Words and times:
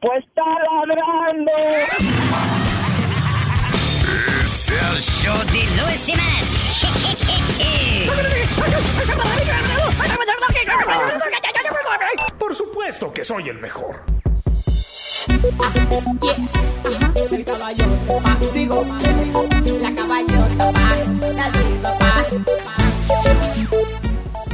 Pues 0.00 0.24
está 0.24 0.42
ladrando. 0.44 1.52
Es 4.42 4.70
el 4.70 5.00
show 5.00 5.38
de 5.46 5.62
Luis 5.82 6.00
Semanas. 6.00 6.46
Por 12.38 12.54
supuesto 12.54 13.12
que 13.12 13.24
soy 13.24 13.48
el 13.48 13.58
mejor. 13.58 14.02
El 17.30 17.44
caballota, 17.44 18.20
pa, 18.22 18.38
digo, 18.52 18.84
la 19.82 19.94
caballota, 19.94 20.72
pa, 20.72 20.90
la 21.34 21.50
diva, 21.50 21.98
pa, 21.98 22.24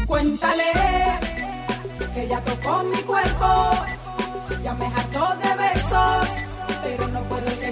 Cuéntale 0.06 0.72
que 2.14 2.28
ya 2.28 2.40
tocó 2.40 2.84
mi 2.84 3.02
cuerpo, 3.02 3.70
ya 4.62 4.74
me 4.74 4.86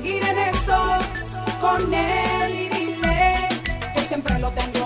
seguir 0.03 0.23
en 0.23 0.39
eso 0.39 0.83
con 1.61 1.95
él 1.95 2.55
y 2.55 2.69
dile 2.69 3.34
que 3.95 4.01
siempre 4.01 4.39
lo 4.39 4.51
tengo 4.51 4.80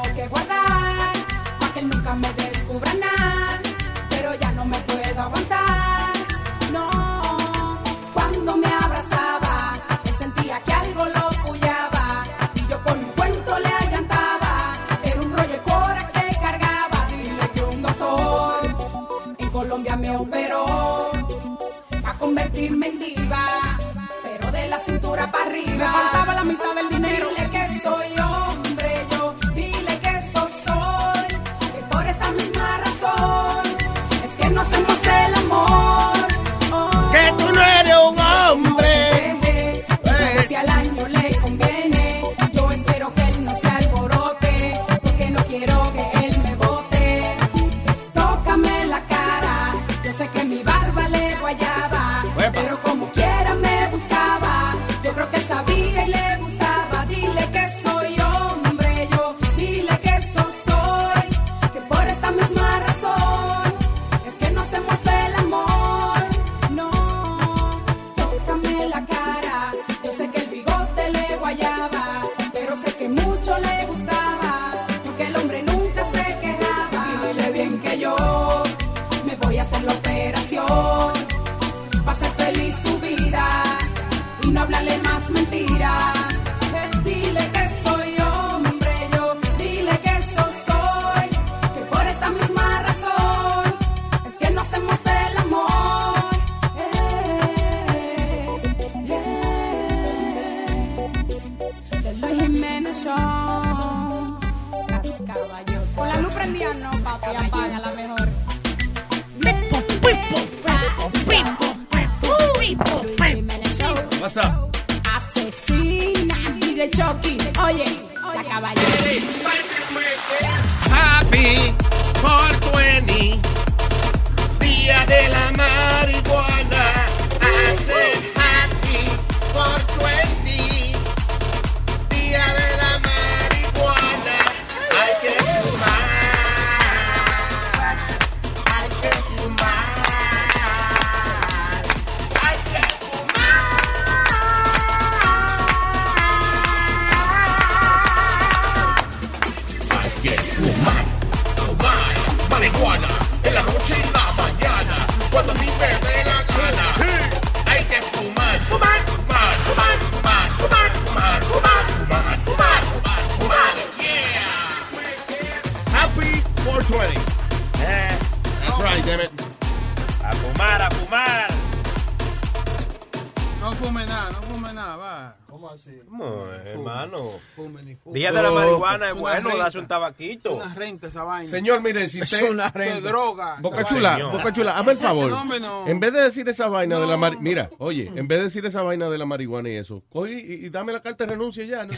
Es 180.33 180.45
una 180.47 180.75
renta 180.75 181.07
esa 181.09 181.23
vaina. 181.23 181.51
Señor, 181.51 181.81
mire, 181.83 182.09
si 182.09 182.21
usted... 182.23 182.43
Es 182.81 183.03
droga. 183.03 183.57
Boca 183.61 183.85
Chula, 183.85 184.11
vaina. 184.13 184.27
Boca 184.31 184.53
Chula, 184.53 184.79
hazme 184.79 184.93
el 184.93 184.99
favor. 184.99 185.31
No, 185.31 185.41
hombre, 185.41 185.61
no. 185.61 185.87
En 185.87 186.01
vez 186.01 186.13
de 186.13 186.23
decir 186.23 186.49
esa 186.49 186.69
vaina 186.69 186.99
de 186.99 187.07
la 187.07 187.17
marihuana, 187.17 187.43
mira, 187.43 187.71
oye, 187.79 188.11
en 188.15 188.27
vez 188.29 188.39
de 188.39 188.45
decir 188.45 188.65
esa 188.67 188.83
vaina 188.83 189.09
de 189.11 189.19
la 189.19 189.27
marihuana 189.27 189.69
y 189.71 189.77
eso, 189.77 190.03
coge 190.11 190.33
y, 190.33 190.67
y 190.67 190.71
dame 190.71 190.93
la 190.93 191.03
carta 191.03 191.25
de 191.25 191.31
renuncia 191.35 191.65
ya. 191.65 191.85
No, 191.85 191.93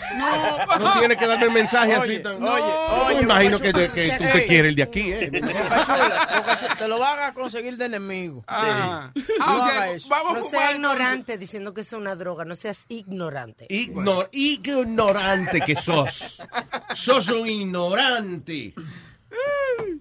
no 0.78 0.98
tienes 0.98 1.16
que 1.18 1.26
darme 1.26 1.46
el 1.46 1.52
mensaje 1.52 1.94
así 1.94 2.18
tan. 2.20 2.42
Oye, 2.42 3.16
me 3.16 3.22
imagino 3.22 3.58
que, 3.58 3.72
que 3.72 4.14
tú 4.18 4.24
te 4.32 4.46
quieres 4.46 4.70
el 4.70 4.76
de 4.76 4.82
aquí, 4.82 5.12
¿eh? 5.12 5.30
Boca 5.30 5.84
Chula, 5.84 6.28
Boca 6.38 6.58
Chula, 6.60 6.76
te 6.76 6.88
lo 6.88 6.98
van 6.98 7.20
a 7.22 7.34
conseguir 7.34 7.76
de 7.76 7.84
enemigo. 7.86 8.44
Ah. 8.48 9.10
No 9.14 9.22
Ah, 9.40 9.56
ok, 9.56 9.62
haga 9.70 9.90
eso. 9.92 10.08
Vamos 10.08 10.34
No 10.34 10.42
seas 10.42 10.74
ignorante 10.74 11.38
diciendo 11.38 11.72
que 11.74 11.82
es 11.82 11.92
una 11.92 12.14
droga, 12.16 12.44
no 12.44 12.56
seas 12.56 12.80
ignorante. 12.88 13.66
Ignor- 13.68 14.28
ignorante 14.32 15.60
que 15.60 15.76
sos. 15.76 16.40
Sos 16.96 17.28
un 17.28 17.46
ignorante. 17.46 18.74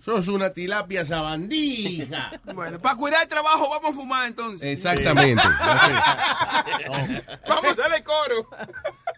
Sos 0.04 0.28
una 0.28 0.52
tilapia 0.54 1.06
sabandija. 1.06 2.32
Bueno, 2.54 2.80
para 2.80 2.96
cuidar 2.96 3.24
el 3.24 3.28
trabajo 3.28 3.70
vamos 3.70 3.92
a 3.92 3.94
fumar 3.94 4.28
entonces. 4.28 4.64
Exactamente. 4.64 5.44
Vamos 7.48 7.66
a 7.66 7.72
hacerle 7.72 8.04
coro. 8.04 8.50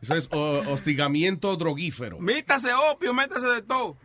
Eso 0.01 0.15
es 0.15 0.29
o- 0.31 0.63
hostigamiento 0.71 1.55
droguífero. 1.57 2.19
Mítase 2.19 2.69
opio, 2.91 3.13
métase 3.13 3.47
de 3.47 3.61
todo. 3.61 3.97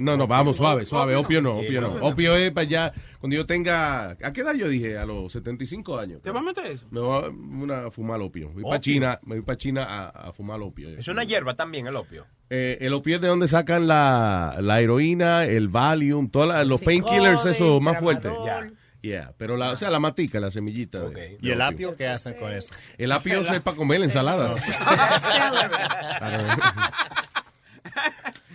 No, 0.00 0.16
no, 0.16 0.26
vamos, 0.26 0.56
suave, 0.56 0.86
suave. 0.86 1.14
Opio 1.16 1.40
no, 1.42 1.58
opio 1.58 1.80
no. 1.80 1.94
Opio 2.06 2.36
es 2.36 2.50
para 2.52 2.66
allá, 2.66 2.92
cuando 3.20 3.36
yo 3.36 3.44
tenga... 3.46 4.10
¿A 4.22 4.32
qué 4.32 4.40
edad 4.40 4.54
yo 4.54 4.68
dije? 4.68 4.96
A 4.96 5.04
los 5.04 5.30
75 5.32 5.98
años. 5.98 6.22
¿Te 6.22 6.30
vas 6.30 6.42
a 6.42 6.46
meter 6.46 6.66
eso? 6.66 6.86
Me 6.90 7.00
voy 7.00 7.24
a, 7.24 7.28
una, 7.28 7.86
a 7.86 7.90
fumar 7.90 8.20
opio. 8.22 8.48
Voy 8.50 8.62
para. 8.62 8.80
China, 8.80 9.18
me 9.24 9.34
voy 9.36 9.44
para 9.44 9.58
China 9.58 9.84
a, 9.84 10.08
a 10.28 10.32
fumar 10.32 10.60
opio. 10.62 10.88
Es 10.98 11.08
una 11.08 11.24
hierba 11.24 11.54
también, 11.54 11.86
el 11.86 11.96
opio. 11.96 12.26
Eh, 12.50 12.78
el 12.80 12.94
opio 12.94 13.16
es 13.16 13.20
de 13.22 13.28
donde 13.28 13.46
sacan 13.48 13.86
la, 13.86 14.56
la 14.60 14.80
heroína, 14.80 15.44
el 15.44 15.68
Valium, 15.68 16.30
todos 16.30 16.66
los 16.66 16.80
painkillers, 16.80 17.44
eso 17.44 17.78
más 17.80 17.98
fuerte. 17.98 18.22
tramadol. 18.28 18.74
Yeah, 19.02 19.32
pero 19.38 19.56
la, 19.56 19.70
o 19.72 19.76
sea, 19.76 19.90
la 19.90 20.00
matica, 20.00 20.40
la 20.40 20.50
semillita. 20.50 21.00
de- 21.08 21.38
¿Y 21.40 21.46
de 21.46 21.52
el 21.52 21.60
opio. 21.62 21.66
apio 21.88 21.96
qué 21.96 22.08
hacen 22.08 22.34
con 22.34 22.52
eso? 22.52 22.68
El 22.98 23.12
apio 23.12 23.40
es 23.40 23.60
para 23.62 23.76
comer 23.76 24.00
la 24.00 24.06
ensalada. 24.06 24.54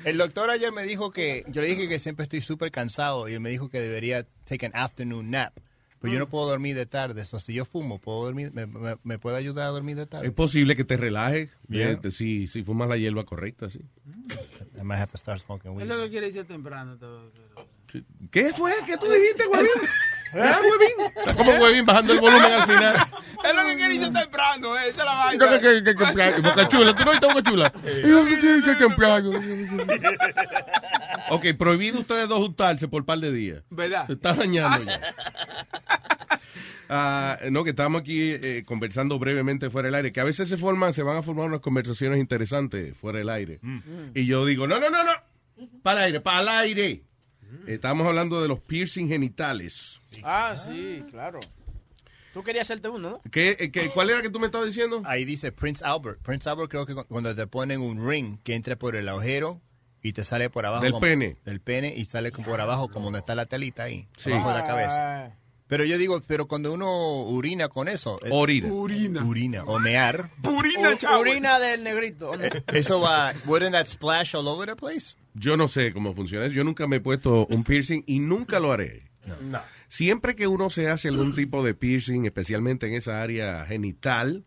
El 0.06 0.18
doctor 0.18 0.50
ayer 0.50 0.72
me 0.74 0.84
dijo 0.84 1.12
que, 1.12 1.46
yo 1.48 1.62
le 1.62 1.68
dije 1.70 1.88
que 1.88 1.98
siempre 1.98 2.24
estoy 2.24 2.42
súper 2.42 2.72
cansado 2.72 3.30
y 3.30 3.34
él 3.34 3.40
me 3.40 3.50
dijo 3.50 3.70
que 3.70 3.80
debería 3.80 4.26
take 4.46 4.66
an 4.66 4.74
afternoon 4.76 5.32
nap. 5.32 5.54
Pero 6.02 6.12
yo 6.16 6.20
no 6.20 6.28
puedo 6.28 6.48
dormir 6.50 6.76
de 6.76 6.86
tarde, 6.86 7.22
eso 7.22 7.40
si 7.40 7.54
yo 7.54 7.64
fumo, 7.64 7.98
¿puedo 8.00 8.26
dormir, 8.26 8.52
me, 8.54 8.66
me- 8.66 8.98
me 9.04 9.18
puede 9.20 9.38
ayudar 9.38 9.68
a 9.68 9.70
dormir 9.70 9.96
de 9.96 10.06
tarde? 10.06 10.28
Es 10.28 10.34
posible 10.34 10.76
que 10.76 10.84
te 10.84 10.98
relajes 10.98 11.52
Yeah. 11.70 11.92
eh, 12.04 12.12
si, 12.12 12.48
si 12.48 12.62
fumas 12.64 12.90
la 12.90 12.98
hierba 12.98 13.24
correcta, 13.24 13.70
sí. 13.70 13.80
I 14.78 14.84
might 14.84 15.00
have 15.00 15.14
to 15.14 15.18
start 15.18 15.42
smoking 15.42 15.72
Es 15.72 15.78
weed. 15.78 15.86
lo 15.88 16.04
que 16.04 16.10
quiere 16.10 16.28
decir 16.28 16.44
temprano. 16.46 16.98
todo, 16.98 17.32
pero- 17.32 18.04
¿Qué 18.32 18.52
fue? 18.52 18.74
¿Qué 18.86 18.98
tú 18.98 19.06
dijiste, 19.10 19.48
huevín? 19.48 19.70
¿Ah, 20.34 20.60
huevín? 20.62 21.14
Está 21.16 21.36
como 21.36 21.52
huevín 21.52 21.86
bajando 21.86 22.14
el 22.14 22.20
volumen 22.20 22.52
al 22.52 22.66
final. 22.66 22.96
Es 23.44 23.54
lo 23.54 23.66
que 23.66 23.76
quiere 23.76 23.98
decir 23.98 24.14
temprano, 24.14 24.78
eh, 24.78 24.88
esa 24.88 25.02
es 25.02 25.06
la 25.06 25.16
vaina. 25.16 25.50
¿Qué, 25.50 25.60
qué, 25.60 25.84
qué, 25.84 25.96
qué, 25.96 26.34
qué, 26.34 26.42
Boca 26.42 26.68
chula, 26.70 26.96
tú 26.96 27.04
no 27.04 27.12
viste 27.12 27.28
boca 27.28 27.44
chula. 27.44 27.74
Yo, 27.84 28.26
¿qué, 28.26 28.40
qué, 28.40 28.62
qué, 28.64 28.76
temprano? 28.76 29.32
Ok, 31.30 31.48
prohibido 31.58 32.00
ustedes 32.00 32.28
dos 32.30 32.40
juntarse 32.40 32.88
por 32.88 33.02
un 33.02 33.06
par 33.06 33.20
de 33.20 33.32
días. 33.32 33.64
¿Verdad? 33.70 34.08
Se 34.08 34.14
está 34.14 34.34
dañando 34.34 34.84
ya. 34.84 35.00
Ah, 36.90 37.40
no, 37.50 37.64
que 37.64 37.72
estamos 37.72 38.02
aquí 38.02 38.20
eh, 38.22 38.64
conversando 38.68 39.18
brevemente 39.18 39.70
fuera 39.72 39.88
del 39.88 39.96
aire, 39.96 40.12
que 40.12 40.20
a 40.20 40.26
veces 40.26 40.48
se 40.48 40.58
forman, 40.58 40.94
se 40.94 41.02
van 41.02 41.18
a 41.18 41.24
formar 41.24 41.48
unas 41.48 41.62
conversaciones 41.62 42.20
interesantes 42.20 42.96
fuera 42.96 43.18
del 43.18 43.30
aire. 43.30 43.60
Y 44.14 44.26
yo 44.28 44.46
digo, 44.46 44.68
no, 44.68 44.80
no, 44.80 44.92
no, 44.92 45.04
no, 45.04 45.12
para 45.82 46.00
el 46.00 46.06
aire, 46.06 46.22
para 46.22 46.42
el 46.42 46.50
aire. 46.50 47.04
Estamos 47.68 48.06
hablando 48.08 48.42
de 48.42 48.48
los 48.48 48.60
piercing 48.60 49.08
genitales. 49.08 50.02
Ah, 50.24 50.56
sí, 50.56 51.04
claro. 51.12 51.40
Tú 52.34 52.44
querías 52.44 52.68
hacerte 52.68 52.90
uno, 52.90 53.10
¿no? 53.12 53.22
¿Qué, 53.32 53.58
eh, 53.60 53.72
qué- 53.72 53.90
¿Cuál 53.90 54.10
era 54.10 54.22
que 54.24 54.30
tú 54.30 54.40
me 54.40 54.48
estabas 54.48 54.68
diciendo? 54.68 55.02
Ahí 55.06 55.24
dice 55.24 55.52
Prince 55.52 55.86
Albert. 55.86 56.20
Prince 56.24 56.50
Albert 56.50 56.70
creo 56.72 56.86
que 56.86 56.96
cu- 56.96 57.06
cuando 57.06 57.36
te 57.36 57.46
ponen 57.46 57.80
un 57.82 58.08
ring 58.10 58.40
que 58.44 58.56
entra 58.56 58.76
por 58.76 58.96
el 58.96 59.08
agujero 59.08 59.62
y 60.02 60.14
te 60.14 60.24
sale 60.24 60.50
por 60.50 60.66
abajo. 60.66 60.84
Del 60.84 60.94
como- 60.94 61.02
pene. 61.02 61.38
Del 61.46 61.62
pene 61.62 61.94
y 61.96 62.06
sale 62.06 62.32
como 62.32 62.48
por 62.48 62.60
abajo 62.60 62.90
como 62.90 63.06
donde 63.06 63.20
está 63.20 63.36
la 63.36 63.46
telita 63.46 63.84
ahí. 63.84 64.08
Sí. 64.18 64.32
Abajo 64.32 64.50
de 64.50 64.56
la 64.56 64.66
cabeza. 64.66 65.26
Ah, 65.26 65.36
Pero 65.68 65.86
yo 65.86 65.98
digo, 65.98 66.22
pero 66.28 66.48
cuando 66.48 66.74
uno 66.74 67.22
urina 67.24 67.68
con 67.70 67.88
eso. 67.88 68.20
Orina. 68.32 68.68
Urina. 68.68 69.24
Urina. 69.24 69.64
O 69.66 69.80
mear. 69.80 70.30
Purina, 70.42 70.90
u- 70.90 70.96
chavo. 70.98 71.20
Orina 71.22 71.58
del 71.60 71.84
negrito. 71.84 72.34
eh, 72.40 72.64
Eso 72.74 73.00
va. 73.00 73.34
Wouldn't 73.46 73.72
that 73.74 73.88
splash 73.88 74.36
all 74.36 74.48
over 74.48 74.68
the 74.68 74.76
place? 74.76 75.16
Yo 75.34 75.58
no 75.58 75.68
sé 75.68 75.94
cómo 75.94 76.14
funciona 76.14 76.46
eso. 76.46 76.56
Yo 76.56 76.64
nunca 76.64 76.88
me 76.88 76.98
he 76.98 77.02
puesto 77.02 77.48
un 77.48 77.64
piercing 77.64 78.04
y 78.06 78.20
nunca 78.20 78.60
lo 78.60 78.72
haré. 78.72 79.10
Siempre 79.88 80.36
que 80.36 80.48
uno 80.48 80.70
se 80.70 80.90
hace 80.90 81.08
algún 81.08 81.34
tipo 81.34 81.64
de 81.64 81.74
piercing, 81.74 82.26
especialmente 82.26 82.88
en 82.88 82.94
esa 82.94 83.22
área 83.22 83.66
genital, 83.66 84.44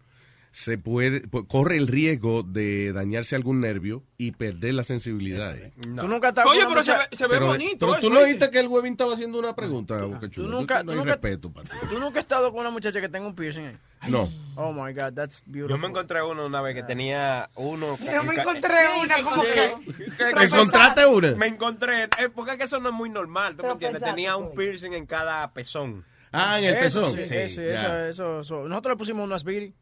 se 0.56 0.78
puede 0.78 1.20
pu- 1.24 1.46
corre 1.46 1.76
el 1.76 1.86
riesgo 1.86 2.42
de 2.42 2.90
dañarse 2.94 3.36
algún 3.36 3.60
nervio 3.60 4.02
y 4.16 4.32
perder 4.32 4.72
la 4.72 4.84
sensibilidad. 4.84 5.54
Tú 5.96 6.08
nunca 6.08 6.28
estás 6.28 6.46
Oye, 6.46 6.62
pero 6.66 6.82
se 6.82 6.92
ve, 6.92 6.98
se 7.12 7.24
ve 7.26 7.34
Pero, 7.34 7.46
bonito. 7.48 7.86
pero 7.86 7.92
tú 8.00 8.06
eso, 8.06 8.08
no 8.08 8.14
¿oíste? 8.20 8.26
dijiste 8.32 8.50
que 8.52 8.60
el 8.60 8.68
huevín 8.68 8.92
estaba 8.92 9.12
haciendo 9.12 9.38
una 9.38 9.54
pregunta, 9.54 10.02
Boca 10.06 10.30
Chula. 10.30 10.46
Tú 10.46 10.50
nunca- 10.54 10.82
no 10.82 10.92
hay 10.92 10.96
tú 10.96 11.04
nunca- 11.04 11.12
respeto 11.12 11.52
para 11.52 11.68
ti. 11.68 11.76
Tú 11.90 11.98
nunca 11.98 12.20
has 12.20 12.24
estado 12.24 12.50
con 12.52 12.60
una 12.62 12.70
muchacha 12.70 13.02
que 13.02 13.08
tenga 13.10 13.26
un 13.26 13.34
piercing 13.34 13.66
ahí. 13.66 13.76
No. 14.08 14.30
Oh 14.54 14.72
my 14.72 14.94
God, 14.94 15.12
that's 15.14 15.42
beautiful. 15.44 15.76
Yo 15.76 15.78
me 15.78 15.88
encontré 15.88 16.22
uno 16.22 16.46
una 16.46 16.62
vez 16.62 16.74
que 16.74 16.82
tenía 16.84 17.50
uno. 17.56 17.98
Yo 17.98 18.24
me 18.24 18.34
encontré 18.36 18.72
una 19.04 19.22
como 19.22 19.42
que... 19.42 19.74
¿Te 20.16 20.44
encontraste 20.46 21.04
una? 21.06 21.34
Me 21.34 21.48
encontré, 21.48 22.04
eh, 22.04 22.30
porque 22.34 22.52
es 22.52 22.56
que 22.56 22.64
eso 22.64 22.80
no 22.80 22.88
es 22.88 22.94
muy 22.94 23.10
normal, 23.10 23.56
¿tú 23.58 23.62
me 23.62 23.72
entiendes? 23.72 24.02
Tenía 24.02 24.36
un 24.38 24.54
pues. 24.54 24.68
piercing 24.68 24.94
en 24.94 25.04
cada 25.04 25.52
pezón. 25.52 26.02
Ah, 26.32 26.58
en 26.58 26.64
el 26.64 26.74
Eso, 26.76 27.02
pezón. 27.02 27.16
sí, 27.18 27.26
Sí, 27.26 27.34
eso, 27.34 27.60
ya. 27.62 27.72
eso, 27.72 27.96
eso, 28.08 28.40
eso. 28.40 28.68
Nosotros 28.68 28.94
le 28.94 28.96
pusimos 28.96 29.26
una 29.26 29.38
Speedy. 29.38 29.74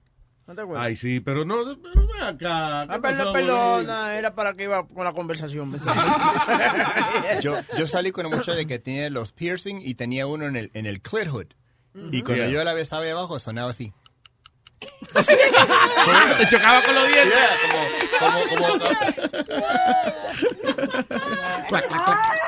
¿No 0.47 0.55
te 0.55 0.61
acuerdas? 0.61 0.85
Ay, 0.85 0.95
sí, 0.97 1.21
pero 1.21 1.45
no, 1.47 1.57
pero 1.83 2.07
ven 2.07 2.23
acá. 2.23 2.87
¿qué 2.87 2.95
Ah, 2.95 2.99
perdón, 3.01 3.33
perdona, 3.33 4.19
era 4.19 4.35
para 4.35 4.53
que 4.53 4.65
iba 4.65 4.87
con 4.87 5.05
la 5.05 5.13
conversación. 5.15 5.73
Yo, 7.41 7.57
yo 7.79 7.87
salí 7.87 8.13
con 8.13 8.27
una 8.27 8.37
muchacha 8.37 8.65
que 8.67 8.79
tenía 8.79 9.09
los 9.09 9.33
piercing 9.33 9.81
y 9.83 9.95
tenía 9.95 10.27
uno 10.27 10.45
en 10.47 10.57
el, 10.57 10.71
en 10.75 10.85
el 10.87 11.01
clit 11.01 11.29
hood. 11.29 11.47
Y 12.13 12.23
cuando 12.23 12.45
Yeah. 12.45 12.53
yo 12.53 12.65
la 12.65 12.75
besaba 12.75 13.03
de 13.05 13.13
abajo 13.13 13.39
sonaba 13.39 13.71
así. 13.71 13.93
Te 15.15 16.49
chocaba 16.49 16.83
con 16.83 16.95
los 16.95 17.07
dientes. 17.09 17.39
Como, 18.19 18.67
como, 18.69 18.85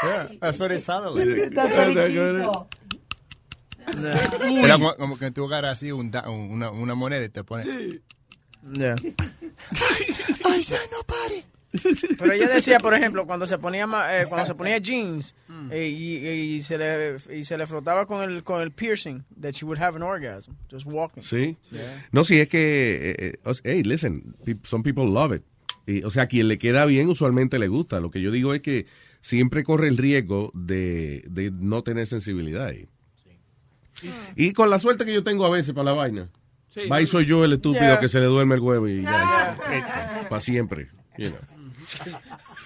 Yeah, 0.03 0.29
that's 0.41 0.59
what 0.61 0.73
it 0.73 0.83
sounded 0.83 1.13
like. 1.13 1.53
Era 4.65 4.75
como, 4.75 4.97
como 4.97 5.19
que 5.19 5.31
tú 5.31 5.45
agarras 5.47 5.73
así 5.79 5.93
un 5.93 6.11
una, 6.27 6.71
una 6.71 6.95
moneda 6.95 7.25
y 7.25 7.29
te 7.29 7.45
pones. 7.45 7.67
Yeah. 8.73 8.97
Pero 12.19 12.33
ella 12.33 12.49
decía, 12.49 12.79
por 12.79 12.95
ejemplo, 12.95 13.27
cuando 13.27 13.47
se 13.47 13.59
ponía 13.59 13.87
ma- 13.87 14.17
eh, 14.19 14.25
cuando 14.29 14.47
se 14.47 14.55
ponía 14.55 14.79
jeans 14.79 15.35
eh, 15.71 15.89
y, 15.89 16.27
y 16.57 16.61
se 16.63 16.79
le 16.79 17.17
y 17.37 17.45
se 17.45 17.59
le 17.59 17.67
frotaba 17.67 18.07
con 18.07 18.23
el 18.29 18.43
con 18.43 18.63
el 18.63 18.73
piercing, 18.73 19.25
that 19.41 19.53
she 19.53 19.65
would 19.67 19.79
have 19.81 19.95
an 19.97 20.03
orgasm 20.03 20.53
just 20.71 20.87
walking. 20.87 21.21
Sí. 21.23 21.57
No, 22.13 22.25
sí, 22.25 22.39
es 22.41 22.49
que, 22.49 23.11
eh, 23.11 23.39
eh, 23.45 23.55
hey, 23.65 23.83
listen, 23.83 24.23
some 24.63 24.83
people 24.83 25.05
love 25.05 25.35
it. 25.35 25.43
Y, 25.87 26.03
o 26.03 26.11
sea, 26.11 26.25
a 26.25 26.27
quien 26.27 26.49
le 26.49 26.59
queda 26.59 26.87
bien 26.87 27.09
usualmente 27.09 27.59
le 27.59 27.69
gusta. 27.69 28.01
Lo 28.01 28.11
que 28.11 28.21
yo 28.23 28.31
digo 28.31 28.55
es 28.55 28.63
que 28.63 28.87
siempre 29.21 29.63
corre 29.63 29.89
el 29.89 29.99
riesgo 29.99 30.51
de, 30.55 31.25
de 31.29 31.51
no 31.51 31.83
tener 31.83 32.07
sensibilidad 32.07 32.67
ahí. 32.67 32.89
Y 34.37 34.53
con 34.53 34.71
la 34.71 34.79
suerte 34.81 35.05
que 35.05 35.13
yo 35.15 35.23
tengo 35.25 35.45
a 35.47 35.51
veces 35.51 35.75
para 35.75 35.87
la 35.91 35.93
vaina. 35.93 36.29
Sí. 36.69 36.89
Va 36.89 37.01
y 37.01 37.07
soy 37.07 37.25
yo 37.27 37.45
el 37.45 37.55
estúpido 37.55 37.85
Yeah. 37.85 38.01
que 38.01 38.09
se 38.09 38.21
le 38.21 38.27
duerme 38.27 38.55
el 38.57 38.61
huevo 38.61 38.87
y 38.89 39.03
ya. 39.03 39.57
Para 40.29 40.41
siempre. 40.43 40.89
you 41.17 41.31
know. 41.31 41.39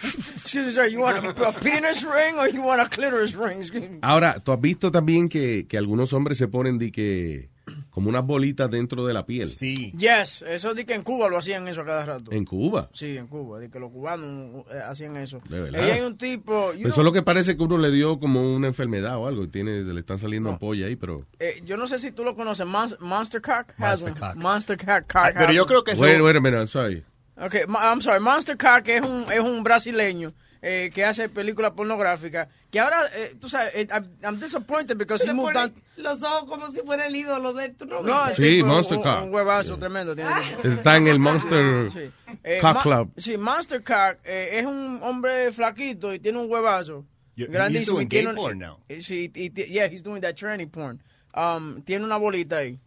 Excuse 0.02 0.64
me, 0.64 0.72
sir, 0.72 0.88
you 0.88 1.00
want 1.00 1.24
a, 1.24 1.28
a 1.46 1.52
penis 1.52 2.02
ring 2.04 2.36
or 2.38 2.48
you 2.48 2.62
want 2.62 2.80
a 2.80 2.86
clitoris 2.88 3.34
ring? 3.36 3.58
Excuse 3.60 3.82
me. 3.88 3.98
Ahora, 4.02 4.40
¿tú 4.40 4.50
has 4.52 4.60
visto 4.60 4.90
también 4.90 5.28
que, 5.28 5.66
que 5.68 5.76
algunos 5.78 6.12
hombres 6.12 6.38
se 6.38 6.48
ponen 6.48 6.78
de 6.78 6.90
que 6.90 7.50
como 7.90 8.08
unas 8.08 8.24
bolitas 8.24 8.70
dentro 8.70 9.04
de 9.04 9.12
la 9.14 9.26
piel? 9.26 9.50
Sí. 9.50 9.92
Yes, 9.96 10.42
eso 10.48 10.74
di 10.74 10.84
que 10.84 10.94
en 10.94 11.02
Cuba 11.02 11.28
lo 11.28 11.38
hacían 11.38 11.66
eso 11.68 11.80
a 11.80 11.84
cada 11.86 12.04
rato. 12.04 12.32
En 12.32 12.44
Cuba. 12.44 12.88
Sí, 12.92 13.16
en 13.16 13.26
Cuba, 13.26 13.58
di 13.60 13.68
que 13.68 13.78
los 13.80 13.90
cubanos 13.90 14.64
eh, 14.72 14.80
hacían 14.86 15.16
eso. 15.16 15.40
De 15.48 15.60
verdad. 15.60 15.80
Ahí 15.82 15.90
hay 15.90 16.00
un 16.02 16.16
tipo, 16.16 16.72
you 16.74 16.88
Eso 16.88 17.00
es 17.00 17.04
lo 17.04 17.12
que 17.12 17.22
parece 17.22 17.56
que 17.56 17.62
uno 17.62 17.78
le 17.78 17.90
dio 17.90 18.18
como 18.18 18.54
una 18.54 18.68
enfermedad 18.68 19.16
o 19.18 19.26
algo. 19.26 19.42
y 19.44 19.48
Tiene, 19.48 19.84
se 19.84 19.92
le 19.92 20.00
están 20.00 20.18
saliendo 20.18 20.50
ampollas 20.50 20.88
ahí, 20.88 20.96
pero... 20.96 21.26
eh, 21.38 21.60
yo 21.64 21.76
no 21.76 21.86
sé 21.86 21.98
si 21.98 22.12
tú 22.12 22.24
lo 22.24 22.34
conoces, 22.36 22.66
Mon- 22.66 22.96
Monster 23.00 23.40
Cock 23.42 23.70
has 23.78 24.02
Monster. 24.02 24.14
Cock. 24.14 24.36
Monster 24.36 24.76
Cock, 24.78 25.12
cock 25.12 25.32
pero 25.36 25.52
yo 25.52 25.66
creo 25.66 25.82
que 25.84 25.92
eso. 25.92 26.02
Wait, 26.02 26.20
wait 26.20 26.36
a 26.36 26.40
minute, 26.40 26.58
I'm 26.60 26.66
sorry. 26.68 27.04
Okay, 27.36 27.62
mo- 27.66 27.78
I'm 27.80 28.00
sorry, 28.02 28.20
Monster 28.20 28.56
Cock 28.56 28.86
es 28.88 29.00
un, 29.02 29.24
es 29.32 29.40
un 29.40 29.62
brasileño 29.64 30.32
eh, 30.62 30.90
que 30.94 31.04
hace 31.04 31.28
películas 31.28 31.72
pornográficas. 31.72 32.48
Que 32.70 32.80
ahora, 32.80 33.02
eh, 33.16 33.34
tú 33.40 33.48
sabes, 33.48 33.72
eh, 33.74 33.88
I'm, 33.90 34.06
I'm 34.22 34.40
disappointed 34.40 34.96
because 34.96 35.24
he 35.26 35.32
moved 35.32 35.56
on. 35.56 35.72
los 35.96 36.22
ojos 36.22 36.44
como 36.48 36.68
si 36.70 36.80
fuera 36.82 37.06
el 37.06 37.16
ídolo 37.16 37.52
de 37.52 37.70
tu 37.70 37.84
novio. 37.86 38.02
No, 38.14 38.28
Sí, 38.34 38.42
tipo, 38.42 38.66
Monster 38.66 38.98
un, 38.98 39.02
Cock. 39.04 39.22
Un 39.24 39.34
huevazo 39.34 39.78
tremendo 39.78 40.14
tiene. 40.14 40.30
Está 40.64 40.96
en 40.96 41.06
el 41.08 41.18
Monster 41.18 41.90
Sí. 41.90 42.10
Eh, 42.44 42.58
Cock 42.60 42.74
Ma- 42.76 42.82
Club. 42.82 43.12
Sí, 43.16 43.36
Monster 43.36 43.82
Cock 43.82 44.18
eh, 44.24 44.50
es 44.58 44.66
un 44.66 45.00
hombre 45.02 45.50
flaquito 45.52 46.12
y 46.14 46.18
tiene 46.18 46.38
un 46.38 46.50
huevazo. 46.50 47.04
He's 47.36 47.48
grandísimo. 47.48 47.96
doing 47.96 48.06
y 48.06 48.08
tiene 48.08 48.24
gay 48.26 48.30
un- 48.30 48.36
porn 48.36 48.58
now. 48.58 48.78
eh, 48.88 49.00
Sí, 49.00 49.30
y, 49.34 49.50
ti- 49.50 49.64
yeah, 49.64 49.86
he's 49.86 50.02
doing 50.02 50.20
that 50.20 50.34
tranny 50.34 50.66
porn. 50.66 51.02
Um, 51.34 51.80
tiene 51.82 52.04
una 52.04 52.16
bolita 52.18 52.58
ahí. 52.58 52.78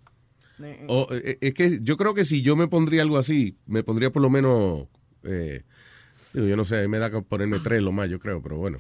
O, 0.88 1.08
eh, 1.12 1.38
es 1.42 1.54
que 1.54 1.80
yo 1.82 1.98
creo 1.98 2.14
que 2.14 2.24
si 2.26 2.42
yo 2.42 2.56
me 2.56 2.68
pondría 2.68 3.02
algo 3.02 3.18
así, 3.18 3.58
me 3.66 3.84
pondría 3.84 4.12
por 4.12 4.22
lo 4.22 4.30
menos... 4.30 4.88
eh, 5.24 5.64
digo, 6.34 6.48
yo 6.48 6.56
no 6.56 6.66
sé, 6.66 6.88
me 6.88 6.98
da 7.00 7.10
que 7.12 7.22
ponerme 7.22 7.60
tres 7.60 7.82
lo 7.82 7.92
más, 7.92 8.10
yo 8.10 8.20
creo, 8.20 8.42
pero 8.42 8.58
bueno. 8.58 8.80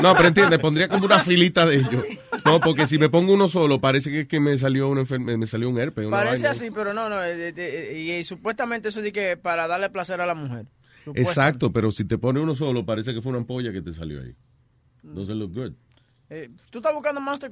No, 0.00 0.14
pero 0.14 0.28
entiende, 0.28 0.58
pondría 0.58 0.88
como 0.88 1.06
una 1.06 1.18
filita 1.20 1.66
de 1.66 1.76
ellos. 1.76 2.04
No, 2.44 2.60
porque 2.60 2.86
si 2.86 2.98
me 2.98 3.08
pongo 3.08 3.32
uno 3.34 3.48
solo, 3.48 3.80
parece 3.80 4.10
que, 4.10 4.20
es 4.20 4.28
que 4.28 4.40
me 4.40 4.56
salió 4.56 4.88
una 4.88 5.02
enferme- 5.02 5.36
me 5.36 5.46
salió 5.46 5.68
un 5.68 5.78
herpes. 5.78 6.06
una 6.06 6.16
Parece 6.16 6.44
vaina. 6.44 6.50
así, 6.50 6.70
pero 6.70 6.92
no, 6.94 7.08
no. 7.08 7.22
eh, 7.22 7.52
eh, 7.56 7.92
y, 7.98 8.10
y 8.12 8.24
supuestamente 8.24 8.88
eso 8.90 9.02
de 9.02 9.12
que 9.12 9.36
para 9.36 9.66
darle 9.66 9.90
placer 9.90 10.20
a 10.20 10.26
la 10.26 10.34
mujer. 10.34 10.66
Exacto, 11.14 11.72
pero 11.72 11.90
si 11.90 12.04
te 12.04 12.18
pone 12.18 12.40
uno 12.40 12.54
solo, 12.54 12.84
parece 12.86 13.12
que 13.14 13.20
fue 13.20 13.30
una 13.30 13.38
ampolla 13.40 13.72
que 13.72 13.82
te 13.82 13.92
salió 13.92 14.20
ahí. 14.20 14.34
Doesn't 15.02 15.38
look 15.38 15.54
good. 15.54 15.72
Eh, 16.28 16.50
¿Tú 16.70 16.78
estás 16.78 16.94
buscando 16.94 17.20
Monster 17.20 17.50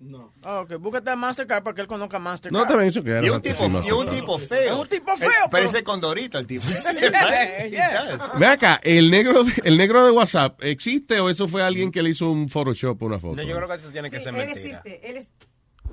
No. 0.00 0.32
ok, 0.44 0.74
búscate 0.78 1.10
a 1.10 1.16
Mastercard 1.16 1.62
para 1.64 1.74
que 1.74 1.80
él 1.80 1.86
conozca 1.88 2.18
Mastercard. 2.20 2.60
No, 2.62 2.68
también 2.68 2.90
eso 2.90 3.02
que 3.02 3.10
era 3.10 3.26
Y 3.26 3.30
un 3.30 3.40
tipo, 3.40 3.64
y 3.66 3.90
un 3.90 4.08
tipo 4.08 4.38
feo. 4.38 4.72
Es 4.74 4.78
un 4.80 4.88
tipo 4.88 5.12
Él 5.12 5.18
feo, 5.18 5.28
pero- 5.30 5.50
Parece 5.50 5.82
condorito 5.82 6.38
el 6.38 6.46
tipo. 6.46 6.64
Ve 8.38 8.46
acá, 8.46 8.80
el 8.82 9.10
negro, 9.10 9.44
de- 9.44 9.62
el 9.64 9.76
negro 9.76 10.04
de 10.04 10.10
WhatsApp, 10.12 10.62
¿existe 10.62 11.18
o 11.20 11.28
eso 11.30 11.48
fue 11.48 11.62
alguien 11.62 11.90
que 11.90 12.02
le 12.02 12.10
hizo 12.10 12.30
un 12.30 12.48
Photoshop 12.48 13.02
una 13.02 13.18
foto? 13.18 13.36
No, 13.36 13.42
yo 13.42 13.56
creo 13.56 13.68
que 13.68 13.74
eso 13.74 13.90
tiene 13.90 14.10
que 14.10 14.18
Sí, 14.18 14.24
ser 14.24 14.34
él 14.36 14.46
mentira. 14.46 14.82
existe, 14.84 15.10
él, 15.10 15.16
es, 15.16 15.28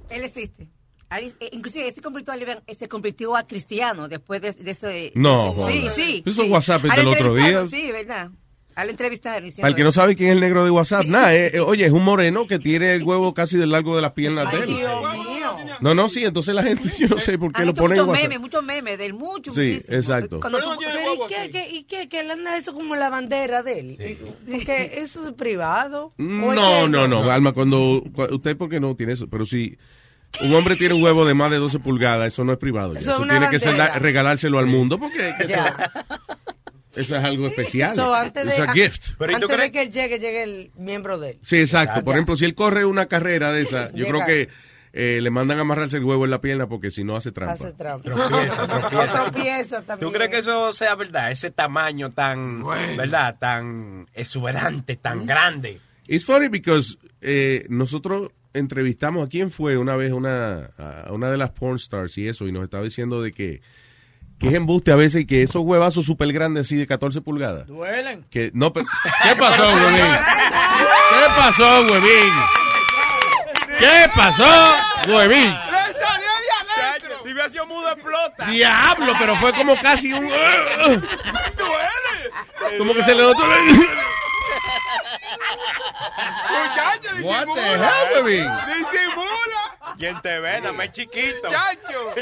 él 0.10 0.24
existe. 0.24 0.68
Eh, 1.12 1.34
inclusive 1.52 1.88
él 1.88 1.94
se 1.94 2.02
convirtió, 2.02 2.34
a, 2.34 2.38
se 2.76 2.88
convirtió 2.88 3.36
a 3.36 3.46
cristiano 3.48 4.08
después 4.08 4.42
de, 4.42 4.52
de 4.52 4.72
eso. 4.72 4.88
de- 4.88 5.12
No, 5.16 5.54
de- 5.66 5.72
sí, 5.72 5.88
sí. 5.96 6.24
Eso 6.26 6.44
sí. 6.44 6.50
WhatsApp 6.50 6.82
del 6.84 7.08
otro 7.08 7.34
día. 7.36 7.66
Sí, 7.68 7.92
verdad. 7.92 8.32
Al 8.76 8.90
entrevistar. 8.90 9.42
diciendo 9.42 9.62
Para 9.62 9.70
el 9.70 9.76
que 9.76 9.84
no 9.84 9.92
sabe 9.92 10.16
quién 10.16 10.30
es 10.30 10.36
el 10.36 10.42
negro 10.42 10.66
de 10.66 10.72
WhatsApp, 10.72 11.06
nada, 11.06 11.34
eh, 11.34 11.52
eh, 11.54 11.60
oye, 11.62 11.86
es 11.86 11.92
un 11.94 12.04
moreno 12.04 12.46
que 12.46 12.60
tiene 12.60 12.94
el 12.94 13.04
huevo 13.04 13.34
casi 13.34 13.58
del 13.58 13.72
largo 13.72 13.96
de 13.96 14.02
las 14.02 14.12
piernas 14.12 14.52
de 14.52 14.60
él. 14.64 14.78
No, 15.82 15.94
no, 15.94 16.10
sí, 16.10 16.24
entonces 16.26 16.54
la 16.56 16.64
gente, 16.64 16.90
yo 16.98 17.08
no 17.08 17.18
sé 17.20 17.38
por 17.38 17.52
qué 17.54 17.62
Han 17.62 17.68
lo 17.68 17.72
hecho 17.72 17.82
pone 17.82 17.96
en 17.96 18.02
muchos 18.02 18.10
WhatsApp. 18.12 18.24
memes, 18.30 18.40
muchos 18.42 18.64
memes 18.64 18.98
del 18.98 19.14
mucho, 19.14 19.52
Sí, 19.52 19.60
muchísimo. 19.74 19.98
exacto. 19.98 20.40
Cuando 20.40 20.58
Pero, 20.60 20.76
tú- 20.76 20.82
¿y 20.82 21.28
qué, 21.28 21.52
qué, 21.52 21.70
¿Y 21.72 21.84
qué? 21.84 22.10
Que 22.10 22.20
él 22.22 22.32
anda 22.32 22.58
eso 22.58 22.74
como 22.74 22.96
la 22.96 23.10
bandera 23.10 23.62
de 23.64 23.80
él. 23.80 24.18
Porque 24.50 24.94
eso 24.98 25.28
es 25.28 25.34
privado. 25.36 26.06
¿O 26.08 26.12
es 26.18 26.28
No, 26.28 26.54
que- 26.84 26.90
no, 26.90 27.08
no, 27.08 27.30
Alma, 27.32 27.54
cuando, 27.54 28.02
cua- 28.14 28.34
usted 28.34 28.58
porque 28.58 28.80
no 28.80 28.96
tiene 28.96 29.14
eso, 29.14 29.28
pero 29.30 29.46
si 29.46 29.78
un 30.42 30.54
hombre 30.54 30.76
tiene 30.76 30.94
un 30.96 31.04
huevo 31.04 31.24
de 31.26 31.34
más 31.34 31.50
de 31.52 31.58
12 31.58 31.80
pulgadas, 31.80 32.34
eso 32.34 32.44
no 32.44 32.52
es 32.54 32.58
privado. 32.58 32.94
ya. 32.94 33.00
Eso 33.00 33.12
es 33.12 33.16
Eso, 33.16 33.24
una 33.24 33.34
tiene 33.40 33.50
que 33.50 33.60
ser 33.60 33.76
bandera. 33.78 34.00
regalárselo 34.00 34.60
al 34.60 34.66
mundo 34.66 34.98
porque 35.00 35.30
eso, 35.40 35.48
Ya. 35.48 35.92
eso 36.96 37.16
es 37.16 37.24
algo 37.24 37.48
especial. 37.48 37.96
So, 37.96 38.14
antes 38.14 38.46
de, 38.46 38.54
es 38.54 38.60
a 38.60 38.72
gift. 38.74 39.22
antes 39.22 39.58
de 39.58 39.72
que 39.72 39.82
él 39.82 39.92
llegue, 39.92 40.20
llegue 40.20 40.44
el 40.44 40.72
miembro 40.76 41.18
de 41.18 41.32
él. 41.32 41.40
Sí, 41.42 41.58
exacto. 41.58 42.04
Por 42.04 42.14
Ya. 42.14 42.18
ejemplo, 42.18 42.38
si 42.38 42.46
él 42.46 42.56
corre 42.56 42.86
una 42.86 43.06
carrera 43.08 43.52
de 43.52 43.62
esa, 43.62 43.90
yo 43.92 44.06
Llega. 44.06 44.10
creo 44.10 44.26
que 44.26 44.50
eh, 44.98 45.20
le 45.22 45.30
mandan 45.30 45.58
a 45.58 45.62
amarrarse 45.62 45.98
el 45.98 46.06
huevo 46.06 46.24
en 46.24 46.32
la 46.32 46.40
pierna 46.40 46.68
porque 46.68 46.90
si 46.90 47.04
no 47.04 47.16
hace 47.18 47.32
trampa. 47.34 47.54
Hace 47.56 47.74
trampa. 47.74 48.04
Tropieza, 48.10 48.68
tropieza. 48.80 49.24
Tropieza 49.32 49.82
también. 49.82 50.10
¿Tú 50.10 50.16
crees 50.16 50.32
que 50.32 50.38
eso 50.38 50.72
sea 50.72 50.96
verdad? 50.96 51.32
Ese 51.32 51.52
tamaño 51.52 52.12
tan, 52.12 52.64
¿verdad? 52.96 53.36
Tan 53.38 54.08
exuberante, 54.14 54.96
tan 54.96 55.26
grande. 55.26 55.82
It's 56.08 56.24
funny 56.24 56.48
because 56.48 56.98
eh, 57.22 57.66
nosotros 57.68 58.30
entrevistamos 58.54 59.26
a 59.26 59.30
quién 59.30 59.52
fue 59.52 59.76
una 59.78 59.98
vez 59.98 60.14
una, 60.14 60.70
a 60.78 61.12
una 61.12 61.30
de 61.30 61.36
las 61.38 61.50
porn 61.52 61.76
stars 61.76 62.18
y 62.18 62.30
eso, 62.30 62.48
y 62.48 62.54
nos 62.54 62.64
estaba 62.64 62.84
diciendo 62.84 63.22
de 63.22 63.32
que, 63.32 63.62
que 64.40 64.48
es 64.50 64.54
embuste 64.54 64.92
a 64.92 64.96
veces 64.96 65.22
y 65.22 65.26
que 65.26 65.44
esos 65.44 65.62
huevazos 65.64 66.06
súper 66.06 66.32
grandes 66.34 66.68
así 66.68 66.76
de 66.76 66.86
14 66.88 67.22
pulgadas. 67.22 67.68
Duelen. 67.68 68.26
Que 68.30 68.52
no, 68.54 68.72
¿Qué 68.74 68.84
pasó, 69.38 69.64
huevín? 69.64 70.16
¿Qué 71.10 71.26
pasó, 71.36 71.82
huevín? 71.90 72.34
¿Qué 73.80 74.10
pasó, 74.16 74.76
huevín? 75.08 75.56
Si 77.24 77.32
hubiera 77.32 77.50
sido 77.50 77.66
mudo, 77.66 77.92
explota. 77.92 78.46
Diablo, 78.46 79.14
pero 79.20 79.36
fue 79.38 79.52
como 79.54 79.76
casi 79.82 80.14
un... 80.14 80.30
Como 82.78 82.94
que 82.94 83.04
se 83.04 83.16
le 83.16 83.24
notó... 83.24 83.40
Muchacho, 86.50 87.10
What 87.24 87.46
the 87.46 87.62
disimula. 87.62 87.74
hell, 87.74 88.24
huevín? 88.24 88.48
Disimula. 88.68 89.65
¿Quién 89.98 90.22
te 90.22 90.40
ve? 90.40 90.60
Nada 90.62 90.74
más 90.74 90.92
chiquito. 90.92 91.44
Muchacho. 91.44 92.16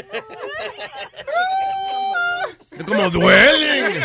Es 2.76 2.82
como 2.84 3.10
duelen. 3.10 4.02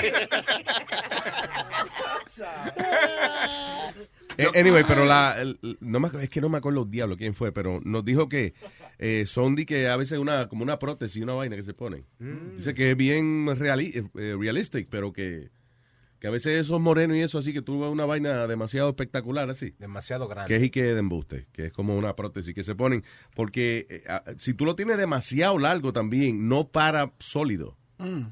Eh, 4.37 4.47
anyway, 4.55 4.85
pero 4.87 5.03
la, 5.05 5.35
el- 5.41 5.59
no 5.81 5.99
me, 5.99 6.07
acuerdo- 6.07 6.23
es 6.23 6.29
que 6.29 6.39
no 6.39 6.47
me 6.47 6.57
acuerdo 6.59 6.79
los 6.81 6.89
diablos 6.91 7.17
quién 7.17 7.33
fue, 7.33 7.51
pero 7.51 7.81
nos 7.83 8.05
dijo 8.05 8.29
que 8.29 8.53
eh, 8.97 9.25
son 9.25 9.55
de 9.55 9.65
que 9.65 9.89
a 9.89 9.97
veces 9.97 10.17
una 10.17 10.47
como 10.47 10.63
una 10.63 10.79
prótesis, 10.79 11.21
una 11.21 11.33
vaina 11.33 11.57
que 11.57 11.63
se 11.63 11.73
ponen. 11.73 12.05
Dice 12.55 12.73
que 12.73 12.91
es 12.91 12.97
bien 12.97 13.53
reali 13.57 13.91
eh, 14.15 14.35
realistic, 14.39 14.87
pero 14.89 15.11
que, 15.11 15.49
que 16.19 16.27
a 16.27 16.31
veces 16.31 16.65
esos 16.65 16.79
morenos 16.81 17.15
y 17.17 17.21
eso 17.21 17.37
así 17.37 17.53
que 17.53 17.61
tú 17.61 17.79
ves 17.79 17.89
una 17.89 18.05
vaina 18.05 18.45
demasiado 18.47 18.89
espectacular 18.89 19.49
así. 19.49 19.73
Demasiado 19.79 20.27
grande. 20.27 20.47
Que 20.49 20.57
es 20.57 20.63
y 20.63 20.69
que 20.69 20.83
de 20.83 20.99
embuste, 20.99 21.47
que 21.51 21.67
es 21.67 21.71
como 21.71 21.97
una 21.97 22.15
prótesis 22.15 22.53
que 22.53 22.63
se 22.63 22.75
ponen, 22.75 23.03
porque 23.35 23.87
eh, 23.89 24.03
si 24.37 24.53
tú 24.53 24.65
lo 24.65 24.75
tienes 24.75 24.97
demasiado 24.97 25.57
largo 25.57 25.93
también, 25.93 26.47
no 26.49 26.67
para 26.67 27.13
sólido. 27.19 27.77
Mm. 27.97 28.23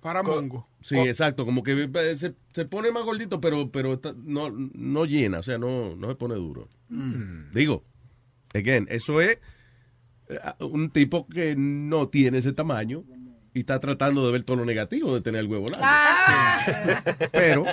Para 0.00 0.22
mongo. 0.22 0.68
Sí, 0.80 0.96
exacto, 0.98 1.44
como 1.44 1.62
que 1.64 1.90
eh, 1.92 2.16
se, 2.16 2.34
se 2.52 2.64
pone 2.66 2.92
más 2.92 3.02
gordito, 3.02 3.40
pero, 3.40 3.72
pero 3.72 3.94
está- 3.94 4.14
no, 4.16 4.50
no 4.50 5.04
llena, 5.04 5.40
o 5.40 5.42
sea, 5.42 5.58
no, 5.58 5.96
no 5.96 6.08
se 6.08 6.14
pone 6.14 6.34
duro. 6.36 6.68
Mm. 6.90 7.50
Digo, 7.52 7.82
again, 8.54 8.86
eso 8.90 9.20
es 9.20 9.38
eh, 10.28 10.38
un 10.60 10.90
tipo 10.90 11.26
que 11.26 11.56
no 11.56 12.08
tiene 12.08 12.38
ese 12.38 12.52
tamaño 12.52 13.02
y 13.56 13.60
está 13.60 13.80
tratando 13.80 14.26
de 14.26 14.32
ver 14.32 14.42
todo 14.42 14.58
lo 14.58 14.64
negativo 14.66 15.14
de 15.14 15.22
tener 15.22 15.40
el 15.40 15.46
huevo 15.46 15.66
largo. 15.68 15.86
Pero, 17.32 17.64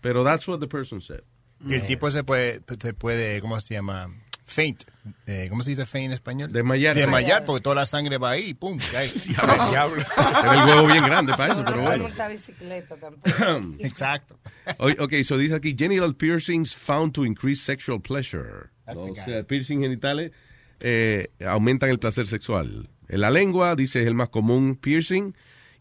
pero 0.00 0.24
that's 0.24 0.46
what 0.46 0.60
the 0.60 0.68
person 0.68 1.00
said. 1.00 1.20
Y 1.66 1.74
el 1.74 1.84
tipo 1.86 2.08
se 2.10 2.22
puede, 2.22 2.60
se 2.80 2.94
puede, 2.94 3.40
¿cómo 3.40 3.60
se 3.60 3.74
llama? 3.74 4.08
Faint. 4.44 4.84
Eh, 5.26 5.46
¿Cómo 5.50 5.62
se 5.62 5.70
dice 5.70 5.84
faint 5.84 6.06
en 6.06 6.12
español? 6.12 6.52
Desmayarse. 6.52 7.00
Desmayar, 7.00 7.44
porque 7.44 7.60
toda 7.62 7.74
la 7.74 7.86
sangre 7.86 8.16
va 8.16 8.30
ahí 8.30 8.50
y 8.50 8.54
pum, 8.54 8.78
cae. 8.92 9.12
Diablo. 9.12 10.02
Tiene 10.40 10.62
el 10.62 10.68
huevo 10.68 10.86
bien 10.86 11.04
grande 11.04 11.32
para 11.36 11.52
eso, 11.52 11.64
pero 11.64 11.82
bueno. 11.82 12.04
montar 12.04 12.30
bicicleta 12.30 12.96
tampoco. 12.96 13.74
Exacto. 13.80 14.38
O- 14.78 15.04
Ok, 15.04 15.12
so 15.24 15.36
dice 15.36 15.56
aquí, 15.56 15.74
genital 15.76 16.14
piercings 16.14 16.74
found 16.74 17.12
to 17.12 17.24
increase 17.26 17.60
sexual 17.62 18.00
pleasure. 18.00 18.70
O 18.86 19.14
sea, 19.16 19.42
piercing 19.42 19.80
genitales 19.82 20.30
eh, 20.80 21.28
aumentan 21.44 21.90
el 21.90 21.98
placer 21.98 22.26
sexual. 22.28 22.88
En 23.08 23.20
la 23.20 23.30
lengua, 23.30 23.74
dice, 23.74 24.02
es 24.02 24.06
el 24.06 24.14
más 24.14 24.28
común 24.28 24.76
piercing 24.76 25.34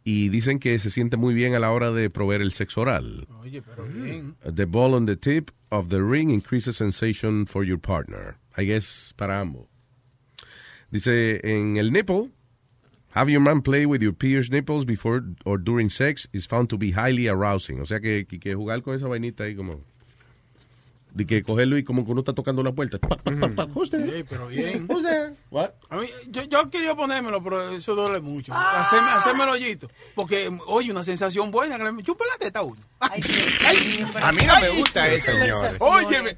y 0.04 0.30
dicen 0.30 0.60
que 0.60 0.80
se 0.80 0.90
siente 0.90 1.18
muy 1.18 1.34
bien 1.34 1.54
a 1.54 1.60
la 1.60 1.72
hora 1.72 1.92
de 1.92 2.10
proveer 2.10 2.42
el 2.42 2.54
sexo 2.54 2.82
oral. 2.82 3.28
Oye, 3.42 3.62
pero 3.62 3.86
bien. 3.86 4.36
The 4.42 4.66
ball 4.66 4.94
on 4.94 5.06
the 5.06 5.18
tip 5.18 5.52
of 5.70 5.90
the 5.90 6.02
ring 6.02 6.30
increases 6.30 6.78
sensation 6.78 7.46
for 7.46 7.66
your 7.66 7.78
partner. 7.78 8.38
I 8.58 8.66
guess 8.66 9.14
para 9.18 9.42
ambos. 9.42 9.68
Dice, 10.90 11.42
en 11.44 11.76
el 11.76 11.92
nipple, 11.92 12.32
have 13.10 13.30
your 13.30 13.42
man 13.42 13.62
play 13.62 13.86
with 13.86 14.02
your 14.02 14.14
peers 14.14 14.50
nipples 14.50 14.86
before 14.86 15.22
or 15.46 15.58
during 15.58 15.90
sex 15.90 16.28
is 16.32 16.48
found 16.48 16.70
to 16.70 16.78
be 16.78 16.92
highly 16.92 17.28
arousing. 17.28 17.82
O 17.82 17.86
sea 17.86 18.00
que, 18.00 18.26
que, 18.26 18.40
que 18.40 18.56
jugar 18.56 18.82
con 18.84 18.96
esa 18.96 19.08
vainita 19.08 19.44
ahí 19.44 19.56
como... 19.56 19.84
De 21.18 21.26
que 21.26 21.42
cogerlo 21.42 21.78
y 21.80 21.84
como 21.84 22.06
que 22.06 22.12
uno 22.12 22.22
está 22.22 22.34
tocando 22.34 22.62
la 22.62 22.72
puerta. 22.72 23.00
Pa, 23.00 23.16
pa, 23.18 23.32
pa, 23.32 23.50
pa. 23.50 23.66
Who's 23.74 23.90
there? 23.90 24.06
Sí, 24.20 24.24
pero 24.30 24.48
bien. 24.48 24.86
Who's 24.88 25.04
there? 25.04 25.34
What? 25.50 25.72
A 25.90 25.98
mí, 25.98 26.08
yo, 26.28 26.44
yo 26.44 26.70
quería 26.70 26.94
ponérmelo, 26.96 27.44
pero 27.44 27.72
eso 27.72 27.96
duele 27.96 28.20
mucho. 28.20 28.54
Hacerme, 28.54 29.10
hacerme 29.10 29.44
el 29.46 29.50
hoyito. 29.50 29.90
Porque, 30.14 30.50
oye, 30.68 30.92
una 30.92 31.04
sensación 31.04 31.50
buena. 31.50 31.78
Que 31.80 31.84
le 31.92 32.04
chupa 32.04 32.24
la 32.32 32.38
teta 32.38 32.62
uno. 32.62 32.80
A 33.00 34.32
mí 34.32 34.42
no 34.46 34.56
me 34.60 34.70
gusta 34.78 35.08
eso. 35.08 35.32
Óyeme. 35.80 36.38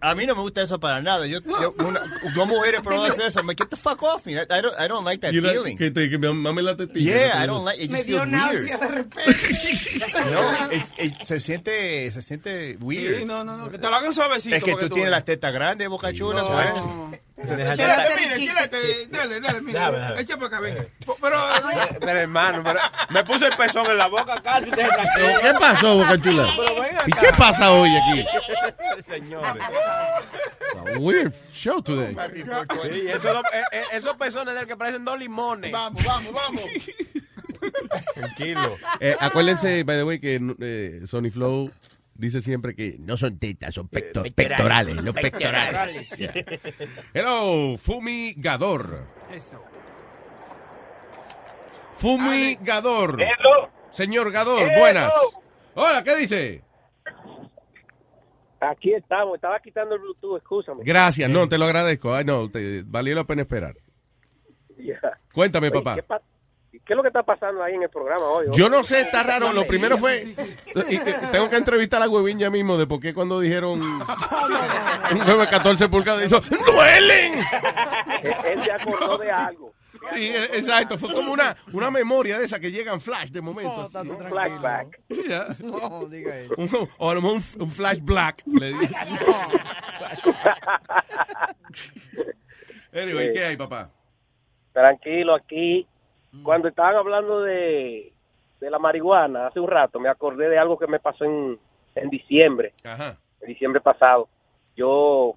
A 0.00 0.14
mí 0.14 0.26
no 0.26 0.34
me 0.34 0.42
gusta 0.42 0.62
eso 0.62 0.78
para 0.78 1.00
nada. 1.00 1.26
Yo, 1.26 1.38
yo, 1.40 1.74
una, 1.86 2.00
dos 2.34 2.46
mujeres 2.48 2.80
probaron 2.82 3.18
eso. 3.20 3.42
Like, 3.42 3.62
get 3.62 3.70
the 3.70 3.76
fuck 3.76 4.02
off 4.02 4.24
me. 4.26 4.34
I, 4.34 4.42
I 4.42 4.60
don't, 4.60 4.74
I 4.78 4.88
don't 4.88 5.04
like 5.04 5.20
that 5.22 5.32
You 5.32 5.40
know, 5.40 5.52
feeling. 5.52 5.76
Que, 5.76 5.90
te, 5.90 6.08
que 6.10 6.18
me 6.18 6.32
mame 6.32 6.62
la 6.62 6.76
tetilla. 6.76 7.12
Yeah, 7.32 7.42
I 7.44 7.46
don't 7.46 7.64
like 7.64 7.82
it. 7.82 7.90
Me 7.90 8.02
dio 8.04 8.18
feels 8.20 8.28
náusea 8.30 8.78
weird. 8.78 8.80
de 8.80 8.88
repente. 8.88 9.32
No, 10.32 10.70
es- 10.70 10.84
es- 10.98 11.26
se 11.26 11.40
siente, 11.40 12.10
se 12.10 12.22
siente 12.22 12.76
weird. 12.80 13.20
Sí, 13.20 13.24
no, 13.24 13.44
no, 13.44 13.56
no. 13.56 13.70
Que 13.70 13.78
te 13.78 13.88
lo 13.88 13.96
hagan 14.02 14.14
suavecito. 14.14 14.56
Es 14.56 14.64
que 14.64 14.76
tú 14.76 14.88
tienes 14.90 15.10
las 15.10 15.24
tetas 15.24 15.52
grandes, 15.52 15.88
boca 15.88 16.12
chula. 16.12 16.42
No. 16.42 17.12
Chilete, 17.42 18.14
mire, 18.20 18.38
chilete. 18.38 19.06
Dale, 19.10 19.40
dale, 19.40 19.60
mire. 19.62 19.80
Echa 20.20 20.36
para 20.36 20.46
acá, 20.46 20.60
venga. 20.60 20.86
Pero, 21.20 21.38
Pero 22.00 22.20
hermano, 22.20 22.62
pero 22.62 22.80
me 23.10 23.24
puse 23.24 23.46
el 23.46 23.56
pezón 23.56 23.90
en 23.90 23.98
la 23.98 24.06
boca 24.06 24.40
casi. 24.42 24.70
¿Qué 24.70 25.52
pasó, 25.58 25.96
Boca 25.96 26.18
Chula? 26.18 26.48
¿Y 27.06 27.12
qué 27.12 27.28
pasa 27.36 27.72
hoy 27.72 27.90
aquí? 27.96 28.24
Señores. 29.08 29.64
A 30.76 30.98
weird 30.98 31.34
show 31.52 31.82
today. 31.82 32.14
Sí, 32.82 33.08
eh, 33.08 33.18
eh, 33.72 33.82
esos 33.92 34.16
pezones 34.16 34.54
del 34.54 34.66
que 34.66 34.76
parecen 34.76 35.04
dos 35.04 35.18
limones. 35.18 35.72
vamos, 35.72 36.02
vamos, 36.04 36.32
vamos. 36.32 36.64
Tranquilo. 38.14 38.78
Eh, 39.00 39.16
acuérdense, 39.18 39.82
by 39.84 39.96
the 39.96 40.04
way, 40.04 40.18
que 40.20 40.40
eh, 40.60 41.00
Sony 41.06 41.30
Flow 41.30 41.70
dice 42.14 42.42
siempre 42.42 42.74
que 42.74 42.96
no 42.98 43.16
son 43.16 43.38
tetas, 43.38 43.74
son 43.74 43.88
pecto- 43.88 44.22
pectorales. 44.34 44.96
Los 44.96 45.14
pectorales. 45.14 46.10
Yeah. 46.16 46.32
Hello, 47.14 47.76
fumigador. 47.76 49.06
Eso. 49.30 49.62
Fumigador. 51.96 53.20
Hello. 53.20 53.70
Señor 53.90 54.32
Gador, 54.32 54.68
Hello. 54.68 54.78
buenas. 54.80 55.12
Hola, 55.74 56.02
¿qué 56.02 56.16
dice? 56.16 56.62
Aquí 58.60 58.94
estamos. 58.94 59.34
Estaba 59.36 59.58
quitando 59.60 59.94
el 59.96 60.00
Bluetooth, 60.00 60.38
escúchame. 60.38 60.82
Gracias, 60.84 61.28
no, 61.28 61.48
te 61.48 61.58
lo 61.58 61.64
agradezco. 61.66 62.14
Ay, 62.14 62.24
no, 62.24 62.50
te, 62.50 62.82
valió 62.86 63.14
la 63.14 63.24
pena 63.24 63.42
esperar. 63.42 63.74
Cuéntame, 65.32 65.68
Oye, 65.68 65.78
papá. 65.78 65.94
¿qué, 65.96 66.02
pa- 66.02 66.22
¿Qué 66.72 66.94
es 66.94 66.96
lo 66.96 67.02
que 67.02 67.08
está 67.08 67.22
pasando 67.22 67.62
ahí 67.62 67.74
en 67.74 67.82
el 67.82 67.90
programa 67.90 68.24
hoy? 68.26 68.46
Yo 68.52 68.68
no 68.70 68.82
sé, 68.82 69.02
está 69.02 69.22
raro. 69.22 69.52
Lo 69.52 69.64
primero 69.66 69.98
fue. 69.98 70.34
y- 70.88 70.98
tengo 71.30 71.50
que 71.50 71.56
entrevistar 71.56 72.02
a 72.02 72.08
Huevín 72.08 72.38
ya 72.38 72.48
mismo 72.50 72.76
de 72.78 72.86
por 72.86 72.98
qué 72.98 73.12
cuando 73.12 73.38
dijeron 73.40 73.80
un 75.12 75.38
de 75.38 75.46
14 75.50 75.88
pulgadas 75.88 76.24
hizo 76.24 76.40
¡Duelen! 76.40 77.34
Él, 78.44 78.62
se 78.64 78.72
acordó 78.72 79.18
de 79.18 79.30
algo. 79.30 79.72
Sí, 80.14 80.28
e- 80.28 80.56
exacto. 80.56 80.96
Fue 80.98 81.12
como 81.12 81.32
una, 81.32 81.54
una 81.72 81.90
memoria 81.90 82.38
de 82.38 82.46
esa 82.46 82.58
que 82.58 82.72
llega 82.72 82.92
en 82.92 83.00
flash 83.00 83.28
de 83.30 83.40
momento. 83.42 83.88
Un 84.02 84.18
flashback. 84.28 85.00
Sí, 85.10 85.22
ya. 85.28 85.48
No, 85.60 86.06
diga 86.08 86.34
eso. 86.36 86.54
Un- 86.56 86.88
o 86.98 87.10
a 87.10 87.14
lo 87.14 87.20
mejor 87.22 87.36
un, 87.36 87.62
un 87.62 87.70
flash 87.70 87.98
black. 88.00 88.42
Le 88.46 88.72
dije. 88.72 88.94
Anyway, 92.94 93.32
¿qué 93.32 93.44
hay, 93.44 93.56
papá? 93.56 93.90
Tranquilo, 94.72 95.34
aquí. 95.34 95.86
Cuando 96.42 96.68
estaban 96.68 96.96
hablando 96.96 97.42
de, 97.42 98.12
de 98.60 98.70
la 98.70 98.78
marihuana 98.78 99.46
hace 99.48 99.60
un 99.60 99.68
rato, 99.68 100.00
me 100.00 100.08
acordé 100.08 100.48
de 100.48 100.58
algo 100.58 100.78
que 100.78 100.86
me 100.86 100.98
pasó 100.98 101.24
en, 101.24 101.58
en 101.94 102.08
diciembre, 102.10 102.72
Ajá. 102.84 103.18
en 103.40 103.48
diciembre 103.48 103.80
pasado. 103.80 104.28
Yo 104.74 105.34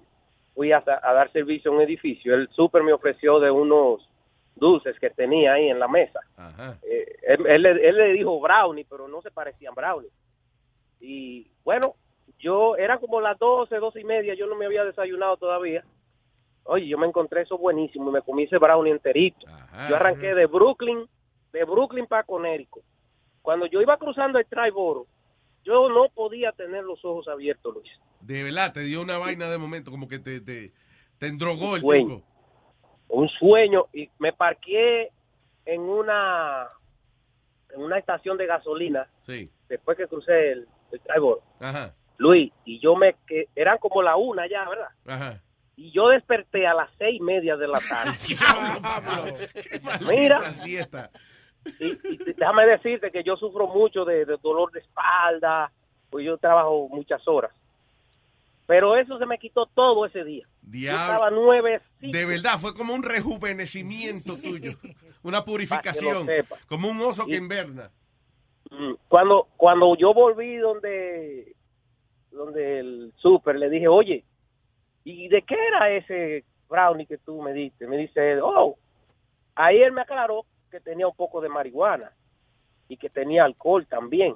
fui 0.54 0.72
a, 0.72 0.78
a 0.78 1.12
dar 1.12 1.30
servicio 1.32 1.70
a 1.70 1.74
un 1.74 1.82
edificio. 1.82 2.34
El 2.34 2.48
súper 2.48 2.82
me 2.82 2.92
ofreció 2.94 3.38
de 3.40 3.50
unos 3.50 4.08
dulces 4.54 4.98
que 4.98 5.10
tenía 5.10 5.52
ahí 5.52 5.68
en 5.68 5.78
la 5.78 5.86
mesa. 5.88 6.20
Ajá. 6.36 6.78
Eh, 6.82 7.16
él, 7.28 7.46
él 7.46 7.62
le- 7.62 7.88
él 7.88 7.96
le 7.96 8.12
dijo 8.14 8.40
brownie, 8.40 8.86
pero 8.88 9.06
no 9.06 9.20
se 9.20 9.30
parecían 9.30 9.74
brownie. 9.74 10.08
Y 11.00 11.46
bueno, 11.62 11.94
yo 12.38 12.74
era 12.76 12.98
como 12.98 13.20
las 13.20 13.38
12, 13.38 13.76
12 13.76 14.00
y 14.00 14.04
media, 14.04 14.32
yo 14.34 14.46
no 14.46 14.54
me 14.56 14.64
había 14.64 14.84
desayunado 14.84 15.36
todavía. 15.36 15.84
Oye, 16.68 16.86
yo 16.88 16.98
me 16.98 17.06
encontré 17.06 17.42
eso 17.42 17.56
buenísimo 17.58 18.10
y 18.10 18.14
me 18.14 18.22
comí 18.22 18.44
ese 18.44 18.58
brownie 18.58 18.92
enterito. 18.92 19.46
Yo 19.88 19.96
arranqué 19.96 20.34
de 20.34 20.46
Brooklyn, 20.46 21.06
de 21.52 21.64
Brooklyn 21.64 22.06
para 22.06 22.24
Conérico. 22.24 22.82
Cuando 23.42 23.66
yo 23.66 23.80
iba 23.80 23.96
cruzando 23.96 24.38
el 24.38 24.46
Triboro, 24.46 25.06
yo 25.64 25.88
no 25.88 26.08
podía 26.08 26.52
tener 26.52 26.82
los 26.84 27.04
ojos 27.04 27.28
abiertos, 27.28 27.74
Luis. 27.74 27.90
De 28.20 28.42
verdad, 28.42 28.72
te 28.72 28.80
dio 28.80 29.00
una 29.02 29.18
vaina 29.18 29.48
de 29.48 29.58
momento, 29.58 29.90
como 29.90 30.08
que 30.08 30.18
te, 30.18 30.40
te, 30.40 30.72
te 31.18 31.26
endrogó 31.28 31.76
el 31.76 31.82
Sueño. 31.82 32.22
un 33.08 33.28
sueño 33.28 33.84
y 33.92 34.10
me 34.18 34.32
parqué 34.32 35.10
en 35.64 35.80
una 35.82 36.66
en 37.70 37.82
una 37.82 37.98
estación 37.98 38.36
de 38.38 38.46
gasolina 38.46 39.06
Sí. 39.22 39.50
después 39.68 39.96
que 39.98 40.06
crucé 40.08 40.52
el, 40.52 40.68
el 40.92 41.00
Triboro. 41.00 41.42
Ajá. 41.60 41.94
Luis, 42.18 42.52
y 42.64 42.80
yo 42.80 42.96
me 42.96 43.14
que 43.26 43.48
eran 43.54 43.78
como 43.78 44.02
la 44.02 44.16
una 44.16 44.48
ya, 44.48 44.68
¿verdad? 44.68 44.88
Ajá. 45.06 45.42
Y 45.76 45.90
yo 45.92 46.08
desperté 46.08 46.66
a 46.66 46.72
las 46.74 46.90
seis 46.98 47.20
y 47.20 47.22
media 47.22 47.56
de 47.56 47.68
la 47.68 47.78
tarde. 47.88 48.12
Mira, 50.08 50.40
y, 51.80 51.86
y 51.86 52.16
déjame 52.34 52.66
decirte 52.66 53.10
que 53.10 53.22
yo 53.22 53.36
sufro 53.36 53.66
mucho 53.66 54.04
de, 54.04 54.24
de 54.24 54.36
dolor 54.42 54.70
de 54.72 54.80
espalda, 54.80 55.70
pues 56.10 56.24
yo 56.24 56.38
trabajo 56.38 56.88
muchas 56.88 57.26
horas. 57.28 57.52
Pero 58.66 58.96
eso 58.96 59.18
se 59.18 59.26
me 59.26 59.38
quitó 59.38 59.66
todo 59.66 60.06
ese 60.06 60.24
día. 60.24 60.44
Yo 60.62 60.70
Diablo. 60.72 61.02
estaba 61.02 61.30
nueve, 61.30 61.80
De 62.00 62.24
verdad, 62.24 62.58
fue 62.58 62.74
como 62.74 62.94
un 62.94 63.02
rejuvenecimiento 63.02 64.34
tuyo. 64.36 64.72
Una 65.22 65.44
purificación. 65.44 66.26
Como 66.68 66.88
un 66.88 67.00
oso 67.00 67.26
que 67.26 67.34
Y- 67.34 67.38
inverna. 67.38 67.90
Mm, 68.70 68.94
cuando 69.08 69.46
cuando 69.56 69.96
yo 69.96 70.12
volví 70.12 70.56
donde 70.56 71.54
donde 72.32 72.80
el 72.80 73.12
súper 73.16 73.56
le 73.56 73.70
dije 73.70 73.86
oye 73.86 74.24
y 75.08 75.28
de 75.28 75.42
qué 75.42 75.54
era 75.68 75.88
ese 75.90 76.44
brownie 76.68 77.06
que 77.06 77.18
tú 77.18 77.40
me 77.40 77.52
diste 77.52 77.86
me 77.86 77.96
dice 77.96 78.40
oh 78.42 78.76
ahí 79.54 79.80
él 79.80 79.92
me 79.92 80.00
aclaró 80.00 80.44
que 80.70 80.80
tenía 80.80 81.06
un 81.06 81.14
poco 81.14 81.40
de 81.40 81.48
marihuana 81.48 82.12
y 82.88 82.96
que 82.96 83.08
tenía 83.08 83.44
alcohol 83.44 83.86
también 83.86 84.34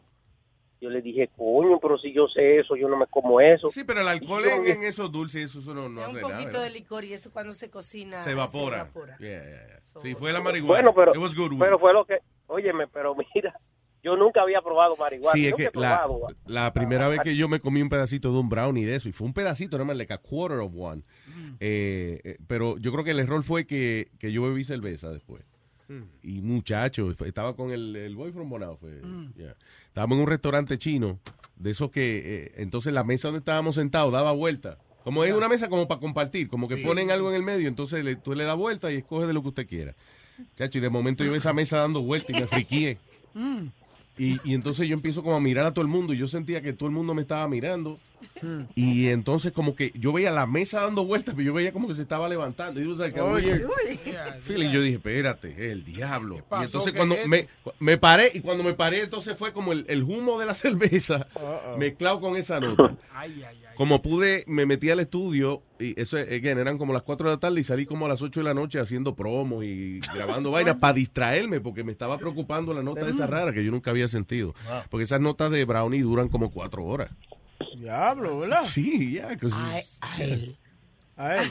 yo 0.81 0.89
le 0.89 1.03
dije 1.03 1.29
coño 1.37 1.81
pero 1.81 1.99
si 1.99 2.13
yo 2.13 2.29
sé 2.29 2.61
eso 2.61 2.77
yo 2.77 2.89
no 2.89 2.97
me 2.97 3.07
como 3.09 3.41
eso 3.41 3.69
Sí, 3.71 3.83
pero 3.85 4.01
el 4.01 4.09
alcohol 4.09 4.45
yo- 4.45 4.51
en, 4.65 4.67
en 4.79 4.83
esos 4.85 5.11
dulces, 5.11 5.55
eso 5.57 5.75
no, 5.75 5.89
no 5.89 6.03
un 6.03 6.07
hace 6.17 6.21
poquito 6.21 6.53
nada. 6.53 6.63
de 6.63 6.71
licor 6.71 7.05
y 7.05 7.15
eso 7.15 7.33
cuando 7.33 7.53
se 7.53 7.69
cocina 7.69 8.23
Se 8.23 8.31
evapora. 8.31 8.89
Yeah, 9.19 9.43
yeah, 9.43 9.67
yeah. 9.67 9.81
Sí, 10.01 10.15
fue 10.15 10.33
la 10.33 10.41
marihuana. 10.41 10.91
bueno 10.91 10.95
pero 10.95 11.13
It 11.15 11.19
was 11.21 11.35
good, 11.35 11.59
pero 11.59 11.79
fue 11.81 11.93
lo 11.93 12.05
que 12.05 12.21
óyeme 12.47 12.87
pero 12.87 13.15
mira 13.35 13.59
yo 14.03 14.17
nunca 14.17 14.43
había 14.43 14.61
probado 14.63 14.97
marihuana 14.97 15.33
Sí, 15.33 15.45
es 15.47 15.51
nunca 15.53 15.71
que 15.71 15.79
la, 16.47 16.73
primera 16.73 17.09
vez 17.09 17.21
que 17.21 17.37
yo 17.37 17.49
me 17.49 17.61
comí 17.61 17.83
un 17.83 17.89
pedacito 17.89 18.33
de 18.33 18.39
un 18.39 18.49
brownie 18.49 18.85
de 18.87 18.95
eso, 18.97 19.09
y 19.09 19.13
fue 19.13 19.27
un 19.27 19.35
pedacito, 19.35 19.77
nada 19.77 19.87
más, 19.87 19.97
like 19.97 20.13
a 20.13 20.19
quarter 20.19 20.59
of 20.59 20.73
one. 20.77 21.03
Eh, 21.61 22.21
eh, 22.25 22.39
pero 22.47 22.79
yo 22.79 22.93
creo 22.93 23.05
que 23.05 23.11
el 23.11 23.21
error 23.21 23.43
fue 23.43 23.67
que, 23.67 24.11
que 24.19 24.33
yo 24.33 24.43
bebí 24.43 24.65
cerveza 24.65 25.11
después. 25.11 25.43
Y 26.23 26.41
muchacho, 26.41 27.11
estaba 27.11 27.57
con 27.57 27.73
el, 27.73 27.97
el 27.97 28.15
boyfriend 28.15 28.49
Bonao. 28.49 28.77
Fue, 28.77 29.01
yeah. 29.35 29.57
Estábamos 29.89 30.17
en 30.19 30.23
un 30.23 30.29
restaurante 30.29 30.79
chino, 30.79 31.19
de 31.57 31.71
esos 31.73 31.91
que, 31.91 32.23
eh, 32.25 32.53
entonces 32.59 32.93
la 32.93 33.03
mesa 33.03 33.27
donde 33.27 33.41
estábamos 33.41 33.75
sentados 33.75 34.13
daba 34.13 34.31
vuelta. 34.31 34.79
Como 35.03 35.25
es 35.25 35.33
una 35.35 35.49
mesa 35.49 35.69
como 35.69 35.89
para 35.89 36.01
compartir, 36.01 36.47
como 36.49 36.69
que 36.69 36.77
Sí. 36.77 36.85
ponen 36.85 37.11
algo 37.11 37.31
en 37.31 37.35
el 37.35 37.43
medio, 37.43 37.67
entonces 37.67 38.05
le- 38.05 38.15
tú 38.15 38.35
le 38.35 38.45
das 38.45 38.57
vuelta 38.57 38.93
y 38.93 38.97
escoge 38.99 39.27
de 39.27 39.33
lo 39.33 39.43
que 39.43 39.49
usted 39.49 39.67
quiera. 39.67 39.97
Chacho, 40.57 40.79
y 40.79 40.81
de 40.81 40.91
momento 40.91 41.25
yo 41.25 41.33
vi 41.33 41.39
esa 41.39 41.53
mesa 41.53 41.79
dando 41.79 42.03
vuelta 42.03 42.31
y 42.31 42.41
me 42.41 42.47
friqué. 42.47 42.99
Y, 44.21 44.39
y 44.45 44.53
entonces 44.53 44.87
yo 44.87 44.93
empiezo 44.93 45.23
como 45.23 45.35
a 45.35 45.41
mirar 45.41 45.65
a 45.65 45.73
todo 45.73 45.81
el 45.81 45.89
mundo 45.89 46.13
y 46.13 46.19
yo 46.19 46.29
sentía 46.29 46.61
que 46.61 46.75
todo 46.75 46.91
el 46.91 46.95
mundo 46.95 47.15
me 47.15 47.23
estaba 47.23 47.49
mirando. 47.49 47.99
Y 48.75 49.09
entonces 49.09 49.51
como 49.51 49.75
que 49.75 49.93
yo 49.95 50.13
veía 50.13 50.31
la 50.31 50.47
mesa 50.47 50.83
dando 50.83 51.07
vueltas, 51.07 51.35
pero 51.35 51.47
yo 51.47 51.55
veía 51.55 51.73
como 51.73 51.89
que 51.89 51.95
se 51.95 52.03
estaba 52.03 52.29
levantando. 52.29 52.81
Y 52.83 52.85
like 52.97 53.19
Oye. 53.19 53.65
feeling. 54.43 54.71
Yo 54.73 54.83
dije, 54.83 54.97
espérate, 54.97 55.53
es 55.53 55.73
el 55.73 55.85
diablo. 55.85 56.37
Y 56.61 56.65
entonces 56.65 56.93
¿Qué 56.93 56.99
cuando 56.99 57.15
es 57.15 57.27
me, 57.27 57.49
me 57.79 57.97
paré, 57.97 58.31
y 58.35 58.41
cuando 58.41 58.63
me 58.63 58.75
paré, 58.75 59.05
entonces 59.05 59.39
fue 59.39 59.55
como 59.55 59.73
el, 59.73 59.87
el 59.89 60.03
humo 60.03 60.39
de 60.39 60.45
la 60.45 60.55
cerveza 60.55 61.27
mezclado 61.79 62.21
con 62.21 62.37
esa 62.37 62.61
nota. 62.61 62.95
Ay, 63.15 63.43
ay, 63.49 63.63
ay. 63.70 63.70
Como 63.81 64.03
pude, 64.03 64.45
me 64.47 64.67
metí 64.67 64.91
al 64.91 65.01
estudio 65.01 65.63
y 65.79 65.99
eso, 65.99 66.19
again, 66.19 66.59
eran 66.59 66.77
como 66.77 66.93
las 66.93 67.01
4 67.03 67.31
de 67.31 67.35
la 67.37 67.41
tarde 67.41 67.61
y 67.61 67.65
salí 67.65 67.87
como 67.87 68.05
a 68.05 68.11
las 68.11 68.21
8 68.21 68.41
de 68.41 68.45
la 68.45 68.53
noche 68.53 68.79
haciendo 68.79 69.15
promos 69.17 69.65
y 69.65 70.01
grabando 70.15 70.51
vainas 70.53 70.77
para 70.77 70.93
distraerme 70.93 71.61
porque 71.63 71.83
me 71.83 71.91
estaba 71.93 72.19
preocupando 72.19 72.75
la 72.75 72.83
nota 72.83 73.09
esa 73.09 73.27
rara 73.27 73.55
que 73.55 73.65
yo 73.65 73.71
nunca 73.71 73.91
había 73.91 74.07
sentido. 74.07 74.55
Porque 74.91 75.05
esas 75.05 75.23
notas 75.23 75.51
de 75.51 75.65
Brownie 75.65 76.03
duran 76.03 76.29
como 76.29 76.51
4 76.51 76.85
horas. 76.85 77.11
Diablo, 77.79 78.41
¿verdad? 78.41 78.65
Sí, 78.67 79.15
ya. 79.15 79.35
que 79.39 79.47
A, 79.47 79.81
a 80.03 80.23
él. 80.25 80.57
A 81.17 81.37
él. 81.39 81.51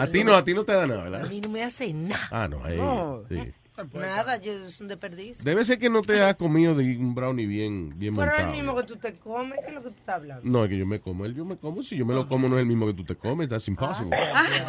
a 0.00 0.06
ti 0.08 0.24
no, 0.24 0.34
a 0.34 0.44
ti 0.44 0.54
no 0.54 0.64
te 0.64 0.72
da 0.72 0.88
nada, 0.88 1.02
A 1.02 1.08
¿verdad? 1.08 1.28
mí 1.30 1.40
no 1.40 1.50
me 1.50 1.62
hace 1.62 1.92
nada. 1.92 2.28
Ah, 2.32 2.48
no, 2.48 2.64
a 2.64 2.72
ella, 2.72 2.82
No. 2.82 3.22
sí. 3.28 3.52
Nada, 3.94 4.36
yo 4.38 4.52
es 4.52 4.80
un 4.80 4.88
desperdicio. 4.88 5.44
Debe 5.44 5.64
ser 5.64 5.78
que 5.78 5.90
no 5.90 6.02
te 6.02 6.22
has 6.22 6.34
comido 6.36 6.74
de 6.74 6.96
un 6.96 7.14
brownie 7.14 7.46
bien, 7.46 7.98
bien 7.98 8.14
Pero 8.16 8.32
es 8.32 8.40
el 8.40 8.50
mismo 8.50 8.74
que 8.76 8.82
tú 8.84 8.96
te 8.96 9.14
comes, 9.14 9.58
¿qué 9.60 9.66
es 9.68 9.74
lo 9.74 9.82
que 9.82 9.90
tú 9.90 9.96
estás 9.98 10.16
hablando? 10.16 10.42
No, 10.44 10.64
es 10.64 10.70
que 10.70 10.78
yo 10.78 10.86
me 10.86 11.00
como, 11.00 11.26
él 11.26 11.34
yo 11.34 11.44
me 11.44 11.56
como. 11.56 11.82
Si 11.82 11.96
yo 11.96 12.06
me 12.06 12.14
lo 12.14 12.26
como, 12.26 12.48
no 12.48 12.56
es 12.56 12.62
el 12.62 12.66
mismo 12.66 12.86
que 12.86 12.94
tú 12.94 13.04
te 13.04 13.14
comes. 13.16 13.48
That's 13.48 13.68
impossible. 13.68 14.16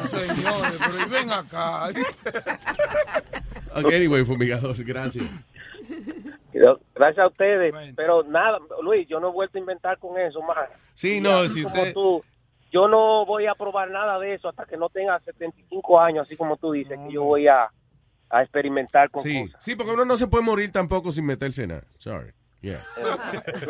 Señores, 0.09 0.79
pero 0.85 1.01
y 1.05 1.09
ven 1.09 1.31
acá. 1.31 1.89
Ok, 3.75 3.93
anyway, 3.93 4.25
fumigador, 4.25 4.75
gracias. 4.83 5.25
Gracias 6.95 7.19
a 7.19 7.27
ustedes. 7.27 7.73
Pero 7.95 8.23
nada, 8.23 8.57
Luis, 8.81 9.07
yo 9.07 9.19
no 9.19 9.29
he 9.29 9.31
vuelto 9.31 9.57
a 9.57 9.61
inventar 9.61 9.99
con 9.99 10.19
eso 10.19 10.41
más. 10.41 10.69
Sí, 10.93 11.17
Y 11.17 11.21
no, 11.21 11.39
así 11.39 11.55
si 11.55 11.63
como 11.63 11.75
usted... 11.75 11.93
tú, 11.93 12.23
yo 12.71 12.87
no 12.87 13.25
voy 13.25 13.45
a 13.45 13.53
probar 13.53 13.91
nada 13.91 14.17
de 14.19 14.33
eso 14.33 14.49
hasta 14.49 14.65
que 14.65 14.77
no 14.77 14.89
tenga 14.89 15.19
75 15.19 15.99
años, 15.99 16.25
así 16.25 16.35
como 16.35 16.57
tú 16.57 16.71
dices, 16.71 16.97
que 17.05 17.13
yo 17.13 17.23
voy 17.23 17.47
a, 17.47 17.69
a 18.29 18.41
experimentar 18.43 19.09
con 19.09 19.23
Sí, 19.23 19.45
cosas. 19.47 19.63
sí, 19.63 19.75
porque 19.75 19.93
uno 19.93 20.05
no 20.05 20.17
se 20.17 20.27
puede 20.27 20.43
morir 20.43 20.71
tampoco 20.71 21.11
sin 21.11 21.25
meterse 21.25 21.63
en 21.63 21.69
nada. 21.69 21.83
Sorry. 21.97 22.31
Yeah. 22.61 22.83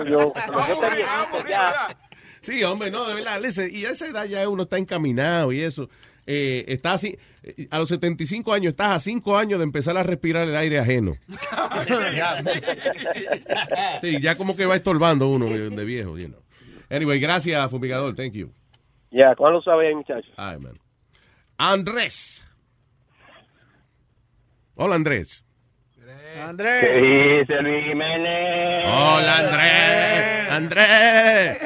Yo, 0.08 0.34
Sí, 2.41 2.63
hombre, 2.63 2.89
no, 2.89 3.06
de 3.08 3.15
verdad. 3.15 3.41
listen, 3.41 3.70
y 3.74 3.86
a 3.86 3.91
esa 3.91 4.08
edad 4.08 4.26
ya 4.26 4.48
uno 4.48 4.63
está 4.63 4.78
encaminado 4.78 5.52
y 5.52 5.62
eso. 5.62 5.89
Eh, 6.26 6.65
está 6.67 6.93
así, 6.93 7.17
eh, 7.43 7.67
a 7.72 7.80
los 7.80 7.89
75 7.89 8.54
años, 8.54 8.72
estás 8.72 8.91
a 8.91 9.00
5 9.00 9.38
años 9.38 9.60
de 9.60 9.63
empezar 9.63 9.98
a 9.98 10.04
respirar 10.04 10.48
el 10.48 10.56
aire 10.56 10.80
ajeno. 10.80 11.15
Sí, 14.02 14.20
ya 14.22 14.36
como 14.36 14.56
que 14.56 14.65
va 14.65 14.76
estorbando 14.76 15.28
uno 15.30 15.46
de, 15.48 15.86
viejo, 15.86 16.17
you 16.17 16.28
know. 16.28 16.41
Anyway, 16.89 17.20
gracias, 17.20 17.70
fumigador. 17.70 18.15
Thank 18.15 18.34
you. 18.34 18.52
ya, 19.12 19.36
¿cuándo 19.36 19.60
lo 19.60 19.63
saben, 19.63 19.98
muchachos? 19.98 20.32
Ay, 20.38 20.60
man. 20.60 20.78
Andrés. 21.58 22.43
Hola, 24.79 24.93
Andrés. 24.93 25.43
Andrés. 26.39 26.81
¿Qué 26.81 27.01
dice 27.01 27.61
Luis 27.63 27.83
Jiménez? 27.85 28.85
Hola, 28.85 29.37
Andrés. 29.39 30.51
Andrés. 30.51 31.57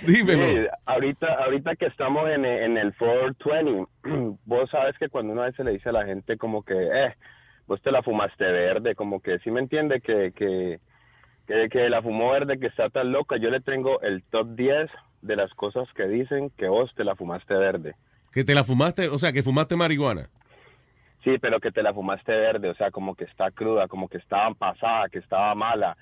Dímelo. 0.06 0.46
Sí, 0.46 0.66
ahorita, 0.86 1.26
ahorita 1.44 1.76
que 1.76 1.84
estamos 1.84 2.30
en, 2.30 2.46
en 2.46 2.78
el 2.78 2.94
420, 2.96 3.86
vos 4.46 4.70
sabes 4.70 4.96
que 4.98 5.10
cuando 5.10 5.34
una 5.34 5.42
vez 5.42 5.54
se 5.56 5.64
le 5.64 5.72
dice 5.72 5.90
a 5.90 5.92
la 5.92 6.06
gente 6.06 6.38
como 6.38 6.62
que, 6.62 6.72
eh, 6.74 7.14
vos 7.66 7.82
te 7.82 7.90
la 7.90 8.02
fumaste 8.02 8.44
verde, 8.44 8.94
como 8.94 9.20
que 9.20 9.38
sí 9.40 9.50
me 9.50 9.60
entiende 9.60 10.00
que, 10.00 10.32
que, 10.34 10.80
que, 11.46 11.68
que 11.68 11.90
la 11.90 12.00
fumó 12.00 12.30
verde, 12.30 12.58
que 12.58 12.68
está 12.68 12.88
tan 12.88 13.12
loca. 13.12 13.36
Yo 13.36 13.50
le 13.50 13.60
tengo 13.60 14.00
el 14.00 14.22
top 14.30 14.54
10 14.56 14.90
de 15.20 15.36
las 15.36 15.52
cosas 15.52 15.86
que 15.94 16.04
dicen 16.04 16.48
que 16.56 16.66
vos 16.66 16.90
te 16.96 17.04
la 17.04 17.14
fumaste 17.14 17.52
verde. 17.52 17.94
Que 18.32 18.42
te 18.42 18.54
la 18.54 18.64
fumaste, 18.64 19.08
o 19.08 19.18
sea, 19.18 19.34
que 19.34 19.42
fumaste 19.42 19.76
marihuana. 19.76 20.30
Sí, 21.26 21.38
pero 21.40 21.58
que 21.58 21.72
te 21.72 21.82
la 21.82 21.92
fumaste 21.92 22.30
verde, 22.30 22.68
o 22.70 22.74
sea, 22.76 22.92
como 22.92 23.16
que 23.16 23.24
está 23.24 23.50
cruda, 23.50 23.88
como 23.88 24.08
que 24.08 24.18
estaba 24.18 24.54
pasada, 24.54 25.08
que 25.08 25.18
estaba 25.18 25.52
mala. 25.56 25.96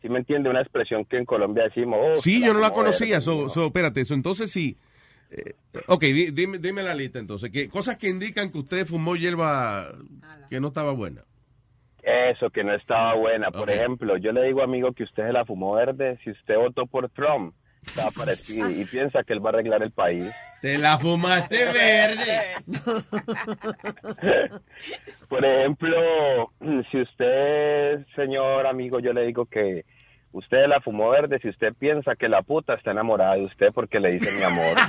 ¿Sí 0.00 0.08
me 0.08 0.20
entiende? 0.20 0.48
Una 0.48 0.62
expresión 0.62 1.04
que 1.04 1.18
en 1.18 1.26
Colombia 1.26 1.64
decimos, 1.64 1.98
oh, 2.02 2.16
Sí, 2.16 2.42
yo 2.42 2.54
no 2.54 2.60
la 2.60 2.70
conocía. 2.70 3.16
verde. 3.16 3.20
So, 3.20 3.50
so, 3.50 3.66
espérate, 3.66 4.00
eso 4.00 4.14
entonces 4.14 4.50
sí. 4.50 4.78
Eh, 5.30 5.52
ok, 5.86 6.00
di- 6.00 6.30
dime, 6.30 6.56
dime 6.56 6.82
la 6.82 6.94
lista 6.94 7.18
entonces. 7.18 7.50
¿Qué, 7.52 7.68
cosas 7.68 7.98
que 7.98 8.08
indican 8.08 8.50
que 8.50 8.56
usted 8.56 8.86
fumó 8.86 9.16
hierba 9.16 9.88
que 10.48 10.58
no 10.60 10.68
estaba 10.68 10.92
buena. 10.92 11.20
Eso, 12.02 12.48
que 12.48 12.64
no 12.64 12.74
estaba 12.74 13.14
buena. 13.16 13.50
Por 13.50 13.68
ejemplo, 13.70 14.16
yo 14.16 14.32
le 14.32 14.44
digo, 14.44 14.62
amigo, 14.62 14.92
que 14.92 15.02
usted 15.02 15.26
se 15.26 15.32
la 15.34 15.44
fumó 15.44 15.74
verde. 15.74 16.18
Si 16.24 16.30
usted 16.30 16.56
votó 16.56 16.86
por 16.86 17.10
Trump, 17.10 17.54
parecer 18.16 18.70
y 18.70 18.84
piensa 18.84 19.22
que 19.22 19.32
él 19.32 19.44
va 19.44 19.50
a 19.50 19.52
arreglar 19.54 19.82
el 19.82 19.90
país. 19.90 20.24
Te 20.60 20.78
la 20.78 20.98
fumaste 20.98 21.64
verde. 21.72 22.40
Por 25.28 25.44
ejemplo, 25.44 26.52
si 26.90 27.00
usted, 27.00 28.06
señor 28.14 28.66
amigo, 28.66 29.00
yo 29.00 29.12
le 29.12 29.26
digo 29.26 29.46
que 29.46 29.84
usted 30.32 30.66
la 30.68 30.80
fumó 30.80 31.10
verde, 31.10 31.38
si 31.40 31.48
usted 31.48 31.72
piensa 31.78 32.14
que 32.16 32.28
la 32.28 32.42
puta 32.42 32.74
está 32.74 32.90
enamorada 32.92 33.34
de 33.34 33.44
usted 33.44 33.68
porque 33.74 34.00
le 34.00 34.12
dice 34.12 34.30
mi 34.32 34.42
amor. 34.42 34.76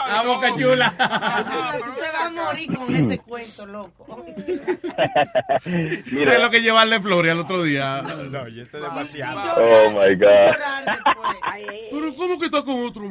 A 0.00 0.22
boca 0.24 0.54
chula. 0.56 0.90
Tú 0.90 1.92
te 1.94 2.12
vas 2.12 2.26
a 2.26 2.30
morir 2.30 2.74
con 2.74 2.94
ese 2.94 3.18
cuento, 3.18 3.66
loco. 3.66 4.24
Mira. 6.12 6.34
Es 6.34 6.42
lo 6.42 6.50
que 6.50 6.60
llevarle 6.60 7.00
flores 7.00 7.32
al 7.32 7.40
otro 7.40 7.62
día. 7.62 8.02
No, 8.30 8.48
yo 8.48 8.62
estoy 8.62 8.80
demasiado. 8.82 9.40
Oh 9.56 9.90
my 9.90 10.14
God. 10.14 10.54
Pero 11.90 12.14
¿cómo 12.16 12.38
que 12.38 12.46
está 12.46 12.62
con 12.62 12.84
otro 12.84 13.08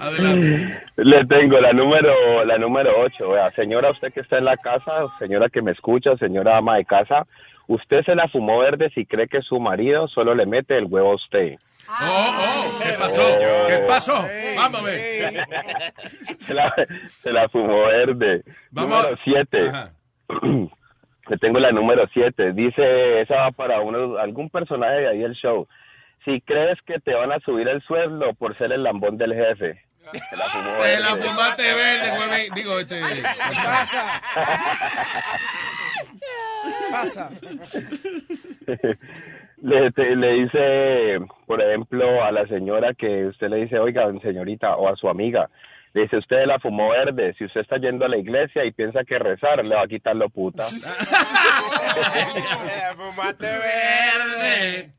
adelante. 0.00 0.82
Le 0.96 1.26
tengo 1.26 1.60
la 1.60 1.72
número 1.72 2.44
la 2.44 2.58
número 2.58 2.90
8. 3.00 3.30
Vea, 3.30 3.50
señora, 3.50 3.90
usted 3.90 4.12
que 4.12 4.20
está 4.20 4.38
en 4.38 4.44
la 4.44 4.56
casa, 4.56 5.06
señora 5.18 5.48
que 5.48 5.62
me 5.62 5.72
escucha, 5.72 6.16
señora 6.16 6.58
ama 6.58 6.76
de 6.76 6.84
casa, 6.84 7.26
usted 7.66 8.02
se 8.04 8.14
la 8.14 8.28
fumó 8.28 8.58
verde 8.58 8.90
si 8.94 9.06
cree 9.06 9.28
que 9.28 9.42
su 9.42 9.60
marido 9.60 10.08
solo 10.08 10.34
le 10.34 10.46
mete 10.46 10.76
el 10.76 10.86
huevo 10.86 11.12
a 11.12 11.16
usted. 11.16 11.56
Oh, 11.88 11.94
oh, 12.04 12.78
¿qué 12.82 12.92
pasó? 12.98 13.22
¿Qué 13.68 13.84
pasó? 13.86 14.28
Vamos 14.56 14.80
a 14.80 14.84
ver. 14.84 15.34
Se 16.42 16.54
la, 16.54 16.74
se 17.22 17.32
la 17.32 17.48
fumó 17.48 17.86
verde. 17.86 18.42
Vamos. 18.70 18.90
Número 18.90 19.18
7. 19.24 19.72
Le 21.28 21.36
tengo 21.36 21.58
la 21.58 21.72
número 21.72 22.08
7. 22.12 22.52
Dice, 22.52 23.20
esa 23.20 23.36
va 23.36 23.50
para 23.50 23.80
uno, 23.80 24.16
algún 24.16 24.48
personaje 24.48 25.00
de 25.00 25.08
ahí 25.08 25.18
del 25.18 25.34
show. 25.34 25.68
Si 26.24 26.40
crees 26.42 26.78
que 26.86 26.98
te 27.00 27.14
van 27.14 27.32
a 27.32 27.38
subir 27.40 27.68
el 27.68 27.80
sueldo 27.82 28.34
por 28.34 28.56
ser 28.58 28.72
el 28.72 28.82
lambón 28.82 29.16
del 29.18 29.34
jefe. 29.34 29.80
Se 30.30 30.36
la 30.36 30.44
fumó 30.46 30.70
Te 30.78 30.86
verde. 30.88 31.00
la 31.02 31.16
fumaste 31.16 31.62
verde, 31.74 32.26
güey. 32.26 32.48
Digo, 32.54 32.78
este. 32.80 33.00
Pasa. 33.64 34.20
Pasa. 36.90 37.30
le, 39.62 39.90
te- 39.92 40.16
le 40.16 40.32
dice, 40.32 41.18
por 41.46 41.60
ejemplo, 41.62 42.24
a 42.24 42.32
la 42.32 42.46
señora 42.46 42.94
que 42.94 43.26
usted 43.26 43.48
le 43.50 43.56
dice, 43.64 43.78
oiga, 43.78 44.06
señorita, 44.22 44.76
o 44.76 44.88
a 44.88 44.96
su 44.96 45.08
amiga, 45.10 45.48
le 45.92 46.02
dice, 46.02 46.16
usted 46.18 46.46
la 46.46 46.58
fumó 46.58 46.88
verde, 46.90 47.34
si 47.36 47.44
usted 47.44 47.60
está 47.60 47.76
yendo 47.78 48.04
a 48.04 48.08
la 48.08 48.16
iglesia 48.18 48.64
y 48.64 48.72
piensa 48.72 49.04
que 49.04 49.18
rezar, 49.18 49.62
le 49.64 49.74
va 49.74 49.82
a 49.82 49.88
quitar 49.88 50.16
lo 50.16 50.28
puta. 50.30 50.64
Fumaste 52.96 53.46
verde. 53.46 54.90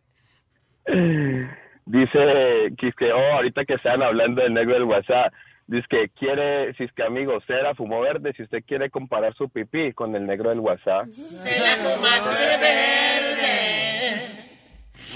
Dice 1.86 2.74
que, 2.98 3.12
oh, 3.12 3.34
ahorita 3.34 3.66
que 3.66 3.76
están 3.76 4.02
hablando 4.02 4.42
del 4.42 4.54
negro 4.54 4.74
del 4.74 4.84
WhatsApp, 4.84 5.34
dice 5.68 5.86
que 5.90 6.10
quiere, 6.10 6.74
si 6.76 6.84
es 6.84 6.92
que 6.94 7.04
amigo, 7.04 7.38
la 7.48 7.76
fumó 7.76 8.02
verde, 8.02 8.34
si 8.36 8.44
usted 8.44 8.64
quiere 8.66 8.90
comparar 8.90 9.34
su 9.36 9.50
pipí 9.50 9.94
con 9.94 10.16
el 10.16 10.26
negro 10.26 10.50
del 10.50 10.60
WhatsApp. 10.60 11.08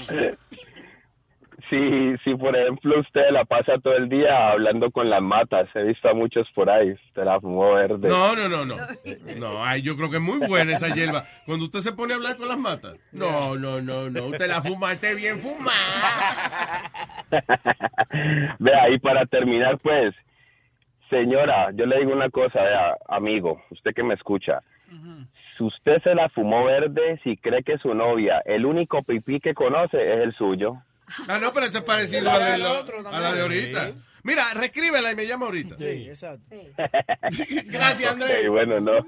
Si, 1.70 2.16
si 2.24 2.34
por 2.34 2.56
ejemplo 2.56 3.00
usted 3.00 3.30
la 3.30 3.44
pasa 3.44 3.78
todo 3.82 3.96
el 3.96 4.08
día 4.08 4.50
hablando 4.50 4.90
con 4.90 5.08
las 5.08 5.22
matas, 5.22 5.68
he 5.74 5.82
visto 5.82 6.08
a 6.08 6.14
muchos 6.14 6.46
por 6.54 6.68
ahí, 6.68 6.94
te 7.14 7.24
la 7.24 7.40
fumó 7.40 7.74
verde. 7.74 8.08
No, 8.08 8.36
no, 8.36 8.48
no, 8.48 8.64
no. 8.64 8.76
No, 9.36 9.64
ay, 9.64 9.82
yo 9.82 9.96
creo 9.96 10.10
que 10.10 10.16
es 10.16 10.22
muy 10.22 10.46
buena 10.46 10.72
esa 10.72 10.94
hierba. 10.94 11.22
Cuando 11.46 11.64
usted 11.64 11.80
se 11.80 11.92
pone 11.92 12.12
a 12.12 12.16
hablar 12.16 12.36
con 12.36 12.48
las 12.48 12.58
matas. 12.58 12.96
No, 13.12 13.56
no, 13.56 13.80
no, 13.80 14.10
no. 14.10 14.24
Usted 14.26 14.48
la 14.48 14.60
fumaste 14.62 15.14
bien 15.14 15.38
fumada. 15.38 16.90
Vea, 18.58 18.90
y 18.90 18.98
para 18.98 19.24
terminar, 19.26 19.78
pues, 19.78 20.14
señora, 21.10 21.70
yo 21.72 21.86
le 21.86 21.98
digo 21.98 22.12
una 22.12 22.30
cosa, 22.30 22.62
vea, 22.62 22.96
amigo, 23.08 23.62
usted 23.70 23.92
que 23.94 24.02
me 24.02 24.14
escucha. 24.14 24.62
Si 25.56 25.64
usted 25.64 26.02
se 26.02 26.14
la 26.14 26.28
fumó 26.28 26.64
verde, 26.64 27.18
si 27.24 27.36
cree 27.36 27.62
que 27.62 27.78
su 27.78 27.94
novia, 27.94 28.42
el 28.44 28.66
único 28.66 29.02
pipí 29.02 29.40
que 29.40 29.54
conoce 29.54 29.96
es 30.12 30.20
el 30.20 30.34
suyo. 30.34 30.76
Ah, 31.28 31.38
no, 31.38 31.52
pero 31.52 31.66
eso 31.66 31.78
es 31.78 31.84
parecido 31.84 32.30
a, 32.30 32.38
la- 32.38 32.54
a 33.12 33.20
la 33.20 33.34
de 33.34 33.40
ahorita. 33.42 33.92
Mira, 34.24 34.54
reescríbela 34.54 35.12
y 35.12 35.16
me 35.16 35.26
llama 35.26 35.46
ahorita. 35.46 35.76
Sí, 35.78 36.06
exacto. 36.08 36.48
Gracias, 37.66 38.12
Andrés. 38.14 38.38
Ok, 38.46 38.50
bueno, 38.52 38.80
no. 38.80 39.06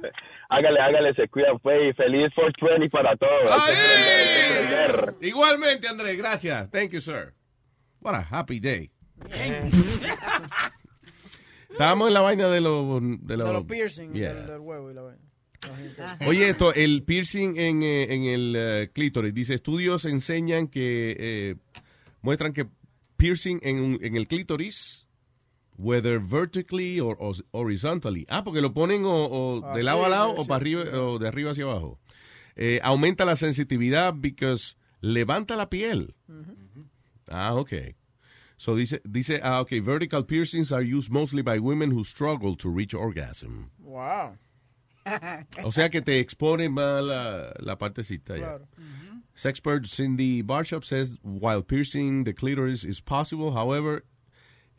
Hágale, 0.51 0.79
hágale, 0.81 1.15
se 1.15 1.27
cuidan, 1.29 1.59
pues, 1.59 1.91
y 1.91 1.93
feliz 1.95 2.31
420 2.35 2.91
para 2.91 3.17
todos. 3.17 3.51
Aprender. 3.51 5.15
Igualmente, 5.23 5.89
Andrés, 5.89 6.19
gracias. 6.19 6.71
Thank 6.71 6.91
you, 6.91 7.01
sir. 7.01 7.33
What 8.01 8.15
a 8.15 8.27
happy 8.31 8.61
day. 8.61 8.91
Estábamos 11.71 12.09
en 12.09 12.15
la 12.15 12.21
vaina 12.21 12.49
de 12.49 12.61
los... 12.61 13.01
De 13.03 13.17
De 13.23 13.37
los 13.37 13.53
los 13.53 13.65
piercing 13.65 14.13
Yeah. 14.15 14.33
del, 14.35 14.47
del 14.47 14.59
huevo 14.61 14.91
y 14.91 14.95
la 14.95 15.03
vaina. 15.03 15.23
Oye, 16.27 16.51
esto, 16.51 16.73
el 16.75 17.03
piercing 17.05 17.57
en, 17.59 17.83
eh, 17.83 18.15
en 18.15 18.25
el 18.25 18.55
eh, 18.57 18.91
clítoris. 18.93 19.35
Dice, 19.35 19.55
estudios 19.55 20.05
enseñan 20.05 20.69
que... 20.69 21.17
eh, 21.19 21.57
muestran 22.27 22.53
que 22.53 22.67
piercing 23.17 23.61
en, 23.63 23.79
un- 23.81 23.99
en 24.03 24.17
el 24.17 24.27
clítoris, 24.27 25.07
whether 25.79 26.19
vertically 26.19 27.01
or, 27.01 27.17
or 27.21 27.35
horizontally. 27.53 28.27
Ah, 28.29 28.43
porque 28.45 28.61
lo 28.61 28.73
ponen 28.75 29.05
o, 29.05 29.27
o 29.27 29.75
de 29.75 29.83
lado 29.83 30.05
a 30.05 30.09
lado 30.09 30.31
sí, 30.33 30.35
o 30.39 30.43
sí. 30.43 30.49
para 30.49 30.57
arriba 30.61 30.83
o 31.01 31.19
de 31.19 31.29
arriba 31.29 31.51
hacia 31.53 31.65
abajo. 31.65 31.99
Eh, 32.57 32.81
aumenta 32.83 33.25
la 33.25 33.37
sensitividad 33.37 34.15
because 34.17 34.77
levanta 35.01 35.57
la 35.57 35.69
piel. 35.69 36.15
Ah, 37.29 37.55
ok. 37.55 37.73
So 38.59 38.75
dice, 38.75 39.03
dice, 39.05 39.41
ah, 39.43 39.61
ok, 39.61 39.73
vertical 39.83 40.25
piercings 40.25 40.73
are 40.73 40.83
used 40.83 41.11
mostly 41.13 41.43
by 41.43 41.59
women 41.59 41.91
who 41.93 42.03
struggle 42.05 42.57
to 42.57 42.71
reach 42.71 42.95
orgasm. 42.95 43.71
Wow. 43.79 44.39
O 45.63 45.71
sea 45.73 45.89
que 45.91 46.01
te 46.03 46.19
expone 46.19 46.69
más 46.71 47.03
la, 47.05 47.53
la 47.61 47.77
partecita 47.77 48.35
ya. 48.37 48.57
Claro. 48.59 48.69
Sexpert 49.37 49.87
Cindy 49.87 50.43
Barshop 50.43 50.83
says 50.83 51.19
while 51.23 51.63
piercing 51.63 52.25
the 52.25 52.33
clitoris 52.33 52.85
is 52.85 53.01
possible, 53.01 53.53
however, 53.53 54.03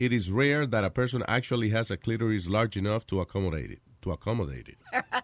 it 0.00 0.12
is 0.12 0.32
rare 0.32 0.66
that 0.66 0.82
a 0.82 0.90
person 0.90 1.22
actually 1.28 1.70
has 1.70 1.92
a 1.92 1.96
clitoris 1.96 2.48
large 2.48 2.76
enough 2.76 3.06
to 3.06 3.20
accommodate 3.20 3.70
it. 3.70 3.78
To 4.02 4.10
accommodate 4.10 4.68
it. 4.68 4.76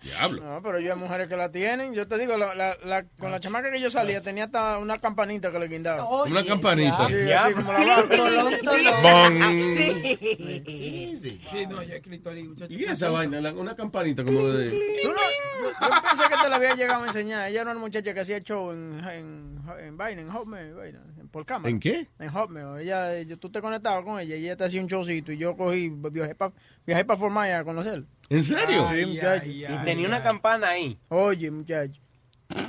Diablo. 0.03 0.43
No, 0.43 0.63
pero 0.63 0.79
yo 0.81 0.93
hay 0.95 0.99
mujeres 0.99 1.29
que 1.29 1.37
la 1.37 1.51
tienen. 1.51 1.95
Yo 1.95 2.07
te 2.07 2.19
digo, 2.19 2.37
la, 2.37 2.55
la, 2.55 2.77
la- 2.85 3.05
con 3.19 3.31
la 3.31 3.41
chamaca 3.41 3.71
que 3.71 3.81
yo 3.81 3.91
salía 3.91 4.21
tenía 4.21 4.45
hasta 4.45 4.79
una 4.79 4.99
campanita 4.99 5.51
que 5.51 5.59
le 5.59 5.69
guindaba. 5.69 6.25
Una 6.25 6.45
campanita. 6.45 7.07
Sí, 7.09 7.33
así 7.33 7.55
como 7.55 7.73
la 7.73 8.03
Bong. 9.03 9.43
Sí, 11.53 11.67
no, 11.69 11.83
ya 11.83 11.95
escritorio, 11.97 12.45
muchacho. 12.45 12.73
Y 12.73 12.85
esa 12.85 13.11
vaina, 13.11 13.41
la- 13.41 13.53
una 13.53 13.75
campanita 13.75 14.25
como 14.25 14.49
de... 14.49 14.71
Tú 15.03 15.09
no- 15.09 15.15
yo, 15.63 15.71
yo 15.71 16.03
pensé 16.09 16.25
que 16.29 16.43
te 16.43 16.49
la 16.49 16.57
había 16.57 16.75
llegado 16.75 17.05
a 17.05 17.07
enseñar. 17.07 17.49
Ella 17.49 17.63
era 17.63 17.71
una 17.71 17.81
muchacha 17.81 18.13
que 18.13 18.21
hacía 18.21 18.41
show 18.41 18.73
en, 18.73 19.01
en, 19.09 19.59
en 19.81 19.97
vaina, 19.97 20.21
en 20.23 20.31
Hotmail, 20.31 20.75
vaina, 20.75 21.01
en- 21.19 21.29
por 21.29 21.45
cámara. 21.47 21.71
¿En 21.71 21.81
qué? 21.81 22.09
En 22.19 22.29
Hotmail. 22.31 22.81
Ella, 22.81 23.23
yo- 23.23 23.39
tú 23.39 23.51
te 23.51 23.61
conectabas 23.61 24.05
con 24.05 24.19
ella 24.21 24.37
y 24.37 24.45
ella 24.45 24.57
te 24.57 24.65
hacía 24.65 24.81
un 24.81 24.87
showcito 24.87 25.33
y 25.33 25.39
yo 25.39 25.57
cogí, 25.57 25.89
viajé 25.91 26.35
para 26.35 26.53
viajé 26.87 27.05
pa 27.05 27.17
Formaya 27.17 27.61
a 27.61 27.65
conocer. 27.65 28.05
¿En 28.31 28.43
serio? 28.43 28.89
Sí, 28.91 29.05
muchacho. 29.07 29.45
Y 29.63 29.85
tenía 29.85 30.07
una 30.09 30.23
campana 30.23 30.69
ahí. 30.71 30.99
Oye, 31.09 31.51
muchacho. 31.51 32.01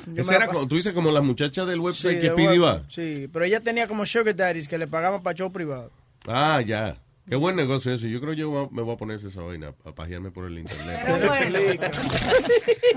Yo 0.07 0.31
era 0.31 0.47
como, 0.47 0.67
tú 0.67 0.75
dices 0.75 0.93
como 0.93 1.11
la 1.11 1.21
muchacha 1.21 1.65
del 1.65 1.79
website 1.79 2.15
Sí, 2.15 2.21
que 2.21 2.29
de 2.29 2.35
pide 2.35 2.55
y 2.55 2.59
huevo. 2.59 2.65
va. 2.65 2.83
Sí, 2.89 3.29
pero 3.31 3.45
ella 3.45 3.59
tenía 3.59 3.87
como 3.87 4.05
sugar 4.05 4.35
daddies 4.35 4.67
que 4.67 4.77
le 4.77 4.87
pagaban 4.87 5.21
para 5.21 5.35
show 5.35 5.51
privado. 5.51 5.91
Ah, 6.27 6.61
ya. 6.61 6.97
Qué 7.27 7.35
buen 7.35 7.55
negocio 7.55 7.91
eso. 7.93 8.07
Yo 8.07 8.19
creo 8.21 8.31
que 8.33 8.37
yo 8.37 8.49
voy 8.49 8.65
a- 8.65 8.69
me 8.71 8.81
voy 8.83 8.93
a 8.93 8.97
poner 8.97 9.19
esa 9.25 9.41
vaina 9.41 9.73
a 9.83 9.91
pajearme 9.93 10.29
por 10.31 10.45
el 10.45 10.59
internet. 10.59 10.99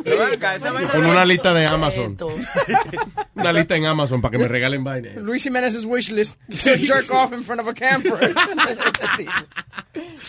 Pero 0.05 0.19
ven 0.21 0.35
acá, 0.35 0.55
esa 0.57 0.71
vaina 0.71 0.91
Con 0.91 1.07
una 1.07 1.25
lista 1.25 1.55
de 1.55 1.67
Amazon. 1.67 2.17
Una 3.35 3.53
lista 3.53 3.77
en 3.77 3.87
Amazon 3.87 4.21
para 4.21 4.33
que 4.33 4.39
me 4.39 4.49
regalen 4.49 4.85
vaina. 4.85 5.13
Luis 5.17 5.43
Jiménez's 5.43 5.85
wish 5.85 6.11
list 6.11 6.37
to 6.51 6.77
jerk 6.77 7.11
off 7.11 7.33
in 7.33 7.43
front 7.43 7.61
of 7.61 7.69
a 7.69 7.73
camper. 7.75 8.19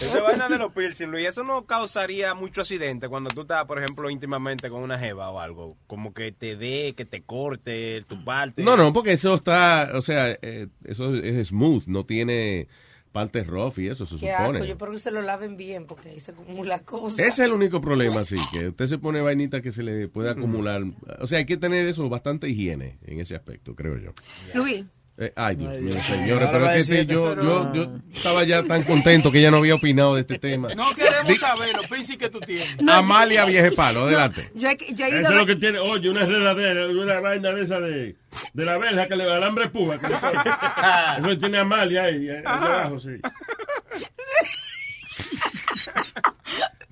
Esa 0.01 0.21
vaina 0.21 0.47
de 0.47 0.57
los 0.57 0.71
piercing, 0.71 1.07
Luis, 1.11 1.27
eso 1.27 1.43
no 1.43 1.65
causaría 1.65 2.33
mucho 2.33 2.61
accidente 2.61 3.09
cuando 3.09 3.29
tú 3.29 3.41
estás, 3.41 3.65
por 3.65 3.79
ejemplo, 3.83 4.09
íntimamente 4.09 4.69
con 4.69 4.81
una 4.81 4.97
jeva 4.97 5.29
o 5.29 5.39
algo. 5.39 5.75
Como 5.87 6.13
que 6.13 6.31
te 6.31 6.55
dé, 6.55 6.93
que 6.95 7.05
te 7.05 7.21
corte 7.23 8.03
tu 8.07 8.23
parte. 8.23 8.63
No, 8.63 8.77
no, 8.77 8.93
porque 8.93 9.13
eso 9.13 9.33
está, 9.35 9.91
o 9.95 10.01
sea, 10.01 10.31
eh, 10.41 10.67
eso 10.85 11.13
es 11.15 11.49
smooth, 11.49 11.83
no 11.87 12.05
tiene 12.05 12.67
partes 13.11 13.47
rough 13.47 13.77
y 13.79 13.87
eso 13.87 14.05
se 14.05 14.17
Qué 14.17 14.31
asco, 14.31 14.45
supone. 14.47 14.65
yo 14.67 14.71
espero 14.73 14.91
que 14.91 14.99
se 14.99 15.11
lo 15.11 15.21
laven 15.21 15.57
bien 15.57 15.85
porque 15.85 16.09
ahí 16.09 16.19
se 16.19 16.31
acumula 16.31 16.79
cosa. 16.79 17.15
Ese 17.21 17.27
es 17.27 17.39
el 17.39 17.53
único 17.53 17.81
problema, 17.81 18.23
sí, 18.23 18.35
que 18.53 18.69
usted 18.69 18.87
se 18.87 18.97
pone 18.97 19.21
vainita 19.21 19.61
que 19.61 19.71
se 19.71 19.83
le 19.83 20.07
puede 20.07 20.29
acumular. 20.29 20.83
O 21.19 21.27
sea, 21.27 21.39
hay 21.39 21.45
que 21.45 21.57
tener 21.57 21.87
eso, 21.87 22.07
bastante 22.09 22.47
higiene 22.49 22.97
en 23.05 23.19
ese 23.19 23.35
aspecto, 23.35 23.75
creo 23.75 23.97
yo. 23.97 24.11
Luis, 24.53 24.85
Eh, 25.21 25.33
ay, 25.35 25.55
Dios 25.57 25.73
mío, 25.81 25.91
señores, 26.01 26.47
pero 26.49 26.65
es 26.65 26.71
que 26.71 26.77
decirte, 26.93 27.13
yo, 27.13 27.33
pero- 27.35 27.43
yo, 27.43 27.73
yo 27.73 27.91
estaba 28.13 28.43
ya 28.45 28.63
tan 28.63 28.83
contento 28.83 29.29
que 29.31 29.39
ella 29.39 29.51
no 29.51 29.57
había 29.57 29.75
opinado 29.75 30.15
de 30.15 30.21
este 30.21 30.39
tema. 30.39 30.69
No 30.75 30.95
queremos 30.95 31.37
saber 31.39 31.75
los 31.75 31.87
príncipes 31.87 32.17
que 32.17 32.29
tú 32.29 32.39
tienes. 32.39 32.77
Amalia 32.87 33.43
Viejepalo, 33.43 34.03
adelante. 34.03 34.49
yo 34.55 34.69
he, 34.69 34.77
yo 34.93 35.05
he 35.05 35.19
Eso 35.19 35.29
es 35.29 35.35
lo 35.35 35.45
que 35.45 35.57
tiene, 35.57 35.79
oye, 35.79 36.09
una 36.09 36.21
enredadera, 36.21 36.87
una 36.87 37.19
vaina 37.19 37.51
de 37.51 37.63
esa 37.63 37.79
de, 37.81 38.15
de 38.53 38.65
la 38.65 38.77
verja 38.77 39.07
que 39.07 39.15
le 39.17 39.29
alambre 39.29 39.67
púa. 39.67 39.97
Que 39.99 40.07
le. 40.07 40.15
Eso 41.31 41.37
tiene 41.37 41.57
Amalia 41.57 42.03
ahí, 42.03 42.29
ahí 42.29 42.41
abajo, 42.45 42.99
sí. 43.01 43.09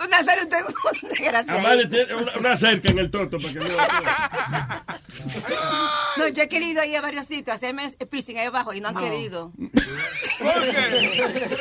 Una 0.08 0.24
serie 0.24 0.44
usted 0.44 0.58
es 0.58 0.66
un 1.04 1.10
desgraciado. 1.10 1.60
Amalia 1.60 1.90
tiene 1.90 2.16
una, 2.16 2.34
una 2.38 2.58
cerca 2.58 2.92
en 2.92 3.00
el 3.00 3.12
toto 3.12 3.38
para 3.40 3.54
que 3.54 3.60
no 3.60 3.66
No, 6.18 6.28
yo 6.30 6.44
he 6.44 6.48
querido 6.48 6.84
ir 6.84 6.98
a 6.98 7.02
varios 7.02 7.26
sitios, 7.26 7.56
hacerme 7.56 7.90
piercing 8.10 8.38
ahí 8.38 8.46
abajo 8.48 8.74
y 8.74 8.82
no 8.82 8.90
han 8.90 8.96
querido. 8.96 9.52
¿Por 9.58 9.72
qué? 10.62 11.58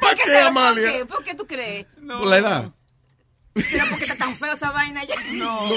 ¿Por 0.00 0.14
qué, 0.14 0.22
será? 0.24 0.48
Amalia? 0.48 0.82
¿Por 0.82 0.92
qué? 0.92 1.06
¿Por 1.06 1.24
qué 1.24 1.34
tú 1.34 1.46
crees? 1.46 1.86
Por 2.06 2.26
la 2.26 2.38
edad. 2.38 2.72
¿Será 3.54 3.84
porque 3.88 4.04
está 4.04 4.16
tan 4.16 4.34
feo 4.34 4.54
esa 4.54 4.70
vaina 4.70 5.04
ya? 5.04 5.14
No. 5.32 5.68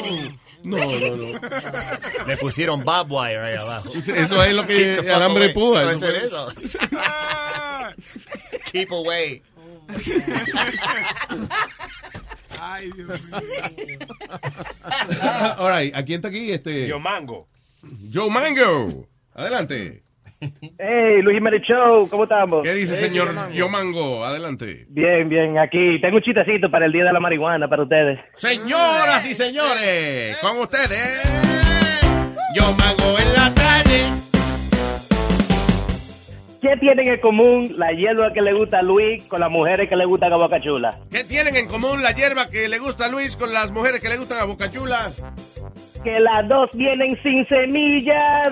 No, 0.63 0.77
no, 0.77 1.15
no. 1.15 1.39
Le 2.27 2.37
pusieron 2.37 2.83
barbed 2.83 3.11
wire 3.11 3.39
ahí 3.39 3.55
abajo. 3.55 3.91
Eso 3.93 4.43
es 4.43 4.53
lo 4.53 4.65
que 4.65 4.99
alambre 5.13 5.49
púa. 5.49 5.83
No, 5.83 5.91
eso 5.91 6.09
eso. 6.09 6.53
Keep 8.71 8.91
away. 8.91 9.43
Ay, 12.61 12.89
Dios 12.95 13.07
mío. 13.07 13.17
All 15.57 15.77
right, 15.77 15.95
¿a 15.95 16.03
quién 16.03 16.17
está 16.17 16.29
aquí? 16.29 16.51
Este, 16.51 16.87
Yo 16.87 16.99
mango. 16.99 17.47
Joe 18.11 18.29
Mango. 18.29 19.07
Adelante. 19.33 20.01
Hey, 20.77 21.21
Luis 21.21 21.37
Jiménez 21.37 21.61
Show, 21.63 22.07
¿cómo 22.09 22.23
estamos? 22.23 22.63
¿Qué 22.63 22.73
dice, 22.73 22.95
señor 22.95 23.51
Yo 23.53 23.69
Mango? 23.69 24.23
Adelante. 24.25 24.85
Bien, 24.89 25.27
bien, 25.29 25.57
aquí. 25.57 25.99
Tengo 26.01 26.17
un 26.17 26.23
chistecito 26.23 26.69
para 26.69 26.85
el 26.85 26.91
Día 26.91 27.05
de 27.05 27.13
la 27.13 27.19
Marihuana 27.19 27.67
para 27.67 27.83
ustedes. 27.83 28.19
Señoras 28.35 29.25
y 29.25 29.33
señores, 29.33 30.37
con 30.37 30.57
ustedes, 30.59 31.21
Yo 32.55 32.71
Mango 32.73 33.19
en 33.19 33.33
la 33.33 33.53
tarde. 33.53 34.24
¿Qué 36.65 36.78
tienen 36.78 37.08
en 37.08 37.19
común 37.21 37.75
la 37.78 37.91
hierba 37.91 38.34
que 38.34 38.41
le 38.41 38.51
gusta 38.54 38.80
a 38.80 38.82
Luis 38.82 39.21
con 39.25 39.39
las 39.39 39.51
mujeres 39.51 39.88
que 39.88 39.95
le 39.95 40.06
gustan 40.06 40.34
a 40.34 40.38
Boca 40.38 40.60
Chula? 40.60 40.97
¿Qué 41.12 41.23
tienen 41.23 41.56
en 41.56 41.67
común 41.67 42.01
la 42.01 42.10
hierba 42.12 42.49
que 42.49 42.67
le 42.67 42.80
gusta 42.80 43.06
a 43.06 43.08
Luis 43.10 43.38
con 43.38 43.54
las 43.54 43.69
mujeres 43.69 44.01
que 44.01 44.10
le 44.10 44.17
gustan 44.17 44.39
a 44.39 44.45
Boca 44.45 44.71
Chula? 44.71 45.12
Que 46.04 46.19
las 46.19 46.47
dos 46.49 46.71
vienen 46.73 47.15
sin 47.21 47.45
semillas. 47.47 48.51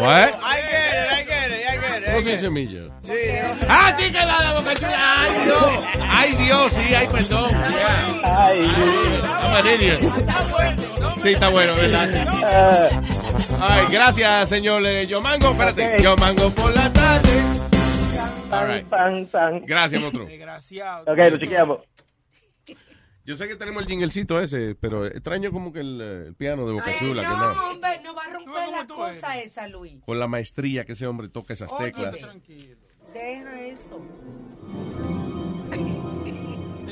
What? 0.00 0.30
I 0.42 0.60
get 0.68 0.90
it, 0.90 1.12
I 1.12 1.22
get 1.24 1.46
it, 1.46 1.62
I 1.64 1.78
get 1.78 2.02
it. 2.02 2.06
¿Cómo 2.06 2.22
sin 2.22 2.40
semilla? 2.40 2.80
Sí, 3.02 3.12
¡Ah, 3.68 3.94
sí 3.96 4.04
que 4.10 4.18
la 4.18 4.42
de 4.42 4.54
Boca 4.58 4.74
Chula! 4.74 5.14
¡Ay, 5.16 5.30
Dios! 5.44 5.84
¡Ay, 6.10 6.32
Dios! 6.44 6.72
Sí, 6.72 6.94
ay, 6.94 7.06
perdón. 7.06 7.50
Ay, 8.24 8.62
I'm 9.44 9.54
an 9.54 9.64
idiot. 9.64 10.00
Sí, 11.22 11.28
está 11.34 11.50
bueno, 11.50 11.72
¿verdad? 11.76 12.08
Sí. 12.10 13.47
Ay, 13.60 13.86
gracias, 13.90 14.48
señor 14.48 14.86
eh, 14.86 15.06
Yo 15.06 15.20
Mango. 15.20 15.50
Espérate. 15.50 16.02
Yo 16.02 16.16
Mango 16.16 16.50
por 16.50 16.74
la 16.74 16.92
tarde. 16.92 17.42
All 18.50 18.66
right. 18.66 18.86
pan, 18.86 19.26
pan. 19.26 19.62
Gracias, 19.66 20.00
monstruo. 20.00 20.26
Desgraciado. 20.26 21.02
Ok, 21.12 21.18
lo 21.30 21.38
chequeamos. 21.38 21.78
Yo 23.24 23.36
sé 23.36 23.46
que 23.46 23.56
tenemos 23.56 23.82
el 23.82 23.88
jinglecito 23.90 24.40
ese, 24.40 24.74
pero 24.74 25.04
extraño 25.04 25.52
como 25.52 25.70
que 25.70 25.80
el, 25.80 26.00
el 26.00 26.34
piano 26.34 26.66
de 26.66 26.72
Boca 26.72 26.86
Ay, 26.86 26.94
Chula, 26.98 27.22
que 27.22 27.28
no, 27.28 27.54
no, 27.54 27.70
hombre, 27.70 28.00
no 28.02 28.14
va 28.14 28.22
a 28.22 28.30
romper 28.32 28.68
la 28.70 28.86
cosa 28.86 29.38
esa, 29.38 29.68
Luis. 29.68 30.02
con 30.06 30.18
la 30.18 30.26
maestría 30.26 30.86
que 30.86 30.92
ese 30.92 31.06
hombre 31.06 31.28
toca 31.28 31.52
esas 31.52 31.68
teclas. 31.76 32.16
Deja 33.12 33.60
eso. 33.66 34.00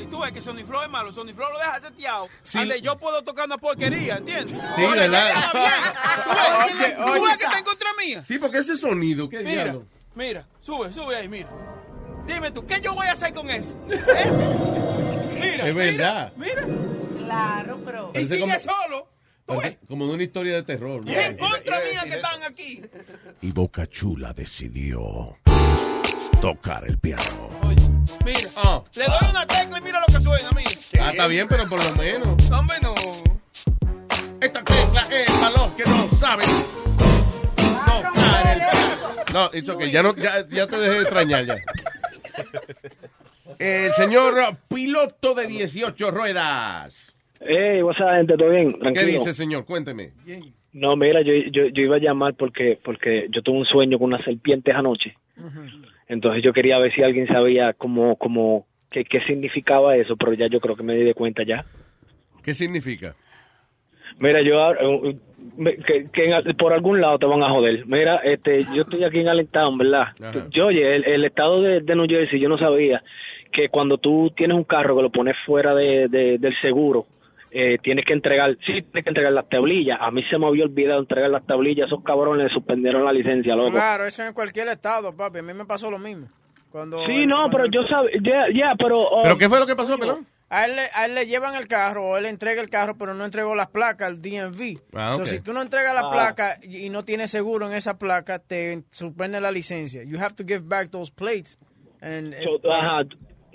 Tú 0.09 0.19
ves 0.21 0.31
que 0.31 0.41
Sony 0.41 0.63
Flow 0.65 0.81
es 0.83 0.89
malo, 0.89 1.11
Sony 1.11 1.33
Flow 1.35 1.51
lo 1.51 1.57
deja 1.59 1.79
seteado. 1.81 2.29
Sí. 2.43 2.57
Ande, 2.59 2.81
yo 2.81 2.97
puedo 2.97 3.23
tocar 3.23 3.45
una 3.45 3.57
porquería, 3.57 4.17
¿entiendes? 4.17 4.51
Sí, 4.75 4.81
¿verdad? 4.81 5.33
¿Tú 5.51 5.57
ves, 6.79 6.95
¿Tú 6.97 7.23
ves 7.23 7.37
que 7.37 7.43
está 7.45 7.59
en 7.59 7.65
contra 7.65 7.89
mía? 8.01 8.23
Sí, 8.23 8.37
porque 8.39 8.59
ese 8.59 8.75
sonido, 8.77 9.27
¿qué 9.29 9.39
Mira, 9.39 9.63
diablo? 9.65 9.85
mira, 10.15 10.45
sube, 10.61 10.93
sube 10.93 11.15
ahí, 11.15 11.27
mira. 11.27 11.49
Dime 12.25 12.51
tú, 12.51 12.65
¿qué 12.65 12.79
yo 12.81 12.93
voy 12.93 13.07
a 13.07 13.11
hacer 13.13 13.33
con 13.33 13.49
eso? 13.49 13.73
¿Eh? 13.89 14.31
Mira, 15.33 15.67
Es 15.67 15.75
verdad. 15.75 16.33
mira. 16.35 16.63
Claro, 17.25 17.79
pero. 17.85 18.11
Y 18.15 18.19
sigue 18.25 18.39
como- 18.39 18.59
solo. 18.59 19.07
Parece 19.45 19.77
como 19.87 20.07
de 20.07 20.13
una 20.15 20.23
historia 20.23 20.55
de 20.55 20.63
terror. 20.63 21.05
¿no? 21.05 21.09
Y 21.11 21.15
es 21.15 21.25
en 21.29 21.37
contra 21.37 21.79
mía 21.79 22.01
que 22.03 22.15
están 22.15 22.43
aquí. 22.43 22.81
Y 23.41 23.51
Boca 23.53 23.87
Chula 23.87 24.33
decidió 24.33 25.37
tocar 26.41 26.83
el 26.85 26.97
piano. 26.97 27.49
Mira, 28.25 28.49
Ah. 28.57 28.81
le 28.95 29.03
doy 29.05 29.29
una 29.31 29.45
tecla 29.45 29.77
y 29.77 29.81
mira 29.81 29.99
lo 29.99 30.05
que 30.07 30.13
suena, 30.23 30.49
mira. 30.55 30.69
Ah, 31.01 31.11
está 31.11 31.27
bien, 31.27 31.47
pero 31.47 31.67
por 31.69 31.83
lo 31.83 31.95
menos. 31.95 32.51
Hombre, 32.51 32.77
no. 32.81 32.93
Esta 34.41 34.63
tecla 34.63 35.01
es 35.11 35.31
para 35.31 35.51
los 35.57 35.71
que 35.73 35.83
no 35.83 36.07
saben. 36.17 36.47
Tocar 37.57 38.53
el 38.53 38.57
piano. 38.59 39.23
No, 39.33 39.49
it's 39.53 39.69
okay, 39.69 39.91
ya, 39.91 40.03
no, 40.03 40.15
ya, 40.15 40.47
ya 40.47 40.67
te 40.67 40.77
dejé 40.77 40.93
de 40.93 41.01
extrañar 41.01 41.45
ya. 41.45 41.57
El 43.59 43.91
señor 43.93 44.35
piloto 44.67 45.33
de 45.33 45.47
18 45.47 46.11
ruedas. 46.11 47.15
Hey, 47.39 47.81
what's 47.81 47.99
up, 47.99 48.09
gente? 48.15 48.37
¿Todo 48.37 48.49
bien? 48.49 48.77
¿Qué 48.93 49.05
dice, 49.05 49.33
señor? 49.33 49.65
Cuénteme. 49.65 50.11
No, 50.73 50.95
mira, 50.95 51.21
yo, 51.23 51.33
yo, 51.51 51.65
yo 51.73 51.81
iba 51.81 51.95
a 51.95 51.99
llamar 51.99 52.35
porque, 52.35 52.79
porque 52.83 53.25
yo 53.31 53.41
tuve 53.41 53.57
un 53.59 53.65
sueño 53.65 53.97
con 53.97 54.13
unas 54.13 54.23
serpientes 54.23 54.75
anoche. 54.75 55.17
Entonces 56.07 56.43
yo 56.43 56.53
quería 56.53 56.77
ver 56.79 56.93
si 56.93 57.03
alguien 57.03 57.27
sabía 57.27 57.73
cómo, 57.73 58.15
cómo, 58.15 58.65
qué, 58.91 59.03
qué 59.03 59.19
significaba 59.21 59.95
eso, 59.95 60.15
pero 60.15 60.33
ya 60.33 60.47
yo 60.47 60.59
creo 60.59 60.75
que 60.75 60.83
me 60.83 60.95
di 60.95 61.03
de 61.03 61.13
cuenta 61.13 61.43
ya. 61.43 61.65
¿Qué 62.43 62.53
significa? 62.53 63.15
Mira, 64.19 64.41
yo 64.41 64.71
eh, 64.71 65.15
que, 65.85 66.07
que 66.11 66.25
en- 66.31 66.55
por 66.57 66.73
algún 66.73 67.01
lado 67.01 67.19
te 67.19 67.25
van 67.25 67.43
a 67.43 67.49
joder. 67.49 67.85
Mira, 67.85 68.15
este, 68.23 68.63
yo 68.73 68.81
estoy 68.83 69.03
aquí 69.03 69.19
en 69.19 69.27
Allentown, 69.27 69.77
¿verdad? 69.77 70.07
Ajá. 70.23 70.47
Yo, 70.51 70.67
oye, 70.67 70.95
el, 70.95 71.03
el 71.05 71.25
estado 71.25 71.61
de, 71.61 71.81
de 71.81 71.95
New 71.95 72.07
Jersey, 72.07 72.39
yo 72.39 72.49
no 72.49 72.57
sabía 72.57 73.03
que 73.51 73.69
cuando 73.69 73.97
tú 73.97 74.31
tienes 74.35 74.55
un 74.57 74.63
carro 74.63 74.95
que 74.95 75.01
lo 75.03 75.09
pones 75.11 75.35
fuera 75.45 75.75
de, 75.75 76.07
de- 76.07 76.37
del 76.37 76.55
seguro, 76.61 77.05
eh, 77.51 77.77
tienes 77.81 78.05
que 78.05 78.13
entregar, 78.13 78.51
sí, 78.65 78.81
tienes 78.81 79.03
que 79.03 79.09
entregar 79.09 79.31
las 79.33 79.47
tablillas. 79.49 79.97
A 80.01 80.11
mí 80.11 80.23
se 80.29 80.37
me 80.37 80.47
había 80.47 80.65
olvidado 80.65 80.99
entregar 80.99 81.29
las 81.29 81.45
tablillas, 81.45 81.87
esos 81.87 82.03
cabrones 82.03 82.51
suspendieron 82.51 83.03
la 83.05 83.13
licencia, 83.13 83.55
loco. 83.55 83.71
Claro, 83.71 84.05
eso 84.05 84.23
en 84.23 84.33
cualquier 84.33 84.67
estado, 84.69 85.15
papi. 85.15 85.39
A 85.39 85.43
mí 85.43 85.53
me 85.53 85.65
pasó 85.65 85.89
lo 85.91 85.99
mismo. 85.99 86.27
Cuando 86.71 87.05
Sí, 87.05 87.25
no, 87.25 87.49
pero 87.49 87.65
yo 87.67 87.81
sabía, 87.87 88.11
ya, 88.53 88.75
pero... 88.77 88.97
oh, 88.99 89.23
¿Pero 89.23 89.37
qué 89.37 89.47
fue 89.49 89.59
lo 89.59 89.65
que 89.67 89.75
pasó, 89.75 89.97
pelón? 89.97 90.27
A 90.49 90.65
él, 90.65 90.75
le, 90.77 90.81
a 90.93 91.05
él 91.05 91.15
le 91.15 91.25
llevan 91.25 91.55
el 91.55 91.67
carro 91.67 92.05
o 92.09 92.17
él 92.17 92.23
le 92.23 92.29
entrega 92.29 92.61
el 92.61 92.69
carro, 92.69 92.97
pero 92.97 93.13
no 93.13 93.25
entregó 93.25 93.53
las 93.55 93.67
placas 93.67 94.07
al 94.07 94.21
DMV. 94.21 94.79
Ah, 94.93 95.11
So, 95.13 95.21
ok. 95.23 95.25
si 95.27 95.39
tú 95.41 95.51
no 95.53 95.61
entregas 95.61 95.93
la 95.93 96.07
Ah. 96.07 96.11
placa 96.11 96.57
y 96.61 96.85
y 96.85 96.89
no 96.89 97.03
tienes 97.03 97.31
seguro 97.31 97.67
en 97.67 97.73
esa 97.73 97.97
placa, 97.97 98.39
te 98.39 98.83
suspende 98.89 99.41
la 99.41 99.51
licencia. 99.51 100.03
You 100.03 100.17
have 100.19 100.35
to 100.35 100.43
give 100.47 100.61
back 100.65 100.89
those 100.89 101.11
plates. 101.11 101.57
And, 102.01 102.33
So, 102.43 102.71
ajá, 102.71 103.03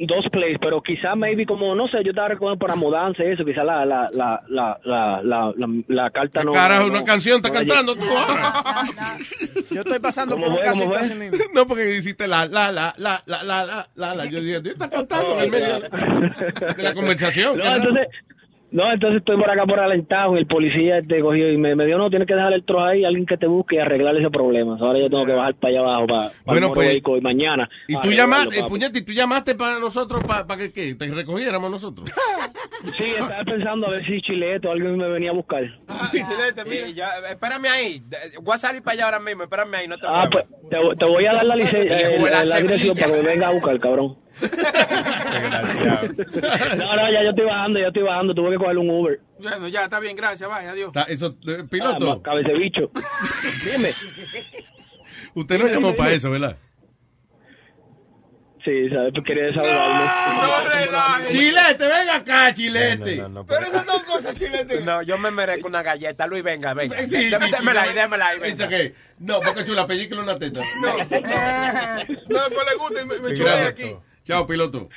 dos 0.06 0.24
plays, 0.32 0.58
pero 0.60 0.82
quizá, 0.82 1.14
maybe, 1.14 1.46
como, 1.46 1.74
no 1.74 1.86
sé, 1.88 1.98
yo 2.04 2.10
estaba 2.10 2.28
recogiendo 2.28 2.58
para 2.58 2.76
mudanza 2.76 3.22
y 3.24 3.28
eso, 3.32 3.44
quizá 3.44 3.62
la, 3.64 3.84
la, 3.86 4.08
la, 4.12 4.42
la, 4.48 4.78
la, 4.84 5.22
la, 5.22 5.52
la, 5.56 5.68
la 5.88 6.10
carta 6.10 6.42
no... 6.44 6.52
Carajo, 6.52 6.84
no- 6.84 6.88
una 6.90 7.04
canción 7.04 7.36
está 7.36 7.48
no 7.48 7.54
cantando 7.54 7.94
tú 7.94 8.04
ahora. 8.04 8.82
Yo 9.70 9.80
estoy 9.80 9.98
pasando 9.98 10.34
¿Cómo 10.36 10.46
por 10.56 10.64
mismo. 11.16 11.36
No, 11.54 11.66
porque 11.66 11.96
hiciste 11.96 12.26
la, 12.28 12.46
la, 12.46 12.72
la, 12.72 12.94
la, 12.98 13.22
la, 13.26 13.42
la, 13.42 13.64
la, 13.64 13.88
la, 13.94 14.14
la. 14.14 14.24
Yo 14.26 14.40
dije, 14.40 14.60
tú 14.60 14.70
estás 14.70 14.88
cantando 14.90 15.34
en 15.34 15.40
el 15.40 15.50
medio 15.50 15.80
de 15.80 16.82
la 16.82 16.94
conversación. 16.94 17.58
No, 17.58 17.64
entonces, 17.76 18.08
no, 18.72 18.90
entonces 18.92 19.18
estoy 19.18 19.36
por 19.36 19.50
acá 19.50 19.66
por 19.66 19.78
alentado 19.78 20.34
y 20.34 20.38
el 20.40 20.46
policía 20.46 21.00
te 21.02 21.20
cogió 21.20 21.50
y 21.50 21.58
me, 21.58 21.74
me 21.76 21.84
dijo, 21.84 21.98
no, 21.98 22.08
tienes 22.08 22.26
que 22.26 22.34
dejar 22.34 22.52
el 22.54 22.64
trozo 22.64 22.84
ahí, 22.84 23.04
alguien 23.04 23.26
que 23.26 23.36
te 23.36 23.46
busque 23.46 23.76
y 23.76 23.78
arreglar 23.78 24.16
ese 24.16 24.30
problema. 24.30 24.78
Ahora 24.80 24.98
yo 24.98 25.10
tengo 25.10 25.26
que 25.26 25.32
bajar 25.32 25.54
para 25.54 25.70
allá 25.70 25.80
abajo, 25.80 26.06
para, 26.06 26.28
para 26.28 26.42
Bueno, 26.44 26.66
el 26.68 26.72
pues, 27.02 27.18
y 27.18 27.20
mañana. 27.20 27.68
Y 27.86 28.00
tú 28.00 28.10
llamaste, 28.10 28.58
eh, 28.58 28.64
puñete, 28.66 29.00
y 29.00 29.02
tú 29.02 29.12
llamaste 29.12 29.54
para 29.54 29.78
nosotros, 29.78 30.24
para, 30.24 30.46
para 30.46 30.60
que 30.60 30.72
¿qué? 30.72 30.94
te 30.94 31.06
recogiéramos 31.06 31.70
nosotros. 31.70 32.10
Sí, 32.96 33.04
estaba 33.04 33.44
pensando 33.44 33.86
a 33.86 33.90
ver 33.90 34.04
si 34.04 34.20
Chileto 34.22 34.68
o 34.68 34.72
alguien 34.72 34.96
me 34.96 35.08
venía 35.08 35.30
a 35.30 35.34
buscar. 35.34 35.62
Y 36.12 36.94
ya, 36.94 37.10
espérame 37.30 37.66
ahí. 37.66 38.02
Voy 38.42 38.54
a 38.54 38.58
salir 38.58 38.82
para 38.82 38.94
allá 38.94 39.04
ahora 39.04 39.20
mismo. 39.20 39.44
Espérame 39.44 39.74
ahí, 39.74 39.86
no 39.86 39.96
te 39.96 40.06
Ah, 40.08 40.28
pues 40.30 40.44
te, 40.68 40.76
te 40.98 41.04
voy 41.04 41.24
a 41.26 41.34
dar 41.34 41.44
la 41.44 41.54
licencia, 41.54 42.00
eh, 42.00 42.18
la 42.18 42.44
la, 42.44 42.60
dirección 42.60 42.96
para 42.96 43.12
que 43.12 43.22
me 43.22 43.28
venga 43.28 43.48
a 43.48 43.52
buscar, 43.52 43.78
cabrón. 43.78 44.16
No, 46.76 46.96
no, 46.96 47.12
ya 47.12 47.22
yo 47.22 47.30
estoy 47.30 47.44
bajando, 47.46 47.80
ya 47.80 47.86
estoy 47.88 48.02
bajando, 48.02 48.34
tuve 48.34 48.50
que 48.52 48.56
coger 48.56 48.78
un 48.78 48.90
Uber. 48.90 49.20
Bueno, 49.38 49.68
ya, 49.68 49.84
está 49.84 50.00
bien, 50.00 50.16
gracias, 50.16 50.48
vaya, 50.48 50.70
adiós. 50.70 50.88
Está- 50.88 51.02
Eso, 51.04 51.36
eh, 51.46 51.58
Ah, 51.60 51.66
piloto, 51.70 52.16
ma- 52.16 52.22
cabecebicho. 52.22 52.90
Dime. 53.72 53.90
usted 55.34 55.58
no 55.58 55.66
llamó 55.68 55.94
para 55.94 56.12
eso, 56.12 56.30
¿verdad? 56.30 56.56
Sí, 58.64 58.88
¿sabes? 58.90 59.10
Pues 59.12 59.24
quería 59.26 59.42
desahogarme. 59.46 60.04
No 60.36 60.70
relajes. 60.70 61.28
Chilete, 61.32 61.84
venga 61.88 62.14
acá, 62.16 62.54
chilete. 62.54 63.16
No, 63.16 63.22
no, 63.24 63.28
no, 63.40 63.46
Pero 63.46 63.66
esas 63.66 63.84
son 63.84 64.04
cosas 64.04 64.36
chiletes. 64.38 64.84
No, 64.84 65.02
yo 65.02 65.18
me 65.18 65.32
merezco 65.32 65.66
una 65.66 65.82
galleta. 65.82 66.28
Luis, 66.28 66.44
venga, 66.44 66.72
venga. 66.72 67.00
Sí, 67.00 67.08
sí, 67.10 67.28
Dé- 67.28 67.38
sí, 67.40 67.50
démela 67.50 67.82
ahí, 67.82 67.92
démela 67.92 68.26
ahí, 68.28 68.38
venga. 68.38 68.68
que- 68.68 68.94
No, 69.18 69.40
porque 69.40 69.64
chula, 69.64 69.84
película 69.84 70.22
una 70.22 70.38
teta. 70.38 70.60
No, 70.80 72.38
después 72.38 72.66
le 72.70 72.76
gusta 72.78 73.02
y 73.02 73.06
me, 73.06 73.18
me 73.18 73.50
aquí. 73.66 73.96
Chao, 74.24 74.46
piloto. 74.46 74.88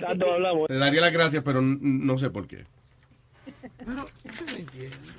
Tanto 0.00 0.32
hablamos. 0.32 0.68
Te 0.68 0.74
daría 0.74 1.00
las 1.00 1.12
gracias, 1.12 1.42
pero 1.44 1.60
no 1.62 2.18
sé 2.18 2.30
por 2.30 2.46
qué. 2.46 2.64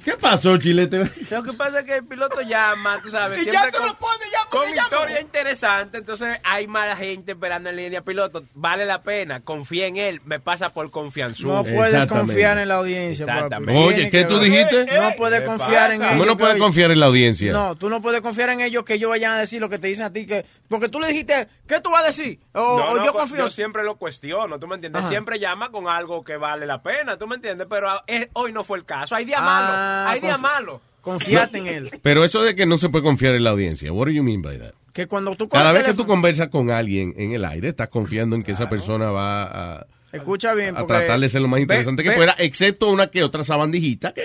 ¿Qué 0.04 0.14
pasó, 0.18 0.58
chilete? 0.58 1.10
Lo 1.32 1.44
que 1.44 1.54
pasa 1.54 1.80
es 1.80 1.86
que 1.86 1.96
el 1.96 2.06
piloto 2.06 2.42
llama, 2.42 3.00
tú 3.02 3.10
sabes, 3.10 3.40
Y 3.40 3.44
siempre 3.44 3.64
ya 3.64 3.72
tú 3.72 3.78
con, 3.80 3.88
lo 3.88 3.96
pones, 3.96 4.32
ya 4.32 4.50
con 4.50 4.76
ya 4.76 4.82
historia 4.84 5.22
interesante, 5.22 5.98
entonces 6.00 6.40
hay 6.44 6.68
más 6.68 6.98
gente 6.98 7.32
esperando 7.32 7.70
en 7.70 7.76
línea. 7.78 8.02
Piloto, 8.04 8.44
vale 8.54 8.86
la 8.86 9.02
pena, 9.02 9.42
confía 9.42 9.88
en 9.88 9.98
él, 9.98 10.22
me 10.26 10.40
pasa 10.40 10.70
por 10.70 10.90
confianza. 10.92 11.48
No 11.48 11.64
puedes 11.64 12.06
confiar 12.06 12.58
en 12.58 12.68
la 12.68 12.76
audiencia. 12.76 13.26
Oye, 13.68 14.10
¿qué 14.10 14.12
que 14.12 14.26
tú 14.26 14.36
ver. 14.40 14.44
dijiste? 14.50 14.86
No 14.86 15.12
puedes 15.18 15.42
¿Qué 15.42 15.46
confiar 15.48 15.92
en 15.92 16.00
pasa? 16.00 16.12
ellos. 16.12 16.20
¿Cómo 16.20 16.26
no 16.26 16.38
puedes 16.38 16.58
confiar 16.60 16.92
en 16.92 17.00
la 17.00 17.06
audiencia? 17.08 17.52
No, 17.52 17.76
tú 17.76 17.90
no 17.90 18.02
puedes 18.02 18.22
confiar 18.22 18.50
en 18.50 18.62
ellos 18.62 18.84
que 18.86 18.96
ellos 18.96 19.10
vayan 19.10 19.34
a 19.34 19.38
decir 19.40 19.60
lo 19.62 19.70
que 19.70 19.78
te 19.80 19.88
dicen 19.88 20.06
a 20.06 20.14
ti. 20.14 20.26
que 20.26 20.46
Porque 20.68 20.90
tú 20.90 21.00
le 21.00 21.08
dijiste, 21.08 21.48
¿qué 21.68 21.80
tú 21.82 21.90
vas 21.92 22.04
a 22.04 22.08
decir? 22.08 22.40
O, 22.54 22.78
No, 22.78 22.86
o 22.92 22.96
no, 22.98 23.06
yo 23.06 23.12
pues, 23.14 23.24
confío. 23.24 23.46
yo 23.46 23.50
siempre 23.50 23.84
lo 23.84 23.96
cuestiono, 23.98 24.60
¿tú 24.60 24.68
me 24.68 24.76
entiendes? 24.76 25.02
Ajá. 25.02 25.10
Siempre 25.10 25.40
llama 25.40 25.72
con 25.72 25.88
algo 25.88 26.24
que 26.24 26.38
vale 26.38 26.66
la 26.66 26.82
pena, 26.84 27.18
¿tú 27.18 27.28
me 27.28 27.36
entiendes? 27.36 27.68
Pero 27.70 27.90
eh, 28.08 28.30
hoy 28.34 28.52
no 28.56 28.64
fue 28.64 28.80
el 28.80 28.86
caso. 28.86 29.14
Hay 29.14 29.26
días 29.26 29.40
Ah, 29.44 29.46
malos, 29.46 30.12
hay 30.16 30.20
días 30.22 30.38
confi- 30.38 30.42
malos. 30.42 30.82
Confiate 31.02 31.60
en 31.60 31.68
él. 31.68 31.92
Pero 32.02 32.24
eso 32.26 32.42
de 32.42 32.56
que 32.56 32.66
no 32.66 32.80
se 32.80 32.90
puede 32.90 33.04
confiar 33.04 33.36
en 33.36 33.44
la 33.44 33.52
audiencia, 33.52 33.92
what 33.94 34.08
do 34.08 34.12
you 34.12 34.24
mean 34.24 34.42
by 34.42 34.58
that? 34.58 34.74
Que 34.92 35.06
cuando 35.08 35.36
tú 35.36 35.48
Cada 35.48 35.72
vez 35.72 35.84
que 35.84 35.94
tú 35.94 36.08
conversas 36.08 36.48
con 36.48 36.72
alguien 36.72 37.14
en 37.18 37.34
el 37.34 37.46
aire, 37.46 37.68
estás 37.70 37.90
confiando 37.90 38.36
en 38.36 38.42
que 38.44 38.54
esa 38.54 38.68
persona 38.70 39.12
va 39.12 39.44
a, 39.44 39.86
Escucha 40.14 40.54
bien. 40.54 40.78
a 40.78 40.88
tratar 40.88 41.20
de 41.20 41.28
ser 41.28 41.42
lo 41.42 41.50
más 41.50 41.58
Ve- 41.58 41.62
interesante 41.64 42.02
que 42.02 42.10
ve- 42.10 42.16
pueda, 42.16 42.34
excepto 42.40 42.90
una 42.90 43.08
que 43.08 43.22
otra 43.22 43.44
sabandijita. 43.44 44.14
Que, 44.14 44.24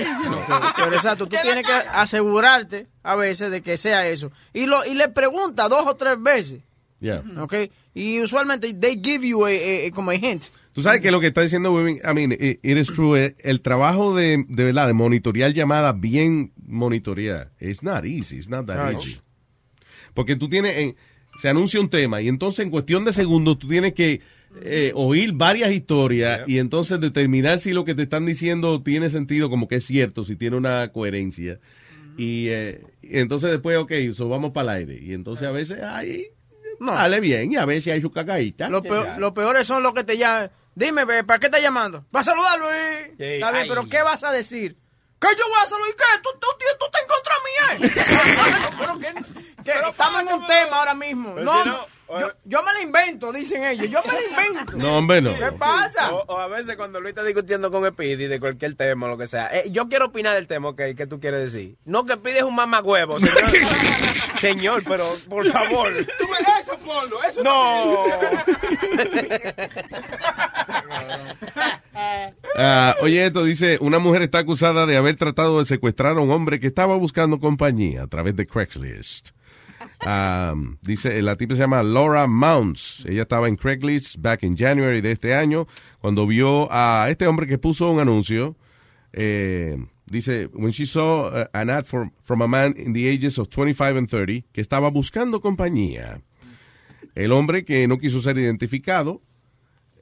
Pero 0.76 0.94
exacto, 0.94 1.26
tú 1.26 1.36
tienes 1.42 1.66
que 1.66 1.72
asegurarte 1.72 2.86
a 3.02 3.16
veces 3.16 3.50
de 3.50 3.62
que 3.62 3.76
sea 3.76 4.06
eso. 4.06 4.30
Y 4.54 4.66
lo 4.66 4.84
y 4.86 4.94
le 4.94 5.08
pregunta 5.08 5.68
dos 5.68 5.84
o 5.86 5.96
tres 5.96 6.22
veces, 6.22 6.60
Yeah. 7.00 7.22
¿ok? 7.38 7.54
Y 7.94 8.20
usualmente 8.20 8.74
they 8.74 9.00
give 9.02 9.26
you 9.26 9.44
a, 9.44 9.48
a- 9.50 9.86
a- 9.88 9.90
como 9.92 10.10
a 10.10 10.14
hint. 10.16 10.44
Tú 10.72 10.82
sabes 10.82 11.00
que 11.00 11.10
lo 11.10 11.18
que 11.20 11.28
está 11.28 11.40
diciendo 11.42 11.70
I 11.88 12.14
mean, 12.14 12.32
it, 12.32 12.60
it 12.62 12.76
is 12.76 12.88
true, 12.92 13.18
eh, 13.24 13.34
el 13.40 13.60
trabajo 13.60 14.14
de, 14.14 14.44
de 14.48 14.64
verdad, 14.64 14.86
de 14.86 14.92
monitorear 14.92 15.52
llamadas 15.52 15.98
bien 15.98 16.52
monitorear, 16.66 17.50
it's 17.58 17.82
not 17.82 18.04
easy, 18.04 18.36
it's 18.36 18.48
not 18.48 18.66
that 18.66 18.92
easy. 18.92 19.18
Porque 20.14 20.36
tú 20.36 20.48
tienes, 20.48 20.76
eh, 20.76 20.94
se 21.40 21.48
anuncia 21.48 21.80
un 21.80 21.88
tema 21.88 22.20
y 22.20 22.28
entonces 22.28 22.64
en 22.64 22.70
cuestión 22.70 23.04
de 23.04 23.12
segundos 23.12 23.58
tú 23.58 23.66
tienes 23.68 23.94
que 23.94 24.20
eh, 24.62 24.92
oír 24.94 25.32
varias 25.32 25.72
historias 25.72 26.42
y 26.48 26.58
entonces 26.58 27.00
determinar 27.00 27.58
si 27.60 27.72
lo 27.72 27.84
que 27.84 27.94
te 27.94 28.02
están 28.02 28.26
diciendo 28.26 28.82
tiene 28.82 29.08
sentido, 29.10 29.48
como 29.50 29.66
que 29.68 29.76
es 29.76 29.84
cierto, 29.86 30.24
si 30.24 30.36
tiene 30.36 30.56
una 30.56 30.92
coherencia. 30.92 31.58
Y, 32.16 32.48
eh, 32.48 32.82
y 33.02 33.18
entonces 33.18 33.50
después, 33.50 33.76
ok, 33.78 33.92
so 34.12 34.28
vamos 34.28 34.50
para 34.50 34.72
el 34.76 34.88
aire. 34.88 35.02
Y 35.02 35.14
entonces 35.14 35.46
a 35.48 35.52
veces 35.52 35.80
ahí 35.82 36.26
No. 36.80 36.92
sale 36.96 37.20
bien 37.20 37.52
y 37.52 37.56
a 37.56 37.64
veces 37.64 37.94
hay 37.94 38.00
su 38.02 38.10
cacaíta. 38.10 38.68
Lo 38.68 38.82
peor- 38.82 39.16
los 39.18 39.32
peores 39.32 39.66
son 39.66 39.82
los 39.82 39.94
que 39.94 40.02
te 40.02 40.18
llaman. 40.18 40.50
Dime, 40.74 41.04
ve, 41.04 41.22
¿para 41.24 41.38
qué 41.38 41.46
estás 41.46 41.62
llamando? 41.62 42.04
¿Vas 42.10 42.26
a 42.26 42.32
saludar, 42.32 42.58
Luis? 42.58 43.14
Sí, 43.18 43.24
Está 43.34 43.50
bien, 43.52 43.62
ay. 43.64 43.68
pero 43.68 43.88
¿qué 43.88 44.02
vas 44.02 44.24
a 44.24 44.32
decir? 44.32 44.76
¿Que 45.20 45.28
yo 45.38 45.44
voy 45.48 45.58
a 45.62 45.66
saludar? 45.66 45.90
¿Y 45.90 45.96
qué? 45.96 46.22
¿Tú, 46.22 46.30
tú, 46.40 46.48
tío, 46.58 46.68
tú 46.78 46.86
estás 46.86 47.02
en 47.02 47.08
contra 47.08 47.34
mía? 47.44 47.88
eh? 48.70 48.74
pero 48.78 48.98
que, 48.98 49.62
que 49.64 49.88
estamos 49.88 50.22
en 50.22 50.28
un 50.28 50.46
tema 50.46 50.76
ahora 50.78 50.94
mismo. 50.94 51.34
Pero 51.34 51.44
No, 51.44 51.62
si 51.62 51.68
no, 51.68 51.86
yo, 52.20 52.32
yo 52.44 52.62
me 52.62 52.72
la 52.72 52.80
invento, 52.80 53.30
dicen 53.32 53.62
ellos. 53.64 53.88
Yo 53.90 54.00
me 54.06 54.12
la 54.14 54.46
invento. 54.46 54.72
No, 54.78 54.96
hombre, 54.96 55.20
no. 55.20 55.34
¿Qué 55.36 55.52
pasa? 55.52 56.12
O, 56.14 56.24
o 56.26 56.38
a 56.38 56.46
veces 56.48 56.76
cuando 56.76 57.00
Luis 57.00 57.10
está 57.10 57.22
discutiendo 57.24 57.70
con 57.70 57.86
Speedy 57.86 58.26
de 58.28 58.40
cualquier 58.40 58.74
tema 58.76 59.06
o 59.06 59.10
lo 59.10 59.18
que 59.18 59.26
sea. 59.26 59.48
eh, 59.52 59.64
yo 59.70 59.88
quiero 59.88 60.06
opinar 60.06 60.34
del 60.36 60.46
tema, 60.46 60.70
ok, 60.70 60.80
¿qué 60.96 61.06
tú 61.06 61.20
quieres 61.20 61.52
decir? 61.52 61.76
No, 61.84 62.06
que 62.06 62.16
pides 62.16 62.42
un 62.42 62.54
mamagüevo, 62.54 63.18
señor. 63.20 63.34
señor, 64.40 64.82
pero 64.88 65.04
por 65.28 65.46
favor. 65.50 65.92
Eso, 67.28 67.42
No. 67.42 68.04
Ah, 72.56 72.94
oye, 73.02 73.24
esto 73.26 73.44
dice, 73.44 73.78
una 73.80 73.98
mujer 73.98 74.22
está 74.22 74.38
acusada 74.40 74.86
de 74.86 74.96
haber 74.96 75.16
tratado 75.16 75.58
de 75.58 75.64
secuestrar 75.64 76.16
a 76.16 76.20
un 76.20 76.30
hombre 76.30 76.60
que 76.60 76.66
estaba 76.66 76.96
buscando 76.96 77.38
compañía 77.40 78.02
a 78.02 78.06
través 78.06 78.36
de 78.36 78.46
Craigslist. 78.46 79.30
Ah, 80.04 80.54
dice, 80.82 81.20
la 81.22 81.36
tipa 81.36 81.54
se 81.54 81.60
llama 81.62 81.82
Laura 81.82 82.26
Mounts. 82.26 83.04
Ella 83.08 83.22
estaba 83.22 83.48
en 83.48 83.56
Craigslist 83.56 84.16
back 84.18 84.42
in 84.42 84.56
January 84.56 85.00
de 85.00 85.12
este 85.12 85.34
año 85.34 85.66
cuando 86.00 86.26
vio 86.26 86.68
a 86.70 87.06
este 87.10 87.26
hombre 87.26 87.46
que 87.46 87.58
puso 87.58 87.90
un 87.90 88.00
anuncio. 88.00 88.56
eh, 89.12 89.76
dice, 90.06 90.48
when 90.52 90.70
she 90.72 90.86
saw 90.86 91.30
an 91.52 91.70
ad 91.70 91.84
for- 91.84 92.10
from 92.22 92.42
a 92.42 92.46
man 92.46 92.74
in 92.76 92.92
the 92.92 93.08
ages 93.08 93.38
of 93.38 93.48
25 93.48 93.96
and 93.98 94.08
30 94.08 94.44
que 94.52 94.60
estaba 94.60 94.88
buscando 94.90 95.40
compañía. 95.40 96.20
El 97.14 97.32
hombre 97.32 97.64
que 97.64 97.86
no 97.88 97.98
quiso 97.98 98.20
ser 98.20 98.38
identificado 98.38 99.20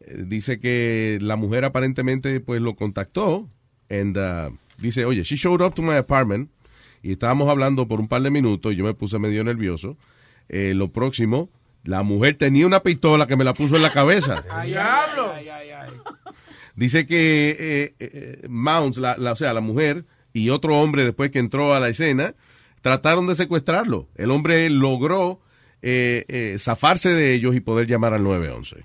eh, 0.00 0.24
dice 0.26 0.60
que 0.60 1.18
la 1.20 1.36
mujer 1.36 1.64
aparentemente 1.64 2.40
pues 2.40 2.60
lo 2.60 2.74
contactó 2.76 3.48
and 3.90 4.16
uh, 4.18 4.54
dice, 4.78 5.04
oye, 5.04 5.22
she 5.22 5.36
showed 5.36 5.62
up 5.64 5.74
to 5.74 5.82
my 5.82 5.94
apartment 5.96 6.50
y 7.02 7.12
estábamos 7.12 7.48
hablando 7.48 7.86
por 7.88 8.00
un 8.00 8.08
par 8.08 8.22
de 8.22 8.30
minutos 8.30 8.72
y 8.72 8.76
yo 8.76 8.84
me 8.84 8.94
puse 8.94 9.18
medio 9.18 9.42
nervioso. 9.44 9.96
Eh, 10.48 10.72
lo 10.74 10.88
próximo, 10.92 11.48
la 11.84 12.02
mujer 12.02 12.34
tenía 12.36 12.66
una 12.66 12.80
pistola 12.82 13.26
que 13.26 13.36
me 13.36 13.44
la 13.44 13.54
puso 13.54 13.76
en 13.76 13.82
la 13.82 13.92
cabeza. 13.92 14.44
¡Diablo! 14.66 15.32
Dice 16.74 17.06
que 17.06 17.56
eh, 17.58 17.94
eh, 17.98 18.46
Mounts, 18.48 18.98
la, 18.98 19.16
la- 19.16 19.32
o 19.32 19.36
sea, 19.36 19.52
la 19.52 19.60
mujer 19.60 20.04
y 20.32 20.50
otro 20.50 20.78
hombre 20.80 21.04
después 21.04 21.30
que 21.30 21.38
entró 21.40 21.74
a 21.74 21.80
la 21.80 21.88
escena, 21.88 22.34
trataron 22.82 23.26
de 23.26 23.34
secuestrarlo. 23.34 24.08
El 24.14 24.30
hombre 24.30 24.70
logró 24.70 25.40
eh, 25.82 26.24
eh, 26.28 26.56
zafarse 26.58 27.10
de 27.12 27.34
ellos 27.34 27.54
y 27.54 27.60
poder 27.60 27.86
llamar 27.86 28.14
al 28.14 28.22
911. 28.24 28.84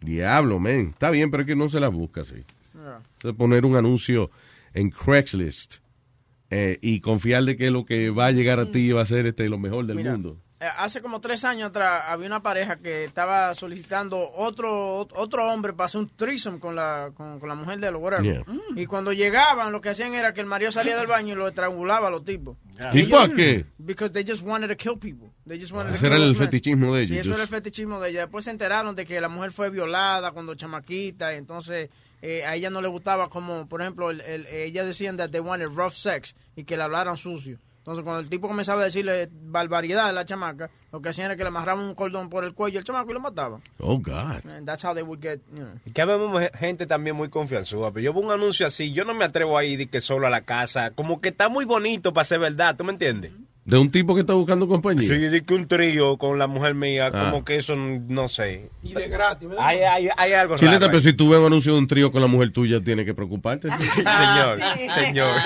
Diablo, 0.00 0.58
men. 0.60 0.90
Está 0.90 1.10
bien, 1.10 1.30
pero 1.30 1.42
es 1.42 1.46
que 1.46 1.56
no 1.56 1.68
se 1.68 1.80
la 1.80 1.88
busca 1.88 2.20
así. 2.22 2.44
Entonces, 2.74 3.36
poner 3.36 3.64
un 3.64 3.76
anuncio 3.76 4.30
en 4.74 4.90
Craigslist 4.90 5.76
eh, 6.50 6.78
y 6.80 7.00
confiar 7.00 7.44
de 7.44 7.56
que 7.56 7.70
lo 7.70 7.84
que 7.84 8.10
va 8.10 8.26
a 8.26 8.32
llegar 8.32 8.60
a 8.60 8.70
ti 8.70 8.92
va 8.92 9.02
a 9.02 9.06
ser 9.06 9.26
este, 9.26 9.48
lo 9.48 9.58
mejor 9.58 9.86
del 9.86 9.96
Mira, 9.96 10.12
mundo. 10.12 10.38
Eh, 10.60 10.66
Hace 10.78 11.00
como 11.02 11.20
tres 11.20 11.44
años 11.44 11.70
atrás 11.70 12.04
había 12.06 12.26
una 12.28 12.42
pareja 12.42 12.76
que 12.76 13.04
estaba 13.04 13.54
solicitando 13.54 14.30
otro 14.36 14.98
otro 15.14 15.50
hombre 15.52 15.72
para 15.72 15.86
hacer 15.86 16.00
un 16.02 16.08
threesome 16.08 16.58
con 16.60 16.76
la, 16.76 17.10
con, 17.14 17.40
con 17.40 17.48
la 17.48 17.54
mujer 17.54 17.78
de 17.80 17.90
los. 17.90 18.02
Yeah. 18.22 18.42
Y 18.76 18.86
cuando 18.86 19.12
llegaban, 19.12 19.72
lo 19.72 19.80
que 19.80 19.88
hacían 19.90 20.14
era 20.14 20.32
que 20.32 20.40
el 20.40 20.46
marido 20.46 20.70
salía 20.70 20.96
del 20.96 21.06
baño 21.06 21.32
y 21.34 21.36
lo 21.36 21.48
estrangulaba 21.48 22.08
a 22.08 22.10
los 22.10 22.24
tipos. 22.24 22.56
¿Y 22.92 23.00
Ellos- 23.00 23.26
por 23.26 23.34
qué? 23.36 23.64
Because 23.78 24.12
they 24.12 24.24
just 24.26 24.42
wanted 24.42 24.68
to 24.68 24.76
kill 24.76 24.98
people. 24.98 25.28
They 25.46 25.58
just 25.60 25.72
wanted 25.72 25.90
to 25.90 25.94
Ese 25.94 26.06
era 26.08 26.16
el 26.16 26.34
fetichismo 26.34 26.94
de 26.94 27.06
Sí, 27.06 27.12
ellos. 27.14 27.26
eso 27.26 27.34
era 27.34 27.42
el 27.44 27.48
fetichismo 27.48 28.00
de 28.00 28.10
ella. 28.10 28.20
Después 28.22 28.44
se 28.44 28.50
enteraron 28.50 28.96
de 28.96 29.06
que 29.06 29.20
la 29.20 29.28
mujer 29.28 29.52
fue 29.52 29.70
violada 29.70 30.32
cuando 30.32 30.54
chamaquita. 30.56 31.32
Y 31.34 31.36
entonces 31.36 31.88
eh, 32.22 32.44
a 32.44 32.56
ella 32.56 32.68
no 32.70 32.80
le 32.80 32.88
gustaba 32.88 33.28
como, 33.30 33.66
por 33.68 33.80
ejemplo, 33.80 34.10
el, 34.10 34.20
el- 34.22 34.46
ella 34.46 34.84
decían 34.84 35.16
that 35.18 35.30
they 35.30 35.40
wanted 35.40 35.68
rough 35.68 35.92
sex 35.94 36.34
y 36.56 36.64
que 36.64 36.76
le 36.76 36.82
hablaran 36.82 37.16
sucio. 37.16 37.58
Entonces, 37.78 38.02
cuando 38.02 38.18
el 38.20 38.28
tipo 38.28 38.48
comenzaba 38.48 38.80
a 38.80 38.84
decirle 38.86 39.28
barbaridad 39.30 40.08
a 40.08 40.12
la 40.12 40.24
chamaca, 40.24 40.68
lo 40.90 41.00
que 41.00 41.10
hacían 41.10 41.26
era 41.26 41.36
que 41.36 41.44
le 41.44 41.50
amarraban 41.50 41.84
un 41.84 41.94
cordón 41.94 42.28
por 42.28 42.42
el 42.44 42.52
cuello 42.52 42.80
al 42.80 42.84
chamaco 42.84 43.12
y 43.12 43.14
lo 43.14 43.20
mataban. 43.20 43.62
Oh, 43.78 43.96
God. 43.98 44.44
And 44.50 44.66
that's 44.66 44.84
how 44.84 44.92
they 44.92 45.04
would 45.04 45.20
get, 45.22 45.38
you 45.52 45.58
know. 45.60 45.70
Y 45.84 45.92
que 45.92 46.04
vemos 46.04 46.42
gente 46.58 46.88
también 46.88 47.14
muy 47.14 47.28
confianzuda. 47.28 47.92
Pero 47.92 48.02
yo 48.06 48.12
veo 48.12 48.22
un 48.24 48.32
anuncio 48.32 48.66
así, 48.66 48.92
yo 48.92 49.04
no 49.04 49.14
me 49.14 49.24
atrevo 49.24 49.56
a 49.56 49.62
ir 49.62 49.78
de 49.78 49.86
que 49.86 50.00
solo 50.00 50.26
a 50.26 50.30
la 50.30 50.40
casa. 50.40 50.90
Como 50.90 51.20
que 51.20 51.28
está 51.28 51.48
muy 51.48 51.64
bonito 51.64 52.12
para 52.12 52.24
ser 52.24 52.40
verdad, 52.40 52.74
¿tú 52.76 52.82
me 52.82 52.90
entiendes? 52.90 53.30
De 53.66 53.76
un 53.76 53.90
tipo 53.90 54.14
que 54.14 54.20
está 54.20 54.32
buscando 54.32 54.68
compañía. 54.68 55.08
Sí, 55.08 55.16
de 55.18 55.44
que 55.44 55.52
un 55.52 55.66
trío 55.66 56.16
con 56.18 56.38
la 56.38 56.46
mujer 56.46 56.74
mía, 56.74 57.10
Ah. 57.12 57.30
como 57.30 57.44
que 57.44 57.56
eso, 57.56 57.74
no 57.74 58.28
sé. 58.28 58.70
Y 58.84 58.92
de 58.94 59.08
gratis, 59.08 59.48
¿verdad? 59.48 59.66
Hay, 59.66 59.80
hay, 59.80 60.08
hay 60.16 60.32
algo 60.34 60.56
Chileta, 60.56 60.78
raro 60.78 60.92
pero 60.92 61.00
si 61.00 61.12
tú 61.14 61.30
ves 61.30 61.40
un 61.40 61.46
anuncio 61.46 61.72
de 61.72 61.78
un 61.80 61.88
trío 61.88 62.12
con 62.12 62.20
la 62.22 62.28
mujer 62.28 62.52
tuya, 62.52 62.80
tienes 62.80 63.04
que 63.04 63.12
preocuparte. 63.12 63.68
Señor, 63.94 64.60
señor. 64.94 65.36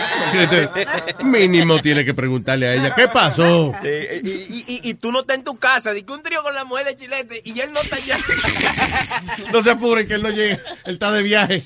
Mínimo 1.25 1.81
tiene 1.81 2.05
que 2.05 2.13
preguntarle 2.13 2.69
a 2.69 2.75
ella, 2.75 2.95
¿qué 2.95 3.09
pasó? 3.09 3.73
Sí, 3.83 3.89
y, 3.89 4.29
y- 4.29 4.65
y- 4.85 4.91
y 4.91 4.95
tú 4.95 5.13
no 5.13 5.21
estás 5.21 5.39
en 5.39 5.45
tu 5.45 5.57
casa, 5.57 5.95
de 5.95 6.05
que 6.05 6.13
un 6.13 6.23
trío 6.23 6.43
con 6.43 6.55
la 6.55 6.67
mujer 6.67 6.89
de 6.89 6.97
Chilete 6.99 7.41
y 7.43 7.59
él 7.59 7.73
no 7.73 7.81
está 7.81 7.97
allá. 7.97 8.19
No 9.53 9.63
se 9.63 9.71
apuren 9.71 10.07
que 10.07 10.15
él 10.15 10.23
no 10.23 10.29
llega, 10.29 10.61
él 10.85 10.95
está 10.95 11.11
de 11.11 11.23
viaje. 11.23 11.63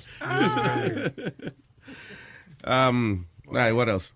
um, 2.65 3.25
all 3.49 3.55
right, 3.57 3.73
what 3.75 3.89
else? 3.89 4.13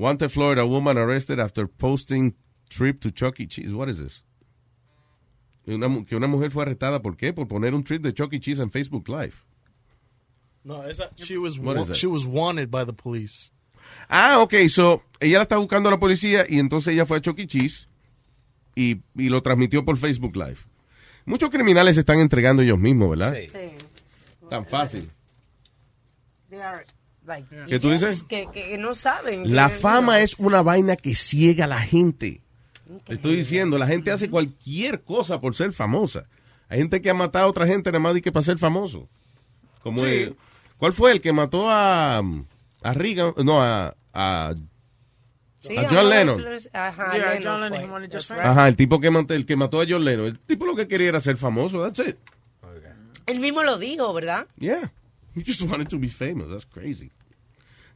Wanted 0.00 0.30
Florida 0.30 0.64
woman 0.64 0.96
arrested 0.96 1.38
after 1.38 1.66
posting 1.68 2.34
trip 2.70 3.00
to 3.02 3.10
Chuck 3.10 3.38
E. 3.38 3.46
Cheese. 3.46 3.74
What 3.74 3.90
is 3.90 3.98
this? 3.98 4.22
Una 5.66 6.04
que 6.06 6.16
una 6.16 6.26
mujer 6.26 6.50
fue 6.50 6.62
arrestada, 6.62 7.02
¿por 7.02 7.18
qué? 7.18 7.34
Por 7.34 7.46
poner 7.46 7.74
un 7.74 7.84
trip 7.84 8.02
de 8.02 8.14
Chuck 8.14 8.32
E. 8.32 8.40
Cheese 8.40 8.60
en 8.62 8.70
Facebook 8.70 9.08
Live. 9.10 9.34
No, 10.64 10.82
esa, 10.84 11.10
she 11.16 11.36
was 11.36 11.58
What 11.58 11.76
wa- 11.76 11.82
is 11.82 11.88
that? 11.88 11.96
she 11.96 12.06
was 12.06 12.24
wanted 12.26 12.70
by 12.70 12.84
the 12.86 12.94
police. 12.94 13.50
Ah, 14.08 14.40
ok, 14.40 14.68
so 14.70 15.02
ella 15.20 15.36
la 15.36 15.42
está 15.42 15.58
buscando 15.58 15.90
a 15.90 15.92
la 15.92 15.98
policía 16.00 16.46
y 16.48 16.58
entonces 16.58 16.94
ella 16.94 17.04
fue 17.04 17.18
a 17.18 17.20
Chuck 17.20 17.38
E. 17.38 17.46
Cheese 17.46 17.86
y, 18.74 19.02
y 19.16 19.28
lo 19.28 19.42
transmitió 19.42 19.84
por 19.84 19.98
Facebook 19.98 20.34
Live. 20.34 20.60
Muchos 21.26 21.50
criminales 21.50 21.96
se 21.96 22.00
están 22.00 22.20
entregando 22.20 22.62
ellos 22.62 22.78
mismos, 22.78 23.10
¿verdad? 23.10 23.34
Sí. 23.36 23.50
Tan 24.48 24.64
fácil. 24.64 25.10
They 26.48 26.60
are, 26.60 26.86
like, 27.30 27.48
¿Qué 27.68 27.78
tú 27.78 27.90
dices? 27.90 28.22
Que, 28.28 28.46
que 28.52 28.76
no 28.76 28.94
saben. 28.94 29.54
La 29.54 29.68
que- 29.68 29.76
fama 29.76 30.20
es 30.20 30.34
una 30.38 30.60
vaina 30.62 30.96
que 30.96 31.14
ciega 31.14 31.64
a 31.64 31.68
la 31.68 31.80
gente. 31.80 32.42
Te 33.06 33.14
estoy 33.14 33.36
diciendo, 33.36 33.78
la 33.78 33.86
gente 33.86 34.10
hace 34.10 34.28
cualquier 34.28 35.02
cosa 35.02 35.40
por 35.40 35.54
ser 35.54 35.72
famosa. 35.72 36.24
Hay 36.68 36.78
gente 36.78 37.00
que 37.00 37.08
ha 37.10 37.14
matado 37.14 37.46
a 37.46 37.48
otra 37.48 37.66
gente 37.66 37.90
nada 37.90 38.00
más 38.02 38.16
y 38.16 38.20
que 38.20 38.32
para 38.32 38.44
ser 38.44 38.58
famoso. 38.58 39.08
Como 39.82 40.02
Sí. 40.04 40.10
el- 40.10 40.36
¿Cuál 40.76 40.92
fue 40.92 41.12
el 41.12 41.20
que 41.20 41.32
mató 41.32 41.70
a, 41.70 42.18
a 42.18 42.92
Reagan? 42.94 43.34
No, 43.44 43.62
a, 43.62 43.94
a, 44.14 44.54
Sí, 45.60 45.76
a 45.76 45.86
John 45.90 46.08
Lennon. 46.08 46.42
Ajá, 46.72 47.16
Yeah, 47.16 47.34
Lennon 47.34 47.72
John 47.90 48.08
just. 48.10 48.30
Ajá, 48.30 48.66
el 48.66 48.76
tipo 48.76 48.98
que 48.98 49.10
mató, 49.10 49.34
el 49.34 49.44
que 49.44 49.56
mató 49.56 49.80
a 49.82 49.84
John 49.86 50.04
Lennon. 50.06 50.26
El 50.28 50.38
tipo 50.38 50.64
lo 50.64 50.74
que 50.74 50.88
quería 50.88 51.08
era 51.10 51.20
ser 51.20 51.36
famoso. 51.36 51.82
That's 51.82 51.98
it. 52.08 52.16
Él 53.26 53.40
mismo 53.40 53.62
lo 53.62 53.76
dijo, 53.78 54.12
¿verdad? 54.14 54.46
Yeah. 54.58 54.90
He 55.36 55.42
just 55.44 55.60
wanted 55.62 55.88
to 55.88 55.98
be 55.98 56.08
famous. 56.08 56.48
That's 56.48 56.64
crazy. 56.66 57.10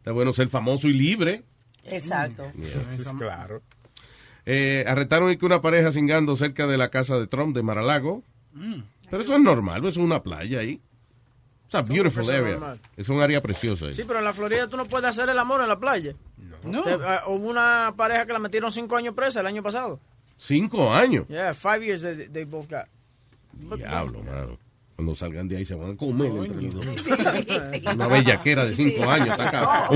Está 0.04 0.12
bueno 0.12 0.34
ser 0.34 0.48
famoso 0.48 0.86
y 0.86 0.92
libre. 0.92 1.44
Exacto. 1.84 2.44
Claro. 3.18 3.62
Eh, 4.44 4.84
arrestaron 4.86 5.34
que 5.34 5.46
una 5.46 5.62
pareja 5.62 5.90
cingando 5.92 6.36
cerca 6.36 6.66
de 6.66 6.76
la 6.76 6.90
casa 6.90 7.18
de 7.18 7.26
Trump 7.26 7.56
de 7.56 7.62
Maralago. 7.62 8.22
Pero 9.08 9.22
eso 9.22 9.34
es 9.34 9.40
normal, 9.40 9.78
eso 9.78 9.88
es 9.88 9.96
una 9.96 10.22
playa 10.22 10.58
ahí. 10.58 10.78
It's 11.64 11.74
a 11.74 11.80
beautiful 11.80 12.22
es 12.24 12.28
area. 12.28 12.50
normal. 12.52 12.80
Es 12.98 13.08
un 13.08 13.22
área 13.22 13.40
preciosa. 13.40 13.86
ahí. 13.86 13.94
Sí, 13.94 14.02
pero 14.06 14.18
en 14.18 14.26
la 14.26 14.34
Florida 14.34 14.68
tú 14.68 14.76
no 14.76 14.84
puedes 14.84 15.08
hacer 15.08 15.30
el 15.30 15.38
amor 15.38 15.62
en 15.62 15.68
la 15.68 15.78
playa. 15.78 16.12
No. 16.62 16.82
Te- 16.82 16.92
ah, 17.02 17.22
hubo 17.28 17.48
una 17.48 17.94
pareja 17.96 18.26
que 18.26 18.34
la 18.34 18.38
metieron 18.40 18.70
cinco 18.70 18.96
años 18.96 19.14
presa 19.14 19.40
el 19.40 19.46
año 19.46 19.62
pasado. 19.62 19.98
Cinco 20.36 20.92
años. 20.92 21.26
Yeah, 21.28 21.54
five 21.54 21.82
years 21.82 22.02
they, 22.02 22.28
they 22.28 22.44
both 22.44 22.68
got. 22.68 22.84
Diablo, 23.78 24.22
mano. 24.22 24.58
Cuando 24.96 25.14
salgan 25.16 25.48
de 25.48 25.56
ahí 25.56 25.64
se 25.64 25.74
van 25.74 25.92
a 25.92 25.96
comer 25.96 26.28
entre 26.28 26.62
los 26.62 26.74
dos. 26.74 26.84
Sí. 27.04 27.82
Una 27.92 28.06
bellaquera 28.06 28.64
de 28.64 28.76
cinco 28.76 29.10
años. 29.10 29.36
está 29.38 29.88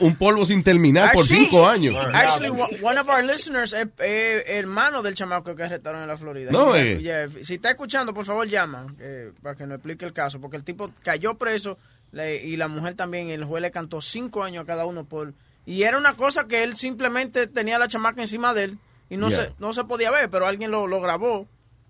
un, 0.00 0.16
polvo 0.16 0.46
sin 0.46 0.62
terminar 0.62 1.12
por 1.12 1.26
cinco 1.26 1.66
años. 1.68 1.94
Actually, 2.14 2.48
one 2.82 2.98
of 2.98 3.06
our 3.08 3.22
listeners 3.22 3.74
es 3.74 3.86
es 3.98 4.42
hermano 4.46 5.02
del 5.02 5.14
chamaco 5.14 5.54
que 5.54 5.62
arrestaron 5.62 6.00
en 6.02 6.08
la 6.08 6.16
Florida. 6.16 6.50
No, 6.50 6.74
eh. 6.74 7.00
yeah, 7.02 7.28
Si 7.42 7.54
está 7.54 7.70
escuchando, 7.70 8.14
por 8.14 8.24
favor 8.24 8.48
llama 8.48 8.86
eh, 8.98 9.30
para 9.42 9.54
que 9.56 9.66
nos 9.66 9.76
explique 9.76 10.04
el 10.06 10.12
caso. 10.14 10.40
Porque 10.40 10.56
el 10.56 10.64
tipo 10.64 10.90
cayó 11.02 11.34
preso 11.34 11.78
le- 12.12 12.42
y 12.42 12.56
la 12.56 12.68
mujer 12.68 12.94
también. 12.94 13.28
El 13.28 13.44
juez 13.44 13.60
le 13.60 13.70
cantó 13.70 14.00
cinco 14.00 14.42
años 14.42 14.64
a 14.64 14.66
cada 14.66 14.86
uno 14.86 15.04
por... 15.04 15.34
Y 15.66 15.82
era 15.82 15.98
una 15.98 16.14
cosa 16.14 16.46
que 16.46 16.62
él 16.62 16.76
simplemente 16.76 17.46
tenía 17.46 17.78
la 17.78 17.88
chamaca 17.88 18.22
encima 18.22 18.54
de 18.54 18.64
él 18.64 18.78
y 19.10 19.16
no, 19.18 19.28
Yeah. 19.28 19.42
se, 19.46 19.52
no 19.58 19.72
se 19.72 19.84
podía 19.84 20.10
ver, 20.10 20.30
pero 20.30 20.46
alguien 20.46 20.70
lo, 20.70 20.86
lo 20.86 21.00
grabó 21.00 21.46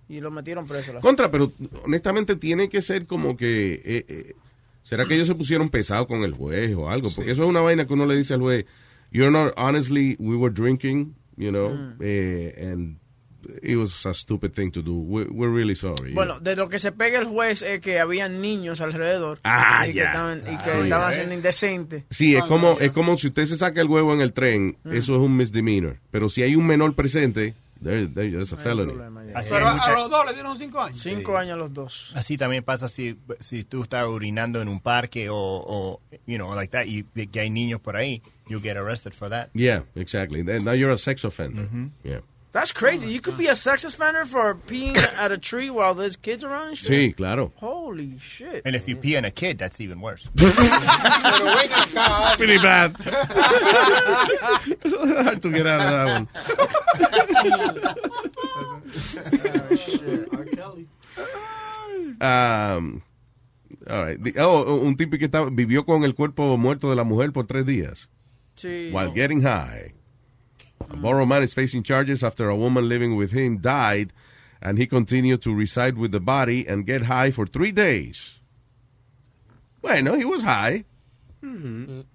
y 0.08 0.20
lo 0.20 0.30
metieron 0.30 0.66
preso. 0.66 0.92
La- 0.92 1.00
Contra, 1.00 1.30
pero 1.30 1.52
honestamente 1.84 2.36
tiene 2.36 2.68
que 2.68 2.80
ser 2.80 3.06
como 3.06 3.36
que... 3.36 3.74
eh, 3.84 4.04
eh, 4.08 4.34
¿Será 4.82 5.04
que 5.04 5.14
ellos 5.14 5.26
se 5.26 5.34
pusieron 5.34 5.68
pesados 5.68 6.06
con 6.06 6.22
el 6.22 6.32
juez 6.32 6.74
o 6.76 6.88
algo? 6.88 7.10
Porque 7.14 7.32
eso 7.32 7.42
es 7.42 7.48
una 7.48 7.60
vaina 7.60 7.86
que 7.88 7.92
uno 7.94 8.06
le 8.06 8.16
dice 8.16 8.34
al 8.34 8.40
juez, 8.40 8.66
you're 9.10 9.32
not, 9.32 9.52
honestly, 9.56 10.14
we 10.20 10.36
were 10.36 10.54
drinking, 10.54 11.14
you 11.36 11.50
know, 11.50 11.70
Mm. 11.70 11.96
eh, 12.00 12.68
and 12.72 12.96
it 13.64 13.76
was 13.76 14.06
a 14.06 14.14
stupid 14.14 14.52
thing 14.52 14.70
to 14.70 14.82
do. 14.82 14.92
We're, 14.94 15.28
we're 15.28 15.52
really 15.52 15.74
sorry. 15.74 16.12
Bueno, 16.14 16.38
de 16.38 16.54
lo 16.54 16.68
que 16.68 16.78
se 16.78 16.92
pega 16.92 17.18
el 17.18 17.26
juez 17.26 17.62
es 17.62 17.80
que 17.80 17.98
había 17.98 18.28
niños 18.28 18.80
alrededor 18.80 19.40
Ah, 19.42 19.86
y 19.88 19.90
que 19.92 19.98
ya. 19.98 20.04
estaban, 20.04 20.38
y 20.38 20.56
que 20.62 20.70
Ah, 20.70 20.82
estaban 20.84 21.10
ya. 21.10 21.16
siendo 21.16 21.34
indecentes. 21.34 22.04
Sí, 22.10 22.36
es 22.36 22.44
como, 22.44 22.78
es 22.78 22.92
como 22.92 23.18
si 23.18 23.26
usted 23.26 23.44
se 23.46 23.56
saca 23.56 23.80
el 23.80 23.88
huevo 23.88 24.14
en 24.14 24.20
el 24.20 24.32
tren, 24.32 24.76
Mm. 24.84 24.92
eso 24.92 25.14
es 25.16 25.20
un 25.20 25.36
misdemeanor. 25.36 25.98
Pero 26.12 26.28
si 26.28 26.42
hay 26.44 26.54
un 26.54 26.64
menor 26.66 26.94
presente, 26.94 27.54
there, 27.82 28.06
there- 28.06 28.30
that's 28.38 28.52
a 28.52 28.56
felony. 28.56 28.92
Así 29.34 29.48
Pero 29.50 29.66
hay 29.66 29.72
a, 29.72 29.76
mucha- 29.76 29.92
a 29.92 29.94
los 29.98 30.10
dos 30.10 30.26
le 30.26 30.32
dieron 30.34 30.56
cinco 30.56 30.80
años. 30.80 30.98
Cinco 30.98 31.36
años 31.36 31.58
los 31.58 31.72
dos. 31.72 32.12
Así 32.14 32.36
también 32.36 32.62
pasa 32.64 32.88
si, 32.88 33.18
si 33.40 33.64
tú 33.64 33.82
estás 33.82 34.04
orinando 34.06 34.60
en 34.62 34.68
un 34.68 34.80
parque 34.80 35.28
o, 35.30 35.36
o, 35.36 36.00
you 36.26 36.36
know, 36.36 36.54
like 36.54 36.70
that, 36.70 36.86
y 36.86 37.04
que 37.28 37.40
hay 37.40 37.50
niños 37.50 37.80
por 37.80 37.96
ahí, 37.96 38.22
you 38.48 38.60
get 38.60 38.76
arrested 38.76 39.12
for 39.12 39.28
that. 39.30 39.48
Yeah, 39.54 39.82
exactly. 39.94 40.42
Then 40.42 40.64
Now 40.64 40.72
you're 40.72 40.92
a 40.92 40.98
sex 40.98 41.24
offender. 41.24 41.68
Yeah. 42.04 42.20
That's 42.56 42.72
crazy. 42.72 43.10
You 43.10 43.20
could 43.20 43.36
be 43.36 43.48
a 43.48 43.54
sex 43.54 43.84
offender 43.84 44.24
for 44.24 44.54
peeing 44.54 44.96
at 45.18 45.30
a 45.30 45.36
tree 45.36 45.68
while 45.68 45.94
there's 45.94 46.16
kids 46.16 46.42
around 46.42 46.68
and 46.68 46.78
shit. 46.78 46.90
Sí, 46.90 47.14
claro. 47.14 47.52
Holy 47.56 48.18
shit. 48.18 48.62
And 48.64 48.74
if 48.74 48.88
you 48.88 48.96
pee 48.96 49.14
on 49.18 49.26
a 49.26 49.30
kid, 49.30 49.58
that's 49.58 49.78
even 49.78 50.00
worse. 50.00 50.26
Pretty 52.40 52.56
bad. 52.56 52.96
Hard 52.96 53.12
to 55.42 55.50
get 55.52 55.66
out 55.66 55.80
of 55.84 55.90
that 55.92 56.06
one. 56.16 56.26
Um, 62.18 63.02
all 63.90 64.02
right. 64.02 64.18
Oh, 64.38 64.80
un 64.86 64.96
tipo 64.96 65.18
que 65.18 65.26
estaba, 65.26 65.50
vivió 65.50 65.84
con 65.84 66.04
el 66.04 66.14
cuerpo 66.14 66.56
muerto 66.56 66.88
de 66.88 66.96
la 66.96 67.04
mujer 67.04 67.34
por 67.34 67.44
tres 67.44 67.66
días. 67.66 68.08
Sí. 68.56 68.90
While 68.94 69.10
getting 69.10 69.42
high. 69.42 69.92
A 70.90 70.96
Borough 70.96 71.26
man 71.26 71.42
is 71.42 71.54
facing 71.54 71.82
charges 71.82 72.22
after 72.22 72.48
a 72.48 72.56
woman 72.56 72.88
living 72.88 73.16
with 73.16 73.32
him 73.32 73.58
died 73.58 74.12
and 74.62 74.78
he 74.78 74.86
continued 74.86 75.40
to 75.42 75.54
reside 75.54 75.96
with 75.98 76.12
the 76.12 76.20
body 76.20 76.66
and 76.66 76.86
get 76.86 77.02
high 77.04 77.30
for 77.30 77.46
three 77.46 77.72
days. 77.72 78.40
Bueno, 79.82 80.14
he 80.16 80.24
was 80.24 80.42
high. 80.42 80.84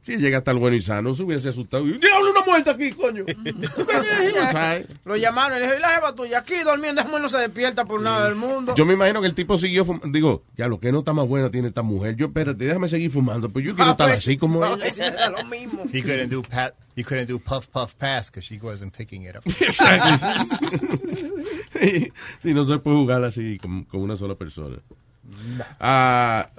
Si 0.01 0.18
llega 0.18 0.39
hasta 0.39 0.51
el 0.51 0.57
bueno 0.57 0.76
y 0.76 0.82
sano, 0.82 1.16
se 1.16 1.24
hubiese 1.24 1.47
asustado. 1.49 1.86
¡Diablo, 1.86 2.32
una 2.32 2.41
muerta 2.45 2.72
aquí, 2.72 2.91
coño! 2.91 3.24
He 3.28 4.32
was 4.34 4.51
high. 4.51 4.86
Lo 5.05 5.16
llamaron 5.16 5.57
y 5.57 5.62
le 5.62 5.66
dijeron, 5.68 5.80
"¿Y 5.80 5.82
la 5.82 5.89
jeva 5.95 6.14
tuya 6.16 6.39
aquí 6.39 6.55
durmiendo, 6.66 7.01
esa 7.01 7.18
no 7.20 7.30
se 7.30 7.38
despierta 7.38 7.86
por 7.86 8.01
nada 8.01 8.26
del 8.26 8.36
mundo. 8.36 8.74
Yo 8.76 8.86
me 8.86 8.93
imagino 8.95 9.22
que 9.22 9.28
el 9.28 9.34
tipo 9.36 9.57
siguió 9.57 9.86
fumando. 9.86 10.09
Digo, 10.09 10.43
ya 10.57 10.68
lo 10.68 10.82
que 10.82 10.91
no 10.91 10.99
está 10.99 11.14
más 11.14 11.28
buena 11.30 11.49
tiene 11.49 11.70
esta 11.70 11.82
mujer. 11.82 12.18
Yo, 12.18 12.26
espérate, 12.26 12.66
déjame 12.66 12.89
seguir 12.89 13.09
fumando. 13.12 13.49
Pues 13.49 13.64
yo 13.64 13.74
quiero 13.74 13.91
Ah, 13.91 13.93
estar 13.93 14.07
pues, 14.09 14.20
así 14.20 14.36
como 14.38 14.59
no, 14.59 14.76
ella. 14.84 15.07
era 15.07 15.30
lo 15.30 15.45
mismo. 15.45 15.84
He 15.93 16.01
couldn't 16.01 16.30
do 16.30 16.41
pat, 16.41 16.74
he 16.95 17.03
couldn't 17.03 17.27
do 17.27 17.39
puff 17.39 17.71
puff 17.71 17.97
pass 17.97 18.29
because 18.29 18.43
she 18.43 18.59
wasn't 18.61 18.93
picking 18.93 19.23
it 19.23 19.35
up. 19.35 19.43
sí, 22.41 22.53
no 22.53 22.65
se 22.65 22.77
puede 22.79 22.97
jugar 22.97 23.23
así 23.23 23.57
con, 23.57 23.83
con 23.85 24.01
una 24.01 24.17
sola 24.17 24.35
persona. 24.35 24.77
Ah, 25.79 26.49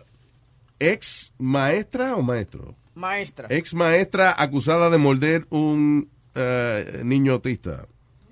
ex 0.78 1.32
maestra 1.38 2.16
o 2.16 2.22
maestro? 2.22 2.74
Maestra. 2.94 3.48
Ex 3.50 3.74
maestra 3.74 4.34
acusada 4.36 4.90
de 4.90 4.98
morder 4.98 5.46
un 5.50 6.08
eh, 6.34 7.02
niño 7.04 7.32
autista. 7.32 7.86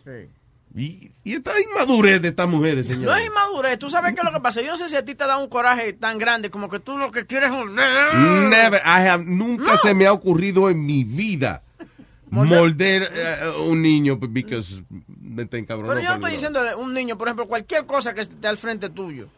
Sí. 0.05 0.28
Y, 0.74 1.11
y 1.24 1.34
esta 1.34 1.53
inmadurez 1.61 2.22
de 2.22 2.28
estas 2.28 2.48
mujeres, 2.48 2.86
señor. 2.86 3.07
No 3.07 3.16
es 3.16 3.26
inmadurez. 3.26 3.78
Tú 3.78 3.90
sabes 3.90 4.14
qué 4.14 4.20
es 4.20 4.24
lo 4.24 4.32
que 4.32 4.40
pasa. 4.40 4.61
Yo 4.61 4.68
no 4.68 4.76
sé 4.76 4.88
si 4.88 4.96
a 4.96 5.05
ti 5.05 5.16
te 5.16 5.26
da 5.26 5.36
un 5.36 5.48
coraje 5.48 5.92
tan 5.94 6.18
grande 6.18 6.48
como 6.51 6.68
que 6.68 6.78
tú 6.78 6.96
lo 6.96 7.11
que 7.11 7.26
quieres 7.26 7.51
es 7.51 7.57
un... 7.57 7.74
Never, 7.74 8.80
I 8.84 9.09
have, 9.09 9.24
nunca 9.24 9.76
se 9.78 9.94
me 9.94 10.07
ha 10.07 10.12
ocurrido 10.12 10.70
en 10.70 10.86
mi 10.86 11.03
vida 11.03 11.64
morder 12.31 13.11
eh, 13.14 13.37
un 13.66 13.83
niño 13.83 14.16
because 14.16 14.83
me 15.20 15.43
está 15.43 15.57
encabronado 15.59 15.95
Pero 15.95 16.05
yo 16.05 16.11
no 16.11 16.16
estoy 16.26 16.33
diciendo 16.33 16.61
un 16.78 16.95
niño, 16.95 17.16
por 17.18 17.28
ejemplo, 17.28 17.47
cualquier 17.47 17.87
cosa 17.87 18.14
que 18.14 18.22
esté 18.22 18.47
al 18.49 18.57
frente 18.57 18.91
tuyo. 18.91 19.28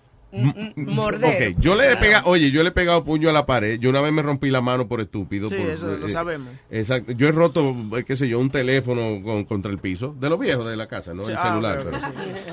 Morder. 0.77 1.53
Ok, 1.53 1.59
yo 1.61 1.75
le 1.77 1.93
he 1.93 1.97
pegado, 1.99 2.31
oye, 2.31 2.51
yo 2.51 2.63
le 2.63 2.71
he 2.71 2.73
pegado 2.73 3.05
puño 3.05 3.29
a 3.29 3.33
la 3.33 3.45
pared. 3.45 3.79
Yo 3.79 3.91
una 3.91 4.01
vez 4.01 4.13
me 4.13 4.23
rompí 4.23 4.49
la 4.49 4.63
mano 4.63 4.89
por 4.89 5.03
estúpido. 5.03 5.51
Sí, 5.51 5.57
por- 5.57 5.67
eso 5.69 5.87
lo 5.89 6.07
eh, 6.07 6.09
sabemos. 6.09 6.55
Exacto. 6.71 7.13
Yo 7.13 7.29
he 7.29 7.33
roto, 7.33 7.75
eh, 7.97 8.05
qué 8.05 8.17
sé 8.17 8.29
yo, 8.29 8.39
un 8.39 8.49
teléfono 8.51 9.23
con- 9.23 9.45
contra 9.45 9.71
el 9.71 9.79
piso. 9.79 10.17
De 10.19 10.31
los 10.31 10.39
viejos 10.39 10.67
de 10.67 10.77
la 10.77 10.87
casa, 10.89 11.13
¿no? 11.13 11.25
Sí, 11.25 11.33
el 11.33 11.37
ah, 11.37 11.43
celular. 11.43 11.79
ok, 11.79 11.85
pero- 11.85 12.01
sí. 12.01 12.07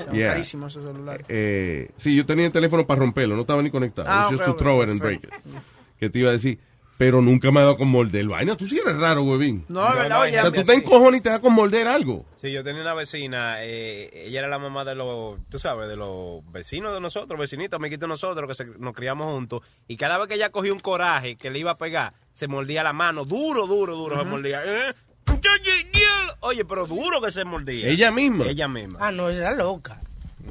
Son 0.04 0.14
Yeah. 0.14 0.28
carísimos 0.28 0.72
esos 0.72 0.92
celulares. 0.92 1.24
Eh, 1.30 1.90
sí, 1.96 2.14
yo 2.14 2.26
tenía 2.26 2.46
el 2.46 2.52
teléfono 2.52 2.86
para 2.86 3.00
romperlo, 3.00 3.34
no 3.34 3.42
estaba 3.42 3.62
ni 3.62 3.70
conectado. 3.70 4.08
Ah, 4.10 4.20
It's 4.28 4.32
just 4.32 4.44
to 4.44 4.56
throw 4.56 4.82
it 4.82 4.90
and 4.90 5.00
break 5.00 5.24
it. 5.24 5.30
Que 5.98 6.10
te 6.10 6.18
iba 6.18 6.28
a 6.28 6.32
decir, 6.32 6.58
pero 7.00 7.22
nunca 7.22 7.50
me 7.50 7.60
ha 7.60 7.62
dado 7.62 7.78
con 7.78 7.88
morder. 7.88 8.26
Vaina, 8.26 8.54
tú 8.56 8.68
sí 8.68 8.78
eres 8.78 8.94
raro, 8.98 9.22
huevín. 9.22 9.64
No, 9.68 9.88
es 9.88 9.94
verdad, 9.94 10.20
oye, 10.20 10.38
O 10.38 10.42
sea, 10.42 10.50
tú 10.50 10.62
te 10.64 10.74
encojones 10.74 11.20
y 11.20 11.22
te 11.22 11.30
da 11.30 11.40
con 11.40 11.54
morder 11.54 11.88
algo. 11.88 12.26
Sí, 12.36 12.52
yo 12.52 12.62
tenía 12.62 12.82
una 12.82 12.92
vecina, 12.92 13.64
eh, 13.64 14.26
ella 14.26 14.40
era 14.40 14.48
la 14.48 14.58
mamá 14.58 14.84
de 14.84 14.94
los, 14.94 15.38
tú 15.48 15.58
sabes, 15.58 15.88
de 15.88 15.96
los 15.96 16.42
vecinos 16.52 16.92
de 16.92 17.00
nosotros, 17.00 17.40
vecinitos, 17.40 17.78
amiguitos 17.78 18.02
de 18.02 18.08
nosotros, 18.08 18.46
que 18.46 18.54
se- 18.54 18.78
nos 18.78 18.92
criamos 18.94 19.32
juntos. 19.32 19.62
Y 19.88 19.96
cada 19.96 20.18
vez 20.18 20.28
que 20.28 20.34
ella 20.34 20.50
cogía 20.50 20.74
un 20.74 20.78
coraje 20.80 21.36
que 21.36 21.48
le 21.48 21.58
iba 21.58 21.70
a 21.70 21.78
pegar, 21.78 22.12
se 22.34 22.48
mordía 22.48 22.82
la 22.82 22.92
mano, 22.92 23.24
duro, 23.24 23.66
duro, 23.66 23.96
duro, 23.96 24.16
se 24.16 24.20
Ujú. 24.20 24.30
mordía. 24.30 24.60
Eh, 24.62 24.92
Oye, 26.40 26.66
pero 26.66 26.86
duro 26.86 27.22
que 27.22 27.30
se 27.30 27.44
mordía. 27.46 27.88
¿Ella 27.88 28.10
misma? 28.10 28.44
Ella 28.44 28.68
misma. 28.68 28.98
Ah, 29.00 29.10
no, 29.10 29.30
era 29.30 29.54
loca. 29.54 30.02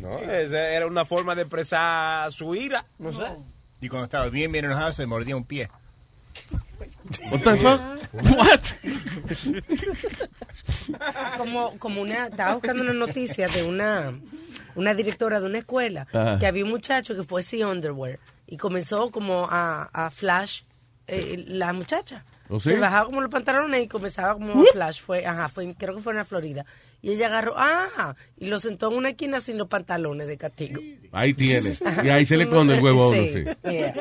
No, 0.02 0.18
esa 0.18 0.70
era 0.72 0.88
una 0.88 1.06
forma 1.06 1.36
de 1.36 1.42
expresar 1.44 2.32
su 2.32 2.56
ira. 2.56 2.86
No 2.98 3.12
sé. 3.12 3.26
Y 3.82 3.88
cuando 3.90 4.06
estaba 4.06 4.30
bien, 4.30 4.52
bien 4.52 4.66
enojado, 4.66 4.92
se 4.94 5.06
mordía 5.06 5.36
un 5.36 5.46
pie. 5.46 5.70
What 7.32 7.42
the 7.44 7.58
fuck? 7.58 7.82
What? 8.38 8.62
como, 11.38 11.78
como 11.78 12.02
una, 12.02 12.28
estaba 12.28 12.54
buscando 12.54 12.84
una 12.84 12.94
noticia 12.94 13.48
de 13.48 13.64
una, 13.64 14.20
una 14.76 14.94
directora 14.94 15.40
de 15.40 15.46
una 15.46 15.60
escuela 15.60 16.08
Ajá. 16.14 16.40
que 16.40 16.48
había 16.48 16.64
un 16.64 16.70
muchacho 16.70 17.16
que 17.16 17.24
fue 17.24 17.42
sin 17.44 17.66
underwear 17.66 18.20
y 18.48 18.58
comenzó 18.58 19.12
como 19.12 19.48
a, 19.50 19.90
a 19.94 20.10
flash 20.12 20.62
eh, 21.08 21.44
la 21.48 21.74
muchacha. 21.74 22.26
¿Oh, 22.50 22.60
sí? 22.60 22.70
Se 22.70 22.80
bajaba 22.80 23.06
como 23.06 23.22
los 23.22 23.30
pantalones 23.30 23.84
y 23.84 23.88
comenzaba 23.88 24.34
como 24.34 24.62
a 24.62 24.66
flash. 24.72 25.02
Fue, 25.02 25.26
ajá, 25.26 25.50
fue, 25.50 25.74
creo 25.78 25.96
que 25.96 26.02
fue 26.02 26.14
en 26.14 26.18
la 26.18 26.26
Florida. 26.26 26.66
Y 27.02 27.12
ella 27.12 27.28
agarró, 27.28 27.54
ah, 27.56 28.16
y 28.38 28.48
lo 28.48 28.60
sentó 28.60 28.92
en 28.92 28.98
una 28.98 29.10
esquina 29.10 29.40
sin 29.40 29.58
los 29.58 29.68
pantalones 29.68 30.28
de 30.28 30.38
castigo. 30.38 30.82
Ahí 31.12 31.34
tiene. 31.34 31.74
Y 32.04 32.10
ahí 32.10 32.26
se 32.26 32.36
le 32.36 32.44
esconde 32.44 32.76
el 32.76 32.84
huevo 32.84 33.04
a 33.04 33.08
uno, 33.10 33.18
sí. 33.18 33.46
Yeah. 33.64 33.94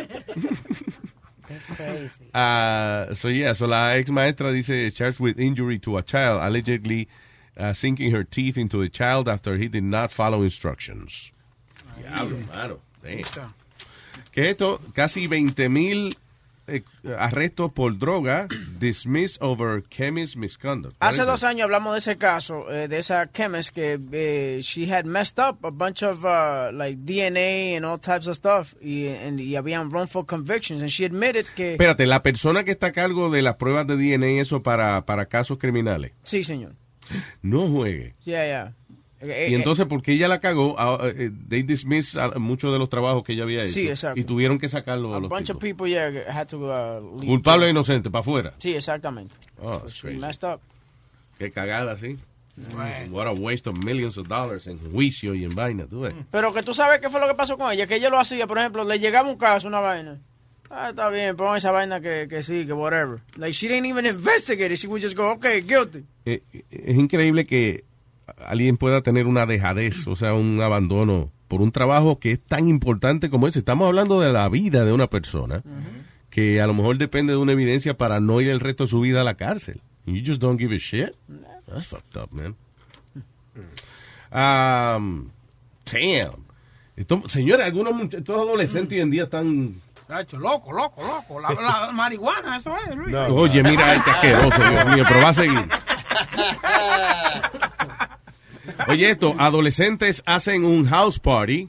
That's 1.49 1.66
crazy. 1.66 2.11
Ah, 2.34 3.07
so 3.12 3.28
yeah, 3.28 3.53
so 3.53 3.66
la 3.66 3.90
ex 3.90 4.11
maestra 4.11 4.53
dice 4.53 4.92
charged 4.94 5.20
with 5.20 5.38
injury 5.38 5.78
to 5.80 5.96
a 5.96 6.03
child, 6.03 6.40
allegedly 6.42 7.09
uh, 7.57 7.72
sinking 7.72 8.11
her 8.12 8.24
teeth 8.24 8.57
into 8.57 8.82
a 8.82 8.88
child 8.88 9.28
after 9.28 9.57
he 9.57 9.68
did 9.68 9.84
not 9.84 10.12
follow 10.12 10.42
instructions. 10.42 11.32
Diablo, 12.01 12.38
mano. 12.55 12.80
Damn. 13.03 13.55
¿Qué 14.32 14.44
es 14.44 14.51
esto? 14.51 14.80
Casi 14.94 15.26
20 15.26 15.68
mil 15.68 16.12
eh, 16.68 16.82
arrestos 17.18 17.72
por 17.72 17.98
droga 17.98 18.46
dismissed 18.78 19.42
over 19.42 19.82
chemist 19.88 20.36
misconduct. 20.36 20.96
Hace 21.00 21.22
dos 21.22 21.42
años 21.44 21.64
hablamos 21.64 21.92
de 21.94 21.98
ese 21.98 22.16
caso, 22.18 22.70
eh, 22.70 22.88
de 22.88 22.98
esa 22.98 23.30
chemist 23.32 23.74
que 23.74 23.98
eh, 24.12 24.60
she 24.62 24.92
had 24.92 25.04
messed 25.04 25.38
up 25.38 25.64
a 25.64 25.70
bunch 25.70 26.02
of 26.02 26.24
uh, 26.24 26.70
like 26.72 26.98
DNA 27.04 27.76
and 27.76 27.84
all 27.84 27.98
types 27.98 28.26
of 28.26 28.36
stuff 28.36 28.74
y, 28.80 29.08
and, 29.08 29.40
y 29.40 29.56
habían 29.56 29.88
wrongful 29.90 30.24
convictions 30.24 30.80
and 30.82 30.90
she 30.90 31.04
admitted 31.04 31.46
que 31.56 31.72
Espérate, 31.72 32.06
la 32.06 32.22
persona 32.22 32.64
que 32.64 32.72
está 32.72 32.88
a 32.88 32.92
cargo 32.92 33.30
de 33.30 33.42
las 33.42 33.56
pruebas 33.56 33.86
de 33.86 33.96
DNA 33.96 34.40
eso 34.40 34.62
para, 34.62 35.04
para 35.06 35.26
casos 35.26 35.58
criminales, 35.58 36.12
sí 36.22 36.42
señor, 36.42 36.74
no 37.42 37.66
juegue. 37.68 38.14
yeah 38.24 38.44
yeah. 38.44 38.74
Eh, 39.20 39.48
Y 39.50 39.54
eh, 39.54 39.56
entonces, 39.56 39.86
porque 39.86 40.12
ella 40.12 40.28
la 40.28 40.38
cagó, 40.40 40.76
ah, 40.78 40.98
eh, 41.04 41.30
they 41.48 41.62
dismiss 41.62 42.16
a- 42.16 42.38
muchos 42.38 42.72
de 42.72 42.78
los 42.78 42.88
trabajos 42.88 43.24
que 43.24 43.32
ella 43.32 43.42
había 43.44 43.64
hecho. 43.64 43.72
Sí, 43.74 43.88
exacto. 43.88 44.20
Y 44.20 44.24
tuvieron 44.24 44.58
que 44.58 44.68
sacarlo 44.68 45.14
a 45.14 45.20
los 45.20 45.28
bunch 45.28 45.46
tipos. 45.46 45.56
of 45.56 45.60
people 45.60 45.88
yeah 45.90 46.08
had 46.28 46.46
to 46.48 46.58
uh, 46.58 47.20
Culpable 47.26 47.62
jail. 47.66 47.70
inocente, 47.70 48.10
para 48.10 48.20
afuera. 48.20 48.54
Sí, 48.58 48.74
exactamente. 48.74 49.34
Oh, 49.60 49.78
that's 49.78 50.00
crazy. 50.00 50.18
messed 50.20 50.44
up. 50.48 50.60
Qué 51.38 51.50
cagada, 51.50 51.96
sí. 51.96 52.16
What 53.10 53.28
a 53.28 53.32
waste 53.32 53.68
of 53.68 53.76
millions 53.84 54.18
of 54.18 54.26
dollars 54.26 54.66
en 54.66 54.78
juicio 54.78 55.34
y 55.34 55.44
en 55.44 55.54
vaina, 55.54 55.86
tú 55.86 56.00
ves. 56.00 56.14
Pero 56.30 56.52
que 56.52 56.62
tú 56.64 56.74
sabes 56.74 57.00
qué 57.00 57.08
fue 57.08 57.20
lo 57.20 57.28
que 57.28 57.34
pasó 57.34 57.56
con 57.56 57.70
ella, 57.72 57.86
que 57.86 57.94
ella 57.96 58.10
lo 58.10 58.18
hacía, 58.18 58.46
por 58.48 58.58
ejemplo, 58.58 58.84
le 58.84 58.98
llegaba 58.98 59.28
un 59.30 59.36
caso, 59.36 59.68
una 59.68 59.78
vaina. 59.80 60.18
Ah, 60.70 60.90
está 60.90 61.08
bien, 61.08 61.34
pon 61.36 61.56
esa 61.56 61.70
vaina 61.70 62.00
que, 62.00 62.26
que 62.28 62.42
sí, 62.42 62.66
que 62.66 62.72
whatever. 62.72 63.20
Like, 63.36 63.52
she 63.54 63.68
didn't 63.68 63.86
even 63.86 64.04
investigate 64.06 64.72
it. 64.72 64.78
She 64.78 64.86
would 64.88 65.00
just 65.02 65.16
go, 65.16 65.30
okay, 65.32 65.60
guilty. 65.60 66.04
Eh, 66.26 66.42
es 66.70 66.96
increíble 66.96 67.46
que 67.46 67.84
alguien 68.47 68.76
pueda 68.76 69.03
tener 69.03 69.26
una 69.26 69.47
dejadez, 69.47 70.07
o 70.07 70.16
sea, 70.16 70.35
un 70.35 70.61
abandono 70.61 71.31
por 71.49 71.62
un 71.62 71.72
trabajo 71.72 72.18
que 72.18 72.33
es 72.33 72.41
tan 72.41 72.68
importante 72.68 73.31
como 73.31 73.47
ese. 73.47 73.61
Estamos 73.61 73.87
hablando 73.87 74.20
de 74.20 74.33
la 74.33 74.49
vida 74.49 74.85
de 74.85 74.93
una 74.93 75.09
persona 75.09 75.62
que 76.31 76.61
a 76.61 76.66
lo 76.66 76.74
mejor 76.74 76.99
depende 76.99 77.33
de 77.33 77.39
una 77.39 77.53
evidencia 77.53 77.97
para 77.97 78.20
no 78.20 78.41
ir 78.41 78.51
el 78.51 78.61
resto 78.61 78.85
de 78.85 78.89
su 78.89 79.01
vida 79.01 79.22
a 79.22 79.24
la 79.24 79.35
cárcel. 79.35 79.81
You 80.05 80.22
just 80.24 80.41
don't 80.41 80.59
give 80.59 80.74
a 80.74 80.79
shit. 80.79 81.14
That's 81.66 81.87
fucked 81.87 82.16
up, 82.16 82.31
man. 82.33 82.55
Um, 84.31 85.31
damn. 85.91 86.45
Esto, 86.97 87.29
señores, 87.29 87.66
algunos 87.66 87.95
muchachos, 87.95 88.20
estos 88.20 88.41
adolescentes 88.41 88.97
hoy 88.97 89.03
en 89.03 89.11
día 89.11 89.24
están... 89.24 89.81
Loco, 90.33 90.72
loco, 90.72 91.03
loco. 91.03 91.41
La, 91.41 91.53
la 91.53 91.93
marihuana, 91.93 92.57
eso 92.57 92.72
es, 92.89 92.97
Luis. 92.97 93.14
Oye, 93.14 93.62
mira 93.62 93.95
este 93.95 94.11
asqueroso, 94.11 94.70
Dios 94.70 94.95
mío, 94.95 95.05
pero 95.07 95.20
va 95.20 95.29
a 95.29 95.35
seguir. 95.35 95.59
Oye, 98.87 99.11
esto, 99.11 99.35
adolescentes 99.39 100.22
hacen 100.26 100.64
un 100.64 100.87
house 100.87 101.18
party 101.18 101.68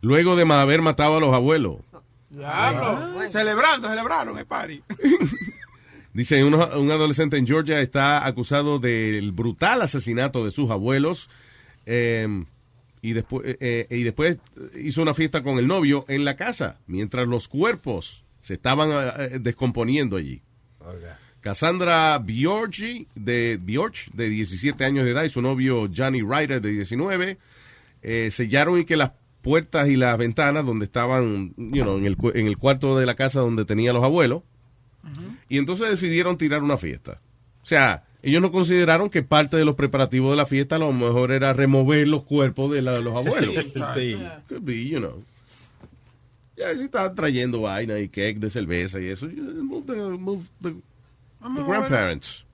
luego 0.00 0.36
de 0.36 0.42
haber 0.52 0.82
matado 0.82 1.16
a 1.16 1.20
los 1.20 1.32
abuelos. 1.32 1.76
Diablo. 2.28 3.30
Celebrando, 3.30 3.88
celebraron 3.88 4.38
el 4.38 4.46
party. 4.46 4.82
Dice, 6.14 6.44
un 6.44 6.54
adolescente 6.54 7.38
en 7.38 7.46
Georgia 7.46 7.80
está 7.80 8.26
acusado 8.26 8.78
del 8.78 9.32
brutal 9.32 9.80
asesinato 9.80 10.44
de 10.44 10.50
sus 10.50 10.70
abuelos 10.70 11.30
eh, 11.86 12.28
y, 13.00 13.14
después, 13.14 13.56
eh, 13.60 13.86
y 13.88 14.02
después 14.02 14.36
hizo 14.74 15.00
una 15.00 15.14
fiesta 15.14 15.42
con 15.42 15.58
el 15.58 15.66
novio 15.66 16.04
en 16.08 16.26
la 16.26 16.36
casa, 16.36 16.78
mientras 16.86 17.26
los 17.26 17.48
cuerpos 17.48 18.24
se 18.40 18.54
estaban 18.54 18.90
eh, 18.92 19.38
descomponiendo 19.40 20.16
allí. 20.16 20.42
Cassandra 21.42 22.18
Biorgi, 22.18 23.06
de 23.14 23.58
Biorch, 23.60 24.10
de 24.12 24.28
17 24.30 24.84
años 24.84 25.04
de 25.04 25.10
edad, 25.10 25.24
y 25.24 25.28
su 25.28 25.42
novio 25.42 25.88
Johnny 25.94 26.22
Ryder, 26.22 26.62
de 26.62 26.70
19, 26.70 27.36
eh, 28.02 28.30
sellaron 28.32 28.78
y 28.78 28.84
que 28.84 28.96
las 28.96 29.10
puertas 29.42 29.88
y 29.88 29.96
las 29.96 30.16
ventanas 30.16 30.64
donde 30.64 30.84
estaban, 30.84 31.52
you 31.56 31.82
know, 31.82 31.98
en, 31.98 32.06
el, 32.06 32.16
cu- 32.16 32.30
en 32.34 32.46
el 32.46 32.56
cuarto 32.58 32.96
de 32.96 33.06
la 33.06 33.16
casa 33.16 33.40
donde 33.40 33.64
tenía 33.64 33.92
los 33.92 34.04
abuelos, 34.04 34.42
y 35.48 35.58
entonces 35.58 35.90
decidieron 35.90 36.38
tirar 36.38 36.62
una 36.62 36.76
fiesta. 36.76 37.20
O 37.60 37.66
sea, 37.66 38.04
ellos 38.22 38.40
no 38.40 38.52
consideraron 38.52 39.10
que 39.10 39.24
parte 39.24 39.56
de 39.56 39.64
los 39.64 39.74
preparativos 39.74 40.30
de 40.30 40.36
la 40.36 40.46
fiesta 40.46 40.76
a 40.76 40.78
lo 40.78 40.92
mejor 40.92 41.32
era 41.32 41.52
remover 41.52 42.06
los 42.06 42.22
cuerpos 42.22 42.70
de, 42.70 42.82
la- 42.82 42.92
de 42.92 43.02
los 43.02 43.14
abuelos. 43.16 43.64
Sí. 43.96 44.16
Could 44.48 44.62
be, 44.62 44.86
you 44.88 45.00
know. 45.00 45.24
Ya 46.56 46.76
si 46.76 46.84
estaban 46.84 47.14
trayendo 47.16 47.62
vaina 47.62 47.98
y 47.98 48.08
cake 48.08 48.38
de 48.38 48.48
cerveza 48.50 49.00
y 49.00 49.08
eso. 49.08 49.28
you 49.28 49.42
Move 49.64 49.86
the, 49.86 49.96
move 50.18 50.44
the- 50.62 50.74
the 51.56 51.62
grandparents. 51.62 52.44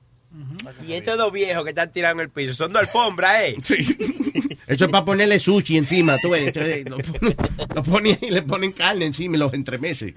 Y 0.86 0.93
estos 0.93 1.16
dos 1.16 1.32
viejos 1.32 1.64
que 1.64 1.70
están 1.70 1.91
tirando 1.91 2.22
el 2.22 2.28
piso 2.30 2.53
son 2.55 2.72
de 2.72 2.80
alfombra, 2.80 3.47
¿eh? 3.47 3.57
Eso 4.66 4.84
es 4.84 4.91
para 4.91 5.05
ponerle 5.05 5.39
sushi 5.39 5.78
encima, 5.78 6.18
tú 6.20 6.28
ves. 6.30 6.49
Entonces, 6.49 6.84
Lo, 6.91 6.99
ponen- 6.99 7.36
lo 7.74 7.82
ponen 7.82 8.18
y 8.20 8.30
le 8.30 8.43
ponen 8.43 8.72
carne 8.72 9.07
encima 9.07 9.36
y 9.36 9.39
los 9.39 9.55
entremeses. 9.55 10.12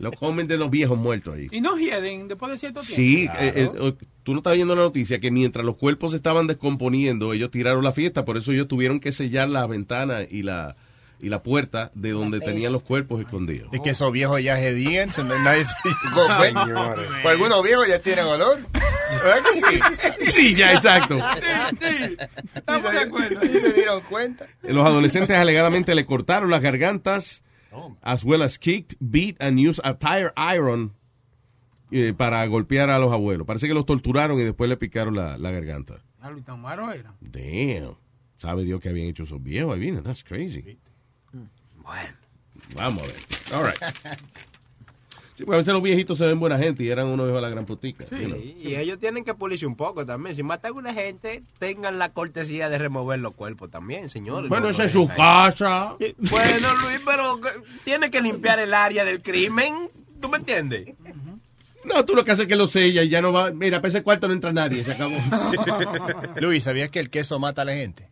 Lo 0.00 0.10
comen 0.10 0.48
de 0.48 0.56
los 0.58 0.68
viejos 0.70 0.98
muertos 0.98 1.36
ahí. 1.36 1.46
Y 1.52 1.60
no 1.60 1.78
hieden 1.78 2.26
después 2.26 2.50
de 2.50 2.58
cierto 2.58 2.80
tiempo. 2.80 2.96
Sí, 2.96 3.28
eh, 3.38 3.70
eh, 3.80 3.92
tú 4.24 4.32
no 4.32 4.38
estás 4.38 4.54
viendo 4.54 4.74
la 4.74 4.82
noticia 4.82 5.20
que 5.20 5.30
mientras 5.30 5.64
los 5.64 5.76
cuerpos 5.76 6.10
se 6.10 6.16
estaban 6.16 6.48
descomponiendo, 6.48 7.32
ellos 7.32 7.52
tiraron 7.52 7.84
la 7.84 7.92
fiesta, 7.92 8.24
por 8.24 8.36
eso 8.36 8.50
ellos 8.50 8.66
tuvieron 8.66 8.98
que 8.98 9.12
sellar 9.12 9.48
la 9.48 9.64
ventana 9.68 10.22
y 10.28 10.42
la 10.42 10.74
y 11.18 11.28
la 11.28 11.42
puerta 11.42 11.90
de 11.94 12.10
donde 12.10 12.40
tenían 12.40 12.72
los 12.72 12.82
cuerpos 12.82 13.20
escondidos. 13.20 13.68
Y 13.72 13.80
que 13.80 13.90
esos 13.90 14.12
viejos 14.12 14.42
ya 14.42 14.60
hedían, 14.60 15.10
nadie 15.42 15.64
se 15.64 15.70
dio 15.84 15.96
cuenta. 16.36 16.64
Señores. 16.64 17.08
Pues 17.22 17.34
algunos 17.34 17.62
viejos 17.62 17.88
ya 17.88 17.98
tienen 18.00 18.26
olor. 18.26 18.60
¿Verdad 18.72 19.42
que 19.52 19.60
sí? 19.60 20.30
Sí, 20.30 20.54
ya, 20.54 20.74
exacto. 20.74 21.18
Estamos 22.54 22.92
de 22.92 22.98
acuerdo. 22.98 23.44
Y 23.44 23.48
se 23.48 23.72
dieron 23.72 24.00
cuenta. 24.02 24.46
Los 24.62 24.86
adolescentes 24.86 25.36
alegadamente 25.36 25.94
le 25.94 26.04
cortaron 26.04 26.50
las 26.50 26.60
gargantas, 26.60 27.42
as 28.02 28.24
well 28.24 28.42
as 28.42 28.58
kicked, 28.58 28.96
beat 29.00 29.36
and 29.40 29.58
used 29.58 29.80
a 29.84 29.96
tire 29.98 30.32
iron 30.36 30.92
eh, 31.90 32.12
para 32.16 32.44
golpear 32.46 32.90
a 32.90 32.98
los 32.98 33.12
abuelos. 33.12 33.46
Parece 33.46 33.68
que 33.68 33.74
los 33.74 33.86
torturaron 33.86 34.38
y 34.38 34.42
después 34.44 34.68
le 34.68 34.76
picaron 34.76 35.14
la, 35.14 35.38
la 35.38 35.50
garganta. 35.50 36.02
Diablo, 36.18 36.38
y 36.38 36.42
tan 36.42 36.60
malo 36.60 36.92
era. 36.92 37.14
Damn. 37.20 37.96
Sabe 38.36 38.64
Dios 38.64 38.80
que 38.80 38.90
habían 38.90 39.06
hecho 39.08 39.22
esos 39.22 39.42
viejos. 39.42 39.72
Ahí 39.74 39.80
viene, 39.80 40.02
that's 40.02 40.22
crazy. 40.22 40.78
Bueno. 41.86 42.08
Vamos 42.74 43.02
a 43.04 43.06
ver. 43.06 43.16
All 43.54 43.64
right. 43.66 44.18
Sí, 45.34 45.44
porque 45.44 45.56
a 45.56 45.58
veces 45.58 45.74
los 45.74 45.82
viejitos 45.82 46.16
se 46.16 46.24
ven 46.24 46.40
buena 46.40 46.56
gente 46.56 46.82
y 46.82 46.88
eran 46.88 47.08
unos 47.08 47.26
hijos 47.26 47.36
de 47.36 47.42
la 47.42 47.50
gran 47.50 47.66
putica. 47.66 48.06
you 48.10 48.26
know. 48.26 48.38
Y 48.38 48.74
ellos 48.74 48.98
tienen 48.98 49.22
que 49.22 49.34
pulirse 49.34 49.66
un 49.66 49.76
poco 49.76 50.06
también. 50.06 50.34
Si 50.34 50.42
matan 50.42 50.72
a 50.72 50.74
una 50.74 50.94
gente, 50.94 51.42
tengan 51.58 51.98
la 51.98 52.08
cortesía 52.08 52.70
de 52.70 52.78
remover 52.78 53.18
los 53.18 53.34
cuerpos 53.34 53.70
también, 53.70 54.08
señores. 54.08 54.48
Bueno, 54.48 54.64
No 54.64 54.70
esa 54.70 54.84
es 54.84 54.92
su 54.92 55.06
casa. 55.06 55.94
Bueno, 56.30 56.68
Luis, 56.82 57.00
pero 57.04 57.38
tiene 57.84 58.10
que 58.10 58.22
limpiar 58.22 58.58
el 58.60 58.72
área 58.72 59.04
del 59.04 59.20
crimen. 59.22 59.74
¿Tú 60.22 60.30
me 60.30 60.38
entiendes? 60.38 60.94
No, 61.84 62.02
tú 62.06 62.14
lo 62.14 62.24
que 62.24 62.30
haces 62.30 62.44
es 62.44 62.48
que 62.48 62.56
lo 62.56 62.66
sella 62.66 63.02
y 63.02 63.10
ya 63.10 63.20
no 63.20 63.30
va. 63.32 63.50
Mira, 63.50 63.82
para 63.82 63.90
ese 63.90 64.02
cuarto 64.02 64.26
no 64.28 64.32
entra 64.32 64.54
nadie, 64.54 64.82
se 64.82 64.92
acabó. 64.92 65.14
Luis, 66.40 66.64
¿sabías 66.64 66.88
que 66.88 66.98
el 66.98 67.10
queso 67.10 67.38
mata 67.38 67.60
a 67.60 67.66
la 67.66 67.74
gente? 67.74 68.08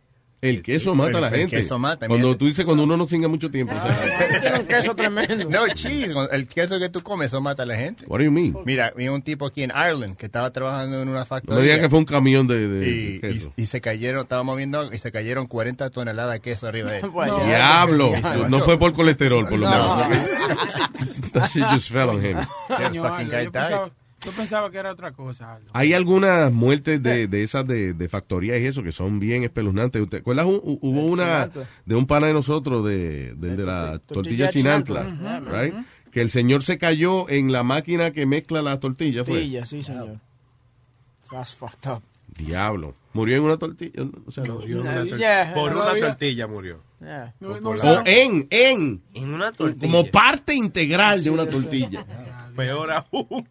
El 0.49 0.61
queso 0.61 0.93
mata 0.95 1.17
a 1.17 1.21
la 1.21 1.27
El 1.29 1.35
gente. 1.41 1.57
queso 1.57 1.77
mata, 1.79 2.07
Cuando 2.07 2.27
mira. 2.27 2.37
tú 2.39 2.45
dices 2.47 2.65
cuando 2.65 2.83
uno 2.83 2.97
no 2.97 3.07
singa 3.07 3.27
mucho 3.27 3.49
tiempo. 3.51 3.73
o 3.75 3.81
sea, 3.91 4.39
Tiene 4.41 4.59
un 4.59 4.65
queso 4.65 4.95
tremendo. 4.95 5.49
No, 5.49 5.67
cheese. 5.73 6.13
El 6.31 6.47
queso 6.47 6.79
que 6.79 6.89
tú 6.89 7.01
comes, 7.01 7.27
eso 7.27 7.41
mata 7.41 7.63
a 7.63 7.65
la 7.65 7.75
gente. 7.75 8.03
What 8.07 8.19
do 8.19 8.25
you 8.25 8.31
mean? 8.31 8.55
Mira, 8.65 8.93
vi 8.95 9.07
un 9.07 9.21
tipo 9.21 9.45
aquí 9.45 9.63
en 9.63 9.71
Ireland 9.71 10.15
que 10.17 10.25
estaba 10.25 10.51
trabajando 10.51 11.01
en 11.01 11.09
una 11.09 11.19
No 11.19 11.25
factoría. 11.25 11.57
me 11.59 11.63
digas 11.65 11.79
que 11.79 11.89
fue 11.89 11.99
un 11.99 12.05
camión 12.05 12.47
de, 12.47 12.67
de- 12.67 12.87
y, 12.89 13.13
de 13.19 13.19
queso. 13.33 13.53
y- 13.55 13.63
y 13.63 13.65
se 13.65 13.81
cayeron, 13.81 14.21
estábamos 14.21 14.57
viendo, 14.57 14.91
y 14.93 14.97
se 14.99 15.11
cayeron 15.11 15.47
40 15.47 15.89
toneladas 15.89 16.33
de 16.33 16.39
queso 16.41 16.67
arriba 16.67 16.91
de 16.91 16.99
él. 16.99 17.05
No. 17.15 17.45
Diablo. 17.45 18.11
No 18.49 18.59
fue 18.61 18.77
por 18.77 18.93
colesterol, 18.93 19.47
por 19.47 19.57
lo 19.59 19.69
No. 19.69 19.95
menos. 20.09 20.25
That 21.33 21.47
shit 21.49 21.63
just 21.73 21.91
fell 21.91 22.09
on 22.09 22.23
him. 22.25 22.37
Fucking 22.67 23.29
guy 23.29 23.47
died. 23.51 23.91
Yo 24.25 24.31
pensaba 24.31 24.69
que 24.71 24.77
era 24.77 24.91
otra 24.91 25.11
cosa. 25.11 25.55
Aldo. 25.55 25.71
Hay 25.73 25.93
algunas 25.93 26.51
muertes 26.51 27.01
de, 27.01 27.27
de 27.27 27.43
esas 27.43 27.65
de, 27.67 27.93
de 27.93 28.09
factorías 28.09 28.59
y 28.59 28.65
eso 28.65 28.83
que 28.83 28.91
son 28.91 29.19
bien 29.19 29.43
espeluznantes. 29.43 30.01
¿Usted 30.01 30.19
acuerdas? 30.19 30.45
Hu- 30.45 30.61
hu- 30.61 30.79
Hubo 30.81 31.05
una 31.05 31.49
de 31.85 31.95
un 31.95 32.05
pana 32.07 32.27
de 32.27 32.33
nosotros 32.33 32.85
de, 32.85 33.33
de 33.35 33.63
la 33.63 33.99
tortilla 33.99 34.49
chinantla, 34.49 35.03
right? 35.51 35.75
Que 36.11 36.21
el 36.21 36.29
señor 36.31 36.63
se 36.63 36.77
cayó 36.77 37.29
en 37.29 37.51
la 37.51 37.63
máquina 37.63 38.11
que 38.11 38.25
mezcla 38.25 38.61
las 38.61 38.79
tortillas, 38.79 39.25
fue. 39.27 39.65
Sí, 39.65 39.83
señor. 39.83 40.19
That's 41.29 41.55
fucked 41.55 41.89
up. 41.91 42.01
Diablo. 42.37 42.95
Murió 43.13 43.37
en 43.37 43.43
una 43.43 43.57
tortilla. 43.57 44.03
O 44.25 44.31
sea, 44.31 44.43
no. 44.43 44.61
Yeah, 44.61 45.53
Por 45.53 45.75
una 45.75 45.93
tortilla 45.99 46.47
murió. 46.47 46.81
Yeah. 46.99 47.33
O 47.41 48.01
en, 48.05 48.47
en. 48.49 49.01
En 49.13 49.33
una 49.33 49.51
tortilla. 49.51 49.81
Como 49.91 50.05
parte 50.11 50.53
integral 50.53 51.23
de 51.23 51.29
una 51.29 51.45
tortilla. 51.47 52.05
Peor 52.55 52.91
aún. 52.91 53.49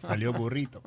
Salió 0.00 0.32
burrito. 0.32 0.82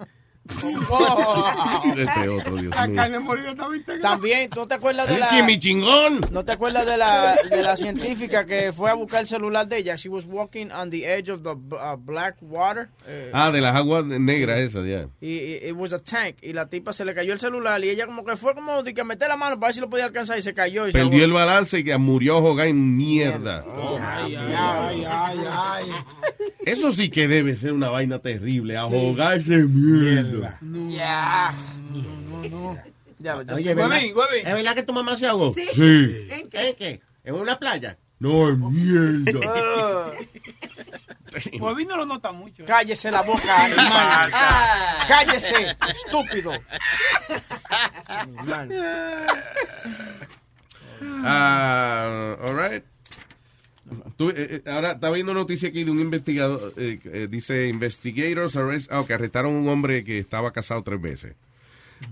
Este 0.45 2.29
otro, 2.29 2.57
Dios 2.57 2.75
La 2.75 2.87
mío. 2.87 2.95
carne 2.95 3.19
molida 3.19 3.51
estaba 3.51 3.75
integrada. 3.75 4.09
También, 4.09 4.49
¿tú 4.49 4.67
te 4.67 4.73
acuerdas 4.73 5.07
de 5.07 5.13
¡El 5.15 5.19
la... 5.21 5.27
chimichingón! 5.27 6.21
¿No 6.31 6.43
te 6.43 6.51
acuerdas 6.51 6.85
de 6.85 6.97
la, 6.97 7.35
de 7.49 7.63
la 7.63 7.77
científica 7.77 8.45
que 8.45 8.73
fue 8.73 8.89
a 8.89 8.93
buscar 8.93 9.21
el 9.21 9.27
celular 9.27 9.67
de 9.67 9.77
ella? 9.77 9.95
She 9.95 10.09
was 10.09 10.25
walking 10.25 10.67
on 10.71 10.89
the 10.89 11.05
edge 11.05 11.29
of 11.29 11.43
the 11.43 11.51
uh, 11.51 11.95
black 11.97 12.35
water. 12.41 12.89
eh, 13.07 13.31
Ah, 13.33 13.51
de 13.51 13.61
las 13.61 13.75
aguas 13.75 14.03
negras 14.05 14.59
esas, 14.59 14.85
ya. 14.85 15.07
y, 15.21 15.27
y 15.37 15.53
it 15.69 15.73
was 15.75 15.93
a 15.93 15.99
tank. 15.99 16.35
Y 16.41 16.53
la 16.53 16.67
tipa 16.67 16.91
se 16.93 17.05
le 17.05 17.13
cayó 17.13 17.33
el 17.33 17.39
celular 17.39 17.83
y 17.83 17.89
ella 17.89 18.05
como 18.05 18.25
que 18.25 18.35
fue 18.35 18.53
como 18.53 18.83
de 18.83 18.93
que 18.93 19.03
meter 19.03 19.29
la 19.29 19.37
mano 19.37 19.55
para 19.57 19.67
ver 19.69 19.75
si 19.75 19.79
lo 19.79 19.89
podía 19.89 20.05
alcanzar 20.05 20.37
y 20.37 20.41
se 20.41 20.53
cayó. 20.53 20.87
Y 20.87 20.91
se 20.91 20.97
Perdió 20.97 21.23
el 21.25 21.31
balance 21.33 21.79
y 21.79 21.83
que 21.83 21.97
murió 21.97 22.35
ahogada 22.37 22.67
en 22.69 22.97
mierda. 22.97 23.63
Ay, 24.01 24.35
ay, 24.35 24.53
ay, 24.57 25.05
ay, 25.09 25.39
ay. 25.51 25.85
Eso 26.65 26.91
sí 26.91 27.09
que 27.09 27.27
debe 27.27 27.55
ser 27.55 27.73
una 27.73 27.89
vaina 27.89 28.19
terrible, 28.19 28.77
ahogarse 28.77 29.53
en 29.55 30.01
mierda. 30.01 30.32
Ya. 30.89 31.53
No, 31.91 32.47
no, 32.49 32.49
no. 32.49 32.77
Ya, 33.19 33.41
ya 33.43 33.53
Oye. 33.53 33.71
¿Es 33.71 34.53
verdad 34.53 34.75
que 34.75 34.83
tu 34.83 34.93
mamá 34.93 35.17
se 35.17 35.27
ahogó? 35.27 35.53
Sí. 35.53 35.65
Sí. 35.73 36.27
¿En 36.29 36.49
qué? 36.49 36.69
¿En 36.69 36.75
qué? 36.75 37.01
¿En 37.23 37.35
una 37.35 37.57
playa? 37.57 37.97
No, 38.19 38.49
en 38.49 39.23
mierda. 39.23 40.13
Ah. 41.35 41.39
Huevín 41.59 41.87
no 41.87 41.97
lo 41.97 42.05
nota 42.05 42.31
mucho. 42.31 42.63
Cállese 42.63 43.09
la 43.09 43.23
boca, 43.23 43.65
animal. 43.65 44.31
Cállese, 45.07 45.75
estúpido. 45.89 46.51
Ah, 51.25 52.37
all 52.39 52.55
right. 52.55 52.83
Tú, 54.17 54.29
eh, 54.29 54.35
eh, 54.37 54.61
ahora 54.69 54.93
está 54.93 55.09
viendo 55.11 55.33
noticia 55.33 55.69
aquí 55.69 55.83
de 55.83 55.91
un 55.91 55.99
investigador, 55.99 56.73
eh, 56.77 56.99
eh, 57.05 57.27
dice 57.29 57.67
investigators 57.67 58.55
arrest, 58.55 58.91
ah, 58.91 59.01
ok, 59.01 59.11
arrestaron 59.11 59.55
a 59.55 59.59
un 59.59 59.67
hombre 59.69 60.03
que 60.03 60.17
estaba 60.19 60.51
casado 60.51 60.81
tres 60.83 61.01
veces. 61.01 61.33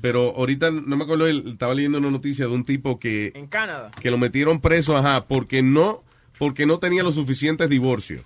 Pero 0.02 0.34
ahorita 0.38 0.72
no 0.72 0.96
me 0.96 1.04
acuerdo, 1.04 1.28
él- 1.28 1.44
estaba 1.48 1.74
leyendo 1.74 1.98
una 1.98 2.10
noticia 2.12 2.46
de 2.48 2.52
un 2.54 2.64
tipo 2.64 2.98
que, 3.00 3.32
En 3.36 3.48
Canadá. 3.48 3.92
que 4.02 4.10
lo 4.12 4.18
metieron 4.18 4.62
preso, 4.62 4.96
ajá, 4.96 5.26
porque 5.26 5.62
no, 5.62 6.04
porque 6.40 6.66
no 6.66 6.80
tenía 6.80 7.04
los 7.04 7.16
suficientes 7.16 7.70
divorcios. 7.70 8.22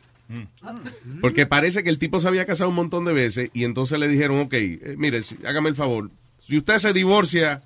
Porque 1.22 1.46
parece 1.46 1.84
que 1.84 1.90
el 1.90 1.98
tipo 2.00 2.20
se 2.20 2.28
había 2.28 2.46
casado 2.46 2.70
un 2.70 2.76
montón 2.76 3.06
de 3.06 3.14
veces 3.14 3.50
y 3.54 3.64
entonces 3.64 4.00
le 4.00 4.08
dijeron, 4.08 4.40
ok, 4.40 4.54
eh, 4.54 4.96
mire, 4.98 5.22
si- 5.24 5.38
hágame 5.46 5.70
el 5.70 5.76
favor, 5.76 6.10
si 6.40 6.58
usted 6.58 6.78
se 6.80 6.94
divorcia, 6.94 7.62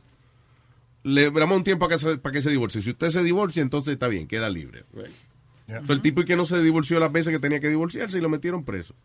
le 1.03 1.31
damos 1.31 1.57
un 1.57 1.63
tiempo 1.63 1.87
para 1.87 1.95
que, 1.97 1.99
se, 1.99 2.17
para 2.17 2.33
que 2.33 2.41
se 2.41 2.49
divorcie. 2.49 2.81
Si 2.81 2.89
usted 2.89 3.09
se 3.09 3.23
divorcia, 3.23 3.61
entonces 3.61 3.93
está 3.93 4.07
bien, 4.07 4.27
queda 4.27 4.49
libre. 4.49 4.83
Right? 4.93 5.07
So, 5.85 5.93
el 5.93 6.01
tipo 6.01 6.23
que 6.25 6.35
no 6.35 6.45
se 6.45 6.61
divorció 6.61 6.99
las 6.99 7.11
veces 7.11 7.31
que 7.31 7.39
tenía 7.39 7.59
que 7.59 7.69
divorciarse 7.69 8.17
y 8.17 8.21
lo 8.21 8.29
metieron 8.29 8.63
preso. 8.63 8.95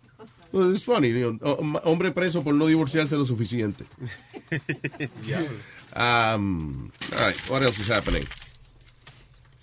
Well, 0.52 0.72
it's 0.72 0.84
funny, 0.84 1.08
you 1.10 1.32
know, 1.34 1.56
ho- 1.58 1.80
hombre 1.84 2.10
preso 2.12 2.42
por 2.44 2.54
no 2.54 2.66
divorciarse 2.66 3.16
lo 3.16 3.26
suficiente. 3.26 3.84
Um, 5.96 6.90
all 7.12 7.24
right, 7.26 7.50
what 7.50 7.62
else 7.62 7.78
is 7.80 7.88
happening? 7.88 8.24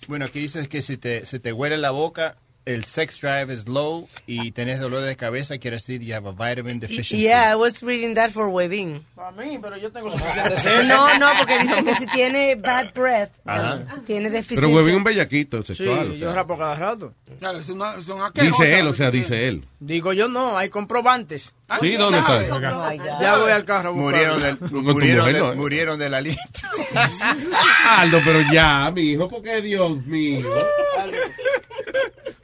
Bueno, 0.08 0.24
aquí 0.24 0.40
dices 0.40 0.66
que 0.66 0.80
si 0.80 0.96
te, 0.96 1.26
se 1.26 1.38
te 1.40 1.52
huele 1.52 1.76
la 1.76 1.90
boca, 1.90 2.36
el 2.64 2.84
sex 2.84 3.20
drive 3.20 3.52
is 3.52 3.66
low 3.66 4.08
y 4.26 4.52
tenés 4.52 4.78
dolor 4.80 5.02
de 5.04 5.16
cabeza, 5.16 5.58
quiere 5.58 5.76
decir 5.78 6.00
you 6.00 6.14
have 6.14 6.28
a 6.28 6.32
vitamin 6.32 6.78
deficiency. 6.80 7.18
Yeah, 7.22 7.52
I 7.52 7.56
was 7.56 7.82
reading 7.82 8.14
that 8.14 8.30
for 8.30 8.48
Webin. 8.48 9.04
Para 9.16 9.32
mí, 9.32 9.58
pero 9.60 9.76
yo 9.76 9.90
tengo 9.90 10.10
suficiente 10.10 10.56
sed. 10.56 10.84
No, 10.86 11.18
no, 11.18 11.30
porque 11.38 11.58
dice 11.60 11.84
que 11.84 11.94
si 11.96 12.06
tiene 12.06 12.54
bad 12.56 12.92
breath, 12.94 13.30
Ajá. 13.44 13.80
tiene 14.06 14.28
Pero 14.28 14.34
deficiencia. 14.36 14.74
huevín 14.76 14.94
un 14.96 15.04
bellaquito 15.04 15.62
Sí, 15.62 15.74
sexual. 15.74 16.10
o 16.10 16.14
yo 16.14 16.26
sea. 16.26 16.34
rapo 16.34 16.56
cada 16.56 16.74
rato. 16.76 17.14
Claro, 17.38 17.58
es 17.58 17.68
una, 17.68 18.00
son 18.02 18.22
asquerosas. 18.22 18.58
Dice 18.60 18.78
él, 18.78 18.86
o 18.86 18.92
sea, 18.94 19.10
dice 19.10 19.48
él. 19.48 19.64
Digo 19.80 20.12
yo 20.12 20.28
no, 20.28 20.56
hay 20.56 20.68
comprobantes. 20.68 21.54
Sí, 21.80 21.92
¿dónde 21.96 22.18
está? 22.18 22.44
Oh. 22.54 23.20
Ya 23.20 23.38
voy 23.38 23.50
al 23.50 23.64
carro 23.64 23.94
Murieron 23.94 24.40
del, 24.42 24.58
murieron, 24.70 25.24
mujer, 25.26 25.42
¿no? 25.42 25.54
murieron 25.54 25.98
de 25.98 26.10
la 26.10 26.20
lista. 26.20 26.68
Aldo, 27.98 28.20
pero 28.24 28.40
ya, 28.52 28.90
mi 28.94 29.02
hijo, 29.12 29.28
porque 29.28 29.62
Dios 29.62 29.96
mío. 30.04 30.48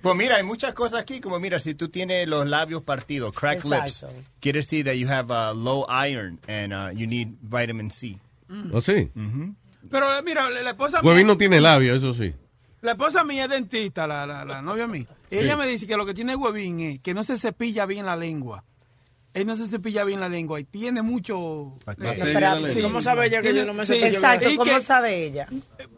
Pues 0.00 0.14
mira, 0.16 0.36
hay 0.36 0.42
muchas 0.44 0.74
cosas 0.74 1.00
aquí, 1.00 1.20
como 1.20 1.40
mira, 1.40 1.58
si 1.58 1.74
tú 1.74 1.88
tienes 1.88 2.28
los 2.28 2.46
labios 2.46 2.82
partidos, 2.82 3.32
cracked 3.34 3.64
lips, 3.64 4.06
quiere 4.40 4.60
decir 4.60 4.84
that 4.84 4.94
you 4.94 5.08
have 5.08 5.30
uh, 5.30 5.52
low 5.52 5.84
iron 5.88 6.38
and 6.46 6.72
uh, 6.72 6.90
you 6.96 7.06
need 7.06 7.28
vitamin 7.42 7.90
C. 7.90 8.18
¿O 8.72 8.80
sí? 8.80 9.10
Pero 9.90 10.18
eh, 10.18 10.22
mira, 10.22 10.48
la 10.50 10.62
la 10.62 10.70
esposa 10.70 11.00
Huevín 11.02 11.26
mía, 11.26 11.34
no 11.34 11.38
tiene 11.38 11.60
labio, 11.60 11.94
eso 11.94 12.14
sí. 12.14 12.34
la 12.80 12.92
esposa 12.92 13.24
mía 13.24 13.44
es 13.44 13.50
dentista, 13.50 14.06
la, 14.06 14.24
la, 14.26 14.44
la 14.44 14.62
novia 14.62 14.86
mía. 14.86 15.06
Ella 15.30 15.56
me 15.56 15.66
dice 15.66 15.86
que 15.86 15.96
lo 15.96 16.06
que 16.06 16.14
tiene 16.14 16.36
Huevín 16.36 16.80
es 16.80 17.00
que 17.00 17.12
no 17.12 17.24
se 17.24 17.36
cepilla 17.36 17.84
bien 17.84 18.06
la 18.06 18.16
lengua. 18.16 18.64
Él 19.34 19.46
no 19.46 19.54
se 19.56 19.68
cepilla 19.68 20.02
bien 20.04 20.18
la 20.20 20.28
lengua 20.28 20.58
y 20.58 20.64
tiene 20.64 21.00
mucho... 21.02 21.74
Eh, 22.00 22.24
lengua. 22.24 22.82
¿Cómo 22.82 23.02
sabe 23.02 23.26
ella 23.26 23.36
que 23.38 23.50
Tiene- 23.50 23.60
yo 23.60 23.66
no 23.66 23.74
me 23.74 23.84
sí, 23.86 23.92
cepillo 23.94 24.06
Exacto, 24.16 24.48
¿cómo 24.56 24.64
que- 24.64 24.80
sabe 24.80 25.24
ella? 25.26 25.46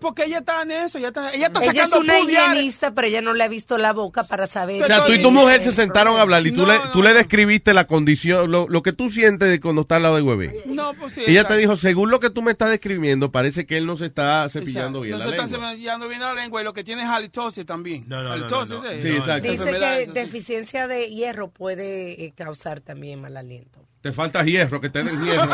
Porque 0.01 0.25
ella 0.25 0.39
está 0.39 0.63
en 0.63 0.73
eso, 0.73 0.99
ella 0.99 1.09
está, 1.09 1.33
ella 1.33 1.47
está 1.47 1.65
Ella 1.65 1.85
es 1.85 1.93
una 1.95 2.19
higienista, 2.19 2.93
pero 2.95 3.07
ella 3.07 3.21
no 3.23 3.33
le 3.33 3.45
ha 3.45 3.49
visto 3.49 3.79
la 3.79 3.93
boca 3.93 4.25
para 4.25 4.47
saber. 4.47 4.83
O 4.83 4.87
sea, 4.87 5.05
tú 5.07 5.13
y 5.13 5.23
tu 5.23 5.31
mujer 5.31 5.63
se 5.63 5.73
sentaron 5.73 6.17
a 6.19 6.23
hablar 6.23 6.47
y 6.47 6.51
tú, 6.53 6.63
No, 6.67 6.73
le, 6.73 6.79
no, 6.79 6.91
tú 6.93 7.03
le 7.03 7.11
no. 7.11 7.15
describiste 7.17 7.73
la 7.73 7.87
condición, 7.87 8.51
lo, 8.51 8.67
lo 8.69 8.83
que 8.83 8.93
tú 8.93 9.11
sientes 9.11 9.49
de 9.49 9.61
cuando 9.61 9.83
está 9.83 9.97
al 9.97 10.03
lado 10.03 10.17
de 10.17 10.23
Huevín. 10.23 10.53
No, 10.67 10.93
pues 10.95 11.15
sí. 11.15 11.23
Ella 11.27 11.45
te 11.45 11.57
dijo, 11.57 11.77
según 11.77 12.11
lo 12.11 12.19
que 12.21 12.31
tú 12.31 12.43
me 12.43 12.51
estás 12.51 12.71
describiendo, 12.71 13.31
parece 13.31 13.65
que 13.65 13.77
él 13.79 13.87
no 13.87 13.97
se 13.97 14.07
está 14.07 14.49
cepillando 14.49 14.99
Exacto. 14.99 15.01
bien 15.03 15.13
No 15.13 15.19
la 15.19 15.25
se 15.25 15.31
está 15.31 15.43
lengua. 15.47 15.71
cepillando 15.71 16.09
bien 16.09 16.21
la 16.21 16.35
lengua 16.35 16.61
y 16.61 16.65
lo 16.65 16.73
que 16.73 16.83
tiene 16.85 17.03
es 17.03 17.09
halitosis 17.09 17.65
también. 17.65 18.05
No, 18.09 18.17
no, 18.17 18.29
no, 18.29 18.33
halitosis, 18.33 18.75
no, 18.75 18.83
no. 18.83 18.91
¿eh? 18.91 19.01
Sí, 19.03 19.09
exacto. 19.09 19.51
Dice 19.51 19.71
que 19.71 20.11
deficiencia 20.13 20.89
de 20.89 21.09
hierro 21.11 21.49
puede 21.51 22.25
eh, 22.25 22.33
causar 22.35 22.81
también 22.81 23.20
mal 23.21 23.37
aliento. 23.37 23.87
Te 24.01 24.13
falta 24.13 24.43
hierro, 24.43 24.81
que 24.81 24.91
te 24.91 25.03
den 25.05 25.23
hierro. 25.25 25.51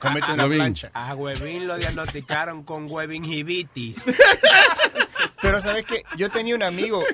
Cómete 0.00 0.32
una 0.32 0.46
plancha. 0.46 0.90
A 0.94 1.14
Huevín 1.14 1.66
lo 1.66 1.76
diagnosticaron 1.76 2.62
con 2.62 2.86
huevingivitis. 2.90 3.96
Pero 5.40 5.62
sabes 5.62 5.84
que 5.84 6.02
yo 6.16 6.28
tenía 6.30 6.54
un 6.54 6.62
amigo, 6.64 7.04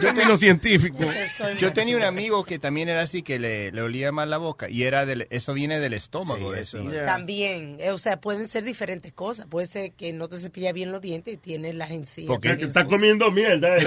Término 0.00 0.36
científico. 0.36 0.98
yo 1.58 1.72
tenía 1.72 1.96
un 1.96 2.02
amigo 2.04 2.44
que 2.44 2.58
también 2.58 2.88
era 2.88 3.02
así 3.02 3.22
que 3.22 3.38
le, 3.38 3.72
le 3.72 3.82
olía 3.82 4.12
mal 4.12 4.30
la 4.30 4.38
boca 4.38 4.68
y 4.70 4.84
era 4.84 5.04
del, 5.06 5.26
eso 5.30 5.52
viene 5.52 5.80
del 5.80 5.94
estómago. 5.94 6.54
Sí, 6.54 6.60
eso. 6.60 6.78
eso. 6.78 6.90
Yeah. 6.90 7.06
También, 7.06 7.76
eh, 7.80 7.90
o 7.90 7.98
sea, 7.98 8.20
pueden 8.20 8.46
ser 8.48 8.64
diferentes 8.64 9.12
cosas. 9.12 9.46
Puede 9.46 9.66
ser 9.66 9.92
que 9.92 10.12
no 10.12 10.28
te 10.28 10.38
cepilla 10.38 10.72
bien 10.72 10.92
los 10.92 11.00
dientes 11.00 11.34
y 11.34 11.36
tienes 11.38 11.74
las 11.74 11.90
encías. 11.90 12.26
Porque 12.28 12.48
Que 12.48 12.52
también 12.52 12.68
está 12.68 12.80
sucias. 12.82 12.98
comiendo 12.98 13.30
mierda. 13.30 13.76
eh. 13.76 13.84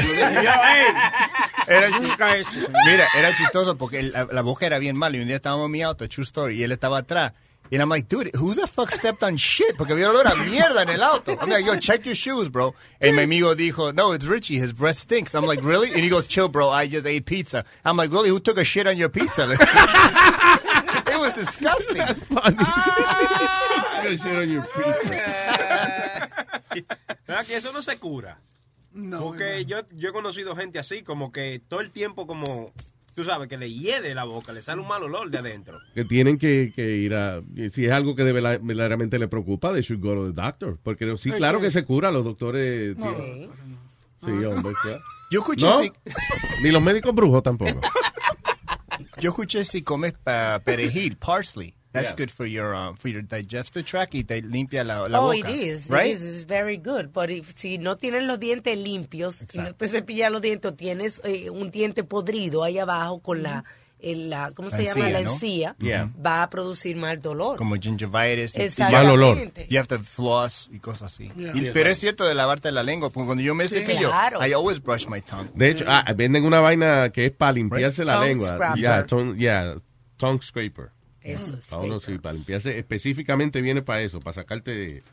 Era 1.68 1.88
chistoso. 1.88 2.68
Mira, 2.86 3.08
era 3.18 3.36
chistoso 3.36 3.78
porque 3.78 4.00
el- 4.00 4.12
la, 4.12 4.28
la 4.32 4.42
boca 4.42 4.66
era 4.66 4.78
bien 4.80 4.96
mala 4.96 5.18
y 5.18 5.22
un 5.22 5.28
día 5.28 5.38
estábamos 5.38 5.66
en 5.68 5.72
mi 5.72 5.82
auto, 5.82 6.08
true 6.10 6.24
story, 6.26 6.60
y 6.60 6.64
él 6.64 6.72
estaba 6.72 7.00
atrás. 7.00 7.34
Y 7.72 7.78
I'm 7.78 7.90
like, 7.90 8.08
dude, 8.08 8.30
who 8.36 8.54
the 8.54 8.68
fuck 8.68 8.92
stepped 8.92 9.24
on 9.24 9.36
shit? 9.36 9.76
Porque 9.78 9.94
había 9.94 10.10
olor 10.10 10.28
a 10.28 10.36
mierda 10.36 10.84
en 10.84 10.90
el 10.90 11.02
auto. 11.02 11.36
I'm 11.40 11.50
like, 11.50 11.66
yo, 11.66 11.76
check 11.78 12.06
your 12.06 12.14
shoes, 12.14 12.48
bro. 12.50 12.76
And 13.02 13.16
mi 13.16 13.24
amigo 13.24 13.56
dijo, 13.56 13.94
no, 13.96 14.12
it's 14.12 14.26
Richie, 14.26 14.58
his 14.58 14.74
breath 14.74 14.98
stinks. 14.98 15.34
I'm 15.34 15.46
like, 15.46 15.64
really? 15.64 15.92
And 15.92 16.02
he 16.02 16.10
goes, 16.10 16.28
chill, 16.28 16.50
bro, 16.50 16.70
I 16.70 16.88
just 16.88 17.08
ate 17.08 17.26
pizza. 17.26 17.66
I'm 17.84 17.98
like, 17.98 18.12
really? 18.12 18.30
Who 18.30 18.40
took 18.40 18.58
a 18.60 18.64
shit 18.64 18.86
on 18.86 18.96
your 18.98 19.10
pizza? 19.10 19.50
it 19.52 21.20
was 21.20 21.34
disgusting. 21.34 21.98
Good 24.04 24.20
shit 24.22 24.36
on 24.36 24.50
your 24.52 24.64
pizza. 24.64 26.30
¿Verdad 27.28 27.46
que 27.46 27.56
eso 27.56 27.72
no 27.72 27.82
se 27.82 27.98
cura? 27.98 28.38
No, 28.94 29.20
Porque 29.20 29.66
yo, 29.66 29.82
yo 29.96 30.10
he 30.10 30.14
conocido 30.14 30.56
gente 30.56 30.78
así, 30.78 31.02
como 31.02 31.32
que 31.32 31.60
todo 31.68 31.82
el 31.82 31.90
tiempo 31.90 32.28
como, 32.28 32.72
tú 33.16 33.24
sabes, 33.24 33.48
que 33.48 33.58
le 33.58 33.72
hiede 33.72 34.14
la 34.16 34.24
boca, 34.24 34.52
le 34.54 34.62
sale 34.62 34.82
un 34.82 34.88
mal 34.88 35.04
olor 35.04 35.30
de 35.30 35.38
adentro. 35.38 35.80
Que 35.94 36.06
tienen 36.06 36.38
que, 36.38 36.72
que 36.76 36.98
ir 36.98 37.14
a... 37.14 37.42
Si 37.72 37.86
es 37.86 37.92
algo 37.92 38.16
que 38.16 38.24
de 38.24 38.34
verdad- 38.34 38.60
verdaderamente 38.62 39.20
le 39.20 39.28
preocupa, 39.28 39.72
they 39.74 39.82
should 39.82 40.02
go 40.02 40.14
to 40.16 40.34
the 40.34 40.42
doctor. 40.42 40.78
Porque 40.84 41.16
sí, 41.18 41.32
claro 41.32 41.60
que- 41.60 41.66
que 41.68 41.72
se 41.72 41.86
cura, 41.86 42.12
los 42.12 42.24
doctores... 42.24 42.98
No. 42.98 43.14
Sí, 44.26 44.32
hombre. 44.46 44.74
claro. 44.82 45.00
Yo 45.32 45.40
escuché, 45.40 45.66
¿No? 45.66 45.82
si, 45.82 45.92
Ni 46.64 46.72
los 46.72 46.82
médicos 46.82 47.14
brujos 47.14 47.42
tampoco. 47.44 47.80
yo 49.20 49.30
escuché 49.32 49.64
si 49.64 49.82
comes 49.82 50.14
perejil, 50.64 51.18
parsley. 51.18 51.74
That's 51.94 52.10
Yeah. 52.10 52.16
good 52.18 52.32
for 52.32 52.46
your 52.48 52.74
uh, 52.76 52.96
for 52.96 53.10
your 53.10 53.22
digestive 53.22 53.86
tract 53.86 54.16
y 54.16 54.24
te 54.24 54.42
limpia 54.42 54.84
la, 54.84 55.08
la 55.08 55.22
oh, 55.22 55.28
boca. 55.32 55.48
it 55.50 55.56
is. 55.56 55.90
right? 55.90 56.08
It 56.12 56.16
is. 56.18 56.24
It's 56.24 56.46
very 56.48 56.78
good. 56.78 57.14
But 57.14 57.30
if, 57.30 57.54
si 57.56 57.78
no 57.78 57.96
tienes 57.96 58.24
los 58.24 58.40
dientes 58.40 58.76
limpios, 58.78 59.46
si 59.48 59.60
no 59.60 59.74
te 59.76 59.88
cepillas 59.88 60.32
los 60.32 60.42
dientes, 60.42 60.72
o 60.72 60.74
tienes 60.74 61.22
eh, 61.24 61.50
un 61.52 61.70
diente 61.70 62.04
podrido 62.04 62.64
ahí 62.64 62.80
abajo 62.80 63.20
con 63.22 63.44
la, 63.44 63.64
el- 64.00 64.32
la 64.32 64.50
¿cómo 64.56 64.70
La 64.70 64.78
se 64.78 64.86
llama? 64.86 65.02
encía, 65.08 65.20
La 65.20 65.22
¿no? 65.24 65.34
encía, 65.34 65.76
Yeah. 65.80 66.10
va 66.26 66.42
a 66.42 66.50
producir 66.50 66.96
mal 66.98 67.22
dolor. 67.22 67.58
como 67.58 67.76
gingivitis. 67.76 68.56
Mal 68.80 69.12
olor. 69.12 69.38
You 69.70 69.78
have 69.78 69.88
to 69.88 70.00
floss 70.00 70.70
y 70.74 70.80
cosas 70.80 71.14
así. 71.14 71.32
Yeah. 71.38 71.52
Y- 71.56 71.60
Sí, 71.60 71.70
pero 71.74 71.92
es 71.92 72.00
cierto 72.00 72.26
de 72.26 72.34
lavarte 72.34 72.72
la 72.72 72.82
lengua, 72.82 73.12
porque 73.12 73.28
cuando 73.28 73.44
yo 73.44 73.54
me 73.54 73.68
cepillo, 73.68 74.10
Claro. 74.10 74.44
I 74.44 74.52
always 74.54 74.82
brush 74.82 75.06
my 75.08 75.22
tongue. 75.22 75.52
De 75.54 75.70
hecho, 75.70 75.86
ah, 75.88 76.12
venden 76.16 76.44
una 76.44 76.60
vaina 76.60 77.12
que 77.12 77.28
es 77.28 77.32
para 77.32 77.52
limpiarse 77.54 78.04
la 78.04 78.14
Tongue 78.14 78.28
lengua. 78.30 78.48
scraper. 78.56 78.82
Ya, 78.82 79.06
tongue, 79.06 79.38
yeah, 79.38 79.76
tongue 80.18 80.42
scraper. 80.42 80.90
Eso 81.24 81.56
es. 81.58 81.68
Para 81.68 81.82
uno 81.84 82.00
sí, 82.00 82.18
para 82.18 82.34
limpiarse. 82.34 82.78
Específicamente 82.78 83.62
viene 83.62 83.82
para 83.82 84.02
eso, 84.02 84.20
para 84.20 84.34
sacarte 84.34 85.04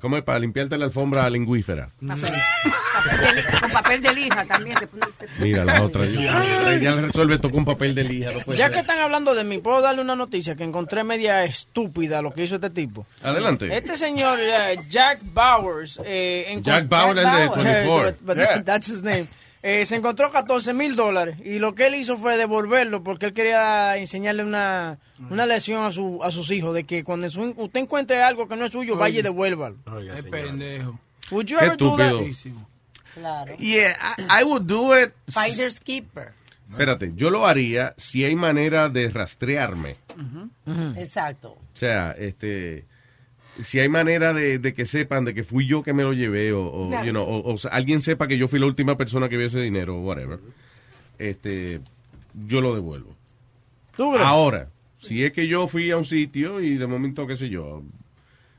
¿cómo 0.00 0.18
es? 0.18 0.22
Para 0.22 0.38
limpiarte 0.38 0.76
la 0.76 0.84
alfombra 0.84 1.28
lingüífera. 1.30 1.88
Papel 2.06 3.20
de 3.20 3.32
li- 3.34 3.60
con 3.60 3.70
papel 3.70 4.02
de 4.02 4.14
lija 4.14 4.44
también 4.44 4.78
se 4.78 4.86
pone. 4.86 5.06
se- 5.18 5.42
Mira 5.42 5.64
la 5.64 5.82
otra. 5.82 6.04
ya 6.04 6.94
le 6.96 7.00
resuelve 7.00 7.36
esto 7.36 7.50
con 7.50 7.64
papel 7.64 7.94
de 7.94 8.04
lija. 8.04 8.30
no 8.46 8.52
Ya 8.54 8.66
ser. 8.66 8.72
que 8.74 8.80
están 8.80 8.98
hablando 8.98 9.34
de 9.34 9.42
mí, 9.44 9.56
¿puedo 9.58 9.80
darle 9.80 10.02
una 10.02 10.14
noticia 10.14 10.54
que 10.54 10.64
encontré 10.64 11.02
media 11.02 11.44
estúpida 11.44 12.20
lo 12.20 12.32
que 12.34 12.42
hizo 12.42 12.56
este 12.56 12.68
tipo? 12.68 13.06
Adelante. 13.22 13.74
Este 13.74 13.96
señor, 13.96 14.38
eh, 14.38 14.76
Jack 14.90 15.20
Bowers. 15.22 15.98
eh, 16.04 16.58
Jack 16.62 16.86
Bauer, 16.88 17.16
el 17.16 17.24
de 17.24 17.30
24. 17.38 18.08
Eh, 18.10 18.16
but 18.20 18.36
Yeah. 18.36 18.62
That's 18.62 18.88
his 18.90 19.02
name. 19.02 19.26
Eh, 19.62 19.84
se 19.84 19.94
encontró 19.96 20.30
14 20.30 20.72
mil 20.72 20.96
dólares 20.96 21.36
y 21.44 21.58
lo 21.58 21.74
que 21.74 21.86
él 21.88 21.94
hizo 21.96 22.16
fue 22.16 22.38
devolverlo 22.38 23.02
porque 23.04 23.26
él 23.26 23.34
quería 23.34 23.96
enseñarle 23.98 24.42
una, 24.42 24.98
una 25.28 25.44
lección 25.44 25.84
a, 25.84 25.92
su, 25.92 26.18
a 26.22 26.30
sus 26.30 26.50
hijos 26.50 26.74
de 26.74 26.84
que 26.84 27.04
cuando 27.04 27.30
su- 27.30 27.54
usted 27.56 27.80
encuentre 27.80 28.22
algo 28.22 28.48
que 28.48 28.56
no 28.56 28.64
es 28.64 28.72
suyo, 28.72 28.96
vaya 28.96 29.18
y 29.18 29.22
devuélvalo. 29.22 29.76
Es 30.16 30.24
pendejo. 30.24 30.98
Would 31.30 31.46
you 31.46 31.58
Qué 31.58 31.64
ever 31.66 31.76
do 31.76 31.94
that? 31.96 32.12
estúpido. 32.22 32.66
Claro. 33.14 33.56
Yeah, 33.58 34.14
I, 34.16 34.40
I 34.40 34.44
would 34.44 34.62
do 34.62 34.98
it. 34.98 35.12
Finders 35.28 35.78
keeper. 35.78 36.32
Espérate, 36.70 37.12
yo 37.16 37.28
lo 37.30 37.46
haría 37.46 37.92
si 37.98 38.24
hay 38.24 38.36
manera 38.36 38.88
de 38.88 39.08
rastrearme. 39.10 39.96
Exacto. 40.96 41.50
O 41.52 41.58
sea, 41.76 42.12
este, 42.18 42.84
si 43.62 43.78
hay 43.78 43.88
manera 43.88 44.32
de, 44.34 44.58
de 44.58 44.74
que 44.74 44.86
sepan 44.86 45.24
de 45.24 45.34
que 45.34 45.44
fui 45.44 45.66
yo 45.66 45.82
que 45.82 45.92
me 45.92 46.02
lo 46.02 46.12
llevé 46.12 46.52
o, 46.52 46.64
o, 46.64 46.88
Claro. 46.88 47.04
you 47.06 47.10
know, 47.12 47.24
o- 47.24 47.54
alguien 47.70 48.00
sepa 48.00 48.26
que 48.28 48.36
yo 48.38 48.48
fui 48.48 48.58
la 48.60 48.66
última 48.66 48.96
persona 48.96 49.28
que 49.28 49.36
vio 49.36 49.46
ese 49.46 49.60
dinero 49.60 49.96
o 49.96 50.00
whatever, 50.02 50.38
este, 51.18 51.80
yo 52.46 52.60
lo 52.60 52.74
devuelvo. 52.74 53.14
Ahora, 54.26 54.68
si 54.98 55.24
es 55.24 55.32
que 55.32 55.46
yo 55.48 55.68
fui 55.68 55.90
a 55.90 55.96
un 55.96 56.04
sitio 56.04 56.60
y 56.60 56.76
de 56.76 56.86
momento, 56.86 57.26
qué 57.26 57.36
sé 57.36 57.48
yo, 57.48 57.82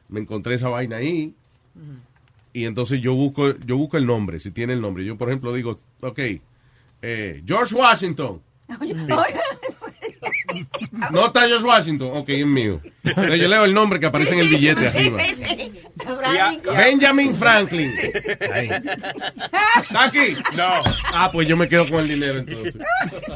me 0.09 0.19
encontré 0.19 0.55
esa 0.55 0.69
vaina 0.69 0.97
ahí 0.97 1.33
y 2.53 2.65
entonces 2.65 2.99
yo 3.01 3.13
busco, 3.15 3.57
yo 3.59 3.77
busco 3.77 3.97
el 3.97 4.05
nombre, 4.05 4.39
si 4.39 4.51
tiene 4.51 4.73
el 4.73 4.81
nombre. 4.81 5.05
Yo, 5.05 5.17
por 5.17 5.29
ejemplo, 5.29 5.53
digo, 5.53 5.79
ok, 6.01 6.19
eh, 7.01 7.41
George 7.45 7.73
Washington. 7.75 8.41
No 11.11 11.27
está 11.27 11.47
George 11.47 11.65
Washington. 11.65 12.09
Ok, 12.13 12.29
es 12.29 12.45
mío. 12.45 12.79
Entonces 13.03 13.39
yo 13.39 13.47
leo 13.47 13.65
el 13.65 13.73
nombre 13.73 13.99
que 13.99 14.05
aparece 14.05 14.33
en 14.33 14.39
el 14.41 14.47
billete 14.47 14.87
arriba. 14.87 15.19
Benjamin 16.77 17.35
Franklin. 17.35 17.91
Ahí. 18.53 18.69
¿Está 19.81 20.03
aquí? 20.05 20.35
No. 20.55 20.81
Ah, 21.13 21.29
pues 21.31 21.47
yo 21.47 21.57
me 21.57 21.67
quedo 21.67 21.87
con 21.89 21.99
el 22.01 22.07
dinero 22.07 22.39
entonces. 22.39 22.75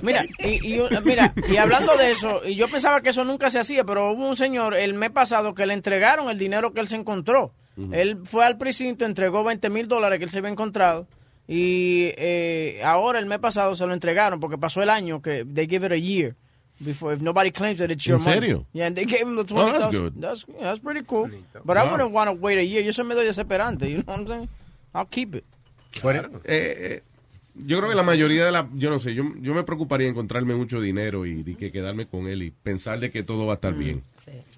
Mira, 0.02 0.26
y, 0.40 0.76
y, 0.76 0.82
mira, 1.04 1.34
y 1.48 1.58
hablando 1.58 1.96
de 1.98 2.12
eso, 2.12 2.42
y 2.46 2.56
yo 2.56 2.68
pensaba 2.68 3.02
que 3.02 3.10
eso 3.10 3.24
nunca 3.24 3.50
se 3.50 3.60
hacía, 3.60 3.84
pero 3.84 4.12
hubo 4.12 4.28
un 4.28 4.36
señor 4.36 4.76
el 4.76 4.94
mes 4.94 5.12
pasado 5.12 5.54
que 5.54 5.66
le 5.66 5.74
entregaron 5.74 6.30
el 6.30 6.38
dinero 6.38 6.74
que 6.74 6.82
él 6.82 6.88
se 6.88 6.96
encontró. 6.96 7.54
Él 7.92 8.20
fue 8.24 8.46
al 8.46 8.58
precinto, 8.58 9.04
entregó 9.06 9.44
20 9.44 9.70
mil 9.70 9.88
dólares 9.90 10.18
que 10.20 10.26
él 10.26 10.32
se 10.32 10.38
había 10.40 10.50
encontrado. 10.50 11.08
Y 11.48 12.12
eh, 12.18 12.82
ahora, 12.84 13.20
el 13.20 13.26
mes 13.26 13.40
pasado, 13.40 13.76
se 13.76 13.86
lo 13.86 13.94
entregaron 13.94 14.40
porque 14.40 14.58
pasó 14.58 14.82
el 14.82 14.90
año 14.90 15.22
que 15.22 15.46
they 15.46 15.68
give 15.68 15.86
it 15.86 15.92
a 15.92 15.98
year. 15.98 16.36
Before, 16.84 17.14
if 17.14 17.22
nobody 17.22 17.52
claims 17.52 17.80
that 17.80 17.90
it's 17.90 18.06
your 18.06 18.18
¿En 18.20 18.24
money. 18.26 18.36
serio? 18.42 18.66
Yeah, 18.74 18.88
and 18.88 18.96
they 18.98 19.06
gave 19.06 19.22
him 19.22 19.36
the 19.36 19.46
Oh, 19.54 19.72
that's 19.72 19.86
20,000. 19.86 19.92
good. 19.92 20.14
That's, 20.22 20.46
yeah, 20.48 20.64
that's 20.66 20.80
pretty 20.82 21.04
cool. 21.08 21.30
But 21.64 21.78
I 21.78 21.84
Wow. 21.86 21.92
wouldn't 21.92 22.12
want 22.12 22.30
to 22.30 22.34
wait 22.34 22.58
a 22.58 22.64
year. 22.66 22.84
Yo 22.84 22.92
soy 22.92 23.06
medio 23.06 23.24
desesperante, 23.24 23.90
you 23.90 23.98
know 24.00 24.04
what 24.08 24.20
I'm 24.20 24.28
saying? 24.28 24.50
I'll 24.94 25.06
keep 25.10 25.36
it. 25.36 25.46
Eh, 26.04 26.42
eh, 26.46 27.04
yo 27.56 27.78
creo 27.78 27.90
que 27.90 27.96
la 27.96 28.04
mayoría 28.04 28.46
de 28.46 28.52
la, 28.52 28.68
yo 28.74 28.90
no 28.90 29.00
sé, 29.00 29.14
yo, 29.16 29.24
yo 29.40 29.54
me 29.54 29.64
preocuparía 29.64 30.10
encontrarme 30.10 30.54
mucho 30.56 30.82
dinero 30.82 31.26
y, 31.26 31.42
y 31.46 31.56
que 31.56 31.72
quedarme 31.72 32.06
con 32.08 32.28
él 32.28 32.44
y 32.44 32.52
pensar 32.52 33.00
de 33.00 33.10
que 33.12 33.24
todo 33.24 33.46
va 33.46 33.54
a 33.54 33.56
estar 33.56 33.74
bien. 33.74 34.04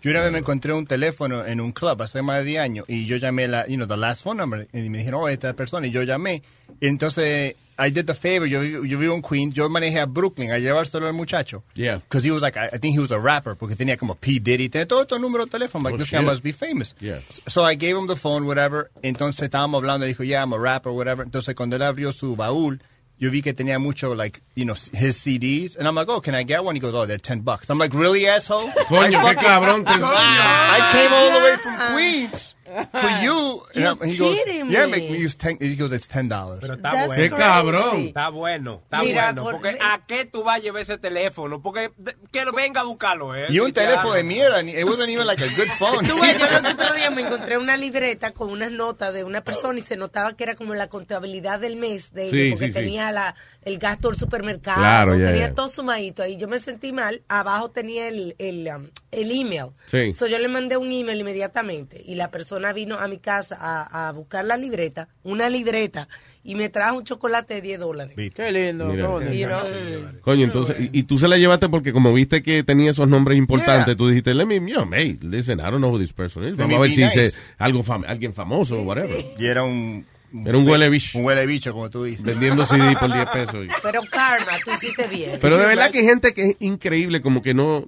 Yo 0.02 0.10
una 0.10 0.22
vez 0.22 0.32
me 0.32 0.40
encontré 0.40 0.74
un 0.74 0.88
teléfono 0.88 1.46
en 1.46 1.62
un 1.62 1.72
club 1.72 2.02
hace 2.02 2.24
más 2.24 2.40
de 2.40 2.46
10 2.46 2.60
años 2.62 2.86
y 2.88 3.06
yo 3.06 3.18
llamé 3.18 3.48
la, 3.48 3.68
you 3.68 3.76
know, 3.76 3.88
the 3.88 3.96
last 3.98 4.24
phone 4.24 4.38
number 4.38 4.68
y 4.74 4.90
me 4.90 4.98
dijeron, 4.98 5.22
oh, 5.24 5.30
esta 5.30 5.54
persona 5.54 5.86
y 5.86 5.92
yo 5.92 6.02
llamé. 6.02 6.42
Y 6.82 6.88
entonces, 6.88 7.56
I 7.80 7.90
did 7.90 8.08
the 8.08 8.16
favor, 8.16 8.48
yo, 8.48 8.62
yo 8.64 8.98
vivo 8.98 9.14
en 9.14 9.22
Queens, 9.22 9.54
yo 9.54 9.70
manejé 9.70 10.00
a 10.00 10.06
Brooklyn 10.08 10.52
a 10.52 10.58
llevárselo 10.58 11.06
al 11.08 11.14
muchacho. 11.14 11.64
Yeah. 11.76 11.98
Because 11.98 12.24
he 12.24 12.32
was 12.32 12.42
like, 12.42 12.58
I, 12.58 12.70
I 12.74 12.78
think 12.80 12.96
he 12.96 13.00
was 13.00 13.12
a 13.12 13.20
rapper, 13.20 13.56
porque 13.56 13.76
tenía 13.76 13.98
como 13.98 14.16
P. 14.16 14.40
Diddy, 14.40 14.70
tenía 14.70 14.88
todo 14.88 15.02
estos 15.02 15.20
números 15.20 15.46
de 15.46 15.60
teléfono, 15.60 15.84
like, 15.84 15.96
Oh, 15.96 15.98
this 15.98 16.10
guy 16.12 16.22
must 16.22 16.42
be 16.44 16.52
famous. 16.52 16.96
Yeah. 17.00 17.20
So 17.48 17.64
I 17.64 17.76
gave 17.76 17.96
him 17.96 18.08
the 18.08 18.16
phone, 18.16 18.46
whatever. 18.48 18.90
Entonces 19.04 19.44
estábamos 19.50 19.78
hablando, 19.78 20.06
dijo, 20.08 20.24
yeah, 20.24 20.42
I'm 20.42 20.54
a 20.54 20.58
rapper, 20.58 20.92
whatever. 20.92 21.24
Entonces 21.24 21.54
cuando 21.56 21.76
él 21.76 21.84
abrió 21.84 22.12
su 22.12 22.36
baúl, 22.36 22.82
yo 23.20 23.32
vi 23.32 23.42
que 23.42 23.54
tenía 23.54 23.80
mucho, 23.80 24.14
like, 24.16 24.42
you 24.56 24.66
know, 24.66 24.76
his 24.94 25.18
CDs. 25.18 25.76
And 25.78 25.88
I'm 25.88 25.96
like, 25.96 26.08
oh, 26.10 26.22
can 26.22 26.36
I 26.36 26.44
get 26.44 26.64
one? 26.64 26.76
He 26.76 26.80
goes, 26.80 26.94
oh, 26.94 27.06
they're 27.06 27.18
10 27.18 27.42
bucks. 27.42 27.70
I'm 27.70 27.78
like, 27.80 27.94
really, 27.94 28.28
asshole? 28.28 28.68
Coño, 28.88 29.18
I 29.20 29.36
qué 29.36 29.46
cabrón 29.46 29.86
te- 29.86 29.92
I 29.92 30.90
came 30.92 31.14
all 31.14 31.32
the 31.32 31.44
way 31.46 31.58
from 31.58 31.94
Queens 31.96 32.54
for 32.92 33.10
you. 33.24 33.64
You're 33.74 33.96
he 34.06 34.18
goes, 34.18 34.36
kidding 34.44 34.70
yeah, 34.70 34.86
me. 34.86 34.92
make 34.92 35.10
me 35.10 35.18
use 35.18 35.36
10. 35.36 35.58
He 35.62 35.76
goes, 35.76 35.92
it's 35.94 36.08
$10. 36.08 36.60
Pero 36.60 36.74
está 36.76 36.92
That's 36.92 37.08
bueno. 37.08 37.24
Qué 37.24 37.30
cabrón. 37.42 38.08
Está 38.08 38.30
bueno, 38.30 38.82
está 38.84 39.00
Mira, 39.02 39.24
bueno. 39.32 39.44
por- 39.44 39.54
porque 39.62 39.78
¿a 39.82 40.06
qué 40.06 40.26
tú 40.26 40.44
vas 40.44 40.58
a 40.58 40.60
llevar 40.60 40.82
ese 40.82 40.98
teléfono? 40.98 41.62
Porque 41.62 41.92
que 42.32 42.46
venga 42.54 42.82
a 42.82 42.84
buscarlo, 42.84 43.34
¿eh? 43.36 43.48
Y 43.50 43.60
un 43.60 43.72
teléfono 43.72 44.14
de 44.14 44.24
mierda. 44.24 44.62
It 44.62 44.84
wasn't 44.86 45.10
even 45.10 45.26
like 45.26 45.42
a 45.44 45.48
good 45.56 45.70
phone. 45.80 46.06
Tú 46.08 46.20
ves, 46.20 46.38
yo 46.38 46.46
los 46.52 46.74
otros 46.74 46.96
días 46.96 47.12
me 47.16 47.22
encontré 47.22 47.58
una 47.58 47.78
libreta 47.78 48.32
con 48.32 48.50
unas 48.52 48.72
notas 48.72 49.14
de 49.14 49.24
una 49.24 49.42
persona 49.42 49.80
y 49.80 49.82
se 49.82 49.96
notaba 49.96 50.34
que 50.36 50.44
era 50.44 50.56
como 50.56 50.74
la 50.76 50.88
contabilidad 50.88 51.60
del 51.60 51.78
mes 51.78 52.12
de 52.14 52.30
Sí, 52.30 52.50
porque 52.52 52.68
sí, 52.68 52.74
sí. 52.74 52.80
Tenía 53.08 53.12
la, 53.12 53.36
el 53.64 53.78
gasto 53.80 54.10
del 54.10 54.18
supermercado, 54.18 54.80
Claro, 54.80 55.18
ya, 55.18 55.28
tenía 55.28 55.54
todo 55.54 55.68
sumadito 55.68 56.24
ahí. 56.24 56.38
Yo 56.38 56.48
me 56.48 56.60
sentí 56.60 56.92
mal, 56.94 57.22
abajo 57.28 57.70
tenía 57.70 58.08
el, 58.08 58.36
el, 58.38 58.68
um, 58.76 58.88
el 59.12 59.32
email. 59.32 59.72
Sí. 59.88 60.14
So, 60.14 60.28
yo 60.28 60.38
le 60.40 60.48
mandé 60.48 60.78
un 60.78 60.92
email 60.92 61.20
inmediatamente 61.20 62.02
y 62.06 62.16
la 62.16 62.32
persona 62.32 62.72
vino 62.74 62.98
a 62.98 63.08
mi 63.08 63.18
casa 63.18 63.58
a, 63.60 64.08
a 64.08 64.12
buscar 64.12 64.46
la 64.46 64.58
libreta, 64.58 65.10
una 65.24 65.50
libreta, 65.50 66.08
y 66.44 66.56
me 66.56 66.70
trajo 66.70 66.98
un 66.98 67.04
chocolate 67.04 67.56
de 67.56 67.62
10 67.62 67.80
dólares. 67.80 68.16
Qué 68.34 68.52
lindo, 68.52 68.86
Mira. 68.86 69.10
qué 69.20 70.20
Coño, 70.22 70.46
entonces, 70.46 70.78
y, 70.80 71.00
y 71.00 71.04
tú 71.04 71.18
se 71.18 71.28
la 71.28 71.38
llevaste 71.38 71.68
porque 71.68 71.92
como 71.92 72.14
viste 72.14 72.42
que 72.42 72.64
tenía 72.64 72.92
esos 72.92 73.08
nombres 73.10 73.38
importantes, 73.38 73.98
tú 73.98 74.08
dijiste, 74.08 74.34
let 74.34 74.46
me, 74.46 74.62
yo, 74.72 74.88
hey, 74.94 75.18
listen, 75.22 75.60
I 75.60 75.64
don't 75.64 75.80
know 75.80 75.92
who 75.92 76.00
this 76.00 76.14
person 76.14 76.46
is. 76.46 76.56
Vamos 76.56 76.78
a 76.78 76.82
ver 76.82 76.92
si 76.92 77.04
dice 77.04 77.34
algo 77.58 77.84
fam- 77.84 78.06
alguien 78.08 78.34
famoso 78.34 78.80
o 78.80 78.84
whatever. 78.84 79.18
Y 79.38 79.46
era 79.46 79.64
un... 79.64 80.06
Era 80.46 80.58
un 80.58 80.68
huele 80.68 80.90
bicho. 80.90 81.18
Un 81.18 81.26
huele 81.26 81.46
bicho, 81.46 81.72
como 81.74 81.90
tú 81.90 82.04
dices. 82.04 82.22
Vendiendo 82.24 82.66
CD 82.66 82.96
por 83.00 83.14
10 83.14 83.28
pesos. 83.30 83.66
y- 83.66 83.70
Pero 83.82 84.02
karma, 84.10 84.54
tú 84.64 84.72
hiciste 84.72 85.08
bien. 85.08 85.38
Pero 85.42 85.58
de 85.58 85.66
verdad 85.66 85.92
que 85.92 86.00
hay 86.00 86.06
gente 86.06 86.34
que 86.34 86.44
es 86.50 86.56
increíble, 86.60 87.22
como 87.22 87.42
que 87.42 87.54
no, 87.54 87.88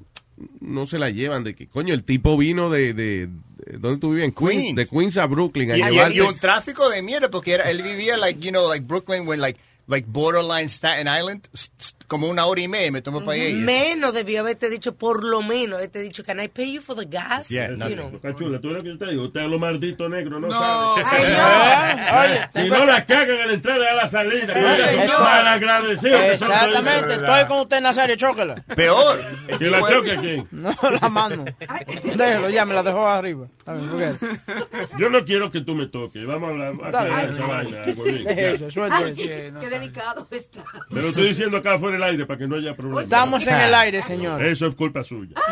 no 0.62 0.88
se 0.88 1.00
la 1.00 1.10
llevan, 1.10 1.44
de 1.44 1.54
que, 1.56 1.68
coño, 1.68 1.94
el 1.94 2.04
tipo 2.04 2.38
vino 2.38 2.70
de, 2.70 2.94
de, 2.94 3.28
de- 3.58 3.78
¿dónde 3.78 4.00
tú 4.00 4.12
vives? 4.12 4.26
En 4.26 4.32
Queens, 4.32 4.62
Queens. 4.62 4.76
de 4.78 4.88
Queens 4.88 5.18
a 5.18 5.26
Brooklyn, 5.28 5.72
a 5.72 5.78
Y, 5.78 5.82
y- 5.82 5.84
llevarte- 5.84 6.16
y 6.16 6.20
un 6.22 6.38
tráfico 6.40 6.90
de 6.90 7.02
mierda 7.02 7.30
porque 7.30 7.54
era, 7.54 7.70
él 7.70 7.82
vivía 7.84 8.16
like 8.18 8.40
you 8.40 8.52
know 8.52 8.70
like 8.70 8.86
Brooklyn 8.86 9.28
when 9.28 9.42
like 9.42 9.60
like 9.88 10.08
borderline 10.10 10.70
Staten 10.70 11.08
Island 11.08 11.48
s- 11.54 11.72
s- 11.80 11.94
como 12.10 12.28
una 12.28 12.46
hora 12.48 12.60
y 12.60 12.68
media 12.68 12.92
me 12.92 13.02
tomó 13.02 13.24
para 13.24 13.34
allá. 13.40 13.48
y- 13.50 13.54
Menos 13.54 14.14
debió 14.14 14.42
haberte 14.42 14.70
dicho, 14.70 14.96
por 14.96 15.24
lo 15.24 15.42
menos, 15.42 15.78
haberte 15.78 16.02
dicho, 16.02 16.24
can 16.26 16.42
I 16.42 16.50
pay 16.50 16.74
you 16.74 16.82
for 16.82 16.98
the 16.98 17.06
gas? 17.06 17.48
Yeah, 17.48 17.70
You 17.70 17.96
know. 17.96 18.20
Cachula, 18.22 18.60
tú 18.60 18.72
eres 18.72 18.84
que 18.84 18.90
yo 18.90 18.98
te 18.98 19.06
digo, 19.12 19.24
usted 19.26 19.42
es 19.42 19.50
lo 19.50 19.60
maldito 19.60 20.10
negro, 20.10 20.40
no, 20.40 20.48
No. 20.48 20.54
sabe. 20.60 21.02
Ay, 21.40 22.30
no. 22.30 22.50
Si 22.64 22.68
no 22.70 22.86
la 22.86 23.06
cagan 23.06 23.40
a 23.42 23.46
la 23.46 23.54
entrada 23.54 23.86
y 23.86 23.88
a 23.88 23.94
la 23.94 24.08
salida, 24.08 24.54
mal 25.20 25.48
agradecido. 25.48 26.20
Exactamente, 26.20 27.14
estoy 27.14 27.46
con 27.46 27.60
usted, 27.62 27.80
Nazario, 27.82 28.16
chócala. 28.16 28.56
Peor. 28.76 29.22
¿Y 29.60 29.64
la 29.66 29.80
choque 29.88 30.18
quién? 30.20 30.48
No, 30.52 30.76
la 31.02 31.10
mano. 31.10 31.46
Déjelo, 32.16 32.50
ya 32.50 32.66
me 32.66 32.74
la 32.74 32.84
dejó 32.84 33.08
arriba. 33.08 33.48
Yo 34.98 35.10
no 35.10 35.24
quiero 35.26 35.52
que 35.52 35.62
tú 35.62 35.76
me 35.76 35.86
toques. 35.86 36.26
Vamos 36.26 36.50
a 36.50 36.54
hablar 36.54 37.30
esa 37.30 37.46
vaina. 37.46 37.78
Qué 39.60 39.70
delicado 39.70 40.28
está. 40.32 40.64
Te 40.90 41.02
lo 41.02 41.10
estoy 41.10 41.28
diciendo 41.30 41.58
acá 41.58 41.78
fuera 41.78 41.99
aire 42.04 42.26
para 42.26 42.40
que 42.40 42.48
no 42.48 42.56
haya 42.56 42.74
problema. 42.74 43.02
Estamos 43.04 43.46
en 43.48 43.56
el 43.56 43.74
aire, 43.74 44.02
señor. 44.02 44.44
Eso 44.44 44.68
es 44.68 44.76
culpa 44.76 45.04
suya. 45.04 45.36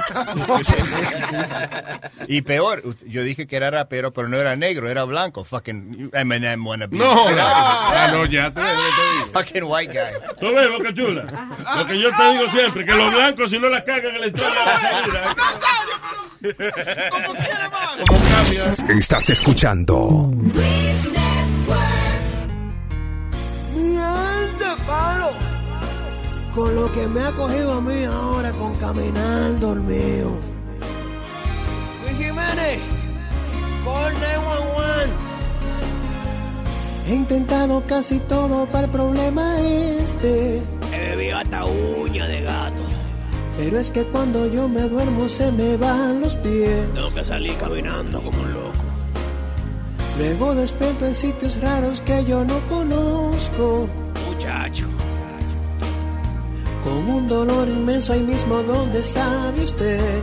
Y 2.27 2.41
peor, 2.41 2.83
yo 3.05 3.23
dije 3.23 3.47
que 3.47 3.55
era 3.55 3.71
rapero, 3.71 4.11
pero 4.11 4.27
no 4.27 4.37
era 4.37 4.55
negro, 4.55 4.89
era 4.89 5.03
blanco. 5.05 5.43
Fucking 5.45 6.09
Eminem 6.13 6.65
wannabe. 6.65 6.97
No, 6.97 7.29
here. 7.29 7.39
ah, 7.41 8.09
no, 8.11 8.25
ya 8.25 8.49
te, 8.51 8.59
te 8.59 8.67
digo. 8.67 9.27
Fucking 9.33 9.63
white 9.63 9.93
guy. 9.93 10.11
¿Tú 10.39 10.53
ves, 10.53 10.69
Boca 10.69 10.93
Chula? 10.93 11.25
Lo 11.77 11.87
que 11.87 11.99
yo 11.99 12.09
te 12.15 12.31
digo 12.31 12.47
siempre, 12.49 12.85
que 12.85 12.91
los 12.91 13.11
blancos 13.13 13.49
si 13.49 13.57
no 13.59 13.69
la 13.69 13.83
cagan 13.83 14.15
en 14.15 14.21
la 14.21 14.27
entrada 14.27 14.53
y 14.55 14.57
a 14.57 14.65
la 14.65 14.79
salida. 14.79 15.35
¿Cómo 18.07 18.21
cambia? 18.29 18.63
Estás 18.97 19.29
escuchando 19.29 20.31
alta 24.07 24.75
palo. 24.85 25.31
Con 26.58 26.74
lo 26.74 26.91
que 26.91 27.08
me 27.08 27.22
ha 27.22 27.32
cogido 27.34 27.74
a 27.74 27.82
mí 27.82 28.03
ahora 28.05 28.51
con 28.53 28.74
caminar 28.74 29.60
dormido. 29.60 30.32
Luis 32.01 32.18
Jiménez, 32.18 32.80
call 33.86 34.12
911. 34.14 35.10
He 37.08 37.14
intentado 37.14 37.84
casi 37.86 38.18
todo 38.22 38.66
para 38.66 38.86
el 38.86 38.91
problema 38.91 39.60
este. 39.62 40.64
He 40.91 41.16
bebido 41.16 41.38
hasta 41.38 41.64
uña 41.64 42.26
de 42.26 42.41
gato. 42.41 42.82
Pero 43.60 43.78
es 43.78 43.91
que 43.91 44.03
cuando 44.05 44.47
yo 44.47 44.68
me 44.68 44.82
duermo 44.82 45.30
se 45.30 45.51
me 45.51 45.78
van 45.78 46.22
los 46.22 46.36
pies. 46.38 46.91
Tengo 46.95 47.14
que 47.14 47.24
salir 47.24 47.55
caminando 47.58 48.20
como 48.20 48.41
un 48.41 48.53
loco. 48.53 48.84
Luego 50.18 50.55
despierto 50.55 51.05
en 51.05 51.14
sitios 51.14 51.62
raros 51.62 52.01
que 52.01 52.26
yo 52.26 52.43
no 52.43 52.58
conozco. 52.62 53.88
Muchacho. 54.28 54.88
Con 56.88 57.09
un 57.09 57.27
dolor 57.27 57.67
inmenso 57.67 58.13
ahí 58.13 58.21
mismo 58.21 58.63
donde 58.63 59.03
sabe 59.03 59.61
usted. 59.61 60.21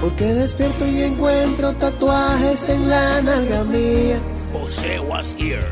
Porque 0.00 0.24
despierto 0.32 0.86
y 0.86 1.02
encuentro 1.02 1.74
tatuajes 1.74 2.68
en 2.70 2.88
la 2.88 3.20
nalga 3.20 3.64
mía. 3.64 4.18
José 4.54 5.00
was 5.00 5.34
here. 5.38 5.66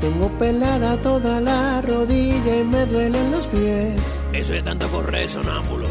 Tengo 0.00 0.28
pelada 0.38 0.96
toda 1.02 1.40
la 1.40 1.82
rodilla 1.82 2.56
y 2.56 2.64
me 2.64 2.86
duelen 2.86 3.30
los 3.30 3.46
pies. 3.48 4.00
Eso 4.32 4.54
es 4.54 4.64
tanto 4.64 4.88
correr, 4.88 5.28
sonámbulo. 5.28 5.88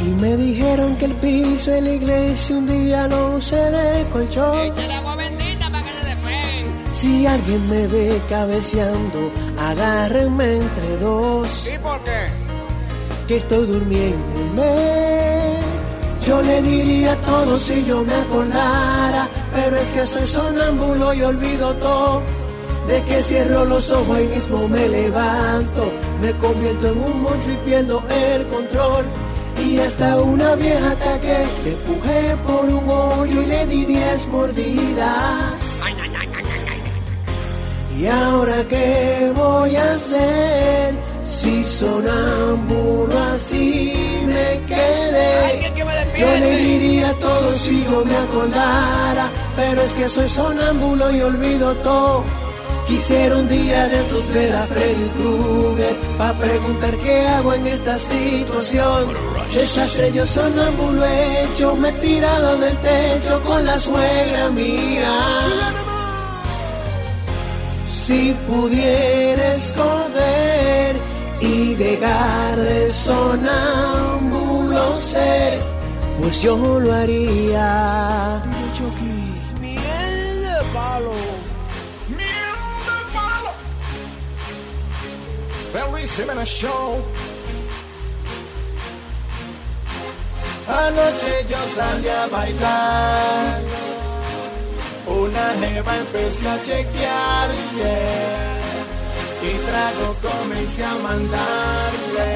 Y 0.00 0.10
me 0.20 0.36
dijeron 0.36 0.96
que 0.96 1.04
el 1.04 1.14
piso 1.14 1.70
de 1.70 1.80
la 1.80 1.92
iglesia 1.92 2.56
un 2.56 2.66
día 2.66 3.06
lo 3.06 3.36
usé 3.36 3.70
de 3.70 4.04
colchón. 4.10 4.58
Échale 4.58 4.94
agua 4.94 5.14
bendita 5.14 5.51
Si 7.02 7.26
alguien 7.26 7.68
me 7.68 7.84
ve 7.88 8.22
cabeceando, 8.28 9.32
agárrenme 9.58 10.58
entre 10.58 10.98
dos. 10.98 11.66
¿Y 11.66 11.76
por 11.78 11.98
qué? 12.04 12.28
Que 13.26 13.38
estoy 13.38 13.66
durmiéndome. 13.66 15.58
Yo 16.24 16.40
le 16.42 16.62
diría 16.62 17.16
todo 17.16 17.58
si 17.58 17.84
yo 17.84 18.04
me 18.04 18.14
acordara, 18.14 19.28
pero 19.52 19.78
es 19.78 19.90
que 19.90 20.06
soy 20.06 20.28
sonámbulo 20.28 21.12
y 21.12 21.22
olvido 21.22 21.74
todo. 21.74 22.22
De 22.86 23.02
que 23.02 23.20
cierro 23.24 23.64
los 23.64 23.90
ojos 23.90 24.20
y 24.20 24.36
mismo 24.36 24.68
me 24.68 24.88
levanto, 24.88 25.90
me 26.20 26.30
convierto 26.34 26.86
en 26.86 26.98
un 27.00 27.22
monstruo 27.22 27.52
y 27.52 27.66
pierdo 27.66 28.04
el 28.10 28.46
control. 28.46 29.04
Y 29.60 29.80
hasta 29.80 30.22
una 30.22 30.54
vieja 30.54 30.92
ataque, 30.92 31.46
empujé 31.66 32.36
por 32.46 32.64
un 32.66 32.88
hoyo 32.88 33.42
y 33.42 33.46
le 33.46 33.66
di 33.66 33.86
diez 33.86 34.28
mordidas. 34.28 35.71
¿Y 37.98 38.06
ahora 38.06 38.64
qué 38.68 39.32
voy 39.34 39.76
a 39.76 39.94
hacer? 39.94 40.94
Si 41.26 41.64
sonámbulo 41.64 43.18
así 43.34 43.92
me 44.26 44.60
quedé. 44.66 45.72
Yo 46.18 46.26
le 46.38 46.56
diría 46.56 47.12
todo 47.14 47.54
si 47.54 47.84
yo 47.84 48.04
me 48.04 48.16
acordara, 48.16 49.30
pero 49.56 49.82
es 49.82 49.92
que 49.94 50.08
soy 50.08 50.28
sonámbulo 50.28 51.10
y 51.10 51.20
olvido 51.22 51.74
todo. 51.76 52.24
Quisiera 52.86 53.36
un 53.36 53.48
día 53.48 53.88
de 53.88 54.00
estos 54.00 54.28
ver 54.34 54.52
a 54.54 54.64
Freddy 54.64 55.08
Krueger 55.16 55.96
para 56.18 56.34
preguntar 56.34 56.94
qué 56.98 57.26
hago 57.26 57.54
en 57.54 57.66
esta 57.66 57.96
situación. 57.98 59.14
Desastre 59.54 60.12
yo 60.12 60.26
sonámbulo 60.26 61.04
hecho, 61.06 61.76
me 61.76 61.90
he 61.90 61.92
tirado 61.92 62.58
del 62.58 62.76
techo 62.78 63.40
con 63.44 63.64
la 63.64 63.78
suegra 63.78 64.48
mía. 64.50 65.81
Si 68.02 68.34
pudiera 68.48 69.54
escoger 69.54 70.96
y 71.40 71.74
dejar 71.76 72.56
de 72.56 72.90
sonámbulo 72.90 75.00
ser, 75.00 75.62
pues 76.20 76.42
yo 76.42 76.80
lo 76.80 76.92
haría. 76.92 78.42
Miel 79.60 80.42
de 80.42 80.64
palo. 80.74 81.12
Miel 82.08 82.26
de 82.88 82.98
palo. 83.14 83.52
Luis 85.92 86.10
Jiménez 86.16 86.48
Show. 86.48 87.04
Anoche 90.66 91.46
yo 91.48 91.58
salí 91.72 92.08
a 92.08 92.26
bailar. 92.26 93.91
Una 95.20 95.46
jeva 95.60 95.96
empecé 95.98 96.48
a 96.48 96.62
chequear, 96.62 97.50
yeah. 97.76 98.52
Y 99.42 99.52
tragos 99.68 100.16
comencé 100.18 100.84
a 100.84 100.94
mandarle. 100.94 102.32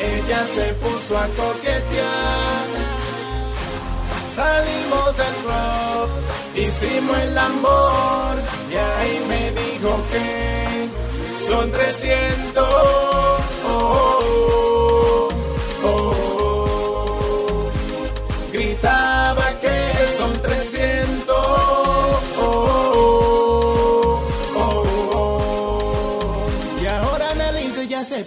Ella 0.00 0.46
se 0.54 0.74
puso 0.74 1.18
a 1.18 1.26
coquetear. 1.26 2.66
Salimos 4.34 5.16
del 5.16 5.34
club, 5.42 6.08
hicimos 6.54 7.18
el 7.18 7.38
amor. 7.38 8.34
Y 8.70 8.74
ahí 8.74 9.24
me 9.28 9.50
dijo 9.62 9.92
que 10.12 10.88
son 11.48 11.70
300. 11.70 12.64
Oh, 12.68 13.38
oh, 13.68 14.63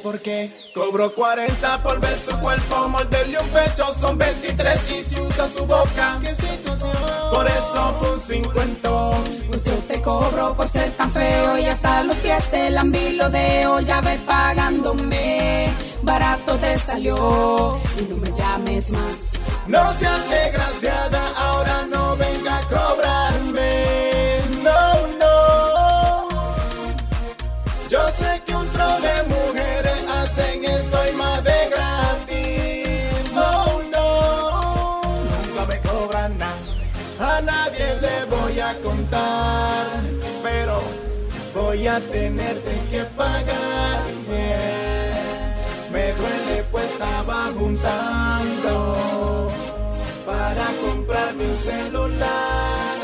y 0.08 0.14
ya 0.14 0.14
sé 0.14 0.14
por 0.14 0.20
qué. 0.20 0.50
Cobro 0.74 1.14
40 1.14 1.84
por 1.84 2.00
ver 2.00 2.18
su 2.18 2.38
cuerpo, 2.40 2.88
morderle 2.90 3.38
un 3.40 3.50
pecho 3.50 3.94
son 4.00 4.18
23 4.18 4.92
y 4.92 5.02
si 5.02 5.22
usa 5.22 5.48
su 5.48 5.66
boca. 5.66 6.20
Por 7.34 7.48
eso 7.48 7.96
fue 8.00 8.12
un 8.14 8.20
50. 8.20 8.90
Pues 9.50 9.64
yo 9.66 9.74
te 9.88 10.02
cobro 10.02 10.56
por 10.56 10.68
ser 10.68 10.92
tan 10.92 11.12
feo 11.12 11.58
y 11.58 11.66
hasta 11.66 12.04
los 12.04 12.16
pies 12.18 12.50
te 12.50 12.70
lambilodeo. 12.70 13.80
Ya 13.82 14.02
ve 14.02 14.20
pagándome, 14.26 15.70
barato 16.02 16.56
te 16.56 16.78
salió 16.78 17.78
y 18.00 18.04
no 18.04 18.18
me 18.18 18.32
llames 18.32 18.92
más. 18.92 19.34
No 19.68 19.94
seas 19.94 20.30
desgraciada, 20.30 21.27
a 38.68 38.74
contar. 38.84 39.86
Pero 40.44 40.82
voy 41.56 41.88
a 41.88 42.00
tenerte 42.00 42.74
que 42.92 43.04
pagarme. 43.16 44.48
Me 45.92 46.14
duele 46.14 46.64
pues 46.72 46.92
estaba 46.92 47.50
juntando 47.58 48.72
para 50.26 50.66
comprarme 50.86 51.44
un 51.50 51.58
celular. 51.58 52.98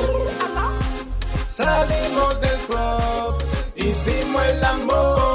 Salimos 1.49 2.41
del 2.41 2.59
club, 2.68 3.43
hicimos 3.76 4.43
el 4.51 4.64
amor 4.64 5.32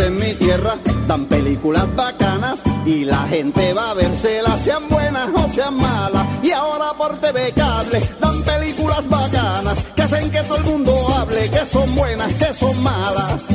en 0.00 0.16
mi 0.16 0.32
tierra 0.34 0.76
dan 1.06 1.24
películas 1.26 1.84
bacanas 1.96 2.62
y 2.84 3.04
la 3.04 3.26
gente 3.28 3.72
va 3.72 3.90
a 3.90 3.94
verselas, 3.94 4.60
sean 4.62 4.88
buenas 4.88 5.28
o 5.34 5.48
sean 5.48 5.74
malas. 5.76 6.26
Y 6.42 6.52
ahora 6.52 6.92
por 6.96 7.18
TV 7.20 7.52
Cable 7.52 8.00
dan 8.20 8.42
películas 8.42 9.08
bacanas 9.08 9.84
que 9.94 10.02
hacen 10.02 10.30
que 10.30 10.42
todo 10.42 10.56
el 10.58 10.64
mundo 10.64 10.92
hable, 11.16 11.50
que 11.50 11.64
son 11.66 11.94
buenas, 11.94 12.32
que 12.34 12.52
son 12.54 12.82
malas. 12.82 13.46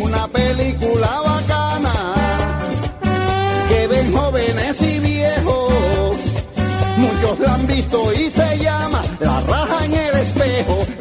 Una 0.00 0.28
película 0.28 1.20
bacana 1.24 1.92
que 3.68 3.86
ven 3.86 4.12
jóvenes 4.14 4.82
y 4.82 4.98
viejos, 5.00 6.16
muchos 6.96 7.38
la 7.40 7.54
han 7.54 7.66
visto 7.66 8.12
y 8.12 8.30
se 8.30 8.58
llama 8.58 9.02
la 9.20 9.40
raja 9.42 9.84
en 9.84 9.94
el 9.94 10.14
espejo. 10.16 10.95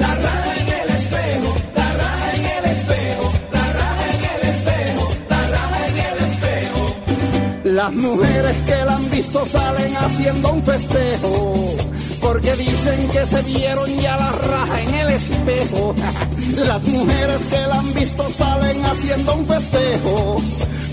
Las 7.75 7.91
mujeres 7.91 8.55
que 8.65 8.85
la 8.85 8.95
han 8.95 9.11
visto 9.11 9.45
salen 9.45 9.93
haciendo 9.97 10.49
un 10.53 10.63
festejo. 10.63 11.75
Porque 12.21 12.55
dicen 12.55 13.09
que 13.09 13.25
se 13.25 13.41
vieron 13.41 13.93
ya 13.99 14.15
la 14.15 14.31
raja 14.31 14.81
en 14.81 14.93
el 14.93 15.09
espejo. 15.09 15.93
Las 16.55 16.81
mujeres 16.83 17.45
que 17.47 17.57
la 17.67 17.79
han 17.79 17.93
visto 17.93 18.29
salen 18.31 18.85
haciendo 18.85 19.35
un 19.35 19.45
festejo. 19.45 20.41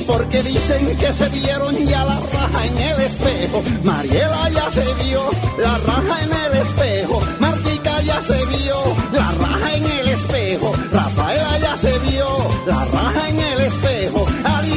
Porque 0.09 0.43
dicen 0.43 0.97
que 0.99 1.12
se 1.12 1.28
vieron 1.28 1.76
ya 1.87 2.05
la 2.05 2.18
raja 2.18 2.66
en 2.66 2.78
el 2.78 3.01
espejo. 3.01 3.62
Mariela 3.85 4.51
ya 4.51 4.68
se 4.68 4.85
vio 5.05 5.22
la 5.59 5.78
raja 5.78 6.24
en 6.24 6.33
el 6.33 6.62
espejo. 6.62 7.22
Martica 7.39 8.03
ya 8.03 8.20
se 8.20 8.45
vio 8.47 8.76
la 9.12 9.30
raja 9.30 9.76
en 9.76 9.87
el 9.87 10.09
espejo. 10.09 10.72
Rafaela 10.91 11.59
ya 11.61 11.76
se 11.76 11.97
vio 12.01 12.26
la 12.66 12.85
raja 12.87 13.28
en 13.28 13.39
el 13.39 13.61
espejo. 13.61 13.91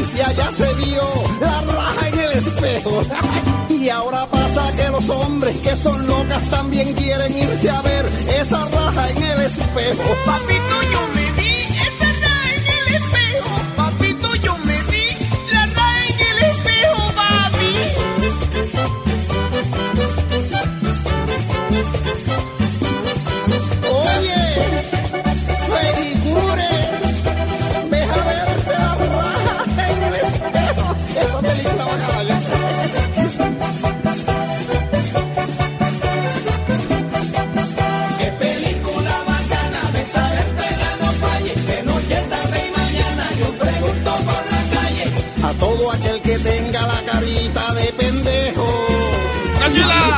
Alicia 0.06 0.32
ya 0.34 0.52
se 0.52 0.72
vio 0.76 1.02
la 1.42 1.62
raja 1.62 2.10
en 2.10 2.20
el 2.20 2.32
espejo. 2.34 3.02
Y 3.70 3.90
ahora 3.90 4.26
pasa 4.28 4.72
que 4.76 4.90
los 4.90 5.08
hombres 5.10 5.56
que 5.58 5.76
son 5.76 6.08
locas 6.08 6.42
también 6.50 6.94
quieren 6.94 7.38
irse 7.38 7.70
a 7.70 7.82
ver 7.82 8.06
esa 8.40 8.68
raja 8.70 9.10
en 9.12 9.24
el 9.24 9.42
espejo. 9.42 10.04
Papito, 10.26 10.82
yo 10.92 11.08
me 11.14 11.32
vi 11.42 11.78
esta 11.78 12.06
raja 12.06 12.56
en 12.56 12.66
el 12.78 12.96
espejo. 12.96 13.65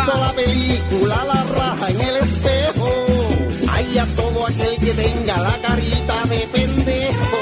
Visto 0.07 0.19
la 0.21 0.33
película 0.33 1.23
La 1.25 1.43
raja 1.43 1.89
en 1.89 2.01
el 2.01 2.15
espejo? 2.17 2.87
Ay, 3.71 3.97
a 3.97 4.05
todo 4.15 4.47
aquel 4.47 4.77
que 4.79 4.93
tenga 4.93 5.37
la 5.37 5.57
carita 5.61 6.23
de 6.29 6.47
pendejo. 6.47 7.37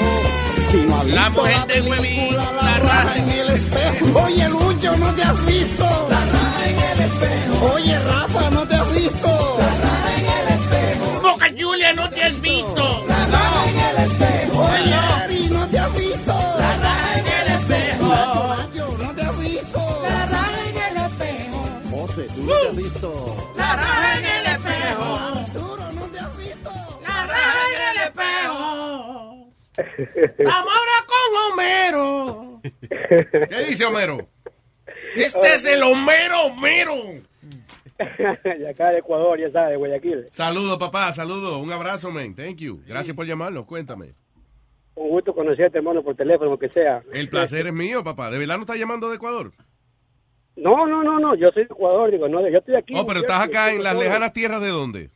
Si 0.70 0.76
no 0.78 0.96
ha 1.00 1.04
visto 1.04 1.20
La 1.20 1.30
mujer 1.30 1.66
de 1.66 1.74
película 1.74 1.96
Huevín, 2.00 2.36
La, 2.36 2.52
la 2.52 2.78
raja 2.78 3.04
raja. 3.04 3.16
en 3.18 3.30
el 3.30 3.48
espejo. 3.50 4.24
Oye, 4.24 4.48
Lucho, 4.48 4.96
¿no 4.96 5.06
te 5.14 5.22
has 5.22 5.46
visto? 5.46 5.84
La 6.10 6.20
raja 6.20 6.68
en 6.68 6.78
el 6.78 7.00
espejo. 7.08 7.72
Oye, 7.74 7.98
Rafa, 8.00 8.50
¿no 8.50 8.66
te 8.68 8.74
has 8.74 8.92
visto? 8.94 9.56
La 9.58 9.66
raja 9.66 9.95
Vamos 29.76 30.72
ahora 30.72 31.06
con 31.06 31.52
Homero. 31.52 32.60
¿Qué 33.48 33.64
dice 33.68 33.84
Homero? 33.84 34.26
Este 35.16 35.54
es 35.54 35.66
el 35.66 35.82
Homero 35.82 36.46
Homero. 36.46 36.94
de 38.44 38.68
acá 38.68 38.90
de 38.90 38.98
Ecuador, 38.98 39.38
ya 39.40 39.50
sabes, 39.50 39.70
de 39.70 39.76
Guayaquil. 39.76 40.26
Saludos, 40.30 40.78
papá, 40.78 41.12
saludos. 41.12 41.62
Un 41.62 41.72
abrazo, 41.72 42.10
man. 42.10 42.34
Thank 42.34 42.56
you. 42.56 42.82
Gracias 42.86 43.16
por 43.16 43.26
llamarnos. 43.26 43.64
Cuéntame. 43.64 44.14
Un 44.94 45.10
gusto 45.10 45.34
conocerte, 45.34 45.78
hermano, 45.78 46.02
por 46.02 46.14
teléfono, 46.16 46.50
lo 46.50 46.58
que 46.58 46.68
sea. 46.68 47.02
El 47.12 47.28
placer 47.28 47.66
es 47.66 47.72
mío, 47.72 48.02
papá. 48.02 48.30
¿De 48.30 48.38
verdad 48.38 48.56
no 48.56 48.62
estás 48.62 48.78
llamando 48.78 49.08
de 49.10 49.16
Ecuador? 49.16 49.52
No, 50.56 50.86
no, 50.86 51.02
no, 51.02 51.18
no, 51.20 51.34
yo 51.34 51.50
soy 51.52 51.64
de 51.64 51.72
Ecuador, 51.72 52.10
digo, 52.10 52.28
no, 52.28 52.40
yo 52.48 52.58
estoy 52.58 52.76
aquí. 52.76 52.94
Oh, 52.96 53.06
pero 53.06 53.20
estás 53.20 53.42
acá 53.42 53.72
en 53.72 53.82
las 53.82 53.94
lejanas 53.94 54.32
tierras 54.32 54.62
de 54.62 54.68
dónde? 54.68 55.10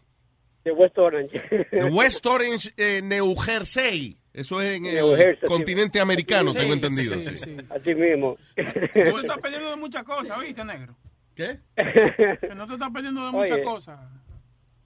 De 0.65 0.73
West 0.73 0.99
Orange. 0.99 1.41
De 1.73 1.85
West 1.85 2.27
Orange, 2.27 2.71
eh, 2.77 3.01
New 3.03 3.35
Jersey. 3.37 4.20
Eso 4.41 4.61
es 4.61 4.76
en 4.76 4.86
el 4.86 4.95
New 4.97 5.16
Jersey, 5.16 5.38
sí. 5.41 5.47
continente 5.47 6.01
americano, 6.01 6.53
Sí, 6.53 6.59
tengo 6.59 6.72
entendido. 6.72 7.14
sí, 7.14 7.22
sí. 7.22 7.36
sí. 7.36 7.57
Así 7.70 7.95
mismo. 7.95 8.36
Tú 8.57 9.18
estás 9.18 9.38
perdiendo 9.38 9.70
de 9.70 9.76
muchas 9.76 10.03
cosas, 10.03 10.41
¿viste, 10.41 10.64
negro? 10.64 10.95
¿Qué? 11.34 11.59
Que 11.76 12.55
no 12.55 12.66
te 12.66 12.74
estás 12.74 12.91
perdiendo 12.91 13.22
de 13.22 13.36
Oye. 13.36 13.51
muchas 13.51 13.64
cosas. 13.64 14.01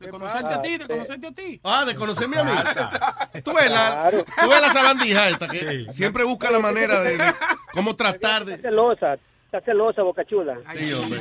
De 0.01 0.09
conocerte 0.11 0.53
a 0.53 0.61
ti, 0.61 0.77
de 0.77 0.87
conocerte 0.87 1.27
a 1.29 1.33
ti. 1.33 1.61
Ah, 1.63 1.85
de 1.85 1.95
conocerme 1.95 2.37
a 2.39 2.45
mí. 2.45 2.51
Tú 3.45 3.53
ves 3.55 3.71
la, 3.71 4.11
tú 4.11 4.49
ves 4.51 4.61
la 4.61 4.73
sabandija 4.73 5.29
esta 5.31 5.49
que 5.49 5.87
siempre 5.93 6.25
busca 6.25 6.51
la 6.51 6.59
manera 6.59 7.01
de, 7.03 7.17
de 7.17 7.25
cómo 7.73 7.95
tratar 7.97 8.45
de... 8.45 8.55
Está 8.55 8.69
celosa, 8.69 9.15
está 9.47 9.61
celosa, 9.63 10.03
Boca 10.03 10.25
Chula. 10.25 10.59
Sí, 10.77 10.93
hombre. 10.93 11.21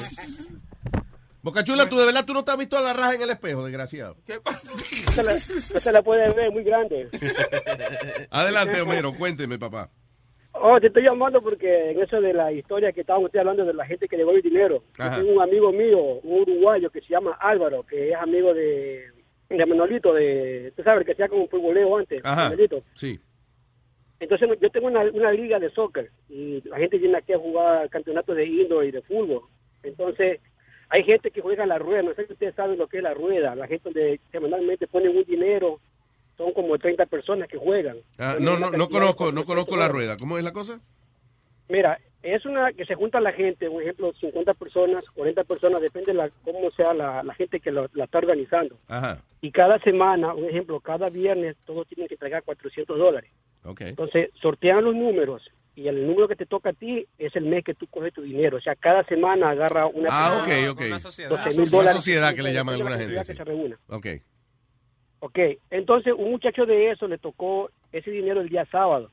Bocachula, 1.44 1.90
tú 1.90 1.98
de 1.98 2.06
verdad 2.06 2.26
tú 2.26 2.34
no 2.34 2.46
te 2.46 2.52
has 2.52 2.58
visto 2.58 2.78
a 2.78 2.82
la 2.82 2.94
raja 2.94 3.16
en 3.16 3.22
el 3.22 3.30
espejo, 3.30 3.66
desgraciado. 3.66 4.16
No 4.28 5.12
se 5.12 5.24
la, 5.24 5.34
se 5.34 5.92
la 5.92 6.02
puede 6.02 6.32
ver, 6.34 6.52
muy 6.52 6.64
grande. 6.64 7.10
Adelante, 8.32 8.82
Homero, 8.82 9.14
cuénteme, 9.14 9.60
papá. 9.60 9.90
Oh, 10.54 10.80
te 10.80 10.88
estoy 10.88 11.04
llamando 11.04 11.42
porque 11.42 11.92
en 11.92 12.02
eso 12.02 12.22
de 12.22 12.32
la 12.32 12.52
historia 12.54 12.94
que 12.94 13.02
estábamos 13.02 13.28
usted 13.28 13.40
hablando 13.40 13.66
de 13.66 13.74
la 13.74 13.86
gente 13.86 14.08
que 14.08 14.16
devuelve 14.16 14.42
dinero. 14.42 14.84
Yo 14.98 15.12
tengo 15.12 15.34
un 15.34 15.42
amigo 15.42 15.72
mío, 15.74 16.00
un 16.24 16.42
uruguayo 16.44 16.90
que 16.90 17.02
se 17.02 17.10
llama 17.10 17.34
Álvaro, 17.42 17.84
que 17.84 18.12
es 18.12 18.16
amigo 18.16 18.54
de, 18.54 19.04
de 19.50 19.66
Manolito, 19.66 20.14
de, 20.14 20.72
tú 20.78 20.84
sabes, 20.84 21.06
que 21.06 21.16
sea 21.16 21.28
como 21.28 21.44
un 21.44 21.50
futboleo 21.50 21.98
antes, 21.98 22.22
Ajá. 22.24 22.44
Manolito. 22.50 22.84
Sí. 22.94 23.20
Entonces 24.20 24.48
yo 24.62 24.70
tengo 24.70 24.88
una, 24.88 25.02
una 25.12 25.32
liga 25.34 25.60
de 25.60 25.70
soccer 25.72 26.10
y 26.30 26.62
la 26.70 26.78
gente 26.78 26.98
viene 27.00 27.18
aquí 27.18 27.34
a 27.34 27.38
jugar 27.40 27.90
campeonatos 27.90 28.38
de 28.38 28.46
indoor 28.46 28.86
y 28.86 28.92
de 28.92 29.02
fútbol. 29.02 29.42
Entonces 29.82 30.40
hay 30.94 31.04
gente 31.04 31.32
que 31.32 31.42
juega 31.42 31.66
la 31.66 31.80
rueda, 31.80 32.04
no 32.04 32.14
sé 32.14 32.28
si 32.28 32.34
ustedes 32.34 32.54
saben 32.56 32.78
lo 32.78 32.88
que 32.88 32.98
es 32.98 33.04
la 33.04 33.14
rueda, 33.16 33.56
la 33.56 33.68
gente 33.68 33.84
donde 33.86 34.20
semanalmente 34.32 34.86
ponen 34.88 35.18
un 35.18 35.24
dinero, 35.24 35.80
son 36.38 36.54
como 36.54 36.78
30 36.78 37.06
personas 37.08 37.48
que 37.50 37.58
juegan. 37.58 37.98
Ah, 38.20 38.36
no, 38.40 38.58
no, 38.60 38.70
no 38.72 38.88
conozco, 38.90 39.32
no 39.32 39.44
400 39.44 39.46
conozco 39.46 39.76
la 39.78 39.88
rueda. 39.88 40.18
¿Cómo 40.18 40.38
es 40.38 40.44
la 40.44 40.54
cosa? 40.54 40.80
Mira, 41.70 42.00
es 42.22 42.46
una 42.46 42.72
que 42.74 42.86
se 42.86 42.96
junta 42.96 43.20
la 43.20 43.32
gente, 43.34 43.70
por 43.70 43.82
ejemplo, 43.82 44.14
50 44.20 44.54
personas, 44.54 45.04
40 45.16 45.44
personas, 45.46 45.82
depende 45.82 46.12
de 46.12 46.18
la, 46.18 46.30
cómo 46.44 46.70
sea 46.72 46.94
la, 46.94 47.24
la 47.24 47.34
gente 47.34 47.60
que 47.60 47.72
lo- 47.72 47.90
la 47.94 48.06
está 48.06 48.20
organizando. 48.20 48.78
Ajá. 48.88 49.18
Y 49.42 49.52
cada 49.52 49.80
semana, 49.80 50.34
un 50.34 50.46
ejemplo, 50.46 50.80
cada 50.80 51.10
viernes 51.10 51.56
todos 51.66 51.88
tienen 51.88 52.08
que 52.08 52.16
entregar 52.16 52.44
400 52.44 52.98
dólares. 52.98 53.32
Ok. 53.66 53.82
Entonces, 53.82 54.30
sortean 54.42 54.84
los 54.84 54.96
números 54.96 55.42
y 55.76 55.88
el 55.88 56.06
número 56.06 56.28
que 56.28 56.36
te 56.36 56.46
toca 56.46 56.70
a 56.70 56.74
ti 56.74 57.06
es 57.18 57.36
el 57.36 57.46
mes 57.46 57.64
que 57.64 57.74
tú 57.74 57.88
coges 57.88 58.14
tu 58.14 58.22
dinero. 58.22 58.58
O 58.58 58.62
sea, 58.62 58.76
cada 58.76 59.04
semana 59.06 59.50
agarra 59.52 59.88
una 59.88 60.10
Ah, 60.12 60.44
persona 60.46 60.72
ok, 60.72 60.78
ok. 60.78 60.82
12 61.30 61.60
mil 61.60 61.70
dólares. 61.70 61.72
Una 61.72 61.94
sociedad 61.94 62.36
que 62.36 62.42
le 62.44 62.54
llaman 62.54 62.76
alguna 62.76 62.98
gente. 62.98 63.24
sí. 63.24 63.32
que 63.32 63.38
se 63.38 63.44
reúna. 63.44 63.78
Ok. 63.90 64.08
Ok, 65.20 65.40
entonces 65.72 66.14
un 66.18 66.32
muchacho 66.32 66.66
de 66.66 66.92
eso 66.92 67.08
le 67.08 67.18
tocó 67.18 67.70
ese 67.94 68.12
dinero 68.12 68.42
el 68.42 68.50
día 68.50 68.66
sábado 68.66 69.10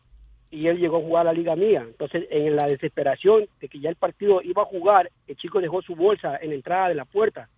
y 0.50 0.66
él 0.66 0.78
llegó 0.78 0.96
a 0.96 1.00
jugar 1.00 1.20
a 1.28 1.32
la 1.32 1.38
liga 1.38 1.54
mía. 1.54 1.82
Entonces, 1.86 2.26
en 2.30 2.56
la 2.56 2.66
desesperación 2.66 3.46
de 3.60 3.68
que 3.68 3.78
ya 3.78 3.88
el 3.90 3.94
partido 3.96 4.42
iba 4.42 4.62
a 4.62 4.66
jugar, 4.66 5.08
el 5.28 5.36
chico 5.36 5.60
dejó 5.60 5.80
su 5.82 5.94
bolsa 5.94 6.36
en 6.42 6.48
la 6.48 6.56
entrada 6.56 6.88
de 6.88 6.96
la 6.96 7.04
puerta. 7.04 7.48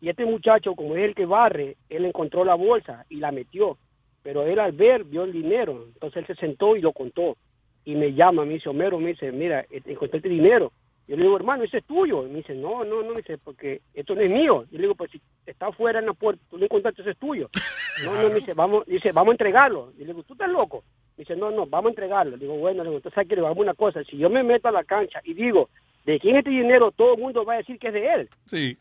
Y 0.00 0.08
este 0.08 0.24
muchacho, 0.24 0.74
como 0.74 0.96
es 0.96 1.04
el 1.04 1.14
que 1.14 1.24
barre, 1.26 1.76
él 1.88 2.04
encontró 2.04 2.44
la 2.44 2.56
bolsa 2.56 3.06
y 3.08 3.18
la 3.18 3.30
metió. 3.30 3.78
Pero 4.24 4.42
él 4.42 4.58
al 4.58 4.72
ver 4.72 5.04
vio 5.04 5.22
el 5.22 5.30
dinero. 5.32 5.84
Entonces 5.94 6.16
él 6.18 6.26
se 6.26 6.40
sentó 6.40 6.74
y 6.74 6.80
lo 6.80 6.92
contó. 6.92 7.36
Y 7.84 7.94
me 7.94 8.12
llama, 8.14 8.44
me 8.44 8.54
dice, 8.54 8.68
Homero, 8.68 8.98
me 8.98 9.10
dice, 9.10 9.30
mira, 9.32 9.60
eh, 9.70 9.82
encontré 9.84 10.18
este 10.18 10.28
dinero. 10.28 10.72
Yo 11.06 11.16
le 11.16 11.24
digo, 11.24 11.36
hermano, 11.36 11.64
ese 11.64 11.78
es 11.78 11.84
tuyo. 11.84 12.26
Y 12.26 12.30
me 12.30 12.36
dice, 12.38 12.54
no, 12.54 12.82
no, 12.84 13.02
no, 13.02 13.10
me 13.10 13.18
dice, 13.18 13.36
porque 13.36 13.82
esto 13.92 14.14
no 14.14 14.22
es 14.22 14.30
mío. 14.30 14.64
Yo 14.70 14.78
le 14.78 14.82
digo, 14.82 14.94
pues 14.94 15.10
si 15.10 15.20
está 15.44 15.66
afuera 15.66 15.98
en 15.98 16.06
la 16.06 16.14
puerta, 16.14 16.42
tú 16.48 16.56
lo 16.56 16.64
encontraste, 16.64 17.02
ese 17.02 17.10
es 17.12 17.18
tuyo. 17.18 17.50
No, 18.04 18.12
no, 18.20 18.28
me 18.28 18.34
dice, 18.34 18.54
vamos, 18.54 18.84
dice, 18.86 19.12
vamos 19.12 19.28
a 19.28 19.34
entregarlo. 19.34 19.92
Y 19.96 20.00
le 20.00 20.06
digo, 20.06 20.24
tú 20.24 20.32
estás 20.32 20.50
loco. 20.50 20.82
Me 21.16 21.22
dice, 21.22 21.36
no, 21.36 21.52
no, 21.52 21.64
vamos 21.64 21.86
a 21.86 21.90
entregarlo. 21.90 22.32
Le 22.32 22.38
digo, 22.38 22.56
bueno, 22.56 22.82
le 22.82 22.88
digo, 22.88 22.96
entonces 22.96 23.16
hay 23.16 23.26
que 23.26 23.36
hagamos 23.36 23.58
una 23.58 23.74
cosa. 23.74 24.02
Si 24.02 24.16
yo 24.16 24.28
me 24.28 24.42
meto 24.42 24.66
a 24.66 24.72
la 24.72 24.82
cancha 24.82 25.20
y 25.22 25.32
digo, 25.32 25.70
¿de 26.04 26.18
quién 26.18 26.34
es 26.34 26.40
este 26.40 26.50
dinero? 26.50 26.90
Todo 26.90 27.14
el 27.14 27.20
mundo 27.20 27.44
va 27.44 27.54
a 27.54 27.58
decir 27.58 27.78
que 27.78 27.86
es 27.86 27.94
de 27.94 28.14
él. 28.14 28.28
Sí. 28.46 28.76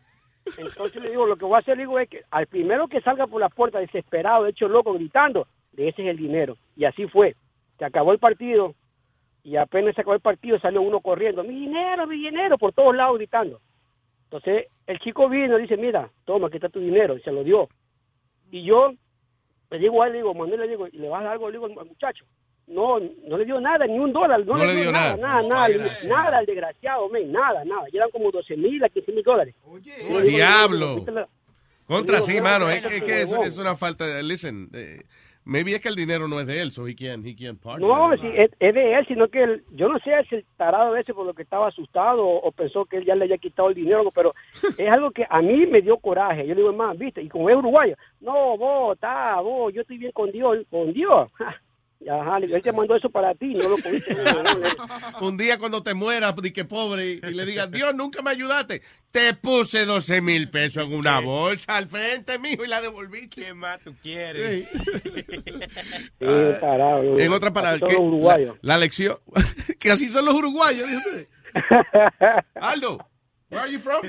Entonces 0.58 1.04
le 1.04 1.12
digo, 1.12 1.28
lo 1.28 1.36
que 1.36 1.46
voy 1.46 1.54
a 1.54 1.60
hacer, 1.60 1.78
le 1.78 1.84
digo, 1.84 2.00
es 2.00 2.10
que 2.10 2.24
al 2.32 2.48
primero 2.48 2.88
que 2.88 3.02
salga 3.02 3.28
por 3.28 3.40
la 3.40 3.50
puerta 3.50 3.78
desesperado, 3.78 4.48
hecho 4.48 4.68
loco, 4.68 4.94
gritando, 4.94 5.48
de 5.74 5.90
ese 5.90 6.02
es 6.02 6.10
el 6.10 6.18
dinero. 6.18 6.58
Y 6.76 6.86
así 6.86 7.08
fue. 7.08 7.36
Se 7.78 7.86
acabó 7.86 8.14
el 8.14 8.20
partido 8.20 8.74
y 9.44 9.56
apenas 9.58 9.94
se 9.96 10.02
acabó 10.02 10.14
el 10.16 10.22
partido 10.22 10.60
salió 10.60 10.82
uno 10.82 11.02
corriendo, 11.02 11.44
mi 11.44 11.54
dinero, 11.54 12.08
mi 12.08 12.18
dinero, 12.18 12.58
por 12.58 12.74
todos 12.74 12.96
lados 12.96 13.18
gritando. 13.18 13.60
Entonces 14.26 14.68
el 14.88 15.00
chico 15.00 15.30
vino 15.30 15.58
y 15.58 15.64
dice, 15.64 15.78
mira, 15.78 16.10
toma, 16.26 16.48
aquí 16.48 16.58
está 16.58 16.70
tu 16.70 16.80
dinero, 16.80 17.18
y 17.18 17.22
se 17.22 17.32
lo 17.32 17.44
dio. 17.44 17.70
Y 18.52 18.64
yo 18.66 18.94
le 19.70 19.80
digo 19.80 20.02
a 20.02 20.08
él, 20.08 20.14
le 20.14 20.18
digo, 20.20 20.34
Manuel, 20.34 20.62
le 20.62 20.68
digo, 20.68 20.88
¿y 20.88 20.98
le 20.98 21.10
vas 21.10 21.22
a 21.22 21.24
dar 21.26 21.34
algo? 21.34 21.50
Le 21.50 21.58
digo 21.60 21.66
al 21.80 21.88
muchacho. 21.88 22.26
No, 22.68 22.98
no 23.00 23.38
le 23.38 23.44
dio 23.44 23.60
nada, 23.60 23.86
ni 23.86 24.00
un 24.00 24.14
dólar. 24.14 24.46
No, 24.46 24.56
le 24.64 24.74
dio, 24.76 24.92
nada, 24.92 25.18
nada, 25.18 25.42
nada, 25.42 25.66
Ay, 25.66 25.76
nada, 26.08 26.38
al 26.38 26.46
desgraciado, 26.46 27.10
men, 27.10 27.30
nada, 27.32 27.66
nada. 27.66 27.84
Ya 27.92 27.98
eran 28.00 28.12
como 28.12 28.32
12 28.32 28.56
mil 28.56 28.82
a 28.84 28.88
15 28.90 29.12
mil 29.12 29.24
dólares. 29.24 29.54
Digo, 30.08 30.22
Diablo. 30.22 30.96
"Viste 30.96 31.12
la- 31.12 31.28
Contra 31.86 32.22
sí, 32.22 32.38
no, 32.38 32.44
mano. 32.44 32.66
no, 32.66 32.72
Es, 32.72 32.82
que- 32.88 32.98
es 32.98 33.04
que 33.04 33.22
eso 33.24 33.36
no. 33.36 33.44
es 33.44 33.58
una 33.58 33.76
falta 33.76 34.06
de. 34.08 34.24
Listen, 34.24 34.70
eh, 34.74 35.02
maybe 35.46 35.74
es 35.76 35.82
que 35.82 35.90
el 35.90 35.96
dinero 35.96 36.28
no 36.28 36.40
es 36.40 36.48
de 36.48 36.62
él, 36.62 36.72
so 36.72 36.88
he 36.88 36.96
can't, 36.96 37.26
he 37.26 37.36
can't 37.36 37.60
partner. 37.62 37.88
No, 37.88 38.14
es, 38.14 38.50
es 38.60 38.74
de 38.74 38.94
él, 38.94 39.06
sino 39.08 39.28
que 39.28 39.44
él- 39.44 39.64
yo 39.72 39.90
no 39.90 40.00
sé 40.00 40.12
si 40.30 40.36
el 40.36 40.46
tarado 40.58 40.96
ese 40.96 41.14
por 41.14 41.26
lo 41.26 41.34
que 41.34 41.44
estaba 41.44 41.68
asustado 41.68 42.26
o, 42.26 42.38
o 42.48 42.52
pensó 42.52 42.86
que 42.86 42.98
él 42.98 43.06
ya 43.06 43.16
le 43.16 43.26
había 43.26 43.38
quitado 43.38 43.70
el 43.70 43.76
dinero, 43.76 44.12
pero 44.12 44.34
es 44.78 44.90
algo 44.92 45.12
que 45.12 45.26
a 45.30 45.42
mí 45.42 45.66
me 45.68 45.82
dio 45.82 45.98
coraje. 45.98 46.42
Yo 46.48 46.54
le 46.54 46.62
digo, 46.62 46.70
hermano, 46.70 46.96
viste, 46.96 47.22
y 47.22 47.30
como 47.30 47.50
es 47.50 47.56
uruguayo, 47.56 47.96
no, 48.22 48.58
vos, 48.58 48.96
está, 48.96 49.40
vos, 49.42 49.74
yo 49.74 49.82
estoy 49.82 49.98
bien 49.98 50.12
con 50.12 50.32
Dios, 50.32 50.60
con 50.70 50.94
Dios. 50.94 51.30
Ajá, 52.10 52.38
él 52.38 52.62
te 52.62 52.72
mandó 52.72 52.96
eso 52.96 53.10
para 53.10 53.34
ti, 53.36 53.54
no 53.54 53.70
lo 53.70 53.78
cogiste. 53.78 54.16
Un 55.22 55.38
día 55.38 55.58
cuando 55.58 55.84
te 55.84 55.94
mueras, 55.94 56.36
di 56.42 56.52
que 56.52 56.66
pobre, 56.66 57.06
y 57.12 57.20
le 57.22 57.46
digas, 57.46 57.72
Dios, 57.72 57.96
nunca 57.96 58.22
me 58.22 58.32
ayudaste. 58.32 58.82
Te 59.12 59.34
puse 59.36 59.86
12 59.86 60.22
mil 60.22 60.50
pesos 60.50 60.88
en 60.88 60.94
una 60.94 61.20
bolsa 61.20 61.78
al 61.78 61.88
frente, 61.88 62.40
mijo, 62.40 62.66
y 62.66 62.68
la 62.68 62.82
devolviste. 62.82 63.44
¿Qué 63.44 63.54
más 63.54 63.80
tú 63.80 63.94
quieres? 64.02 64.68
Sí, 64.70 64.76
no. 66.20 67.20
En 67.20 67.32
Así 67.34 67.80
son 67.80 67.90
que 67.90 67.94
los 67.94 68.02
uruguayos. 68.02 68.58
La, 68.62 68.74
la 68.74 68.80
lección, 68.80 69.18
que 69.80 69.92
así 69.92 70.08
son 70.08 70.26
los 70.26 70.34
uruguayos, 70.34 70.88
dice 70.88 70.98
usted. 70.98 71.28
Aldo, 72.56 72.98
where 73.50 73.62
are 73.64 73.72
you 73.72 73.80
from? 73.80 74.02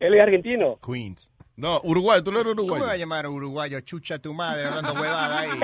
Él 0.00 0.14
es 0.14 0.20
argentino. 0.20 0.78
Queens. 0.84 1.30
No, 1.58 1.80
Uruguay, 1.82 2.22
tú 2.22 2.30
no 2.30 2.38
eres 2.40 2.54
¿Cómo 2.54 2.62
me 2.66 2.70
va 2.70 2.76
a 2.76 2.78
uruguayo. 2.78 2.98
llamar 3.00 3.26
uruguayo? 3.26 3.80
Chucha 3.80 4.18
tu 4.20 4.32
madre, 4.32 4.66
hablando 4.66 4.92
huevada 4.92 5.40
ahí. 5.40 5.50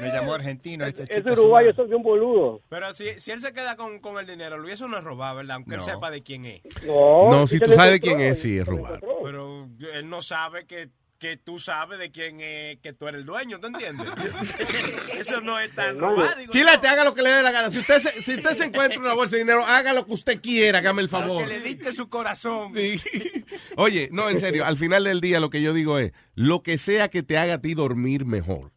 Me 0.00 0.08
llamó 0.08 0.34
argentino 0.34 0.84
este 0.84 1.06
su 1.22 1.28
uruguayo 1.32 1.72
madre. 1.72 1.88
son 1.88 1.94
un 1.94 2.02
boludo. 2.02 2.60
Pero 2.68 2.92
si, 2.92 3.18
si 3.20 3.30
él 3.30 3.40
se 3.40 3.52
queda 3.52 3.76
con, 3.76 3.98
con 4.00 4.18
el 4.18 4.26
dinero, 4.26 4.58
Luis, 4.58 4.74
eso 4.74 4.88
no 4.88 4.98
es 4.98 5.04
robar, 5.04 5.36
¿verdad? 5.36 5.56
Aunque 5.56 5.74
él 5.76 5.82
sepa 5.82 6.10
de 6.10 6.22
quién 6.22 6.44
es. 6.44 6.60
No, 6.86 7.30
No, 7.30 7.46
si 7.46 7.58
tú 7.58 7.72
sabes 7.72 7.92
de 7.92 8.00
quién 8.00 8.20
es, 8.20 8.40
sí, 8.40 8.58
es 8.58 8.66
robar. 8.66 9.00
Pero 9.22 9.68
él 9.94 10.08
no 10.08 10.22
sabe 10.22 10.66
que, 10.66 10.90
que 11.18 11.36
tú 11.36 11.58
sabes 11.58 11.98
de 11.98 12.10
quién 12.10 12.40
es, 12.40 12.78
que 12.80 12.92
tú 12.92 13.08
eres 13.08 13.20
el 13.20 13.26
dueño, 13.26 13.58
¿tú 13.60 13.68
entiendes? 13.68 14.08
eso 15.18 15.40
no 15.40 15.58
es 15.58 15.74
tan 15.74 15.98
robar, 15.98 16.36
digo 16.36 16.52
Chile, 16.52 16.72
te 16.80 16.88
haga 16.88 17.04
lo 17.04 17.14
que 17.14 17.22
le 17.22 17.30
dé 17.30 17.42
la 17.42 17.52
gana. 17.52 17.70
Si 17.70 17.78
usted 17.78 17.98
se, 18.00 18.22
si 18.22 18.34
usted 18.34 18.52
se 18.52 18.64
encuentra 18.66 18.98
una 18.98 19.14
bolsa 19.14 19.36
de 19.36 19.42
dinero, 19.42 19.64
haga 19.64 19.92
lo 19.92 20.06
que 20.06 20.12
usted 20.12 20.40
quiera, 20.40 20.78
hágame 20.78 21.02
el 21.02 21.08
favor. 21.08 21.46
Que 21.46 21.58
le 21.58 21.60
diste 21.60 21.92
su 21.92 22.08
corazón. 22.08 22.74
Sí. 22.74 23.44
Oye, 23.76 24.08
no, 24.12 24.28
en 24.30 24.40
serio, 24.40 24.64
al 24.64 24.76
final 24.76 25.04
del 25.04 25.20
día 25.20 25.40
lo 25.40 25.50
que 25.50 25.62
yo 25.62 25.72
digo 25.72 25.98
es, 25.98 26.12
lo 26.34 26.62
que 26.62 26.78
sea 26.78 27.08
que 27.08 27.22
te 27.22 27.38
haga 27.38 27.54
a 27.54 27.60
ti 27.60 27.74
dormir 27.74 28.24
mejor. 28.24 28.72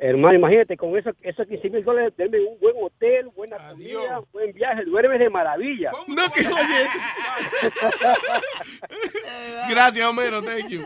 Hermano, 0.00 0.38
imagínate, 0.38 0.76
con 0.76 0.96
eso, 0.96 1.10
esos 1.22 1.46
15 1.46 1.70
mil 1.70 1.84
dólares, 1.84 2.14
denme 2.16 2.38
un 2.40 2.58
buen 2.60 2.74
hotel, 2.80 3.28
buena 3.34 3.56
comida, 3.70 4.20
buen 4.32 4.52
viaje, 4.52 4.84
duermes 4.84 5.18
de 5.18 5.28
maravilla. 5.28 5.90
No, 6.06 6.30
que 6.32 6.46
oye. 6.46 6.88
Gracias, 9.70 10.06
Homero, 10.08 10.40
thank 10.42 10.68
you. 10.68 10.82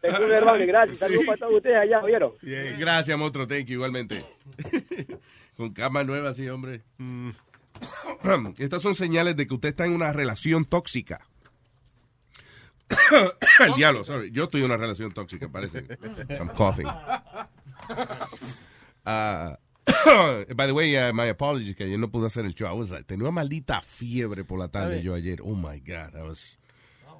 Seguro, 0.00 0.34
hermano, 0.34 0.66
gracias. 0.66 0.98
Saludos 0.98 1.24
para 1.24 1.38
todos 1.38 1.54
ustedes 1.54 1.76
allá, 1.76 2.00
¿oyeron? 2.02 2.32
Bien, 2.42 2.76
gracias, 2.80 3.16
monstruo, 3.16 3.46
thank 3.46 3.66
you, 3.66 3.74
igualmente. 3.74 4.24
Con 5.56 5.72
cama 5.72 6.02
nueva, 6.02 6.34
sí, 6.34 6.48
hombre. 6.48 6.82
Estas 8.58 8.82
son 8.82 8.96
señales 8.96 9.36
de 9.36 9.46
que 9.46 9.54
usted 9.54 9.68
está 9.68 9.86
en 9.86 9.92
una 9.92 10.12
relación 10.12 10.64
tóxica. 10.64 11.20
El 13.60 13.74
diablo, 13.74 14.02
sorry. 14.02 14.30
Yo 14.32 14.44
estoy 14.44 14.60
en 14.62 14.66
una 14.66 14.76
relación 14.76 15.12
tóxica, 15.12 15.48
parece. 15.48 15.86
I'm 16.30 16.48
coughing. 16.48 16.88
Ah, 19.04 19.58
by 20.54 20.66
the 20.66 20.72
way, 20.72 20.96
uh, 20.96 21.12
my 21.12 21.28
apologies 21.28 21.74
que 21.74 21.84
ayer 21.84 21.98
no 21.98 22.08
pude 22.08 22.26
hacer 22.26 22.44
el 22.44 22.54
show. 22.54 22.68
I 22.68 22.78
was, 22.78 22.90
like, 22.90 23.04
tenía 23.04 23.24
una 23.24 23.32
maldita 23.32 23.82
fiebre 23.82 24.44
por 24.44 24.58
la 24.58 24.68
tarde 24.68 25.02
yo 25.02 25.14
ayer. 25.14 25.40
Oh 25.42 25.54
my 25.56 25.80
God. 25.80 26.14
I 26.16 26.22
was, 26.22 26.56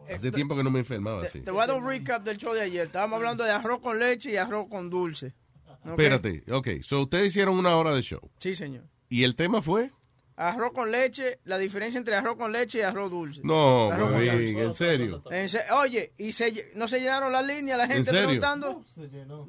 hace 0.09 0.31
tiempo 0.31 0.55
que 0.57 0.63
no 0.63 0.71
me 0.71 0.79
enfermaba 0.79 1.23
Te, 1.23 1.27
así. 1.27 1.41
te 1.41 1.51
voy 1.51 1.63
a 1.63 1.67
dar 1.67 1.77
un 1.77 1.85
recap 1.87 2.23
del 2.23 2.39
show 2.39 2.55
de 2.55 2.61
ayer. 2.61 2.87
Estábamos 2.87 3.17
hablando 3.17 3.43
de 3.43 3.51
arroz 3.51 3.81
con 3.81 3.99
leche 3.99 4.31
y 4.31 4.37
arroz 4.37 4.69
con 4.69 4.89
dulce. 4.91 5.35
¿Ok? 5.85 5.89
Espérate, 5.91 6.45
ok. 6.53 6.69
So 6.83 7.01
ustedes 7.03 7.27
hicieron 7.27 7.59
una 7.59 7.77
hora 7.77 7.93
de 7.95 8.03
show. 8.03 8.21
Sí, 8.39 8.55
señor. 8.55 8.85
¿Y 9.09 9.25
el 9.25 9.35
tema 9.35 9.61
fue? 9.61 9.91
Arroz 10.37 10.73
con 10.73 10.91
leche, 10.93 11.41
la 11.45 11.59
diferencia 11.59 11.99
entre 11.99 12.15
arroz 12.15 12.37
con 12.37 12.53
leche 12.53 12.79
y 12.79 12.83
arroz 12.83 13.11
dulce. 13.11 13.41
No, 13.43 13.91
Arroz 13.91 14.13
dulce. 14.13 14.63
en 14.63 14.73
serio. 14.73 15.23
En 15.33 15.49
se- 15.49 15.71
Oye, 15.73 16.13
¿y 16.17 16.31
se, 16.31 16.71
no 16.77 16.87
se 16.87 17.01
llenaron 17.01 17.33
las 17.33 17.45
líneas 17.45 17.77
la 17.77 17.89
gente 17.89 18.11
serio? 18.11 18.27
preguntando? 18.29 18.85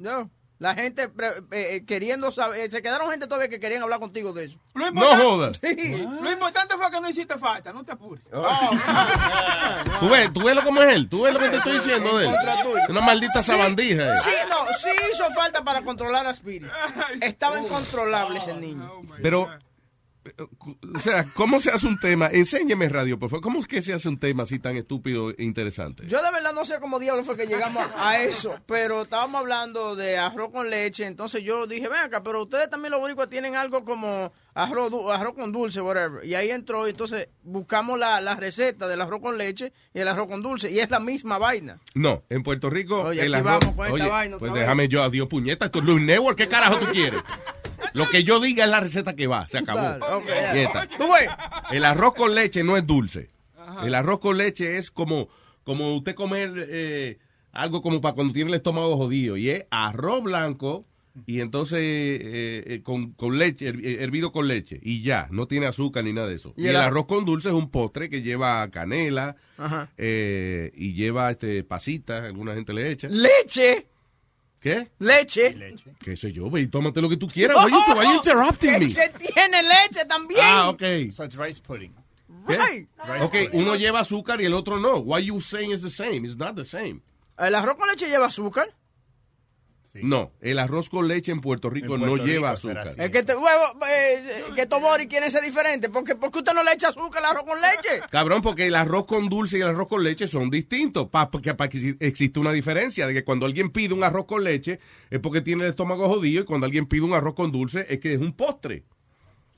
No. 0.00 0.30
La 0.64 0.74
gente 0.74 1.10
eh, 1.18 1.42
eh, 1.50 1.84
queriendo 1.86 2.32
saber, 2.32 2.60
eh, 2.60 2.70
se 2.70 2.80
quedaron 2.80 3.10
gente 3.10 3.26
todavía 3.26 3.50
que 3.50 3.60
querían 3.60 3.82
hablar 3.82 4.00
contigo 4.00 4.32
de 4.32 4.46
eso. 4.46 4.58
Lo 4.72 4.90
No 4.92 5.14
jodas. 5.14 5.60
Sí. 5.62 5.90
Lo 6.22 6.32
importante 6.32 6.74
fue 6.78 6.90
que 6.90 7.00
no 7.02 7.08
hiciste 7.10 7.36
falta, 7.36 7.70
no 7.70 7.84
te 7.84 7.92
apures. 7.92 8.24
¿Tú 10.00 10.08
ves, 10.08 10.32
tú 10.32 10.42
ves 10.42 10.54
lo 10.56 10.64
como 10.64 10.80
es 10.82 10.94
él? 10.94 11.06
¿Tú 11.08 11.22
ves 11.24 11.34
lo 11.34 11.40
que 11.40 11.50
te 11.50 11.56
estoy 11.58 11.74
diciendo 11.74 12.16
de 12.16 12.28
él? 12.28 12.34
Una 12.88 13.00
maldita 13.02 13.42
Sí, 13.42 13.50
sabandija. 13.50 14.14
eh. 14.14 14.16
Sí, 14.24 14.30
no, 14.48 14.72
sí 14.72 14.88
hizo 15.12 15.28
falta 15.32 15.62
para 15.62 15.82
controlar 15.82 16.26
a 16.26 16.30
Spirit. 16.30 16.70
Estaba 17.20 17.60
incontrolable 17.60 18.38
ese 18.38 18.54
niño. 18.54 18.90
Pero, 19.20 19.52
eh, 19.52 19.58
o 20.94 20.98
sea, 20.98 21.26
¿cómo 21.34 21.60
se 21.60 21.70
hace 21.70 21.86
un 21.86 21.98
tema? 21.98 22.28
Enséñeme 22.32 22.88
radio, 22.88 23.18
por 23.18 23.28
favor. 23.28 23.42
¿Cómo 23.42 23.60
es 23.60 23.66
que 23.66 23.82
se 23.82 23.92
hace 23.92 24.08
un 24.08 24.18
tema 24.18 24.44
así 24.44 24.58
tan 24.58 24.76
estúpido 24.76 25.30
e 25.30 25.42
interesante? 25.44 26.06
Yo 26.06 26.22
de 26.22 26.30
verdad 26.30 26.52
no 26.52 26.64
sé 26.64 26.78
cómo 26.80 26.98
diablos 26.98 27.26
fue 27.26 27.36
que 27.36 27.46
llegamos 27.46 27.86
a 27.96 28.22
eso, 28.22 28.58
pero 28.66 29.02
estábamos 29.02 29.40
hablando 29.40 29.96
de 29.96 30.16
arroz 30.16 30.50
con 30.50 30.70
leche, 30.70 31.06
entonces 31.06 31.42
yo 31.42 31.66
dije, 31.66 31.88
ven 31.88 32.00
acá, 32.00 32.22
pero 32.22 32.42
ustedes 32.42 32.70
también 32.70 32.92
los 32.92 33.00
boricuas 33.00 33.28
tienen 33.28 33.54
algo 33.54 33.84
como 33.84 34.32
arroz, 34.54 34.92
arroz 35.12 35.34
con 35.34 35.52
dulce, 35.52 35.80
whatever. 35.80 36.24
Y 36.24 36.34
ahí 36.34 36.50
entró, 36.50 36.86
entonces 36.86 37.28
buscamos 37.42 37.98
la, 37.98 38.20
la 38.20 38.34
receta 38.36 38.86
del 38.88 39.00
arroz 39.00 39.20
con 39.20 39.36
leche 39.36 39.72
y 39.92 39.98
el 40.00 40.08
arroz 40.08 40.28
con 40.28 40.42
dulce, 40.42 40.70
y 40.70 40.78
es 40.78 40.90
la 40.90 41.00
misma 41.00 41.38
vaina. 41.38 41.80
No, 41.94 42.22
en 42.30 42.42
Puerto 42.42 42.70
Rico 42.70 43.02
Oye, 43.02 43.22
el 43.22 43.34
arroz- 43.34 43.44
vamos 43.60 43.74
con 43.76 43.86
esta 43.86 43.92
Oye, 43.94 44.08
vaina 44.08 44.38
pues 44.38 44.52
déjame 44.54 44.88
yo, 44.88 45.02
adiós 45.02 45.28
puñeta, 45.28 45.66
esto 45.66 45.80
es 45.80 45.84
Luis 45.84 46.02
Network, 46.02 46.36
¿qué 46.38 46.48
carajo 46.48 46.78
tú 46.78 46.86
quieres? 46.92 47.20
Lo 47.92 48.08
que 48.08 48.24
yo 48.24 48.40
diga 48.40 48.64
es 48.64 48.70
la 48.70 48.80
receta 48.80 49.14
que 49.14 49.26
va, 49.28 49.46
se 49.46 49.58
acabó. 49.58 49.80
Dale, 49.80 50.04
ok, 50.04 50.26
dale. 50.26 50.52
Quieta. 50.64 50.88
Tú 50.98 51.04
ves. 51.12 51.28
El 51.70 51.84
arroz 51.84 52.14
con 52.14 52.34
leche 52.34 52.64
no 52.64 52.76
es 52.76 52.84
dulce. 52.86 53.30
El 53.84 53.94
arroz 53.94 54.18
con 54.18 54.36
leche 54.36 54.78
es 54.78 54.90
como, 54.90 55.28
como 55.62 55.94
usted 55.96 56.14
comer 56.16 56.52
eh, 56.70 57.18
algo 57.52 57.82
como 57.82 58.00
para 58.00 58.14
cuando 58.16 58.32
tiene 58.32 58.50
el 58.50 58.56
estómago 58.56 58.96
jodido. 58.96 59.36
Y 59.36 59.50
es 59.50 59.66
arroz 59.70 60.24
blanco 60.24 60.86
y 61.26 61.40
entonces 61.40 61.78
eh, 61.80 62.64
eh, 62.66 62.80
con, 62.82 63.12
con 63.12 63.38
leche, 63.38 63.68
her- 63.68 63.80
eh, 63.84 64.02
hervido 64.02 64.32
con 64.32 64.48
leche. 64.48 64.78
Y 64.82 65.02
ya, 65.02 65.28
no 65.30 65.46
tiene 65.46 65.66
azúcar 65.66 66.02
ni 66.04 66.12
nada 66.12 66.26
de 66.28 66.34
eso. 66.34 66.54
Y 66.56 66.62
Y, 66.62 66.64
el 66.64 66.70
el 66.70 66.76
ar- 66.76 66.88
arroz 66.88 67.06
con 67.06 67.24
dulce 67.24 67.48
es 67.48 67.54
un 67.54 67.70
postre 67.70 68.10
que 68.10 68.22
lleva 68.22 68.68
canela 68.70 69.36
Ajá. 69.56 69.90
eh, 69.96 70.72
y 70.74 70.94
lleva 70.94 71.30
este 71.30 71.62
pasitas, 71.64 72.22
alguna 72.24 72.54
gente 72.54 72.72
le 72.72 72.90
echa. 72.90 73.08
Leche, 73.08 73.86
¿Qué? 74.60 74.88
leche. 74.98 75.54
¿Qué 76.00 76.16
sé 76.16 76.32
yo? 76.32 76.50
Ve 76.50 76.62
y 76.62 76.66
tómate 76.68 77.00
lo 77.02 77.08
que 77.08 77.16
tú 77.18 77.28
quieras. 77.28 77.56
You, 77.70 77.76
why 77.94 78.06
you 78.06 78.14
interrupting 78.14 78.72
me? 78.72 78.88
Que 78.88 79.10
tiene 79.18 79.62
leche 79.62 80.04
también. 80.08 80.40
Ah, 80.42 80.70
ok. 80.70 80.82
So 81.12 81.24
it's 81.24 81.36
rice 81.36 81.60
pudding. 81.60 81.92
¿Qué? 82.46 82.56
Right. 82.56 82.88
Ok, 83.22 83.34
uno 83.52 83.76
lleva 83.76 84.00
azúcar 84.00 84.40
y 84.40 84.46
el 84.46 84.54
otro 84.54 84.80
no. 84.80 84.98
Why 85.00 85.24
you 85.26 85.40
saying 85.40 85.70
it's 85.70 85.82
the 85.82 85.90
same? 85.90 86.26
It's 86.26 86.36
not 86.36 86.56
the 86.56 86.64
same. 86.64 87.00
¿El 87.38 87.54
arroz 87.54 87.76
con 87.76 87.88
leche 87.88 88.08
lleva 88.08 88.26
azúcar? 88.26 88.74
No, 90.02 90.32
el 90.40 90.58
arroz 90.58 90.90
con 90.90 91.06
leche 91.06 91.30
en 91.30 91.40
Puerto 91.40 91.70
Rico 91.70 91.94
En 91.94 92.00
no 92.00 92.08
Puerto 92.08 92.26
lleva 92.26 92.50
Rico 92.56 92.60
será 92.68 92.80
azúcar. 92.82 92.94
así. 93.00 93.00
Es 93.06 93.10
que 93.10 93.22
te, 93.22 93.34
huevo, 93.36 93.64
eh, 93.88 94.44
que 94.56 94.66
Tobori 94.66 95.06
quiere 95.06 95.30
ser 95.30 95.44
diferente. 95.44 95.88
porque 95.88 96.16
¿Por 96.16 96.32
qué 96.32 96.38
usted 96.38 96.52
no 96.52 96.64
le 96.64 96.72
echa 96.72 96.88
azúcar 96.88 97.24
al 97.24 97.30
arroz 97.36 97.44
con 97.44 97.60
leche? 97.60 98.00
Cabrón, 98.10 98.42
porque 98.42 98.66
el 98.66 98.74
arroz 98.74 99.06
con 99.06 99.28
dulce 99.28 99.58
y 99.58 99.60
el 99.60 99.68
arroz 99.68 99.86
con 99.86 100.02
leche 100.02 100.26
son 100.26 100.50
distintos. 100.50 101.08
Pa, 101.08 101.30
porque 101.30 101.54
pa- 101.54 101.68
que 101.68 101.78
exi- 101.78 101.96
existe 102.00 102.40
una 102.40 102.50
diferencia 102.50 103.06
de 103.06 103.14
que 103.14 103.22
cuando 103.24 103.46
alguien 103.46 103.70
pide 103.70 103.94
un 103.94 104.02
arroz 104.02 104.24
con 104.26 104.42
leche 104.42 104.80
es 105.10 105.20
porque 105.20 105.40
tiene 105.42 105.62
el 105.64 105.70
estómago 105.70 106.08
jodido 106.08 106.42
y 106.42 106.44
cuando 106.44 106.64
alguien 106.66 106.86
pide 106.86 107.02
un 107.02 107.12
arroz 107.14 107.34
con 107.34 107.52
dulce 107.52 107.86
es 107.88 108.00
que 108.00 108.14
es 108.14 108.20
un 108.20 108.32
postre. 108.32 108.82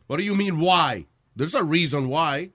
What 0.08 0.18
do 0.18 0.22
you 0.22 0.34
mean 0.36 0.56
why? 0.60 1.06
There's 1.36 1.54
a 1.54 1.62
reason 1.62 2.06
why. 2.08 2.52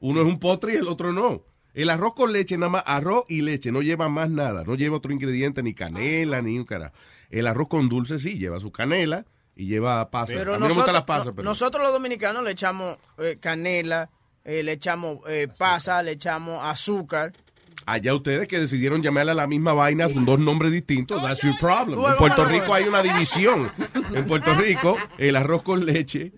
Uno 0.00 0.20
es 0.20 0.26
un 0.26 0.38
postre 0.38 0.74
y 0.74 0.76
el 0.76 0.86
otro 0.88 1.12
no. 1.12 1.42
El 1.74 1.90
arroz 1.90 2.14
con 2.14 2.32
leche, 2.32 2.56
nada 2.56 2.70
más 2.70 2.84
arroz 2.86 3.24
y 3.28 3.42
leche, 3.42 3.72
no 3.72 3.82
lleva 3.82 4.08
más 4.08 4.30
nada, 4.30 4.62
no 4.64 4.74
lleva 4.76 4.96
otro 4.96 5.12
ingrediente, 5.12 5.62
ni 5.62 5.74
canela, 5.74 6.40
ni 6.40 6.56
un 6.58 6.64
carajo. 6.64 6.94
El 7.30 7.46
arroz 7.48 7.68
con 7.68 7.88
dulce 7.88 8.18
sí, 8.18 8.38
lleva 8.38 8.60
su 8.60 8.70
canela 8.70 9.26
y 9.56 9.66
lleva 9.66 10.08
pasas. 10.10 10.36
Pero 10.36 10.54
a 10.54 10.56
mí 10.56 10.60
no 10.62 10.68
me 10.68 10.74
nosotros, 10.74 10.76
gustan 10.76 10.94
las 10.94 11.02
pasas, 11.04 11.26
no- 11.26 11.34
pero... 11.34 11.44
nosotros 11.48 11.82
los 11.82 11.92
dominicanos 11.92 12.44
le 12.44 12.52
echamos 12.52 12.96
eh, 13.18 13.38
canela, 13.40 14.08
eh, 14.44 14.62
le 14.62 14.72
echamos 14.72 15.18
eh, 15.28 15.48
pasa, 15.58 16.02
le 16.02 16.12
echamos 16.12 16.60
azúcar. 16.62 17.32
Allá 17.86 18.14
ustedes 18.14 18.48
que 18.48 18.58
decidieron 18.60 19.02
llamarle 19.02 19.32
a 19.32 19.34
la 19.34 19.46
misma 19.46 19.74
vaina 19.74 20.08
con 20.08 20.24
dos 20.24 20.38
nombres 20.38 20.70
distintos, 20.72 21.20
that's 21.22 21.42
your 21.42 21.58
problem. 21.58 22.02
En 22.02 22.16
Puerto 22.16 22.44
Rico 22.46 22.72
hay 22.72 22.84
una 22.84 23.02
división. 23.02 23.70
En 24.14 24.24
Puerto 24.26 24.54
Rico, 24.54 24.96
el 25.18 25.36
arroz 25.36 25.62
con 25.62 25.84
leche 25.84 26.32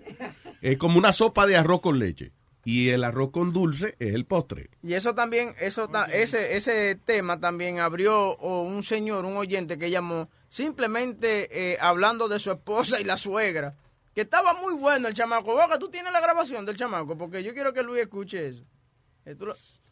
es 0.61 0.77
como 0.79 0.99
una 0.99 1.13
sopa 1.13 1.47
de 1.47 1.57
arroz 1.57 1.83
con 1.83 1.99
leche. 2.01 2.33
Y 2.67 2.89
el 2.91 3.05
arroz 3.05 3.31
con 3.31 3.53
dulce 3.53 3.95
es 4.01 4.13
el 4.13 4.25
postre. 4.27 4.71
Y 4.83 4.95
eso 4.95 5.15
también, 5.15 5.55
eso 5.61 5.87
ta- 5.89 6.07
ese, 6.07 6.57
ese 6.57 6.97
tema 6.97 7.39
también 7.39 7.79
abrió 7.79 8.37
un 8.39 8.83
señor, 8.83 9.25
un 9.25 9.37
oyente 9.37 9.79
que 9.79 9.89
llamó 9.89 10.29
simplemente 10.49 11.49
eh, 11.73 11.79
hablando 11.81 12.27
de 12.29 12.41
su 12.41 12.51
esposa 12.51 13.01
y 13.01 13.05
la 13.05 13.17
suegra. 13.17 13.77
Que 14.15 14.23
estaba 14.23 14.53
muy 14.55 14.75
bueno 14.75 15.07
el 15.09 15.15
chamaco. 15.15 15.55
Boca, 15.55 15.79
tú 15.79 15.89
tienes 15.91 16.13
la 16.13 16.21
grabación 16.21 16.67
del 16.67 16.77
chamaco, 16.77 17.17
porque 17.17 17.45
yo 17.45 17.55
quiero 17.55 17.73
que 17.73 17.83
Luis 17.85 18.03
escuche 18.03 18.49
eso. 18.49 18.65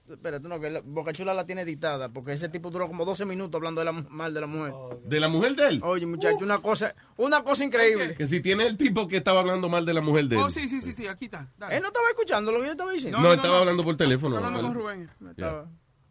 Tú 0.07 0.49
no, 0.49 0.61
que 0.61 0.69
la- 0.71 0.81
Boca 0.85 1.13
Chula 1.15 1.33
la 1.33 1.47
tiene 1.47 1.63
editada, 1.63 2.11
porque 2.11 2.35
ese 2.35 2.51
tipo 2.51 2.71
duró 2.71 2.87
como 2.89 3.07
12 3.07 3.25
minutos 3.25 3.59
hablando 3.59 3.81
de 3.81 3.85
la, 3.87 3.93
mu- 3.93 4.05
mal 4.11 4.35
de 4.35 4.41
la 4.43 4.47
mujer. 4.47 4.75
¿De 5.03 5.19
la 5.19 5.29
mujer 5.29 5.57
de 5.57 5.67
él? 5.69 5.81
Oye, 5.83 6.05
muchacho, 6.05 6.45
una 6.45 6.59
cosa, 6.59 6.95
una 7.17 7.43
cosa 7.43 7.65
increíble. 7.65 8.15
Que 8.15 8.27
si 8.27 8.41
tiene 8.41 8.67
el 8.67 8.77
tipo 8.77 9.09
que 9.09 9.17
estaba 9.17 9.41
hablando 9.41 9.69
mal 9.71 9.87
de 9.87 9.95
la 9.95 10.03
mujer 10.03 10.27
de 10.27 10.37
él. 10.37 10.43
Oh, 10.45 10.51
sí, 10.51 10.69
sí, 10.69 10.83
sí, 10.83 10.93
sí, 10.93 11.07
aquí 11.07 11.25
está. 11.25 11.51
Él 11.71 11.81
no 11.81 11.89
estaba 11.89 12.07
escuchando 12.11 12.53
lo 12.53 12.61
que 12.61 12.67
yo 12.67 12.73
estaba 12.73 12.93
diciendo. 12.93 13.19
No, 13.19 13.33
estaba 13.33 13.61
hablando 13.61 13.83
por 13.83 13.97
teléfono. 13.97 14.37
Hablando 14.37 14.61
¿vale? 14.63 14.75
con 14.75 14.83
Rubén. 14.83 15.11
Me 15.21 15.27
Ya. 15.29 15.47
estaba- 15.47 15.71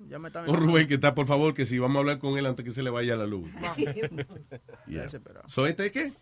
ya 0.09 0.19
me 0.19 0.27
estaba 0.29 0.45
Con 0.47 0.55
Rubén, 0.57 0.87
que 0.87 0.95
está, 0.95 1.13
por 1.13 1.27
favor, 1.27 1.53
que 1.53 1.65
si 1.65 1.77
vamos 1.77 1.95
a 1.97 1.99
hablar 1.99 2.17
con 2.19 2.37
él 2.37 2.45
antes 2.47 2.65
que 2.65 2.71
se 2.71 2.81
le 2.83 2.89
vaya 2.89 3.15
la 3.15 3.27
luz. 3.27 3.47
Ya 4.87 5.03
desesperado. 5.03 5.47
¿So 5.47 5.65
este 5.67 5.91
qué? 5.91 6.13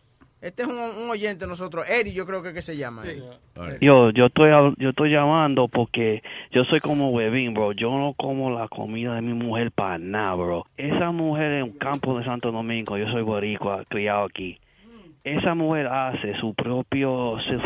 Este 0.42 0.64
es 0.64 0.68
un, 0.70 0.76
un 0.76 1.10
oyente 1.12 1.46
de 1.46 1.48
nosotros, 1.50 1.88
Eri, 1.88 2.14
yo 2.14 2.26
creo 2.26 2.42
que, 2.42 2.52
que 2.54 2.62
se 2.64 2.76
llama. 2.76 3.04
él. 3.06 3.24
Yo, 3.80 4.10
yo 4.10 4.26
estoy, 4.26 4.50
yo 4.80 4.90
estoy 4.90 5.12
llamando 5.12 5.68
porque 5.68 6.24
yo 6.52 6.64
soy 6.66 6.80
como 6.80 7.10
huevín, 7.12 7.54
bro. 7.54 7.74
Yo 7.74 7.92
no 7.98 8.14
como 8.14 8.50
la 8.50 8.68
comida 8.68 9.14
de 9.16 9.22
mi 9.22 9.34
mujer 9.34 9.72
para 9.72 10.00
nada, 10.00 10.34
bro. 10.34 10.66
Esa 10.78 11.12
mujer 11.12 11.52
en 11.52 11.64
un 11.64 11.78
campo 11.78 12.18
de 12.18 12.26
Santo 12.26 12.52
Domingo, 12.52 12.98
yo 12.98 13.08
soy 13.12 13.22
boricua, 13.22 13.86
criado 13.88 14.26
aquí. 14.26 14.58
Esa 15.24 15.54
mujer 15.54 15.86
hace 15.86 16.34
su 16.40 16.56
propio 16.56 17.38
se- 17.48 17.60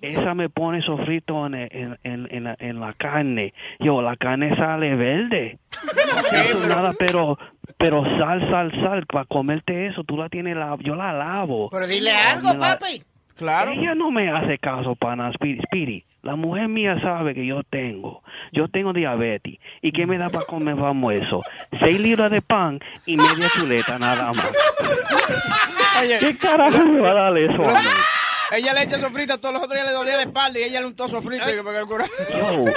Esa 0.00 0.34
me 0.34 0.48
pone 0.48 0.80
sofrito 0.82 1.46
en, 1.46 1.54
en, 1.54 1.98
en, 2.02 2.28
en 2.30 2.44
la, 2.44 2.56
en 2.58 2.80
la 2.80 2.94
carne. 2.94 3.52
Yo, 3.78 4.00
la 4.00 4.16
carne 4.16 4.56
sale 4.56 4.94
verde. 4.96 5.58
Eso 6.32 6.54
es 6.64 6.68
nada, 6.68 6.92
pero, 6.98 7.38
pero 7.78 8.02
sal, 8.18 8.40
sal, 8.50 8.72
sal. 8.82 9.06
Para 9.06 9.24
comerte 9.26 9.86
eso, 9.86 10.02
tú 10.04 10.16
la 10.16 10.28
tienes, 10.28 10.56
la, 10.56 10.76
yo 10.80 10.94
la 10.94 11.12
lavo. 11.12 11.68
Pero 11.70 11.86
dile 11.86 12.10
algo, 12.12 12.54
la- 12.54 12.78
papi. 12.78 13.02
Claro. 13.36 13.72
Ella 13.72 13.94
no 13.94 14.10
me 14.10 14.30
hace 14.30 14.58
caso 14.58 14.94
Speedy. 15.34 15.60
Speedy, 15.62 16.04
La 16.22 16.36
mujer 16.36 16.68
mía 16.68 17.00
sabe 17.00 17.32
que 17.34 17.46
yo 17.46 17.62
tengo. 17.62 18.22
Yo 18.52 18.68
tengo 18.68 18.92
diabetes. 18.92 19.58
¿Y 19.80 19.92
qué 19.92 20.06
me 20.06 20.18
da 20.18 20.28
para 20.28 20.44
comer 20.44 20.74
para 20.74 20.88
almuerzo? 20.88 21.40
Seis 21.80 21.98
libras 22.00 22.30
de 22.30 22.42
pan 22.42 22.78
y 23.06 23.16
media 23.16 23.48
chuleta 23.56 23.98
nada 23.98 24.32
más. 24.34 24.52
¿Qué 26.20 26.36
carajo 26.36 26.84
me 26.84 27.00
va 27.00 27.10
a 27.10 27.14
dar 27.14 27.38
eso 27.38 27.54
a 27.54 27.72
mí? 27.80 27.88
Ella 28.52 28.72
le 28.74 28.82
echa 28.82 28.98
sofrito, 28.98 29.38
todos 29.38 29.54
los 29.54 29.62
otros 29.62 29.74
días 29.74 29.86
le 29.86 29.92
dolía 29.92 30.16
la 30.16 30.22
espalda 30.22 30.58
y 30.58 30.62
ella 30.64 30.80
le 30.80 30.86
untó 30.86 31.06
sofrito. 31.08 31.44
para 31.64 31.80
el 31.80 31.86
cura- 31.86 32.06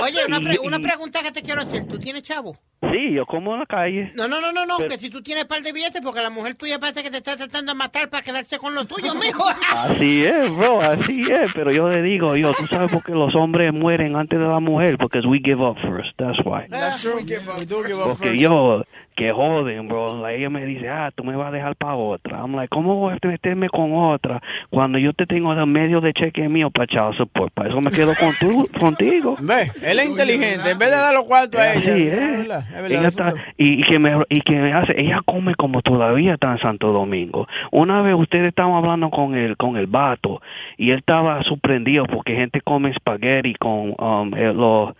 Oye, 0.04 0.26
una, 0.28 0.40
pre- 0.40 0.60
una 0.60 0.80
pregunta 0.80 1.20
que 1.24 1.32
te 1.32 1.41
quiero 1.41 1.62
hacer. 1.62 1.88
¿Tú 1.88 1.98
tienes 2.00 2.24
chavo? 2.24 2.58
Sí, 2.91 3.14
yo 3.16 3.26
como 3.26 3.54
en 3.54 3.62
la 3.62 3.66
calle. 3.66 4.12
No, 4.16 4.28
no, 4.28 4.40
no, 4.41 4.52
no, 4.52 4.66
no. 4.66 4.78
Pero- 4.78 4.90
Que 4.90 4.98
si 4.98 5.10
tú 5.10 5.24
tienes 5.24 5.45
par 5.45 5.62
de 5.62 5.72
billetes, 5.72 6.02
porque 6.02 6.22
la 6.22 6.30
mujer 6.30 6.56
tuya 6.56 6.80
parece 6.80 7.02
que 7.02 7.10
te 7.10 7.18
está 7.18 7.36
tratando 7.38 7.72
de 7.72 7.78
matar 7.78 8.10
para 8.10 8.22
quedarse 8.24 8.58
con 8.58 8.76
lo 8.76 8.86
tuyo, 8.86 9.16
mijo. 9.16 9.44
Así 9.72 10.24
es, 10.24 10.50
bro, 10.56 10.82
así 10.82 11.22
es. 11.32 11.52
Pero 11.54 11.72
yo 11.72 11.88
le 11.88 12.02
digo, 12.02 12.36
yo, 12.36 12.54
tú 12.54 12.66
sabes 12.68 12.91
por 12.91 13.04
qué 13.04 13.14
los 13.14 13.34
hombres 13.36 13.74
mueren 13.74 14.16
antes 14.16 14.38
de 14.40 14.45
la 14.45 14.60
mujer, 14.60 14.98
porque 14.98 15.20
we 15.20 15.40
give 15.44 15.62
up 15.64 15.78
first, 15.82 16.16
that's 16.18 16.38
why. 16.45 16.68
That's 16.70 17.02
true, 17.02 17.16
we 17.16 17.24
give 17.26 17.48
up. 17.50 17.58
We 17.60 17.66
do 17.66 17.84
give 17.84 17.95
up 18.00 18.10
Porque 18.10 18.30
first. 18.30 18.40
yo, 18.41 18.84
que 19.15 19.31
joden, 19.31 19.88
bro. 19.88 20.27
Ella 20.27 20.49
me 20.49 20.65
dice, 20.65 20.90
ah, 20.90 21.11
tú 21.15 21.23
me 21.23 21.35
vas 21.35 21.48
a 21.48 21.52
dejar 21.52 21.76
para 21.76 21.95
otra. 21.95 22.40
I'm 22.40 22.56
like, 22.56 22.69
¿cómo 22.69 22.95
voy 22.95 23.14
a 23.14 23.27
meterme 23.27 23.69
con 23.69 23.94
otra 23.94 24.41
cuando 24.69 24.98
yo 24.98 25.14
te 25.14 25.26
tengo 25.26 25.53
de 25.56 25.65
medio 25.65 26.02
de 26.02 26.14
cheque 26.14 26.48
mío 26.49 26.69
para 26.69 26.88
child 26.88 27.15
support? 27.15 27.53
Para 27.53 27.69
eso 27.69 27.81
me 27.81 27.91
quedo 27.91 28.14
con 28.19 28.31
tú, 28.40 28.68
contigo. 28.80 29.35
Ve, 29.41 29.72
él 29.81 29.99
es 29.99 30.06
inteligente. 30.06 30.72
En 30.72 30.77
vez 30.77 30.90
de 30.90 30.98
dar 30.98 31.14
los 31.14 31.26
cuartos 31.26 31.60
a 31.60 31.73
ella. 31.73 31.94
Así 31.94 32.07
es 32.07 32.14
es. 32.14 32.38
verdad, 32.38 32.60
es 32.60 32.81
verdad, 32.81 32.91
Ella 32.91 33.07
eso 33.07 33.07
está, 33.07 33.30
es 33.30 33.35
y, 33.57 33.81
y 33.81 33.84
que 33.84 33.99
me, 33.99 34.23
y 34.30 34.41
que 34.41 34.53
me 34.53 34.73
hace, 34.73 34.99
ella 34.99 35.22
come 35.26 35.56
como 35.56 35.81
todavía 35.81 36.34
está 36.35 36.52
en 36.52 36.60
Santo 36.60 36.91
Domingo. 36.91 37.48
Una 37.72 38.02
vez 38.02 38.15
ustedes 38.15 38.49
estaban 38.49 38.73
hablando 38.73 39.10
con 39.10 39.35
el, 39.35 39.57
con 39.57 39.77
el 39.77 39.88
vato 39.88 40.41
y 40.77 40.91
él 40.91 40.99
estaba 40.99 41.41
sorprendido 41.44 42.06
porque 42.06 42.35
gente 42.35 42.61
come 42.61 42.90
espagueti 42.91 43.53
con 43.56 43.94
um, 43.98 44.34
eh, 44.35 44.53
los, 44.53 44.94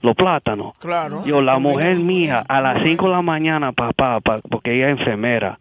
los 0.00 0.16
plátanos. 0.16 0.78
Claro. 0.78 1.24
Yo, 1.24 1.40
la 1.40 1.58
mujer 1.58 1.96
mía, 1.96 2.44
a 2.48 2.60
las 2.60 2.82
5 2.82 3.04
de 3.06 3.10
la 3.10 3.22
mañana, 3.22 3.59
papá, 3.72 4.20
pa- 4.20 4.40
porque 4.50 4.74
ella 4.76 4.90
es 4.90 4.98
enfermera, 4.98 5.58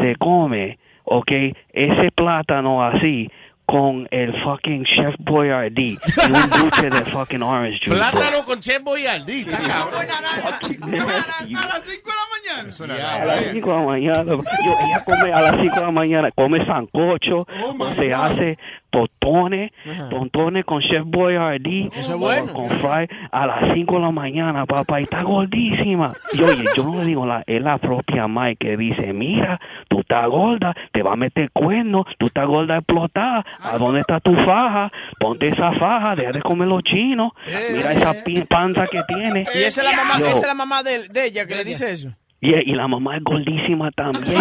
se 0.00 0.16
come, 0.16 0.78
ok, 1.04 1.30
ese 1.72 2.10
plátano 2.14 2.84
así 2.84 3.30
con 3.66 4.06
el 4.10 4.34
fucking 4.42 4.84
Chef 4.84 5.14
Boyardee 5.20 5.96
y 5.96 6.32
un 6.32 6.50
dulce 6.60 6.90
de 6.90 7.02
fucking 7.10 7.42
orange 7.42 7.78
juice. 7.78 7.88
bro. 7.90 8.10
Plátano 8.10 8.44
con 8.44 8.60
Chef 8.60 8.82
Boyardee. 8.82 9.40
está 9.40 9.56
cabrón. 9.58 10.04
A 10.04 10.20
las 10.20 10.60
5 10.62 10.86
de 10.86 12.16
mañana. 12.44 13.14
A 13.22 13.24
las 13.24 13.44
5 13.52 13.70
de 13.70 13.76
la 13.78 13.86
mañana. 13.86 14.24
Yo, 14.24 14.38
ella 14.86 15.04
come 15.04 15.32
a 15.32 15.40
las 15.40 15.60
5 15.60 15.74
de 15.74 15.80
la 15.80 15.90
mañana, 15.90 16.30
come 16.32 16.64
sancocho, 16.64 17.40
o 17.40 17.94
se 17.96 18.14
hace 18.14 18.58
tostones, 18.90 19.72
tostones 20.08 20.64
con 20.64 20.80
Chef 20.80 21.02
Boyardee, 21.04 21.90
Eso 21.96 21.98
es 21.98 22.08
o 22.10 22.18
bueno. 22.18 22.52
con 22.52 22.70
fry 22.78 23.08
a 23.32 23.46
las 23.46 23.74
5 23.74 23.94
de 23.94 24.00
la 24.00 24.10
mañana, 24.12 24.66
papá, 24.66 25.00
y 25.00 25.04
está 25.04 25.22
gordísima. 25.22 26.12
Y 26.32 26.42
oye, 26.42 26.64
yo 26.76 26.84
no 26.84 27.00
le 27.00 27.04
digo, 27.06 27.26
la, 27.26 27.42
es 27.46 27.60
la 27.60 27.78
propia 27.78 28.28
Mike 28.28 28.56
que 28.68 28.76
dice, 28.76 29.12
mira, 29.12 29.60
tú 29.88 30.00
estás 30.00 30.28
gorda, 30.28 30.74
te 30.92 31.02
va 31.02 31.14
a 31.14 31.16
meter 31.16 31.50
cuerno, 31.50 32.04
tú 32.18 32.26
estás 32.26 32.46
gorda 32.46 32.76
explotada, 32.76 33.44
¿a 33.60 33.78
dónde 33.78 34.00
está 34.00 34.20
tu 34.20 34.32
faja? 34.36 34.92
Ponte 35.18 35.48
esa 35.48 35.72
faja, 35.72 36.14
deja 36.14 36.30
de 36.32 36.42
comer 36.42 36.68
los 36.68 36.82
chinos, 36.84 37.32
mira 37.72 37.92
esa 37.92 38.14
panza 38.48 38.84
que 38.86 39.02
tiene. 39.08 39.44
Y 39.54 39.58
esa 39.64 39.82
es 39.82 39.90
la 39.90 39.96
mamá, 39.96 40.20
Yo, 40.20 40.26
esa 40.26 40.38
es 40.38 40.46
la 40.46 40.54
mamá 40.54 40.82
de, 40.82 41.08
de 41.08 41.26
ella 41.26 41.46
que 41.46 41.56
le 41.56 41.64
dice 41.64 41.90
eso. 41.90 42.10
Y, 42.44 42.70
y 42.70 42.74
la 42.74 42.86
mamá 42.88 43.16
es 43.16 43.24
gordísima 43.24 43.90
también. 43.92 44.24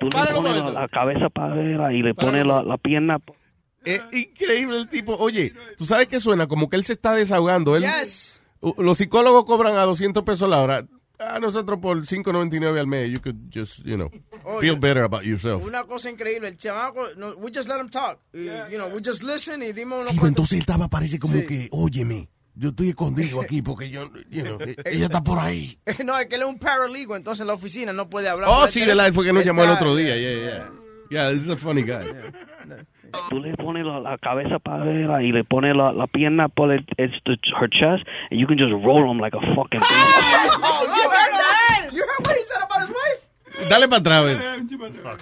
Tú 0.00 0.06
le 0.06 0.34
pones 0.34 0.56
la, 0.56 0.70
la 0.72 0.88
cabeza 0.88 1.28
para 1.28 1.52
arriba 1.54 1.92
y 1.92 2.02
le 2.02 2.14
pones 2.14 2.46
la, 2.46 2.62
la 2.62 2.76
pierna. 2.78 3.18
Es 3.84 4.02
increíble 4.12 4.78
el 4.78 4.88
tipo. 4.88 5.14
Oye, 5.16 5.52
tú 5.76 5.86
sabes 5.86 6.08
que 6.08 6.20
suena 6.20 6.46
como 6.46 6.68
que 6.68 6.76
él 6.76 6.84
se 6.84 6.92
está 6.94 7.14
desahogando. 7.14 7.76
Él, 7.76 7.84
Yes. 7.84 8.40
Los 8.76 8.98
psicólogos 8.98 9.44
cobran 9.44 9.76
a 9.76 9.82
200 9.84 10.22
pesos 10.24 10.48
la 10.50 10.60
hora. 10.60 10.84
A 11.20 11.38
nosotros 11.40 11.78
por 11.80 11.96
5.99 11.98 12.78
al 12.78 12.86
mes, 12.86 13.10
you 13.10 13.20
could 13.20 13.36
just, 13.52 13.80
you 13.84 13.96
know, 13.96 14.08
Oye. 14.44 14.60
feel 14.60 14.78
better 14.78 15.02
about 15.02 15.22
yourself. 15.24 15.64
Una 15.64 15.82
cosa 15.84 16.10
increíble, 16.10 16.46
el 16.48 16.56
chamaco, 16.56 17.00
no, 17.16 17.30
we 17.38 17.50
just 17.52 17.68
let 17.68 17.80
him 17.80 17.88
talk. 17.88 18.20
Y, 18.32 18.44
you 18.70 18.78
know, 18.78 18.86
we 18.94 19.00
just 19.04 19.22
listen 19.24 19.62
y 19.62 19.72
dimos 19.72 19.98
unos 19.98 20.08
Sí, 20.10 20.18
cuantos- 20.18 20.28
entonces 20.28 20.52
él 20.54 20.60
estaba, 20.60 20.86
parece 20.88 21.18
como 21.18 21.34
Sí. 21.34 21.44
que, 21.46 21.68
óyeme, 21.72 22.28
yo 22.58 22.70
estoy 22.70 22.88
escondido 22.88 23.40
aquí 23.40 23.62
porque 23.62 23.88
yo, 23.88 24.10
you 24.30 24.42
know, 24.42 24.58
ella 24.84 25.06
está 25.06 25.22
por 25.22 25.38
ahí. 25.38 25.78
No, 26.04 26.18
es 26.18 26.26
que 26.26 26.34
él 26.36 26.42
es 26.42 26.48
un 26.48 26.58
paralegal, 26.58 27.18
entonces 27.18 27.40
en 27.42 27.46
la 27.46 27.54
oficina 27.54 27.92
no 27.92 28.08
puede 28.08 28.28
hablar. 28.28 28.48
Oh, 28.52 28.66
sí, 28.66 28.80
el 28.82 28.88
verdad, 28.88 29.06
él 29.06 29.12
fue 29.12 29.24
que 29.24 29.32
nos 29.32 29.44
llamó 29.44 29.64
el 29.64 29.70
otro 29.70 29.94
día, 29.94 30.16
yeah, 30.16 30.40
yeah. 30.40 30.70
Yeah, 31.10 31.30
this 31.30 31.44
is 31.44 31.50
a 31.50 31.56
funny 31.56 31.82
guy. 31.82 32.04
Tú 33.30 33.40
le 33.40 33.54
pones 33.56 33.86
la, 33.86 33.98
la 34.00 34.18
cabeza 34.18 34.58
para 34.58 34.82
arriba 34.82 35.22
y 35.22 35.32
le 35.32 35.42
pones 35.42 35.74
la, 35.74 35.92
la 35.92 36.06
pierna 36.06 36.48
por 36.48 36.70
el, 36.70 36.84
it's 36.98 37.14
the, 37.24 37.38
her 37.58 37.68
chest, 37.70 38.04
and 38.30 38.38
you 38.38 38.46
can 38.46 38.58
just 38.58 38.72
roll 38.84 39.08
them 39.08 39.18
like 39.18 39.32
a 39.34 39.40
fucking 39.56 39.80
thing. 39.88 39.88
Oh, 39.88 40.84
you 40.84 41.08
heard 41.08 41.32
that? 41.32 41.88
You 41.90 42.02
heard 42.02 42.26
what 42.26 42.36
he 42.36 42.42
said 42.44 42.60
about 42.62 42.80
his 42.82 42.90
wife? 42.90 42.97
Dale 43.68 43.88
para 43.88 44.00
atrás. 44.00 44.24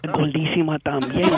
Es 0.03 0.11
gordísima 0.13 0.79
también. 0.81 1.29
bro. 1.29 1.37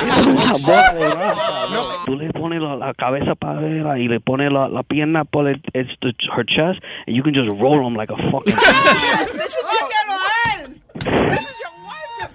Es 0.00 0.26
una 0.26 0.52
bola 0.52 0.92
de 0.92 1.10
grasa. 1.10 2.04
Tú 2.06 2.16
le 2.16 2.30
pones 2.30 2.60
la, 2.60 2.76
la 2.76 2.94
cabeza 2.94 3.34
para 3.34 3.58
arriba 3.58 3.98
y 3.98 4.08
le 4.08 4.20
pones 4.20 4.52
la, 4.52 4.68
la 4.68 4.82
pierna 4.82 5.24
por 5.24 5.48
el, 5.48 5.60
it's 5.74 5.90
the, 6.00 6.12
her 6.36 6.44
chest, 6.44 6.80
and 7.06 7.16
you 7.16 7.22
can 7.22 7.34
just 7.34 7.48
roll 7.60 7.82
them 7.82 7.94
like 7.94 8.10
a 8.10 8.16
fucking 8.30 8.54
is 8.54 8.62
your, 8.62 9.34
This 9.34 9.50
is 9.50 9.56
your 9.56 10.08
wife 10.08 11.48
you're 11.60 11.77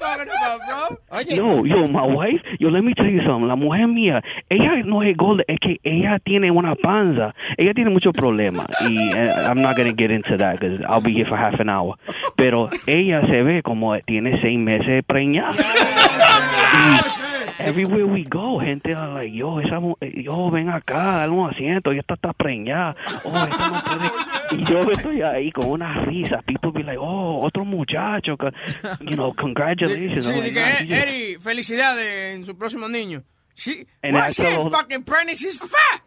talking 0.04 0.28
about, 0.28 0.62
bro. 0.68 0.98
Yo, 1.28 1.64
yo, 1.66 1.88
my 1.88 2.06
wife, 2.06 2.42
yo, 2.60 2.70
let 2.70 2.84
me 2.84 2.94
tell 2.94 3.10
you 3.10 3.22
something. 3.26 3.48
La 3.48 3.56
mujer 3.56 3.88
mía, 3.88 4.22
ella 4.50 4.84
no 4.86 5.02
es 5.02 5.16
gorda, 5.16 5.44
es 5.48 5.58
que 5.60 5.80
ella 5.84 6.20
tiene 6.24 6.52
una 6.52 6.76
panza. 6.76 7.34
Ella 7.58 7.74
tiene 7.74 7.90
muchos 7.90 8.14
problemas. 8.14 8.68
Y 8.82 9.12
eh, 9.14 9.46
I'm 9.48 9.62
not 9.62 9.76
going 9.76 9.90
to 9.90 9.96
get 9.96 10.12
into 10.12 10.38
that 10.38 10.60
because 10.60 10.82
I'll 10.88 11.02
be 11.02 11.14
here 11.14 11.26
for 11.28 11.38
half 11.38 11.60
an 11.60 11.70
hour. 11.70 11.96
Pero 12.36 12.70
ella 12.88 13.22
se 13.28 13.42
ve 13.44 13.62
como 13.64 13.98
tiene 14.02 14.40
seis 14.42 14.60
meses 14.60 15.04
preñada. 15.06 15.56
Y 17.60 17.64
everywhere 17.64 18.06
we 18.06 18.24
go, 18.24 18.60
gente 18.60 18.94
are 18.94 19.14
like, 19.14 19.36
yo, 19.36 19.60
esa, 19.60 19.80
eh, 20.02 20.22
yo, 20.24 20.50
ven 20.50 20.70
acá, 20.70 21.18
dale 21.20 21.32
un 21.32 21.50
asiento, 21.50 21.92
ella 21.92 22.02
está, 22.02 22.14
está 22.16 22.34
preñada. 22.34 22.96
Oh, 23.24 23.44
esta 23.44 23.68
no 23.70 23.84
puede. 23.84 24.62
Y 24.62 24.66
yo 24.66 24.80
estoy 24.92 25.22
ahí 25.22 25.52
con 25.52 25.70
una 25.72 26.06
risa. 26.06 26.42
People 26.44 26.72
be 26.72 26.84
like, 26.84 26.98
oh, 27.00 27.42
otro 27.44 27.66
muchacho, 27.66 28.38
you 29.02 29.16
know, 29.16 29.34
congratulations. 29.34 30.26
Sí, 30.26 30.32
like, 30.34 30.54
que, 30.54 30.60
"Nah, 30.60 30.96
eh, 30.98 31.04
Eddie, 31.04 31.40
felicidades 31.40 32.36
en 32.36 32.44
su 32.44 32.58
próximo 32.58 32.88
niño. 32.88 33.24
She, 33.56 33.86
And 34.02 34.16
well, 34.16 34.32
she 34.34 34.42
her- 34.44 34.70
fucking 34.72 35.04
pregnant, 35.04 35.38
she's 35.38 35.60
fat. 35.60 36.02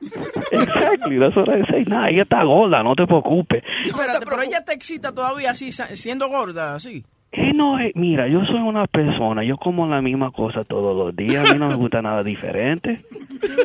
Exactly, 0.50 1.16
that's 1.18 1.36
what 1.36 1.48
I 1.48 1.62
say. 1.70 1.84
Nah, 1.86 2.08
ella 2.08 2.22
está 2.24 2.42
gorda, 2.42 2.82
no 2.82 2.94
te 2.96 3.06
preocupes. 3.06 3.62
Espérate, 3.86 4.26
pero 4.28 4.42
ella 4.42 4.64
te 4.64 4.72
excita 4.72 5.12
todavía 5.12 5.50
así, 5.52 5.70
sa- 5.70 5.94
siendo 5.94 6.28
gorda, 6.28 6.74
así. 6.74 7.04
Eh, 7.32 7.52
no, 7.54 7.78
eh, 7.78 7.92
mira, 7.94 8.28
yo 8.28 8.44
soy 8.46 8.60
una 8.60 8.86
persona, 8.86 9.44
yo 9.44 9.56
como 9.56 9.86
la 9.86 10.00
misma 10.00 10.30
cosa 10.30 10.64
todos 10.64 10.96
los 10.96 11.14
días, 11.14 11.48
a 11.48 11.52
mí 11.52 11.58
no 11.58 11.68
me 11.68 11.74
gusta 11.74 12.00
nada 12.00 12.22
diferente. 12.22 12.98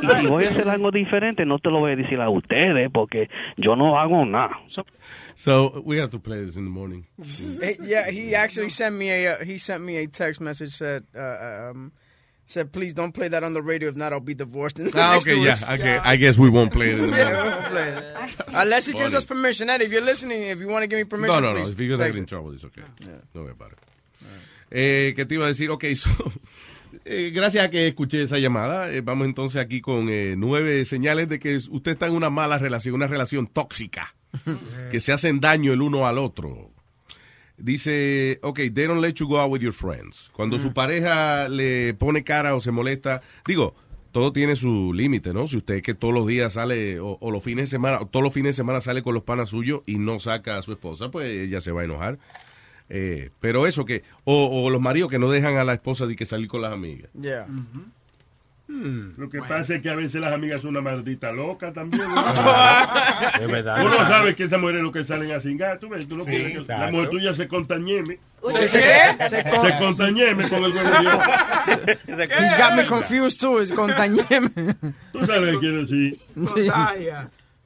Y 0.02 0.22
si 0.22 0.28
voy 0.28 0.46
a 0.46 0.50
hacer 0.50 0.68
algo 0.68 0.92
diferente, 0.92 1.46
no 1.46 1.60
te 1.60 1.70
lo 1.70 1.80
voy 1.80 1.94
a 1.94 1.96
decir 1.96 2.20
a 2.20 2.30
ustedes 2.30 2.90
porque 2.92 3.30
yo 3.58 3.76
no 3.76 3.98
hago 3.98 4.26
nada. 4.26 4.60
So 5.36 5.82
we 5.86 6.00
have 6.00 6.12
to 6.12 6.20
play 6.20 6.44
this 6.44 6.58
in 6.58 6.66
the 6.66 6.70
morning. 6.70 7.06
Eh, 7.62 7.76
yeah, 7.82 8.10
he 8.12 8.36
actually 8.36 8.70
sent 8.70 8.96
me 8.96 9.10
a 9.10 9.34
uh, 9.34 9.46
he 9.46 9.58
sent 9.58 9.84
me 9.84 9.98
a 9.98 10.08
text 10.08 10.42
message 10.42 10.72
said 10.72 11.04
uh, 11.16 11.72
um, 11.72 11.92
said 12.52 12.72
please 12.72 12.94
don't 12.94 13.14
play 13.14 13.28
that 13.30 13.44
on 13.44 13.54
the 13.54 13.62
radio 13.62 13.90
if 13.90 13.96
not 13.96 14.12
I'll 14.14 14.20
be 14.20 14.34
divorced. 14.36 14.78
in 14.80 14.86
the 14.86 14.92
Ah, 14.96 15.14
next 15.14 15.26
okay, 15.28 15.36
two 15.36 15.42
yeah. 15.42 15.52
weeks. 15.54 15.64
Okay, 15.64 15.98
I 16.04 16.16
guess 16.18 16.38
we 16.38 16.50
won't 16.50 16.72
play 16.72 16.92
it 16.92 17.00
Yeah, 17.00 17.44
we 17.44 17.50
won't 17.50 17.66
play 17.66 17.88
it. 17.90 18.04
Unless 18.54 18.86
he 18.88 18.94
gives 18.94 19.14
us 19.14 19.26
permission. 19.26 19.70
Eddie, 19.70 19.86
if 19.86 19.92
you're 19.92 20.02
listening, 20.06 20.44
if 20.44 20.60
you 20.60 20.68
want 20.68 20.84
to 20.84 20.88
give 20.88 20.98
me 20.98 21.06
permission, 21.06 21.34
No, 21.36 21.40
no, 21.42 21.54
no. 21.54 21.60
please 21.64 21.72
If 21.72 21.80
you're 21.80 21.98
get 21.98 22.16
in 22.16 22.24
it. 22.24 22.28
trouble, 22.30 22.54
it's 22.54 22.66
okay. 22.66 22.84
No 23.34 23.42
worry 23.44 23.52
about 23.52 23.72
it. 23.74 23.80
Eh, 24.74 25.14
¿Qué 25.16 25.26
te 25.26 25.36
iba 25.36 25.46
a 25.46 25.50
decir? 25.50 25.70
Ok, 25.70 25.84
so, 25.96 26.10
eh, 27.06 27.32
gracias 27.34 27.66
a 27.66 27.70
que 27.70 27.88
escuché 27.88 28.24
esa 28.24 28.38
llamada, 28.38 28.92
eh, 28.92 29.02
vamos 29.02 29.26
entonces 29.28 29.62
aquí 29.62 29.82
con 29.82 30.08
eh, 30.10 30.36
nueve 30.38 30.86
señales 30.86 31.28
de 31.28 31.40
que 31.40 31.58
usted 31.58 31.92
está 31.92 32.08
en 32.08 32.14
una 32.14 32.30
mala 32.30 32.58
relación, 32.58 32.96
una 32.96 33.08
relación 33.08 33.48
tóxica, 33.48 34.16
que 34.92 35.00
se 35.02 35.12
hacen 35.12 35.40
daño 35.42 35.74
el 35.74 35.82
uno 35.82 36.08
al 36.08 36.18
otro. 36.18 36.72
Dice, 37.64 38.40
ok, 38.42 38.58
they 38.74 38.88
don't 38.88 39.02
let 39.02 39.14
you 39.14 39.28
go 39.28 39.40
out 39.40 39.52
with 39.52 39.62
your 39.62 39.74
friends. 39.74 40.32
Cuando 40.34 40.58
su 40.60 40.74
pareja 40.74 41.48
le 41.50 41.94
pone 41.94 42.24
cara 42.24 42.56
o 42.56 42.62
se 42.62 42.72
molesta, 42.72 43.22
digo, 43.46 43.76
todo 44.12 44.34
tiene 44.34 44.56
su 44.56 44.94
límite, 44.94 45.34
¿no? 45.34 45.48
Si 45.48 45.58
usted 45.58 45.76
es 45.76 45.82
que 45.84 45.94
todos 45.94 46.14
los 46.14 46.28
días 46.28 46.54
sale, 46.54 47.00
o, 47.00 47.18
o 47.22 47.32
los 47.32 47.44
fines 47.44 47.66
de 47.66 47.78
semana, 47.78 48.00
o 48.02 48.08
todos 48.08 48.24
los 48.24 48.34
fines 48.34 48.56
de 48.56 48.62
semana 48.62 48.82
sale 48.82 49.04
con 49.04 49.14
los 49.14 49.24
panas 49.24 49.50
suyos 49.50 49.82
y 49.86 50.00
no 50.00 50.20
saca 50.20 50.58
a 50.58 50.62
su 50.62 50.72
esposa, 50.72 51.12
pues 51.12 51.28
ella 51.28 51.62
se 51.62 51.72
va 51.72 51.82
a 51.82 51.86
enojar. 51.86 52.20
Eh, 52.90 53.30
pero 53.40 53.68
eso 53.68 53.86
que, 53.86 54.04
o, 54.26 54.48
o 54.66 54.70
los 54.70 54.82
maridos 54.82 55.10
que 55.10 55.18
no 55.18 55.30
dejan 55.32 55.56
a 55.56 55.64
la 55.64 55.74
esposa 55.74 56.08
de 56.08 56.18
que 56.18 56.26
salir 56.26 56.50
con 56.50 56.62
las 56.62 56.74
amigas. 56.74 57.10
Yeah. 57.14 57.48
Lo 59.18 59.30
que 59.30 59.40
pasa 59.40 59.76
es 59.76 59.82
que 59.82 59.90
a 59.90 59.96
veces 59.96 60.22
las 60.22 60.34
amigas 60.34 60.62
son 60.62 60.72
una 60.72 60.82
maldita 60.82 61.32
loca 61.32 61.72
también. 61.74 62.04
Es 63.42 63.48
verdad. 63.52 63.82
Uno 63.86 63.94
sabe 64.08 64.36
que 64.36 64.44
esas 64.46 64.60
mujeres 64.60 64.82
lo 64.82 64.92
que 64.92 65.04
salen 65.04 65.32
a 65.32 65.40
cingar. 65.40 65.78
Tú 65.80 65.90
ves, 65.90 66.08
tú 66.08 66.18
no 66.18 66.24
Sí, 66.24 66.32
que 66.32 66.64
la 66.68 66.90
mujer 66.92 67.10
tuya 67.10 67.34
se 67.34 67.48
contañeme. 67.48 68.18
¿Qué? 68.42 68.68
Se 68.68 69.30
Se 69.30 69.44
con- 69.50 69.72
contañeme 69.80 70.48
con 70.50 70.64
el 70.64 70.72
huevo 70.74 70.90
de 70.90 71.00
Dios. 72.18 72.30
He's 72.40 72.58
got 72.58 72.76
me 72.76 72.86
confused 72.88 73.40
too. 73.40 73.60
Es 73.62 73.72
contañeme. 73.72 74.50
Tú 75.12 75.26
sabes 75.26 75.52
qué 75.54 75.60
quiero 75.60 75.82
decir. 75.82 76.20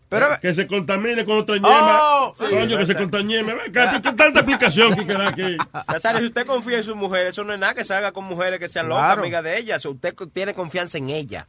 Pero 0.07 0.27
que 0.41 0.53
se 0.53 0.67
contamine 0.67 1.25
con 1.25 1.39
otra 1.39 1.55
ñema. 1.55 1.99
Oh, 2.01 2.33
sí. 2.37 2.45
Coño, 2.49 2.77
que 2.77 2.85
se 2.85 2.95
que 2.95 3.07
tanta 3.07 4.27
explicación 4.39 4.95
que 4.95 5.05
queda 5.05 5.33
que. 5.33 5.57
Nazario, 5.87 6.21
si 6.21 6.27
usted 6.27 6.45
confía 6.45 6.77
en 6.77 6.83
su 6.83 6.95
mujer, 6.95 7.27
eso 7.27 7.43
no 7.43 7.53
es 7.53 7.59
nada 7.59 7.73
que 7.73 7.83
salga 7.83 8.11
con 8.11 8.25
mujeres 8.25 8.59
que 8.59 8.69
sean 8.69 8.87
locas, 8.87 9.05
Claro. 9.05 9.21
amigas 9.23 9.43
de 9.43 9.57
ellas. 9.57 9.83
Usted 9.85 10.13
co- 10.13 10.27
tiene 10.27 10.53
confianza 10.53 10.97
en 10.99 11.09
ella. 11.09 11.47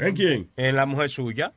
¿En 0.00 0.14
quién? 0.16 0.50
En 0.56 0.74
la 0.76 0.86
mujer 0.86 1.08
suya. 1.08 1.52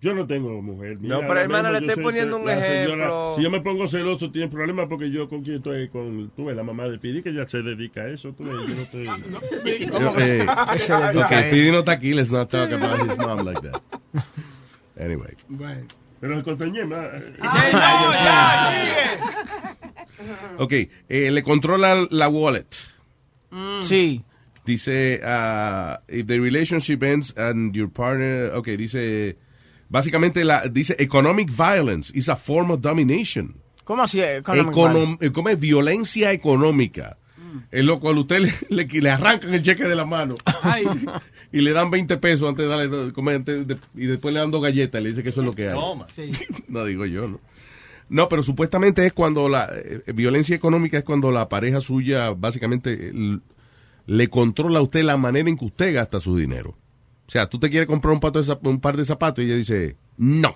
Yo 0.00 0.12
no 0.14 0.26
tengo 0.26 0.60
mujer. 0.62 0.98
No, 1.00 1.20
pero, 1.20 1.40
hermano, 1.40 1.70
le 1.72 1.78
estoy 1.78 2.02
poniendo 2.02 2.36
un 2.36 2.46
señora- 2.46 2.66
ejemplo. 2.66 3.34
si 3.36 3.42
yo 3.42 3.50
me 3.50 3.60
pongo 3.62 3.88
celoso, 3.88 4.30
tiene 4.30 4.48
problemas 4.48 4.86
porque 4.88 5.10
yo 5.10 5.26
con 5.28 5.42
quien 5.42 5.56
estoy, 5.56 5.88
con 5.88 6.30
tú 6.36 6.48
la 6.50 6.62
mamá 6.62 6.84
de 6.84 6.98
Pidi, 6.98 7.22
que 7.22 7.32
ya 7.34 7.48
se 7.48 7.62
dedica 7.62 8.02
a 8.02 8.08
eso. 8.08 8.32
Tú 8.32 8.44
yo 8.44 8.52
no 8.52 8.82
estoy. 8.82 9.06
Yo, 9.90 10.14
eh, 10.18 10.46
Que 10.72 10.78
se 10.78 10.92
dedica 10.94 11.26
ok, 11.26 11.32
a 11.32 11.38
eso. 11.40 11.48
Speedy 11.48 11.70
no 11.70 11.78
está 11.78 11.92
aquí, 11.92 12.12
let's 12.14 12.30
not 12.30 12.48
talk 12.50 12.70
about 12.72 12.98
his 13.10 13.18
mom 13.18 13.44
like 13.44 13.60
that. 13.62 13.82
Anyway. 14.98 15.34
Pero 16.20 16.34
el 16.38 16.42
contañema. 16.42 17.10
Ok, 20.58 20.72
eh, 21.08 21.30
le 21.30 21.42
controlan 21.42 22.08
la 22.10 22.28
wallet. 22.28 22.66
Sí. 23.82 24.22
Dice, 24.64 25.20
uh, 25.22 25.96
if 26.08 26.26
the 26.26 26.40
relationship 26.40 27.02
ends 27.02 27.32
and 27.36 27.74
your 27.76 27.88
partner, 27.88 28.50
ok, 28.54 28.66
dice, 28.76 29.36
básicamente 29.88 30.44
la, 30.44 30.66
dice, 30.66 30.96
economic 30.98 31.50
violence 31.50 32.10
is 32.14 32.28
a 32.28 32.34
form 32.36 32.72
of 32.72 32.80
domination. 32.80 33.54
¿Cómo 33.84 34.02
así? 34.02 34.20
economic 34.20 34.74
Econom- 34.74 35.32
¿Cómo 35.32 35.48
es? 35.50 35.60
Violencia 35.60 36.32
económica. 36.32 37.16
Es 37.70 37.84
lo 37.84 38.00
cual 38.00 38.18
usted 38.18 38.40
le, 38.40 38.52
le, 38.70 38.84
le 39.00 39.10
arrancan 39.10 39.52
el 39.54 39.62
cheque 39.62 39.84
de 39.84 39.94
la 39.96 40.04
mano 40.04 40.36
y 41.52 41.60
le 41.60 41.72
dan 41.72 41.90
20 41.90 42.16
pesos 42.18 42.48
antes 42.48 42.64
de 42.64 42.68
darle, 42.70 43.12
comer, 43.12 43.36
antes 43.36 43.66
de- 43.66 43.78
y 43.94 44.06
después 44.06 44.32
le 44.34 44.40
dan 44.40 44.50
dos 44.50 44.62
galletas 44.62 45.00
y 45.00 45.04
le 45.04 45.10
dice 45.10 45.22
que 45.22 45.28
eso 45.30 45.40
es 45.40 45.46
lo 45.46 45.54
que 45.54 45.68
hay. 45.68 45.74
Toma. 45.74 46.06
No 46.68 46.84
digo 46.84 47.06
yo, 47.06 47.28
¿no? 47.28 47.40
No, 48.08 48.28
pero 48.28 48.42
supuestamente 48.42 49.04
es 49.04 49.12
cuando 49.12 49.48
la 49.48 49.68
eh, 49.74 50.02
violencia 50.14 50.54
económica 50.54 50.96
es 50.98 51.04
cuando 51.04 51.30
la 51.32 51.48
pareja 51.48 51.80
suya 51.80 52.30
básicamente 52.30 53.08
l- 53.10 53.40
le 54.06 54.28
controla 54.28 54.78
a 54.78 54.82
usted 54.82 55.02
la 55.02 55.16
manera 55.16 55.48
en 55.48 55.56
que 55.56 55.64
usted 55.64 55.92
gasta 55.94 56.20
su 56.20 56.36
dinero. 56.36 56.76
O 57.26 57.30
sea, 57.30 57.48
tú 57.48 57.58
te 57.58 57.68
quieres 57.68 57.88
comprar 57.88 58.14
un, 58.14 58.20
pato 58.20 58.40
de 58.40 58.56
un 58.68 58.78
par 58.80 58.96
de 58.96 59.04
zapatos 59.04 59.42
y 59.42 59.48
ella 59.48 59.56
dice, 59.56 59.96
no. 60.16 60.54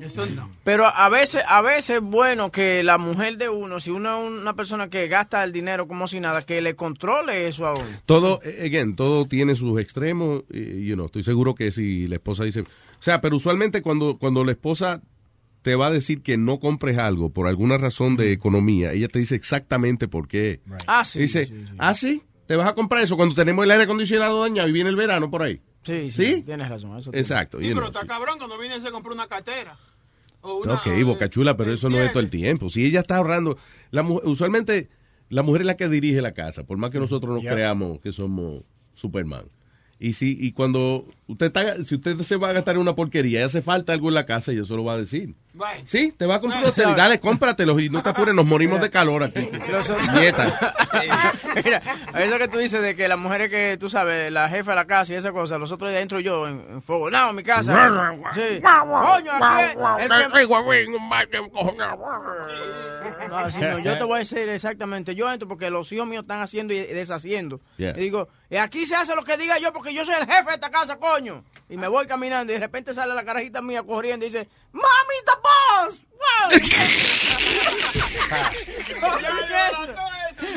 Eso 0.00 0.26
no. 0.26 0.50
Pero 0.62 0.86
a 0.86 1.08
veces, 1.08 1.42
a 1.48 1.62
veces 1.62 1.96
es 1.96 2.02
bueno 2.02 2.50
que 2.52 2.82
la 2.82 2.98
mujer 2.98 3.38
de 3.38 3.48
uno, 3.48 3.80
si 3.80 3.90
uno 3.90 4.24
es 4.24 4.30
una 4.42 4.54
persona 4.54 4.88
que 4.90 5.08
gasta 5.08 5.42
el 5.42 5.52
dinero 5.52 5.88
como 5.88 6.06
si 6.06 6.20
nada, 6.20 6.42
que 6.42 6.60
le 6.60 6.76
controle 6.76 7.48
eso 7.48 7.66
a 7.66 7.72
uno. 7.72 7.84
Todo, 8.04 8.40
again, 8.62 8.94
todo 8.94 9.26
tiene 9.26 9.54
sus 9.54 9.80
extremos. 9.80 10.44
Y, 10.50 10.84
you 10.86 10.94
know, 10.94 11.06
estoy 11.06 11.22
seguro 11.22 11.54
que 11.54 11.70
si 11.70 12.06
la 12.08 12.16
esposa 12.16 12.44
dice. 12.44 12.60
O 12.60 12.66
sea, 13.00 13.20
pero 13.20 13.36
usualmente 13.36 13.82
cuando, 13.82 14.18
cuando 14.18 14.44
la 14.44 14.52
esposa 14.52 15.00
te 15.62 15.74
va 15.74 15.88
a 15.88 15.90
decir 15.90 16.22
que 16.22 16.36
no 16.36 16.60
compres 16.60 16.98
algo 16.98 17.30
por 17.30 17.48
alguna 17.48 17.76
razón 17.78 18.16
de 18.16 18.32
economía, 18.32 18.92
ella 18.92 19.08
te 19.08 19.18
dice 19.18 19.34
exactamente 19.34 20.06
por 20.08 20.28
qué. 20.28 20.60
Ah, 20.86 21.04
sí, 21.04 21.20
Dice, 21.20 21.46
sí, 21.46 21.54
sí. 21.66 21.74
ah, 21.78 21.94
sí, 21.94 22.22
te 22.46 22.54
vas 22.54 22.68
a 22.68 22.74
comprar 22.74 23.02
eso 23.02 23.16
cuando 23.16 23.34
tenemos 23.34 23.64
el 23.64 23.70
aire 23.72 23.84
acondicionado 23.84 24.42
dañado 24.42 24.68
y 24.68 24.72
viene 24.72 24.90
el 24.90 24.96
verano 24.96 25.28
por 25.30 25.42
ahí. 25.42 25.60
Sí, 25.86 26.10
sí. 26.10 26.42
Tienes 26.42 26.68
razón. 26.68 26.96
Eso 26.98 27.10
Exacto. 27.14 27.58
Sí, 27.60 27.70
pero 27.74 27.86
está 27.86 28.06
cabrón 28.06 28.38
cuando 28.38 28.58
viene 28.58 28.76
y 28.76 28.80
se 28.80 28.90
compra 28.90 29.12
una 29.12 29.26
cartera. 29.26 29.78
O 30.42 30.56
una, 30.58 30.74
Ok, 30.74 30.86
Boca 31.04 31.28
Chula, 31.30 31.56
pero 31.56 31.72
eso 31.72 31.88
no 31.88 31.98
es 31.98 32.10
todo 32.12 32.20
el 32.20 32.30
tiempo. 32.30 32.68
Si 32.68 32.84
ella 32.84 33.00
está 33.00 33.16
ahorrando, 33.16 33.56
la 33.90 34.02
usualmente 34.02 34.88
la 35.28 35.42
mujer 35.42 35.62
es 35.62 35.66
la 35.66 35.76
que 35.76 35.88
dirige 35.88 36.20
la 36.22 36.32
casa, 36.32 36.64
por 36.64 36.76
más 36.78 36.90
que 36.90 36.98
nosotros 36.98 37.32
nos 37.32 37.42
Yeah. 37.42 37.52
creamos 37.54 37.98
que 38.00 38.12
somos 38.12 38.62
Superman. 38.94 39.46
Y 39.98 40.12
si 40.12 40.36
y 40.38 40.52
cuando 40.52 41.06
usted 41.26 41.46
está, 41.46 41.82
si 41.84 41.94
usted 41.94 42.18
se 42.20 42.36
va 42.36 42.50
a 42.50 42.52
gastar 42.52 42.74
en 42.74 42.82
una 42.82 42.94
porquería 42.94 43.40
y 43.40 43.42
hace 43.42 43.62
falta 43.62 43.94
algo 43.94 44.08
en 44.08 44.14
la 44.14 44.26
casa, 44.26 44.52
ella 44.52 44.64
se 44.64 44.74
lo 44.74 44.84
va 44.84 44.92
a 44.94 44.98
decir. 44.98 45.34
Sí, 45.86 46.12
te 46.14 46.26
va 46.26 46.34
a 46.34 46.40
comprar 46.42 46.60
Right. 46.60 46.68
usted, 46.76 46.84
dale, 46.94 47.18
cómpratelos 47.18 47.80
y 47.80 47.88
no 47.88 48.02
te 48.02 48.10
apures, 48.10 48.34
nos 48.34 48.44
morimos 48.44 48.78
de 48.82 48.90
calor 48.90 49.22
aquí. 49.22 49.40
Nieta. 50.14 50.74
Mira, 51.64 51.80
eso 52.18 52.36
que 52.36 52.48
tú 52.48 52.58
dices 52.58 52.82
de 52.82 52.94
que 52.94 53.08
las 53.08 53.18
mujeres 53.18 53.48
que, 53.48 53.78
tú 53.80 53.88
sabes, 53.88 54.30
la 54.30 54.50
jefa 54.50 54.72
de 54.72 54.76
la 54.76 54.84
casa 54.84 55.14
y 55.14 55.16
esa 55.16 55.32
cosa, 55.32 55.56
los 55.56 55.72
otros 55.72 55.90
días 55.90 56.02
entro 56.02 56.20
yo 56.20 56.46
en, 56.46 56.62
en 56.70 56.82
fuego. 56.82 57.10
No, 57.10 57.30
en 57.30 57.36
mi 57.36 57.42
casa. 57.42 58.14
Sí. 58.34 58.60
Coño, 58.60 59.32
no, 63.60 63.78
yo 63.78 63.98
te 63.98 64.04
voy 64.04 64.16
a 64.16 64.18
decir 64.18 64.48
exactamente, 64.48 65.14
yo 65.14 65.30
entro 65.32 65.48
porque 65.48 65.70
los 65.70 65.90
hijos 65.92 66.06
míos 66.06 66.22
están 66.22 66.42
haciendo 66.42 66.74
y 66.74 66.78
deshaciendo. 66.80 67.60
Yeah. 67.76 67.96
Y 67.96 68.00
digo, 68.00 68.28
"Y 68.50 68.56
aquí 68.56 68.86
se 68.86 68.96
hace 68.96 69.14
lo 69.16 69.24
que 69.24 69.36
diga 69.36 69.58
yo 69.58 69.72
porque 69.72 69.92
yo 69.94 70.04
soy 70.04 70.14
el 70.14 70.26
jefe 70.26 70.44
de 70.50 70.54
esta 70.54 70.70
casa, 70.70 70.96
coño. 70.96 71.44
Y 71.68 71.76
me 71.76 71.88
voy 71.88 72.06
caminando 72.06 72.52
y 72.52 72.54
de 72.56 72.60
repente 72.60 72.94
sale 72.94 73.12
la 73.14 73.24
carajita 73.24 73.60
mía 73.62 73.82
corriendo 73.82 74.24
y 74.24 74.28
dice, 74.30 74.48
¡Mamita 74.72 75.40
boss! 75.42 76.06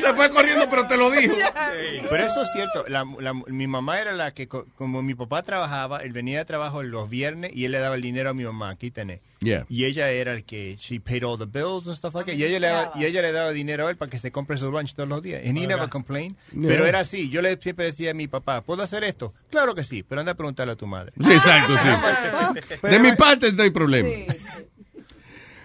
Se 0.00 0.14
fue 0.14 0.30
corriendo, 0.30 0.68
pero 0.68 0.86
te 0.86 0.96
lo 0.96 1.10
dijo. 1.10 1.34
Pero 2.10 2.24
eso 2.26 2.42
es 2.42 2.48
cierto. 2.52 2.84
La- 2.88 3.06
la- 3.18 3.32
mi 3.34 3.66
mamá 3.66 4.00
era 4.00 4.12
la 4.12 4.32
que, 4.32 4.48
co- 4.48 4.66
como 4.76 5.02
mi 5.02 5.14
papá 5.14 5.42
trabajaba, 5.42 5.98
él 5.98 6.12
venía 6.12 6.38
de 6.38 6.44
trabajo 6.44 6.82
los 6.82 7.08
viernes 7.08 7.50
y 7.54 7.64
él 7.64 7.72
le 7.72 7.78
daba 7.78 7.94
el 7.94 8.02
dinero 8.02 8.30
a 8.30 8.34
mi 8.34 8.44
mamá. 8.44 8.70
Aquí 8.70 8.90
tenés. 8.90 9.20
Yeah. 9.40 9.64
Y 9.68 9.86
ella 9.86 10.10
era 10.10 10.34
el 10.34 10.44
que, 10.44 10.76
she 10.78 11.00
paid 11.00 11.24
all 11.24 11.38
the 11.38 11.46
bills 11.46 11.86
and 11.86 11.96
stuff 11.96 12.14
like 12.14 12.30
that. 12.30 12.38
Y 12.38 12.44
ella, 12.44 12.60
le 12.60 12.66
daba, 12.66 12.92
y 12.94 13.04
ella 13.06 13.22
le 13.22 13.32
daba 13.32 13.52
dinero 13.52 13.86
a 13.86 13.90
él 13.90 13.96
para 13.96 14.10
que 14.10 14.18
se 14.18 14.30
compre 14.30 14.58
su 14.58 14.70
lunch 14.70 14.94
todos 14.94 15.08
los 15.08 15.22
días. 15.22 15.42
And 15.46 15.56
he 15.56 15.66
never 15.66 15.88
complained. 15.88 16.36
Yeah. 16.52 16.68
Pero 16.68 16.86
era 16.86 17.00
así. 17.00 17.30
Yo 17.30 17.40
le 17.40 17.56
siempre 17.56 17.86
decía 17.86 18.10
a 18.10 18.14
mi 18.14 18.28
papá, 18.28 18.62
¿puedo 18.62 18.82
hacer 18.82 19.02
esto? 19.04 19.32
Claro 19.50 19.74
que 19.74 19.84
sí, 19.84 20.02
pero 20.02 20.20
anda 20.20 20.32
a 20.32 20.36
preguntarle 20.36 20.74
a 20.74 20.76
tu 20.76 20.86
madre. 20.86 21.12
Sí, 21.18 21.32
exacto, 21.32 21.74
sí. 21.78 22.76
De 22.88 22.98
mi 22.98 23.12
parte 23.12 23.52
no 23.52 23.62
hay 23.62 23.70
problema. 23.70 24.08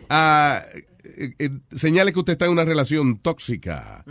Ah, 0.10 0.66
eh, 1.04 1.34
eh, 1.40 1.50
señale 1.76 2.14
que 2.14 2.20
usted 2.20 2.34
está 2.34 2.46
en 2.46 2.52
una 2.52 2.66
relación 2.66 3.18
tóxica. 3.20 4.06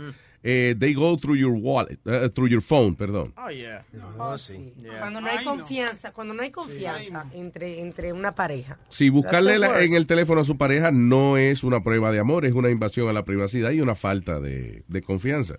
Eh, 0.47 0.75
they 0.77 0.93
go 0.93 1.17
through 1.17 1.35
your 1.39 1.53
wallet, 1.59 1.97
eh, 2.05 2.29
through 2.29 2.47
your 2.47 2.61
phone, 2.61 2.93
perdón. 2.95 3.33
Oh, 3.35 3.49
yeah. 3.49 3.83
Oh, 4.19 4.37
sí. 4.37 4.71
Cuando 4.99 5.19
no 5.19 5.25
hay 5.27 5.43
confianza, 5.43 6.11
cuando 6.13 6.35
no 6.35 6.43
hay 6.43 6.51
confianza 6.51 7.25
entre, 7.33 7.81
entre 7.81 8.13
una 8.13 8.35
pareja. 8.35 8.77
Si 8.89 9.09
buscarle 9.09 9.57
la- 9.57 9.81
en 9.81 9.95
el 9.95 10.05
teléfono 10.05 10.41
a 10.41 10.43
su 10.43 10.55
pareja 10.55 10.91
no 10.91 11.37
es 11.37 11.63
una 11.63 11.81
prueba 11.81 12.11
de 12.11 12.19
amor, 12.19 12.45
es 12.45 12.53
una 12.53 12.69
invasión 12.69 13.07
a 13.09 13.13
la 13.13 13.25
privacidad 13.25 13.71
y 13.71 13.81
una 13.81 13.95
falta 13.95 14.39
de, 14.39 14.83
de 14.87 15.01
confianza. 15.01 15.55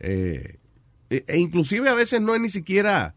Eh, 0.00 0.56
e, 1.10 1.24
e 1.28 1.38
inclusive 1.38 1.86
a 1.90 1.94
veces 1.94 2.22
no 2.22 2.34
es 2.34 2.40
ni 2.40 2.48
siquiera... 2.48 3.14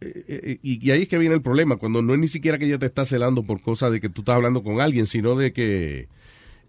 eh, 0.00 0.24
eh, 0.26 0.58
y, 0.60 0.84
y 0.84 0.90
ahí 0.90 1.02
es 1.02 1.08
que 1.08 1.18
viene 1.18 1.36
el 1.36 1.42
problema, 1.42 1.76
cuando 1.76 2.02
no 2.02 2.14
es 2.14 2.18
ni 2.18 2.26
siquiera 2.26 2.58
que 2.58 2.64
ella 2.66 2.80
te 2.80 2.86
está 2.86 3.04
celando 3.04 3.44
por 3.44 3.60
cosas 3.62 3.92
de 3.92 4.00
que 4.00 4.08
tú 4.08 4.22
estás 4.22 4.34
hablando 4.34 4.64
con 4.64 4.80
alguien, 4.80 5.06
sino 5.06 5.36
de 5.36 5.52
que 5.52 6.08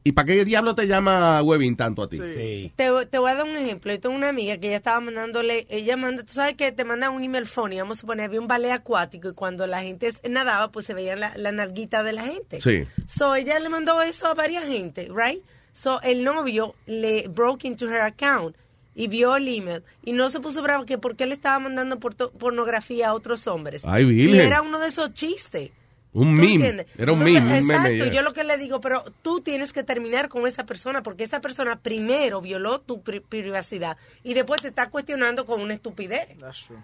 ¿Y 0.10 0.11
para 0.11 0.26
qué 0.26 0.44
diablo 0.44 0.73
te 0.73 0.88
llama 0.88 1.40
Webin 1.44 1.76
tanto 1.76 2.02
a 2.02 2.10
ti? 2.10 2.18
Te, 2.18 2.72
te 2.73 3.19
voy 3.19 3.30
a 3.30 3.36
dar 3.36 3.45
un 3.45 3.56
ejemplo. 3.56 3.94
Yo 3.94 3.99
tengo 3.99 4.15
una 4.15 4.30
amiga 4.30 4.57
que 4.57 4.65
ella 4.65 4.77
estaba 4.77 4.99
mandándole, 5.02 5.68
ella 5.69 5.98
manda, 5.98 6.23
tú 6.23 6.34
sabes 6.34 6.56
que 6.56 6.72
te 6.72 6.84
manda 6.84 7.11
un 7.11 7.23
email 7.23 7.45
phone 7.45 7.73
y 7.73 7.77
vamos 7.77 7.99
a 7.99 8.02
suponer, 8.02 8.26
había 8.26 8.41
un 8.41 8.48
ballet 8.48 8.72
acuático 8.72 9.30
y 9.30 9.34
cuando 9.34 9.68
la 9.68 9.84
gente 9.84 10.11
nadaba, 10.27 10.72
pues 10.72 10.88
se 10.88 10.95
veían 10.95 11.19
la, 11.19 11.38
la 11.38 11.52
narguita 11.52 12.02
de 12.02 12.14
la 12.14 12.23
gente. 12.23 12.60
Sí. 12.60 12.88
So 13.06 13.36
ella 13.36 13.60
le 13.60 13.69
mandó 13.69 14.02
eso 14.02 14.26
a 14.26 14.34
varias 14.34 14.64
gente, 14.64 15.11
right? 15.15 15.44
So 15.73 16.02
el 16.02 16.23
novio 16.23 16.73
le 16.88 17.27
broke 17.27 17.68
into 17.68 17.88
her 17.88 18.02
account 18.02 18.56
y 18.95 19.10
vio 19.10 19.36
el 19.36 19.48
email 19.48 19.84
y 20.03 20.14
no 20.14 20.31
se 20.31 20.40
puso 20.40 20.64
bravo 20.64 20.88
que 20.88 20.98
porque 20.98 21.27
le 21.27 21.36
estaba 21.36 21.60
mandando 21.60 21.99
pornografía 21.99 23.10
a 23.10 23.14
otros 23.14 23.45
hombres. 23.45 23.84
Ay, 23.86 24.10
y 24.10 24.40
era 24.40 24.64
uno 24.64 24.80
de 24.80 24.88
esos 24.88 25.14
chistes. 25.14 25.69
Un 26.11 26.23
¿Tú 26.23 26.27
meme. 26.41 26.53
entiendes? 26.56 26.88
Era 26.98 27.11
un 27.11 27.19
Entonces, 27.19 27.44
meme, 27.44 27.60
un 27.61 27.69
Exacto, 27.69 27.84
meme. 27.84 28.03
yeah. 28.06 28.11
yo 28.14 28.22
lo 28.23 28.34
que 28.34 28.44
le 28.44 28.57
digo, 28.57 28.81
pero 28.81 29.03
tú 29.22 29.41
tienes 29.41 29.72
que 29.73 29.84
terminar 29.84 30.27
con 30.27 30.48
esa 30.48 30.65
persona 30.65 31.03
porque 31.03 31.23
esa 31.23 31.40
persona 31.40 31.77
primero 31.80 32.41
violó 32.41 32.80
tu 32.81 33.02
pri- 33.03 33.19
privacidad 33.19 33.95
y 34.23 34.34
después 34.34 34.61
te 34.61 34.69
está 34.69 34.90
cuestionando 34.90 35.45
con 35.45 35.61
una 35.61 35.76
estupidez. 35.76 36.30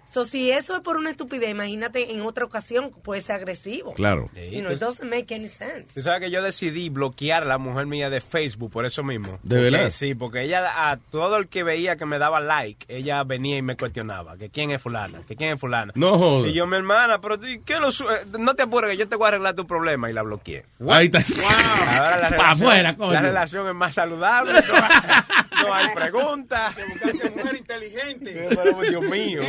So, 0.04 0.24
si 0.24 0.50
eso 0.52 0.76
es 0.76 0.80
por 0.82 0.96
una 0.96 1.10
estupidez, 1.10 1.50
imagínate 1.50 2.12
en 2.12 2.20
otra 2.20 2.44
ocasión 2.44 2.90
puede 3.02 3.20
ser 3.20 3.36
agresivo. 3.36 3.94
Claro. 3.94 4.30
You 4.34 4.60
know, 4.60 4.70
it 4.72 4.78
doesn't 4.78 5.10
make 5.10 5.34
any 5.34 5.48
sense. 5.48 5.86
Tú 5.94 6.02
sabes 6.02 6.20
que 6.20 6.30
yo 6.30 6.40
decidí 6.42 6.88
bloquear 6.88 7.42
a 7.42 7.46
la 7.46 7.58
mujer 7.58 7.86
mía 7.86 8.08
de 8.10 8.20
Facebook 8.20 8.70
por 8.70 8.86
eso 8.86 9.02
mismo. 9.02 9.40
¿De 9.42 9.56
Porque- 9.56 9.70
verdad? 9.70 9.90
Sí, 9.90 10.14
porque 10.14 10.42
ella, 10.42 10.90
a 10.90 10.98
todo 10.98 11.36
el 11.38 11.48
que 11.48 11.64
veía 11.64 11.96
que 11.96 12.06
me 12.06 12.18
daba 12.18 12.38
like, 12.40 12.86
ella 12.88 13.24
venía 13.24 13.56
y 13.56 13.62
me 13.62 13.76
cuestionaba, 13.76 14.36
que 14.36 14.50
quién 14.50 14.70
es 14.70 14.80
fulana, 14.80 15.22
que 15.26 15.34
quién 15.34 15.54
es 15.54 15.60
fulana. 15.60 15.92
No 15.96 16.16
jodas. 16.16 16.50
Y 16.50 16.54
yo, 16.54 16.66
mi 16.68 16.76
hermana, 16.76 17.20
pero 17.20 17.40
¿qué 17.40 17.80
lo 17.80 17.88
no 18.38 18.54
te 18.54 18.62
apures 18.62 18.90
que 18.92 18.96
yo 18.96 19.08
te 19.08 19.15
voy 19.16 19.24
a 19.26 19.28
arreglar 19.28 19.54
tu 19.54 19.66
problema 19.66 20.08
y 20.10 20.12
la 20.12 20.22
bloqueé. 20.22 20.64
Ahí 20.88 21.10
está. 21.12 21.18
Ahora 21.18 22.16
la 22.20 22.28
relación, 22.28 22.46
afuera, 22.46 22.96
coño. 22.96 23.12
la 23.12 23.20
relación 23.22 23.68
es 23.68 23.74
más 23.74 23.94
saludable, 23.94 24.52
no, 24.52 24.74
hay- 24.74 25.66
no 25.66 25.74
hay 25.74 25.94
preguntas. 25.94 26.74
mujer 27.36 27.56
inteligente. 27.56 28.46
Pero, 28.48 28.80
Dios 28.82 29.02
mío. 29.04 29.42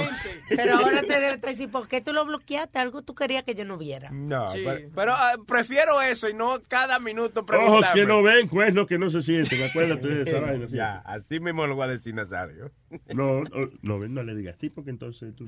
Pero 0.50 0.78
ahora 0.78 1.02
te 1.02 1.20
debe 1.20 1.38
decir, 1.38 1.70
¿por 1.70 1.88
qué 1.88 2.02
tú 2.02 2.14
lo 2.14 2.26
bloqueaste? 2.26 2.80
Algo 2.80 3.02
tú 3.02 3.14
querías 3.14 3.44
que 3.44 3.56
yo 3.56 3.66
no 3.66 3.78
viera. 3.78 4.10
No, 4.12 4.46
pero, 4.54 4.90
pero, 4.96 5.14
ah, 5.14 5.36
prefiero 5.48 6.02
eso 6.02 6.30
y 6.30 6.34
no 6.34 6.60
cada 6.68 7.00
minuto 7.00 7.42
Ojos 7.42 7.46
preguntarme. 7.48 8.02
que 8.02 8.08
no 8.08 8.24
ven, 8.24 8.48
cuernos 8.48 8.88
que 8.88 8.98
no 8.98 9.10
se 9.10 9.22
sienten. 9.22 9.64
Acuérdate 9.70 10.08
de 10.08 10.30
esa 10.30 10.40
vaina. 10.40 10.68
¿sí? 10.68 10.76
Ya, 10.78 10.98
así 11.06 11.40
mismo 11.40 11.66
lo 11.66 11.76
voy 11.76 11.86
a 11.86 11.88
decir 11.88 12.14
Nazario. 12.14 12.72
No, 13.14 13.42
no, 13.44 13.70
no, 13.82 14.08
no 14.08 14.24
le 14.24 14.36
digas 14.36 14.56
así 14.58 14.70
porque 14.70 14.92
entonces 14.92 15.36
tú 15.36 15.46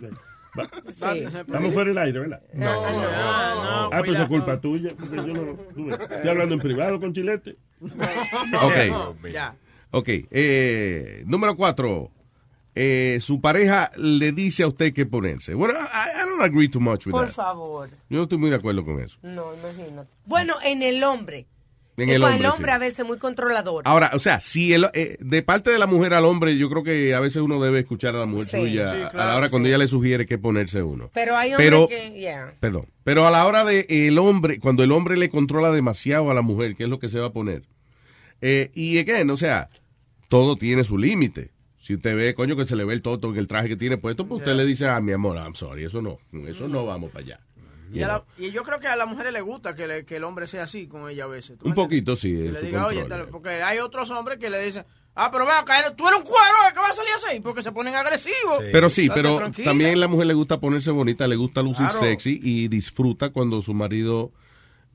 Sí. 0.54 1.20
Estamos 1.20 1.74
fuera 1.74 1.90
del 1.90 1.98
aire, 1.98 2.20
¿verdad? 2.20 2.42
No, 2.54 2.66
no, 2.82 3.02
no, 3.02 3.08
Ah, 3.12 3.90
pues 3.92 4.06
cuidado. 4.06 4.24
es 4.24 4.30
culpa 4.30 4.60
tuya. 4.60 4.92
Porque 5.00 5.16
yo 5.16 5.28
no, 5.28 5.54
tú 5.76 5.86
ves. 5.86 6.00
Estoy 6.00 6.30
hablando 6.30 6.56
en 6.56 6.62
privado 6.62 7.00
con 7.00 7.14
Chilete. 7.14 7.58
Ok. 8.62 9.16
Ok. 9.92 10.08
eh, 10.32 11.24
número 11.26 11.56
cuatro. 11.56 12.12
Eh, 12.76 13.18
su 13.22 13.42
pareja 13.42 13.92
le 13.98 14.32
dice 14.32 14.64
a 14.64 14.68
usted 14.68 14.94
qué 14.94 15.06
ponerse. 15.06 15.54
Bueno, 15.54 15.78
I, 15.80 16.22
I 16.24 16.30
don't 16.30 16.42
agree 16.42 16.70
too 16.70 16.80
much 16.80 17.08
with 17.08 17.12
Por 17.12 17.26
that. 17.26 17.34
favor. 17.36 17.90
Yo 18.10 18.18
no 18.18 18.24
estoy 18.24 18.38
muy 18.38 18.50
de 18.50 18.56
acuerdo 18.58 18.86
con 18.86 19.00
eso. 19.02 19.18
No, 19.24 19.54
imagínate. 19.56 20.10
Bueno, 20.26 20.54
en 20.64 20.84
el 20.84 21.04
hombre. 21.04 21.48
En 22.02 22.10
el 22.10 22.22
con 22.22 22.32
hombre, 22.32 22.46
el 22.48 22.52
hombre 22.52 22.72
sí. 22.72 22.76
a 22.76 22.78
veces 22.78 23.06
muy 23.06 23.18
controlador. 23.18 23.84
Ahora, 23.86 24.12
o 24.14 24.20
sea, 24.20 24.42
si 24.42 24.74
el, 24.74 24.88
eh, 24.94 25.18
de 25.20 25.42
parte 25.44 25.70
de 25.72 25.80
la 25.80 25.88
mujer 25.88 26.14
al 26.14 26.26
hombre, 26.26 26.58
yo 26.58 26.70
creo 26.70 26.84
que 26.84 27.14
a 27.14 27.20
veces 27.20 27.42
uno 27.42 27.62
debe 27.62 27.80
escuchar 27.80 28.16
a 28.16 28.20
la 28.20 28.26
mujer 28.26 28.48
Sí. 28.48 28.58
suya 28.58 28.94
Sí, 28.94 29.18
a 29.18 29.26
la 29.26 29.36
hora 29.38 29.48
sí. 29.48 29.52
cuando 29.52 29.68
ella 29.70 29.78
le 29.78 29.88
sugiere 29.88 30.26
qué 30.26 30.38
ponerse 30.38 30.82
uno. 30.84 31.10
Pero 31.14 31.36
hay 31.38 31.52
hombres 31.54 31.68
Pero- 31.70 31.88
que, 31.88 32.12
yeah. 32.20 32.54
Perdón. 32.60 32.86
Pero 33.04 33.28
a 33.28 33.32
la 33.32 33.46
hora 33.46 33.64
de 33.66 33.86
el 33.90 34.18
hombre, 34.18 34.60
cuando 34.60 34.84
el 34.84 34.92
hombre 34.92 35.18
le 35.18 35.30
controla 35.30 35.72
demasiado 35.72 36.30
a 36.32 36.34
la 36.34 36.42
mujer, 36.42 36.76
¿qué 36.76 36.84
es 36.84 36.90
lo 36.90 37.00
que 37.00 37.10
se 37.10 37.20
va 37.20 37.28
a 37.28 37.34
poner? 37.34 37.64
Eh, 38.42 38.72
y 38.74 38.98
again, 39.00 39.30
o 39.30 39.38
sea, 39.38 39.70
todo 40.28 40.56
tiene 40.56 40.84
su 40.84 40.98
límite. 40.98 41.52
Si 41.78 41.96
usted 41.96 42.16
ve, 42.16 42.36
coño, 42.36 42.56
que 42.56 42.66
se 42.68 42.76
le 42.76 42.86
ve 42.86 42.94
el 42.94 43.02
toto 43.02 43.30
en 43.32 43.38
el 43.38 43.48
traje 43.48 43.68
que 43.70 43.76
tiene 43.76 43.98
puesto, 43.98 44.28
pues 44.28 44.40
usted 44.42 44.54
le 44.56 44.66
dice, 44.66 44.86
ah, 44.88 45.00
mi 45.02 45.12
amor, 45.12 45.38
I'm 45.38 45.56
sorry, 45.56 45.86
eso 45.86 46.02
no, 46.02 46.20
eso 46.48 46.68
no 46.68 46.86
vamos 46.86 47.10
para 47.12 47.26
allá. 47.26 47.40
Y, 47.92 48.02
a 48.04 48.08
la- 48.08 48.26
y 48.38 48.52
yo 48.52 48.64
creo 48.64 48.80
que 48.80 48.88
a 48.88 48.96
las 48.96 49.08
mujeres 49.08 49.34
les 49.34 49.44
gusta 49.44 49.74
que, 49.76 49.88
le- 49.88 50.06
que 50.06 50.18
el 50.18 50.24
hombre 50.24 50.48
sea 50.48 50.64
así 50.64 50.88
con 50.88 51.10
ella 51.10 51.24
a 51.26 51.28
veces. 51.28 51.58
¿tú 51.58 51.68
Un 51.68 51.74
poquito, 51.74 52.16
sí. 52.16 52.32
Que 52.34 52.52
le 52.52 52.62
diga, 52.62 52.86
oye, 52.86 53.04
tal- 53.06 53.28
porque 53.28 53.50
hay 53.64 53.80
otros 53.80 54.10
hombres 54.12 54.38
que 54.40 54.50
le 54.50 54.64
dicen, 54.64 54.86
ah, 55.16 55.30
pero 55.32 55.46
va 55.46 55.60
a 55.60 55.66
caer, 55.66 55.92
tú 55.96 56.08
eres 56.08 56.20
un 56.20 56.26
cuero, 56.26 56.56
¿eh? 56.68 56.72
¿qué 56.74 56.80
va 56.80 56.88
a 56.88 56.94
salir 56.94 57.12
así? 57.16 57.40
Porque 57.40 57.62
se 57.64 57.72
ponen 57.72 57.96
agresivos. 57.96 58.60
Pero 58.72 58.90
sí, 58.90 59.08
Date 59.08 59.22
pero 59.22 59.36
tranquila. 59.38 59.72
también 59.72 59.94
a 59.94 59.98
la 59.98 60.08
mujer 60.08 60.28
le 60.28 60.34
gusta 60.34 60.60
ponerse 60.60 60.92
bonita, 60.92 61.28
le 61.28 61.36
gusta 61.36 61.62
lucir 61.62 61.88
Claro. 61.88 62.00
sexy 62.00 62.40
y 62.42 62.68
disfruta 62.68 63.30
cuando 63.32 63.62
su 63.62 63.74
marido 63.74 64.32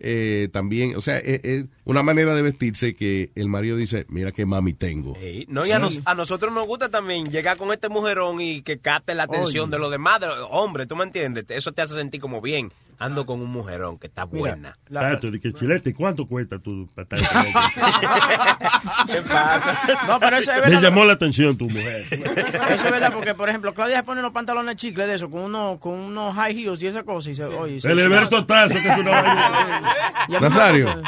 eh, 0.00 0.48
también, 0.52 0.96
o 0.96 1.00
sea, 1.00 1.18
es 1.18 1.40
es 1.44 1.64
una 1.84 2.02
manera 2.02 2.34
de 2.34 2.42
vestirse 2.42 2.94
que 2.96 3.30
el 3.36 3.46
marido 3.46 3.76
dice, 3.76 4.06
mira 4.08 4.32
qué 4.32 4.44
mami 4.44 4.72
tengo. 4.74 5.14
Sí, 5.20 5.46
No, 5.48 5.64
y 5.64 5.70
a, 5.70 5.78
nos- 5.78 6.00
a 6.04 6.14
nosotros 6.16 6.52
nos 6.52 6.66
gusta 6.66 6.90
también 6.90 7.30
llegar 7.30 7.56
con 7.56 7.72
este 7.72 7.88
mujerón 7.88 8.40
y 8.40 8.62
que 8.62 8.78
capte 8.80 9.14
la 9.14 9.22
atención 9.22 9.64
Oye. 9.68 9.70
de 9.70 9.78
los 9.78 9.90
demás, 9.92 10.20
de 10.20 10.26
los 10.26 10.48
hombres, 10.50 10.88
¿tú 10.88 10.96
me 10.96 11.04
entiendes? 11.04 11.44
Eso 11.48 11.70
te 11.72 11.82
hace 11.82 11.94
sentir 11.94 12.20
como 12.20 12.40
bien. 12.40 12.72
Ando 12.98 13.26
con 13.26 13.40
un 13.40 13.50
mujerón 13.50 13.98
que 13.98 14.06
está 14.06 14.24
buena. 14.24 14.76
Exacto, 14.88 15.30
de 15.30 15.40
que 15.40 15.52
Chilete, 15.52 15.92
¿cuánto 15.94 16.26
cuesta 16.26 16.58
tu 16.58 16.86
patada? 16.94 17.22
¿Qué 19.06 19.22
pasa? 19.22 19.78
No, 20.08 20.20
pero 20.20 20.36
eso 20.36 20.50
es 20.52 20.56
Me 20.58 20.62
verdad. 20.70 20.82
llamó 20.82 21.04
la 21.04 21.14
atención 21.14 21.56
tu 21.56 21.64
mujer. 21.68 22.02
Eso 22.10 22.86
es 22.86 22.90
verdad, 22.90 23.12
porque 23.12 23.34
por 23.34 23.48
ejemplo, 23.48 23.74
Claudia 23.74 23.96
se 23.96 24.02
pone 24.02 24.20
unos 24.20 24.32
pantalones 24.32 24.76
chicles 24.76 25.06
de 25.06 25.14
eso, 25.14 25.30
con 25.30 25.42
unos, 25.42 25.78
con 25.78 25.92
unos 25.94 26.34
high 26.34 26.54
heels 26.58 26.82
y 26.82 26.86
esa 26.86 27.02
cosa. 27.02 27.30
Y 27.30 27.34
se, 27.34 27.44
oye, 27.44 27.80
se- 27.80 27.90
El 27.90 27.98
Everto 28.00 28.44
Tazo, 28.46 28.74
que 28.74 28.88
es 28.88 28.98
una 28.98 30.28
Nazario. 30.40 31.00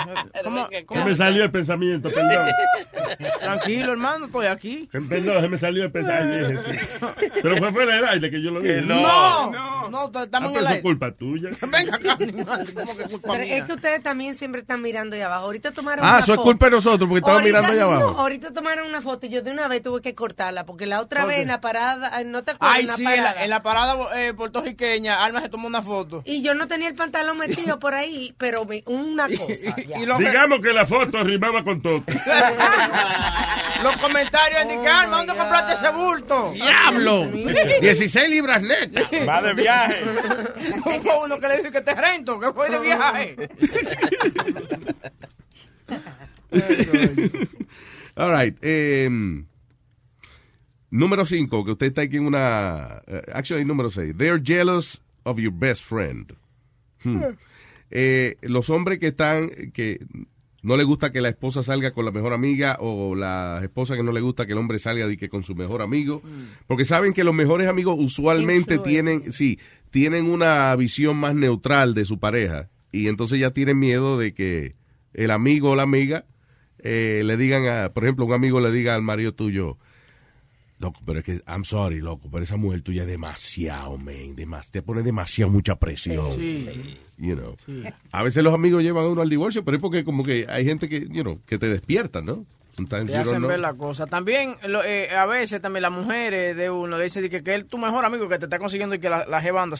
¿Cómo? 0.44 0.68
Se 0.68 1.04
me 1.04 1.14
salió 1.14 1.44
el 1.44 1.50
pensamiento, 1.50 2.10
perdón. 2.10 2.46
Tranquilo, 3.40 3.92
hermano, 3.92 4.26
estoy 4.26 4.46
aquí. 4.46 4.88
Perdón, 4.90 5.42
se 5.42 5.48
me 5.48 5.58
salió 5.58 5.84
el 5.84 5.90
pensamiento. 5.92 6.62
sí. 6.62 6.78
Pero 7.42 7.56
fue 7.56 7.72
fuera 7.72 7.94
del 7.96 8.04
aire 8.08 8.30
que 8.30 8.42
yo 8.42 8.50
lo 8.50 8.60
vi. 8.60 8.70
No, 8.82 9.50
no, 9.50 9.88
no, 9.90 10.10
Ah, 10.16 10.22
estamos 10.24 10.48
en 10.48 10.54
pero 10.54 10.60
el 10.60 10.66
aire. 10.68 10.82
culpa 10.82 11.10
tuya. 11.12 11.50
Venga 11.76 11.96
acá, 11.96 12.12
animal, 12.20 12.74
¿cómo 12.74 12.96
que 12.96 13.04
culpa 13.04 13.28
Pero 13.32 13.44
mía? 13.44 13.56
es 13.58 13.64
que 13.64 13.72
ustedes 13.72 14.02
también 14.02 14.34
siempre 14.34 14.60
están 14.62 14.82
mirando 14.82 15.16
allá 15.16 15.26
abajo. 15.26 15.44
Ahorita 15.46 15.72
tomaron 15.72 16.04
Ah, 16.04 16.08
una 16.10 16.18
eso 16.20 16.32
es 16.34 16.38
culpa 16.40 16.66
de 16.66 16.70
nosotros 16.72 17.08
porque 17.08 17.18
estamos 17.18 17.40
Ahorita- 17.40 17.58
mirando 17.60 17.72
allá 17.84 17.92
no, 17.94 18.00
abajo. 18.04 18.20
ahorita 18.20 18.52
tomaron 18.52 18.86
una 18.88 19.00
foto 19.00 19.26
y 19.26 19.28
yo 19.28 19.42
de 19.42 19.50
una 19.50 19.68
vez 19.68 19.82
tuve 19.82 20.00
que 20.02 20.14
cortarla 20.14 20.64
porque 20.66 20.86
la 20.86 21.00
otra 21.00 21.20
¿Por 21.22 21.28
vez 21.28 21.36
qué? 21.36 21.42
en 21.42 21.48
la 21.48 21.60
parada, 21.60 22.22
no 22.24 22.42
te 22.42 22.52
acuerdas, 22.52 22.76
Ay, 22.76 22.80
en 22.82 22.86
la 22.88 22.96
sí, 22.96 23.02
en 23.04 23.08
la, 23.10 23.16
parada. 23.22 23.44
en 23.44 23.50
la 23.50 23.62
parada 23.62 23.96
eh, 24.20 24.34
puertorriqueña, 24.34 25.24
Alma 25.24 25.40
se 25.42 25.48
tomó 25.48 25.66
una 25.66 25.82
foto. 25.82 26.22
Y 26.24 26.42
yo 26.42 26.54
no 26.54 26.66
tenía 26.68 26.88
el 26.88 26.94
pantalón 26.94 27.38
metido 27.38 27.78
por 27.78 27.94
ahí, 27.94 28.34
pero 28.38 28.64
me- 28.64 28.82
una 28.86 29.26
cosa. 29.28 29.76
ya. 29.86 29.98
Digamos 30.18 30.60
que 30.60 30.72
la 30.72 30.86
foto 30.86 31.22
rimaba 31.22 31.62
con 31.64 31.80
todo. 31.82 32.02
Los 33.82 33.96
comentarios 33.98 34.62
indican, 34.62 35.04
Alma, 35.04 35.16
¿dónde 35.18 35.34
compraste 35.36 35.72
ese 35.74 35.90
bulto? 35.90 36.50
¡Diablo! 36.52 37.26
16 37.80 38.30
libras 38.30 38.62
netas. 38.62 39.04
Va 39.28 39.42
de 39.42 39.54
viaje. 39.54 40.02
Hubo 40.84 41.24
uno 41.24 41.38
que 41.38 41.48
le 41.48 41.56
que 41.70 41.80
te 41.80 41.94
rento, 41.94 42.38
que 42.40 42.52
fue 42.52 42.70
de 42.70 42.78
viaje. 42.78 43.36
All 48.16 48.30
right. 48.32 48.56
em, 48.62 49.46
número 50.90 51.26
5, 51.26 51.64
que 51.64 51.72
usted 51.72 51.86
está 51.86 52.02
aquí 52.02 52.16
en 52.16 52.26
una... 52.26 53.02
eh, 53.06 53.22
actually, 53.32 53.64
número 53.64 53.90
6. 53.90 54.16
They're 54.16 54.40
jealous 54.42 55.02
of 55.24 55.38
your 55.38 55.52
best 55.52 55.84
friend. 55.84 56.34
Hmm. 57.04 57.22
Eh, 57.90 58.36
los 58.42 58.70
hombres 58.70 58.98
que 58.98 59.08
están... 59.08 59.50
que 59.72 60.00
no 60.66 60.76
le 60.76 60.82
gusta 60.82 61.12
que 61.12 61.20
la 61.20 61.28
esposa 61.28 61.62
salga 61.62 61.92
con 61.92 62.04
la 62.04 62.10
mejor 62.10 62.32
amiga 62.32 62.76
o 62.80 63.14
la 63.14 63.60
esposa 63.62 63.94
que 63.94 64.02
no 64.02 64.10
le 64.10 64.20
gusta 64.20 64.46
que 64.46 64.52
el 64.52 64.58
hombre 64.58 64.80
salga 64.80 65.06
de 65.06 65.16
que 65.16 65.28
con 65.28 65.44
su 65.44 65.54
mejor 65.54 65.80
amigo, 65.80 66.22
porque 66.66 66.84
saben 66.84 67.12
que 67.12 67.22
los 67.22 67.36
mejores 67.36 67.68
amigos 67.68 67.94
usualmente 67.96 68.78
tienen, 68.78 69.30
sí, 69.30 69.60
tienen 69.96 70.26
una 70.26 70.76
visión 70.76 71.16
más 71.16 71.34
neutral 71.34 71.94
de 71.94 72.04
su 72.04 72.18
pareja 72.18 72.68
y 72.92 73.08
entonces 73.08 73.40
ya 73.40 73.52
tienen 73.52 73.78
miedo 73.78 74.18
de 74.18 74.34
que 74.34 74.74
el 75.14 75.30
amigo 75.30 75.70
o 75.70 75.74
la 75.74 75.84
amiga 75.84 76.26
eh, 76.80 77.22
le 77.24 77.38
digan, 77.38 77.66
a, 77.66 77.94
por 77.94 78.04
ejemplo, 78.04 78.26
un 78.26 78.34
amigo 78.34 78.60
le 78.60 78.70
diga 78.70 78.94
al 78.94 79.00
marido 79.00 79.32
tuyo, 79.32 79.78
loco, 80.80 81.00
pero 81.06 81.20
es 81.20 81.24
que, 81.24 81.40
I'm 81.48 81.64
sorry, 81.64 82.00
loco, 82.00 82.28
pero 82.30 82.44
esa 82.44 82.56
mujer 82.58 82.82
tuya 82.82 83.04
es 83.04 83.08
demasiado, 83.08 83.96
man, 83.96 84.36
demas- 84.36 84.70
te 84.70 84.82
pone 84.82 85.02
demasiado 85.02 85.50
mucha 85.50 85.76
presión. 85.76 86.30
Sí. 86.32 86.98
You 87.16 87.34
know. 87.34 87.56
A 88.12 88.22
veces 88.22 88.44
los 88.44 88.52
amigos 88.52 88.82
llevan 88.82 89.06
a 89.06 89.08
uno 89.08 89.22
al 89.22 89.30
divorcio, 89.30 89.64
pero 89.64 89.78
es 89.78 89.80
porque 89.80 90.04
como 90.04 90.22
que 90.24 90.44
hay 90.46 90.66
gente 90.66 90.90
que, 90.90 91.08
you 91.08 91.22
know, 91.22 91.40
que 91.46 91.56
te 91.56 91.70
despierta, 91.70 92.20
¿no? 92.20 92.44
Sometimes 92.76 93.06
Te 93.06 93.16
hacen 93.16 93.46
ver 93.46 93.58
la 93.60 93.72
cosa. 93.74 94.06
También, 94.06 94.56
lo- 94.66 94.84
eh, 94.84 95.10
a 95.16 95.24
veces, 95.26 95.60
también 95.62 95.82
las 95.82 95.92
mujeres 95.92 96.54
de 96.56 96.70
uno 96.70 96.98
le 96.98 97.04
dicen 97.04 97.28
que, 97.30 97.42
que 97.42 97.54
él 97.54 97.62
es 97.62 97.68
tu 97.68 97.78
mejor 97.78 98.04
amigo 98.04 98.28
que 98.28 98.38
te 98.38 98.44
está 98.44 98.58
consiguiendo 98.58 98.94
y 98.94 98.98
que 98.98 99.08
la, 99.08 99.24
la 99.26 99.40
jeva 99.40 99.62
anda. 99.62 99.76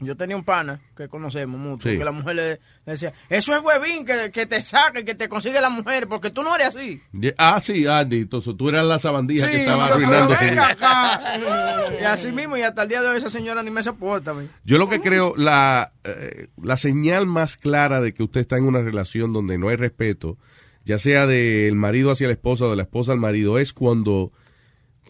Yo 0.00 0.16
tenía 0.16 0.34
un 0.34 0.42
pana 0.42 0.80
que 0.96 1.06
conocemos 1.06 1.60
mucho, 1.60 1.88
Sí. 1.88 1.96
que 1.96 2.04
la 2.04 2.10
mujer 2.10 2.34
le, 2.34 2.50
le 2.54 2.92
decía, 2.92 3.12
eso 3.28 3.54
es 3.54 3.62
huevín 3.62 4.04
que, 4.04 4.32
que 4.32 4.46
te 4.46 4.64
y 4.98 5.04
que 5.04 5.14
te 5.14 5.28
consigue 5.28 5.60
la 5.60 5.70
mujer, 5.70 6.08
porque 6.08 6.30
tú 6.30 6.42
no 6.42 6.56
eres 6.56 6.68
así. 6.74 7.00
Ah, 7.38 7.60
sí, 7.60 7.86
Andy, 7.86 8.22
entonces 8.22 8.54
tú 8.56 8.68
eras 8.68 8.84
la 8.84 8.98
sabandija 8.98 9.48
que 9.48 9.60
estaba 9.60 9.84
pero 9.84 9.94
arruinando 9.94 10.34
su 10.34 10.44
venga 10.44 10.74
vida. 10.74 11.38
acá. 11.38 11.96
Y 12.00 12.04
así 12.04 12.32
mismo, 12.32 12.56
y 12.56 12.62
hasta 12.62 12.82
el 12.82 12.88
día 12.88 13.00
de 13.00 13.08
hoy 13.10 13.18
esa 13.18 13.30
señora 13.30 13.62
ni 13.62 13.70
me 13.70 13.82
soporta. 13.82 14.34
Yo 14.64 14.78
lo 14.78 14.88
que 14.88 15.00
creo, 15.00 15.34
la, 15.36 15.92
eh, 16.02 16.48
la 16.60 16.76
señal 16.76 17.26
más 17.26 17.56
clara 17.56 18.00
de 18.00 18.12
que 18.12 18.24
usted 18.24 18.40
está 18.40 18.56
en 18.56 18.64
una 18.64 18.80
relación 18.80 19.32
donde 19.32 19.56
no 19.56 19.68
hay 19.68 19.76
respeto 19.76 20.36
ya 20.84 20.98
sea 20.98 21.26
del 21.26 21.74
marido 21.74 22.10
hacia 22.10 22.26
la 22.26 22.32
esposa 22.34 22.66
o 22.66 22.70
de 22.70 22.76
la 22.76 22.82
esposa 22.82 23.12
al 23.12 23.18
marido, 23.18 23.58
es 23.58 23.72
cuando, 23.72 24.32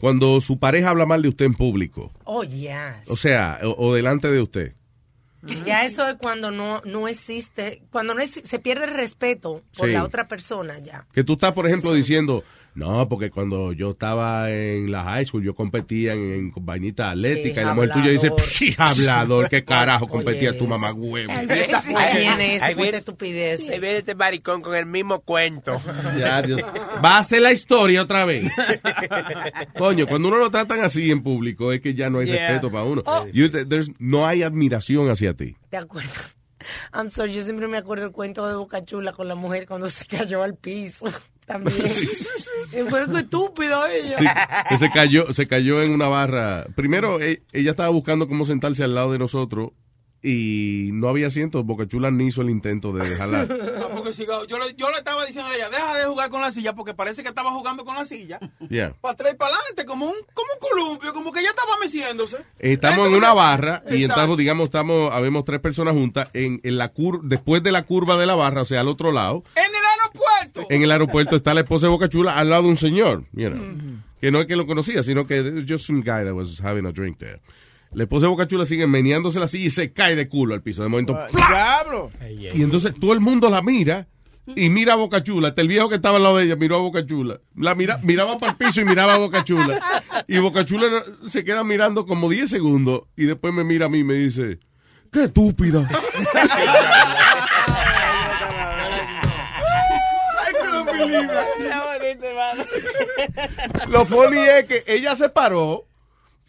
cuando 0.00 0.40
su 0.40 0.58
pareja 0.58 0.90
habla 0.90 1.06
mal 1.06 1.22
de 1.22 1.28
usted 1.28 1.46
en 1.46 1.54
público. 1.54 2.12
Oh, 2.24 2.44
yes. 2.44 3.08
O 3.08 3.16
sea, 3.16 3.58
o, 3.62 3.74
o 3.88 3.94
delante 3.94 4.30
de 4.30 4.40
usted. 4.40 4.74
Ya 5.66 5.84
eso 5.84 6.08
es 6.08 6.14
cuando 6.16 6.52
no, 6.52 6.82
no 6.84 7.08
existe, 7.08 7.82
cuando 7.90 8.14
no 8.14 8.22
exi- 8.22 8.44
se 8.44 8.60
pierde 8.60 8.84
el 8.84 8.94
respeto 8.94 9.62
por 9.76 9.88
Sí. 9.88 9.92
la 9.92 10.04
otra 10.04 10.28
persona 10.28 10.78
ya. 10.78 11.06
Que 11.12 11.24
tú 11.24 11.32
estás, 11.32 11.52
por 11.52 11.66
ejemplo, 11.66 11.92
diciendo, 11.92 12.44
no, 12.74 13.08
porque 13.08 13.30
cuando 13.30 13.72
yo 13.72 13.90
estaba 13.90 14.50
en 14.50 14.90
la 14.90 15.02
high 15.04 15.26
school, 15.26 15.42
yo 15.44 15.54
competía 15.54 16.14
en, 16.14 16.52
atléticas. 16.56 17.54
Sí, 17.54 17.60
y 17.60 17.64
la 17.64 17.74
mujer 17.74 17.90
tuya 17.92 18.10
dice, 18.10 18.26
hablador. 18.28 18.48
"Psh, 18.48 18.74
hablador, 18.78 19.48
¿qué 19.48 19.64
carajo 19.64 20.08
competía 20.08 20.56
tu 20.56 20.66
mamá 20.66 20.92
huevo? 20.92 21.32
Ahí 21.32 21.46
viene 21.46 22.92
de 22.92 22.98
estupidez. 22.98 23.60
Ahí 23.68 23.80
viene 23.80 23.96
este 23.98 24.14
maricón 24.14 24.62
con 24.62 24.74
el 24.74 24.86
mismo 24.86 25.20
cuento. 25.20 25.80
Ya, 26.18 26.40
Dios. 26.42 26.60
Va 27.04 27.16
a 27.16 27.18
hacer 27.18 27.42
la 27.42 27.52
historia 27.52 28.02
otra 28.02 28.24
vez. 28.24 28.50
Coño, 29.78 30.06
cuando 30.06 30.28
uno 30.28 30.38
lo 30.38 30.50
tratan 30.50 30.80
así 30.80 31.10
en 31.10 31.22
público, 31.22 31.72
es 31.72 31.80
que 31.80 31.94
ya 31.94 32.10
no 32.10 32.18
hay 32.18 32.26
Yeah. 32.26 32.48
respeto 32.48 32.70
para 32.70 32.84
uno. 32.84 33.02
Oh. 33.06 33.26
You- 33.32 33.50
there's- 33.50 33.94
no 33.98 34.26
hay 34.26 34.42
admiración 34.42 35.10
hacia 35.10 35.34
ti. 35.34 35.56
¿Te 35.70 35.76
acuerdas? 35.76 36.36
I'm 36.94 37.10
sorry, 37.10 37.32
yo 37.34 37.42
siempre 37.42 37.66
me 37.66 37.76
acuerdo 37.76 38.06
el 38.06 38.12
cuento 38.12 38.46
de 38.46 38.54
Boca 38.54 38.80
Chula 38.82 39.12
con 39.12 39.26
la 39.26 39.34
mujer 39.34 39.66
cuando 39.66 39.90
se 39.90 40.04
cayó 40.06 40.42
al 40.42 40.54
piso. 40.56 41.06
También. 41.46 41.76
Y 42.72 42.88
fue 42.88 43.06
que 43.06 43.18
estúpida 43.18 43.92
ella. 43.92 44.16
Sí, 44.70 44.78
se 44.78 44.90
cayó, 44.90 45.34
se 45.34 45.46
cayó 45.46 45.82
en 45.82 45.92
una 45.92 46.08
barra. 46.08 46.64
Primero, 46.74 47.20
e- 47.20 47.42
ella 47.52 47.72
estaba 47.72 47.90
buscando 47.90 48.28
cómo 48.28 48.46
sentarse 48.46 48.82
al 48.82 48.94
lado 48.94 49.12
de 49.12 49.18
nosotros 49.18 49.72
y 50.22 50.90
no 50.92 51.08
había 51.08 51.26
asiento. 51.26 51.62
Boca 51.64 51.86
Chula 51.86 52.10
ni 52.10 52.28
hizo 52.28 52.40
el 52.42 52.48
intento 52.50 52.92
de 52.92 53.08
dejarla. 53.08 53.46
Ah, 53.82 53.88
porque 53.94 54.12
siga- 54.14 54.46
yo, 54.46 54.58
le, 54.58 54.74
yo 54.74 54.90
le 54.90 54.98
estaba 54.98 55.26
diciendo 55.26 55.50
a 55.50 55.54
ella, 55.54 55.68
deja 55.68 55.94
de 55.96 56.04
jugar 56.06 56.30
con 56.30 56.40
la 56.40 56.50
silla 56.52 56.74
porque 56.74 56.94
parece 56.94 57.22
que 57.22 57.28
estaba 57.28 57.50
jugando 57.50 57.84
con 57.84 57.94
la 57.96 58.04
silla. 58.04 58.38
Yeah. 58.70 58.94
Para 59.00 59.12
atrás 59.14 59.34
y 59.34 59.36
para 59.36 59.54
adelante, 59.56 59.84
como 59.84 60.06
un, 60.06 60.14
como 60.32 60.48
un 60.54 60.58
columpio, 60.60 61.12
como 61.12 61.30
que 61.32 61.40
ella 61.40 61.50
estaba 61.50 61.72
meciéndose. 61.80 62.38
Estamos 62.58 63.08
en 63.08 63.14
una 63.14 63.34
barra 63.34 63.82
y 63.90 64.04
estamos, 64.04 64.38
digamos, 64.38 64.66
estamos, 64.66 65.12
habemos 65.12 65.44
tres 65.44 65.60
personas 65.60 65.94
juntas 65.94 66.30
en, 66.32 66.60
en 66.62 66.78
la 66.78 66.88
cur 66.88 67.20
después 67.24 67.62
de 67.62 67.72
la 67.72 67.82
curva 67.82 68.16
de 68.16 68.26
la 68.26 68.34
barra, 68.34 68.62
o 68.62 68.66
sea, 68.66 68.80
al 68.80 68.88
otro 68.88 69.12
lado. 69.12 69.42
En 69.56 69.64
el 69.64 69.81
aeropuerto. 70.12 70.66
En 70.70 70.82
el 70.82 70.90
aeropuerto 70.92 71.36
está 71.36 71.54
la 71.54 71.60
esposa 71.60 71.86
de 71.86 71.90
Boca 71.90 72.08
Chula 72.08 72.38
al 72.38 72.50
lado 72.50 72.64
de 72.64 72.68
un 72.68 72.76
señor, 72.76 73.24
you 73.32 73.48
know, 73.48 73.60
que 74.20 74.30
no 74.30 74.40
es 74.40 74.46
que 74.46 74.56
lo 74.56 74.66
conocía, 74.66 75.02
sino 75.02 75.26
que 75.26 75.38
it 75.38 75.54
was 75.54 75.64
just 75.68 75.86
some 75.86 76.00
guy 76.00 76.24
that 76.24 76.34
was 76.34 76.60
having 76.60 76.86
a 76.86 76.92
drink 76.92 77.18
there. 77.18 77.40
La 77.92 78.04
esposa 78.04 78.26
de 78.26 78.30
Boca 78.30 78.46
Chula 78.46 78.64
sigue 78.64 78.86
meneándose 78.86 79.38
la 79.38 79.48
silla 79.48 79.66
y 79.66 79.70
se 79.70 79.92
cae 79.92 80.16
de 80.16 80.28
culo 80.28 80.54
al 80.54 80.62
piso. 80.62 80.82
De 80.82 80.88
momento. 80.88 81.18
Diablo. 81.34 82.10
Y 82.28 82.62
entonces 82.62 82.94
todo 82.98 83.12
el 83.12 83.20
mundo 83.20 83.50
la 83.50 83.60
mira 83.60 84.08
y 84.46 84.70
mira 84.70 84.94
a 84.94 84.96
Boca 84.96 85.22
Chula. 85.22 85.48
Hasta 85.48 85.60
el 85.60 85.68
viejo 85.68 85.90
que 85.90 85.96
estaba 85.96 86.16
al 86.16 86.22
lado 86.22 86.38
de 86.38 86.44
ella 86.44 86.56
miró 86.56 86.76
a 86.76 86.78
Boca 86.78 87.04
Chula. 87.04 87.40
La 87.54 87.74
mira, 87.74 87.98
miraba 88.02 88.38
para 88.38 88.52
el 88.52 88.58
piso 88.58 88.80
y 88.80 88.84
miraba 88.86 89.14
a 89.14 89.18
Boca 89.18 89.44
Chula. 89.44 89.78
Y 90.26 90.38
Boca 90.38 90.64
Chula 90.64 90.86
se 91.28 91.44
queda 91.44 91.64
mirando 91.64 92.06
como 92.06 92.30
10 92.30 92.48
segundos 92.48 93.02
y 93.14 93.26
después 93.26 93.52
me 93.52 93.62
mira 93.62 93.86
a 93.86 93.88
mí 93.90 93.98
y 93.98 94.04
me 94.04 94.14
dice, 94.14 94.58
¡qué 95.12 95.24
estúpida! 95.24 95.86
I 100.44 100.52
couldn't 100.60 100.86
believe 100.86 101.01
it. 101.01 101.01
Lo 103.88 104.06
funny 104.06 104.40
es 104.40 104.66
que 104.66 104.84
ella 104.86 105.14
se 105.16 105.28
paró, 105.28 105.86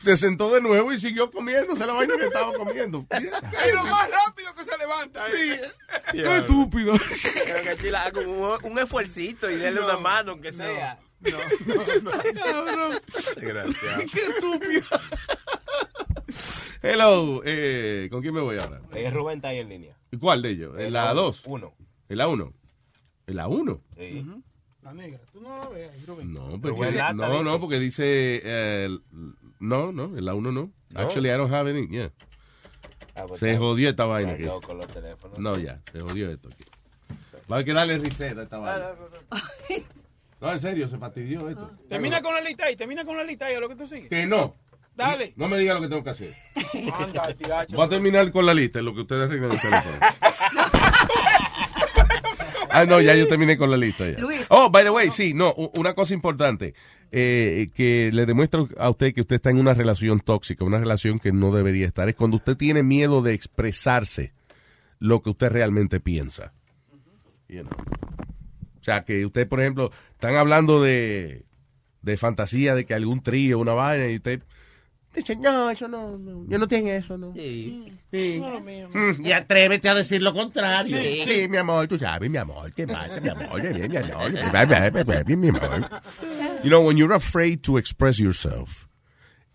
se 0.01 0.17
sentó 0.17 0.53
de 0.53 0.61
nuevo 0.61 0.91
y 0.93 0.99
siguió 0.99 1.31
comiéndose 1.31 1.85
la 1.85 1.93
vaina 1.93 2.15
que 2.17 2.25
estaba 2.25 2.53
comiendo. 2.53 3.05
Es 3.09 3.73
lo 3.73 3.83
más 3.85 4.09
rápido 4.09 4.53
que 4.55 4.63
se 4.63 4.77
levanta. 4.77 5.25
¿eh? 5.27 5.61
¡Qué 6.11 6.37
estúpido! 6.37 6.93
Creo 7.45 7.63
que 7.63 7.83
Chila 7.83 8.11
un, 8.15 8.71
un 8.71 8.79
esfuercito 8.79 9.49
y 9.49 9.55
denle 9.55 9.81
una 9.81 9.97
mano, 9.97 10.31
aunque 10.33 10.51
sea. 10.51 10.99
Cabrón. 11.23 12.99
Desgraciado. 13.35 14.01
¡Qué 14.11 14.19
estúpido! 14.19 14.85
Hello, 16.81 17.41
eh, 17.45 18.09
¿con 18.11 18.21
quién 18.21 18.33
me 18.33 18.41
voy 18.41 18.57
ahora? 18.59 18.81
Eh, 18.93 19.09
Rubén 19.09 19.37
está 19.37 19.49
ahí 19.49 19.59
en 19.59 19.69
línea. 19.69 19.95
¿Y 20.11 20.17
¿Cuál 20.17 20.41
de 20.41 20.49
ellos? 20.49 20.77
¿En 20.77 20.91
la 20.91 21.13
uno, 21.13 21.21
2? 21.21 21.41
Uno. 21.45 21.73
¿En 22.09 22.17
la 22.17 22.27
1? 22.27 22.53
¿En 23.27 23.35
la 23.37 23.47
1? 23.47 23.81
Sí. 23.95 24.25
La 24.83 24.93
negra, 24.93 25.19
tú 25.31 25.39
no 25.39 25.57
la 25.57 25.69
ves, 25.69 26.05
Rubén. 26.05 26.33
No, 26.33 26.59
porque, 26.61 26.91
Lata 26.91 27.13
no, 27.13 27.31
dice. 27.31 27.43
no, 27.43 27.59
porque 27.59 27.79
dice, 27.79 28.41
eh, 28.43 28.89
no, 29.59 29.91
no, 29.93 30.17
en 30.17 30.25
la 30.25 30.33
1 30.33 30.51
no. 30.51 30.71
¿No? 30.89 30.99
Actually, 30.99 31.29
I 31.29 31.37
don't 31.37 31.51
have 31.53 31.69
any, 31.69 31.87
yeah. 31.87 32.11
Ah, 33.15 33.25
pues 33.27 33.39
Se 33.39 33.57
jodió 33.57 33.89
esta 33.89 34.05
vaina 34.05 34.33
aquí. 34.33 34.43
loco 34.43 34.73
los 34.73 34.87
teléfonos. 34.87 35.39
No, 35.39 35.57
ya, 35.57 35.79
se 35.91 35.99
jodió 36.01 36.29
esto 36.29 36.49
aquí. 36.53 36.65
Va 37.09 37.15
a 37.49 37.53
haber 37.55 37.65
que 37.65 37.73
darle 37.73 37.97
reset 37.97 38.37
a 38.37 38.43
esta 38.43 38.57
vaina. 38.57 38.91
No, 40.41 40.51
en 40.51 40.59
serio, 40.59 40.89
se 40.89 40.97
fastidió 40.97 41.47
esto. 41.47 41.71
Termina 41.87 42.21
con 42.21 42.33
la 42.33 42.41
lista 42.41 42.65
ahí, 42.65 42.75
termina 42.75 43.05
con 43.05 43.15
la 43.15 43.23
lista 43.23 43.45
ahí, 43.45 43.55
a 43.55 43.61
lo 43.61 43.69
que 43.69 43.77
tú 43.77 43.87
sigues. 43.87 44.09
Que 44.09 44.25
no. 44.25 44.53
Dale. 44.93 45.31
No 45.37 45.47
me 45.47 45.57
diga 45.57 45.73
lo 45.73 45.79
que 45.79 45.87
tengo 45.87 46.03
que 46.03 46.09
hacer. 46.09 46.33
Anda. 46.93 47.33
Voy 47.69 47.85
a 47.85 47.87
terminar 47.87 48.29
con 48.29 48.45
la 48.45 48.53
lista, 48.53 48.81
lo 48.81 48.93
que 48.93 49.01
ustedes 49.01 49.23
arreglan 49.23 49.53
el 49.53 49.61
teléfono. 49.61 49.95
Ah, 52.73 52.85
no, 52.85 52.99
ya 53.01 53.15
yo 53.15 53.27
terminé 53.27 53.57
con 53.57 53.69
la 53.69 53.77
lista 53.77 54.09
ya. 54.09 54.19
Luis. 54.19 54.45
Oh, 54.49 54.69
by 54.69 54.83
the 54.83 54.89
way, 54.89 55.11
sí, 55.11 55.33
no, 55.33 55.53
una 55.73 55.93
cosa 55.93 56.13
importante, 56.13 56.73
eh, 57.11 57.69
que 57.75 58.09
le 58.11 58.25
demuestra 58.25 58.65
a 58.77 58.89
usted 58.89 59.13
que 59.13 59.21
usted 59.21 59.35
está 59.35 59.51
en 59.51 59.59
una 59.59 59.73
relación 59.73 60.19
tóxica, 60.19 60.65
una 60.65 60.79
relación 60.79 61.19
que 61.19 61.31
no 61.31 61.51
debería 61.51 61.85
estar, 61.85 62.09
es 62.09 62.15
cuando 62.15 62.37
usted 62.37 62.57
tiene 62.57 62.81
miedo 62.81 63.21
de 63.21 63.33
expresarse 63.33 64.33
lo 64.99 65.21
que 65.21 65.29
usted 65.29 65.51
realmente 65.51 65.99
piensa. 65.99 66.53
You 67.47 67.61
know. 67.61 67.77
O 68.79 68.83
sea, 68.83 69.03
que 69.05 69.25
usted, 69.25 69.47
por 69.47 69.61
ejemplo, 69.61 69.91
están 70.13 70.35
hablando 70.35 70.81
de, 70.81 71.45
de 72.01 72.17
fantasía, 72.17 72.75
de 72.75 72.85
que 72.85 72.93
algún 72.93 73.21
trío, 73.21 73.59
una 73.59 73.73
vaina, 73.73 74.09
y 74.09 74.15
usted 74.15 74.41
dice, 75.15 75.35
no, 75.35 75.69
eso 75.69 75.87
no, 75.87 76.17
no, 76.17 76.45
yo 76.47 76.57
no 76.57 76.67
tengo 76.67 76.89
eso, 76.89 77.17
no. 77.17 77.33
Sí. 77.33 77.91
Mm, 78.11 79.25
Y 79.25 79.31
atrévete 79.31 79.89
a 79.89 79.95
decir 79.95 80.21
lo 80.21 80.33
contrario. 80.33 80.95
Sí. 80.97 81.23
Sí, 81.27 81.47
mi 81.47 81.57
amor, 81.57 81.87
tú 81.87 81.97
sabes, 81.97 82.29
mi 82.29 82.37
amor, 82.37 82.73
qué 82.73 82.85
pasa, 82.87 83.19
mi 83.19 83.29
amor, 83.29 83.43
amor, 83.43 83.61
mi 83.61 85.01
amor, 85.01 85.25
mi 85.37 85.47
amor. 85.49 85.89
You 86.63 86.69
know, 86.69 86.85
when 86.85 86.97
you're 86.97 87.15
afraid 87.15 87.59
to 87.61 87.77
express 87.77 88.17
yourself 88.17 88.87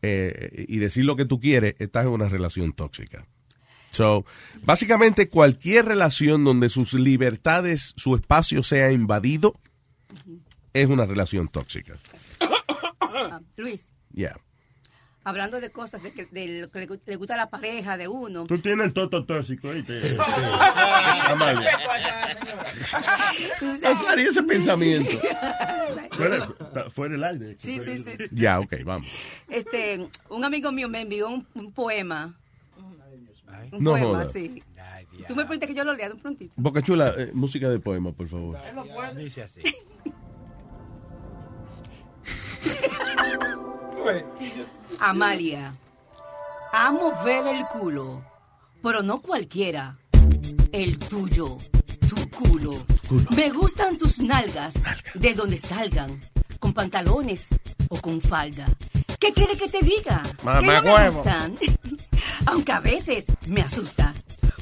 eh, 0.02 0.64
y 0.68 0.78
decir 0.78 1.04
lo 1.04 1.16
que 1.16 1.24
tú 1.24 1.40
quieres, 1.40 1.74
estás 1.78 2.06
en 2.06 2.12
una 2.12 2.28
relación 2.28 2.72
tóxica. 2.72 3.26
So, 3.90 4.24
básicamente 4.62 5.28
cualquier 5.28 5.86
relación 5.86 6.44
donde 6.44 6.68
sus 6.68 6.92
libertades, 6.94 7.94
su 7.96 8.14
espacio 8.14 8.62
sea 8.62 8.92
invadido, 8.92 9.58
es 10.72 10.88
una 10.88 11.06
relación 11.06 11.48
tóxica. 11.48 11.94
Luis, 13.56 13.84
Yeah. 14.12 14.38
Hablando 15.28 15.60
de 15.60 15.70
cosas 15.70 16.02
de, 16.02 16.12
que, 16.12 16.26
de 16.26 16.62
lo 16.62 16.70
que 16.70 16.80
le, 16.80 16.88
gu- 16.88 17.00
le 17.06 17.16
gusta 17.16 17.34
a 17.34 17.36
la 17.36 17.50
pareja 17.50 17.96
de 17.96 18.08
uno. 18.08 18.46
Tú 18.46 18.58
tienes 18.58 18.86
el 18.86 18.92
toto 18.92 19.24
tóxico, 19.24 19.68
¿oíste? 19.68 20.16
Amalia. 21.28 21.70
Aclarí 23.84 24.22
ese 24.22 24.42
pensamiento. 24.42 25.18
Fuera, 26.90 27.14
el 27.14 27.24
aire. 27.24 27.56
Sí, 27.58 27.80
sí, 27.84 28.04
sí. 28.04 28.16
Ya, 28.32 28.58
ok, 28.60 28.74
vamos. 28.84 29.06
Este, 29.48 30.08
un 30.30 30.44
amigo 30.44 30.72
mío 30.72 30.88
me 30.88 31.00
envió 31.02 31.28
un, 31.28 31.46
un 31.54 31.72
poema. 31.72 32.34
Un 33.72 33.82
No 33.84 33.90
poema, 33.92 34.06
joda. 34.06 34.24
sí. 34.26 34.62
Tú 35.26 35.34
me 35.34 35.42
permites 35.44 35.68
que 35.68 35.74
yo 35.74 35.84
lo 35.84 35.92
lea 35.94 36.08
de 36.08 36.14
un 36.14 36.20
prontito. 36.20 36.54
Boca 36.56 36.80
Chula, 36.80 37.12
eh, 37.18 37.30
música 37.34 37.68
de 37.68 37.78
poema, 37.80 38.12
por 38.12 38.28
favor. 38.28 38.56
Dice 39.16 39.42
así. 39.42 39.60
Amalia, 45.00 45.76
amo 46.72 47.12
ver 47.24 47.46
el 47.46 47.64
culo, 47.66 48.24
pero 48.82 49.00
no 49.00 49.22
cualquiera. 49.22 49.96
El 50.72 50.98
tuyo, 50.98 51.56
tu 52.08 52.28
culo. 52.30 52.84
Me 53.36 53.48
gustan 53.50 53.96
tus 53.96 54.18
nalgas, 54.18 54.74
de 55.14 55.34
donde 55.34 55.56
salgan, 55.56 56.20
con 56.58 56.72
pantalones 56.72 57.46
o 57.88 58.00
con 58.00 58.20
falda. 58.20 58.66
¿Qué 59.20 59.32
quiere 59.32 59.56
que 59.56 59.68
te 59.68 59.80
diga? 59.82 60.20
Mamá 60.42 60.60
que 60.60 60.66
no 60.66 60.82
me 60.82 60.92
huevo. 60.94 61.16
gustan. 61.16 61.54
Aunque 62.46 62.72
a 62.72 62.80
veces 62.80 63.26
me 63.46 63.60
asusta. 63.60 64.12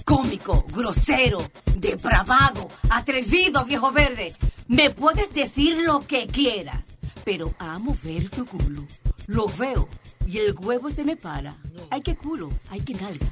Cómico, 0.04 0.66
grosero, 0.68 1.38
depravado, 1.76 2.68
atrevido, 2.90 3.64
viejo 3.64 3.90
verde. 3.90 4.34
Me 4.68 4.90
puedes 4.90 5.32
decir 5.32 5.78
lo 5.78 6.00
que 6.00 6.26
quieras, 6.26 6.84
pero 7.24 7.54
amo 7.58 7.96
ver 8.02 8.28
tu 8.28 8.44
culo. 8.44 8.86
Lo 9.28 9.46
veo 9.48 9.88
y 10.26 10.38
el 10.38 10.54
huevo 10.58 10.90
se 10.90 11.04
me 11.04 11.16
para. 11.16 11.54
Ay, 11.90 12.02
qué 12.02 12.16
culo, 12.16 12.50
ay, 12.70 12.80
qué 12.80 12.94
nalga. 12.94 13.26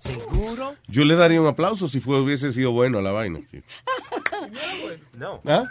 ¿Seguro? 0.00 0.76
Yo 0.88 1.04
le 1.04 1.16
daría 1.16 1.40
un 1.40 1.46
aplauso 1.46 1.88
si 1.88 2.00
fue, 2.00 2.20
hubiese 2.20 2.52
sido 2.52 2.72
bueno 2.72 3.00
la 3.00 3.12
vaina. 3.12 3.40
sí. 3.50 3.62
No. 5.16 5.40
¿Ah? 5.46 5.64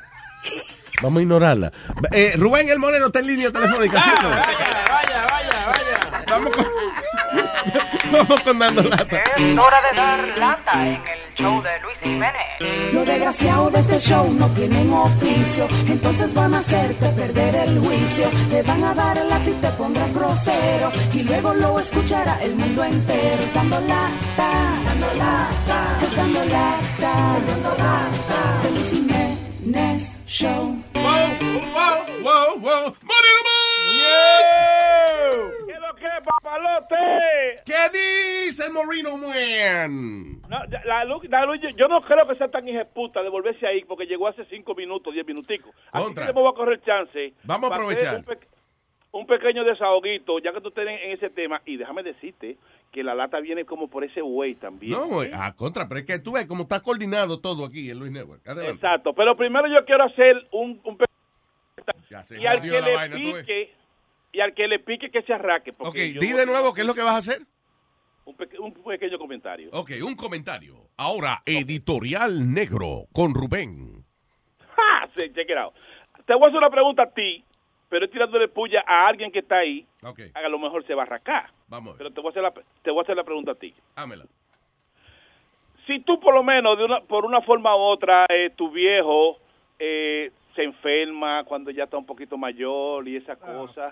Vamos 1.02 1.20
a 1.20 1.22
ignorarla. 1.22 1.72
Eh, 2.12 2.34
Rubén 2.38 2.70
el 2.70 2.80
Moreno 2.80 3.08
está 3.08 3.20
en 3.20 3.28
línea 3.28 3.52
telefónica. 3.52 4.02
¿cierto? 4.02 4.30
Vaya, 4.30 4.46
vaya, 4.90 5.66
vaya. 5.66 6.26
Vamos 6.30 6.52
con, 6.52 6.66
vamos 8.12 8.42
con 8.42 8.60
dando 8.60 8.84
lata. 8.84 9.24
Es 9.38 9.58
hora 9.58 9.82
de 9.82 9.98
dar 9.98 10.38
lata 10.38 10.88
en 10.88 11.02
el 11.08 11.36
show 11.36 11.62
de 11.62 11.80
Luis 11.82 11.98
Jiménez. 12.02 12.94
Los 12.94 13.06
desgraciados 13.06 13.74
de 13.74 13.80
este 13.80 14.00
show 14.00 14.34
no 14.34 14.48
tienen 14.50 14.94
oficio, 14.94 15.68
entonces 15.88 16.34
van 16.34 16.54
a 16.54 16.60
hacerte 16.60 17.10
perder 17.10 17.56
el 17.56 17.80
juicio. 17.80 18.30
Te 18.50 18.62
van 18.64 18.84
a 18.84 18.94
dar 18.94 19.18
el 19.18 19.32
y 19.50 19.54
te 19.54 19.70
pondrás 19.72 20.14
grosero, 20.14 20.92
y 21.14 21.24
luego 21.24 21.54
lo 21.54 21.80
escuchará 21.80 22.42
el 22.44 22.56
mundo 22.56 22.84
entero. 22.84 23.44
Dando 23.54 23.80
lata, 23.82 24.52
dando 24.86 25.08
lata, 25.18 26.16
dando 26.16 26.46
lata, 26.46 27.14
dando 27.48 27.70
lata. 27.78 28.62
De 28.64 28.70
Jiménez 29.66 30.16
Show. 30.28 30.76
Wow, 30.96 31.30
wow, 31.74 32.24
wow, 32.24 32.60
wow. 32.60 32.96
¡Moreno 33.04 33.42
¿Qué 35.68 35.74
lo 35.80 35.96
que, 35.96 36.08
papalote? 36.26 36.96
¿Qué 37.66 38.46
dice 38.48 38.66
el 38.66 38.74
Moreno 38.74 39.18
Man? 39.18 40.42
No, 40.50 40.60
la 40.86 41.06
luz- 41.06 41.28
la 41.30 41.46
luz- 41.46 41.60
yo- 41.76 41.88
no 41.88 42.02
creo 42.02 42.28
que 42.28 42.36
sea 42.36 42.48
tan 42.50 42.68
hijeputa 42.68 43.22
de 43.22 43.30
volverse 43.30 43.68
ahí 43.68 43.84
porque 43.86 44.06
llegó 44.06 44.28
hace 44.28 44.46
cinco 44.46 44.74
minutos, 44.74 45.14
diez 45.14 45.26
minuticos. 45.28 45.74
Así 45.92 46.06
Contra. 46.06 46.26
que 46.28 46.34
me 46.34 46.42
voy 46.42 46.52
a 46.52 46.56
correr 46.56 46.82
chance. 46.82 47.34
Vamos 47.44 47.70
a 47.72 47.76
aprovechar. 47.76 48.16
Un, 48.18 48.24
pe- 48.24 48.40
un 49.12 49.28
pequeño 49.28 49.64
desahoguito, 49.64 50.40
ya 50.40 50.52
que 50.54 50.62
tú 50.62 50.70
estás 50.70 50.88
en 50.88 51.12
ese 51.12 51.30
tema. 51.30 51.62
Y 51.66 51.78
déjame 51.78 52.02
decirte 52.02 52.58
que 52.92 53.04
la 53.04 53.16
lata 53.16 53.40
viene 53.40 53.64
como 53.66 53.88
por 53.88 54.04
ese 54.04 54.22
güey 54.22 54.56
también. 54.56 54.92
No, 54.92 55.08
güey, 55.08 55.32
a 55.34 55.54
contra, 55.54 55.88
pero 55.88 56.02
es 56.02 56.06
que 56.06 56.20
tú 56.20 56.34
ves 56.34 56.46
cómo 56.46 56.64
está 56.64 56.82
coordinado 56.82 57.40
todo 57.40 57.66
aquí 57.66 57.90
en 57.90 58.00
Luis 58.00 58.12
Network. 58.12 58.46
Adelante. 58.48 58.76
Exacto. 58.76 59.14
Pero 59.14 59.36
primero 59.38 59.68
yo 59.68 59.86
quiero 59.86 60.04
hacer 60.04 60.36
un, 60.52 60.80
un 60.84 60.98
pe- 60.98 61.06
Ya 62.10 62.24
se 62.24 62.40
y 62.40 62.46
al 62.46 62.62
que 62.62 62.68
le 62.82 62.94
vaina, 62.94 63.16
pique 63.16 63.74
y 64.34 64.40
al 64.42 64.54
que 64.54 64.68
le 64.68 64.80
pique 64.80 65.10
que 65.10 65.22
se 65.24 65.34
arraque. 65.34 65.74
Ok, 65.80 65.96
di 65.96 66.32
de 66.34 66.46
nuevo 66.46 66.74
qué 66.74 66.82
es 66.82 66.88
lo 66.88 66.94
que 66.94 67.02
vas 67.02 67.16
a 67.16 67.18
hacer. 67.18 67.42
un, 68.26 68.36
peque- 68.36 68.60
un 68.60 68.74
pequeño 68.74 69.18
comentario. 69.18 69.70
Ok, 69.72 69.92
un 70.06 70.16
comentario. 70.16 70.76
Ahora, 70.98 71.42
editorial 71.46 72.54
negro 72.54 73.06
con 73.14 73.34
Rubén. 73.34 74.04
¡Ja! 74.76 75.10
Sí, 75.18 75.28
check 75.34 75.50
it 75.50 75.58
out. 75.58 75.74
Te 76.26 76.34
voy 76.36 76.44
a 76.46 76.48
hacer 76.48 76.58
una 76.60 76.70
pregunta 76.70 77.04
a 77.04 77.10
ti, 77.10 77.44
pero 77.92 78.06
es 78.06 78.12
tirándole 78.12 78.48
puya 78.48 78.86
a 78.88 79.06
alguien 79.06 79.34
que 79.34 79.40
está 79.40 79.58
ahí. 79.58 79.86
Ok, 80.02 80.22
A 80.34 80.48
lo 80.48 80.58
mejor 80.58 80.86
se 80.88 80.96
va 80.96 81.04
a 81.04 81.06
arrancar. 81.06 81.50
vamos 81.68 81.90
a 81.90 81.92
ver. 81.92 81.98
Pero 81.98 82.12
te 82.12 82.22
voy 82.22 82.30
a 82.30 82.32
hacer 82.32 82.42
la, 82.44 82.54
te 82.82 82.90
voy 82.90 83.00
a 83.00 83.04
hacer 83.04 83.18
la 83.18 83.26
pregunta 83.26 83.52
a 83.52 83.56
ti. 83.56 83.76
Hámela. 83.98 84.24
Si 85.86 86.00
tú 86.00 86.18
por 86.22 86.34
lo 86.34 86.42
menos, 86.42 86.78
de 86.78 86.86
una, 86.86 87.02
por 87.02 87.26
una 87.26 87.42
forma 87.42 87.76
u 87.76 87.80
otra, 87.80 88.26
eh, 88.30 88.52
tu 88.56 88.72
viejo 88.72 89.40
eh, 89.78 90.32
se 90.56 90.64
enferma 90.64 91.44
cuando 91.44 91.70
ya 91.70 91.84
está 91.84 91.98
un 91.98 92.06
poquito 92.06 92.38
mayor 92.38 93.06
y 93.10 93.18
esa 93.18 93.36
cosa, 93.36 93.92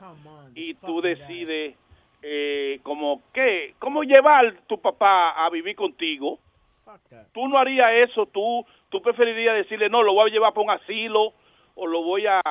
y 0.56 0.76
tú 0.76 1.02
decides 1.02 1.76
eh, 2.22 2.80
como 2.84 3.22
que, 3.34 3.76
cómo 3.80 4.04
llevar 4.04 4.62
tu 4.68 4.80
papá 4.80 5.32
a 5.32 5.50
vivir 5.50 5.76
contigo, 5.76 6.40
tú 7.34 7.50
no 7.50 7.58
harías 7.58 7.92
eso, 7.92 8.28
tú, 8.28 8.66
tú 8.88 9.02
preferirías 9.02 9.56
decirle, 9.56 9.90
no, 9.90 10.04
lo 10.04 10.14
voy 10.14 10.30
a 10.30 10.34
llevar 10.34 10.54
para 10.54 10.64
un 10.64 10.72
asilo, 10.72 11.34
o 11.76 11.86
lo 11.86 12.02
voy 12.02 12.28
a... 12.28 12.42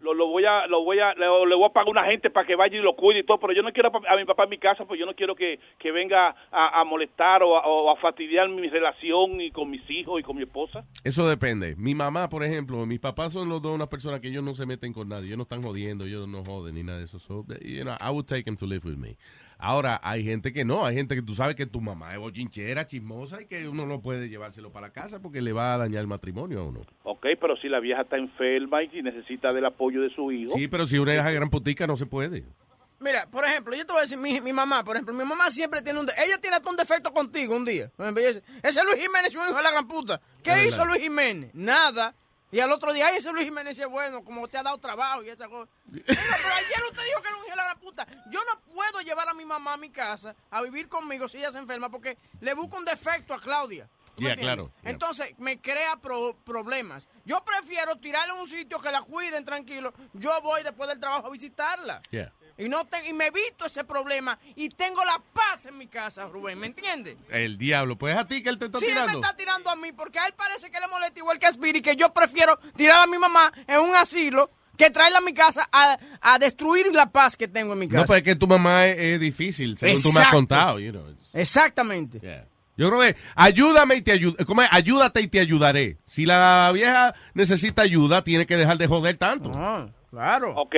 Lo, 0.00 0.14
lo 0.14 0.28
voy 0.28 0.44
a 0.44 0.66
lo 0.66 0.82
voy 0.82 0.98
a 0.98 1.12
le, 1.14 1.26
le 1.46 1.54
voy 1.54 1.66
a 1.66 1.72
pagar 1.72 1.88
a 1.88 1.90
una 1.90 2.04
gente 2.04 2.30
para 2.30 2.46
que 2.46 2.56
vaya 2.56 2.78
y 2.78 2.82
lo 2.82 2.94
cuide 2.96 3.20
y 3.20 3.24
todo 3.24 3.38
pero 3.38 3.52
yo 3.52 3.62
no 3.62 3.72
quiero 3.72 3.90
a, 3.92 4.12
a 4.14 4.16
mi 4.16 4.24
papá 4.24 4.44
en 4.44 4.50
mi 4.50 4.58
casa 4.58 4.84
pues 4.84 4.98
yo 4.98 5.06
no 5.06 5.14
quiero 5.14 5.34
que, 5.34 5.58
que 5.78 5.92
venga 5.92 6.34
a, 6.50 6.80
a 6.80 6.84
molestar 6.84 7.42
o 7.42 7.56
a, 7.56 7.66
o 7.66 7.90
a 7.90 7.96
fastidiar 7.96 8.48
mi 8.48 8.68
relación 8.68 9.40
y 9.40 9.50
con 9.50 9.68
mis 9.70 9.88
hijos 9.90 10.20
y 10.20 10.22
con 10.22 10.36
mi 10.36 10.42
esposa 10.42 10.84
Eso 11.04 11.28
depende. 11.28 11.74
Mi 11.76 11.94
mamá, 11.94 12.28
por 12.28 12.44
ejemplo, 12.44 12.84
mis 12.86 13.00
papás 13.00 13.32
son 13.32 13.48
los 13.48 13.60
dos 13.62 13.74
unas 13.74 13.88
personas 13.88 14.20
que 14.20 14.28
ellos 14.28 14.42
no 14.42 14.54
se 14.54 14.66
meten 14.66 14.92
con 14.92 15.08
nadie. 15.08 15.26
Ellos 15.26 15.38
no 15.38 15.42
están 15.44 15.62
jodiendo, 15.62 16.04
ellos 16.04 16.28
no 16.28 16.44
joden 16.44 16.74
ni 16.74 16.82
nada 16.82 16.98
de 16.98 17.04
eso. 17.04 17.18
So, 17.18 17.44
you 17.62 17.82
know, 17.84 17.94
I 18.00 18.10
would 18.10 18.26
take 18.26 18.44
them 18.44 18.56
to 18.56 18.66
live 18.66 18.84
with 18.84 18.96
me. 18.96 19.16
Ahora, 19.60 20.00
hay 20.02 20.24
gente 20.24 20.52
que 20.52 20.64
no. 20.64 20.84
Hay 20.84 20.94
gente 20.96 21.14
que 21.14 21.22
tú 21.22 21.34
sabes 21.34 21.56
que 21.56 21.66
tu 21.66 21.80
mamá 21.80 22.12
es 22.14 22.18
bochinchera, 22.18 22.86
chismosa 22.86 23.42
y 23.42 23.46
que 23.46 23.68
uno 23.68 23.86
no 23.86 24.00
puede 24.00 24.28
llevárselo 24.28 24.70
para 24.72 24.88
la 24.88 24.92
casa 24.92 25.20
porque 25.20 25.40
le 25.42 25.52
va 25.52 25.74
a 25.74 25.78
dañar 25.78 26.00
el 26.00 26.06
matrimonio 26.06 26.60
a 26.60 26.64
uno. 26.66 26.80
Ok, 27.04 27.26
pero 27.40 27.56
si 27.56 27.68
la 27.68 27.80
vieja 27.80 28.02
está 28.02 28.16
enferma 28.16 28.82
y 28.82 28.88
si 28.88 29.02
necesita 29.02 29.52
del 29.52 29.66
apoyo 29.66 30.00
de 30.02 30.10
su 30.14 30.30
hijo. 30.32 30.52
Sí, 30.56 30.68
pero 30.68 30.86
si 30.86 30.98
una 30.98 31.14
es 31.14 31.34
gran 31.34 31.50
putica 31.50 31.86
no 31.86 31.96
se 31.96 32.06
puede. 32.06 32.44
Mira, 33.02 33.26
por 33.30 33.44
ejemplo, 33.46 33.74
yo 33.74 33.86
te 33.86 33.92
voy 33.92 34.00
a 34.00 34.02
decir, 34.02 34.18
mi, 34.18 34.40
mi 34.42 34.52
mamá, 34.52 34.84
por 34.84 34.94
ejemplo, 34.94 35.14
mi 35.14 35.24
mamá 35.24 35.50
siempre 35.50 35.80
tiene 35.80 36.00
un... 36.00 36.04
de- 36.06 36.12
ella 36.22 36.36
tiene 36.38 36.56
hasta 36.56 36.68
un 36.68 36.76
defecto 36.76 37.10
contigo 37.12 37.56
un 37.56 37.64
día. 37.64 37.90
Ese 38.62 38.84
Luis 38.84 38.96
Jiménez 38.96 39.28
es 39.28 39.36
un 39.36 39.42
hijo 39.44 39.56
de 39.56 39.62
la 39.62 39.70
gran 39.70 39.88
puta. 39.88 40.20
¿Qué 40.42 40.66
hizo 40.66 40.76
verdad. 40.76 40.86
Luis 40.90 41.02
Jiménez? 41.02 41.50
Nada. 41.54 42.14
Y 42.52 42.58
al 42.60 42.72
otro 42.72 42.92
día, 42.92 43.06
ay, 43.08 43.18
ese 43.18 43.32
Luis 43.32 43.44
Jiménez 43.44 43.78
es 43.78 43.86
bueno, 43.86 44.24
como 44.24 44.48
te 44.48 44.58
ha 44.58 44.62
dado 44.62 44.78
trabajo 44.78 45.22
y 45.22 45.28
esa 45.28 45.48
cosa. 45.48 45.70
Pero 45.92 46.08
ayer 46.08 46.84
usted 46.90 47.04
dijo 47.04 47.22
que 47.22 47.28
era 47.28 47.36
un 47.36 47.44
hijo 47.46 47.50
de 47.50 47.56
la 47.56 47.74
puta. 47.76 48.06
Yo 48.30 48.40
no 48.52 48.60
puedo 48.74 49.00
llevar 49.02 49.28
a 49.28 49.34
mi 49.34 49.44
mamá 49.44 49.74
a 49.74 49.76
mi 49.76 49.90
casa 49.90 50.34
a 50.50 50.60
vivir 50.62 50.88
conmigo 50.88 51.28
si 51.28 51.38
ella 51.38 51.52
se 51.52 51.58
enferma 51.58 51.88
porque 51.88 52.18
le 52.40 52.54
busco 52.54 52.76
un 52.76 52.84
defecto 52.84 53.34
a 53.34 53.40
Claudia. 53.40 53.88
¿Tú 54.16 54.24
me 54.24 54.30
Ya, 54.30 54.36
claro. 54.36 54.72
Entonces, 54.82 55.38
me 55.38 55.60
crea 55.60 55.96
pro- 55.96 56.36
problemas. 56.44 57.08
Yo 57.24 57.42
prefiero 57.44 57.96
tirarle 57.96 58.32
a 58.32 58.42
un 58.42 58.48
sitio 58.48 58.80
que 58.80 58.90
la 58.90 59.02
cuiden 59.02 59.44
tranquilo. 59.44 59.94
Yo 60.14 60.40
voy 60.42 60.64
después 60.64 60.88
del 60.88 60.98
trabajo 60.98 61.28
a 61.28 61.30
visitarla. 61.30 62.02
Yeah. 62.10 62.32
Y, 62.60 62.68
no 62.68 62.84
te- 62.86 63.08
y 63.08 63.12
me 63.12 63.26
evito 63.26 63.64
ese 63.66 63.84
problema 63.84 64.38
y 64.56 64.68
tengo 64.68 65.04
la 65.04 65.20
paz 65.32 65.66
en 65.66 65.78
mi 65.78 65.86
casa, 65.86 66.28
Rubén, 66.28 66.58
¿me 66.58 66.66
entiendes? 66.66 67.16
El 67.30 67.56
diablo. 67.58 67.96
Pues 67.96 68.14
es 68.14 68.20
a 68.20 68.26
ti 68.26 68.42
que 68.42 68.48
él 68.50 68.58
te 68.58 68.66
está 68.66 68.78
Sí, 68.78 68.86
él 68.86 68.94
me 68.94 69.00
tirando. 69.00 69.20
está 69.20 69.36
tirando 69.36 69.70
a 69.70 69.76
mí 69.76 69.92
porque 69.92 70.18
a 70.18 70.26
él 70.26 70.34
parece 70.36 70.70
que 70.70 70.78
le 70.80 70.86
molesta 70.88 71.18
igual 71.18 71.38
que 71.38 71.46
a 71.46 71.50
Spirit, 71.50 71.82
que 71.84 71.96
yo 71.96 72.12
prefiero 72.12 72.58
tirar 72.76 73.00
a 73.00 73.06
mi 73.06 73.18
mamá 73.18 73.52
en 73.66 73.80
un 73.80 73.94
asilo 73.96 74.50
que 74.76 74.90
traerla 74.90 75.18
a 75.18 75.22
mi 75.22 75.34
casa 75.34 75.68
a, 75.72 75.98
a 76.20 76.38
destruir 76.38 76.94
la 76.94 77.10
paz 77.10 77.36
que 77.36 77.48
tengo 77.48 77.72
en 77.74 77.78
mi 77.80 77.88
casa. 77.88 78.00
No, 78.00 78.06
pues 78.06 78.18
es 78.18 78.22
que 78.24 78.36
tu 78.36 78.46
mamá 78.46 78.86
es, 78.86 78.98
es 78.98 79.20
difícil, 79.20 79.76
según 79.76 80.00
tú 80.02 80.08
me 80.08 80.20
has 80.20 80.26
Exacto. 80.26 80.36
contado. 80.36 80.78
you 80.78 80.90
know, 80.90 81.04
Exactamente. 81.34 82.20
Yo 82.76 82.88
creo 82.88 83.00
que 83.00 83.16
ayúdame 83.34 83.96
y 83.96 84.00
te 84.02 84.12
ayudaré. 84.12 84.44
¿Cómo 84.46 84.62
es? 84.62 84.68
Ayúdate 84.72 85.20
y 85.20 85.28
te 85.28 85.38
ayudaré. 85.40 85.98
Si 86.06 86.24
la 86.24 86.70
vieja 86.72 87.14
necesita 87.34 87.82
ayuda, 87.82 88.24
tiene 88.24 88.46
que 88.46 88.56
dejar 88.56 88.78
de 88.78 88.86
joder 88.86 89.18
tanto. 89.18 89.50
claro. 90.10 90.54
Ok, 90.56 90.74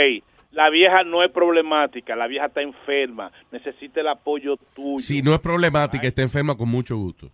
la 0.53 0.70
vieja 0.70 1.03
no 1.05 1.23
es 1.24 1.31
problemática, 1.33 2.15
la 2.16 2.27
vieja 2.27 2.47
está 2.47 2.62
enferma, 2.62 3.33
necesita 3.51 4.01
el 4.01 4.09
apoyo 4.09 4.57
tuyo. 4.74 4.99
Si 4.99 5.23
no 5.23 5.35
es 5.35 5.41
problemática, 5.41 6.07
está 6.07 6.23
enferma 6.23 6.55
con 6.57 6.69
mucho 6.69 6.97
gusto. 6.97 7.31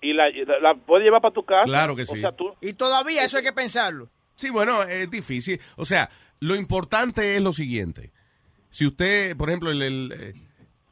Y 0.00 0.12
la, 0.12 0.24
la, 0.30 0.58
la 0.60 0.74
puedes 0.74 1.04
llevar 1.04 1.20
para 1.22 1.34
tu 1.34 1.44
casa. 1.44 1.64
Claro 1.64 1.96
que 1.96 2.02
O 2.02 2.06
sí. 2.06 2.20
sea, 2.20 2.32
tú, 2.32 2.54
Y 2.60 2.72
todavía 2.74 3.24
eso 3.24 3.36
hay 3.38 3.42
que 3.42 3.52
pensarlo. 3.52 4.08
Sí, 4.36 4.50
bueno, 4.50 4.82
es 4.82 5.10
difícil. 5.10 5.60
O 5.76 5.84
sea, 5.84 6.10
lo 6.40 6.54
importante 6.54 7.34
es 7.36 7.42
lo 7.42 7.52
siguiente. 7.52 8.12
Si 8.70 8.86
usted, 8.86 9.36
por 9.36 9.48
ejemplo, 9.48 9.70
el, 9.70 9.82
el, 9.82 10.12
eh, 10.12 10.34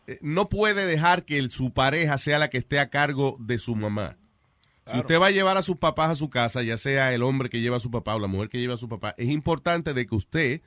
eh, 0.07 0.19
no 0.23 0.49
puede 0.49 0.87
dejar 0.87 1.25
que 1.25 1.39
el- 1.39 1.51
su 1.51 1.73
pareja 1.73 2.17
sea 2.19 2.39
la 2.39 2.49
que 2.49 2.59
esté 2.59 2.79
a 2.81 2.89
cargo 2.91 3.37
de 3.39 3.59
su 3.59 3.77
mamá. 3.77 4.17
Si 4.87 4.99
usted 4.99 5.19
va 5.21 5.27
a 5.29 5.31
llevar 5.31 5.57
a 5.57 5.63
sus 5.63 5.77
papás 5.79 6.11
a 6.11 6.15
su 6.15 6.29
casa, 6.29 6.63
ya 6.63 6.77
sea 6.77 7.15
el 7.15 7.23
hombre 7.23 7.49
que 7.49 7.61
lleva 7.61 7.77
a 7.77 7.81
su 7.81 7.91
papá 7.91 8.17
o 8.17 8.19
la 8.19 8.27
mujer 8.27 8.49
que 8.51 8.59
lleva 8.61 8.75
a 8.75 8.79
su 8.79 8.89
papá, 8.89 9.15
es 9.17 9.29
importante 9.31 9.95
de 9.95 10.07
que 10.07 10.15
usted, 10.15 10.61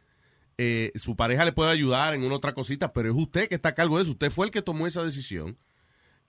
eh, 0.58 0.92
su 0.96 1.16
pareja 1.16 1.46
le 1.46 1.52
pueda 1.52 1.72
ayudar 1.72 2.14
en 2.16 2.24
una 2.24 2.36
otra 2.36 2.54
cosita, 2.54 2.92
pero 2.94 3.10
es 3.10 3.16
usted 3.16 3.48
que 3.48 3.56
está 3.56 3.70
a 3.70 3.76
cargo 3.76 3.98
de 3.98 4.04
eso. 4.04 4.12
Usted 4.12 4.32
fue 4.32 4.46
el 4.48 4.52
que 4.52 4.62
tomó 4.62 4.88
esa 4.88 5.04
decisión. 5.04 5.58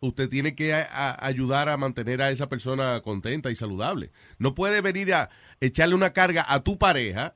Usted 0.00 0.28
tiene 0.28 0.54
que 0.54 0.74
a- 0.74 0.86
a- 0.92 1.26
ayudar 1.26 1.68
a 1.68 1.76
mantener 1.76 2.22
a 2.22 2.30
esa 2.30 2.48
persona 2.48 3.00
contenta 3.02 3.50
y 3.50 3.54
saludable. 3.56 4.12
No 4.38 4.54
puede 4.54 4.80
venir 4.80 5.12
a 5.14 5.28
echarle 5.60 5.94
una 5.94 6.12
carga 6.12 6.44
a 6.46 6.62
tu 6.62 6.78
pareja 6.78 7.34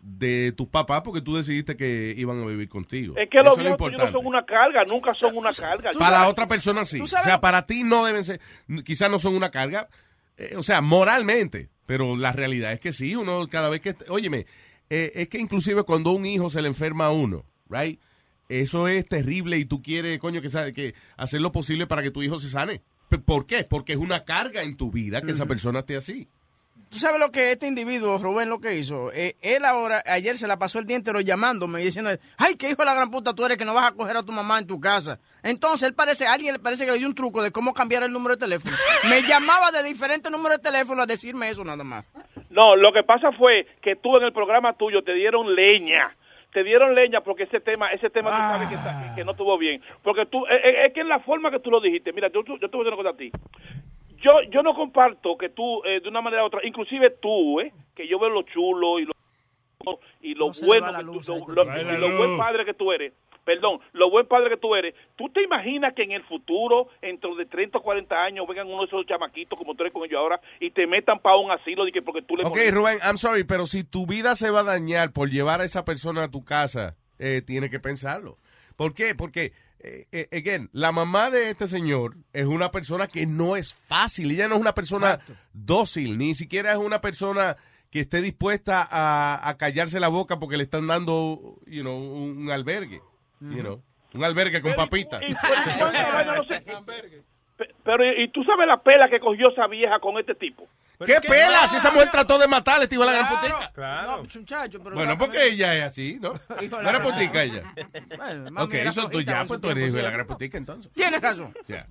de 0.00 0.52
tus 0.56 0.68
papás 0.68 1.02
porque 1.02 1.20
tú 1.20 1.34
decidiste 1.36 1.76
que 1.76 2.14
iban 2.16 2.40
a 2.42 2.46
vivir 2.46 2.68
contigo. 2.68 3.14
es 3.18 3.28
que 3.28 3.38
los 3.38 3.48
Eso 3.48 3.52
es 3.52 3.58
lo 3.58 3.62
viejos 3.64 3.76
tuyos 3.78 3.90
no 3.98 4.04
importante. 4.06 4.18
son 4.18 4.26
una 4.26 4.46
carga, 4.46 4.84
nunca 4.84 5.12
son 5.12 5.36
una 5.36 5.52
carga. 5.52 5.90
Para 5.98 6.20
la 6.20 6.28
otra 6.28 6.46
persona 6.46 6.84
sí. 6.84 7.00
O 7.00 7.06
sea, 7.06 7.40
para 7.40 7.66
ti 7.66 7.82
no 7.82 8.04
deben 8.06 8.24
ser, 8.24 8.40
quizás 8.84 9.10
no 9.10 9.18
son 9.18 9.34
una 9.34 9.50
carga, 9.50 9.88
eh, 10.36 10.54
o 10.56 10.62
sea, 10.62 10.80
moralmente, 10.80 11.68
pero 11.84 12.16
la 12.16 12.32
realidad 12.32 12.72
es 12.72 12.80
que 12.80 12.92
sí, 12.92 13.16
uno 13.16 13.48
cada 13.50 13.68
vez 13.70 13.80
que, 13.80 13.96
óyeme, 14.08 14.46
eh, 14.90 15.12
es 15.14 15.28
que 15.28 15.38
inclusive 15.38 15.82
cuando 15.82 16.12
un 16.12 16.26
hijo 16.26 16.50
se 16.50 16.62
le 16.62 16.68
enferma 16.68 17.06
a 17.06 17.10
uno, 17.10 17.44
right, 17.68 18.00
eso 18.48 18.88
es 18.88 19.06
terrible 19.06 19.58
y 19.58 19.64
tú 19.64 19.82
quieres, 19.82 20.18
coño, 20.18 20.40
que, 20.40 20.94
hacer 21.16 21.40
lo 21.40 21.52
posible 21.52 21.86
para 21.86 22.02
que 22.02 22.10
tu 22.10 22.22
hijo 22.22 22.38
se 22.38 22.48
sane. 22.48 22.82
¿Por 23.24 23.46
qué? 23.46 23.64
Porque 23.64 23.92
es 23.92 23.98
una 23.98 24.24
carga 24.24 24.62
en 24.62 24.76
tu 24.76 24.90
vida 24.90 25.22
que 25.22 25.32
esa 25.32 25.46
persona 25.46 25.80
esté 25.80 25.96
así. 25.96 26.28
¿Tú 26.90 26.98
sabes 26.98 27.20
lo 27.20 27.30
que 27.30 27.52
este 27.52 27.66
individuo, 27.66 28.16
Rubén, 28.16 28.48
lo 28.48 28.60
que 28.60 28.78
hizo? 28.78 29.12
Eh, 29.12 29.36
él 29.42 29.66
ahora, 29.66 30.02
ayer 30.06 30.38
se 30.38 30.46
la 30.46 30.58
pasó 30.58 30.78
el 30.78 30.86
día 30.86 30.96
entero 30.96 31.20
llamándome 31.20 31.82
y 31.82 31.86
diciendo, 31.86 32.10
ay, 32.38 32.56
qué 32.56 32.70
hijo 32.70 32.80
de 32.80 32.86
la 32.86 32.94
gran 32.94 33.10
puta 33.10 33.34
tú 33.34 33.44
eres 33.44 33.58
que 33.58 33.66
no 33.66 33.74
vas 33.74 33.92
a 33.92 33.94
coger 33.94 34.16
a 34.16 34.22
tu 34.22 34.32
mamá 34.32 34.58
en 34.58 34.66
tu 34.66 34.80
casa. 34.80 35.18
Entonces, 35.42 35.86
él 35.86 35.94
parece, 35.94 36.26
a 36.26 36.32
alguien 36.32 36.54
le 36.54 36.58
parece 36.58 36.86
que 36.86 36.92
le 36.92 36.98
dio 36.98 37.06
un 37.06 37.14
truco 37.14 37.42
de 37.42 37.50
cómo 37.50 37.74
cambiar 37.74 38.04
el 38.04 38.12
número 38.12 38.36
de 38.36 38.40
teléfono. 38.40 38.74
Me 39.10 39.22
llamaba 39.22 39.70
de 39.70 39.82
diferentes 39.82 40.32
números 40.32 40.58
de 40.58 40.62
teléfono 40.62 41.02
a 41.02 41.06
decirme 41.06 41.50
eso 41.50 41.62
nada 41.62 41.84
más. 41.84 42.06
No, 42.50 42.76
lo 42.76 42.92
que 42.92 43.02
pasa 43.02 43.32
fue 43.32 43.66
que 43.82 43.96
tú 43.96 44.16
en 44.16 44.24
el 44.24 44.32
programa 44.32 44.72
tuyo 44.74 45.02
te 45.02 45.12
dieron 45.14 45.54
leña. 45.54 46.10
Te 46.52 46.64
dieron 46.64 46.94
leña 46.94 47.20
porque 47.20 47.42
ese 47.42 47.60
tema, 47.60 47.90
ese 47.92 48.08
tema 48.08 48.30
tú 48.30 48.36
sabes 48.36 48.68
que, 48.68 48.74
está- 48.74 49.14
que 49.14 49.24
no 49.24 49.32
estuvo 49.32 49.58
bien. 49.58 49.82
Porque 50.02 50.24
tú, 50.26 50.46
es, 50.46 50.60
es- 50.64 50.86
es 50.86 50.92
que 50.94 51.00
en 51.00 51.08
la 51.08 51.20
forma 51.20 51.50
que 51.50 51.58
tú 51.60 51.70
lo 51.70 51.80
dijiste, 51.80 52.12
mira, 52.12 52.28
yo, 52.28 52.42
yo 52.44 52.58
te 52.58 52.66
voy 52.76 52.80
a 52.86 52.90
decir 52.90 52.94
una 52.94 52.96
cosa 52.96 53.10
a 53.10 53.16
ti. 53.16 53.30
yo 54.22 54.40
yo 54.50 54.62
no 54.62 54.74
comparto 54.74 55.36
que 55.36 55.50
tú 55.50 55.82
eh, 55.84 56.00
de 56.00 56.08
una 56.08 56.20
manera 56.22 56.42
u 56.42 56.46
otra, 56.46 56.60
inclusive 56.64 57.10
tú, 57.20 57.60
eh, 57.60 57.70
que 57.94 58.08
yo 58.08 58.18
veo 58.18 58.30
lo 58.30 58.42
chulo 58.42 58.98
y 58.98 59.04
lo 59.04 59.12
y 60.20 60.34
lo 60.34 60.50
bueno 60.64 60.92
que 60.96 61.04
tú- 61.04 61.46
lo, 61.48 61.70
ahí, 61.70 61.84
lo- 61.98 62.16
buen 62.16 62.36
padre 62.38 62.64
que 62.64 62.74
tú 62.74 62.92
eres. 62.92 63.12
Perdón, 63.44 63.80
lo 63.92 64.10
buen 64.10 64.26
padre 64.26 64.50
que 64.50 64.56
tú 64.58 64.74
eres. 64.74 64.94
¿Tú 65.16 65.30
te 65.30 65.42
imaginas 65.42 65.94
que 65.94 66.02
en 66.02 66.12
el 66.12 66.22
futuro, 66.24 66.88
dentro 67.00 67.34
de 67.34 67.46
30 67.46 67.78
o 67.78 67.82
40 67.82 68.14
años, 68.22 68.46
vengan 68.46 68.66
uno 68.66 68.80
de 68.80 68.86
esos 68.86 69.06
chamaquitos 69.06 69.58
como 69.58 69.74
tú 69.74 69.84
eres 69.84 69.92
con 69.94 70.04
ellos 70.04 70.18
ahora 70.18 70.38
y 70.60 70.70
te 70.70 70.86
metan 70.86 71.18
para 71.20 71.36
un 71.36 71.50
asilo 71.50 71.86
de 71.86 71.92
que 71.92 72.02
porque 72.02 72.20
tú 72.22 72.36
le 72.36 72.42
Ok, 72.44 72.50
molestas? 72.50 72.74
Rubén, 72.74 72.98
I'm 73.02 73.16
sorry, 73.16 73.44
pero 73.44 73.64
si 73.66 73.84
tu 73.84 74.06
vida 74.06 74.36
se 74.36 74.50
va 74.50 74.60
a 74.60 74.64
dañar 74.64 75.12
por 75.12 75.30
llevar 75.30 75.62
a 75.62 75.64
esa 75.64 75.84
persona 75.84 76.24
a 76.24 76.30
tu 76.30 76.44
casa, 76.44 76.96
eh, 77.18 77.40
tienes 77.40 77.70
que 77.70 77.80
pensarlo. 77.80 78.36
¿Por 78.76 78.92
qué? 78.92 79.14
Porque, 79.14 79.52
eh, 79.78 80.04
eh, 80.12 80.28
again, 80.32 80.68
la 80.72 80.92
mamá 80.92 81.30
de 81.30 81.48
este 81.48 81.68
señor 81.68 82.16
es 82.34 82.44
una 82.44 82.70
persona 82.70 83.06
que 83.06 83.24
no 83.26 83.56
es 83.56 83.74
fácil. 83.74 84.30
Ella 84.30 84.48
no 84.48 84.56
es 84.56 84.60
una 84.60 84.74
persona 84.74 85.20
dócil, 85.54 86.18
ni 86.18 86.34
siquiera 86.34 86.72
es 86.72 86.78
una 86.78 87.00
persona 87.00 87.56
que 87.90 88.00
esté 88.00 88.20
dispuesta 88.20 88.86
a, 88.90 89.48
a 89.48 89.56
callarse 89.56 90.00
la 90.00 90.08
boca 90.08 90.38
porque 90.38 90.56
le 90.56 90.64
están 90.64 90.86
dando, 90.86 91.56
you 91.66 91.82
know, 91.82 91.96
un, 91.96 92.50
albergue, 92.50 93.00
you 93.40 93.60
know, 93.60 93.82
un 94.14 94.24
albergue 94.24 94.60
con 94.60 94.74
papitas. 94.74 95.20
Pero, 97.84 98.04
¿y 98.04 98.22
y 98.24 98.28
tú 98.28 98.44
sabes 98.44 98.66
la 98.66 98.82
pela 98.82 99.08
que 99.08 99.20
cogió 99.20 99.50
esa 99.50 99.66
vieja 99.66 99.98
con 100.00 100.18
este 100.18 100.34
tipo? 100.34 100.68
¿Qué 101.06 101.20
pela? 101.20 101.68
Si 101.68 101.76
esa 101.76 101.90
mujer 101.92 102.10
trató 102.10 102.38
de 102.38 102.48
matarle, 102.48 102.84
este 102.84 102.96
hijo 102.96 103.06
de 103.06 103.12
la 103.12 103.18
gran 103.18 103.28
putica. 103.28 104.04
No, 104.06 104.18
pues, 104.18 104.36
muchacho, 104.36 104.80
pero 104.82 104.96
Bueno, 104.96 105.16
porque 105.16 105.46
ella 105.46 105.74
es 105.76 105.84
así, 105.84 106.18
¿no? 106.20 106.34
No 106.82 106.88
era 106.88 107.02
putica 107.02 107.42
ella. 107.42 107.72
Bueno, 108.16 108.62
Ok, 108.64 108.74
eso 108.74 109.08
tú 109.08 109.20
ya, 109.20 109.44
pues 109.44 109.60
tú 109.60 109.70
eres 109.70 109.88
hijo 109.88 109.96
de 109.98 110.02
la 110.02 110.10
gran 110.10 110.26
putica 110.26 110.58
entonces. 110.58 110.90
Tienes 110.94 111.20
razón. 111.20 111.54
Ya. 111.66 111.86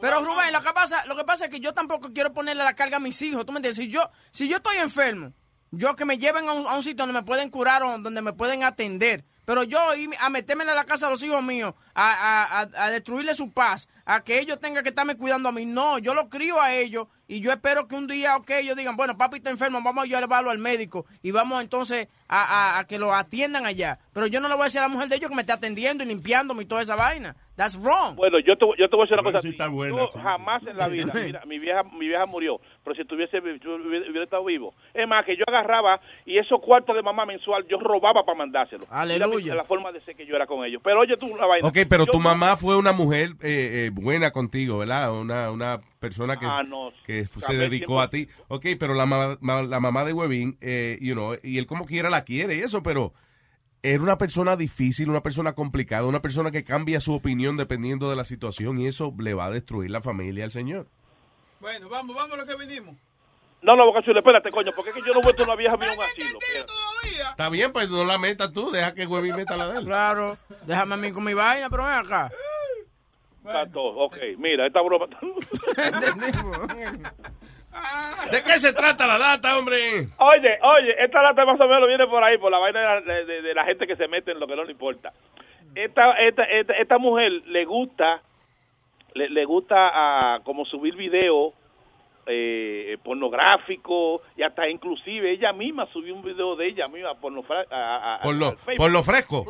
Pero 0.00 0.24
Rubén, 0.24 0.52
lo 0.52 0.62
que 0.62 0.72
pasa, 0.72 1.04
lo 1.06 1.16
que 1.16 1.24
pasa 1.24 1.46
es 1.46 1.50
que 1.50 1.60
yo 1.60 1.74
tampoco 1.74 2.12
quiero 2.12 2.32
ponerle 2.32 2.62
la 2.62 2.74
carga 2.74 2.98
a 2.98 3.00
mis 3.00 3.20
hijos. 3.22 3.44
¿Tú 3.44 3.52
me 3.52 3.58
entiendes? 3.58 3.76
Si 3.76 3.88
yo, 3.88 4.10
si 4.30 4.48
yo 4.48 4.58
estoy 4.58 4.76
enfermo, 4.78 5.32
yo 5.72 5.96
que 5.96 6.04
me 6.04 6.16
lleven 6.16 6.48
a 6.48 6.52
un, 6.52 6.66
a 6.66 6.74
un 6.74 6.82
sitio 6.82 7.04
donde 7.04 7.18
me 7.20 7.24
pueden 7.26 7.50
curar 7.50 7.82
o 7.82 7.98
donde 7.98 8.22
me 8.22 8.32
pueden 8.32 8.62
atender. 8.62 9.24
Pero 9.44 9.62
yo 9.62 9.94
ir 9.94 10.10
a 10.20 10.28
meterme 10.30 10.64
en 10.64 10.74
la 10.74 10.84
casa 10.84 11.06
de 11.06 11.12
los 11.12 11.22
hijos 11.22 11.42
míos, 11.42 11.72
a, 11.94 12.12
a, 12.12 12.60
a, 12.60 12.84
a 12.86 12.90
destruirle 12.90 13.32
su 13.34 13.52
paz, 13.52 13.88
a 14.06 14.22
que 14.24 14.38
ellos 14.38 14.58
tengan 14.60 14.82
que 14.82 14.88
estarme 14.90 15.16
cuidando 15.16 15.48
a 15.48 15.52
mí. 15.52 15.66
No, 15.66 15.98
yo 15.98 16.14
lo 16.14 16.28
crío 16.30 16.60
a 16.60 16.72
ellos 16.72 17.08
y 17.28 17.40
yo 17.40 17.50
espero 17.52 17.88
que 17.88 17.96
un 17.96 18.06
día, 18.06 18.36
ok, 18.36 18.50
ellos 18.50 18.76
digan, 18.76 18.96
bueno, 18.96 19.18
papi 19.18 19.38
está 19.38 19.50
enfermo, 19.50 19.80
vamos 19.82 20.04
a 20.04 20.06
llevarlo 20.06 20.50
al 20.50 20.58
médico 20.58 21.06
y 21.22 21.32
vamos 21.32 21.60
entonces 21.62 22.08
a, 22.28 22.42
a- 22.76 22.78
a 22.78 22.86
que 22.86 22.98
lo 22.98 23.12
atiendan 23.14 23.66
allá. 23.66 23.98
Pero 24.14 24.26
yo 24.28 24.40
no 24.40 24.48
le 24.48 24.54
voy 24.54 24.62
a 24.62 24.64
decir 24.66 24.78
a 24.80 24.84
la 24.84 24.88
mujer 24.88 25.08
de 25.08 25.16
ellos 25.16 25.28
que 25.28 25.34
me 25.34 25.42
esté 25.42 25.52
atendiendo 25.52 26.04
y 26.04 26.06
limpiándome 26.06 26.62
y 26.62 26.66
toda 26.66 26.82
esa 26.82 26.94
vaina. 26.96 27.34
That's 27.56 27.76
wrong. 27.80 28.14
Bueno, 28.16 28.38
yo 28.38 28.56
te, 28.56 28.66
yo 28.78 28.88
te 28.88 28.96
voy 28.96 29.02
a 29.02 29.04
decir 29.06 29.14
una 29.14 29.22
Bueno, 29.22 29.38
cosa. 29.38 29.40
sí 29.42 29.48
está 29.48 29.68
buena, 29.68 29.96
Yo 29.96 30.08
sí. 30.12 30.18
jamás 30.22 30.62
en 30.66 30.76
la 30.76 30.88
vida, 30.88 31.10
mira, 31.14 31.42
mi 31.46 31.58
vieja, 31.58 31.82
mi 31.84 32.06
vieja 32.06 32.26
murió, 32.26 32.60
pero 32.84 32.94
si 32.94 33.04
tuviese 33.06 33.38
hubiera, 33.38 33.58
hubiera 34.10 34.24
estado 34.24 34.44
vivo. 34.44 34.74
Es 34.94 35.08
más, 35.08 35.24
que 35.24 35.36
yo 35.36 35.44
agarraba 35.48 35.98
y 36.26 36.38
esos 36.38 36.60
cuartos 36.60 36.94
de 36.94 37.02
mamá 37.02 37.24
mensual 37.26 37.66
yo 37.68 37.78
robaba 37.80 38.24
para 38.24 38.38
mandárselos. 38.38 38.86
Aleluya. 38.90 39.38
Mira 39.44 39.54
la 39.56 39.64
forma 39.64 39.90
de 39.90 40.00
ser 40.02 40.14
que 40.14 40.26
yo 40.26 40.36
era 40.36 40.46
con 40.46 40.64
ellos. 40.64 40.80
Pero 40.84 41.00
oye 41.00 41.16
tú 41.16 41.26
una 41.26 41.46
vaina. 41.46 41.66
Ok, 41.66 41.78
pero 41.88 42.04
Yo 42.04 42.12
tu 42.12 42.20
mamá 42.20 42.56
fue 42.58 42.76
una 42.76 42.92
mujer 42.92 43.30
eh, 43.42 43.86
eh, 43.86 43.90
buena 44.00 44.30
contigo, 44.30 44.78
¿verdad? 44.78 45.12
Una, 45.18 45.50
una 45.50 45.80
persona 45.98 46.38
que, 46.38 46.46
Ah, 46.46 46.62
no. 46.62 46.90
que 47.04 47.26
se 47.26 47.54
dedicó 47.54 48.00
a 48.00 48.10
ti. 48.10 48.28
Ok, 48.48 48.66
pero 48.78 48.94
la, 48.94 49.06
ma- 49.06 49.38
la 49.40 49.80
mamá 49.80 50.04
de 50.04 50.12
Webin, 50.12 50.56
eh, 50.60 50.98
you 51.00 51.14
know, 51.14 51.34
y 51.42 51.58
él 51.58 51.66
como 51.66 51.86
quiera 51.86 52.10
la 52.10 52.24
quiere 52.24 52.56
y 52.56 52.60
eso, 52.60 52.82
pero 52.82 53.12
era 53.82 54.02
una 54.02 54.18
persona 54.18 54.56
difícil, 54.56 55.08
una 55.10 55.22
persona 55.22 55.54
complicada, 55.54 56.06
una 56.06 56.22
persona 56.22 56.50
que 56.50 56.64
cambia 56.64 57.00
su 57.00 57.14
opinión 57.14 57.56
dependiendo 57.56 58.10
de 58.10 58.16
la 58.16 58.24
situación 58.24 58.78
y 58.78 58.86
eso 58.86 59.14
le 59.18 59.34
va 59.34 59.46
a 59.46 59.50
destruir 59.50 59.90
la 59.90 60.00
familia 60.02 60.44
al 60.44 60.50
señor. 60.52 60.86
Bueno, 61.60 61.88
vamos, 61.88 62.14
vamos 62.14 62.32
a 62.32 62.36
lo 62.36 62.46
que 62.46 62.56
vinimos. 62.56 62.94
No, 63.62 63.74
no, 63.74 63.86
Boca 63.86 64.02
Chula, 64.04 64.20
espérate, 64.20 64.50
coño, 64.50 64.70
porque 64.76 64.90
es 64.90 64.96
que 64.96 65.02
yo 65.02 65.12
no 65.14 65.20
he 65.20 65.22
vuelto 65.22 65.42
una 65.42 65.56
vieja 65.56 65.76
mía 65.76 65.90
a 65.90 65.94
un 65.94 66.00
asilo. 66.02 66.38
Está 67.30 67.48
bien, 67.48 67.72
pues 67.72 67.88
no 67.90 68.04
la 68.04 68.18
metas 68.18 68.52
tú, 68.52 68.70
deja 68.70 68.92
que 68.94 69.06
Webin 69.06 69.34
meta 69.34 69.56
la 69.56 69.68
de 69.68 69.78
él. 69.78 69.84
Claro, 69.86 70.36
déjame 70.66 70.94
a 70.94 70.96
mí 70.98 71.10
con 71.10 71.24
mi 71.24 71.32
vaina, 71.34 71.68
pero 71.70 71.84
ven 71.84 71.94
acá. 71.94 72.30
Todo. 73.72 73.96
Ok, 73.98 74.16
mira, 74.38 74.66
esta 74.66 74.80
broma. 74.82 75.06
¿De 78.30 78.42
qué 78.42 78.58
se 78.58 78.72
trata 78.72 79.06
la 79.06 79.18
data, 79.18 79.58
hombre? 79.58 80.08
Oye, 80.18 80.58
oye, 80.62 80.94
esta 81.04 81.22
lata 81.22 81.44
más 81.44 81.60
o 81.60 81.68
menos 81.68 81.86
viene 81.86 82.06
por 82.06 82.22
ahí, 82.24 82.38
por 82.38 82.50
la 82.50 82.58
vaina 82.58 82.80
de 82.80 82.86
la, 83.06 83.24
de- 83.24 83.54
la 83.54 83.64
gente 83.64 83.86
que 83.86 83.96
se 83.96 84.08
mete 84.08 84.32
en 84.32 84.40
lo 84.40 84.46
que 84.46 84.56
no 84.56 84.64
le 84.64 84.72
importa. 84.72 85.12
Esta, 85.74 86.12
esta, 86.14 86.44
esta, 86.44 86.72
esta 86.72 86.98
mujer 86.98 87.30
le 87.46 87.64
gusta, 87.66 88.22
le, 89.14 89.28
le 89.28 89.44
gusta 89.44 89.74
ah, 89.78 90.40
como 90.42 90.64
subir 90.64 90.96
video 90.96 91.52
eh, 92.26 92.96
pornográfico 93.04 94.22
y 94.36 94.42
hasta 94.42 94.68
inclusive 94.68 95.30
ella 95.30 95.52
misma 95.52 95.86
subió 95.92 96.14
un 96.14 96.22
video 96.22 96.56
de 96.56 96.66
ella 96.68 96.88
misma 96.88 97.12
pornofra- 97.20 97.66
a- 97.70 98.14
a- 98.16 98.20
Por 98.22 98.34
lo, 98.36 98.56
por 98.76 98.90
fresco. 99.02 99.44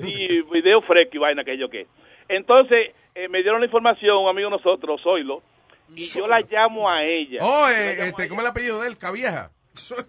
Sí, 0.00 0.42
video 0.52 0.80
fresco 0.82 1.16
y 1.16 1.18
vaina 1.18 1.42
que 1.44 1.58
yo 1.58 1.68
qué. 1.68 1.88
Entonces, 2.28 2.94
eh, 3.14 3.28
me 3.28 3.42
dieron 3.42 3.60
la 3.60 3.66
información, 3.66 4.16
un 4.18 4.28
amigo 4.28 4.50
de 4.50 4.56
nosotros, 4.56 5.00
Zoilo, 5.02 5.42
y 5.94 6.06
yo 6.06 6.26
la 6.26 6.40
llamo 6.40 6.88
a 6.88 7.02
ella. 7.02 7.40
Oh, 7.42 7.68
eh, 7.68 8.08
este, 8.08 8.24
a 8.24 8.28
¿cómo 8.28 8.40
es 8.40 8.46
el 8.46 8.50
apellido 8.50 8.80
de 8.80 8.88
él? 8.88 8.96
Cavieja. 8.96 9.50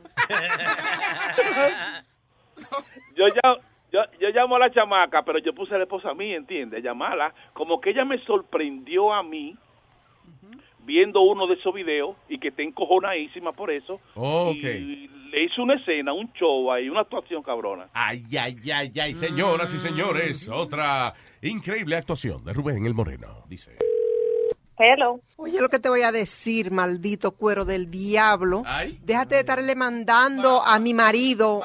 yo, 3.15 3.25
ya, 3.27 3.55
yo, 3.91 3.99
yo 4.19 4.29
llamo 4.29 4.55
a 4.55 4.59
la 4.59 4.71
chamaca, 4.71 5.23
pero 5.23 5.39
yo 5.39 5.53
puse 5.53 5.75
a 5.75 5.77
la 5.77 5.83
esposa 5.83 6.11
a 6.11 6.13
mí, 6.13 6.33
¿entiendes? 6.33 6.83
Llamarla. 6.83 7.33
Como 7.53 7.81
que 7.81 7.89
ella 7.91 8.05
me 8.05 8.17
sorprendió 8.25 9.13
a 9.13 9.23
mí 9.23 9.57
viendo 10.85 11.21
uno 11.21 11.47
de 11.47 11.55
esos 11.55 11.73
videos 11.73 12.15
y 12.27 12.37
que 12.39 12.49
está 12.49 12.61
encojonadísima 12.61 13.53
por 13.53 13.71
eso. 13.71 13.99
Oh. 14.15 14.51
Y 14.53 15.09
le 15.29 15.43
hizo 15.43 15.63
una 15.63 15.75
escena, 15.75 16.13
un 16.13 16.31
show 16.33 16.71
ahí, 16.71 16.89
una 16.89 17.01
actuación 17.01 17.41
cabrona. 17.41 17.87
Ay, 17.93 18.23
ay, 18.39 18.57
ay, 18.71 18.91
ay, 19.01 19.15
señoras 19.15 19.73
y 19.73 19.79
señores, 19.79 20.47
otra 20.49 21.13
increíble 21.49 21.95
actuación 21.95 22.43
de 22.43 22.53
Rubén 22.53 22.85
el 22.85 22.93
Moreno, 22.93 23.43
dice. 23.47 23.77
Hello. 24.77 25.21
Oye, 25.37 25.61
lo 25.61 25.69
que 25.69 25.79
te 25.79 25.87
voy 25.87 26.01
a 26.01 26.11
decir, 26.11 26.71
maldito 26.71 27.31
cuero 27.31 27.63
del 27.63 27.91
diablo. 27.91 28.63
Déjate 29.01 29.35
de 29.35 29.41
estarle 29.41 29.75
mandando 29.75 30.63
a 30.63 30.79
mi 30.79 30.93
marido 30.93 31.61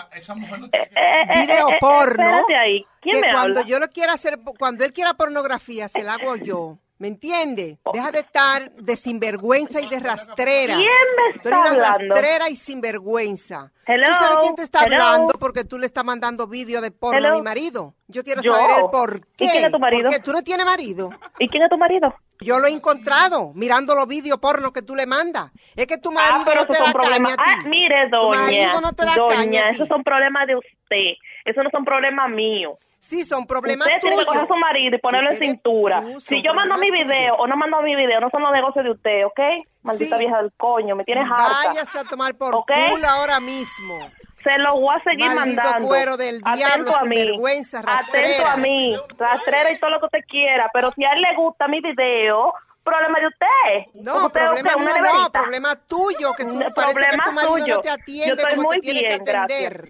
video 1.34 1.68
eh, 1.68 1.72
eh, 1.72 1.76
porno. 1.80 2.22
espérate 2.22 2.56
ahí. 2.56 2.84
¿Quién 3.00 3.16
que 3.16 3.26
me 3.26 3.32
cuando 3.32 3.60
habla? 3.60 3.70
yo 3.70 3.80
lo 3.80 3.88
quiera 3.88 4.12
hacer, 4.12 4.38
cuando 4.58 4.84
él 4.84 4.92
quiera 4.92 5.14
pornografía, 5.14 5.88
se 5.88 6.02
la 6.02 6.14
hago 6.14 6.36
yo. 6.36 6.78
¿Me 6.98 7.06
entiendes? 7.08 7.78
Deja 7.92 8.10
de 8.10 8.18
estar 8.20 8.72
de 8.72 8.96
sinvergüenza 8.96 9.80
y 9.80 9.88
de 9.88 10.00
rastrera. 10.00 10.74
¿Quién 10.74 10.88
me 10.88 11.38
Tú 11.40 11.48
eres 11.48 11.58
está 11.58 11.60
una 11.60 11.70
hablando? 11.70 12.14
rastrera 12.14 12.50
y 12.50 12.56
sinvergüenza. 12.56 13.70
Hello, 13.86 14.06
¿Tú 14.08 14.12
sabes 14.14 14.38
quién 14.42 14.54
te 14.56 14.62
está 14.62 14.84
hello. 14.84 14.96
hablando 15.02 15.34
porque 15.38 15.64
tú 15.64 15.78
le 15.78 15.86
estás 15.86 16.04
mandando 16.04 16.46
vídeo 16.48 16.80
de 16.80 16.90
porno 16.90 17.28
a 17.28 17.32
mi 17.34 17.42
marido? 17.42 17.94
Yo 18.08 18.24
quiero 18.24 18.42
¿Yo? 18.42 18.52
saber 18.52 18.76
el 18.84 18.90
por 18.90 19.20
qué. 19.36 19.44
¿Y 19.44 19.48
quién 19.48 19.64
es 19.64 19.70
tu 19.72 19.78
marido? 19.78 20.02
Porque 20.02 20.18
tú 20.20 20.32
no 20.32 20.42
tienes 20.42 20.66
marido. 20.66 21.10
¿Y 21.38 21.48
quién 21.48 21.62
es 21.62 21.70
tu 21.70 21.78
marido? 21.78 22.14
Yo 22.40 22.58
lo 22.58 22.66
he 22.66 22.70
encontrado 22.72 23.52
mirando 23.54 23.94
los 23.94 24.06
vídeos 24.06 24.38
porno 24.38 24.72
que 24.72 24.82
tú 24.82 24.94
le 24.94 25.06
mandas. 25.06 25.50
Es 25.76 25.86
que 25.86 25.98
tu 25.98 26.10
marido 26.12 26.36
Ah, 26.40 26.44
pero 26.44 26.60
no 26.62 26.66
te 26.66 26.72
da 26.72 26.78
son 26.78 26.92
caña 26.92 27.00
problemas. 27.02 27.32
a 27.32 27.36
ti. 27.36 27.42
Ah, 27.46 27.68
mire, 27.68 28.10
Tu 28.10 28.16
doña. 28.16 28.40
marido 28.42 28.80
no 28.80 28.92
te 28.92 29.04
da 29.04 29.14
doña, 29.16 29.34
caña 29.36 29.60
a 29.60 29.64
ti. 29.64 29.68
esos 29.70 29.88
son 29.88 30.02
problemas 30.04 30.46
de 30.46 30.56
usted. 30.56 31.14
Esos 31.44 31.64
no 31.64 31.70
son 31.70 31.84
problemas 31.84 32.28
míos. 32.30 32.76
Sí, 33.08 33.24
son 33.24 33.46
problemas 33.46 33.88
Usted 33.88 34.00
tiene 34.00 34.16
que 34.16 34.22
tuyos. 34.24 34.26
coger 34.26 34.44
a 34.44 34.46
su 34.54 34.60
marido 34.60 34.96
y 34.96 34.98
ponerlo 35.00 35.30
en 35.30 35.38
cintura. 35.38 36.02
tú, 36.02 36.20
Si 36.20 36.42
yo 36.42 36.52
mando 36.52 36.76
mi 36.76 36.90
video 36.90 37.36
o 37.36 37.46
no 37.46 37.56
mando 37.56 37.80
mi 37.80 37.96
video, 37.96 38.20
no 38.20 38.28
son 38.28 38.42
los 38.42 38.52
negocios 38.52 38.84
de 38.84 38.90
usted, 38.90 39.24
¿ok? 39.24 39.40
Maldita 39.82 40.16
Sí. 40.18 40.24
vieja 40.24 40.42
del 40.42 40.52
coño, 40.58 40.94
me 40.94 41.04
tienes 41.04 41.24
harta. 41.24 41.68
Váyase 41.68 41.98
a 42.00 42.04
tomar 42.04 42.34
por 42.36 42.54
¿Ok? 42.54 42.70
culo 42.90 43.08
ahora 43.08 43.40
mismo. 43.40 43.98
Se 44.44 44.56
lo 44.58 44.78
voy 44.78 44.94
a 44.94 45.02
seguir 45.02 45.24
Maldito 45.34 45.62
mandando. 45.62 45.88
cuero 45.88 46.16
del 46.18 46.40
diablo, 46.42 46.90
Atento 46.90 46.96
a 46.98 47.02
mí. 47.04 47.40
Atento 47.86 48.46
a 48.46 48.56
mí. 48.56 48.96
Rastrera 49.18 49.72
y 49.72 49.78
todo 49.78 49.90
lo 49.90 50.00
que 50.00 50.06
usted 50.06 50.24
quiera. 50.28 50.70
Pero 50.74 50.92
si 50.92 51.04
a 51.04 51.12
él 51.12 51.22
le 51.22 51.34
gusta 51.34 51.66
mi 51.66 51.80
video, 51.80 52.52
problema 52.88 53.18
de 53.20 53.26
usted. 53.26 53.92
No, 53.94 54.26
¿Usted 54.26 54.30
problema 54.40 54.76
mío 54.76 54.88
no, 55.02 55.30
problema 55.32 55.76
tuyo, 55.76 56.32
que 56.34 56.44
tú 56.44 56.54
No, 56.54 56.70
parece 56.74 56.94
que 57.00 57.04
problema 57.04 57.24
tu 57.24 57.32
marido 57.32 57.52
suyo. 57.58 57.74
no 57.76 57.80
te 57.82 57.90
atiende 57.90 58.26
Yo 58.28 58.34
estoy 58.34 58.50
como 58.56 58.62
muy 58.68 58.76
te 58.76 58.80
tiene 58.82 59.00
bien, 59.00 59.24
que 59.24 59.30
atender. 59.36 59.88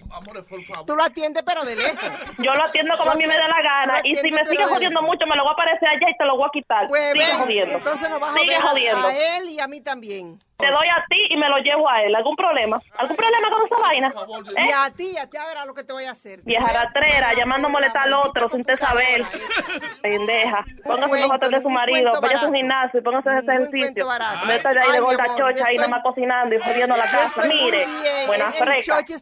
Tú 0.86 0.96
lo 0.96 1.02
atiendes 1.04 1.42
pero 1.44 1.64
de 1.64 1.76
lejos. 1.76 2.10
Yo 2.38 2.54
lo 2.54 2.64
atiendo 2.64 2.96
como 2.98 3.10
a 3.10 3.14
mí 3.14 3.26
me 3.26 3.34
dé 3.34 3.40
la 3.48 3.62
gana. 3.62 4.00
Y 4.04 4.16
si 4.16 4.30
me 4.30 4.44
sigue 4.46 4.64
jodiendo 4.64 5.02
mucho, 5.02 5.26
me 5.26 5.36
lo 5.36 5.42
voy 5.44 5.50
a 5.50 5.52
aparecer 5.54 5.88
allá 5.88 6.10
y 6.10 6.16
te 6.16 6.24
lo 6.24 6.36
voy 6.36 6.46
a 6.48 6.50
quitar. 6.52 6.86
Pues 6.88 7.12
Sigue 7.12 7.24
ven, 7.26 7.38
jodiendo. 7.38 7.74
entonces 7.78 8.10
nos 8.10 8.20
vas 8.20 8.34
a 8.34 8.38
Sigue 8.38 8.54
a- 8.56 8.62
jodiendo. 8.62 9.06
a 9.08 9.14
él 9.36 9.48
y 9.50 9.60
a 9.60 9.66
mí 9.66 9.80
también. 9.80 10.38
Te 10.58 10.66
doy 10.72 10.88
a 10.88 11.04
ti 11.08 11.16
y 11.30 11.36
me 11.36 11.48
lo 11.48 11.58
llevo 11.58 11.88
a 11.88 12.02
él. 12.02 12.12
¿Algún 12.16 12.34
problema? 12.34 12.80
¿Algún 12.96 13.16
problema 13.16 13.48
con 13.48 13.64
esa 13.64 13.76
vaina? 13.78 14.12
Y 14.56 14.68
¿Eh? 14.68 14.72
a 14.74 14.90
ti, 14.90 15.16
a 15.16 15.30
ti 15.30 15.36
a 15.36 15.46
ver 15.46 15.56
a 15.58 15.64
lo 15.64 15.72
que 15.72 15.84
te 15.84 15.92
voy 15.92 16.04
a 16.04 16.10
hacer. 16.10 16.40
Vieja 16.42 16.66
ratrera, 16.72 17.32
llamando 17.34 17.68
a 17.68 17.70
molestar 17.70 18.02
al 18.08 18.14
otro 18.14 18.48
sin 18.50 18.60
usted 18.62 18.76
saber. 18.80 19.22
Pendeja. 20.02 20.64
Póngase 20.84 21.20
los 21.20 21.30
hoteles 21.30 21.60
de 21.60 21.62
su 21.62 21.70
marido, 21.70 22.10
vaya 22.20 22.38
a 22.38 22.40
su 22.40 22.52
gimnasio 22.52 22.87
y 22.94 23.00
póngase 23.00 23.34
ese 23.34 23.52
ejercicio. 23.52 24.06
No 24.06 24.52
está 24.52 24.70
ahí 24.70 24.92
de 24.92 25.00
gorda 25.00 25.24
chocha 25.36 25.66
ahí 25.66 25.76
nomás 25.76 26.02
cocinando 26.02 26.54
y 26.54 26.58
jodiendo 26.58 26.96
la 26.96 27.10
casa. 27.10 27.46
Mire, 27.46 27.86
buena 28.26 28.50
de 28.50 28.58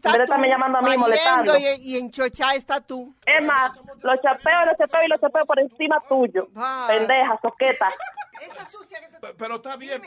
tú 0.01 0.23
estarme 0.23 0.49
llamando 0.49 0.79
a 0.79 0.83
mí 0.83 0.97
molestando. 0.97 1.53
Y, 1.59 1.97
en 1.99 2.11
Chocha 2.11 2.55
está 2.55 2.81
tú. 2.81 3.15
Es 3.25 3.45
más, 3.45 3.79
los 4.03 4.21
chapeo, 4.23 4.65
los 4.67 4.77
chapeo 4.79 5.05
y 5.05 5.09
los 5.09 5.21
chapeo 5.21 5.45
por 5.45 5.59
encima 5.59 6.01
tuyo. 6.09 6.49
Pendeja, 6.87 7.39
soqueta. 7.43 7.89
Pero 9.39 9.57
está 9.57 9.77
bien. 9.77 10.03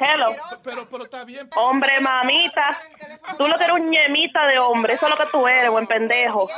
Hello. 0.00 0.26
Pero, 0.64 0.88
pero 0.88 1.04
está 1.04 1.24
bien. 1.24 1.48
Hombre, 1.56 2.00
mamita. 2.00 2.70
Tú 3.38 3.46
lo 3.48 3.56
que 3.56 3.64
eres 3.64 3.76
un 3.76 3.90
ñemita 3.90 4.46
de 4.46 4.58
hombre. 4.58 4.94
Eso 4.94 5.06
es 5.06 5.10
lo 5.10 5.16
que 5.24 5.30
tú 5.30 5.46
eres, 5.46 5.70
buen 5.70 5.86
pendejo. 5.86 6.48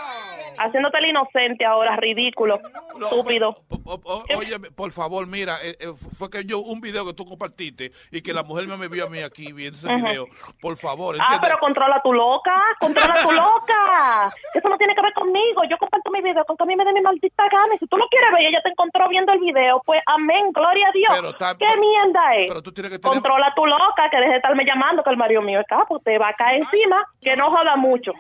Haciéndote 0.59 0.98
el 0.98 1.06
inocente 1.06 1.64
ahora, 1.64 1.97
ridículo. 1.97 2.60
Estúpido. 3.01 3.56
O- 3.85 4.01
o- 4.05 4.24
oye, 4.39 4.59
por 4.70 4.93
favor, 4.93 5.26
mira, 5.26 5.59
eh, 5.62 5.76
eh, 5.81 5.89
fue 6.16 6.31
que 6.31 6.44
yo, 6.44 6.60
un 6.60 6.81
video 6.81 7.05
que 7.05 7.12
tú 7.12 7.24
compartiste 7.26 7.90
y 8.12 8.22
que 8.22 8.32
la 8.32 8.43
mujer 8.44 8.66
me 8.68 8.89
vio 8.89 9.06
a 9.06 9.10
mí 9.10 9.20
aquí 9.20 9.52
viendo 9.52 9.76
ese 9.76 9.89
Ujú. 9.89 10.06
video. 10.06 10.26
Por 10.60 10.76
favor, 10.76 11.16
Ah, 11.20 11.39
pero 11.43 11.59
controla 11.59 12.01
tu 12.02 12.12
loca, 12.12 12.55
controla 12.78 13.14
tu 13.22 13.31
loca. 13.32 14.32
Eso 14.55 14.68
no 14.68 14.78
tiene 14.78 14.94
que 14.94 15.02
ver 15.02 15.12
conmigo. 15.12 15.62
Yo 15.68 15.76
comparto 15.76 16.10
mi 16.10 16.22
video 16.22 16.44
con 16.44 16.56
que 16.56 16.62
a 16.62 16.66
mí 16.66 16.76
me 16.76 16.85
dé 16.85 16.93
mi 16.93 17.01
maldita 17.01 17.44
gana. 17.51 17.74
Y 17.74 17.78
si 17.78 17.86
tú 17.89 17.97
lo 17.97 18.06
quieres 18.09 18.31
ver 18.32 18.43
y 18.43 18.47
ella 18.47 18.60
te 18.62 18.68
encontró 18.70 19.09
viendo 19.09 19.32
el 19.32 19.40
video, 19.40 19.82
pues 19.85 20.01
amén, 20.06 20.52
gloria 20.52 20.89
a 20.89 20.93
Dios. 20.95 21.09
Pero 21.15 21.29
está- 21.31 21.55
¿Qué 21.59 21.66
mierda 21.77 22.35
es? 22.37 22.49
Pero 22.49 22.62
tú 22.62 22.73
tienes 22.73 22.91
que 22.93 22.99
tener... 22.99 23.12
Controla 23.15 23.53
tu 23.55 23.66
loca, 23.66 24.09
que 24.11 24.16
deje 24.16 24.31
de 24.31 24.37
estarme 24.37 24.65
llamando, 24.65 25.03
que 25.03 25.11
el 25.11 25.16
marido 25.19 25.43
mío 25.43 25.61
es 25.61 25.66
capo. 25.66 26.01
Te 26.01 26.16
va 26.16 26.29
a 26.29 26.35
caer 26.35 26.62
encima, 26.62 27.05
que 27.21 27.37
no 27.37 27.51
joda 27.51 27.77
mucho. 27.77 28.12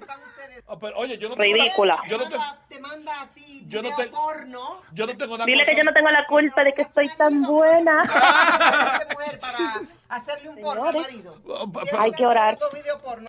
Oh, 0.66 0.78
pero, 0.78 0.96
oye, 0.96 1.18
yo 1.18 1.28
no 1.28 1.34
Ridícula. 1.34 2.02
Yo 2.08 2.16
no, 2.16 2.26
te, 2.26 2.36
yo 3.66 3.82
no 3.82 3.94
tengo 3.94 4.16
porno. 4.16 4.80
Yo 4.92 5.06
no 5.06 5.14
tengo 5.16 5.36
nada 5.36 5.44
Dile 5.44 5.64
que 5.66 5.76
yo 5.76 5.82
no 5.82 5.92
tengo 5.92 6.10
la 6.10 6.26
culpa 6.26 6.64
de 6.64 6.72
que 6.72 6.82
estoy 6.82 7.08
tan 7.16 7.42
buena. 7.42 8.00
Hacerle 10.08 10.48
un 10.48 10.60
porno 10.62 10.86
al 10.86 10.94
marido. 10.94 11.36
Hay 11.98 12.12
que 12.12 12.24
orar. 12.24 12.56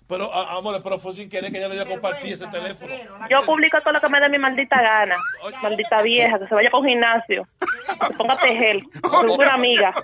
Pero, 0.08 0.34
a- 0.34 0.58
amor, 0.58 0.80
pero 0.82 0.98
fue 0.98 1.12
sin 1.12 1.30
querer 1.30 1.52
que 1.52 1.58
ella 1.58 1.68
le 1.68 1.76
iba 1.76 1.84
a 1.84 1.88
compartir 1.88 2.34
ese 2.34 2.48
teléfono. 2.48 2.94
Yo 3.30 3.46
publico 3.46 3.82
todo 3.82 3.92
lo 3.94 4.00
que 4.00 4.08
me 4.10 4.22
dé 4.22 4.30
mi 4.30 4.38
maldita 4.38 4.82
gana. 4.82 5.18
Maldita 5.62 6.02
vieja, 6.04 6.40
que 6.40 6.48
se 6.48 6.56
vaya 6.56 6.70
para 6.70 6.82
un 6.82 6.88
gimnasio. 6.88 7.48
Que 8.00 8.06
se 8.08 8.14
ponga 8.14 8.34
a 8.36 8.38
tejer. 8.38 8.82
Soy 9.12 9.30
una 9.32 9.54
amiga. 9.56 9.94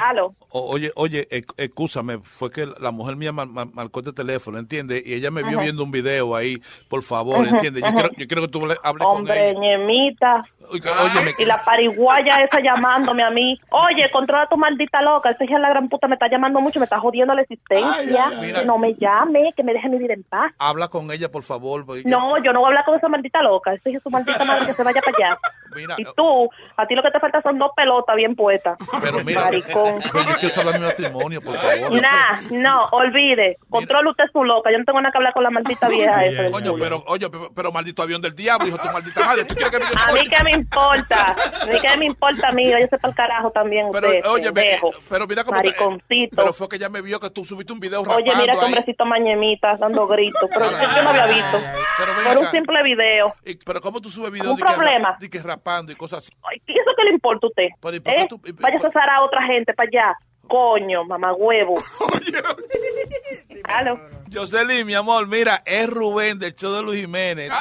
Aló. 0.00 0.34
Oye, 0.50 0.90
oye, 0.96 1.28
excúsame, 1.56 2.18
fue 2.22 2.50
que 2.50 2.66
la 2.80 2.90
mujer 2.90 3.16
mía 3.16 3.32
mar- 3.32 3.46
mar- 3.48 3.68
marcó 3.72 4.00
este 4.00 4.12
teléfono, 4.12 4.58
¿entiendes? 4.58 5.06
Y 5.06 5.14
ella 5.14 5.30
me 5.30 5.42
vio 5.42 5.52
Ajá. 5.58 5.62
viendo 5.62 5.84
un 5.84 5.90
video 5.90 6.34
ahí, 6.34 6.60
por 6.88 7.02
favor, 7.02 7.46
¿entiendes? 7.46 7.82
Yo 7.84 7.92
quiero, 7.92 8.08
yo 8.16 8.26
quiero 8.26 8.42
que 8.42 8.48
tú 8.48 8.66
le- 8.66 8.76
hables 8.82 9.06
con 9.06 9.16
Hombre, 9.18 9.50
ella. 9.50 9.60
ñemita. 9.60 10.44
Y 11.38 11.44
la 11.44 11.62
pariguaya 11.64 12.36
esa 12.36 12.60
llamándome 12.60 13.22
a 13.22 13.30
mí. 13.30 13.60
Oye, 13.70 14.10
controla 14.10 14.46
tu 14.46 14.56
maldita 14.56 15.02
loca. 15.02 15.30
Esa 15.30 15.44
hija 15.44 15.54
de 15.56 15.60
la 15.62 15.70
gran 15.70 15.88
puta 15.88 16.06
me 16.08 16.14
está 16.14 16.28
llamando 16.28 16.60
mucho, 16.60 16.78
me 16.80 16.84
está 16.84 16.98
jodiendo 17.00 17.34
la 17.34 17.42
existencia. 17.42 17.90
Ay, 17.96 18.14
ay, 18.16 18.36
mira. 18.40 18.60
Que 18.60 18.66
no 18.66 18.78
me 18.78 18.94
llame, 18.94 19.52
que 19.56 19.62
me 19.62 19.72
deje 19.72 19.88
mi 19.88 19.98
vida 19.98 20.14
en 20.14 20.22
paz. 20.24 20.52
habla 20.58 20.88
con 20.88 21.10
ella, 21.10 21.30
por 21.30 21.42
favor. 21.42 21.84
porque 21.86 22.02
No, 22.06 22.42
yo 22.42 22.52
no 22.52 22.60
voy 22.60 22.66
a 22.66 22.68
hablar 22.68 22.84
con 22.84 22.96
esa 22.96 23.08
maldita 23.08 23.42
loca. 23.42 23.72
Esa 23.74 23.88
hija 23.88 23.98
es 23.98 24.02
su 24.02 24.10
maldita 24.10 24.44
madre 24.44 24.66
que 24.66 24.72
se 24.74 24.82
vaya 24.82 25.00
para 25.00 25.26
allá. 25.28 25.38
Mira, 25.74 25.94
Y 25.98 26.04
tú, 26.16 26.50
a 26.76 26.84
ti 26.86 26.96
lo 26.96 27.02
que 27.02 27.12
te 27.12 27.20
falta 27.20 27.40
son 27.42 27.56
dos 27.56 27.70
pelotas 27.76 28.16
bien 28.16 28.34
puestas. 28.34 28.76
pero 29.00 29.22
mira, 29.22 29.42
Maricón. 29.42 30.00
pero 30.12 30.24
yo 30.24 30.34
quiero 30.40 30.52
saber 30.52 30.80
mi 30.80 30.84
matrimonio, 30.86 31.40
por 31.40 31.54
favor. 31.54 31.92
Nah, 31.92 32.40
no, 32.50 32.86
olvide. 32.90 33.56
Controla 33.68 34.10
usted 34.10 34.24
su 34.32 34.42
loca. 34.42 34.72
Yo 34.72 34.78
no 34.78 34.84
tengo 34.84 35.00
nada 35.00 35.12
que 35.12 35.18
hablar 35.18 35.32
con 35.32 35.44
la 35.44 35.50
maldita 35.50 35.88
vieja 35.88 36.24
esa. 36.26 36.50
Coño, 36.50 36.74
pero, 36.76 37.04
oye, 37.06 37.30
pero, 37.30 37.52
pero 37.54 37.70
maldito 37.70 38.02
avión 38.02 38.20
del 38.20 38.34
diablo, 38.34 38.66
hijo 38.66 38.78
de 38.78 38.82
tu 38.82 38.92
maldita 38.92 39.24
madre. 39.24 39.44
¿Tú 39.44 39.54
quieres 39.54 39.70
que 39.70 39.78
me- 39.78 39.84
A 40.02 40.12
mí 40.12 40.20
me 40.44 40.59
importa. 40.60 41.36
A 41.62 41.66
mí 41.66 41.78
qué 41.80 41.96
me 41.96 42.06
importa, 42.06 42.48
amiga. 42.48 42.80
Yo 42.80 42.86
sé 42.86 42.98
para 42.98 43.10
el 43.10 43.16
carajo 43.16 43.50
también 43.50 43.88
Pero, 43.92 44.08
usted, 44.08 44.24
oye, 44.30 44.52
pendejo. 44.52 44.90
pero 45.08 45.26
mira 45.26 45.44
cómo... 45.44 45.60
te- 45.60 45.68
Mariconcito. 45.68 46.36
pero 46.36 46.52
fue 46.52 46.68
que 46.68 46.76
ella 46.76 46.88
me 46.88 47.02
vio 47.02 47.18
que 47.20 47.30
tú 47.30 47.44
subiste 47.44 47.72
un 47.72 47.80
video 47.80 48.04
rapando 48.04 48.22
Oye, 48.30 48.36
mira 48.40 48.52
qué 48.54 48.64
hombrecito 48.64 49.04
mañemita 49.04 49.76
dando 49.76 50.06
gritos. 50.06 50.48
Pero 50.52 50.70
yo, 50.70 50.76
yo 50.96 51.02
no 51.02 51.10
había 51.10 51.26
visto. 51.26 51.60
Pero 51.98 52.12
Por 52.24 52.38
un 52.38 52.50
simple 52.50 52.82
video. 52.82 53.34
Y- 53.44 53.56
pero 53.56 53.80
¿cómo 53.80 54.00
tú 54.00 54.08
subes 54.10 54.30
videos 54.32 54.50
Un 54.52 54.56
de 54.56 54.62
que, 54.64 54.72
problema. 54.72 55.16
de 55.18 55.30
que 55.30 55.42
rapando 55.42 55.92
y 55.92 55.96
cosas 55.96 56.20
así? 56.20 56.32
Ay, 56.42 56.60
¿Y 56.66 56.72
eso 56.72 56.90
qué 56.96 57.04
le 57.04 57.10
importa 57.10 57.46
a 57.46 57.48
usted? 57.50 57.68
Pero, 57.80 57.96
¿y 57.96 58.00
por 58.00 58.14
qué 58.14 58.20
¿Eh? 58.22 58.26
tú- 58.28 58.40
y- 58.44 58.52
Vaya 58.52 58.76
a 58.76 58.80
cesar 58.80 59.10
a 59.10 59.22
otra 59.22 59.42
gente 59.46 59.74
para 59.74 59.88
allá. 59.88 60.14
Coño, 60.48 61.04
mamá 61.04 61.32
huevo. 61.34 61.74
Aló. 63.64 64.00
Jocelyn, 64.32 64.86
mi 64.86 64.94
amor, 64.94 65.26
mira, 65.26 65.62
es 65.64 65.88
Rubén 65.88 66.38
del 66.38 66.54
show 66.54 66.72
de 66.74 66.82
Luis 66.82 67.00
Jiménez. 67.00 67.50
Pero 67.50 67.60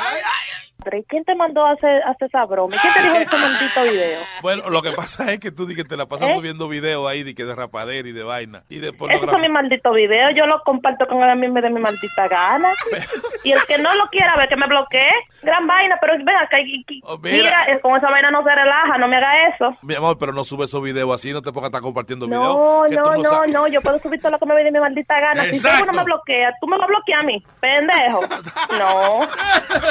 ¿y 0.98 1.04
quién 1.04 1.24
te 1.26 1.36
mandó 1.36 1.66
a 1.66 1.72
hacer, 1.72 2.02
a 2.04 2.12
hacer 2.12 2.28
esa 2.28 2.46
broma? 2.46 2.76
¿Y 2.76 2.80
quién 2.80 2.94
te 2.94 3.02
dijo 3.02 3.16
ese 3.16 3.38
maldito 3.38 3.84
video? 3.84 4.20
Bueno, 4.42 4.70
lo 4.70 4.82
que 4.82 4.92
pasa 4.92 5.32
es 5.34 5.40
que 5.40 5.52
tú 5.52 5.66
di 5.66 5.76
que 5.76 5.84
te 5.84 5.98
la 5.98 6.06
pasas 6.06 6.30
¿Eh? 6.30 6.34
subiendo 6.36 6.70
videos 6.70 7.10
ahí 7.10 7.24
de 7.24 7.36
que 7.36 7.44
de 7.44 7.54
rapadera 7.54 8.08
y 8.08 8.14
de 8.14 8.24
vaina 8.24 8.64
y 8.70 8.80
de 8.80 8.90
Esos 8.90 9.30
son 9.30 9.42
mis 9.42 9.50
malditos 9.50 9.94
videos. 9.94 10.32
Yo 10.36 10.46
los 10.46 10.62
comparto 10.64 11.06
con 11.08 11.20
mí 11.40 11.48
me 11.50 11.62
dé 11.62 11.70
mi 11.70 11.80
maldita 11.80 12.28
gana. 12.28 12.72
Y 13.44 13.54
el 13.54 13.64
que 13.66 13.78
no 13.78 13.94
lo 13.96 14.08
quiera 14.08 14.36
ver, 14.36 14.50
que 14.50 14.58
me 14.58 14.68
bloquee. 14.68 15.12
Gran 15.42 15.66
vaina, 15.66 15.98
pero 16.02 16.14
ven 16.18 16.36
acá. 16.36 16.58
Oh, 17.04 17.18
mira. 17.18 17.36
mira, 17.38 17.66
eh, 17.70 17.80
con 17.80 17.96
esa 17.96 18.10
vaina 18.10 18.32
no 18.32 18.44
se 18.44 18.54
relaja, 18.54 18.98
no 18.98 19.08
me 19.08 19.16
haga 19.16 19.48
eso. 19.48 19.78
Mi 19.82 19.96
amor, 19.96 20.18
pero 20.18 20.34
no 20.34 20.44
sube 20.44 20.66
esos 20.66 20.82
videos 20.82 21.14
así, 21.16 21.32
no 21.32 21.42
te 21.42 21.52
pongas 21.52 21.68
a 21.68 21.70
estar 21.70 21.82
compartiendo 21.82 22.28
No, 22.28 22.84
videos. 22.84 23.06
no, 23.06 23.16
no, 23.24 23.30
sabes. 23.30 23.54
no, 23.54 23.68
yo 23.68 23.82
puedo 23.82 23.98
subir 24.00 24.20
todo 24.20 24.32
lo 24.34 24.40
que 24.40 24.46
me 24.46 24.56
dé 24.56 24.72
mi 24.72 24.80
maldita 24.80 25.20
gana. 25.20 25.46
Si 25.46 25.62
tú 25.62 25.68
no 25.86 25.94
me 25.94 26.04
bloqueas, 26.04 26.54
tú 26.60 26.68
me 26.68 26.78
vas 26.78 26.84
a 26.86 26.88
bloquear 26.88 27.20
a 27.22 27.24
mí, 27.24 27.44
pendejo. 27.60 28.22
No, 28.78 29.22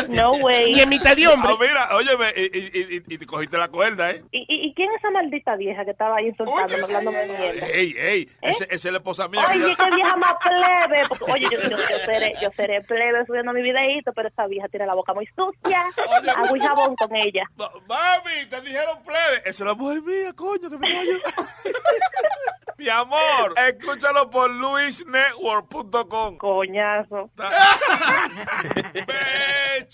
no, 0.08 0.32
güey. 0.38 0.77
Y 0.78 0.82
en 0.82 0.88
mitad 0.88 1.16
de 1.16 1.26
hombre. 1.26 1.50
mira, 1.60 1.88
óyeme, 1.96 2.32
y, 2.36 2.42
y, 2.42 2.96
y, 2.96 3.02
y 3.14 3.18
te 3.18 3.26
cogiste 3.26 3.58
la 3.58 3.68
cuerda, 3.68 4.10
¿eh? 4.12 4.22
¿Y, 4.30 4.38
y, 4.48 4.68
y 4.68 4.74
quién 4.74 4.90
es 4.92 4.98
esa 4.98 5.10
maldita 5.10 5.56
vieja 5.56 5.84
que 5.84 5.90
estaba 5.90 6.16
ahí 6.16 6.28
insultándome, 6.28 6.82
hablándome 6.84 7.18
de 7.18 7.26
mierda? 7.38 7.66
Ey, 7.68 7.94
ey, 7.98 8.28
ese, 8.42 8.64
esa 8.64 8.74
es 8.88 8.92
la 8.92 8.98
esposa 8.98 9.26
mía. 9.28 9.42
Oye, 9.50 9.74
ya- 9.76 9.84
qué 9.84 9.90
vieja 9.96 10.16
más 10.16 10.34
plebe. 10.42 11.08
Porque, 11.08 11.32
oye, 11.32 11.46
yo, 11.50 11.60
yo, 11.68 11.76
yo 11.76 11.98
seré, 12.06 12.34
yo 12.40 12.48
seré 12.56 12.80
plebe 12.82 13.26
subiendo 13.26 13.52
mi 13.52 13.62
videíto, 13.62 14.12
pero 14.12 14.28
esa 14.28 14.46
vieja 14.46 14.68
tiene 14.68 14.86
la 14.86 14.94
boca 14.94 15.12
muy 15.14 15.26
sucia. 15.34 15.82
Agua 16.36 16.56
y 16.56 16.60
jabón 16.60 16.94
con 16.96 17.14
ella. 17.16 17.42
Mami, 17.88 18.46
te 18.48 18.60
dijeron 18.60 19.02
plebe. 19.04 19.38
Esa 19.40 19.50
es 19.50 19.60
la 19.60 19.74
mujer 19.74 20.02
mía, 20.02 20.32
coño, 20.34 20.70
que 20.70 20.78
me. 20.78 20.88
Mi 22.78 22.88
amor, 22.88 23.54
escúchalo 23.56 24.30
por 24.30 24.48
luisnetwork.com. 24.50 26.38
Coñazo. 26.38 27.28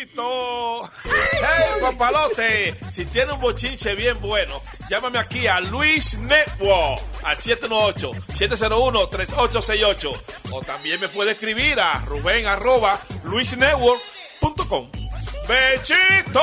Bechito. 0.00 0.90
Hey, 1.04 1.78
papalote. 1.80 2.76
Si 2.90 3.06
tiene 3.06 3.32
un 3.32 3.40
bochinche 3.40 3.94
bien 3.94 4.20
bueno, 4.20 4.60
llámame 4.88 5.18
aquí 5.18 5.46
a 5.46 5.60
Luis 5.60 6.18
Network 6.18 7.00
al 7.22 7.36
718-701-3868. 7.36 10.20
O 10.52 10.62
también 10.62 10.98
me 11.00 11.08
puede 11.08 11.32
escribir 11.32 11.78
a 11.80 11.98
Rubén 12.00 12.46
arroba 12.46 12.98
luisnetwork.com. 13.24 14.90
Bechito. 15.46 16.40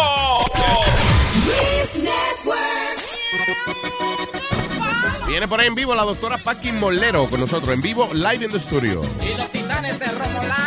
Viene 5.28 5.48
por 5.48 5.60
ahí 5.60 5.66
en 5.68 5.76
vivo 5.76 5.94
la 5.96 6.04
doctora 6.04 6.38
Paqui 6.38 6.72
Molero 6.74 7.26
con 7.26 7.40
nosotros, 7.40 7.74
en 7.74 7.82
vivo, 7.82 8.08
live 8.14 8.46
in 8.46 8.52
the 8.52 8.60
studio. 8.60 9.02
Y 9.22 9.36
los 9.38 9.50
titanes 9.50 9.98
de 10.00 10.06
Romolandia. 10.06 10.67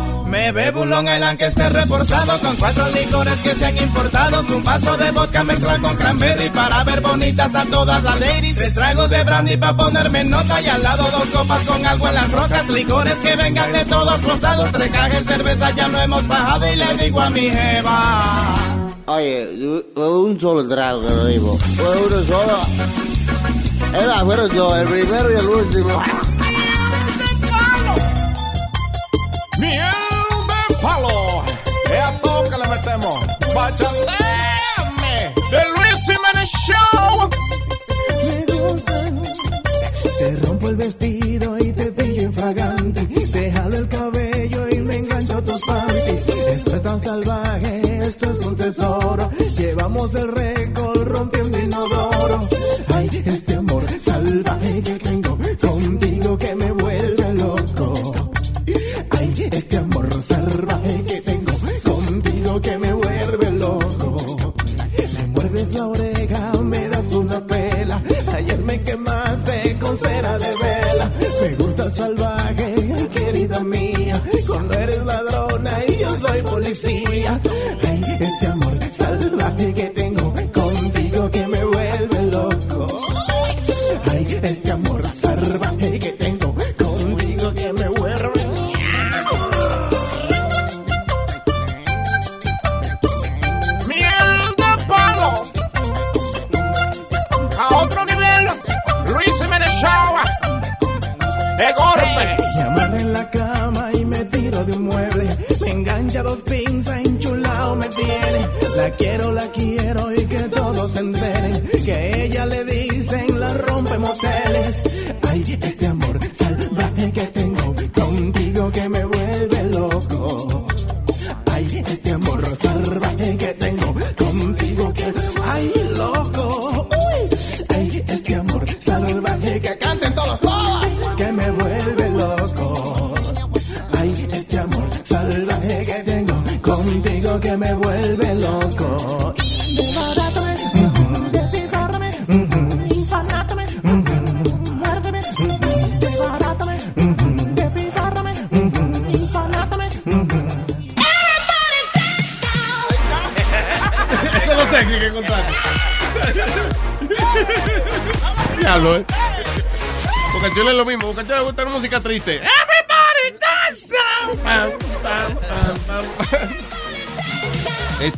Me 0.31 0.49
bebo 0.53 0.81
un 0.83 0.89
Long 0.89 1.07
Island 1.09 1.37
que 1.37 1.47
esté 1.47 1.67
reforzado 1.67 2.39
con 2.39 2.55
cuatro 2.55 2.87
licores 2.91 3.37
que 3.39 3.53
se 3.53 3.65
han 3.65 3.77
importado. 3.77 4.39
Un 4.55 4.63
vaso 4.63 4.95
de 4.95 5.11
vodka 5.11 5.43
mezclado 5.43 5.81
con 5.81 5.95
cranberry 5.97 6.49
para 6.49 6.85
ver 6.85 7.01
bonitas 7.01 7.53
a 7.53 7.65
todas 7.65 8.01
las 8.01 8.17
ladies. 8.17 8.55
Tres 8.55 8.73
tragos 8.73 9.09
de 9.09 9.23
brandy 9.25 9.57
para 9.57 9.75
ponerme 9.75 10.23
nota 10.23 10.61
y 10.61 10.67
al 10.67 10.81
lado 10.83 11.03
dos 11.11 11.25
copas 11.33 11.61
con 11.63 11.85
algo 11.85 12.07
en 12.07 12.13
las 12.15 12.31
rocas. 12.31 12.65
Licores 12.69 13.15
que 13.15 13.35
vengan 13.35 13.73
de 13.73 13.83
todos 13.85 14.21
los 14.23 14.41
lados. 14.41 14.71
Tres 14.71 14.89
cajas 14.91 15.25
de 15.25 15.33
cerveza 15.35 15.71
ya 15.71 15.87
no 15.89 15.99
hemos 15.99 16.25
bajado 16.27 16.71
y 16.71 16.75
le 16.77 16.93
digo 17.03 17.19
a 17.21 17.29
mi 17.29 17.49
jeva. 17.49 18.55
Oye, 19.07 19.49
yo- 19.59 20.21
un 20.21 20.39
solo 20.39 20.65
trago 20.65 21.01
que 21.05 21.13
lo 21.13 21.25
digo. 21.25 21.51
Uno 21.51 22.21
solo. 22.25 22.57
Era, 24.01 24.19
fueron 24.23 24.55
dos, 24.55 24.77
el 24.77 24.87
primero 24.87 25.29
y 25.29 25.35
el 25.35 25.45
último. 25.45 26.01
De 30.81 30.87
palo. 30.87 31.43
Es 31.85 31.99
a 31.99 32.11
todo 32.21 32.43
que 32.43 32.57
le 32.57 32.67
metemos. 32.67 33.15
Bachateme. 33.53 35.33
The 35.49 35.63
Luis 35.75 35.99
Jiménez 36.05 36.49
Show. 36.49 37.29
Me 38.25 38.45
gustan. 38.53 39.23
Te 40.19 40.35
rompo 40.47 40.69
el 40.69 40.75
vestido 40.75 41.10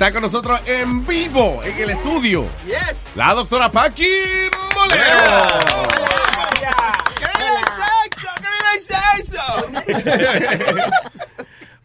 Está 0.04 0.12
con 0.12 0.24
nosotros 0.24 0.60
en 0.68 1.08
vivo, 1.08 1.62
en 1.64 1.82
el 1.82 1.92
estudio. 1.92 2.46
Yes. 2.66 3.16
La 3.16 3.34
doctora 3.34 3.72
Paqui 3.72 4.50
Molero. 4.76 5.08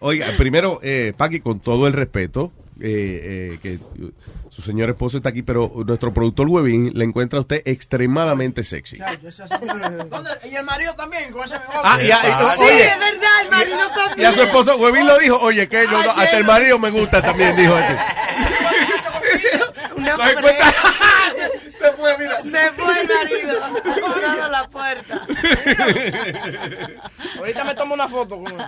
Oiga, 0.00 0.26
primero, 0.36 0.80
eh, 0.82 1.12
Paqui, 1.16 1.38
con 1.38 1.60
todo 1.60 1.86
el 1.86 1.92
respeto, 1.92 2.50
eh, 2.80 3.54
eh, 3.54 3.58
que 3.62 3.78
señor 4.68 4.90
esposo 4.90 5.16
está 5.16 5.30
aquí, 5.30 5.42
pero 5.42 5.72
nuestro 5.86 6.12
productor 6.12 6.46
Webin 6.48 6.92
le 6.94 7.04
encuentra 7.04 7.38
a 7.38 7.40
usted 7.42 7.62
extremadamente 7.64 8.62
sexy. 8.62 8.98
¿Dónde? 10.10 10.30
¿Y 10.50 10.54
el 10.54 10.64
marido 10.64 10.94
también? 10.94 11.32
Con 11.32 11.44
ese 11.44 11.56
Ah, 11.82 11.98
ya, 12.02 12.20
y- 12.22 12.56
Sí, 12.58 12.64
oye. 12.64 12.86
es 12.86 12.98
verdad, 13.00 13.30
el 13.42 13.50
marido 13.50 13.78
también. 13.94 14.20
Y 14.20 14.24
a 14.24 14.32
su 14.32 14.42
esposo, 14.42 14.76
Webin 14.76 15.06
lo 15.06 15.18
dijo, 15.18 15.38
oye, 15.40 15.68
que 15.68 15.86
yo 15.86 16.02
no- 16.02 16.10
hasta 16.10 16.36
el 16.38 16.44
marido 16.44 16.78
me 16.78 16.90
gusta 16.90 17.20
también, 17.22 17.56
dijo 17.56 17.76
este. 17.76 17.98
Una 19.96 20.16
Se 21.78 21.92
fue, 21.92 22.18
mira. 22.18 22.42
Se 22.42 22.72
fue 22.72 23.00
el 23.00 23.08
marido. 23.08 23.60
Ha 23.64 24.14
cerrado 24.20 24.50
la 24.50 24.68
puerta. 24.68 25.17
Ahorita 27.38 27.64
me 27.64 27.74
tomo 27.74 27.94
una 27.94 28.08
foto 28.08 28.42
con 28.42 28.52
él. 28.52 28.66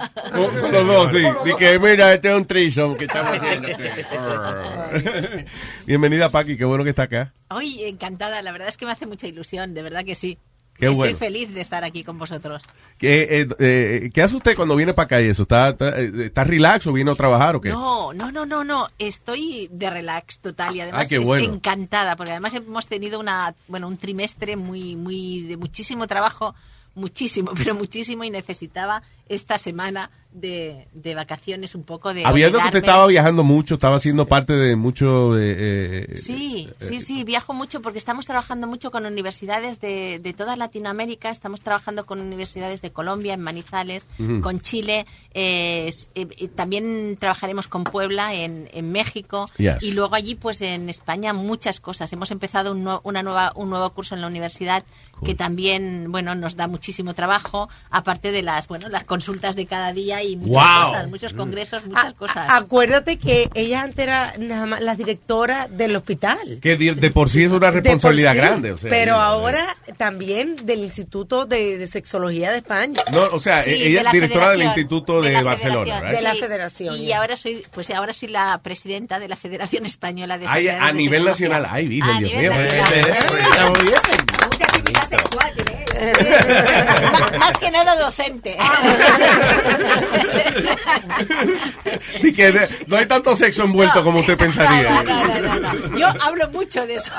Los 0.72 0.86
dos, 0.86 1.10
sí. 1.12 1.22
Di 1.44 1.54
que 1.56 1.78
mira, 1.78 2.12
este 2.14 2.30
es 2.30 2.36
un 2.36 2.44
trison 2.44 2.96
que 2.96 3.04
estamos 3.04 3.38
haciendo. 3.38 3.68
Bienvenida, 5.86 6.30
Paqui, 6.30 6.56
qué 6.56 6.64
bueno 6.64 6.84
que 6.84 6.90
está 6.90 7.02
acá. 7.04 7.32
Hoy 7.50 7.84
encantada, 7.84 8.42
la 8.42 8.52
verdad 8.52 8.68
es 8.68 8.76
que 8.76 8.86
me 8.86 8.92
hace 8.92 9.06
mucha 9.06 9.26
ilusión, 9.26 9.74
de 9.74 9.82
verdad 9.82 10.04
que 10.04 10.14
sí. 10.14 10.38
Qué 10.74 10.86
Estoy 10.86 10.96
bueno. 11.12 11.18
feliz 11.18 11.52
de 11.52 11.60
estar 11.60 11.84
aquí 11.84 12.04
con 12.04 12.18
vosotros. 12.18 12.62
¿Qué, 12.96 13.42
eh, 13.42 13.48
eh, 13.58 14.10
¿qué 14.14 14.22
hace 14.22 14.34
usted 14.34 14.56
cuando 14.56 14.76
viene 14.76 14.94
para 14.94 15.04
acá 15.04 15.20
y 15.20 15.28
eso? 15.28 15.42
¿Está, 15.42 15.68
está, 15.70 16.00
eh, 16.00 16.10
está 16.24 16.42
relax 16.42 16.86
o 16.86 16.92
viene 16.94 17.10
a 17.10 17.14
trabajar 17.14 17.54
o 17.56 17.60
qué? 17.60 17.68
No, 17.68 18.14
no, 18.14 18.32
no, 18.32 18.46
no, 18.46 18.64
no. 18.64 18.88
Estoy 18.98 19.68
de 19.70 19.90
relax 19.90 20.38
total 20.38 20.74
y 20.74 20.80
además 20.80 21.00
Ah, 21.00 21.02
estoy 21.02 21.18
bueno. 21.18 21.52
encantada 21.52 22.16
porque 22.16 22.30
además 22.30 22.54
hemos 22.54 22.86
tenido 22.86 23.20
una, 23.20 23.54
bueno, 23.68 23.88
un 23.88 23.98
trimestre 23.98 24.56
muy, 24.56 24.96
muy 24.96 25.42
de 25.42 25.58
muchísimo 25.58 26.06
trabajo, 26.06 26.54
muchísimo, 26.94 27.52
pero 27.56 27.74
muchísimo 27.74 28.24
y 28.24 28.30
necesitaba 28.30 29.02
esta 29.30 29.56
semana 29.58 30.10
de, 30.32 30.86
de 30.92 31.14
vacaciones 31.14 31.74
un 31.74 31.82
poco 31.84 32.12
de. 32.14 32.24
Habiendo 32.24 32.58
que 32.58 32.64
usted 32.64 32.76
olvidarme. 32.78 32.78
estaba 32.86 33.06
viajando 33.06 33.42
mucho, 33.42 33.74
estaba 33.74 33.98
siendo 33.98 34.26
parte 34.26 34.52
de 34.52 34.76
mucho... 34.76 35.36
eh, 35.38 36.06
eh, 36.10 36.16
Sí, 36.16 36.68
eh, 36.70 36.74
sí, 36.78 37.00
sí, 37.00 37.24
viajo 37.24 37.52
mucho 37.52 37.80
porque 37.80 37.98
estamos 37.98 38.26
trabajando 38.26 38.66
mucho 38.66 38.90
con 38.90 39.06
universidades 39.06 39.80
de, 39.80 40.18
de 40.20 40.32
toda 40.34 40.54
Latinoamérica, 40.56 41.30
estamos 41.30 41.60
trabajando 41.62 42.06
con 42.06 42.20
universidades 42.20 42.82
de 42.82 42.92
Colombia, 42.92 43.34
en 43.34 43.40
Manizales, 43.40 44.06
con 44.42 44.60
Chile, 44.60 45.06
también 46.54 47.16
trabajaremos 47.18 47.66
con 47.68 47.84
Puebla 47.84 48.34
en, 48.34 48.68
en 48.72 48.92
México 48.92 49.48
Yes. 49.56 49.82
y 49.82 49.92
luego 49.92 50.14
allí 50.14 50.34
pues 50.34 50.60
en 50.62 50.88
España 50.88 51.32
muchas 51.32 51.80
cosas. 51.80 52.12
Hemos 52.12 52.30
empezado 52.30 52.72
un, 52.72 52.88
una 53.02 53.22
nueva, 53.22 53.52
un 53.54 53.70
nuevo 53.70 53.90
curso 53.90 54.14
en 54.14 54.20
la 54.20 54.26
universidad 54.26 54.84
que 55.24 55.34
también 55.34 56.10
bueno 56.10 56.34
nos 56.34 56.56
da 56.56 56.66
muchísimo 56.66 57.14
trabajo, 57.14 57.68
aparte 57.90 58.30
de 58.32 58.42
las 58.42 58.68
bueno 58.68 58.88
las 58.88 59.04
consultas 59.20 59.54
de 59.54 59.66
cada 59.66 59.92
día 59.92 60.22
y 60.22 60.36
muchas 60.36 60.50
Wow. 60.80 60.90
cosas, 60.92 61.08
muchos 61.08 61.32
congresos, 61.34 61.84
muchas 61.86 62.14
cosas. 62.14 62.46
Acuérdate 62.48 63.18
que 63.18 63.50
ella 63.54 63.82
antes 63.82 63.98
era 63.98 64.32
nada 64.38 64.64
más 64.64 64.80
la 64.80 64.96
directora 64.96 65.68
del 65.68 65.94
hospital. 65.94 66.38
que 66.62 66.76
de, 66.78 66.94
de 66.94 67.10
por 67.10 67.28
sí 67.28 67.44
es 67.44 67.52
una 67.52 67.70
responsabilidad 67.70 68.32
sí, 68.32 68.38
grande. 68.38 68.72
O 68.72 68.78
sea, 68.78 68.88
pero 68.88 69.16
mira, 69.16 69.26
ahora 69.26 69.76
también 69.98 70.56
del 70.64 70.78
Instituto 70.80 71.44
de, 71.44 71.76
de 71.76 71.86
Sexología 71.86 72.50
de 72.50 72.58
España. 72.58 72.98
No, 73.12 73.24
o 73.32 73.40
sea, 73.40 73.62
Sí, 73.62 73.72
ella 73.72 74.02
es 74.06 74.12
directora 74.12 74.50
del 74.52 74.62
Instituto 74.62 75.20
de, 75.20 75.42
Barcelona. 75.42 76.00
De 76.10 76.22
la 76.22 76.32
Sí, 76.32 76.40
federación, 76.40 76.96
Y 76.96 77.12
ahora 77.12 77.36
soy, 77.36 77.62
pues 77.72 77.90
ahora 77.90 78.14
soy 78.14 78.28
la 78.28 78.58
presidenta 78.62 79.18
de 79.18 79.28
la 79.28 79.36
Federación 79.36 79.84
Española 79.84 80.38
de 80.38 80.46
Ay, 80.48 80.68
a 80.68 80.90
nivel 80.92 81.24
nacional. 81.26 81.66
Ay, 81.68 81.88
Virgen, 81.88 82.10
A 82.14 82.18
Dios 82.20 82.32
mío. 82.32 82.52
Mucha 82.52 84.64
actividad 84.64 85.08
sexual, 85.08 85.52
Má- 85.56 85.89
Más 87.38 87.52
que 87.58 87.70
nada 87.70 87.96
docente. 87.96 88.56
Y 92.22 92.32
que 92.32 92.52
de- 92.52 92.68
no 92.86 92.96
hay 92.96 93.06
tanto 93.06 93.36
sexo 93.36 93.64
envuelto 93.64 94.02
como 94.04 94.20
usted 94.20 94.36
pensaría. 94.38 95.02
Yo 95.98 96.06
hablo 96.20 96.48
mucho 96.50 96.86
de 96.86 96.96
eso. 96.96 97.12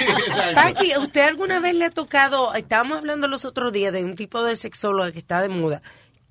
Paqui, 0.54 0.92
¿usted 0.98 1.22
alguna 1.22 1.60
vez 1.60 1.74
le 1.74 1.86
ha 1.86 1.90
tocado, 1.90 2.54
estábamos 2.54 2.98
hablando 2.98 3.28
los 3.28 3.44
otros 3.44 3.72
días 3.72 3.92
de 3.92 4.04
un 4.04 4.14
tipo 4.14 4.42
de 4.42 4.56
sexóloga 4.56 5.12
que 5.12 5.18
está 5.18 5.40
de 5.42 5.48
moda, 5.48 5.82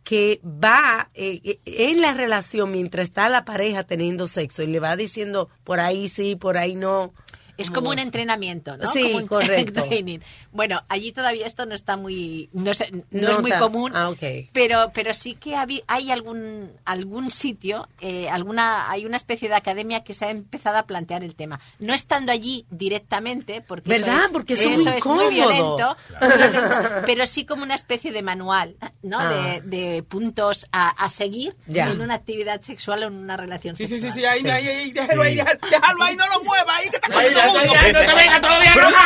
que 0.03 0.39
va 0.43 1.09
eh, 1.13 1.41
eh, 1.43 1.59
en 1.65 2.01
la 2.01 2.13
relación 2.13 2.72
mientras 2.72 3.07
está 3.09 3.30
la 3.30 3.45
pareja 3.45 3.84
teniendo 3.84 4.27
sexo 4.27 4.63
y 4.63 4.68
le 4.68 4.80
va 4.80 4.95
diciendo 4.95 5.49
por 5.63 5.80
ahí 5.80 6.07
sí, 6.07 6.35
por 6.35 6.57
ahí 6.57 6.76
no? 6.76 7.13
Es 7.57 7.69
como 7.72 7.90
un 7.90 7.99
entrenamiento, 7.99 8.78
¿no? 8.78 8.91
Sí, 8.91 9.03
Como 9.03 9.18
un 9.18 9.28
correcto. 9.28 9.84
training. 9.86 10.19
Bueno, 10.52 10.84
allí 10.90 11.11
todavía 11.11 11.45
esto 11.48 11.65
no 11.65 11.76
está 11.76 11.98
muy, 11.98 12.49
no, 12.53 12.73
sé, 12.73 12.91
no 12.91 13.03
No 13.11 13.30
es 13.32 13.40
muy 13.41 13.52
común, 13.53 13.91
ah, 13.95 14.10
ok. 14.10 14.49
pero, 14.53 14.91
pero 14.94 15.14
sí 15.14 15.36
que 15.36 15.56
hay 15.88 16.11
algún, 16.11 16.72
algún 16.86 17.32
sitio, 17.32 17.88
eh, 17.99 18.30
alguna, 18.30 18.90
hay 18.90 19.06
una 19.06 19.18
especie 19.18 19.49
de 19.49 19.56
academia 19.56 20.03
que 20.03 20.14
se 20.14 20.26
ha 20.26 20.30
empezado 20.32 20.78
a 20.78 20.84
plantear 20.84 21.23
el 21.23 21.36
tema. 21.36 21.60
No 21.80 21.94
estando 21.94 22.32
allí 22.32 22.65
directamente, 22.69 23.61
porque 23.61 23.94
eso 23.95 24.06
¿Verdad? 24.06 24.26
es- 24.26 24.32
Porque 24.32 24.53
eso 24.53 24.69
es 24.69 24.80
eso 24.80 24.90
muy 24.90 24.98
es 24.98 25.06
muy 25.06 25.28
violento, 25.36 25.98
pero, 26.19 27.03
pero 27.06 27.28
sí 27.28 27.45
como 27.45 27.64
una 27.64 27.76
especie 27.76 28.11
de 28.11 28.22
manual, 28.22 28.76
¿no? 29.02 29.18
Ah. 29.19 29.30
De, 29.30 29.61
de 29.94 30.03
puntos 30.03 30.68
a, 30.72 30.90
a 30.90 31.10
seguir 31.10 31.56
Ya. 31.68 31.90
en 31.91 32.02
una 32.02 32.15
actividad 32.15 32.61
sexual 32.61 33.03
o 33.03 33.07
en 33.07 33.14
una 33.15 33.38
relación 33.38 33.76
Sí, 33.76 33.88
sí, 33.88 33.99
sexual. 33.99 34.14
sí, 34.14 34.19
sí, 34.19 34.26
ahí, 34.26 34.45
ahí, 34.49 34.68
ahí, 34.68 34.91
déjalo 34.91 35.22
ahí, 35.22 35.36
déjalo, 35.36 35.60
déjalo 35.69 36.03
ahí, 36.03 36.15
no 36.15 36.28
lo 36.28 36.44
mueva, 36.44 36.76
ahí 36.76 36.90
que 36.90 36.98
está 36.98 37.10
No 37.45 37.99
te 37.99 38.13
venga 38.15 38.41
todavía, 38.41 38.72
Pero- 38.73 38.89
no. 38.89 38.97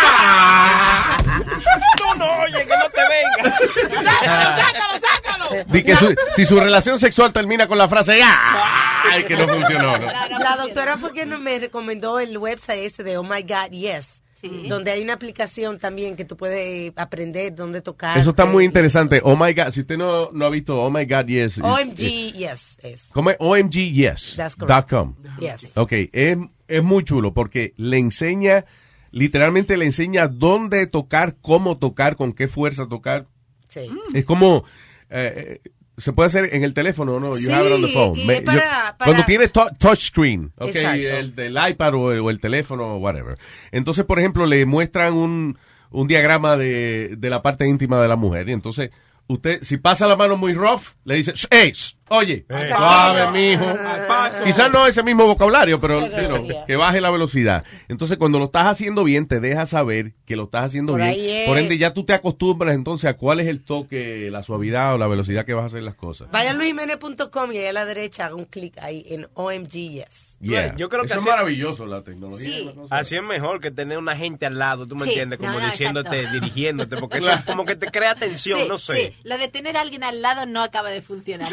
No, 2.18 2.26
oye, 2.44 2.66
que 2.66 2.78
no 2.78 2.90
te 2.90 3.02
venga. 3.10 3.58
Sácalo, 4.04 4.56
sácalo, 4.62 5.00
sácalo. 5.00 5.64
Di 5.68 5.84
que 5.84 5.96
su- 5.96 6.16
si 6.36 6.46
su 6.46 6.60
relación 6.60 6.98
sexual 7.00 7.34
termina 7.34 7.68
con 7.68 7.78
la 7.78 7.88
frase 7.90 8.20
¡ay! 8.24 9.24
que 9.24 9.36
no 9.36 9.48
funcionó. 9.48 9.98
¿no? 9.98 10.08
La 10.40 10.56
doctora 10.58 10.98
fue 10.98 11.12
quien 11.12 11.42
me 11.44 11.60
recomendó 11.60 12.20
el 12.20 12.38
website 12.38 12.86
este 12.86 13.04
de 13.04 13.18
Oh 13.18 13.24
My 13.24 13.42
God 13.44 13.72
Yes, 13.72 14.22
donde 14.68 14.92
hay 14.92 15.02
una 15.02 15.14
aplicación 15.14 15.80
también 15.80 16.16
que 16.16 16.26
tú 16.26 16.38
puedes 16.38 16.94
aprender 16.96 17.56
dónde 17.56 17.82
tocar. 17.82 18.18
Eso 18.18 18.32
está 18.32 18.46
muy 18.46 18.66
interesante. 18.66 19.22
Oh 19.24 19.36
my 19.36 19.54
God, 19.54 19.72
si 19.72 19.82
usted 19.82 19.98
no, 19.98 20.30
no 20.32 20.46
ha 20.46 20.50
visto 20.50 20.82
Oh 20.82 20.90
my 20.90 21.06
God, 21.06 21.26
yes. 21.26 21.58
OMG 21.60 22.02
eh, 22.02 22.32
Yes 22.34 22.78
es. 22.82 23.10
¿Cómo 23.14 23.32
es? 23.32 23.38
OMG, 23.40 23.92
yes. 23.92 24.36
That's 24.36 24.56
dot 24.58 24.90
com. 24.90 25.16
Yes. 25.40 25.72
Ok, 25.76 25.92
es, 26.12 26.38
es 26.68 26.84
muy 26.84 27.04
chulo 27.04 27.34
porque 27.34 27.74
le 27.78 27.98
enseña, 27.98 28.66
literalmente 29.12 29.78
le 29.78 29.86
enseña 29.86 30.28
dónde 30.28 30.88
tocar, 30.88 31.38
cómo 31.42 31.78
tocar, 31.78 32.16
con 32.16 32.34
qué 32.34 32.48
fuerza 32.48 32.88
tocar. 32.88 33.26
Sí. 33.68 33.90
Es 34.14 34.26
como, 34.26 34.64
eh, 35.10 35.60
eh, 35.64 35.72
se 35.98 36.12
puede 36.14 36.28
hacer 36.28 36.50
en 36.54 36.64
el 36.64 36.74
teléfono, 36.74 37.20
¿no? 37.20 37.38
You 37.38 37.48
Sí, 37.48 37.52
have 37.52 37.68
it 37.68 37.74
on 37.74 37.82
the 37.82 37.88
phone. 37.90 38.20
y 38.20 38.26
Me- 38.26 38.34
es 38.38 38.42
para- 38.42 38.58
yo- 38.58 38.64
para- 38.98 39.06
Cuando 39.12 39.24
tienes 39.26 39.52
to- 39.52 39.70
touchscreen, 39.78 40.52
ok, 40.58 40.68
Exacto. 40.76 40.98
el 41.00 41.36
del 41.36 41.58
iPad 41.70 41.94
o 41.96 42.12
el, 42.12 42.20
o 42.20 42.30
el 42.30 42.40
teléfono, 42.40 42.98
whatever. 42.98 43.38
Entonces, 43.72 44.04
por 44.06 44.20
ejemplo, 44.20 44.46
le 44.46 44.66
muestran 44.66 45.14
un, 45.14 45.58
un 45.92 46.08
diagrama 46.08 46.58
de, 46.58 47.16
de 47.18 47.30
la 47.30 47.42
parte 47.42 47.68
íntima 47.68 48.02
de 48.02 48.08
la 48.08 48.16
mujer 48.18 48.50
y 48.50 48.52
entonces 48.52 48.90
usted, 49.28 49.64
si 49.64 49.78
pasa 49.78 50.08
la 50.08 50.16
mano 50.16 50.38
muy 50.38 50.54
rough, 50.54 50.90
le 51.06 51.16
dice, 51.16 51.34
hey, 51.50 51.74
oye, 52.10 52.46
suave, 52.48 53.32
mijo. 53.32 53.66
Quizás 54.44 54.72
no 54.72 54.88
ese 54.88 55.04
mismo 55.04 55.26
vocabulario, 55.26 55.80
pero 55.80 56.02
you 56.06 56.28
know, 56.28 56.66
que 56.66 56.76
baje 56.76 57.02
la 57.02 57.12
velocidad. 57.12 57.64
Entonces, 57.88 58.18
cuando 58.18 58.40
lo 58.40 58.46
estás 58.46 58.68
haciendo 58.68 59.04
bien, 59.04 59.28
te 59.28 59.40
deja 59.40 59.66
saber 59.66 60.14
que 60.26 60.36
lo 60.36 60.46
estás 60.46 60.66
haciendo 60.66 60.94
Por 60.94 61.02
bien. 61.02 61.46
Por 61.48 61.58
ende, 61.58 61.78
ya 61.78 61.94
tú 61.94 62.04
te 62.06 62.14
acostumbras 62.14 62.76
entonces 62.76 63.10
a 63.10 63.16
cuál 63.16 63.40
es 63.40 63.48
el 63.48 63.64
toque, 63.64 64.30
la 64.32 64.44
suavidad 64.44 64.96
o 64.96 64.98
la 64.98 65.08
velocidad 65.08 65.46
que 65.46 65.54
vas 65.54 65.64
a 65.64 65.68
hacer 65.68 65.84
las 65.84 65.96
cosas. 65.96 66.30
Vaya 66.32 66.52
a 66.52 66.54
luisjimenez.com 66.54 67.52
y 67.52 67.58
ahí 67.58 67.66
a 67.68 67.74
la 67.74 67.86
derecha 67.86 68.26
haga 68.26 68.36
un 68.36 68.46
clic 68.46 68.78
ahí 68.80 69.06
en 69.10 69.28
OMG 69.34 69.86
Yes. 69.96 70.38
Yeah. 70.40 70.76
Yo 70.76 70.90
creo 70.90 71.04
que 71.04 71.08
Eso 71.08 71.20
es 71.20 71.26
maravilloso 71.26 71.86
la 71.86 72.04
tecnología. 72.04 72.50
Sí. 72.50 72.72
Así 72.90 73.16
es 73.16 73.24
mejor 73.24 73.62
que 73.62 73.72
tener 73.72 73.98
una 73.98 74.16
gente 74.16 74.46
al 74.46 74.60
lado, 74.60 74.86
tú 74.86 74.96
me 74.96 75.04
Sí, 75.04 75.10
entiendes, 75.10 75.40
como 75.40 75.54
no, 75.54 75.60
no, 75.60 75.66
diciéndote, 75.66 76.16
exacto. 76.18 76.34
dirigiéndote, 76.40 76.98
porque 76.98 77.18
eso 77.20 77.32
es 77.32 77.44
como 77.44 77.66
que 77.66 77.76
te 77.76 77.88
crea 77.88 78.16
tensión, 78.16 78.60
Sí, 78.62 78.68
no 78.68 78.78
sé. 78.78 78.94
sí, 78.94 79.14
lo 79.24 79.38
de 79.38 79.48
tener 79.48 79.78
a 79.78 79.82
alguien 79.82 80.04
al 80.04 80.22
lado 80.22 80.46
no 80.46 80.62
acaba 80.64 80.90
de 80.90 81.02
funcionar. 81.02 81.48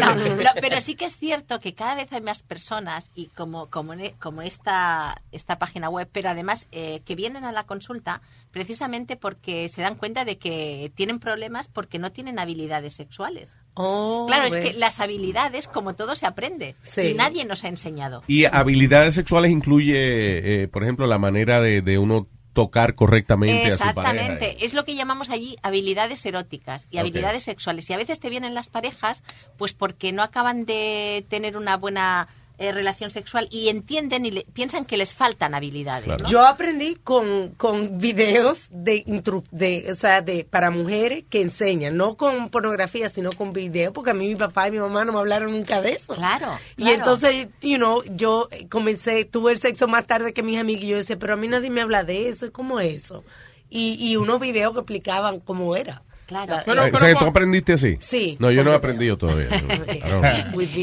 No, 0.00 0.14
no, 0.14 0.50
pero 0.60 0.80
sí 0.80 0.94
que 0.94 1.04
es 1.06 1.16
cierto 1.16 1.58
que 1.60 1.74
cada 1.74 1.94
vez 1.94 2.08
hay 2.12 2.20
más 2.20 2.42
personas 2.42 3.10
y 3.14 3.26
como 3.26 3.68
como, 3.70 3.94
ne- 3.94 4.14
como 4.20 4.42
esta 4.42 5.20
esta 5.32 5.58
página 5.58 5.88
web, 5.88 6.08
pero 6.12 6.30
además 6.30 6.66
eh, 6.72 7.00
que 7.04 7.14
vienen 7.14 7.44
a 7.44 7.52
la 7.52 7.64
consulta 7.64 8.20
precisamente 8.50 9.16
porque 9.16 9.68
se 9.68 9.82
dan 9.82 9.96
cuenta 9.96 10.24
de 10.24 10.38
que 10.38 10.90
tienen 10.94 11.18
problemas 11.18 11.68
porque 11.68 11.98
no 11.98 12.10
tienen 12.12 12.38
habilidades 12.38 12.94
sexuales. 12.94 13.56
Oh, 13.74 14.24
claro, 14.26 14.46
es 14.46 14.56
que 14.56 14.72
las 14.72 15.00
habilidades, 15.00 15.68
como 15.68 15.94
todo, 15.94 16.16
se 16.16 16.24
aprende 16.26 16.74
Sí. 16.82 17.02
y 17.02 17.14
nadie 17.14 17.44
nos 17.44 17.64
ha 17.64 17.68
enseñado. 17.68 18.22
Y 18.26 18.46
habilidades 18.46 19.14
sexuales 19.14 19.50
incluye, 19.50 20.62
eh, 20.62 20.68
por 20.68 20.82
ejemplo, 20.82 21.06
la 21.06 21.18
manera 21.18 21.60
de, 21.60 21.82
de 21.82 21.98
uno 21.98 22.26
tocar 22.56 22.94
correctamente 22.94 23.66
a 23.66 23.70
su 23.72 23.94
pareja. 23.94 24.12
Exactamente, 24.14 24.64
es 24.64 24.72
lo 24.72 24.86
que 24.86 24.94
llamamos 24.94 25.28
allí 25.28 25.56
habilidades 25.62 26.24
eróticas 26.24 26.88
y 26.90 26.96
habilidades 26.96 27.44
sexuales. 27.44 27.88
Y 27.90 27.92
a 27.92 27.98
veces 27.98 28.18
te 28.18 28.30
vienen 28.30 28.54
las 28.54 28.70
parejas, 28.70 29.22
pues 29.58 29.74
porque 29.74 30.10
no 30.10 30.22
acaban 30.22 30.64
de 30.64 31.26
tener 31.28 31.58
una 31.58 31.76
buena 31.76 32.28
eh, 32.58 32.72
relación 32.72 33.10
sexual 33.10 33.48
y 33.50 33.68
entienden 33.68 34.24
y 34.24 34.30
le- 34.30 34.46
piensan 34.52 34.84
que 34.86 34.96
les 34.96 35.12
faltan 35.14 35.54
habilidades. 35.54 36.08
¿no? 36.22 36.28
Yo 36.28 36.46
aprendí 36.46 36.94
con, 36.94 37.50
con 37.56 37.98
videos 37.98 38.68
de, 38.70 39.04
intru- 39.04 39.44
de, 39.50 39.88
o 39.90 39.94
sea, 39.94 40.22
de 40.22 40.44
para 40.44 40.70
mujeres 40.70 41.24
que 41.28 41.42
enseñan, 41.42 41.96
no 41.96 42.16
con 42.16 42.48
pornografía, 42.48 43.08
sino 43.08 43.30
con 43.32 43.52
videos, 43.52 43.92
porque 43.92 44.12
a 44.12 44.14
mí 44.14 44.26
mi 44.26 44.36
papá 44.36 44.68
y 44.68 44.70
mi 44.70 44.78
mamá 44.78 45.04
no 45.04 45.12
me 45.12 45.18
hablaron 45.18 45.52
nunca 45.52 45.82
de 45.82 45.92
eso. 45.92 46.14
Claro. 46.14 46.58
Y 46.76 46.82
claro. 46.84 46.96
entonces, 46.96 47.48
you 47.60 47.76
know, 47.76 48.02
yo 48.14 48.48
comencé, 48.70 49.24
tuve 49.26 49.52
el 49.52 49.58
sexo 49.60 49.86
más 49.88 50.06
tarde 50.06 50.32
que 50.32 50.42
mis 50.42 50.58
amigos 50.58 50.84
y 50.84 50.88
yo 50.88 50.96
decía, 50.96 51.18
pero 51.18 51.34
a 51.34 51.36
mí 51.36 51.48
nadie 51.48 51.68
me 51.70 51.82
habla 51.82 52.04
de 52.04 52.28
eso, 52.28 52.50
¿cómo 52.52 52.80
es 52.80 53.04
eso? 53.04 53.22
Y, 53.68 53.96
y 54.00 54.16
unos 54.16 54.40
videos 54.40 54.72
que 54.72 54.78
explicaban 54.78 55.40
cómo 55.40 55.76
era. 55.76 56.02
Claro. 56.26 56.56
Eh, 56.66 56.90
o 56.92 56.98
sea, 56.98 57.14
tú 57.14 57.24
aprendiste 57.24 57.74
así. 57.74 57.96
Sí. 58.00 58.36
No, 58.40 58.50
yo 58.50 58.64
no 58.64 58.72
he 58.72 58.74
aprendido 58.74 59.16
todavía. 59.16 59.48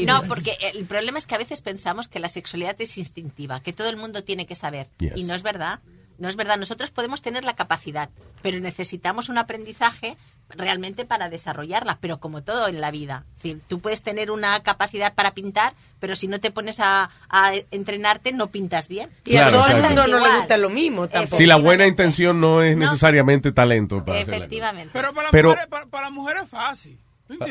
No, 0.06 0.22
porque 0.28 0.56
el 0.74 0.86
problema 0.86 1.18
es 1.18 1.26
que 1.26 1.34
a 1.34 1.38
veces 1.38 1.60
pensamos 1.60 2.08
que 2.08 2.18
la 2.18 2.30
sexualidad 2.30 2.76
es 2.78 2.96
instintiva, 2.96 3.60
que 3.60 3.72
todo 3.72 3.90
el 3.90 3.96
mundo 3.96 4.24
tiene 4.24 4.46
que 4.46 4.54
saber. 4.54 4.88
Yes. 4.98 5.12
Y 5.16 5.24
no 5.24 5.34
es 5.34 5.42
verdad. 5.42 5.80
No 6.18 6.28
es 6.28 6.36
verdad. 6.36 6.56
Nosotros 6.58 6.90
podemos 6.90 7.22
tener 7.22 7.44
la 7.44 7.54
capacidad, 7.56 8.08
pero 8.42 8.60
necesitamos 8.60 9.28
un 9.28 9.38
aprendizaje 9.38 10.16
realmente 10.50 11.04
para 11.04 11.28
desarrollarla, 11.30 11.98
pero 12.00 12.18
como 12.20 12.42
todo 12.44 12.68
en 12.68 12.80
la 12.80 12.90
vida. 12.90 13.24
Es 13.36 13.42
decir, 13.42 13.60
tú 13.66 13.80
puedes 13.80 14.02
tener 14.02 14.30
una 14.30 14.62
capacidad 14.62 15.14
para 15.14 15.32
pintar, 15.32 15.72
pero 16.00 16.14
si 16.16 16.28
no 16.28 16.38
te 16.38 16.50
pones 16.50 16.78
a, 16.80 17.10
a 17.28 17.52
entrenarte, 17.70 18.32
no 18.32 18.48
pintas 18.48 18.86
bien. 18.88 19.10
Y 19.24 19.36
a 19.38 19.48
todo 19.48 19.66
el 19.68 19.82
mundo 19.82 20.06
no 20.06 20.18
le 20.20 20.36
gusta 20.36 20.56
lo 20.58 20.68
mismo 20.70 21.08
tampoco. 21.08 21.38
Si 21.38 21.46
la 21.46 21.56
buena 21.56 21.86
intención 21.86 22.40
no 22.40 22.62
es 22.62 22.76
necesariamente 22.76 23.52
talento 23.52 24.04
para. 24.04 24.20
Efectivamente. 24.20 24.90
Pero 24.92 25.12
para, 25.14 25.30
Pero- 25.30 25.48
mujeres, 25.50 25.66
para, 25.68 25.86
para 25.86 26.10
mujeres 26.10 26.42
es 26.44 26.48
fácil. 26.50 27.00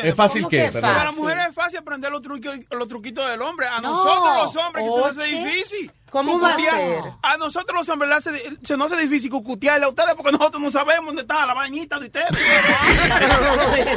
¿Es 0.03 0.15
fácil 0.15 0.47
que. 0.47 0.71
Para 0.71 1.03
las 1.05 1.15
mujeres 1.15 1.47
es 1.49 1.55
fácil 1.55 1.79
aprender 1.79 2.11
los 2.11 2.21
truquitos, 2.21 2.59
los 2.69 2.87
truquitos 2.87 3.27
del 3.27 3.41
hombre. 3.41 3.65
A 3.67 3.81
No. 3.81 3.89
nosotros 3.89 4.43
los 4.55 4.63
hombres 4.65 4.85
que 4.85 4.91
se 4.91 4.97
nos 4.97 5.17
hace 5.17 5.27
difícil. 5.29 5.91
¿Cómo 6.13 6.39
va 6.39 6.49
a 6.49 6.51
cucutear. 6.51 6.75
ser? 6.75 7.03
A 7.23 7.37
nosotros 7.37 7.77
los 7.79 7.89
hombres 7.89 8.11
hace- 8.11 8.57
se 8.63 8.77
nos 8.77 8.91
hace 8.91 9.01
difícil 9.01 9.31
cucutearle 9.31 9.85
a 9.85 9.89
ustedes 9.89 10.13
porque 10.15 10.31
nosotros 10.31 10.61
no 10.61 10.69
sabemos 10.71 11.07
dónde 11.07 11.23
está 11.23 11.45
la 11.45 11.53
vainita 11.55 11.99
de 11.99 12.05
ustedes. 12.05 12.29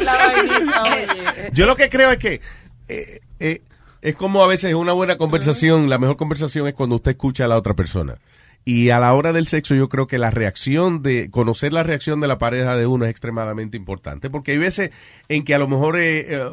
La 0.00 0.82
oye. 0.82 1.50
Yo 1.52 1.66
lo 1.66 1.76
que 1.76 1.88
creo 1.88 2.10
es 2.10 2.18
que 2.18 2.40
eh, 2.88 3.20
eh, 3.40 3.62
es 4.02 4.14
como 4.14 4.42
a 4.42 4.46
veces 4.46 4.74
una 4.74 4.92
buena 4.92 5.16
conversación, 5.16 5.88
la 5.88 5.98
mejor 5.98 6.16
conversación 6.16 6.66
es 6.68 6.74
cuando 6.74 6.96
usted 6.96 7.12
escucha 7.12 7.44
a 7.44 7.48
la 7.48 7.56
otra 7.56 7.74
persona. 7.74 8.16
Y 8.64 8.90
a 8.90 8.98
la 8.98 9.14
hora 9.14 9.32
del 9.32 9.46
sexo 9.46 9.76
yo 9.76 9.88
creo 9.88 10.08
que 10.08 10.18
la 10.18 10.30
reacción 10.32 11.02
de, 11.02 11.30
conocer 11.30 11.72
la 11.72 11.84
reacción 11.84 12.20
de 12.20 12.26
la 12.26 12.38
pareja 12.38 12.76
de 12.76 12.86
uno 12.86 13.04
es 13.04 13.12
extremadamente 13.12 13.76
importante, 13.76 14.28
porque 14.28 14.52
hay 14.52 14.58
veces 14.58 14.90
en 15.28 15.44
que 15.44 15.54
a 15.54 15.58
lo 15.58 15.68
mejor 15.68 15.98
eh, 16.00 16.26
eh, 16.34 16.44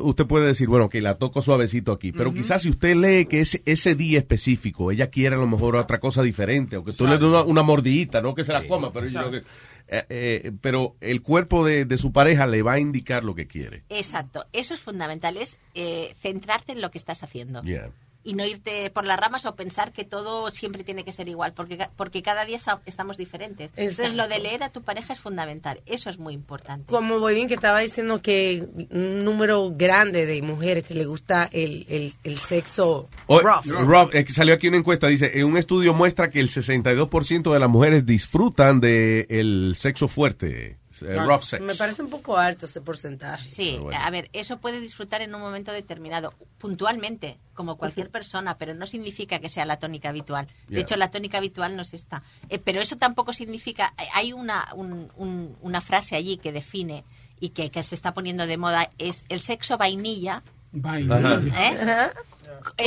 usted 0.00 0.26
puede 0.26 0.46
decir, 0.46 0.68
bueno, 0.68 0.88
que 0.88 1.00
la 1.00 1.16
toco 1.16 1.42
suavecito 1.42 1.92
aquí, 1.92 2.12
pero 2.12 2.32
quizás 2.32 2.62
si 2.62 2.70
usted 2.70 2.96
lee 2.96 3.26
que 3.26 3.40
ese, 3.40 3.62
ese 3.66 3.94
día 3.94 4.18
específico 4.18 4.90
ella 4.90 5.08
quiere 5.08 5.36
a 5.36 5.38
lo 5.38 5.46
mejor 5.46 5.76
otra 5.76 6.00
cosa 6.00 6.22
diferente, 6.22 6.76
o 6.76 6.84
que 6.84 6.92
tú 6.92 7.06
le 7.06 7.18
des 7.18 7.22
una, 7.22 7.42
una 7.42 7.62
mordidita, 7.62 8.20
no 8.20 8.34
que 8.34 8.44
se 8.44 8.52
la 8.52 8.66
coma, 8.66 8.92
pero 8.92 9.06
yo 9.06 9.18
creo 9.20 9.30
que... 9.30 9.46
eh, 9.88 10.06
eh, 10.08 10.52
pero 10.60 10.96
el 11.00 11.20
cuerpo 11.22 11.64
de, 11.64 11.84
de 11.84 11.98
su 11.98 12.12
pareja 12.12 12.46
le 12.46 12.62
va 12.62 12.74
a 12.74 12.78
indicar 12.80 13.24
lo 13.24 13.34
que 13.34 13.46
quiere. 13.46 13.84
Exacto. 13.90 14.44
Eso 14.52 14.74
es 14.74 14.80
fundamental, 14.80 15.36
es 15.36 15.58
eh, 15.74 16.14
centrarte 16.20 16.72
en 16.72 16.80
lo 16.80 16.90
que 16.90 16.98
estás 16.98 17.22
haciendo. 17.22 17.62
Yeah. 17.62 17.90
Y 18.24 18.34
no 18.34 18.44
irte 18.46 18.88
por 18.90 19.04
las 19.04 19.20
ramas 19.20 19.44
o 19.44 19.54
pensar 19.54 19.92
que 19.92 20.04
todo 20.04 20.50
siempre 20.50 20.82
tiene 20.82 21.04
que 21.04 21.12
ser 21.12 21.28
igual, 21.28 21.52
porque, 21.52 21.76
ca- 21.76 21.90
porque 21.94 22.22
cada 22.22 22.44
día 22.46 22.58
estamos 22.86 23.16
diferentes. 23.18 23.70
Entonces, 23.76 23.98
Exacto. 24.12 24.16
lo 24.16 24.28
de 24.28 24.38
leer 24.40 24.62
a 24.62 24.70
tu 24.70 24.82
pareja 24.82 25.12
es 25.12 25.20
fundamental. 25.20 25.80
Eso 25.86 26.08
es 26.10 26.18
muy 26.18 26.32
importante. 26.34 26.86
Como 26.90 27.18
Boyín 27.20 27.48
que 27.48 27.54
estaba 27.54 27.80
diciendo 27.80 28.22
que 28.22 28.66
un 28.90 29.24
número 29.24 29.70
grande 29.76 30.24
de 30.26 30.40
mujeres 30.42 30.84
que 30.84 30.94
le 30.94 31.04
gusta 31.04 31.48
el, 31.52 31.84
el, 31.88 32.12
el 32.24 32.38
sexo 32.38 33.08
O- 33.26 33.40
rough. 33.40 34.14
Eh, 34.14 34.24
que 34.24 34.32
salió 34.32 34.54
aquí 34.54 34.68
una 34.68 34.78
encuesta, 34.78 35.06
dice, 35.06 35.44
un 35.44 35.56
estudio 35.58 35.92
muestra 35.92 36.30
que 36.30 36.40
el 36.40 36.48
62% 36.50 37.52
de 37.52 37.58
las 37.58 37.68
mujeres 37.68 38.06
disfrutan 38.06 38.80
de 38.80 39.26
el 39.28 39.74
sexo 39.76 40.08
fuerte, 40.08 40.78
eh, 41.04 41.16
rough 41.16 41.42
sex. 41.42 41.62
Me 41.62 41.74
parece 41.74 42.02
un 42.02 42.10
poco 42.10 42.36
alto 42.38 42.66
ese 42.66 42.80
porcentaje. 42.80 43.46
Sí, 43.46 43.78
a 43.94 44.10
ver, 44.10 44.28
eso 44.32 44.58
puede 44.58 44.80
disfrutar 44.80 45.20
en 45.22 45.34
un 45.34 45.40
momento 45.40 45.72
determinado, 45.72 46.34
puntualmente, 46.58 47.38
como 47.54 47.76
cualquier 47.76 48.10
persona, 48.10 48.58
pero 48.58 48.74
no 48.74 48.86
significa 48.86 49.38
que 49.38 49.48
sea 49.48 49.64
la 49.64 49.78
tónica 49.78 50.08
habitual. 50.08 50.48
De 50.68 50.80
hecho, 50.80 50.96
la 50.96 51.10
tónica 51.10 51.38
habitual 51.38 51.76
no 51.76 51.82
es 51.82 51.94
esta. 51.94 52.22
Eh, 52.48 52.58
pero 52.58 52.80
eso 52.80 52.96
tampoco 52.96 53.32
significa, 53.32 53.94
eh, 53.98 54.06
hay 54.14 54.32
una, 54.32 54.68
un- 54.74 55.12
un- 55.16 55.56
una 55.60 55.80
frase 55.80 56.16
allí 56.16 56.36
que 56.38 56.52
define 56.52 57.04
y 57.40 57.50
que, 57.50 57.70
que 57.70 57.82
se 57.82 57.94
está 57.94 58.14
poniendo 58.14 58.46
de 58.46 58.56
moda, 58.56 58.88
es 58.98 59.24
el 59.28 59.40
sexo 59.40 59.76
vainilla. 59.76 60.42
Vainilla. 60.72 61.40
¿Eh? 61.56 62.10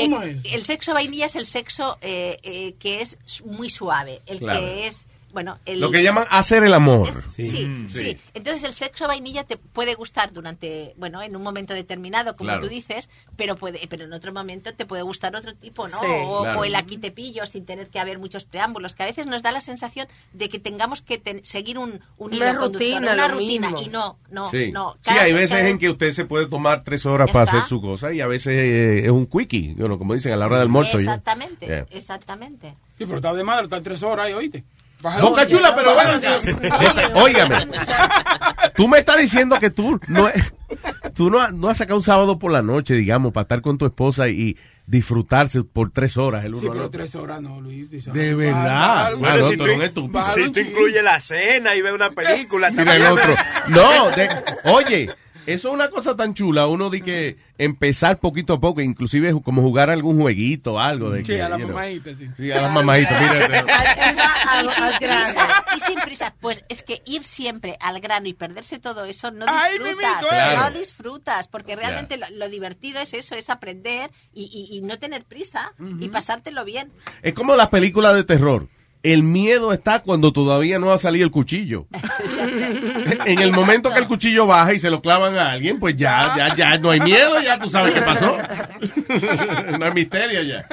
¿Cómo 0.09 0.21
es? 0.21 0.37
El 0.45 0.65
sexo 0.65 0.93
vainilla 0.93 1.25
es 1.27 1.35
el 1.35 1.45
sexo 1.45 1.97
eh, 2.01 2.39
eh, 2.43 2.73
que 2.79 3.01
es 3.01 3.17
muy 3.45 3.69
suave, 3.69 4.21
el 4.25 4.39
Claro. 4.39 4.59
que 4.59 4.87
es, 4.87 5.05
bueno, 5.37 5.59
el, 5.67 5.79
Lo 5.79 5.91
que 5.91 6.01
llaman 6.01 6.25
hacer 6.31 6.63
el 6.63 6.73
amor. 6.73 7.11
Sí, 7.35 7.63
Mm. 7.63 7.87
sí, 7.89 8.17
Entonces 8.33 8.63
el 8.63 8.73
sexo 8.73 9.05
vainilla 9.07 9.43
te 9.43 9.55
puede 9.57 9.93
gustar 9.93 10.33
durante, 10.33 10.95
bueno, 10.97 11.21
en 11.21 11.35
un 11.35 11.43
momento 11.43 11.75
determinado, 11.75 12.35
como 12.35 12.47
Claro. 12.47 12.61
tú 12.61 12.69
dices, 12.69 13.07
pero 13.35 13.55
puede, 13.55 13.85
pero 13.87 14.05
en 14.05 14.13
otro 14.13 14.33
momento 14.33 14.73
te 14.73 14.87
puede 14.87 15.03
gustar 15.03 15.35
otro 15.35 15.53
tipo, 15.53 15.87
¿no? 15.87 15.99
Sí. 15.99 16.05
o, 16.25 16.41
Claro. 16.41 16.59
o 16.61 16.65
el 16.65 16.73
aquí 16.73 16.97
te 16.97 17.11
pillo 17.11 17.45
sin 17.45 17.65
tener 17.67 17.89
que 17.89 17.99
haber 17.99 18.17
muchos 18.17 18.45
preámbulos, 18.45 18.95
que 18.95 19.03
a 19.03 19.05
veces 19.05 19.27
nos 19.27 19.43
da 19.43 19.51
la 19.51 19.61
sensación 19.61 20.07
de 20.33 20.49
que 20.49 20.57
tengamos 20.57 21.03
que 21.03 21.19
ten- 21.19 21.45
seguir 21.45 21.77
un, 21.77 22.01
un 22.17 22.33
Una 22.33 22.53
rutina, 22.53 23.13
una 23.13 23.27
rutina, 23.27 23.69
mismo. 23.69 23.85
y 23.85 23.89
no, 23.89 24.17
no, 24.31 24.49
sí, 24.49 24.71
no. 24.71 24.93
Sí, 24.95 25.09
Cada- 25.11 25.21
hay 25.21 25.33
veces 25.33 25.51
cada- 25.57 25.69
en 25.69 25.77
que 25.77 25.91
usted 25.91 26.13
se 26.13 26.25
puede 26.25 26.47
tomar 26.47 26.83
tres 26.83 27.05
horas 27.05 27.29
para 27.31 27.45
está. 27.45 27.57
hacer 27.57 27.69
su 27.69 27.79
cosa 27.79 28.11
y 28.11 28.21
a 28.21 28.27
veces 28.27 28.53
eh, 28.55 28.99
es 29.05 29.09
un 29.11 29.27
quickie, 29.27 29.75
bueno, 29.77 29.99
como 29.99 30.15
dicen, 30.15 30.33
a 30.33 30.35
la 30.35 30.47
hora 30.47 30.55
del 30.57 30.63
almuerzo. 30.63 30.97
Exactamente, 30.97 31.67
Yeah. 31.67 31.85
exactamente. 31.91 32.69
Sí, 32.97 33.05
pero 33.05 33.17
está 33.17 33.31
de 33.35 33.43
madre, 33.43 33.65
está 33.65 33.79
tres 33.81 34.01
horas 34.01 34.25
ahí, 34.25 34.33
oíste. 34.33 34.63
Boca 35.01 35.47
chula, 35.47 35.75
pero 35.75 35.91
acá. 35.99 36.19
Óigame, 37.15 37.67
tú 38.75 38.87
me 38.87 38.99
estás 38.99 39.17
diciendo 39.17 39.59
que 39.59 39.69
tú 39.69 39.99
no, 40.07 40.27
tú 41.13 41.29
no, 41.29 41.39
has- 41.39 41.53
no 41.53 41.69
has 41.69 41.77
sacado 41.77 41.97
un 41.99 42.03
sábado 42.03 42.39
por 42.39 42.51
la 42.51 42.61
noche, 42.61 42.95
digamos, 42.95 43.31
para 43.31 43.43
estar 43.43 43.61
con 43.61 43.77
tu 43.77 43.85
esposa 43.85 44.27
y 44.27 44.57
disfrutarse 44.87 45.63
por 45.63 45.91
tres 45.91 46.15
horas 46.17 46.45
el 46.45 46.53
uno 46.53 46.61
Sí, 46.61 46.65
al 46.67 46.71
pero 46.73 46.85
otro. 46.85 46.99
tres 46.99 47.13
horas 47.15 47.41
no, 47.41 47.59
Luis. 47.61 47.89
dice, 47.89 48.11
De 48.11 48.33
verdad. 48.33 49.11
Bueno, 49.17 49.21
baja- 49.21 49.37
no, 49.77 49.91
tú 49.91 50.11
Si 50.35 50.49
tú 50.51 50.59
incluyes 50.61 51.03
la 51.03 51.19
cena 51.19 51.75
y 51.75 51.81
ves 51.81 51.93
una 51.93 52.09
película. 52.11 52.69
Mira 52.71 52.95
el 52.95 53.05
otro. 53.05 53.35
No, 53.67 54.09
de- 54.11 54.29
oye, 54.63 55.09
eso 55.47 55.69
es 55.69 55.73
una 55.73 55.89
cosa 55.89 56.15
tan 56.15 56.33
chula. 56.35 56.67
Uno 56.67 56.89
de 56.91 57.01
que 57.01 57.37
empezar 57.57 58.19
poquito 58.19 58.53
a 58.53 58.59
poco, 58.59 58.81
inclusive 58.81 59.33
como 59.41 59.61
jugar 59.63 59.89
algún 59.89 60.19
jueguito, 60.21 60.79
algo 60.79 61.09
de 61.09 61.21
Sí, 61.21 61.25
que, 61.33 61.41
a 61.41 61.49
la 61.49 61.57
you 61.57 61.63
know. 61.65 61.75
mamadita, 61.75 62.11
sí. 62.15 62.29
Sí, 62.37 62.51
a 62.51 62.61
las 62.61 62.71
mamaditas, 62.71 63.19
mira. 63.21 63.65
y, 64.63 64.67
sin 64.69 64.97
prisa, 64.99 65.47
y 65.75 65.79
sin 65.79 65.99
prisa, 66.01 66.35
pues 66.39 66.63
es 66.69 66.83
que 66.83 67.01
ir 67.05 67.23
siempre 67.23 67.77
al 67.79 67.99
grano 67.99 68.27
y 68.27 68.33
perderse 68.33 68.77
todo 68.79 69.05
eso 69.05 69.31
no 69.31 69.45
disfrutas, 69.45 70.23
¿eh? 70.31 70.55
no 70.57 70.71
disfrutas, 70.71 71.47
porque 71.47 71.75
realmente 71.75 72.17
lo, 72.17 72.25
lo 72.33 72.49
divertido 72.49 72.99
es 72.99 73.13
eso, 73.13 73.35
es 73.35 73.49
aprender 73.49 74.11
y, 74.33 74.49
y- 74.53 74.77
y 74.77 74.81
no 74.81 74.99
tener 74.99 75.23
prisa 75.25 75.73
y 75.99 76.09
pasártelo 76.09 76.65
bien. 76.65 76.91
Es 77.21 77.33
como 77.33 77.55
las 77.55 77.69
películas 77.69 78.13
de 78.13 78.23
terror. 78.23 78.67
El 79.13 79.23
miedo 79.23 79.71
está 79.71 80.01
cuando 80.01 80.33
todavía 80.33 80.79
no 80.79 80.91
ha 80.91 80.97
salido 80.97 81.23
el 81.23 81.31
cuchillo. 81.31 81.87
En 83.25 83.39
el 83.39 83.51
momento 83.51 83.93
que 83.93 83.99
el 83.99 84.07
cuchillo 84.07 84.47
baja 84.47 84.73
y 84.73 84.79
se 84.79 84.89
lo 84.89 85.01
clavan 85.01 85.37
a 85.37 85.51
alguien, 85.51 85.79
pues 85.79 85.95
ya, 85.95 86.33
ya, 86.35 86.55
ya 86.55 86.77
no 86.77 86.89
hay 86.89 86.99
miedo, 86.99 87.41
ya 87.41 87.59
tú 87.59 87.69
sabes 87.69 87.93
qué 87.93 88.01
pasó. 88.01 88.37
No 89.79 89.85
hay 89.85 89.93
misterio 89.93 90.41
ya. 90.43 90.67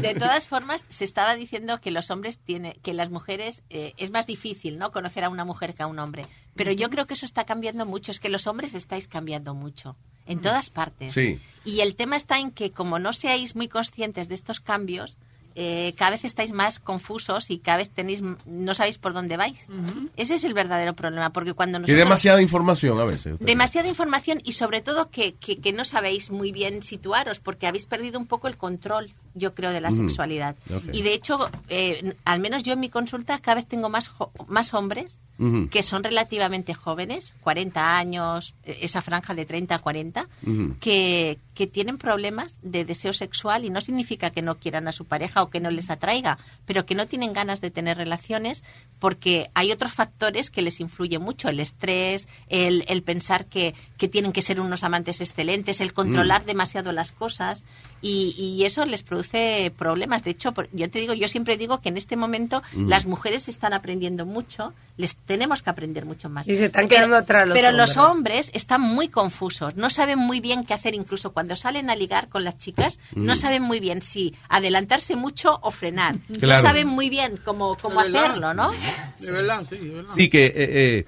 De 0.00 0.14
todas 0.14 0.46
formas, 0.46 0.86
se 0.88 1.04
estaba 1.04 1.34
diciendo 1.34 1.78
que 1.78 1.90
los 1.90 2.10
hombres 2.10 2.38
tienen, 2.38 2.74
que 2.82 2.94
las 2.94 3.10
mujeres 3.10 3.62
eh, 3.68 3.92
es 3.96 4.10
más 4.10 4.26
difícil, 4.26 4.78
¿no? 4.78 4.90
Conocer 4.90 5.24
a 5.24 5.28
una 5.28 5.44
mujer 5.44 5.74
que 5.74 5.82
a 5.82 5.86
un 5.86 5.98
hombre. 5.98 6.24
Pero 6.56 6.72
yo 6.72 6.88
creo 6.88 7.06
que 7.06 7.14
eso 7.14 7.26
está 7.26 7.44
cambiando 7.44 7.84
mucho. 7.84 8.10
Es 8.10 8.20
que 8.20 8.30
los 8.30 8.46
hombres 8.46 8.74
estáis 8.74 9.08
cambiando 9.08 9.54
mucho 9.54 9.96
en 10.26 10.40
todas 10.40 10.70
partes. 10.70 11.12
Sí. 11.12 11.40
Y 11.64 11.80
el 11.80 11.94
tema 11.94 12.16
está 12.16 12.38
en 12.38 12.50
que 12.50 12.70
como 12.70 12.98
no 12.98 13.12
seáis 13.12 13.56
muy 13.56 13.68
conscientes 13.68 14.28
de 14.28 14.34
estos 14.34 14.60
cambios, 14.60 15.18
eh, 15.60 15.92
cada 15.98 16.12
vez 16.12 16.24
estáis 16.24 16.52
más 16.52 16.78
confusos 16.78 17.50
y 17.50 17.58
cada 17.58 17.78
vez 17.78 17.90
tenéis 17.90 18.22
no 18.46 18.74
sabéis 18.74 18.96
por 18.98 19.12
dónde 19.12 19.36
vais. 19.36 19.58
Ese 20.16 20.34
es 20.34 20.44
el 20.44 20.54
verdadero 20.54 20.94
problema, 20.94 21.30
porque 21.30 21.52
cuando 21.52 21.78
Y 21.78 21.80
nosotros 21.80 21.98
demasiada 21.98 22.40
información 22.40 23.00
a 23.00 23.04
veces. 23.04 23.38
demasiada 23.40 23.88
información 23.88 24.40
y 24.44 24.52
sobre 24.52 24.80
todo 24.82 25.10
que, 25.10 25.34
que- 25.34 25.58
que 25.60 25.72
no 25.72 25.84
sabéis 25.84 26.30
muy 26.30 26.52
bien 26.52 26.82
situaros 26.84 27.40
porque 27.40 27.66
habéis 27.66 27.86
perdido 27.86 28.20
un 28.20 28.26
poco 28.26 28.46
el 28.46 28.56
control, 28.56 29.10
yo 29.34 29.54
creo, 29.54 29.72
de 29.72 29.80
la 29.80 29.90
sexualidad. 29.90 30.54
Y 30.92 31.02
de 31.02 31.12
hecho, 31.12 31.50
eh, 31.68 32.14
al 32.24 32.38
menos 32.38 32.62
yo 32.62 32.74
en 32.74 32.80
mi 32.80 32.88
consulta 32.88 33.38
cada 33.40 33.56
vez 33.56 33.66
tengo 33.66 33.88
más, 33.88 34.06
jo- 34.08 34.30
más 34.46 34.74
hombres 34.74 35.18
Que 35.70 35.84
son 35.84 36.02
relativamente 36.02 36.74
jóvenes, 36.74 37.36
40 37.42 37.96
años, 37.96 38.54
eh, 38.64 38.78
esa 38.82 39.02
franja 39.02 39.34
de 39.34 39.46
30 39.46 39.76
a 39.76 39.78
40, 39.78 40.26
Ujú. 40.44 40.74
que, 40.80 41.38
que 41.54 41.68
tienen 41.68 41.96
problemas 41.96 42.56
de 42.62 42.84
deseo 42.84 43.12
sexual 43.12 43.64
y 43.64 43.70
no 43.70 43.80
significa 43.80 44.30
que 44.30 44.42
no 44.42 44.56
quieran 44.56 44.88
a 44.88 44.92
su 44.92 45.04
pareja 45.04 45.42
o 45.44 45.48
que 45.50 45.60
no 45.60 45.70
les 45.70 45.90
atraiga, 45.90 46.38
pero 46.66 46.84
que 46.86 46.96
no 46.96 47.06
tienen 47.06 47.32
ganas 47.32 47.60
de 47.60 47.70
tener 47.70 47.96
relaciones 47.98 48.64
porque 48.98 49.48
hay 49.54 49.70
otros 49.70 49.92
factores 49.92 50.50
que 50.50 50.60
les 50.62 50.80
influyen 50.80 51.22
mucho, 51.22 51.48
el 51.48 51.60
estrés, 51.60 52.26
el, 52.48 52.84
el 52.88 53.04
pensar 53.04 53.46
que, 53.46 53.76
que 53.96 54.08
tienen 54.08 54.32
que 54.32 54.42
ser 54.42 54.60
unos 54.60 54.82
amantes 54.82 55.20
excelentes, 55.20 55.80
el 55.80 55.92
controlar 55.92 56.42
Mm. 56.42 56.46
demasiado 56.46 56.90
las 56.92 57.12
cosas 57.12 57.62
y, 58.02 58.34
y 58.36 58.64
eso 58.64 58.84
les 58.86 59.02
produce 59.04 59.72
problemas. 59.76 60.24
De 60.24 60.30
hecho, 60.30 60.52
por- 60.52 60.68
yo 60.72 60.90
te 60.90 60.98
digo, 60.98 61.14
yo 61.14 61.28
siempre 61.28 61.56
digo 61.56 61.80
que 61.80 61.90
en 61.90 61.96
este 61.96 62.16
momento 62.16 62.60
Mm. 62.72 62.88
las 62.88 63.06
mujeres 63.06 63.48
están 63.48 63.72
aprendiendo 63.72 64.26
mucho, 64.26 64.72
les 64.96 65.14
tenemos 65.28 65.62
que 65.62 65.70
aprender 65.70 66.04
mucho 66.06 66.28
más. 66.28 66.48
Y 66.48 66.56
se 66.56 66.64
están 66.64 66.88
quedando 66.88 67.14
atrás 67.14 67.46
los 67.46 67.56
Pero 67.56 67.70
los 67.70 67.96
hombres. 67.96 68.48
hombres 68.48 68.50
están 68.54 68.80
muy 68.80 69.06
confusos, 69.08 69.76
no 69.76 69.90
saben 69.90 70.18
muy 70.18 70.40
bien 70.40 70.64
qué 70.64 70.74
hacer, 70.74 70.94
incluso 70.94 71.32
cuando 71.32 71.54
salen 71.54 71.88
a 71.90 71.94
ligar 71.94 72.28
con 72.28 72.42
las 72.42 72.58
chicas, 72.58 72.98
no 73.14 73.34
Mm. 73.34 73.36
saben 73.36 73.62
muy 73.62 73.78
bien 73.78 74.02
si 74.02 74.34
adelantarse 74.48 75.14
mucho 75.14 75.60
o 75.62 75.70
frenar. 75.70 76.16
Claro. 76.40 76.60
No 76.60 76.66
saben 76.68 76.88
muy 76.88 77.08
bien 77.10 77.38
cómo, 77.44 77.76
cómo 77.80 78.00
De 78.02 78.10
verdad. 78.10 78.24
hacerlo, 78.24 78.54
¿no? 78.54 78.70
De 79.20 79.30
verdad, 79.30 79.62
sí, 79.68 79.76
de 79.76 79.94
verdad. 79.94 80.12
Sí, 80.16 80.28
que 80.28 80.46
eh, 80.46 80.52
eh, 80.56 81.06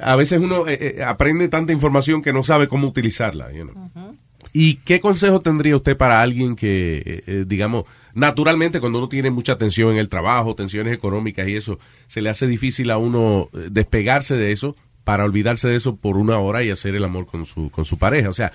a 0.00 0.16
veces 0.16 0.40
uno 0.40 0.66
eh, 0.66 0.96
eh, 0.98 1.02
aprende 1.04 1.48
tanta 1.48 1.72
información 1.72 2.22
que 2.22 2.32
no 2.32 2.42
sabe 2.42 2.66
cómo 2.66 2.88
utilizarla. 2.88 3.52
you 3.52 3.64
know. 3.68 4.16
¿Y 4.54 4.76
qué 4.84 5.00
consejo 5.00 5.40
tendría 5.40 5.76
usted 5.76 5.96
para 5.96 6.20
alguien 6.20 6.56
que, 6.56 6.96
eh, 6.98 7.22
eh, 7.26 7.44
digamos, 7.46 7.84
naturalmente 8.14 8.80
cuando 8.80 8.98
uno 8.98 9.08
tiene 9.08 9.30
mucha 9.30 9.58
tensión 9.58 9.92
en 9.92 9.98
el 9.98 10.08
trabajo, 10.08 10.54
tensiones 10.54 10.94
económicas 10.94 11.48
y 11.48 11.56
eso, 11.56 11.78
se 12.06 12.20
le 12.22 12.30
hace 12.30 12.46
difícil 12.46 12.90
a 12.90 12.98
uno 12.98 13.48
eh, 13.52 13.68
despegarse 13.70 14.36
de 14.36 14.52
eso 14.52 14.74
para 15.04 15.24
olvidarse 15.24 15.68
de 15.68 15.76
eso 15.76 15.96
por 15.96 16.16
una 16.16 16.38
hora 16.38 16.62
y 16.62 16.70
hacer 16.70 16.94
el 16.94 17.04
amor 17.04 17.26
con 17.26 17.46
su, 17.46 17.70
con 17.70 17.84
su 17.84 17.98
pareja? 17.98 18.30
O 18.30 18.34
sea, 18.34 18.52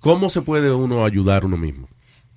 ¿cómo 0.00 0.30
se 0.30 0.42
puede 0.42 0.72
uno 0.72 1.04
ayudar 1.04 1.44
uno 1.44 1.56
mismo? 1.56 1.88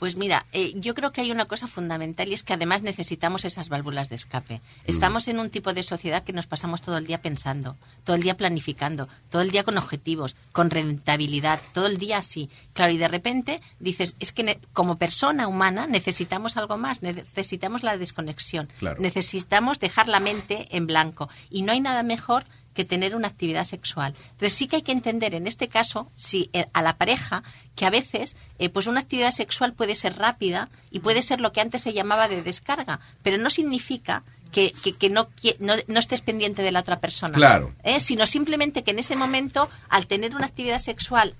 Pues 0.01 0.15
mira, 0.15 0.47
eh, 0.51 0.73
yo 0.77 0.95
creo 0.95 1.11
que 1.11 1.21
hay 1.21 1.31
una 1.31 1.45
cosa 1.45 1.67
fundamental 1.67 2.27
y 2.27 2.33
es 2.33 2.41
que 2.41 2.53
además 2.53 2.81
necesitamos 2.81 3.45
esas 3.45 3.69
válvulas 3.69 4.09
de 4.09 4.15
escape. 4.15 4.59
Estamos 4.87 5.27
en 5.27 5.39
un 5.39 5.51
tipo 5.51 5.75
de 5.75 5.83
sociedad 5.83 6.23
que 6.23 6.33
nos 6.33 6.47
pasamos 6.47 6.81
todo 6.81 6.97
el 6.97 7.05
día 7.05 7.21
pensando, 7.21 7.77
todo 8.03 8.15
el 8.15 8.23
día 8.23 8.35
planificando, 8.35 9.07
todo 9.29 9.43
el 9.43 9.51
día 9.51 9.63
con 9.63 9.77
objetivos, 9.77 10.35
con 10.53 10.71
rentabilidad, 10.71 11.61
todo 11.75 11.85
el 11.85 11.99
día 11.99 12.17
así. 12.17 12.49
Claro, 12.73 12.91
y 12.93 12.97
de 12.97 13.09
repente 13.09 13.61
dices, 13.79 14.15
es 14.19 14.31
que 14.31 14.59
como 14.73 14.97
persona 14.97 15.47
humana 15.47 15.85
necesitamos 15.85 16.57
algo 16.57 16.79
más, 16.79 17.03
necesitamos 17.03 17.83
la 17.83 17.95
desconexión, 17.95 18.69
Claro. 18.79 18.99
necesitamos 18.99 19.79
dejar 19.79 20.07
la 20.07 20.19
mente 20.19 20.67
en 20.75 20.87
blanco 20.87 21.29
y 21.51 21.61
no 21.61 21.73
hay 21.73 21.79
nada 21.79 22.01
mejor 22.01 22.45
que 22.73 22.85
tener 22.85 23.15
una 23.15 23.27
actividad 23.27 23.65
sexual. 23.65 24.13
Entonces 24.31 24.53
sí 24.53 24.67
que 24.67 24.77
hay 24.77 24.81
que 24.81 24.91
entender 24.91 25.33
en 25.33 25.47
este 25.47 25.67
caso 25.67 26.11
si 26.15 26.49
eh, 26.53 26.67
a 26.73 26.81
la 26.81 26.97
pareja 26.97 27.43
que 27.75 27.85
a 27.85 27.89
veces 27.89 28.35
eh, 28.59 28.69
pues 28.69 28.87
una 28.87 28.99
actividad 29.01 29.31
sexual 29.31 29.73
puede 29.73 29.95
ser 29.95 30.17
rápida 30.17 30.69
y 30.89 30.99
puede 30.99 31.21
ser 31.21 31.41
lo 31.41 31.51
que 31.51 31.61
antes 31.61 31.81
se 31.81 31.93
llamaba 31.93 32.27
de 32.27 32.41
descarga, 32.43 32.99
pero 33.23 33.37
no 33.37 33.49
significa 33.49 34.23
que, 34.51 34.73
que- 34.83 34.93
que 34.93 35.09
no, 35.09 35.29
no, 35.59 35.75
no 35.87 35.99
estés 35.99 36.21
pendiente 36.21 36.61
de 36.61 36.71
la 36.71 36.81
otra 36.81 36.99
persona. 36.99 37.33
Claro. 37.33 37.73
¿eh? 37.83 37.99
Sino 38.01 38.25
simplemente 38.27 38.83
que 38.83 38.91
en 38.91 38.99
ese 38.99 39.15
momento, 39.15 39.69
al 39.87 40.07
tener 40.07 40.35
una 40.35 40.45
actividad 40.45 40.79
sexual 40.79 41.35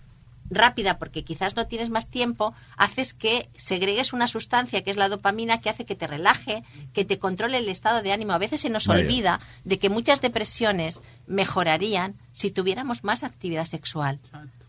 rápida 0.52 1.00
porque 1.00 1.24
quizás 1.24 1.56
no 1.56 1.66
tienes 1.66 1.90
más 1.90 2.08
tiempo, 2.08 2.54
haces 2.78 3.14
que 3.14 3.50
segregues 3.56 4.14
una 4.14 4.28
sustancia 4.28 4.84
que 4.84 4.92
es 4.92 4.98
la 4.98 5.10
dopamina 5.10 5.58
que 5.58 5.70
hace 5.70 5.86
que 5.86 5.96
te 5.96 6.06
relaje, 6.06 6.64
que 6.94 7.06
te 7.06 7.18
controle 7.18 7.58
el 7.58 7.70
estado 7.70 8.04
de 8.04 8.12
ánimo. 8.12 8.34
A 8.34 8.38
veces 8.38 8.62
se 8.62 8.70
nos 8.70 8.86
Vaya. 8.86 9.02
olvida 9.02 9.40
de 9.64 9.80
que 9.80 9.90
muchas 9.90 10.22
depresiones 10.22 11.00
mejorarían 11.26 12.16
si 12.34 12.52
tuviéramos 12.52 13.04
más 13.04 13.24
actividad 13.24 13.66
sexual. 13.66 14.20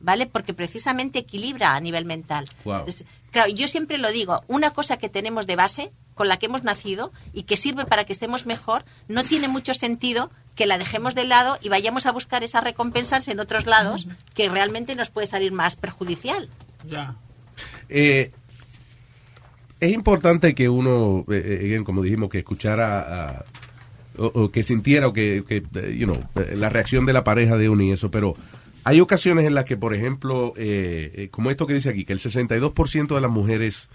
¿vale? 0.02 0.26
Porque 0.26 0.52
precisamente 0.52 1.20
equilibra 1.20 1.74
a 1.74 1.80
nivel 1.80 2.04
mental. 2.04 2.48
Wow. 2.64 2.84
Claro, 3.30 3.50
yo 3.50 3.66
siempre 3.68 3.96
lo 3.98 4.10
digo, 4.10 4.44
una 4.48 4.72
cosa 4.72 4.98
que 4.98 5.08
tenemos 5.08 5.46
de 5.46 5.56
base, 5.56 5.92
con 6.14 6.28
la 6.28 6.38
que 6.38 6.46
hemos 6.46 6.64
nacido 6.64 7.12
y 7.32 7.44
que 7.44 7.56
sirve 7.56 7.86
para 7.86 8.04
que 8.04 8.12
estemos 8.12 8.44
mejor, 8.44 8.84
no 9.08 9.24
tiene 9.24 9.48
mucho 9.48 9.72
sentido 9.72 10.30
que 10.54 10.66
la 10.66 10.78
dejemos 10.78 11.14
de 11.14 11.24
lado 11.24 11.58
y 11.62 11.68
vayamos 11.68 12.06
a 12.06 12.12
buscar 12.12 12.42
esas 12.44 12.62
recompensas 12.64 13.26
en 13.28 13.40
otros 13.40 13.66
lados 13.66 14.06
que 14.34 14.48
realmente 14.48 14.94
nos 14.94 15.10
puede 15.10 15.26
salir 15.26 15.52
más 15.52 15.76
perjudicial. 15.76 16.48
Ya. 16.88 17.16
Eh, 17.88 18.32
es 19.80 19.92
importante 19.92 20.54
que 20.54 20.68
uno, 20.68 21.24
eh, 21.30 21.76
eh, 21.78 21.82
como 21.84 22.02
dijimos, 22.02 22.28
que 22.30 22.38
escuchara 22.38 23.00
a- 23.38 23.44
o, 24.18 24.26
o 24.26 24.50
que 24.52 24.62
sintiera 24.62 25.08
o 25.08 25.12
que, 25.12 25.42
que, 25.48 25.56
eh, 25.74 25.96
you 25.98 26.06
know, 26.06 26.22
la 26.54 26.68
reacción 26.68 27.06
de 27.06 27.14
la 27.14 27.24
pareja 27.24 27.56
de 27.56 27.68
uno 27.70 27.82
y 27.82 27.92
eso, 27.92 28.10
pero 28.10 28.36
hay 28.84 29.00
ocasiones 29.00 29.46
en 29.46 29.54
las 29.54 29.64
que, 29.64 29.76
por 29.78 29.94
ejemplo, 29.94 30.52
eh, 30.56 31.12
eh, 31.14 31.28
como 31.30 31.50
esto 31.50 31.66
que 31.66 31.74
dice 31.74 31.88
aquí, 31.88 32.04
que 32.04 32.12
el 32.12 32.18
62% 32.18 33.14
de 33.14 33.20
las 33.20 33.30
mujeres 33.30 33.88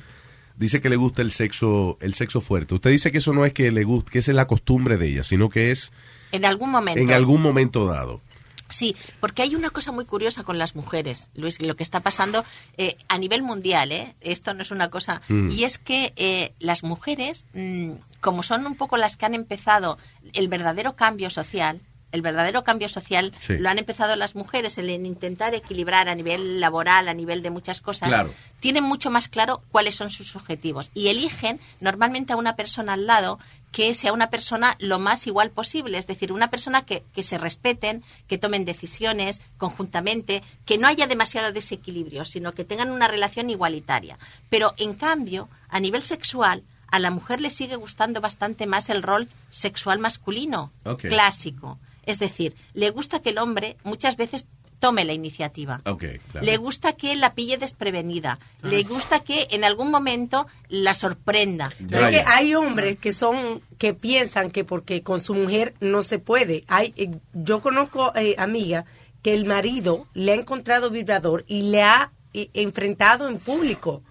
dice 0.56 0.82
que 0.82 0.90
le 0.90 0.96
gusta 0.96 1.22
el 1.22 1.32
sexo 1.32 1.98
el 2.02 2.16
sexo 2.16 2.42
fuerte. 2.42 2.74
Usted 2.74 2.90
dice 2.90 3.12
que 3.12 3.20
eso 3.20 3.32
no 3.32 3.46
es 3.46 3.54
que 3.54 3.72
le 3.72 3.84
guste, 3.84 4.12
que 4.12 4.20
esa 4.20 4.32
es 4.32 4.36
la 4.36 4.48
costumbre 4.48 4.98
de 4.98 5.08
ella, 5.08 5.24
sino 5.24 5.50
que 5.50 5.70
es 5.72 5.92
En 6.32 6.46
algún 6.46 6.70
momento. 6.72 7.00
en 7.02 7.12
algún 7.12 7.42
momento 7.42 7.86
dado. 7.86 8.22
Sí, 8.70 8.98
porque 9.22 9.44
hay 9.44 9.56
una 9.56 9.70
cosa 9.70 9.94
muy 9.94 10.04
curiosa 10.04 10.44
con 10.44 10.58
las 10.58 10.76
mujeres, 10.76 11.30
Luis, 11.36 11.62
lo 11.62 11.78
que 11.78 11.84
está 11.84 12.02
pasando 12.02 12.44
eh, 12.78 12.98
a 13.08 13.18
nivel 13.18 13.42
mundial, 13.42 13.94
¿eh? 13.94 14.16
esto 14.20 14.54
no 14.54 14.62
es 14.62 14.72
una 14.72 14.90
cosa, 14.90 15.22
Mm. 15.30 15.52
y 15.52 15.64
es 15.64 15.78
que 15.78 16.12
eh, 16.18 16.52
las 16.60 16.84
mujeres, 16.84 17.46
mm, 17.54 17.92
como 18.20 18.44
son 18.44 18.68
un 18.68 18.76
poco 18.76 18.98
las 18.98 19.16
que 19.16 19.26
han 19.26 19.36
empezado 19.36 19.98
el 20.34 20.50
verdadero 20.50 20.94
cambio 20.96 21.30
social, 21.30 21.80
el 22.12 22.22
verdadero 22.22 22.64
cambio 22.66 22.90
social 22.90 23.34
Sí. 23.40 23.58
lo 23.58 23.70
han 23.70 23.80
empezado 23.80 24.16
las 24.18 24.36
mujeres 24.36 24.78
en 24.78 25.06
intentar 25.06 25.54
equilibrar 25.56 26.08
a 26.10 26.16
nivel 26.16 26.60
laboral, 26.60 27.08
a 27.10 27.14
nivel 27.14 27.42
de 27.42 27.50
muchas 27.52 27.80
cosas, 27.82 28.10
Claro. 28.10 28.34
tienen 28.60 28.84
mucho 28.84 29.12
más 29.12 29.28
claro 29.30 29.62
cuáles 29.72 29.96
son 29.96 30.10
sus 30.10 30.36
objetivos 30.36 30.90
y 30.94 31.08
eligen 31.08 31.60
normalmente 31.82 32.34
a 32.34 32.38
una 32.38 32.56
persona 32.58 32.94
al 32.94 33.08
lado 33.08 33.40
que 33.72 33.94
sea 33.94 34.14
una 34.14 34.30
persona 34.30 34.76
lo 34.80 35.00
más 35.00 35.28
igual 35.28 35.52
posible, 35.52 35.98
es 35.98 36.08
decir, 36.08 36.32
una 36.32 36.50
persona 36.50 36.86
que, 36.86 37.04
que 37.14 37.24
se 37.24 37.38
respeten, 37.38 38.04
que 38.28 38.38
tomen 38.38 38.66
decisiones 38.66 39.42
conjuntamente, 39.58 40.42
que 40.66 40.78
no 40.78 40.88
haya 40.88 41.08
demasiado 41.08 41.52
desequilibrio, 41.52 42.26
sino 42.26 42.54
que 42.54 42.64
tengan 42.64 42.92
una 42.92 43.08
relación 43.08 43.50
igualitaria. 43.50 44.18
Pero 44.50 44.74
en 44.78 44.94
cambio, 44.94 45.50
a 45.70 45.80
nivel 45.80 46.02
sexual, 46.02 46.64
a 46.88 47.00
la 47.00 47.12
mujer 47.12 47.42
le 47.42 47.50
sigue 47.50 47.76
gustando 47.76 48.22
bastante 48.22 48.66
más 48.66 48.90
el 48.90 49.04
rol 49.04 49.30
sexual 49.52 50.00
masculino, 50.00 50.72
clásico. 51.00 51.78
Es 52.04 52.20
decir, 52.20 52.56
le 52.74 52.90
gusta 52.90 53.22
que 53.22 53.32
el 53.32 53.38
hombre 53.38 53.78
muchas 53.84 54.16
veces 54.16 54.48
tome 54.80 55.06
la 55.06 55.14
iniciativa. 55.14 55.82
Claro. 55.84 56.18
Le 56.42 56.58
gusta 56.58 56.94
que 56.94 57.16
la 57.16 57.34
pille 57.34 57.58
desprevenida. 57.58 58.40
Le 58.62 58.84
gusta 58.84 59.20
que 59.22 59.48
en 59.52 59.64
algún 59.64 59.92
momento 59.92 60.48
la 60.70 60.96
sorprenda. 60.96 61.72
Es 61.80 62.10
que 62.10 62.24
hay 62.26 62.56
hombres 62.56 62.98
que 62.98 63.14
son 63.14 63.62
que 63.78 63.94
piensan 63.94 64.52
que 64.52 64.64
porque 64.64 65.04
con 65.04 65.22
su 65.22 65.34
mujer 65.34 65.74
no 65.80 66.04
se 66.04 66.20
puede. 66.20 66.64
Hay 66.68 66.94
eh, 66.98 67.12
yo 67.34 67.62
conozco 67.62 68.14
eh, 68.16 68.36
amigas 68.38 68.86
que 69.22 69.34
el 69.34 69.46
marido 69.46 70.08
le 70.14 70.32
ha 70.32 70.36
encontrado 70.36 70.90
vibrador 70.90 71.44
y 71.48 71.64
le 71.64 71.82
ha 71.82 72.12
eh, 72.34 72.50
enfrentado 72.54 73.28
en 73.28 73.40
público. 73.40 74.04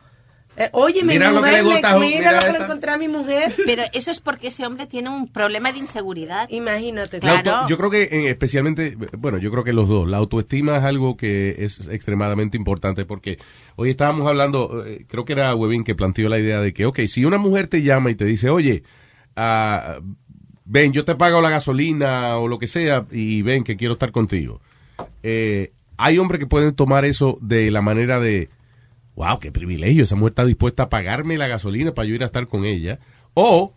Eh, 0.59 0.71
oye, 0.73 1.03
mi 1.03 1.09
Mira 1.15 1.31
lo 1.31 1.43
que 1.43 1.47
mujer, 1.49 1.53
le 1.53 1.69
le- 1.69 1.73
gusta, 1.75 1.99
mira, 1.99 2.17
mira 2.19 2.33
lo 2.33 2.41
que 2.41 2.53
le 2.59 2.65
encontré 2.65 2.91
a 2.93 2.97
mi 2.97 3.09
mujer. 3.09 3.53
Pero 3.67 3.83
eso 3.93 4.11
es 4.11 4.21
porque 4.21 4.49
ese 4.49 4.65
hombre 4.65 4.87
tiene 4.87 5.11
un 5.11 5.29
problema 5.29 5.71
de 5.73 5.79
inseguridad. 5.79 6.49
Imagínate. 6.51 7.21
La 7.21 7.39
auto- 7.41 7.69
yo 7.69 7.77
creo 7.77 7.91
que 7.91 8.03
eh, 8.05 8.31
especialmente, 8.31 8.97
bueno, 9.19 9.37
yo 9.39 9.51
creo 9.51 9.65
que 9.65 9.73
los 9.75 9.87
dos, 9.89 10.09
la 10.09 10.17
autoestima 10.17 10.79
es 10.79 10.83
algo 10.85 11.17
que 11.17 11.57
es 11.59 11.87
extremadamente 11.89 12.57
importante 12.57 13.05
porque 13.05 13.39
hoy 13.77 13.91
estábamos 13.91 14.27
hablando, 14.27 14.85
eh, 14.87 15.05
creo 15.09 15.25
que 15.27 15.35
era 15.35 15.55
Webin 15.55 15.85
que 15.85 15.95
planteó 15.95 16.29
la 16.29 16.39
idea 16.39 16.61
de 16.61 16.73
que, 16.73 16.87
ok, 16.87 17.01
si 17.07 17.25
una 17.25 17.37
mujer 17.39 17.67
te 17.67 17.83
llama 17.83 18.11
y 18.11 18.15
te 18.15 18.25
dice, 18.25 18.49
oye, 18.49 18.83
ah, 19.37 19.99
ven, 20.65 20.93
yo 20.93 21.05
te 21.05 21.15
pago 21.15 21.41
la 21.43 21.51
gasolina 21.51 22.39
o 22.39 22.49
lo 22.49 22.59
que 22.59 22.67
sea 22.67 23.05
y 23.13 23.43
ven 23.43 23.63
que 23.63 23.77
quiero 23.77 23.93
estar 23.95 24.11
contigo. 24.11 24.61
Eh, 25.23 25.73
hay 25.99 26.19
hombres 26.19 26.39
que 26.41 26.47
pueden 26.47 26.75
tomar 26.75 27.05
eso 27.05 27.39
de 27.41 27.71
la 27.71 27.83
manera 27.83 28.21
de, 28.21 28.49
wow, 29.17 29.41
qué 29.41 29.51
privilegio, 29.51 30.05
esa 30.05 30.15
mujer 30.15 30.33
está 30.33 30.45
dispuesta 30.45 30.85
a 30.85 30.89
pagarme 30.89 31.39
la 31.39 31.49
gasolina 31.49 31.93
para 31.93 32.07
yo 32.07 32.15
ir 32.15 32.23
a 32.23 32.27
estar 32.27 32.47
con 32.47 32.65
ella. 32.65 33.01
O, 33.35 33.73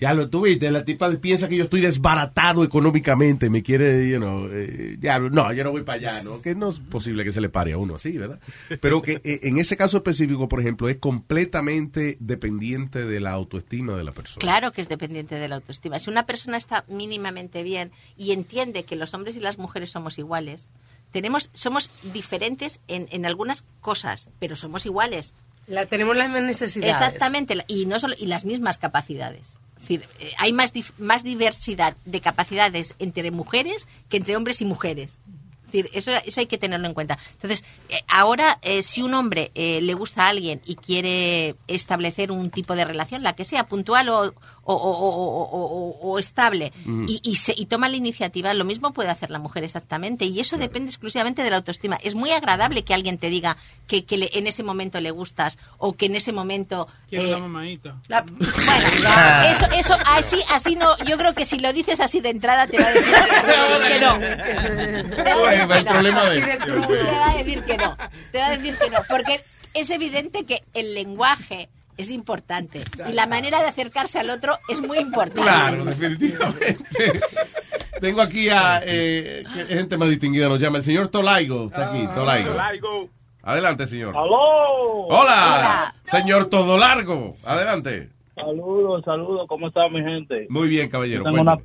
ya 0.00 0.14
lo 0.14 0.28
tuviste, 0.30 0.70
la 0.70 0.84
tipa 0.84 1.10
piensa 1.20 1.46
que 1.46 1.56
yo 1.56 1.64
estoy 1.64 1.80
desbaratado 1.80 2.64
económicamente, 2.64 3.50
me 3.50 3.62
quiere, 3.62 4.08
you 4.08 4.16
know, 4.16 4.48
eh, 4.50 4.96
ya, 4.98 5.18
no, 5.18 5.52
yo 5.52 5.62
no 5.62 5.70
voy 5.70 5.82
para 5.82 5.98
allá, 5.98 6.22
¿no? 6.24 6.40
Que 6.42 6.54
no 6.54 6.70
es 6.70 6.80
posible 6.80 7.22
que 7.22 7.32
se 7.32 7.40
le 7.40 7.50
pare 7.50 7.72
a 7.72 7.78
uno 7.78 7.94
así, 7.94 8.16
¿verdad? 8.18 8.40
Pero 8.80 9.00
que 9.00 9.20
eh, 9.24 9.40
en 9.44 9.58
ese 9.58 9.76
caso 9.76 9.98
específico, 9.98 10.48
por 10.48 10.60
ejemplo, 10.60 10.88
es 10.88 10.96
completamente 10.96 12.16
dependiente 12.18 13.04
de 13.04 13.20
la 13.20 13.30
autoestima 13.30 13.96
de 13.96 14.04
la 14.04 14.12
persona. 14.12 14.40
Claro 14.40 14.72
que 14.72 14.80
es 14.80 14.88
dependiente 14.88 15.36
de 15.36 15.48
la 15.48 15.56
autoestima. 15.56 15.98
Si 15.98 16.10
una 16.10 16.26
persona 16.26 16.56
está 16.56 16.84
mínimamente 16.88 17.62
bien 17.62 17.92
y 18.16 18.32
entiende 18.32 18.84
que 18.84 18.96
los 18.96 19.14
hombres 19.14 19.36
y 19.36 19.40
las 19.40 19.58
mujeres 19.58 19.90
somos 19.90 20.18
iguales, 20.18 20.68
tenemos, 21.12 21.50
somos 21.52 21.90
diferentes 22.12 22.80
en, 22.88 23.08
en 23.10 23.26
algunas 23.26 23.64
cosas, 23.80 24.28
pero 24.38 24.56
somos 24.56 24.86
iguales. 24.86 25.34
La, 25.66 25.86
tenemos 25.86 26.16
las 26.16 26.28
mismas 26.28 26.44
necesidades. 26.44 26.94
Exactamente, 26.94 27.56
y 27.68 27.86
no 27.86 27.98
solo 27.98 28.14
y 28.18 28.26
las 28.26 28.44
mismas 28.44 28.78
capacidades. 28.78 29.58
Es 29.76 29.82
decir, 29.82 30.08
eh, 30.18 30.32
hay 30.36 30.52
más 30.52 30.74
dif- 30.74 30.92
más 30.98 31.22
diversidad 31.22 31.96
de 32.04 32.20
capacidades 32.20 32.94
entre 32.98 33.30
mujeres 33.30 33.88
que 34.08 34.16
entre 34.18 34.36
hombres 34.36 34.60
y 34.60 34.64
mujeres. 34.64 35.18
Es 35.66 35.72
decir, 35.72 35.90
eso, 35.94 36.10
eso 36.26 36.40
hay 36.40 36.46
que 36.46 36.58
tenerlo 36.58 36.88
en 36.88 36.94
cuenta. 36.94 37.16
Entonces, 37.32 37.62
eh, 37.88 38.00
ahora, 38.08 38.58
eh, 38.62 38.82
si 38.82 39.02
un 39.02 39.14
hombre 39.14 39.52
eh, 39.54 39.80
le 39.80 39.94
gusta 39.94 40.24
a 40.26 40.28
alguien 40.30 40.60
y 40.66 40.74
quiere 40.74 41.54
establecer 41.68 42.32
un 42.32 42.50
tipo 42.50 42.74
de 42.74 42.84
relación, 42.84 43.22
la 43.22 43.36
que 43.36 43.44
sea, 43.44 43.66
puntual 43.66 44.08
o, 44.08 44.34
o, 44.64 44.74
o- 44.74 44.90
o- 44.90 45.42
o- 45.44 45.66
o- 46.00 46.12
o 46.12 46.18
estable, 46.18 46.72
Mm. 46.84 47.06
y, 47.08 47.20
y, 47.24 47.36
se- 47.36 47.54
y 47.56 47.66
toma 47.66 47.88
la 47.88 47.96
iniciativa, 47.96 48.52
lo 48.54 48.64
mismo 48.64 48.92
puede 48.92 49.08
hacer 49.10 49.30
la 49.30 49.38
mujer 49.38 49.64
exactamente. 49.64 50.24
Y 50.26 50.40
eso 50.40 50.56
depende 50.58 50.90
exclusivamente 50.90 51.42
de 51.42 51.50
la 51.50 51.56
autoestima. 51.56 51.96
Es 52.02 52.14
muy 52.14 52.30
agradable 52.30 52.82
que 52.84 52.94
alguien 52.94 53.18
te 53.18 53.30
diga 53.30 53.56
que, 53.86 54.04
que 54.04 54.16
le- 54.16 54.30
en 54.34 54.46
ese 54.46 54.62
momento 54.62 55.00
le 55.00 55.10
gustas 55.10 55.58
o 55.78 55.94
que 55.94 56.06
en 56.06 56.16
ese 56.16 56.32
momento... 56.32 56.86
Quiero 57.08 57.24
eh, 57.24 57.28
una 57.34 57.38
mamadita. 57.48 57.96
la- 58.08 58.22
bueno, 58.22 59.50
eso, 59.50 59.66
eso, 59.72 59.96
así, 60.06 60.40
así 60.50 60.76
no. 60.76 60.96
Yo 61.04 61.16
creo 61.18 61.34
que 61.34 61.44
si 61.44 61.58
lo 61.58 61.72
dices 61.72 62.00
así 62.00 62.20
de 62.20 62.30
entrada 62.30 62.66
te 62.66 62.78
va 62.78 62.88
a 62.88 62.92
decir 62.92 63.14
que, 63.88 64.00
no. 64.00 64.18
Te 64.18 65.34
va 65.34 65.48
a 65.48 65.50
decir 67.34 67.62
que 67.64 67.76
no. 67.76 67.96
Te 68.32 68.38
va 68.38 68.46
a 68.46 68.56
decir 68.56 68.76
que 68.78 68.90
no. 68.90 68.98
Porque 69.08 69.42
es 69.74 69.90
evidente 69.90 70.44
que 70.44 70.62
el 70.74 70.94
lenguaje 70.94 71.68
es 72.00 72.10
importante 72.10 72.82
y 73.08 73.12
la 73.12 73.26
manera 73.26 73.60
de 73.60 73.66
acercarse 73.66 74.18
al 74.18 74.30
otro 74.30 74.58
es 74.68 74.80
muy 74.80 74.98
importante. 74.98 75.42
Claro, 75.42 75.84
definitivamente. 75.84 76.76
Tengo 78.00 78.22
aquí 78.22 78.48
a 78.48 78.80
eh, 78.84 79.44
que 79.54 79.64
gente 79.74 79.98
más 79.98 80.08
distinguida, 80.08 80.48
nos 80.48 80.60
llama 80.60 80.78
el 80.78 80.84
señor 80.84 81.08
Tolaigo. 81.08 81.66
Está 81.66 81.90
aquí, 81.90 82.06
Tolaigo. 82.14 83.08
Adelante, 83.42 83.86
señor. 83.86 84.16
¡Aló! 84.16 85.06
Hola, 85.08 85.94
señor 86.04 86.46
Todo 86.48 86.78
Largo. 86.78 87.32
Adelante. 87.46 88.10
Saludos, 88.34 89.04
saludos, 89.04 89.46
¿cómo 89.48 89.68
está 89.68 89.88
mi 89.88 90.02
gente? 90.02 90.46
Muy 90.48 90.68
bien, 90.68 90.88
caballero. 90.88 91.24
Tengo 91.24 91.40
una, 91.40 91.58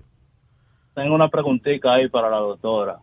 tengo 0.93 1.15
una 1.15 1.29
preguntita 1.29 1.93
ahí 1.93 2.09
para 2.09 2.29
la 2.29 2.37
doctora. 2.37 2.97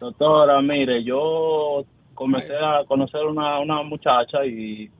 Doctora, 0.00 0.62
mire, 0.62 1.02
yo 1.04 1.84
comencé 2.14 2.54
a 2.54 2.84
conocer 2.86 3.22
una, 3.24 3.58
una 3.58 3.82
muchacha 3.82 4.44
y 4.46 4.90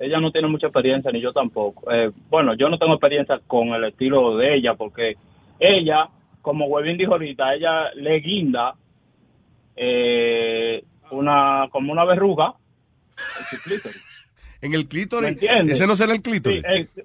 ella 0.00 0.18
no 0.18 0.32
tiene 0.32 0.48
mucha 0.48 0.66
experiencia, 0.66 1.12
ni 1.12 1.20
yo 1.20 1.32
tampoco. 1.32 1.92
Eh, 1.92 2.10
bueno, 2.28 2.54
yo 2.54 2.68
no 2.68 2.78
tengo 2.78 2.94
experiencia 2.94 3.38
con 3.46 3.68
el 3.68 3.84
estilo 3.84 4.36
de 4.36 4.56
ella, 4.56 4.74
porque 4.74 5.14
ella, 5.60 6.08
como 6.42 6.66
Webin 6.66 6.96
dijo 6.98 7.12
ahorita, 7.12 7.54
ella 7.54 7.90
le 7.94 8.18
guinda 8.20 8.74
eh, 9.76 10.82
una 11.10 11.68
como 11.70 11.92
una 11.92 12.04
verruga 12.04 12.54
en 13.38 13.44
su 13.46 13.62
clítoris. 13.62 14.04
En 14.62 14.74
el 14.74 14.82
¿Me 14.82 14.88
clítoris. 14.88 15.30
entiendes? 15.30 15.76
Ese 15.78 15.86
no 15.86 15.96
será 15.96 16.12
el 16.12 16.20
clítoris. 16.20 16.60
Sí, 16.60 16.80
es- 16.96 17.04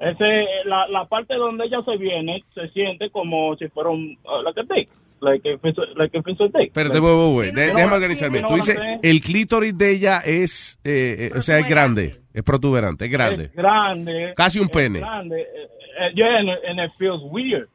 ese, 0.00 0.44
la, 0.66 0.88
la 0.88 1.04
parte 1.06 1.34
donde 1.36 1.64
ella 1.66 1.78
se 1.84 1.96
viene 1.96 2.42
se 2.52 2.68
siente 2.70 3.10
como 3.10 3.56
si 3.56 3.68
fuera 3.68 3.90
un 3.90 4.18
uh, 4.24 4.42
like 4.42 4.60
a 4.60 4.64
dick, 4.74 4.88
like 5.20 5.48
a, 5.48 5.52
like 5.96 6.18
if 6.18 6.26
it's 6.26 6.40
a 6.40 6.44
dick. 6.46 6.66
Espérate, 6.66 6.94
Like- 6.94 7.00
voy, 7.00 7.14
voy, 7.14 7.32
voy. 7.32 7.46
De- 7.52 7.68
No, 7.68 7.74
déjame 7.76 7.94
organizarme. 7.94 8.40
no, 8.42 8.48
Tú 8.48 8.54
dices, 8.56 8.76
el 9.04 9.20
clítoris 9.20 9.78
de 9.78 9.90
ella 9.92 10.18
es, 10.18 10.80
eh, 10.84 11.30
eh, 11.32 11.38
o 11.38 11.42
sea, 11.42 11.60
es 11.60 11.68
grande, 11.68 12.16
es 12.36 12.42
protuberante, 12.42 13.06
es 13.06 13.10
grande. 13.10 13.44
Es 13.44 13.54
grande. 13.54 14.34
Casi 14.36 14.58
un 14.58 14.66
es 14.66 14.70
pene. 14.70 14.98
grande. 15.00 15.40
Eh, 15.40 16.12
eh, 16.14 16.36
and, 16.68 16.78
it- 16.78 16.92
feels 16.98 17.22
weird. 17.30 17.66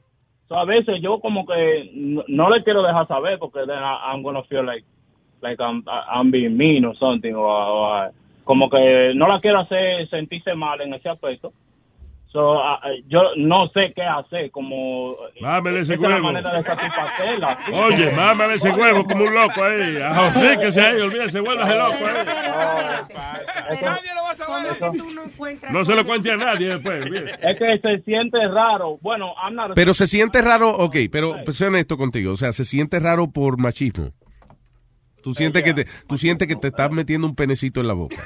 So 0.48 0.56
a 0.56 0.66
veces 0.66 1.02
yo 1.02 1.20
como 1.20 1.46
que 1.48 1.90
no, 1.96 2.24
no 2.28 2.50
le 2.50 2.64
quiero 2.64 2.84
dejar 2.84 3.08
saber 3.08 3.40
porque 3.40 3.62
then 3.66 3.80
I, 3.80 4.12
I'm 4.14 4.22
gonna 4.22 4.44
feel 4.44 4.64
like 4.64 4.86
like 5.42 5.60
I'm 5.60 5.84
I'm 5.88 6.30
being 6.30 6.56
mean 6.56 6.86
or 6.86 6.96
something 6.98 7.34
o, 7.34 7.42
o, 7.42 8.12
como 8.44 8.70
que 8.70 9.14
no 9.16 9.28
la 9.28 9.40
quiero 9.40 9.60
hacer 9.60 10.08
sentirse 10.10 10.54
mal 10.54 10.80
en 10.82 10.94
ese 10.94 11.10
aspecto. 11.10 11.54
So, 12.32 12.56
eh, 12.86 13.04
yo 13.08 13.20
no 13.36 13.68
sé 13.74 13.92
qué 13.94 14.04
hacer, 14.04 14.52
como... 14.52 15.16
Mámele 15.42 15.82
ese 15.82 15.98
huevo. 15.98 16.32
manera 16.32 16.50
de. 16.54 16.64
Oye, 17.78 18.12
mámale 18.12 18.54
ese 18.56 18.72
huevo 18.72 19.04
como 19.04 19.26
un 19.26 19.34
loco 19.34 19.62
ahí. 19.64 19.98
A 20.02 20.16
José 20.16 20.58
que 20.62 20.72
se 20.72 20.82
ahí, 20.82 21.02
olvídese, 21.02 21.42
vuélvase 21.42 21.76
loco 21.76 21.94
ahí. 22.06 23.82
No 25.72 25.86
se 25.86 25.96
lo 25.96 26.06
cuente 26.06 26.32
a 26.32 26.38
nadie 26.38 26.70
después. 26.70 27.06
Es 27.42 27.60
que 27.60 27.80
se 27.82 28.02
siente 28.04 28.38
raro. 28.48 28.98
Bueno, 29.02 29.34
I'm 29.44 29.56
not 29.56 29.72
a- 29.72 29.74
Pero 29.74 29.94
se 29.94 30.08
siente 30.08 30.42
raro, 30.42 30.70
ok, 30.70 30.96
pero 31.12 31.36
soy 31.52 31.68
honesto 31.68 31.98
contigo, 31.98 32.34
o 32.34 32.38
sea, 32.38 32.54
se 32.54 32.66
siente 32.66 33.00
raro 33.00 33.30
por 33.32 33.58
machismo. 33.60 34.12
Tú 35.22 35.34
sientes 35.34 35.64
que 35.64 35.74
te, 35.74 35.86
tú 36.08 36.18
sientes 36.18 36.48
que 36.48 36.56
te 36.56 36.68
estás 36.68 36.92
metiendo 36.92 37.28
un 37.28 37.36
penecito 37.36 37.82
en 37.82 37.88
la 37.88 37.94
boca. 37.94 38.18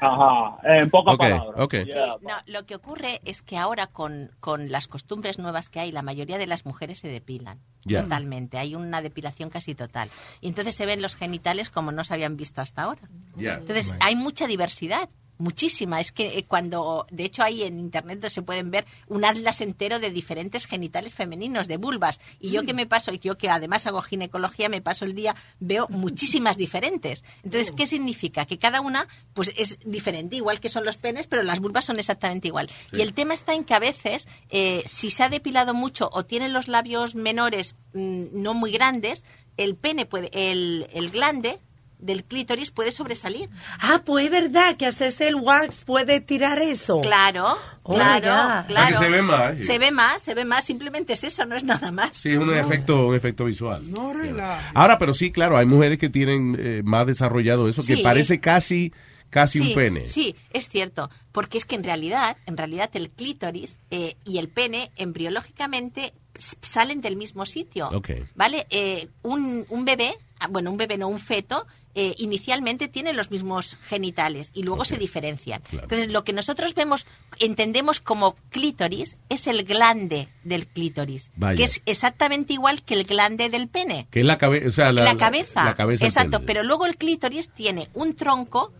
Ajá, 0.00 0.56
en 0.64 0.90
pocas 0.90 1.14
Ok, 1.14 1.20
palabras. 1.20 1.60
ok. 1.64 1.74
Sí, 1.84 1.92
no, 2.22 2.34
lo 2.46 2.66
que 2.66 2.74
ocurre 2.74 3.20
es 3.24 3.42
que 3.42 3.56
ahora 3.56 3.86
con, 3.88 4.30
con 4.40 4.70
las 4.70 4.88
costumbres 4.88 5.38
nuevas 5.38 5.68
que 5.68 5.80
hay, 5.80 5.92
la 5.92 6.02
mayoría 6.02 6.38
de 6.38 6.46
las 6.46 6.64
mujeres 6.64 6.98
se 6.98 7.08
depilan. 7.08 7.58
Totalmente. 7.88 8.58
Hay 8.58 8.74
una 8.74 9.02
depilación 9.02 9.50
casi 9.50 9.74
total. 9.74 10.08
Y 10.40 10.48
entonces 10.48 10.74
se 10.74 10.86
ven 10.86 11.02
los 11.02 11.16
genitales 11.16 11.70
como 11.70 11.92
no 11.92 12.02
se 12.04 12.14
habían 12.14 12.36
visto 12.36 12.60
hasta 12.60 12.82
ahora. 12.82 13.02
Ya. 13.36 13.54
Entonces 13.54 13.92
hay 14.00 14.16
mucha 14.16 14.46
diversidad. 14.46 15.08
Muchísima. 15.44 16.00
Es 16.00 16.10
que 16.10 16.38
eh, 16.38 16.46
cuando, 16.46 17.06
de 17.10 17.26
hecho, 17.26 17.42
hay 17.42 17.64
en 17.64 17.78
internet 17.78 18.26
se 18.30 18.40
pueden 18.40 18.70
ver 18.70 18.86
un 19.08 19.26
atlas 19.26 19.60
entero 19.60 19.98
de 19.98 20.10
diferentes 20.10 20.64
genitales 20.64 21.14
femeninos, 21.14 21.68
de 21.68 21.76
vulvas. 21.76 22.18
Y 22.40 22.50
yo 22.50 22.64
que 22.64 22.72
me 22.72 22.86
paso, 22.86 23.12
y 23.12 23.18
yo 23.18 23.36
que 23.36 23.50
además 23.50 23.86
hago 23.86 24.00
ginecología, 24.00 24.70
me 24.70 24.80
paso 24.80 25.04
el 25.04 25.14
día, 25.14 25.36
veo 25.60 25.86
muchísimas 25.90 26.56
diferentes. 26.56 27.24
Entonces, 27.42 27.72
¿qué 27.72 27.86
significa? 27.86 28.46
Que 28.46 28.56
cada 28.56 28.80
una, 28.80 29.06
pues 29.34 29.52
es 29.54 29.78
diferente, 29.84 30.36
igual 30.36 30.60
que 30.60 30.70
son 30.70 30.86
los 30.86 30.96
penes, 30.96 31.26
pero 31.26 31.42
las 31.42 31.60
vulvas 31.60 31.84
son 31.84 31.98
exactamente 31.98 32.48
igual. 32.48 32.70
Y 32.90 33.02
el 33.02 33.12
tema 33.12 33.34
está 33.34 33.52
en 33.52 33.64
que 33.64 33.74
a 33.74 33.80
veces, 33.80 34.26
eh, 34.48 34.82
si 34.86 35.10
se 35.10 35.24
ha 35.24 35.28
depilado 35.28 35.74
mucho 35.74 36.08
o 36.10 36.24
tienen 36.24 36.54
los 36.54 36.68
labios 36.68 37.14
menores, 37.14 37.76
mm, 37.92 38.28
no 38.32 38.54
muy 38.54 38.72
grandes, 38.72 39.26
el 39.58 39.76
pene 39.76 40.06
puede, 40.06 40.30
el, 40.32 40.88
el 40.94 41.10
glande 41.10 41.60
del 41.98 42.24
clítoris 42.24 42.70
puede 42.70 42.92
sobresalir. 42.92 43.48
Ah, 43.80 44.02
pues 44.04 44.26
es 44.26 44.30
verdad 44.30 44.76
que 44.76 44.86
hacerse 44.86 45.28
el 45.28 45.36
wax 45.36 45.84
puede 45.84 46.20
tirar 46.20 46.58
eso. 46.60 47.00
Claro, 47.00 47.56
Oh, 47.86 47.94
claro, 47.94 48.64
claro. 48.66 48.96
Ah, 48.96 48.98
se 48.98 49.08
ve 49.10 49.20
más, 49.20 49.58
sí. 49.58 49.64
Se 49.64 49.78
ve 49.78 49.90
más, 49.92 50.22
se 50.22 50.32
ve 50.34 50.46
más, 50.46 50.64
simplemente 50.64 51.12
es 51.12 51.22
eso, 51.22 51.44
no 51.44 51.54
es 51.54 51.64
nada 51.64 51.92
más. 51.92 52.16
Sí, 52.16 52.30
es 52.32 52.38
un 52.38 52.56
efecto, 52.56 53.08
un 53.08 53.14
efecto 53.14 53.44
visual. 53.44 53.82
No 53.90 54.14
relaja. 54.14 54.70
Ahora, 54.72 54.98
pero 54.98 55.12
sí, 55.12 55.30
claro, 55.30 55.58
hay 55.58 55.66
mujeres 55.66 55.98
que 55.98 56.08
tienen 56.08 56.56
eh, 56.58 56.80
más 56.82 57.06
desarrollado 57.06 57.68
eso, 57.68 57.82
que 57.82 57.98
parece 57.98 58.40
casi, 58.40 58.94
casi 59.28 59.58
sí, 59.58 59.68
un 59.68 59.74
pene. 59.74 60.08
Sí, 60.08 60.34
es 60.50 60.70
cierto, 60.70 61.10
porque 61.30 61.58
es 61.58 61.66
que 61.66 61.74
en 61.74 61.84
realidad, 61.84 62.38
en 62.46 62.56
realidad 62.56 62.88
el 62.94 63.10
clítoris 63.10 63.76
eh, 63.90 64.16
y 64.24 64.38
el 64.38 64.48
pene 64.48 64.90
embriológicamente 64.96 66.14
salen 66.62 67.00
del 67.02 67.16
mismo 67.16 67.44
sitio. 67.44 67.88
Ok. 67.88 68.10
¿Vale? 68.34 68.66
Eh, 68.70 69.08
un, 69.22 69.66
un 69.68 69.84
bebé, 69.84 70.16
ah, 70.40 70.48
bueno, 70.48 70.70
un 70.70 70.78
bebé 70.78 70.96
no, 70.96 71.08
un 71.08 71.18
feto, 71.18 71.66
eh, 71.94 72.14
inicialmente 72.18 72.88
tiene 72.88 73.12
los 73.12 73.30
mismos 73.30 73.76
genitales 73.82 74.50
y 74.54 74.62
luego 74.62 74.84
se 74.84 74.96
diferencian. 74.96 75.62
Entonces, 75.70 76.12
lo 76.12 76.24
que 76.24 76.32
nosotros 76.32 76.74
vemos, 76.74 77.06
entendemos 77.38 78.00
como 78.00 78.36
clítoris, 78.50 79.16
es 79.28 79.46
el 79.46 79.64
glande 79.64 80.28
del 80.42 80.66
clítoris, 80.66 81.30
Vaya. 81.36 81.56
que 81.56 81.64
es 81.64 81.82
exactamente 81.86 82.52
igual 82.52 82.82
que 82.82 82.94
el 82.94 83.04
glande 83.04 83.48
del 83.48 83.68
pene. 83.68 84.08
Que 84.10 84.20
es 84.20 84.26
la 84.26 84.38
cabeza, 84.38 84.68
o 84.68 84.72
sea, 84.72 84.92
la, 84.92 85.04
La, 85.04 85.16
cabeza. 85.16 85.64
La 85.64 85.74
cabeza 85.74 86.04
del 86.04 86.08
Exacto, 86.08 86.44
pero 86.44 86.62
luego 86.62 86.86
el 86.86 86.96
clítoris 86.96 87.48
tiene 87.50 87.88
un 87.94 88.14
tronco 88.14 88.72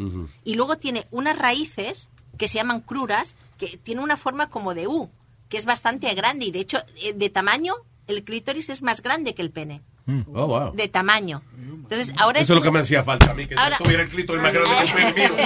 y 0.45 0.55
luego 0.55 0.77
tiene 0.77 1.07
unas 1.11 1.39
raíces 1.39 2.11
que 2.37 2.49
se 2.49 2.55
llaman 2.55 2.81
cruras, 2.81 3.35
que 3.59 3.79
tiene 3.79 4.01
una 4.01 4.17
forma 4.17 4.51
como 4.51 4.75
de 4.75 4.89
U, 4.89 5.11
que 5.49 5.57
es 5.57 5.67
bastante 5.67 6.13
grande 6.15 6.47
y 6.47 6.51
de 6.51 6.61
hecho 6.61 6.79
eh, 7.03 7.13
de 7.13 7.31
tamaño 7.31 7.75
el 8.07 8.25
clítoris 8.25 8.69
es 8.69 8.83
más 8.83 9.03
grande 9.03 9.35
que 9.35 9.43
el 9.43 9.51
pene, 9.51 9.83
Oh, 10.07 10.47
wow. 10.47 10.73
de 10.75 10.89
tamaño. 10.89 11.43
Entonces 11.59 12.15
ahora 12.19 12.41
Eso 12.41 12.55
es 12.55 12.59
lo 12.59 12.63
que 12.63 12.71
me 12.71 12.81
hacía 12.81 13.03
falta 13.03 13.31
a 13.31 13.35
mí, 13.35 13.47
que 13.47 13.55
Ahora- 13.57 13.79
tuviera 13.79 14.03
el 14.03 14.09
clítoris 14.09 14.43
más 14.43 14.53
grande 14.53 14.75
que 14.75 14.85
el 14.85 15.15
pene 15.15 15.29
mío. 15.29 15.37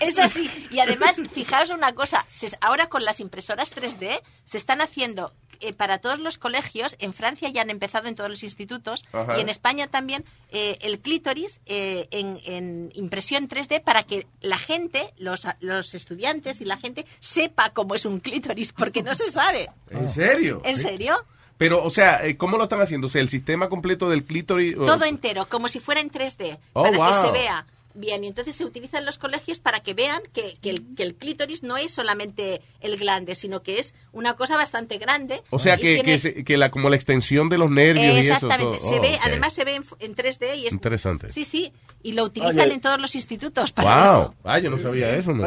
es 0.00 0.18
así. 0.18 0.50
Y 0.70 0.80
además, 0.80 1.16
fijaos 1.32 1.70
una 1.70 1.92
cosa, 1.94 2.24
se- 2.32 2.56
ahora 2.60 2.88
con 2.88 3.04
las 3.04 3.20
impresoras 3.20 3.72
3D 3.74 4.20
se 4.44 4.56
están 4.58 4.80
haciendo 4.80 5.32
eh, 5.60 5.72
para 5.72 5.98
todos 5.98 6.18
los 6.18 6.38
colegios, 6.38 6.96
en 6.98 7.14
Francia 7.14 7.48
ya 7.48 7.62
han 7.62 7.70
empezado 7.70 8.08
en 8.08 8.14
todos 8.16 8.28
los 8.28 8.42
institutos 8.42 9.04
Ajá. 9.12 9.38
y 9.38 9.42
en 9.42 9.48
España 9.48 9.86
también 9.86 10.24
eh, 10.50 10.76
el 10.82 10.98
clítoris 10.98 11.60
eh, 11.66 12.08
en, 12.10 12.40
en 12.44 12.90
impresión 12.94 13.48
3D 13.48 13.80
para 13.82 14.02
que 14.02 14.26
la 14.40 14.58
gente, 14.58 15.14
los, 15.18 15.46
los 15.60 15.94
estudiantes 15.94 16.60
y 16.60 16.64
la 16.64 16.76
gente 16.78 17.06
sepa 17.20 17.70
cómo 17.70 17.94
es 17.94 18.04
un 18.06 18.18
clítoris, 18.20 18.72
porque 18.72 19.02
no 19.02 19.14
se 19.14 19.30
sabe. 19.30 19.70
¿En 19.90 20.10
serio? 20.10 20.62
¿En 20.64 20.76
serio? 20.76 21.24
Pero, 21.62 21.82
o 21.84 21.90
sea, 21.90 22.26
eh, 22.26 22.36
¿cómo 22.36 22.56
lo 22.56 22.64
están 22.64 22.80
haciendo? 22.80 23.06
O 23.06 23.10
sea, 23.10 23.22
el 23.22 23.28
sistema 23.28 23.68
completo 23.68 24.08
del 24.10 24.24
clítoris. 24.24 24.76
o- 24.76 24.84
Todo 24.84 25.04
entero, 25.04 25.46
como 25.48 25.68
si 25.68 25.78
fuera 25.80 26.00
en 26.00 26.10
3D, 26.10 26.58
Oh, 26.72 26.82
para 26.82 26.92
que 26.92 26.98
wow. 26.98 27.26
se 27.26 27.30
vea 27.32 27.66
bien. 27.94 28.24
Y 28.24 28.28
entonces 28.28 28.56
se 28.56 28.64
utiliza 28.64 28.98
en 28.98 29.04
los 29.04 29.18
colegios 29.18 29.60
para 29.60 29.80
que 29.80 29.92
vean 29.92 30.22
que, 30.32 30.54
que 30.62 30.70
el, 30.70 30.82
que 30.96 31.02
el 31.02 31.14
clítoris 31.14 31.62
no 31.62 31.76
es 31.76 31.92
solamente 31.92 32.62
el 32.80 32.96
glande, 32.96 33.34
sino 33.34 33.62
que 33.62 33.78
es 33.78 33.94
una 34.12 34.34
cosa 34.34 34.56
bastante 34.56 34.96
grande. 34.98 35.42
O 35.50 35.58
sea, 35.58 35.76
que, 35.76 35.94
tiene- 35.96 36.02
que, 36.12 36.18
se- 36.18 36.42
que 36.44 36.56
la, 36.56 36.70
como 36.70 36.88
la 36.88 36.96
extensión 36.96 37.48
de 37.50 37.58
los 37.58 37.70
nervios 37.70 38.16
y 38.16 38.20
eso. 38.28 38.32
Exactamente, 38.46 38.80
se 38.80 38.98
Oh, 38.98 39.00
ve, 39.02 39.14
ok. 39.16 39.20
además 39.24 39.52
se 39.52 39.64
ve 39.64 39.74
en, 39.74 39.84
en 40.00 40.16
3D 40.16 40.56
y 40.56 40.66
es... 40.68 40.72
Interesante. 40.72 41.30
Sí, 41.30 41.44
sí, 41.44 41.72
y 42.02 42.12
lo 42.12 42.24
utilizan 42.24 42.58
Oye. 42.60 42.74
en 42.74 42.80
todos 42.80 42.98
los 43.00 43.14
institutos 43.14 43.72
para 43.72 44.18
Wow. 44.20 44.34
Ah, 44.42 44.58
yo 44.58 44.70
no 44.70 44.78
sabía 44.78 45.14
eso, 45.14 45.32
¿no? 45.32 45.46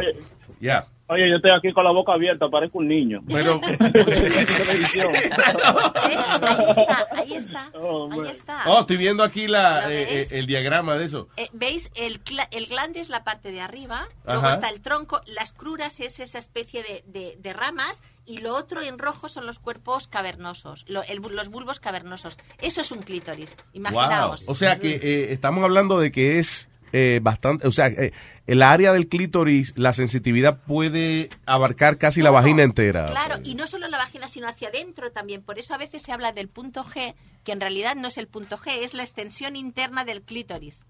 Ya. 0.62 0.86
Oye, 1.08 1.30
yo 1.30 1.36
estoy 1.36 1.52
aquí 1.52 1.72
con 1.72 1.84
la 1.84 1.92
boca 1.92 2.14
abierta, 2.14 2.50
parezco 2.50 2.80
un 2.80 2.88
niño. 2.88 3.22
Pero, 3.28 3.62
Ahí 6.06 6.14
está, 6.16 7.08
ahí 7.12 7.34
está, 7.34 7.72
ahí 7.72 8.28
está. 8.32 8.62
oh, 8.66 8.80
estoy 8.82 8.98
viendo 8.98 9.24
aquí 9.24 9.48
la, 9.48 9.82
¿Lo 9.82 9.90
eh, 9.92 10.22
eh, 10.22 10.28
el 10.32 10.48
diagrama 10.48 10.96
de 10.96 11.06
eso. 11.06 11.30
Eh, 11.38 11.48
¿Veis? 11.54 11.92
El, 11.96 12.24
cla- 12.24 12.48
el 12.52 12.66
glande 12.66 13.00
es 13.02 13.10
la 13.10 13.24
parte 13.24 13.52
de 13.52 13.62
arriba, 13.62 14.08
luego 14.26 14.42
Ajá. 14.42 14.50
está 14.56 14.70
el 14.70 14.82
tronco, 14.82 15.22
las 15.28 15.54
cruras 15.54 16.00
es 16.00 16.20
esa 16.20 16.40
especie 16.40 16.84
de, 16.84 17.04
de- 17.08 17.38
de 17.40 17.54
ramas 17.54 18.02
y 18.26 18.40
lo 18.40 18.56
otro 18.56 18.82
en 18.82 18.98
rojo 18.98 19.30
son 19.30 19.46
los 19.46 19.60
cuerpos 19.60 20.08
cavernosos, 20.08 20.86
lo- 20.88 21.04
el 21.04 21.22
los 21.32 21.50
bulbos 21.50 21.80
cavernosos. 21.80 22.38
Eso 22.60 22.82
es 22.82 22.92
un 22.92 23.04
clítoris, 23.04 23.56
imaginaos. 23.74 24.44
Wow. 24.46 24.52
O 24.52 24.56
sea 24.56 24.80
que 24.80 24.96
eh, 24.96 25.34
estamos 25.34 25.64
hablando 25.64 26.00
de 26.00 26.12
que 26.12 26.40
es 26.40 26.68
eh, 26.98 27.20
bastante, 27.22 27.68
o 27.68 27.72
sea, 27.72 27.88
eh, 27.88 28.14
el 28.48 28.62
área 28.62 28.94
del 28.94 29.10
clítoris, 29.10 29.74
la 29.76 29.94
sensitividad 29.94 30.62
puede 30.66 31.30
abarcar 31.46 31.98
casi 31.98 32.22
la 32.22 32.32
vagina 32.32 32.64
entera. 32.64 33.06
Claro, 33.08 33.36
y 33.44 33.56
no 33.56 33.68
solo 33.68 33.90
la 33.90 33.98
vagina, 33.98 34.30
sino 34.30 34.48
hacia 34.48 34.70
adentro 34.70 35.12
también. 35.12 35.42
Por 35.42 35.60
eso 35.60 35.74
a 35.74 35.78
veces 35.78 36.04
se 36.04 36.14
habla 36.14 36.32
del 36.32 36.48
punto 36.48 36.86
G, 36.86 37.14
que 37.44 37.52
en 37.52 37.60
realidad 37.60 37.98
no 37.98 38.08
es 38.08 38.18
el 38.18 38.28
punto 38.28 38.58
G, 38.58 38.72
es 38.82 38.94
la 38.94 39.04
extensión 39.04 39.58
interna 39.58 40.06
del 40.06 40.22
clítoris. 40.22 40.86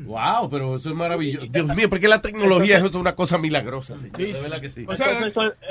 Wow, 0.00 0.50
pero 0.50 0.74
eso 0.74 0.90
es 0.90 0.96
maravilloso. 0.96 1.46
Dios 1.48 1.76
mío, 1.76 1.88
porque 1.88 2.08
la 2.08 2.20
tecnología 2.20 2.78
es 2.78 2.94
una 2.94 3.14
cosa 3.14 3.38
milagrosa, 3.38 3.94
que 4.16 4.32
sí. 4.68 4.86
Eso, 4.90 5.04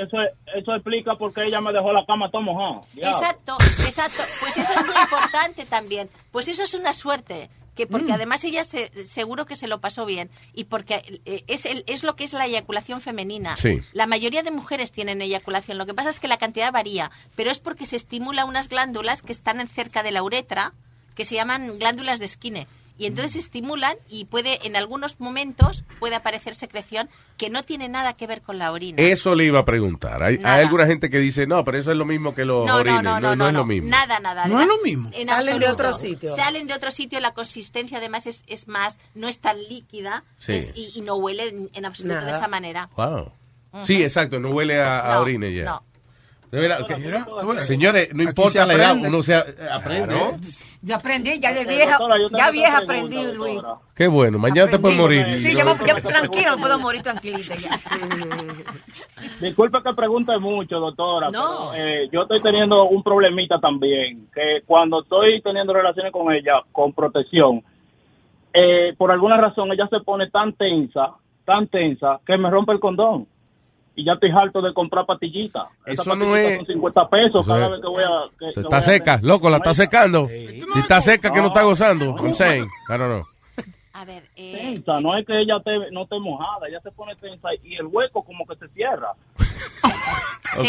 eso, 0.00 0.18
eso 0.56 0.74
explica 0.74 1.16
por 1.16 1.34
qué 1.34 1.44
ella 1.44 1.60
me 1.60 1.70
dejó 1.70 1.92
la 1.92 2.06
cama 2.06 2.30
todo 2.30 2.40
mojada. 2.40 2.80
Diablo. 2.94 3.18
Exacto, 3.18 3.56
exacto. 3.84 4.22
Pues 4.40 4.56
eso 4.56 4.72
es 4.72 4.86
muy 4.86 4.94
importante 5.02 5.66
también. 5.66 6.08
Pues 6.32 6.48
eso 6.48 6.62
es 6.62 6.72
una 6.72 6.94
suerte. 6.94 7.50
Que 7.74 7.86
porque 7.86 8.12
además 8.12 8.44
ella 8.44 8.64
se- 8.64 9.04
seguro 9.04 9.46
que 9.46 9.56
se 9.56 9.66
lo 9.66 9.80
pasó 9.80 10.06
bien 10.06 10.30
y 10.52 10.64
porque 10.64 11.20
eh, 11.24 11.42
es, 11.48 11.66
el, 11.66 11.82
es 11.88 12.02
lo 12.04 12.14
que 12.14 12.24
es 12.24 12.32
la 12.32 12.46
eyaculación 12.46 13.00
femenina. 13.00 13.56
Sí. 13.56 13.80
La 13.92 14.06
mayoría 14.06 14.42
de 14.44 14.50
mujeres 14.52 14.92
tienen 14.92 15.20
eyaculación. 15.20 15.76
Lo 15.78 15.86
que 15.86 15.94
pasa 15.94 16.10
es 16.10 16.20
que 16.20 16.28
la 16.28 16.38
cantidad 16.38 16.72
varía, 16.72 17.10
pero 17.34 17.50
es 17.50 17.58
porque 17.58 17.86
se 17.86 17.96
estimula 17.96 18.44
unas 18.44 18.68
glándulas 18.68 19.22
que 19.22 19.32
están 19.32 19.60
en 19.60 19.66
cerca 19.68 20.02
de 20.02 20.12
la 20.12 20.22
uretra 20.22 20.72
que 21.16 21.24
se 21.24 21.34
llaman 21.34 21.78
glándulas 21.78 22.18
de 22.20 22.28
Skinner. 22.28 22.66
Y 22.96 23.06
entonces 23.06 23.32
se 23.32 23.38
estimulan 23.40 23.96
y 24.08 24.26
puede, 24.26 24.64
en 24.66 24.76
algunos 24.76 25.18
momentos, 25.18 25.82
puede 25.98 26.14
aparecer 26.14 26.54
secreción 26.54 27.10
que 27.36 27.50
no 27.50 27.64
tiene 27.64 27.88
nada 27.88 28.12
que 28.12 28.28
ver 28.28 28.40
con 28.40 28.56
la 28.58 28.70
orina. 28.70 29.02
Eso 29.02 29.34
le 29.34 29.44
iba 29.46 29.58
a 29.58 29.64
preguntar. 29.64 30.22
Hay, 30.22 30.38
alguna 30.44 30.86
gente 30.86 31.10
que 31.10 31.18
dice, 31.18 31.46
no, 31.48 31.64
pero 31.64 31.76
eso 31.78 31.90
es 31.90 31.96
lo 31.96 32.04
mismo 32.04 32.36
que 32.36 32.44
los 32.44 32.64
No, 32.64 32.74
no, 32.74 32.78
orines. 32.80 33.02
no, 33.02 33.20
no, 33.20 33.34
no, 33.34 33.46
es 33.48 33.52
lo 33.52 33.58
no. 33.60 33.66
mismo. 33.66 33.88
Nada, 33.88 34.20
nada. 34.20 34.46
No 34.46 34.60
es 34.60 34.68
lo 34.68 34.78
mismo. 34.82 35.10
en 35.12 35.26
Salen 35.26 35.58
de 35.58 35.68
otro 35.68 35.92
sitio. 35.92 36.36
Salen 36.36 36.68
de 36.68 36.74
otro 36.74 36.92
sitio. 36.92 37.18
La 37.18 37.34
consistencia, 37.34 37.98
además, 37.98 38.26
es, 38.28 38.44
es 38.46 38.68
más, 38.68 39.00
no 39.16 39.26
es 39.28 39.38
tan 39.40 39.60
líquida 39.64 40.22
Sí. 40.38 40.52
es- 40.52 40.68
y, 40.76 40.92
y 40.94 41.00
no 41.00 41.16
huele 41.16 41.48
en, 41.48 41.70
en 41.72 41.84
absoluto 41.86 42.24
de 42.24 42.30
esa 42.30 42.46
manera. 42.46 42.90
Wow. 42.96 43.32
Sí, 43.82 44.04
exacto, 44.04 44.38
no 44.38 44.50
huele 44.50 44.80
a, 44.80 45.10
a 45.10 45.14
No, 45.16 45.22
orines 45.22 45.52
ya. 45.52 45.64
no. 45.64 45.82
De 46.54 46.60
verdad, 46.60 46.86
que- 46.86 46.94
ves. 46.94 47.66
señores, 47.66 48.08
no 48.14 48.22
importa 48.22 48.50
se 48.50 48.66
la 48.66 48.74
edad, 48.74 48.96
uno 48.96 49.22
se 49.22 49.34
aprende. 49.34 50.06
Claro. 50.06 50.36
Yo 50.82 50.96
aprendí, 50.96 51.40
ya 51.40 51.52
de 51.54 51.62
Eh, 51.62 51.66
vieja, 51.66 51.96
doctora, 51.98 52.14
ya 52.36 52.50
vieja 52.50 52.80
pregunta, 52.86 53.16
aprendí, 53.16 53.36
Luis. 53.36 53.60
Qué 53.94 54.06
bueno, 54.06 54.38
mañana 54.38 54.70
te 54.70 54.78
puedes 54.78 54.98
morir. 54.98 55.38
Sí, 55.38 55.54
ya, 55.54 55.64
me- 55.64 55.74
ya 55.86 55.94
tranquilo, 55.96 56.52
me 56.56 56.58
puedo 56.62 56.78
morir 56.78 57.02
tranquilita 57.02 57.54
ya. 57.56 57.70
Disculpe 59.40 59.78
que 59.82 59.94
pregunte 59.94 60.38
mucho, 60.38 60.78
doctora. 60.78 61.30
No. 61.30 61.70
pero, 61.72 61.84
eh, 61.84 62.08
yo 62.12 62.22
estoy 62.22 62.40
teniendo 62.42 62.84
un 62.84 63.02
problemita 63.02 63.58
también, 63.58 64.28
que 64.34 64.62
cuando 64.66 65.02
estoy 65.02 65.40
teniendo 65.42 65.72
relaciones 65.72 66.12
con 66.12 66.32
ella, 66.32 66.62
con 66.70 66.92
protección, 66.92 67.62
eh, 68.52 68.94
por 68.96 69.10
alguna 69.10 69.36
razón 69.38 69.72
ella 69.72 69.88
se 69.88 70.00
pone 70.00 70.30
tan 70.30 70.52
tensa, 70.52 71.14
tan 71.44 71.66
tensa, 71.68 72.20
que 72.26 72.36
me 72.36 72.50
rompe 72.50 72.72
el 72.72 72.80
condón. 72.80 73.26
Y 73.96 74.04
ya 74.04 74.12
estoy 74.14 74.30
harto 74.30 74.60
de 74.60 74.72
comprar 74.74 75.06
pastillitas. 75.06 75.64
Eso 75.86 76.14
no 76.16 76.36
es- 76.36 76.56
son 76.58 76.66
50 76.66 77.08
pesos 77.08 77.40
Eso 77.42 77.52
cada 77.52 77.66
es- 77.66 77.70
vez 77.72 77.80
que 77.80 77.86
voy 77.88 78.02
a... 78.04 78.08
que- 78.38 78.46
que 78.52 78.60
voy 78.60 78.62
Está 78.64 78.76
a- 78.76 78.82
seca, 78.82 79.20
loco, 79.22 79.50
la 79.50 79.56
está 79.58 79.74
secando. 79.74 80.28
Si 80.28 80.80
está 80.80 81.00
seca, 81.00 81.30
que 81.32 81.40
no 81.40 81.46
está 81.48 81.62
gozando. 81.62 82.14
I'm 82.18 82.34
saying. 82.34 82.64
I 82.64 82.98
don't 82.98 83.00
know. 83.10 83.24
tensa, 84.34 85.00
no 85.00 85.16
es 85.16 85.24
que 85.26 85.40
ella 85.40 85.60
te, 85.64 85.90
no 85.92 86.02
esté 86.02 86.18
mojada, 86.18 86.66
ella 86.68 86.80
se 86.82 86.90
pone 86.90 87.14
tensa 87.16 87.48
y 87.62 87.76
el 87.76 87.86
hueco 87.86 88.22
como 88.24 88.44
que 88.46 88.56
se 88.56 88.68
cierra. 88.68 89.12
Sí, 90.56 90.68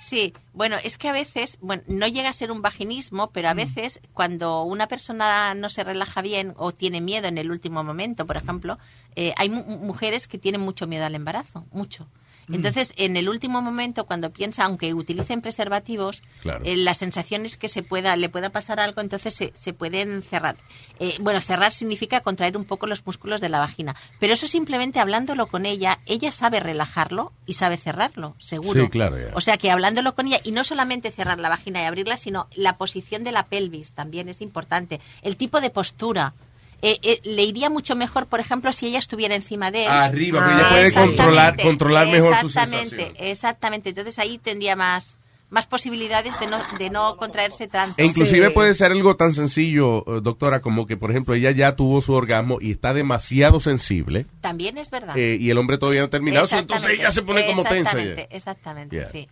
sí. 0.00 0.34
Bueno, 0.54 0.76
es 0.82 0.96
que 0.96 1.08
a 1.08 1.12
veces, 1.12 1.58
bueno, 1.60 1.82
no 1.86 2.06
llega 2.06 2.30
a 2.30 2.32
ser 2.32 2.50
un 2.50 2.62
vaginismo, 2.62 3.30
pero 3.30 3.48
a 3.50 3.54
veces 3.54 4.00
cuando 4.14 4.62
una 4.62 4.86
persona 4.86 5.52
no 5.54 5.68
se 5.68 5.84
relaja 5.84 6.22
bien 6.22 6.54
o 6.56 6.72
tiene 6.72 7.02
miedo 7.02 7.28
en 7.28 7.36
el 7.36 7.50
último 7.50 7.84
momento, 7.84 8.24
por 8.26 8.38
ejemplo, 8.38 8.78
eh, 9.16 9.34
hay 9.36 9.50
mu- 9.50 9.64
mujeres 9.64 10.26
que 10.28 10.38
tienen 10.38 10.62
mucho 10.62 10.86
miedo 10.86 11.04
al 11.04 11.14
embarazo, 11.14 11.66
mucho. 11.72 12.06
Entonces, 12.50 12.92
en 12.96 13.16
el 13.16 13.28
último 13.28 13.60
momento, 13.62 14.04
cuando 14.04 14.30
piensa, 14.30 14.64
aunque 14.64 14.94
utilicen 14.94 15.40
preservativos, 15.42 16.22
Claro. 16.42 16.64
eh, 16.64 16.76
la 16.76 16.94
sensación 16.94 17.44
es 17.44 17.56
que 17.56 17.68
se 17.68 17.82
pueda, 17.82 18.16
le 18.16 18.28
pueda 18.28 18.50
pasar 18.50 18.80
algo, 18.80 19.00
entonces 19.00 19.34
se, 19.34 19.52
se 19.54 19.72
pueden 19.72 20.22
cerrar. 20.22 20.56
Eh, 20.98 21.16
bueno, 21.20 21.40
cerrar 21.40 21.72
significa 21.72 22.20
contraer 22.20 22.56
un 22.56 22.64
poco 22.64 22.86
los 22.86 23.04
músculos 23.06 23.40
de 23.40 23.48
la 23.48 23.58
vagina, 23.58 23.94
pero 24.18 24.32
eso 24.34 24.46
simplemente 24.46 25.00
hablándolo 25.00 25.46
con 25.46 25.66
ella, 25.66 26.00
ella 26.06 26.32
sabe 26.32 26.60
relajarlo 26.60 27.32
y 27.46 27.54
sabe 27.54 27.76
cerrarlo, 27.76 28.34
seguro. 28.38 28.84
Sí, 28.84 28.88
claro, 28.90 29.18
ya. 29.18 29.30
O 29.34 29.40
sea 29.40 29.56
que 29.58 29.70
hablándolo 29.70 30.14
con 30.14 30.26
ella, 30.26 30.40
y 30.44 30.52
no 30.52 30.64
solamente 30.64 31.10
cerrar 31.10 31.38
la 31.38 31.48
vagina 31.48 31.82
y 31.82 31.84
abrirla, 31.84 32.16
sino 32.16 32.48
la 32.54 32.76
posición 32.78 33.24
de 33.24 33.32
la 33.32 33.46
pelvis 33.46 33.92
también 33.92 34.28
es 34.28 34.40
importante, 34.40 35.00
el 35.22 35.36
tipo 35.36 35.60
de 35.60 35.70
postura. 35.70 36.34
Eh, 36.80 36.98
eh, 37.02 37.20
le 37.24 37.42
iría 37.42 37.68
mucho 37.70 37.96
mejor, 37.96 38.26
por 38.26 38.38
ejemplo, 38.40 38.72
si 38.72 38.86
ella 38.86 39.00
estuviera 39.00 39.34
encima 39.34 39.70
de 39.72 39.82
él. 39.86 39.90
Arriba, 39.90 40.38
porque 40.40 40.54
ella 40.54 40.68
puede 40.68 40.92
controlar- 40.92 41.54
Exactamente, 41.54 41.62
controlar 41.64 42.06
mejor 42.08 42.36
su 42.36 42.46
Exactamente, 42.46 42.88
sensación. 42.96 43.16
exactamente. 43.26 43.88
Entonces 43.90 44.18
ahí 44.20 44.38
tendría 44.38 44.76
más, 44.76 45.16
más 45.50 45.66
posibilidades 45.66 46.38
de 46.38 46.46
no, 46.46 46.58
de 46.78 46.90
no 46.90 47.16
contraerse 47.16 47.66
tanto. 47.66 47.94
E 47.96 48.04
inclusive 48.06 48.50
puede 48.50 48.74
ser 48.74 48.92
algo 48.92 49.16
tan 49.16 49.34
sencillo, 49.34 50.04
eh, 50.06 50.20
doctora, 50.22 50.60
como 50.60 50.86
que, 50.86 50.96
por 50.96 51.10
ejemplo, 51.10 51.34
ella 51.34 51.50
ya 51.50 51.74
tuvo 51.74 52.00
su 52.00 52.12
orgasmo 52.12 52.58
y 52.60 52.70
está 52.70 52.94
demasiado 52.94 53.58
sensible 53.58 54.26
También 54.40 54.78
es 54.78 54.90
verdad. 54.92 55.16
eh, 55.18 55.36
y 55.40 55.50
el 55.50 55.58
hombre 55.58 55.78
todavía 55.78 56.02
no 56.02 56.06
ha 56.06 56.10
terminado, 56.10 56.44
entonces 56.44 56.62
Exactamente, 56.76 57.02
ella 57.02 57.10
se 57.10 57.22
pone 57.22 57.46
como 57.46 57.64
tensa. 57.64 57.96
ya. 57.98 58.22
Exactamente, 58.30 58.94
Yeah. 58.96 59.10
sí. 59.10 59.28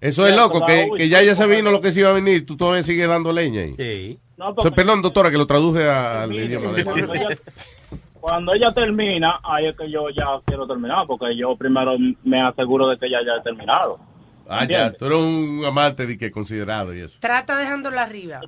Eso 0.00 0.26
es 0.26 0.34
loco, 0.34 0.64
que, 0.64 0.88
que 0.96 1.08
ya 1.10 1.20
ella 1.20 1.34
se 1.34 1.46
vino 1.46 1.70
lo 1.70 1.82
que 1.82 1.92
se 1.92 2.00
iba 2.00 2.08
a 2.08 2.14
venir, 2.14 2.46
tú 2.46 2.56
todavía 2.56 2.82
sigues 2.82 3.06
dando 3.06 3.34
leña 3.34 3.60
ahí. 3.60 3.74
Sí. 3.76 4.18
No, 4.40 4.54
So, 4.62 4.72
perdón, 4.72 5.02
doctora, 5.02 5.30
que 5.30 5.36
lo 5.36 5.46
traduje 5.46 5.86
al 5.86 6.32
idioma 6.34 6.72
de 6.72 6.82
Cuando 6.84 7.12
ella, 7.14 7.28
cuando 8.20 8.54
ella 8.54 8.72
termina, 8.72 9.38
ahí 9.44 9.66
es 9.66 9.76
que 9.76 9.90
yo 9.90 10.08
ya 10.08 10.24
quiero 10.46 10.66
terminar, 10.66 11.04
porque 11.06 11.36
yo 11.36 11.54
primero 11.56 11.96
me 12.24 12.40
aseguro 12.40 12.88
de 12.88 12.96
que 12.98 13.04
ella 13.06 13.18
ya 13.26 13.34
ha 13.38 13.42
terminado. 13.42 13.98
Ah, 14.48 14.64
ya, 14.64 14.92
tú 14.94 15.04
eres 15.04 15.18
un 15.18 15.62
amante 15.66 16.06
de 16.06 16.16
que 16.16 16.30
considerado 16.30 16.94
y 16.94 17.00
eso. 17.02 17.18
Trata 17.20 17.54
dejándolo 17.54 18.00
arriba. 18.00 18.40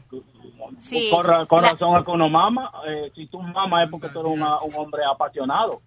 Sí. 0.79 1.11
Con, 1.11 1.47
con 1.47 1.63
La- 1.63 1.71
razón 1.73 2.03
que 2.05 2.11
uno 2.11 2.29
mama. 2.31 2.71
eh, 2.89 3.13
si 3.15 3.27
tú 3.27 3.41
mamas 3.43 3.85
es 3.85 3.91
porque 3.91 4.09
tú 4.09 4.21
eres 4.21 4.33
una- 4.33 4.59
un 4.63 4.75
hombre 4.75 5.03
apasionado. 5.05 5.83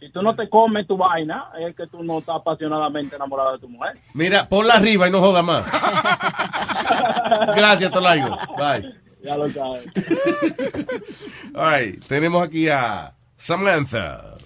Si 0.00 0.08
tú 0.10 0.22
no 0.22 0.34
te 0.34 0.48
comes 0.48 0.86
tu 0.86 0.96
vaina, 0.96 1.50
es 1.60 1.76
que 1.76 1.86
tú 1.86 2.02
no 2.02 2.20
estás 2.20 2.36
apasionadamente 2.36 3.16
enamorado 3.16 3.52
de 3.52 3.58
tu 3.58 3.68
mujer. 3.68 3.98
Mira, 4.14 4.48
ponla 4.48 4.74
arriba 4.74 5.06
y 5.06 5.10
no 5.10 5.20
joda 5.20 5.42
más. 5.42 5.64
Gracias, 7.54 7.90
Tolaigo. 7.92 8.36
Bye. 8.58 8.94
Ya 9.22 9.36
lo 9.36 9.48
sabes. 9.48 9.86
All 11.54 11.78
right, 11.78 12.04
tenemos 12.06 12.42
aquí 12.46 12.68
a 12.68 13.12
Samantha. 13.36 14.36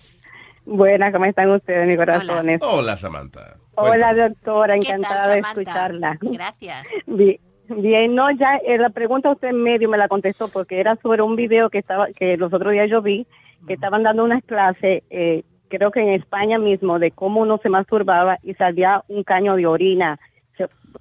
Buenas, 0.65 1.13
¿cómo 1.13 1.27
están 1.27 1.51
ustedes, 1.51 1.87
mis 1.87 1.97
corazones? 1.97 2.61
Hola, 2.63 2.97
Samantha. 2.97 3.57
Hola, 3.77 4.15
doctora, 4.15 4.75
¿Qué 4.75 4.89
tal, 4.89 4.99
encantada 4.99 5.35
de 5.35 5.41
escucharla. 5.41 6.19
Gracias. 6.21 6.87
Bien, 7.07 7.39
bien, 7.69 8.15
no, 8.15 8.31
ya 8.31 8.57
eh, 8.67 8.79
la 8.79 8.91
pregunta 8.91 9.31
usted 9.31 9.49
en 9.49 9.63
medio 9.63 9.89
me 9.89 9.99
la 9.99 10.09
contestó 10.09 10.49
porque 10.49 10.81
era 10.81 10.97
sobre 10.97 11.23
un 11.23 11.37
video 11.37 11.71
que 11.71 11.79
estaba 11.79 12.07
que 12.17 12.37
los 12.37 12.53
otros 12.53 12.73
días 12.73 12.89
yo 12.91 13.03
vi 13.03 13.27
que 13.67 13.75
estaban 13.75 14.03
dando 14.03 14.25
unas 14.25 14.45
clases, 14.45 15.03
eh, 15.11 15.43
creo 15.69 15.91
que 15.91 16.01
en 16.01 16.11
España 16.11 16.59
mismo, 16.59 16.99
de 16.99 17.11
cómo 17.11 17.41
uno 17.41 17.59
se 17.63 17.69
masturbaba 17.69 18.39
y 18.43 18.55
salía 18.55 19.03
un 19.09 19.23
caño 19.25 19.57
de 19.57 19.67
orina. 19.67 20.19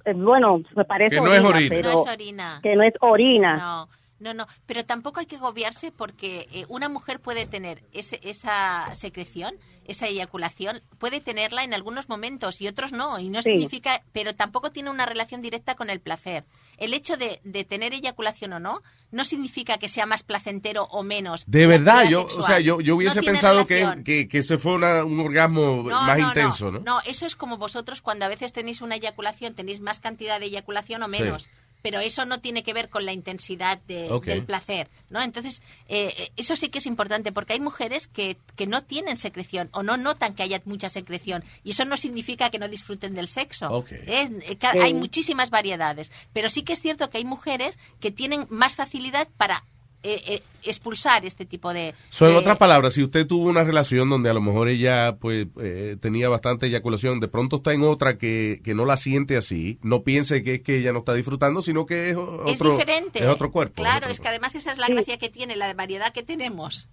Se- 0.02 0.10
eh, 0.10 0.14
bueno, 0.14 0.62
me 0.74 0.84
parece 0.84 1.16
Que 1.16 1.20
no 1.22 1.32
es 1.32 1.42
orina. 1.44 1.68
pero 1.68 1.92
No 1.92 2.02
es 2.04 2.10
orina. 2.12 2.60
que 2.62 2.76
no 2.76 2.82
es 2.82 2.94
orina. 3.00 3.56
No, 3.56 3.88
no, 4.18 4.32
no. 4.34 4.46
Pero 4.66 4.84
tampoco 4.84 5.20
hay 5.20 5.26
que 5.26 5.36
agobiarse 5.36 5.92
porque 5.92 6.48
eh, 6.52 6.64
una 6.68 6.88
mujer 6.88 7.20
puede 7.20 7.46
tener 7.46 7.82
ese, 7.92 8.20
esa 8.22 8.94
secreción, 8.94 9.56
esa 9.86 10.06
eyaculación, 10.06 10.82
puede 10.98 11.20
tenerla 11.20 11.62
en 11.64 11.74
algunos 11.74 12.08
momentos 12.08 12.60
y 12.60 12.68
otros 12.68 12.92
no. 12.92 13.18
Y 13.18 13.28
no 13.28 13.42
Sí. 13.42 13.50
significa, 13.50 14.02
pero 14.12 14.34
tampoco 14.34 14.70
tiene 14.72 14.90
una 14.90 15.04
relación 15.06 15.42
directa 15.42 15.74
con 15.74 15.90
el 15.90 16.00
placer. 16.00 16.44
El 16.78 16.92
hecho 16.94 17.16
de, 17.16 17.40
de 17.44 17.64
tener 17.64 17.92
eyaculación 17.92 18.52
o 18.54 18.58
no, 18.58 18.82
no 19.12 19.24
significa 19.24 19.78
que 19.78 19.88
sea 19.88 20.06
más 20.06 20.22
placentero 20.24 20.84
o 20.90 21.02
menos. 21.04 21.44
De 21.46 21.66
verdad, 21.66 22.08
yo, 22.08 22.26
o 22.26 22.42
sea, 22.42 22.58
yo, 22.60 22.80
yo 22.80 22.96
hubiese 22.96 23.22
pensado 23.22 23.66
que, 23.66 23.86
que, 24.04 24.26
que 24.26 24.38
ese 24.38 24.58
fue 24.58 24.74
una- 24.74 25.04
un 25.04 25.20
orgasmo 25.20 25.84
No, 25.84 26.02
más 26.02 26.18
no, 26.18 26.28
intenso, 26.28 26.70
¿no? 26.72 26.80
No, 26.80 27.00
eso 27.04 27.26
es 27.26 27.36
como 27.36 27.58
vosotros 27.58 28.00
cuando 28.00 28.24
a 28.24 28.28
veces 28.28 28.52
tenéis 28.52 28.80
una 28.80 28.96
eyaculación, 28.96 29.54
tenéis 29.54 29.80
más 29.80 30.00
cantidad 30.00 30.40
de 30.40 30.46
eyaculación 30.46 31.02
o 31.04 31.08
menos. 31.08 31.42
Sí. 31.44 31.48
Pero 31.84 32.00
eso 32.00 32.24
no 32.24 32.40
tiene 32.40 32.62
que 32.62 32.72
ver 32.72 32.88
con 32.88 33.04
la 33.04 33.12
intensidad 33.12 33.76
de- 33.86 34.10
del 34.30 34.44
placer, 34.46 34.88
¿no? 35.10 35.20
Entonces, 35.20 35.60
eh, 35.86 36.14
eh, 36.16 36.32
eso 36.38 36.56
sí 36.56 36.70
que 36.70 36.78
es 36.78 36.86
importante 36.86 37.30
porque 37.30 37.52
hay 37.52 37.60
mujeres 37.60 38.08
que, 38.08 38.38
que 38.56 38.66
no 38.66 38.82
tienen 38.84 39.18
secreción 39.18 39.68
o 39.72 39.82
no 39.82 39.98
notan 39.98 40.34
que 40.34 40.42
haya 40.42 40.62
mucha 40.64 40.88
secreción 40.88 41.44
y 41.62 41.72
eso 41.72 41.84
no 41.84 41.98
significa 41.98 42.48
que 42.48 42.58
no 42.58 42.68
disfruten 42.68 43.14
del 43.14 43.28
sexo. 43.28 43.68
¿eh? 44.06 44.30
Eh. 44.46 44.82
Hay 44.82 44.94
muchísimas 44.94 45.50
variedades, 45.50 46.10
pero 46.32 46.48
sí 46.48 46.62
que 46.62 46.72
es 46.72 46.80
cierto 46.80 47.10
que 47.10 47.18
hay 47.18 47.26
mujeres 47.26 47.78
que 48.00 48.10
tienen 48.10 48.46
más 48.48 48.74
facilidad 48.76 49.28
para 49.36 49.62
eh, 50.04 50.20
eh, 50.28 50.42
expulsar 50.62 51.24
este 51.24 51.44
tipo 51.46 51.72
de... 51.72 51.94
So, 52.10 52.26
en 52.26 52.32
de- 52.32 52.38
otras 52.38 52.56
palabras, 52.58 52.94
si 52.94 53.02
usted 53.02 53.26
tuvo 53.26 53.48
una 53.48 53.64
relación 53.64 54.08
donde 54.08 54.30
a 54.30 54.34
lo 54.34 54.40
mejor 54.40 54.68
ella 54.68 55.16
pues 55.18 55.46
eh, 55.60 55.96
tenía 56.00 56.28
bastante 56.28 56.66
eyaculación, 56.66 57.18
de 57.20 57.28
pronto 57.28 57.56
está 57.56 57.72
en 57.72 57.82
otra 57.82 58.16
que, 58.18 58.60
que 58.62 58.74
no 58.74 58.84
la 58.84 58.96
siente 58.96 59.36
así, 59.36 59.78
no 59.82 60.02
piense 60.02 60.42
que 60.44 60.54
es 60.54 60.62
que 60.62 60.78
ella 60.78 60.92
no 60.92 61.00
está 61.00 61.14
disfrutando, 61.14 61.62
sino 61.62 61.86
que 61.86 62.10
es 62.10 62.16
o- 62.16 62.44
es 62.46 62.60
otro, 62.60 62.76
diferente. 62.76 63.18
es 63.18 63.26
otro 63.28 63.50
cuerpo. 63.50 63.82
Claro, 63.82 64.08
es 64.08 64.20
que 64.20 64.28
además 64.28 64.54
esa 64.54 64.70
es 64.72 64.78
la 64.78 64.88
gracia 64.88 65.16
que 65.18 65.28
tiene, 65.30 65.56
la 65.56 65.72
variedad 65.74 66.12
que 66.12 66.22
tenemos. 66.22 66.88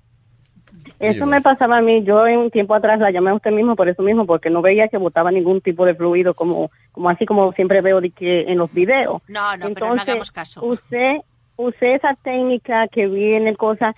Eso 0.99 1.25
me 1.25 1.41
pasaba 1.41 1.77
a 1.79 1.81
mí. 1.81 2.03
Yo 2.03 2.25
en 2.27 2.37
un 2.37 2.51
tiempo 2.51 2.73
atrás 2.75 2.99
la 2.99 3.11
llamé 3.11 3.31
a 3.31 3.35
usted 3.35 3.51
mismo 3.51 3.75
por 3.75 3.89
eso 3.89 4.01
mismo, 4.03 4.25
porque 4.25 4.49
no 4.49 4.61
veía 4.61 4.87
que 4.87 4.97
botaba 4.97 5.31
ningún 5.31 5.59
tipo 5.61 5.85
de 5.85 5.95
fluido 5.95 6.33
como, 6.33 6.71
como 6.91 7.09
así 7.09 7.25
como 7.25 7.51
siempre 7.53 7.81
veo 7.81 7.99
de 8.01 8.11
que 8.11 8.43
en 8.43 8.57
los 8.57 8.71
videos. 8.71 9.21
No, 9.27 9.57
no, 9.57 9.65
pero 9.73 9.87
no 9.87 9.91
Entonces, 9.93 10.01
hagamos 10.07 10.31
caso. 10.31 10.63
Usted, 10.63 11.17
usé 11.55 11.95
esa 11.95 12.15
técnica 12.23 12.87
que 12.87 13.07
vi 13.07 13.33
en 13.33 13.47
el 13.47 13.57
cosa 13.57 13.95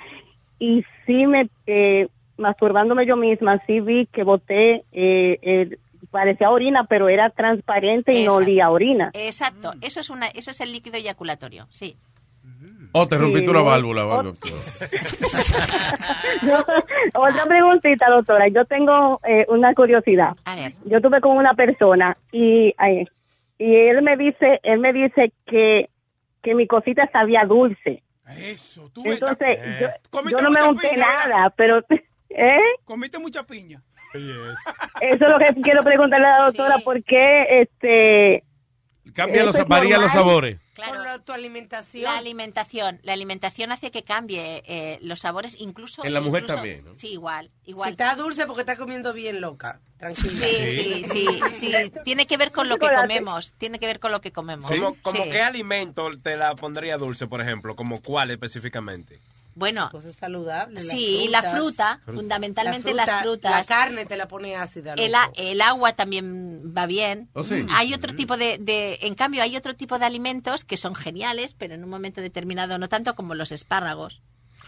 y 0.60 0.84
sí 1.06 1.26
me, 1.28 1.50
eh, 1.68 2.08
masturbándome 2.38 3.06
yo 3.06 3.16
misma, 3.16 3.62
sí 3.66 3.80
vi 3.80 4.08
que 4.08 4.24
boté, 4.24 4.84
eh, 4.92 5.40
eh, 5.42 5.78
parecía 6.12 6.50
orina, 6.50 6.86
pero 6.86 7.10
era 7.10 7.30
transparente 7.30 8.14
y 8.14 8.24
no 8.26 8.36
olía 8.36 8.70
orina. 8.70 9.12
Exacto, 9.14 9.74
eso 9.82 10.00
es 10.00 10.10
una, 10.10 10.28
eso 10.28 10.52
es 10.52 10.62
el 10.62 10.72
líquido 10.72 10.98
eyaculatorio, 10.98 11.68
sí. 11.70 11.96
O 12.96 13.08
te 13.08 13.18
rompiste 13.18 13.48
Sí, 13.48 13.52
una 13.52 13.64
válvula 13.64 14.06
o. 14.06 14.20
Otra 17.16 17.46
preguntita, 17.48 18.08
doctora. 18.08 18.48
Yo 18.50 18.66
tengo 18.66 19.20
eh, 19.28 19.48
una 19.50 19.74
curiosidad. 19.74 20.36
A 20.46 20.56
ver. 20.56 20.74
Yo 20.86 21.02
tuve 21.02 21.20
con 21.20 21.36
una 21.36 21.56
persona 21.56 22.16
y 22.32 22.72
ay, 22.78 23.08
y 23.58 23.76
él 23.76 24.04
me 24.04 24.16
dice, 24.16 24.60
él 24.62 24.78
me 24.78 24.94
dice 24.94 25.34
que 25.48 25.90
que 26.44 26.54
mi 26.54 26.68
cosita 26.68 27.10
sabía 27.12 27.46
dulce. 27.46 28.04
Eso, 28.38 28.90
tú 28.94 29.02
Entonces, 29.06 29.58
yo, 29.80 29.88
eh, 29.88 30.24
yo 30.30 30.38
no 30.38 30.52
me 30.52 30.64
unté 30.64 30.96
nada, 30.96 31.52
pero 31.56 31.80
¿eh? 32.30 32.58
Comiste 32.86 33.18
mucha 33.18 33.44
piña. 33.44 33.82
Eso 34.14 35.26
es 35.26 35.32
lo 35.32 35.40
que 35.40 35.62
quiero 35.62 35.82
preguntarle 35.82 36.28
a 36.28 36.40
la 36.40 36.46
doctora, 36.46 36.78
¿por 36.80 37.04
qué 37.04 37.62
este 37.62 38.44
Cambia 39.14 39.44
los, 39.44 39.68
varía 39.68 39.98
los 39.98 40.12
sabores. 40.12 40.60
Claro. 40.74 40.94
Por 40.94 41.04
la- 41.04 41.20
tu 41.20 41.32
alimentación. 41.34 42.04
La 42.04 42.18
alimentación, 42.18 43.00
la 43.04 43.14
alimentación 43.14 43.72
hace 43.72 43.92
que 43.92 44.04
cambie 44.04 44.64
eh, 44.66 44.98
los 45.02 45.20
sabores, 45.20 45.56
incluso. 45.60 46.04
En 46.04 46.14
la 46.14 46.22
mujer 46.22 46.42
incluso- 46.44 46.56
también, 46.56 46.84
¿no? 46.86 46.98
Sí, 46.98 47.10
igual, 47.10 47.52
igual. 47.66 47.90
Si 47.90 47.92
está 47.92 48.16
dulce 48.16 48.46
porque 48.48 48.62
está 48.62 48.76
comiendo 48.76 49.14
bien 49.14 49.40
loca. 49.40 49.80
Tranquila. 49.98 50.46
Sí, 50.48 51.04
sí, 51.06 51.06
sí, 51.10 51.28
sí. 51.52 51.92
Tiene 52.04 52.26
que 52.28 52.38
ver 52.38 52.52
con 52.52 52.68
lo 52.68 52.78
que 52.78 52.88
comemos. 52.90 53.52
Tiene 53.58 53.80
que 53.80 53.86
ver 53.86 54.00
con 54.00 54.12
lo 54.12 54.20
que 54.20 54.32
comemos. 54.32 54.70
¿Como, 54.70 54.96
como 55.02 55.24
Sí. 55.24 55.30
qué 55.30 55.42
alimento 55.42 56.10
te 56.22 56.36
la 56.36 56.56
pondría 56.56 56.98
dulce, 56.98 57.28
por 57.28 57.40
ejemplo? 57.40 57.76
¿Como 57.76 58.02
cuál 58.02 58.32
específicamente? 58.32 59.20
Bueno, 59.56 59.90
Cosas 59.92 60.16
saludables. 60.16 60.90
sí, 60.90 61.28
las 61.30 61.44
la 61.46 61.52
frutas. 61.52 61.98
fruta, 62.00 62.14
fundamentalmente 62.18 62.94
La 62.94 63.04
fruta, 63.04 63.14
las 63.14 63.22
frutas. 63.22 63.52
La 63.52 63.64
carne 63.76 64.06
te 64.06 64.18
la 64.18 64.28
pone 64.28 64.56
ácida. 64.56 64.94
El, 64.98 65.14
el 65.36 65.62
agua 65.62 65.94
también 65.94 66.74
va 66.76 66.86
bien. 66.86 67.30
Oh, 67.34 67.44
sí. 67.44 67.66
Hay 67.72 67.94
otro 67.94 68.16
tipo 68.16 68.38
de, 68.38 68.58
de- 68.58 69.00
en 69.02 69.16
cambio, 69.16 69.44
hay 69.44 69.56
otro 69.56 69.76
tipo 69.76 70.00
de 70.00 70.06
alimentos 70.06 70.64
que 70.66 70.78
son 70.78 70.96
geniales, 70.96 71.54
pero 71.54 71.76
en 71.76 71.84
un 71.84 71.90
momento 71.90 72.22
determinado 72.22 72.78
no 72.78 72.90
tanto 72.90 73.16
como 73.16 73.36
los 73.36 73.52
espárragos. 73.52 74.22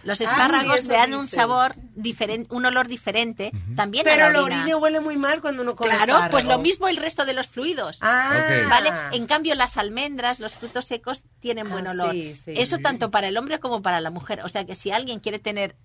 Los 0.06 0.22
Ah, 0.22 0.26
espárragos 0.26 0.80
sí, 0.82 0.86
eso 0.86 0.94
dan 0.94 1.14
un 1.16 1.28
sabor 1.28 1.76
diferente, 1.96 2.48
un 2.54 2.64
olor 2.66 2.88
diferente. 2.88 3.52
También 3.76 4.04
Pero 4.06 4.28
la 4.28 4.30
la 4.30 4.44
orina. 4.44 4.62
orina 4.62 4.78
huele 4.78 5.00
muy 5.02 5.18
mal 5.18 5.42
cuando 5.42 5.64
uno 5.64 5.76
come 5.76 5.90
Claro, 5.90 6.14
espárragos. 6.14 6.32
pues 6.32 6.46
lo 6.46 6.60
mismo 6.60 6.88
el 6.88 6.98
resto 6.98 7.26
de 7.26 7.34
los 7.34 7.48
fluidos. 7.48 7.98
Ah. 8.02 8.32
Ok. 8.34 8.70
¿Vale? 8.70 8.90
En 9.14 9.26
cambio, 9.26 9.56
las 9.56 9.78
almendras, 9.78 10.40
los 10.40 10.54
frutos 10.54 10.86
secos, 10.86 11.24
tienen 11.40 11.70
buen 11.70 11.88
Ah, 11.88 11.92
olor. 11.92 12.12
sí, 12.12 12.36
sí. 12.46 12.54
Eso 12.56 12.78
tanto 12.78 13.10
para 13.12 13.28
el 13.28 13.36
hombre 13.38 13.60
como 13.60 13.82
para 13.82 14.00
la 14.00 14.12
mujer. 14.12 14.42
O 14.46 14.50
sea 14.50 14.64
que 14.66 14.76
si 14.76 14.92
alguien 14.92 15.20
quiere 15.20 15.40
tener 15.40 15.76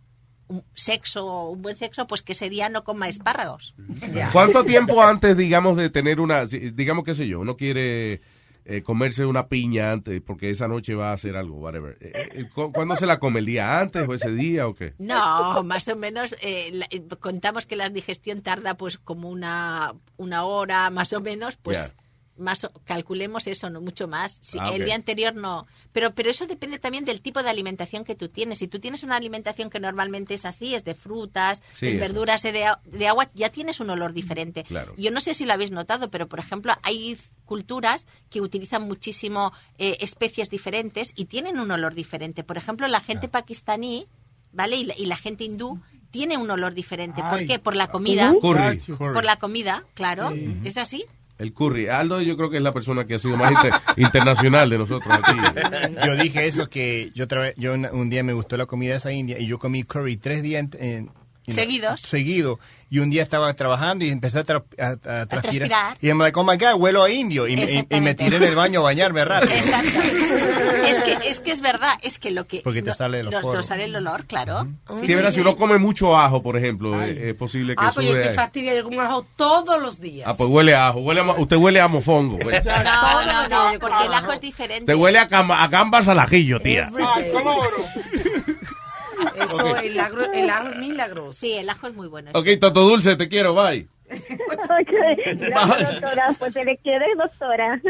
un 0.49 0.65
sexo, 0.75 1.45
un 1.49 1.63
buen 1.63 1.77
sexo, 1.77 2.07
pues 2.07 2.23
que 2.23 2.33
ese 2.33 2.51
día 2.51 2.69
no 2.69 2.85
coma 2.85 3.09
espárragos. 3.09 3.75
¿Cuánto 4.33 4.65
tiempo 4.65 5.01
antes, 5.03 5.37
digamos, 5.37 5.77
de 5.77 5.91
tener 5.91 6.21
una, 6.21 6.45
digamos, 6.45 7.05
qué 7.05 7.15
sé 7.15 7.27
yo, 7.29 7.41
uno 7.41 7.57
quiere 7.57 8.21
eh, 8.65 8.83
comerse 8.83 9.25
una 9.27 9.49
piña 9.49 9.93
antes 9.93 10.21
porque 10.21 10.51
esa 10.51 10.69
noche 10.69 10.95
va 10.95 11.11
a 11.11 11.15
hacer 11.15 11.37
algo, 11.37 11.57
whatever. 11.59 11.97
Eh, 12.01 12.13
eh, 12.35 12.49
¿cu- 12.55 12.73
¿Cuándo 12.73 12.97
se 12.97 13.07
la 13.07 13.19
come? 13.19 13.41
¿El 13.41 13.47
día 13.47 13.79
antes 13.81 14.07
o 14.09 14.15
ese 14.15 14.31
día 14.33 14.67
o 14.69 14.75
qué? 14.75 14.95
No, 14.99 15.63
más 15.65 15.89
o 15.89 15.97
menos 15.97 16.35
eh, 16.43 16.71
la- 16.73 16.87
eh, 16.91 17.03
contamos 17.19 17.67
que 17.67 17.77
la 17.77 17.89
digestión 17.91 18.43
tarda 18.43 18.77
pues 18.77 18.99
como 18.99 19.29
una, 19.31 19.95
una 20.17 20.45
hora 20.45 20.91
más 20.91 21.13
o 21.13 21.21
menos, 21.21 21.57
pues. 21.57 21.79
Más 22.41 22.65
o- 22.65 22.73
calculemos 22.85 23.47
eso, 23.47 23.71
no 23.71 23.81
mucho 23.81 24.09
más. 24.09 24.39
Si 24.41 24.59
Ah, 24.61 24.71
el 24.75 24.85
día 24.85 24.95
anterior 24.97 25.35
no, 25.35 25.67
pero 25.93 26.15
pero 26.15 26.31
eso 26.31 26.47
depende 26.47 26.79
también 26.79 27.05
del 27.05 27.21
tipo 27.21 27.43
de 27.43 27.51
alimentación 27.51 28.05
que 28.05 28.15
tú 28.15 28.29
tienes. 28.29 28.59
Si 28.59 28.67
tú 28.69 28.81
tienes 28.81 29.03
una 29.03 29.17
alimentación 29.17 29.71
que 29.71 29.79
normalmente 29.79 30.35
es 30.35 30.45
así, 30.45 30.75
es 30.75 30.85
de 30.85 30.95
frutas, 30.95 31.63
Sí, 31.75 31.87
es 31.87 31.95
eso. 31.95 32.01
verduras, 32.01 32.45
es 32.45 32.53
de, 32.53 32.65
a- 32.65 32.81
de 32.85 33.07
agua, 33.09 33.31
ya 33.35 33.51
tienes 33.51 33.79
un 33.81 33.91
olor 33.91 34.13
diferente. 34.13 34.65
Claro. 34.65 34.95
Yo 34.97 35.11
no 35.11 35.21
sé 35.21 35.35
si 35.35 35.45
lo 35.45 35.53
habéis 35.53 35.71
notado, 35.71 36.11
pero 36.11 36.29
por 36.29 36.39
ejemplo 36.41 36.73
hay 36.83 37.17
culturas 37.45 38.07
que 38.31 38.41
utilizan 38.41 38.83
muchísimo 38.87 39.53
eh, 39.79 39.97
especies 40.01 40.51
diferentes 40.51 41.13
y 41.17 41.27
tienen 41.27 41.59
un 41.61 41.71
olor 41.71 41.95
diferente. 41.95 42.45
Por 42.45 42.57
ejemplo, 42.57 42.89
la 42.89 43.01
gente 43.01 43.29
pakistaní, 43.29 44.07
¿vale? 44.53 44.77
Y 44.77 44.85
la, 44.85 44.95
y 44.97 45.07
la 45.07 45.17
gente 45.17 45.45
hindú 45.45 45.81
tiene 46.11 46.37
un 46.37 46.51
olor 46.51 46.75
diferente. 46.75 47.23
¿Por 47.23 47.39
Ay. 47.41 47.47
qué? 47.47 47.59
Por 47.61 47.77
la 47.77 47.87
comida. 47.89 48.35
Curry. 48.41 48.79
Por 48.97 49.25
la 49.25 49.39
comida, 49.39 49.85
claro. 49.95 50.33
¿Es 50.65 50.77
así? 50.77 51.05
El 51.41 51.53
curry. 51.53 51.89
Aldo 51.89 52.21
yo 52.21 52.37
creo 52.37 52.51
que 52.51 52.59
es 52.59 52.63
la 52.63 52.73
persona 52.73 53.07
que 53.07 53.15
ha 53.15 53.19
sido 53.19 53.37
más 53.37 53.51
inter- 53.53 53.73
internacional 53.97 54.69
de 54.71 54.79
nosotros 54.79 55.13
aquí. 55.13 55.33
Yo 56.07 56.15
dije 56.17 56.47
eso 56.47 56.69
que 56.69 57.11
yo 57.15 57.27
yo 57.57 57.73
un, 57.75 58.11
día 58.11 58.23
me 58.23 58.33
gustó 58.35 58.57
la 58.57 58.67
comida 58.67 58.95
esa 58.97 59.11
india 59.11 59.39
y 59.39 59.47
yo 59.47 59.59
comí 59.59 59.83
curry 59.83 60.17
tres 60.17 60.43
días 60.43 60.67
en- 60.79 61.11
Seguidos. 61.49 62.01
seguido 62.03 62.59
y 62.93 62.99
un 62.99 63.09
día 63.11 63.23
estaba 63.23 63.53
trabajando 63.55 64.05
y 64.05 64.11
empecé 64.11 64.41
a, 64.41 64.45
tra- 64.47 64.65
a- 64.79 64.87
a 65.21 65.27
transpirar 65.27 65.43
transpirar. 65.43 65.99
y 66.01 66.09
I'm 66.09 66.19
like 66.19 66.39
oh 66.39 66.45
my 66.45 66.57
god 66.57 66.75
huelo 66.81 67.03
a 67.05 67.11
indio 67.11 67.47
y, 67.47 67.57
me- 67.57 67.65
y- 67.65 67.87
y 67.89 68.01
me 68.01 68.15
tiré 68.15 68.37
en 68.39 68.43
el 68.43 68.57
baño 68.57 68.81
a 68.81 68.83
bañarme 68.85 69.25
rápido 69.25 69.53
Es 69.55 71.01
que, 71.01 71.13
es 71.29 71.41
que 71.41 71.53
es 71.53 71.61
verdad, 71.61 71.93
es 72.03 72.19
que 72.19 72.31
lo 72.33 72.47
que... 72.49 72.63
Porque 72.63 72.83
te 72.83 72.89
lo- 72.91 72.95
sale 72.95 73.23
los 73.23 73.33
nos- 73.33 73.45
nos 73.45 73.67
sale 73.67 73.85
el 73.85 73.95
olor, 73.95 74.27
claro. 74.27 74.63
Sí, 74.89 74.95
Sí, 75.03 75.07
sí, 75.07 75.15
verdad, 75.15 75.29
sí. 75.31 75.35
si 75.37 75.41
uno 75.41 75.55
come 75.57 75.79
mucho 75.79 76.17
ajo, 76.17 76.43
por 76.43 76.57
ejemplo, 76.57 77.01
es, 77.03 77.17
es 77.17 77.35
posible 77.35 77.77
que 77.77 77.85
Ah, 77.85 77.93
pues 77.95 78.07
yo 78.07 78.17
ahí. 78.17 78.35
fastidia, 78.35 78.75
yo 78.75 78.83
como 78.85 79.01
ajo 79.01 79.25
todos 79.37 79.81
los 79.81 80.01
días. 80.01 80.27
Ah, 80.29 80.35
pues 80.37 80.51
huele 80.51 80.75
a 80.75 80.89
ajo. 80.89 81.01
Huele 81.01 81.21
a 81.21 81.33
usted 81.35 81.57
huele 81.57 81.81
a 81.81 81.87
mofongo. 81.89 82.39
pues. 82.41 82.65
No, 82.65 82.73
no, 83.25 83.49
no, 83.73 83.79
porque 83.79 84.05
el 84.07 84.15
ajo 84.15 84.33
es 84.33 84.41
diferente. 84.41 84.87
Te 84.87 84.95
huele 84.97 85.19
a, 85.21 85.29
cama- 85.29 85.63
a 85.63 85.69
gambas 85.69 86.09
al 86.09 86.19
ajillo, 86.19 86.59
tía. 86.61 86.91
Eso, 89.37 89.77
el, 89.79 89.99
agro- 90.01 90.33
el 90.33 90.49
ajo 90.51 90.69
es 90.71 90.77
milagroso. 90.79 91.33
Sí, 91.33 91.53
el 91.55 91.69
ajo 91.69 91.87
es 91.87 91.95
muy 91.95 92.09
bueno. 92.09 92.31
Ok, 92.35 92.47
Toto 92.61 92.83
Dulce, 92.89 93.17
te 93.17 93.29
quiero, 93.29 93.55
bye. 93.55 93.89
Ok, 94.11 94.91
gracias, 95.37 95.93
doctora. 95.93 96.35
Pues 96.39 96.53
se 96.53 96.65
le 96.65 96.77
quiere, 96.79 97.07
doctora. 97.17 97.81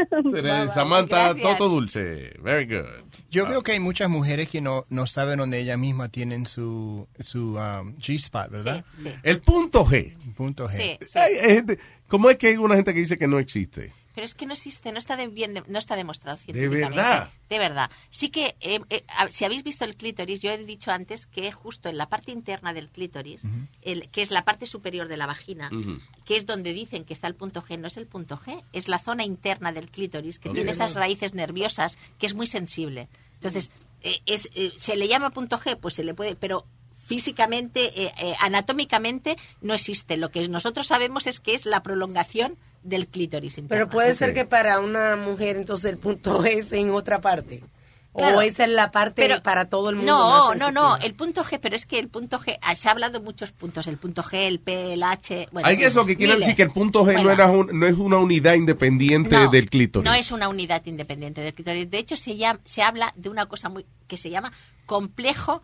Samantha 0.71 1.33
Gracias. 1.33 1.57
Toto 1.57 1.69
Dulce. 1.69 2.33
Very 2.41 2.65
good. 2.65 2.85
yo 3.31 3.47
veo 3.47 3.63
que 3.63 3.71
hay 3.71 3.79
muchas 3.79 4.07
mujeres 4.09 4.47
que 4.47 4.61
no, 4.61 4.85
no 4.89 5.07
saben 5.07 5.39
dónde 5.39 5.59
ellas 5.59 5.79
mismas 5.79 6.11
tienen 6.11 6.45
su 6.45 7.07
su 7.19 7.55
um, 7.55 7.95
G-spot 7.97 8.49
¿verdad? 8.51 8.85
Sí, 8.99 9.07
sí. 9.09 9.15
El 9.23 9.41
punto 9.41 9.83
G. 9.85 10.15
punto 10.35 10.67
G 10.69 10.71
Sí, 10.99 11.05
sí. 11.05 11.17
Hay- 11.17 11.33
hay 11.35 11.55
gente- 11.55 11.79
¿Cómo 12.07 12.29
es 12.29 12.37
que 12.37 12.47
hay 12.47 12.57
una 12.57 12.75
gente 12.75 12.93
que 12.93 12.99
dice 12.99 13.17
que 13.17 13.27
no 13.27 13.39
existe? 13.39 13.91
Pero 14.13 14.25
es 14.25 14.33
que 14.33 14.45
no 14.45 14.53
existe, 14.53 14.91
no 14.91 14.99
está 14.99 15.15
de- 15.15 15.27
bien, 15.27 15.53
de- 15.53 15.63
no 15.67 15.79
está 15.79 15.95
demostrado 15.95 16.37
científicamente. 16.37 16.95
verdad? 16.97 17.29
De 17.49 17.59
verdad. 17.59 17.91
Sí 18.09 18.29
que, 18.29 18.55
eh, 18.59 18.79
eh, 18.89 19.03
si 19.29 19.45
habéis 19.45 19.63
visto 19.63 19.85
el 19.85 19.95
clítoris, 19.95 20.39
yo 20.41 20.51
he 20.51 20.57
dicho 20.65 20.91
antes 20.91 21.25
que 21.25 21.51
justo 21.51 21.89
en 21.89 21.97
la 21.97 22.09
parte 22.09 22.31
interna 22.31 22.73
del 22.73 22.89
clítoris, 22.89 23.41
el, 23.81 24.09
que 24.09 24.21
es 24.21 24.31
la 24.31 24.43
parte 24.43 24.65
superior 24.65 25.07
de 25.07 25.17
la 25.17 25.25
vagina, 25.27 25.69
que 26.25 26.35
es 26.37 26.45
donde 26.45 26.73
dicen 26.73 27.05
que 27.05 27.13
está 27.13 27.27
el 27.27 27.35
punto 27.35 27.61
G, 27.61 27.77
no 27.79 27.87
es 27.87 27.97
el 27.97 28.07
punto 28.07 28.37
G, 28.37 28.63
es 28.73 28.87
la 28.87 28.99
zona 28.99 29.23
interna 29.23 29.71
del 29.73 29.89
clítoris 29.91 30.39
que 30.39 30.49
tiene 30.49 30.71
esas 30.71 30.93
raíces 30.95 31.33
nerviosas 31.33 31.97
que 32.19 32.25
es 32.25 32.33
muy 32.33 32.47
sensible. 32.47 33.07
Entonces, 33.35 33.71
eh, 34.01 34.19
es, 34.25 34.49
eh, 34.55 34.71
¿se 34.77 34.95
le 34.95 35.07
llama 35.07 35.29
punto 35.31 35.59
G? 35.59 35.77
Pues 35.77 35.93
se 35.95 36.03
le 36.03 36.13
puede, 36.13 36.35
pero 36.35 36.65
físicamente, 37.11 38.03
eh, 38.03 38.13
eh, 38.19 38.35
anatómicamente, 38.39 39.37
no 39.61 39.73
existe. 39.73 40.15
Lo 40.17 40.29
que 40.31 40.47
nosotros 40.47 40.87
sabemos 40.87 41.27
es 41.27 41.39
que 41.39 41.53
es 41.53 41.65
la 41.65 41.83
prolongación 41.83 42.57
del 42.83 43.07
clítoris 43.07 43.57
interno. 43.57 43.85
Pero 43.85 43.89
puede 43.89 44.15
ser 44.15 44.33
que 44.33 44.45
para 44.45 44.79
una 44.79 45.15
mujer 45.15 45.55
entonces 45.57 45.91
el 45.91 45.97
punto 45.97 46.43
es 46.45 46.71
en 46.71 46.91
otra 46.91 47.21
parte. 47.21 47.63
Claro. 48.13 48.39
O 48.39 48.41
esa 48.41 48.65
es 48.65 48.71
la 48.71 48.91
parte 48.91 49.21
Pero- 49.21 49.41
para 49.41 49.69
todo 49.69 49.89
el 49.89 49.95
mundo. 49.95 50.11
No, 50.11 50.53
no, 50.55 50.69
no, 50.69 50.97
el 50.97 51.13
punto 51.13 51.45
G, 51.45 51.59
pero 51.61 51.77
es 51.77 51.85
que 51.85 51.97
el 51.97 52.09
punto 52.09 52.41
G, 52.41 52.57
ah, 52.61 52.75
se 52.75 52.89
ha 52.89 52.91
hablado 52.91 53.13
de 53.13 53.19
muchos 53.23 53.53
puntos, 53.53 53.87
el 53.87 53.95
punto 53.97 54.21
G, 54.21 54.33
el 54.47 54.59
P, 54.59 54.91
el 54.91 55.03
H. 55.03 55.47
Bueno, 55.53 55.65
Hay 55.65 55.77
que 55.77 55.85
eso 55.85 56.05
que 56.05 56.17
quiere 56.17 56.33
miles. 56.33 56.39
decir 56.47 56.57
que 56.57 56.63
el 56.63 56.71
punto 56.71 57.05
G 57.05 57.23
no, 57.23 57.31
era 57.31 57.47
un- 57.49 57.69
no 57.79 57.87
es 57.87 57.97
una 57.97 58.17
unidad 58.17 58.55
independiente 58.55 59.33
no, 59.37 59.49
del 59.49 59.69
clítoris. 59.69 60.03
No 60.03 60.13
es 60.13 60.29
una 60.33 60.49
unidad 60.49 60.85
independiente 60.85 61.39
del 61.39 61.53
clítoris. 61.53 61.89
De 61.89 61.99
hecho, 61.99 62.17
se, 62.17 62.35
llama, 62.35 62.59
se 62.65 62.81
habla 62.83 63.13
de 63.15 63.29
una 63.29 63.45
cosa 63.45 63.69
muy 63.69 63.85
que 64.09 64.17
se 64.17 64.29
llama 64.29 64.51
complejo 64.85 65.61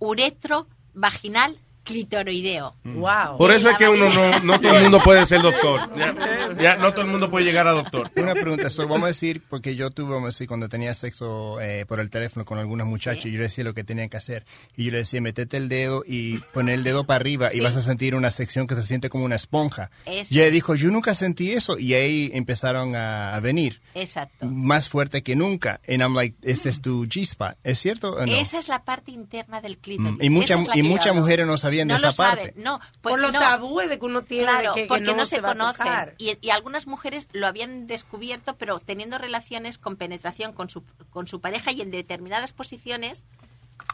uretro 0.00 0.66
vaginal 0.94 1.56
clitoroideo. 1.84 2.74
Wow. 2.84 3.38
Por 3.38 3.52
eso 3.52 3.70
es 3.70 3.78
que 3.78 3.88
uno 3.88 4.08
no, 4.10 4.40
no 4.40 4.60
todo 4.60 4.76
el 4.76 4.82
mundo 4.84 5.00
puede 5.04 5.24
ser 5.26 5.40
doctor. 5.42 5.80
Ya, 5.96 6.14
ya 6.60 6.76
no 6.76 6.90
todo 6.92 7.02
el 7.02 7.08
mundo 7.08 7.30
puede 7.30 7.44
llegar 7.44 7.66
a 7.68 7.72
doctor. 7.72 8.10
Una 8.16 8.34
pregunta, 8.34 8.70
so, 8.70 8.82
vamos 8.88 9.04
a 9.04 9.08
decir, 9.08 9.42
porque 9.48 9.74
yo 9.76 9.90
tuve, 9.90 10.12
vamos 10.14 10.24
a 10.24 10.28
decir, 10.28 10.48
cuando 10.48 10.68
tenía 10.68 10.94
sexo 10.94 11.60
eh, 11.60 11.84
por 11.86 12.00
el 12.00 12.10
teléfono 12.10 12.44
con 12.44 12.58
algunas 12.58 12.86
muchachas, 12.86 13.26
y 13.26 13.32
yo 13.32 13.38
le 13.38 13.44
decía 13.44 13.64
lo 13.64 13.74
que 13.74 13.84
tenían 13.84 14.08
que 14.08 14.16
hacer. 14.16 14.44
Y 14.76 14.84
yo 14.86 14.90
le 14.92 14.98
decía, 14.98 15.20
metete 15.20 15.56
el 15.56 15.68
dedo 15.68 16.04
y 16.06 16.38
poner 16.52 16.74
el 16.76 16.84
dedo 16.84 17.04
para 17.04 17.16
arriba 17.16 17.50
y 17.52 17.58
Sí. 17.58 17.60
vas 17.60 17.76
a 17.76 17.82
sentir 17.82 18.14
una 18.14 18.30
sección 18.30 18.66
que 18.66 18.74
se 18.74 18.82
siente 18.82 19.08
como 19.10 19.24
una 19.24 19.36
esponja. 19.36 19.90
Eso 20.06 20.34
Y 20.34 20.40
ella 20.40 20.50
dijo, 20.50 20.74
yo 20.74 20.90
nunca 20.90 21.14
sentí 21.14 21.52
eso. 21.52 21.78
Y 21.78 21.94
ahí 21.94 22.30
empezaron 22.34 22.96
a, 22.96 23.34
a 23.34 23.40
venir 23.40 23.80
Exacto. 23.94 24.46
más 24.46 24.88
fuerte 24.88 25.22
que 25.22 25.36
nunca. 25.36 25.80
And 25.88 26.00
I'm 26.02 26.14
like, 26.14 26.36
ese 26.42 26.68
es 26.70 26.80
tu 26.80 27.04
G-spot. 27.06 27.56
¿Es 27.64 27.78
cierto 27.78 28.14
o 28.14 28.26
no? 28.26 28.32
Esa 28.32 28.58
es 28.58 28.68
la 28.68 28.84
parte 28.84 29.10
interna 29.12 29.60
del 29.60 29.78
clítoris. 29.78 30.12
Mm, 30.12 30.22
y 30.22 30.30
mucha- 30.30 30.54
Esa 30.54 30.62
es 30.62 30.68
la 30.68 30.78
y 30.78 30.82
muchas 30.82 31.14
mujeres 31.14 31.46
no 31.46 31.58
sabían 31.58 31.73
No 31.84 31.96
esa 31.96 32.06
lo 32.06 32.12
saben. 32.12 32.52
No, 32.56 32.80
pues 33.00 33.12
Por 33.14 33.20
los 33.20 33.32
no. 33.32 33.40
tabúes 33.40 33.88
de 33.88 33.98
que 33.98 34.04
uno 34.04 34.22
tiene 34.22 34.44
Claro, 34.44 34.74
que, 34.74 34.82
que 34.82 34.88
porque 34.88 35.14
no, 35.14 35.26
se, 35.26 35.40
va 35.40 35.50
a 35.50 35.52
conocen. 35.52 36.14
Y, 36.18 36.38
y 36.40 36.50
algunas 36.50 36.86
mujeres 36.86 37.28
lo 37.32 37.46
habían 37.46 37.86
descubierto, 37.86 38.56
pero 38.56 38.80
teniendo 38.80 39.18
relaciones 39.18 39.78
con 39.78 39.96
penetración 39.96 40.52
con 40.52 40.68
su, 40.70 40.84
con 41.10 41.26
su 41.26 41.40
pareja 41.40 41.72
y 41.72 41.80
en 41.80 41.90
determinadas 41.90 42.52
posiciones, 42.52 43.24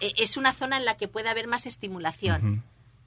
eh, 0.01 0.13
es 0.17 0.37
una 0.37 0.53
zona 0.53 0.77
en 0.77 0.85
la 0.85 0.97
que 0.97 1.09
puede 1.09 1.29
haber 1.29 1.47
más 1.47 1.67
estimulación. 1.67 2.63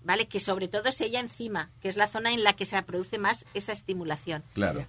¿Vale? 0.06 0.28
Que 0.28 0.41
sobre 0.41 0.68
todo 0.68 0.90
es 0.90 1.00
ella 1.00 1.22
encima, 1.22 1.72
que 1.82 1.88
es 1.88 1.95
la 1.95 2.08
zona 2.08 2.34
en 2.34 2.44
la 2.44 2.54
que 2.54 2.66
se 2.66 2.82
produce 2.84 3.18
más 3.19 3.45
esa 3.53 3.72
estimulación. 3.72 4.43
Claro. 4.53 4.85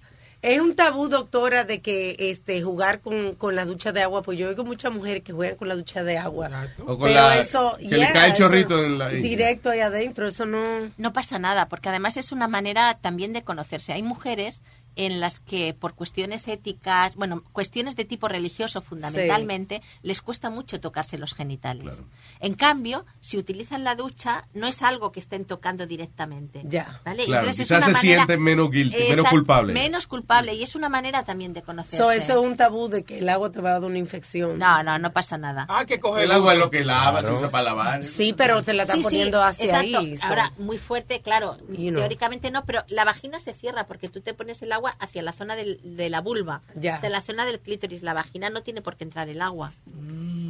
Es 0.47 0.59
un 0.61 0.75
tabú, 0.75 1.07
doctora, 1.07 1.63
de 1.63 1.81
que 1.81 2.15
este 2.19 2.61
jugar 2.61 3.01
con, 3.01 3.33
con 3.33 3.55
la 3.55 3.65
ducha 3.65 3.91
de 3.91 4.03
agua, 4.03 4.21
pues 4.21 4.37
yo 4.37 4.47
oigo 4.49 4.63
muchas 4.63 4.91
mujeres 4.93 5.23
que 5.23 5.33
juegan 5.33 5.55
con 5.57 5.67
la 5.67 5.75
ducha 5.75 6.03
de 6.03 6.19
agua. 6.19 6.49
O 6.85 6.99
con 6.99 7.07
Pero 7.07 7.21
la- 7.21 7.39
eso, 7.39 7.75
que 7.79 7.97
le 7.97 8.11
cae 8.11 8.29
el 8.29 8.35
chorrito 8.35 8.83
en 8.83 8.99
la- 8.99 9.09
directo 9.09 9.71
ahí 9.71 9.79
adentro, 9.79 10.27
eso 10.27 10.45
no... 10.45 10.59
No 10.97 11.13
pasa 11.13 11.39
nada, 11.39 11.67
porque 11.67 11.89
además 11.89 12.15
es 12.17 12.31
una 12.31 12.47
manera 12.47 12.99
también 13.01 13.33
de 13.33 13.43
conocerse. 13.43 13.91
Hay 13.93 14.03
mujeres 14.03 14.61
en 14.95 15.19
las 15.19 15.39
que 15.39 15.73
por 15.73 15.93
cuestiones 15.95 16.47
éticas, 16.47 17.15
bueno, 17.15 17.43
cuestiones 17.51 17.95
de 17.95 18.05
tipo 18.05 18.27
religioso 18.27 18.81
fundamentalmente, 18.81 19.81
les 20.01 20.21
cuesta 20.21 20.49
mucho 20.49 20.79
tocarse 20.79 21.17
los 21.17 21.33
genitales. 21.33 22.01
En 22.39 22.53
cambio, 22.55 23.05
si 23.21 23.37
utilizan 23.37 23.83
la 23.83 23.95
ducha, 23.95 24.47
no 24.53 24.67
es 24.67 24.81
algo 24.81 25.11
que 25.11 25.19
estén 25.19 25.45
tocando 25.45 25.85
directamente. 25.87 26.61
Ya. 26.65 27.01
¿vale? 27.05 27.25
Claro, 27.25 27.43
Entonces 27.47 27.61
es 27.61 27.67
quizás 27.67 27.77
una 27.87 27.99
se 27.99 28.07
manera- 28.07 28.23
sienten 28.25 28.43
menos 28.43 28.71
guilty, 28.71 28.95
menos 28.97 29.09
Exacto, 29.11 29.29
culpables. 29.31 29.73
Menos 29.73 30.07
culpable, 30.07 30.53
y 30.53 30.63
es 30.63 30.75
una 30.75 30.89
manera 30.89 31.23
también 31.23 31.53
de 31.53 31.61
conocerse. 31.61 31.97
So, 31.97 32.11
eso 32.11 32.33
es 32.33 32.37
un 32.39 32.55
tabú 32.57 32.87
de 32.89 33.03
que 33.03 33.19
el 33.19 33.29
agua 33.29 33.51
te 33.51 33.61
va 33.61 33.69
a 33.69 33.73
dar 33.73 33.83
una 33.83 33.97
infección. 33.99 34.57
No, 34.59 34.83
no, 34.83 34.97
no 34.99 35.11
pasa 35.11 35.37
nada. 35.37 35.65
Ah, 35.69 35.85
que 35.85 35.99
coge 35.99 36.23
El 36.23 36.31
agua 36.31 36.53
es 36.53 36.59
lo 36.59 36.69
que 36.71 36.83
lava, 36.85 37.21
se 37.25 37.31
usa 37.31 37.49
para 37.49 37.63
lavar. 37.65 38.03
Sí, 38.03 38.33
pero 38.35 38.61
te 38.63 38.73
la 38.73 38.83
están 38.83 38.97
Sí, 38.97 39.03
sí, 39.03 39.09
poniendo 39.09 39.43
hacia 39.43 39.65
exacto. 39.65 39.99
ahí. 39.99 40.15
so- 40.15 40.25
Ahora, 40.25 40.53
muy 40.57 40.77
fuerte, 40.77 41.21
claro. 41.21 41.57
You 41.69 41.89
know. 41.91 41.99
Teóricamente 42.01 42.51
no, 42.51 42.65
pero 42.65 42.83
la 42.87 43.03
vagina 43.05 43.39
se 43.39 43.53
cierra 43.53 43.87
porque 43.87 44.09
tú 44.09 44.21
te 44.21 44.33
pones 44.33 44.61
el 44.61 44.71
agua 44.71 44.84
hacia 44.99 45.21
la 45.21 45.31
zona 45.33 45.55
del- 45.55 45.79
de 45.83 46.09
la 46.09 46.21
vulva, 46.21 46.61
Ya. 46.75 46.95
hacia 46.95 47.09
la 47.09 47.21
zona 47.21 47.45
del 47.45 47.59
clítoris. 47.59 48.03
La 48.03 48.13
vagina 48.13 48.49
no 48.49 48.61
tiene 48.63 48.81
por 48.81 48.95
qué 48.95 49.03
entrar 49.03 49.29
el 49.29 49.41
agua. 49.41 49.71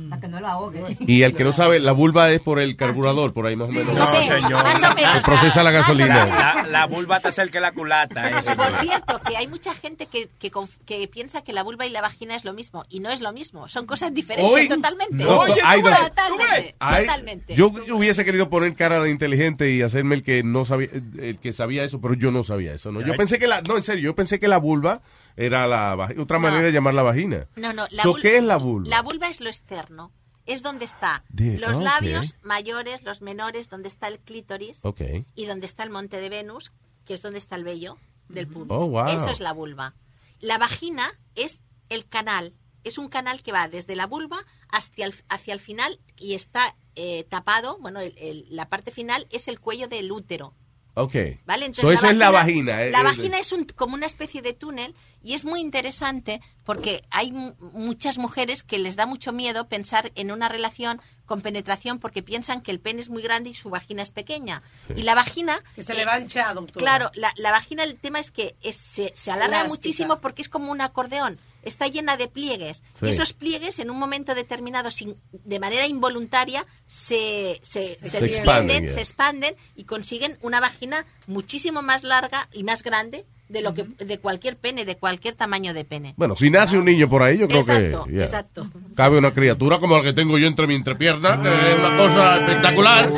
Para 0.09 0.21
que 0.21 0.27
no 0.27 0.39
lo 0.39 0.47
ahogue. 0.47 0.97
Y 1.07 1.23
el 1.23 1.33
que 1.35 1.43
no 1.43 1.51
sabe, 1.51 1.79
la 1.79 1.91
vulva 1.91 2.29
es 2.31 2.39
por 2.39 2.59
el 2.59 2.75
carburador, 2.75 3.33
por 3.33 3.47
ahí 3.47 3.55
más 3.55 3.69
o 3.69 3.71
menos. 3.71 3.93
No, 3.95 4.05
señor. 4.05 4.51
más 4.63 4.83
o 4.83 4.93
menos. 4.93 5.15
Que 5.17 5.21
procesa 5.23 5.63
la 5.63 5.71
gasolina. 5.71 6.25
La, 6.27 6.63
la 6.69 6.85
vulva 6.85 7.19
te 7.19 7.29
acerca 7.29 7.59
la 7.59 7.71
culata, 7.71 8.29
eh, 8.29 8.55
Por 8.55 8.71
cierto, 8.81 9.19
que 9.27 9.35
hay 9.35 9.47
mucha 9.47 9.73
gente 9.73 10.05
que, 10.05 10.29
que, 10.39 10.51
que 10.85 11.07
piensa 11.07 11.41
que 11.41 11.53
la 11.53 11.63
vulva 11.63 11.87
y 11.87 11.89
la 11.89 12.01
vagina 12.01 12.35
es 12.35 12.45
lo 12.45 12.53
mismo. 12.53 12.85
Y 12.89 12.99
no 12.99 13.09
es 13.09 13.21
lo 13.21 13.31
mismo. 13.33 13.67
Son 13.67 13.87
cosas 13.87 14.13
diferentes 14.13 14.69
totalmente. 14.69 15.15
no, 15.23 15.39
Oye, 15.39 15.55
hay 15.63 15.81
dos- 15.81 15.97
totalmente. 15.99 16.75
Totalmente. 16.79 17.55
yo 17.55 17.67
hubiese 17.93 18.23
querido 18.25 18.47
poner 18.49 18.75
cara 18.75 19.01
de 19.01 19.09
inteligente 19.09 19.71
y 19.71 19.81
hacerme 19.81 20.15
el 20.15 20.23
que 20.23 20.43
no 20.43 20.65
sabía, 20.65 20.89
el 21.19 21.39
que 21.39 21.51
sabía 21.51 21.83
eso, 21.83 21.99
pero 21.99 22.13
yo 22.13 22.29
no 22.31 22.43
sabía 22.43 22.73
eso. 22.73 22.91
¿no? 22.91 23.01
Yo 23.01 23.13
pensé 23.15 23.39
que 23.39 23.47
la, 23.47 23.61
no, 23.61 23.75
en 23.77 23.83
serio, 23.83 24.03
yo 24.03 24.15
pensé 24.15 24.24
que 24.39 24.47
la 24.47 24.57
vulva 24.57 25.01
era 25.35 25.67
la 25.67 26.09
otra 26.17 26.39
manera 26.39 26.63
de 26.63 26.71
llamar 26.71 26.93
la 26.93 27.03
vagina. 27.03 27.47
No, 27.55 27.73
no. 27.73 27.85
La 27.91 28.03
So, 28.03 28.13
vul- 28.13 28.21
¿Qué 28.21 28.37
es 28.37 28.43
la 28.43 28.57
vulva? 28.57 28.89
La 28.89 29.01
vulva 29.01 29.29
es 29.29 29.39
lo 29.41 29.49
externo. 29.49 30.11
Es 30.45 30.61
donde 30.61 30.85
está 30.85 31.23
De- 31.29 31.57
los 31.57 31.77
ok. 31.77 31.81
labios 31.83 32.35
mayores, 32.43 33.03
los 33.03 33.21
menores, 33.21 33.69
donde 33.69 33.87
está 33.89 34.07
el 34.07 34.19
clítoris 34.19 34.79
Ok. 34.83 35.01
y 35.35 35.45
donde 35.45 35.65
está 35.65 35.83
el 35.83 35.89
monte 35.89 36.19
de 36.21 36.29
Venus, 36.29 36.71
que 37.05 37.13
es 37.15 37.21
donde 37.21 37.39
está 37.39 37.55
el 37.55 37.63
vello 37.63 37.97
del 38.29 38.47
pubis. 38.47 38.71
Oh, 38.71 38.87
wow. 38.87 39.07
Eso 39.07 39.29
es 39.29 39.39
la 39.39 39.53
vulva. 39.53 39.95
La 40.39 40.57
vagina 40.57 41.11
es 41.35 41.61
el 41.89 42.07
canal. 42.07 42.53
Es 42.83 42.99
un 42.99 43.07
canal 43.09 43.41
que 43.41 43.51
va 43.51 43.67
desde 43.67 43.95
la 43.95 44.05
vulva 44.05 44.37
hacia 44.69 45.05
el, 45.07 45.15
hacia 45.29 45.53
el 45.53 45.59
final 45.59 45.99
y 46.17 46.35
está 46.35 46.75
eh, 46.97 47.25
tapado. 47.27 47.77
Bueno, 47.79 47.99
el- 47.99 48.15
el- 48.17 48.45
la 48.49 48.69
parte 48.69 48.89
final 48.91 49.27
es 49.31 49.47
el 49.47 49.59
cuello 49.59 49.87
del 49.87 50.11
útero. 50.11 50.53
Ok. 50.95 51.13
¿Vale? 51.45 51.73
So, 51.73 51.91
eso 51.91 52.09
es 52.09 52.17
la 52.17 52.31
vagina. 52.31 52.83
eh, 52.83 52.89
La 52.91 53.01
eh, 53.01 53.03
vagina 53.03 53.37
es 53.37 53.51
un, 53.51 53.65
como 53.65 53.93
una 53.95 54.05
especie 54.05 54.41
de 54.41 54.53
túnel 54.53 54.95
y 55.21 55.33
es 55.33 55.43
muy 55.45 55.59
interesante 55.59 56.41
porque 56.63 57.03
hay 57.11 57.31
mu- 57.31 57.53
muchas 57.73 58.17
mujeres 58.17 58.63
que 58.63 58.79
les 58.79 58.95
da 58.95 59.05
mucho 59.05 59.31
miedo 59.33 59.67
pensar 59.67 60.11
en 60.15 60.31
una 60.31 60.47
relación 60.49 61.01
con 61.25 61.41
penetración 61.41 61.99
porque 61.99 62.23
piensan 62.23 62.61
que 62.61 62.71
el 62.71 62.79
pene 62.79 63.01
es 63.01 63.09
muy 63.09 63.21
grande 63.23 63.49
y 63.49 63.53
su 63.55 63.69
vagina 63.69 64.03
es 64.03 64.11
pequeña. 64.11 64.63
Y 64.95 65.01
la 65.01 65.15
vagina... 65.15 65.61
Que 65.75 65.81
se 65.81 65.93
le 65.95 66.05
va 66.05 66.19
doctora. 66.19 66.79
Claro, 66.83 67.11
la, 67.15 67.33
la 67.37 67.51
vagina 67.51 67.83
el 67.83 67.97
tema 67.99 68.19
es 68.19 68.31
que 68.31 68.55
es- 68.61 68.75
se, 68.77 69.11
se 69.15 69.31
alarga 69.31 69.57
Elástica. 69.61 69.67
muchísimo 69.75 70.21
porque 70.21 70.41
es 70.43 70.49
como 70.49 70.71
un 70.71 70.81
acordeón. 70.81 71.37
Está 71.65 71.87
llena 71.87 72.15
de 72.15 72.27
pliegues. 72.27 72.83
Sí. 72.99 73.07
Y 73.07 73.09
esos 73.09 73.33
pliegues 73.33 73.79
en 73.79 73.89
un 73.89 73.99
momento 73.99 74.33
determinado, 74.35 74.91
sin, 74.91 75.17
de 75.31 75.59
manera 75.59 75.87
involuntaria, 75.87 76.65
se, 76.87 77.59
se, 77.63 77.95
Se 77.95 78.09
se 78.09 78.25
expanden, 78.25 78.89
se 78.89 79.01
expanden 79.01 79.55
y 79.75 79.83
consiguen 79.83 80.37
una 80.41 80.59
vagina 80.59 81.05
muchísimo 81.27 81.81
más 81.81 82.03
larga 82.03 82.47
y 82.53 82.63
más 82.63 82.83
grande 82.83 83.25
de 83.47 83.61
lo 83.61 83.73
que 83.73 83.83
de 83.83 84.17
cualquier 84.19 84.57
pene, 84.57 84.85
de 84.85 84.97
cualquier 84.97 85.35
tamaño 85.35 85.73
de 85.73 85.85
pene. 85.85 86.13
Bueno, 86.17 86.35
si 86.35 86.49
nace 86.49 86.77
un 86.77 86.85
niño 86.85 87.07
por 87.09 87.21
ahí, 87.23 87.37
yo 87.37 87.47
creo 87.47 87.59
Exacto, 87.61 88.05
que 88.05 88.13
ya. 88.13 88.23
exacto. 88.23 88.67
cabe 88.95 89.17
una 89.17 89.33
criatura 89.33 89.79
como 89.79 89.97
la 89.97 90.03
que 90.03 90.13
tengo 90.13 90.37
yo 90.37 90.47
entre 90.47 90.65
mi 90.67 90.75
entrepierna, 90.75 91.41
que 91.41 91.49
es 91.73 91.79
una 91.79 91.97
cosa 91.97 92.37
espectacular. 92.39 93.09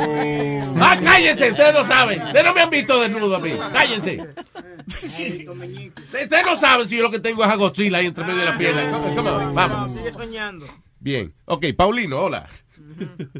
¡Ah, 0.80 0.96
cállense! 1.02 1.50
Ustedes 1.50 1.74
no 1.74 1.84
saben. 1.84 2.22
Ustedes 2.22 2.44
no 2.44 2.54
me 2.54 2.60
han 2.60 2.70
visto 2.70 3.00
desnudo 3.00 3.36
a 3.36 3.40
mí. 3.40 3.52
Cállense. 3.72 4.18
Ustedes 4.88 6.46
no 6.46 6.56
saben 6.56 6.88
si 6.88 6.96
yo 6.96 7.02
lo 7.04 7.10
que 7.10 7.20
tengo 7.20 7.44
es 7.44 7.50
a 7.50 7.56
Godzilla 7.56 7.98
ahí 7.98 8.06
entre 8.06 8.24
medio 8.24 8.40
de 8.40 8.44
la 8.46 8.56
pierna. 8.58 8.90
Come 8.90 9.06
on, 9.08 9.16
come 9.16 9.30
on, 9.30 9.54
Vamos. 9.54 9.92
Sigue 9.92 10.12
soñando. 10.12 10.66
Bien. 11.00 11.32
Ok, 11.46 11.66
Paulino, 11.76 12.18
hola. 12.20 12.48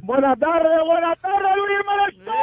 Buenas 0.03 0.39
tardes, 0.39 0.79
buenas 0.87 1.19
tardes, 1.21 1.51
Luis 1.57 2.19
Melchor. 2.25 2.35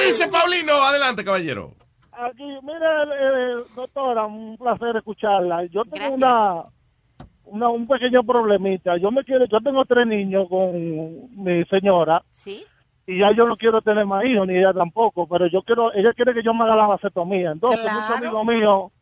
¿Qué 0.00 0.06
dice 0.06 0.28
Paulino? 0.28 0.74
Adelante, 0.82 1.24
caballero. 1.24 1.74
Aquí, 2.18 2.44
mire, 2.62 2.86
eh, 3.20 3.56
doctora, 3.74 4.24
un 4.26 4.56
placer 4.56 4.96
escucharla. 4.96 5.64
Yo 5.66 5.84
tengo 5.84 6.14
una, 6.14 6.62
una, 7.44 7.68
un 7.68 7.86
pequeño 7.86 8.22
problemita. 8.24 8.96
Yo 8.96 9.10
me 9.10 9.22
quiero, 9.22 9.44
yo 9.46 9.60
tengo 9.60 9.84
tres 9.84 10.06
niños 10.06 10.48
con 10.48 10.72
mi 11.44 11.62
señora. 11.66 12.22
¿Sí? 12.32 12.64
Y 13.06 13.18
ya 13.18 13.32
yo 13.32 13.46
no 13.46 13.56
quiero 13.56 13.82
tener 13.82 14.06
más 14.06 14.24
hijos, 14.24 14.46
ni 14.48 14.56
ella 14.56 14.72
tampoco, 14.72 15.28
pero 15.28 15.46
yo 15.46 15.62
quiero, 15.62 15.92
ella 15.92 16.12
quiere 16.14 16.32
que 16.34 16.42
yo 16.42 16.54
me 16.54 16.64
haga 16.64 16.74
la 16.74 16.86
vasectomía. 16.86 17.50
Entonces, 17.52 17.80
Claro. 17.82 18.00
muchos 18.00 18.16
amigos 18.16 18.46
míos, 18.46 18.92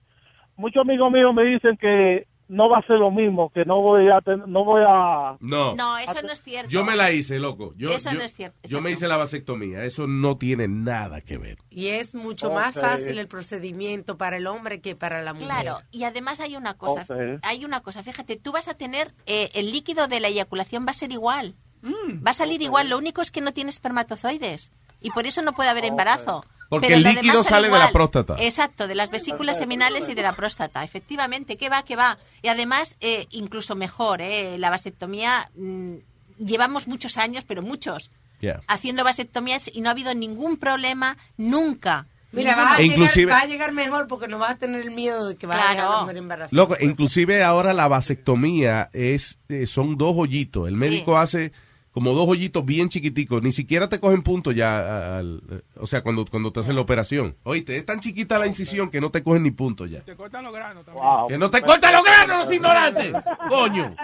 muchos 0.56 0.80
amigos 0.82 1.12
míos 1.12 1.34
me 1.34 1.44
dicen 1.44 1.76
que 1.76 2.26
no 2.48 2.68
va 2.68 2.78
a 2.78 2.86
ser 2.86 2.98
lo 2.98 3.10
mismo, 3.10 3.50
que 3.52 3.64
no 3.64 3.80
voy 3.80 4.08
a, 4.10 4.20
ten- 4.20 4.42
no 4.46 4.64
voy 4.64 4.82
a... 4.86 5.36
No. 5.40 5.74
No, 5.74 5.98
eso 5.98 6.20
no 6.22 6.30
es 6.32 6.42
cierto. 6.42 6.68
Yo 6.70 6.84
me 6.84 6.94
la 6.96 7.10
hice, 7.10 7.38
loco. 7.38 7.72
Yo, 7.76 7.90
Eso 7.90 8.10
yo- 8.10 8.18
no 8.18 8.24
es 8.24 8.34
cierto, 8.34 8.58
Yo 8.68 8.80
me 8.80 8.90
hice 8.90 9.08
la 9.08 9.16
vasectomía. 9.16 9.84
Eso 9.84 10.06
no 10.06 10.36
tiene 10.36 10.68
nada 10.68 11.20
que 11.22 11.38
ver. 11.38 11.58
Y 11.70 11.88
es 11.88 12.14
mucho 12.14 12.50
más 12.50 12.74
fácil 12.74 13.18
el 13.18 13.28
procedimiento 13.28 14.18
para 14.18 14.36
el 14.36 14.46
hombre 14.46 14.80
que 14.80 14.94
para 14.94 15.22
la 15.22 15.32
mujer. 15.32 15.48
Claro, 15.48 15.80
y 15.90 16.04
además 16.04 16.40
hay 16.40 16.56
una 16.56 16.74
cosa, 16.74 17.02
Ok. 17.08 17.40
hay 17.42 17.64
una 17.64 17.80
cosa, 17.80 18.02
fíjate, 18.02 18.36
tú 18.36 18.52
vas 18.52 18.68
a 18.68 18.74
tener, 18.74 19.14
eh, 19.26 19.50
el 19.54 19.72
líquido 19.72 20.06
de 20.06 20.20
la 20.20 20.28
eyaculación 20.28 20.84
va 20.86 20.90
a 20.90 20.94
ser 20.94 21.12
igual, 21.12 21.54
va 21.84 22.30
a 22.30 22.34
salir 22.34 22.62
igual, 22.62 22.88
lo 22.88 22.98
único 22.98 23.20
es 23.22 23.30
que 23.30 23.40
no 23.40 23.52
tiene 23.52 23.70
espermatozoides 23.70 24.72
y 25.00 25.10
por 25.10 25.26
eso 25.26 25.42
no 25.42 25.52
puede 25.52 25.68
haber 25.70 25.84
embarazo. 25.84 26.44
Porque 26.74 26.86
Pero 26.88 26.98
el 26.98 27.02
líquido 27.02 27.42
sale 27.44 27.68
de 27.70 27.78
la 27.78 27.90
próstata. 27.90 28.36
Exacto, 28.38 28.86
de 28.86 28.94
las 28.94 29.10
vesículas 29.10 29.58
seminales 29.58 30.08
y 30.08 30.14
de 30.14 30.22
la 30.22 30.32
próstata, 30.34 30.84
efectivamente, 30.84 31.56
que 31.56 31.68
va, 31.68 31.82
que 31.84 31.96
va. 31.96 32.18
Y 32.42 32.48
además, 32.48 32.96
eh, 33.00 33.26
incluso 33.30 33.74
mejor, 33.74 34.20
eh, 34.22 34.56
la 34.58 34.70
vasectomía, 34.70 35.50
mm, 35.56 35.94
llevamos 36.38 36.86
muchos 36.88 37.16
años, 37.18 37.44
pero 37.46 37.62
muchos, 37.62 38.10
Yeah. 38.40 38.60
haciendo 38.68 39.04
vasectomías 39.04 39.70
y 39.72 39.80
no 39.80 39.88
ha 39.88 39.92
habido 39.92 40.14
ningún 40.14 40.56
problema 40.58 41.16
nunca. 41.38 42.06
Mira, 42.32 42.56
vas 42.56 42.78
a, 42.78 42.82
inclusive- 42.82 43.26
llegar, 43.26 43.36
vas 43.36 43.44
a 43.44 43.46
llegar 43.46 43.72
mejor 43.72 44.06
porque 44.08 44.26
no 44.26 44.38
vas 44.40 44.50
a 44.50 44.56
tener 44.56 44.80
el 44.80 44.90
miedo 44.90 45.28
de 45.28 45.36
que 45.36 45.46
vas 45.46 45.60
a 45.64 45.70
llegar 45.70 45.88
la 45.88 46.00
mujer 46.00 46.16
embarazada. 46.16 46.56
Loco, 46.56 46.76
inclusive 46.80 47.44
ahora 47.44 47.72
la 47.72 47.86
vasectomía 47.86 48.90
es 48.92 49.38
eh, 49.48 49.66
son 49.66 49.96
dos 49.96 50.14
hoyitos. 50.18 50.66
El 50.66 50.74
médico 50.76 51.16
hace 51.16 51.52
como 51.94 52.12
dos 52.12 52.28
hoyitos 52.28 52.64
bien 52.66 52.88
chiquiticos. 52.88 53.40
Ni 53.40 53.52
siquiera 53.52 53.88
te 53.88 54.00
cogen 54.00 54.22
puntos 54.22 54.54
ya. 54.54 55.16
al- 55.18 55.40
o 55.80 55.86
sea, 55.86 56.02
cuando, 56.02 56.26
cuando 56.26 56.52
te 56.52 56.58
hacen 56.60 56.74
la 56.74 56.80
operación. 56.82 57.36
Oíste, 57.44 57.76
es 57.76 57.86
tan 57.86 58.00
chiquita 58.00 58.36
la 58.38 58.48
incisión 58.48 58.90
que 58.90 59.00
no 59.00 59.10
te 59.10 59.22
cogen 59.22 59.44
ni 59.44 59.52
puntos 59.52 59.88
ya. 59.88 60.00
Te 60.00 60.16
cortan 60.16 60.42
los 60.44 60.52
granos 60.52 60.84
también. 60.84 61.06
Que 61.28 61.38
no 61.38 61.50
te 61.50 61.62
cortan 61.62 61.92
los 61.94 62.04
granos, 62.04 62.44
los 62.46 62.52
ignorantes. 62.52 63.12
Coño. 63.48 63.94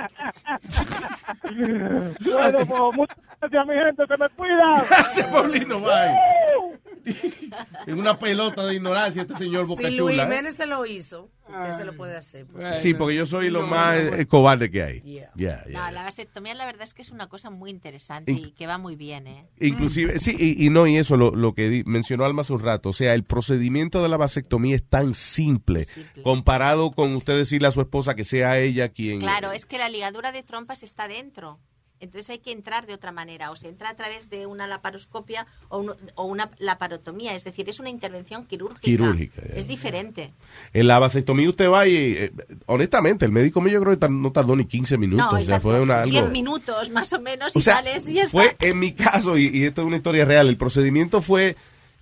Bueno, 2.22 2.58
pues 2.66 2.96
muchas 2.96 3.16
gracias, 3.40 3.66
mi 3.66 3.74
gente, 3.74 4.06
se 4.06 4.16
me 4.16 4.28
cuida. 4.30 4.86
Gracias, 4.88 5.26
Paulino, 5.26 5.80
bye. 5.80 6.80
En 7.86 7.98
una 7.98 8.18
pelota 8.18 8.64
de 8.66 8.74
ignorancia 8.74 9.22
este 9.22 9.36
señor 9.36 9.66
Boca 9.66 9.82
Si 9.88 9.94
Luis 9.96 10.18
¿eh? 10.18 10.22
Jiménez 10.22 10.54
se 10.54 10.66
lo 10.66 10.86
hizo, 10.86 11.30
usted 11.48 11.76
se 11.78 11.84
lo 11.84 11.96
puede 11.96 12.16
hacer. 12.16 12.46
porque- 12.46 12.76
Sí, 12.82 12.94
porque 12.94 13.16
yo 13.16 13.26
soy 13.26 13.50
lo 13.50 13.66
más 13.66 13.96
eh, 13.98 14.26
cobarde 14.26 14.70
que 14.70 14.82
hay. 14.82 15.00
Yeah. 15.00 15.32
No, 15.68 15.90
la 15.90 16.02
vasectomía 16.04 16.54
la 16.54 16.66
verdad 16.66 16.82
es 16.82 16.94
que 16.94 17.02
es 17.02 17.10
una 17.10 17.28
cosa 17.28 17.50
muy 17.50 17.70
interesante 17.70 18.32
y 18.32 18.52
que 18.52 18.66
va 18.66 18.78
muy 18.78 18.96
bien, 18.96 19.26
¿eh? 19.26 19.46
Inclusive, 19.60 20.18
sí, 20.20 20.34
y, 20.38 20.66
y 20.66 20.70
no, 20.70 20.86
y 20.86 20.96
eso, 20.96 21.16
lo, 21.16 21.30
lo 21.32 21.54
que 21.54 21.68
di- 21.68 21.84
mencionó 21.84 22.24
Alma 22.24 22.42
hace 22.42 22.52
un 22.52 22.60
rato, 22.60 22.90
o 22.90 22.92
sea, 22.92 23.14
el 23.14 23.24
procedimiento 23.24 24.02
de 24.02 24.08
la 24.08 24.16
vasectomía 24.16 24.76
es 24.76 24.84
tan 24.84 25.14
simple, 25.14 25.86
comparado 26.22 26.92
con 26.92 27.14
usted 27.16 27.36
decirle 27.36 27.68
a 27.68 27.72
su 27.72 27.80
esposa 27.80 28.14
que 28.14 28.24
sea 28.24 28.58
ella 28.58 28.90
quien... 28.90 29.20
Claro, 29.20 29.52
es 29.52 29.66
que 29.66 29.78
la 29.78 29.88
ligadura 29.88 30.32
de 30.32 30.42
trompas 30.42 30.82
está 30.82 31.08
dentro. 31.08 31.58
Entonces 32.00 32.30
hay 32.30 32.38
que 32.38 32.50
entrar 32.52 32.86
de 32.86 32.94
otra 32.94 33.12
manera, 33.12 33.50
o 33.50 33.56
se 33.56 33.68
entra 33.68 33.90
a 33.90 33.94
través 33.94 34.30
de 34.30 34.46
una 34.46 34.66
laparoscopia 34.66 35.46
o, 35.68 35.78
un- 35.78 35.92
o 36.14 36.24
una 36.24 36.50
laparotomía, 36.58 37.34
es 37.34 37.44
decir, 37.44 37.68
es 37.68 37.78
una 37.78 37.90
intervención 37.90 38.46
quirúrgica. 38.46 38.80
Quirúrgica, 38.80 39.42
ya. 39.46 39.54
Es 39.54 39.68
diferente. 39.68 40.32
En 40.72 40.86
la 40.88 40.98
vasectomía 40.98 41.48
usted 41.48 41.68
va 41.68 41.86
y, 41.86 41.94
eh, 41.96 42.32
honestamente, 42.66 43.24
el 43.26 43.32
médico 43.32 43.60
mío 43.60 43.74
yo 43.74 43.80
creo 43.82 43.98
que 43.98 44.08
no 44.08 44.32
tardó 44.32 44.56
ni 44.56 44.64
15 44.64 44.96
minutos, 44.98 45.24
no, 45.26 45.28
o 45.30 45.42
sea, 45.42 45.56
exacto. 45.56 45.68
fue 45.68 45.80
una, 45.80 46.00
algo... 46.02 46.10
10 46.12 46.30
minutos 46.30 46.90
más 46.90 47.12
o 47.12 47.20
menos 47.20 47.54
y 47.54 47.58
O 47.58 47.62
sea, 47.62 47.76
sales 47.76 48.08
y 48.08 48.18
está. 48.18 48.30
fue 48.30 48.56
en 48.60 48.78
mi 48.78 48.92
caso, 48.92 49.36
y, 49.36 49.48
y 49.48 49.64
esto 49.64 49.82
es 49.82 49.86
una 49.86 49.96
historia 49.96 50.24
real, 50.24 50.48
el 50.48 50.56
procedimiento 50.56 51.20
fue 51.20 51.56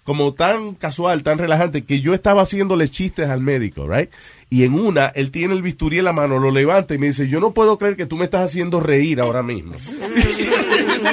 como 0.05 0.33
tan 0.33 0.75
casual, 0.75 1.23
tan 1.23 1.37
relajante, 1.37 1.85
que 1.85 2.01
yo 2.01 2.15
estaba 2.15 2.41
haciéndole 2.43 2.89
chistes 2.89 3.29
al 3.29 3.41
médico, 3.43 3.87
right? 3.87 4.09
Y 4.51 4.65
en 4.65 4.75
una, 4.75 5.09
él 5.09 5.31
tiene 5.31 5.53
el 5.55 5.61
bisturí 5.63 5.99
en 5.99 6.07
la 6.07 6.13
mano, 6.15 6.39
lo 6.39 6.51
levanta 6.51 6.95
y 6.95 6.99
me 6.99 7.09
dice, 7.09 7.29
yo 7.29 7.39
no 7.39 7.53
puedo 7.53 7.77
creer 7.79 7.97
que 7.97 8.07
tú 8.07 8.17
me 8.17 8.25
estás 8.25 8.43
haciendo 8.47 8.81
reír 8.81 9.21
ahora 9.21 9.43
mismo. 9.43 9.75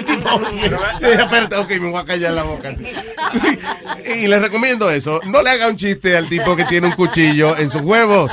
Tipo, 0.05 0.41
espérate, 1.01 1.55
ok, 1.55 1.69
me 1.80 1.91
voy 1.91 2.01
a 2.01 2.05
callar 2.05 2.33
la 2.33 2.43
boca. 2.43 2.73
y 4.19 4.27
le 4.27 4.39
recomiendo 4.39 4.89
eso, 4.89 5.22
no 5.25 5.41
le 5.41 5.49
haga 5.51 5.67
un 5.69 5.75
chiste 5.77 6.17
al 6.17 6.27
tipo 6.27 6.55
que 6.55 6.65
tiene 6.65 6.88
un 6.88 6.93
cuchillo 6.93 7.55
en 7.57 7.69
sus 7.69 7.81
huevos. 7.81 8.31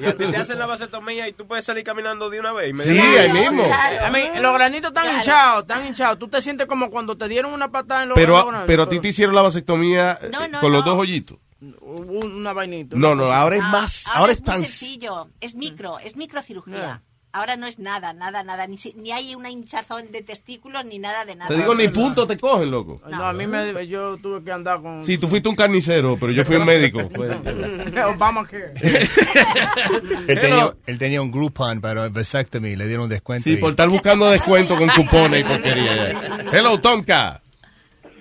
Y 0.00 0.04
a 0.06 0.16
ti 0.16 0.24
te 0.30 0.36
hacen 0.36 0.58
la 0.58 0.66
vasectomía 0.66 1.28
y 1.28 1.32
tú 1.32 1.46
puedes 1.46 1.64
salir 1.64 1.82
caminando 1.84 2.30
de 2.30 2.40
una 2.40 2.52
vez. 2.52 2.72
Sí, 2.82 2.98
ahí 2.98 3.32
mismo. 3.32 3.64
A 3.64 4.10
mí, 4.10 4.20
los 4.40 4.54
granitos 4.54 4.88
están 4.88 5.16
hinchados, 5.16 5.62
están 5.62 5.86
hinchados. 5.86 6.18
Tú 6.18 6.28
te 6.28 6.40
sientes 6.40 6.66
como 6.66 6.90
cuando 6.90 7.16
te 7.16 7.28
dieron 7.28 7.52
una 7.52 7.70
patada 7.70 8.02
en 8.02 8.10
los 8.10 8.16
Pero, 8.16 8.34
granitos. 8.34 8.64
pero 8.66 8.82
a 8.84 8.88
ti 8.88 9.00
te 9.00 9.08
hicieron 9.08 9.34
la 9.34 9.42
vasectomía 9.42 10.18
eh, 10.22 10.28
No, 10.32 10.46
no, 10.48 10.60
con 10.60 10.72
los 10.72 10.84
no. 10.84 10.90
dos 10.92 11.00
hoyitos. 11.00 11.38
Un- 11.80 12.32
Una 12.40 12.52
vainita. 12.52 12.96
No, 12.96 13.14
no, 13.14 13.24
ahora 13.32 13.56
es 13.56 13.62
Ah, 13.64 13.68
más, 13.70 14.06
ahora, 14.08 14.18
ahora 14.20 14.32
es 14.32 14.38
es 14.38 14.44
muy 14.44 14.52
tan... 14.52 14.64
sencillo, 14.66 15.28
es 15.40 15.54
micro, 15.54 15.98
es 15.98 16.16
microcirugía. 16.16 17.02
Ahora 17.36 17.56
no 17.56 17.66
es 17.66 17.80
nada, 17.80 18.12
nada, 18.12 18.44
nada. 18.44 18.68
Ni, 18.68 18.78
ni 18.94 19.10
hay 19.10 19.34
una 19.34 19.50
hinchazón 19.50 20.12
de 20.12 20.22
testículos 20.22 20.84
ni 20.84 21.00
nada 21.00 21.24
de 21.24 21.34
nada. 21.34 21.48
Te 21.48 21.56
digo, 21.56 21.74
ni 21.74 21.88
punto 21.88 22.28
te 22.28 22.36
cogen, 22.36 22.70
loco. 22.70 23.00
No, 23.10 23.24
a 23.26 23.32
mí 23.32 23.44
me, 23.48 23.88
yo 23.88 24.16
tuve 24.18 24.44
que 24.44 24.52
andar 24.52 24.80
con... 24.80 25.04
Si 25.04 25.18
tú 25.18 25.26
fuiste 25.26 25.48
un 25.48 25.56
carnicero, 25.56 26.16
pero 26.16 26.30
yo 26.30 26.44
fui 26.44 26.54
un 26.54 26.64
médico. 26.64 27.08
pues, 27.12 27.34
Obamacare. 28.14 28.74
Él 30.28 30.40
tenía, 30.40 30.74
él 30.86 30.98
tenía 30.98 31.22
un 31.22 31.30
Groupon 31.32 31.80
para 31.80 32.08
vasectomy, 32.08 32.76
le 32.76 32.86
dieron 32.86 33.08
descuento. 33.08 33.44
sí, 33.44 33.54
y- 33.54 33.56
por 33.56 33.70
estar 33.70 33.88
buscando 33.88 34.30
descuento 34.30 34.76
con 34.76 34.88
cupones 34.90 35.40
y 35.40 35.44
porquería. 35.44 36.10
Hello, 36.52 36.80
Tonka. 36.80 37.40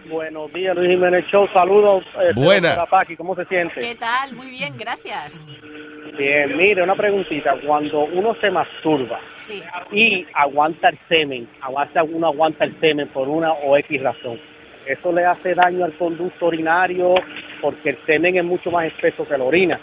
Buenos 0.09 0.51
días, 0.53 0.75
Luis 0.75 0.89
Jiménez 0.91 1.25
Show. 1.31 1.47
Saludos. 1.53 2.03
eh, 2.21 2.31
Buena. 2.35 2.85
Paqui, 2.85 3.15
¿Cómo 3.15 3.35
se 3.35 3.45
siente? 3.45 3.79
¿Qué 3.79 3.95
tal? 3.95 4.33
Muy 4.35 4.49
bien, 4.49 4.77
gracias. 4.77 5.39
Bien, 6.17 6.57
mire, 6.57 6.83
una 6.83 6.95
preguntita. 6.95 7.55
Cuando 7.65 8.05
uno 8.05 8.35
se 8.39 8.51
masturba 8.51 9.19
Sí. 9.37 9.63
y 9.91 10.25
aguanta 10.33 10.89
el 10.89 10.99
semen, 11.07 11.47
aguanta, 11.61 12.03
uno 12.03 12.27
aguanta 12.27 12.65
el 12.65 12.79
semen 12.79 13.07
por 13.09 13.27
una 13.29 13.51
o 13.53 13.77
X 13.77 14.01
razón, 14.01 14.39
¿eso 14.85 15.11
le 15.13 15.25
hace 15.25 15.55
daño 15.55 15.85
al 15.85 15.93
conducto 15.93 16.47
urinario? 16.47 17.15
Porque 17.61 17.89
el 17.91 17.97
semen 18.05 18.37
es 18.37 18.43
mucho 18.43 18.69
más 18.71 18.85
espeso 18.85 19.25
que 19.27 19.37
la 19.37 19.43
orina. 19.43 19.79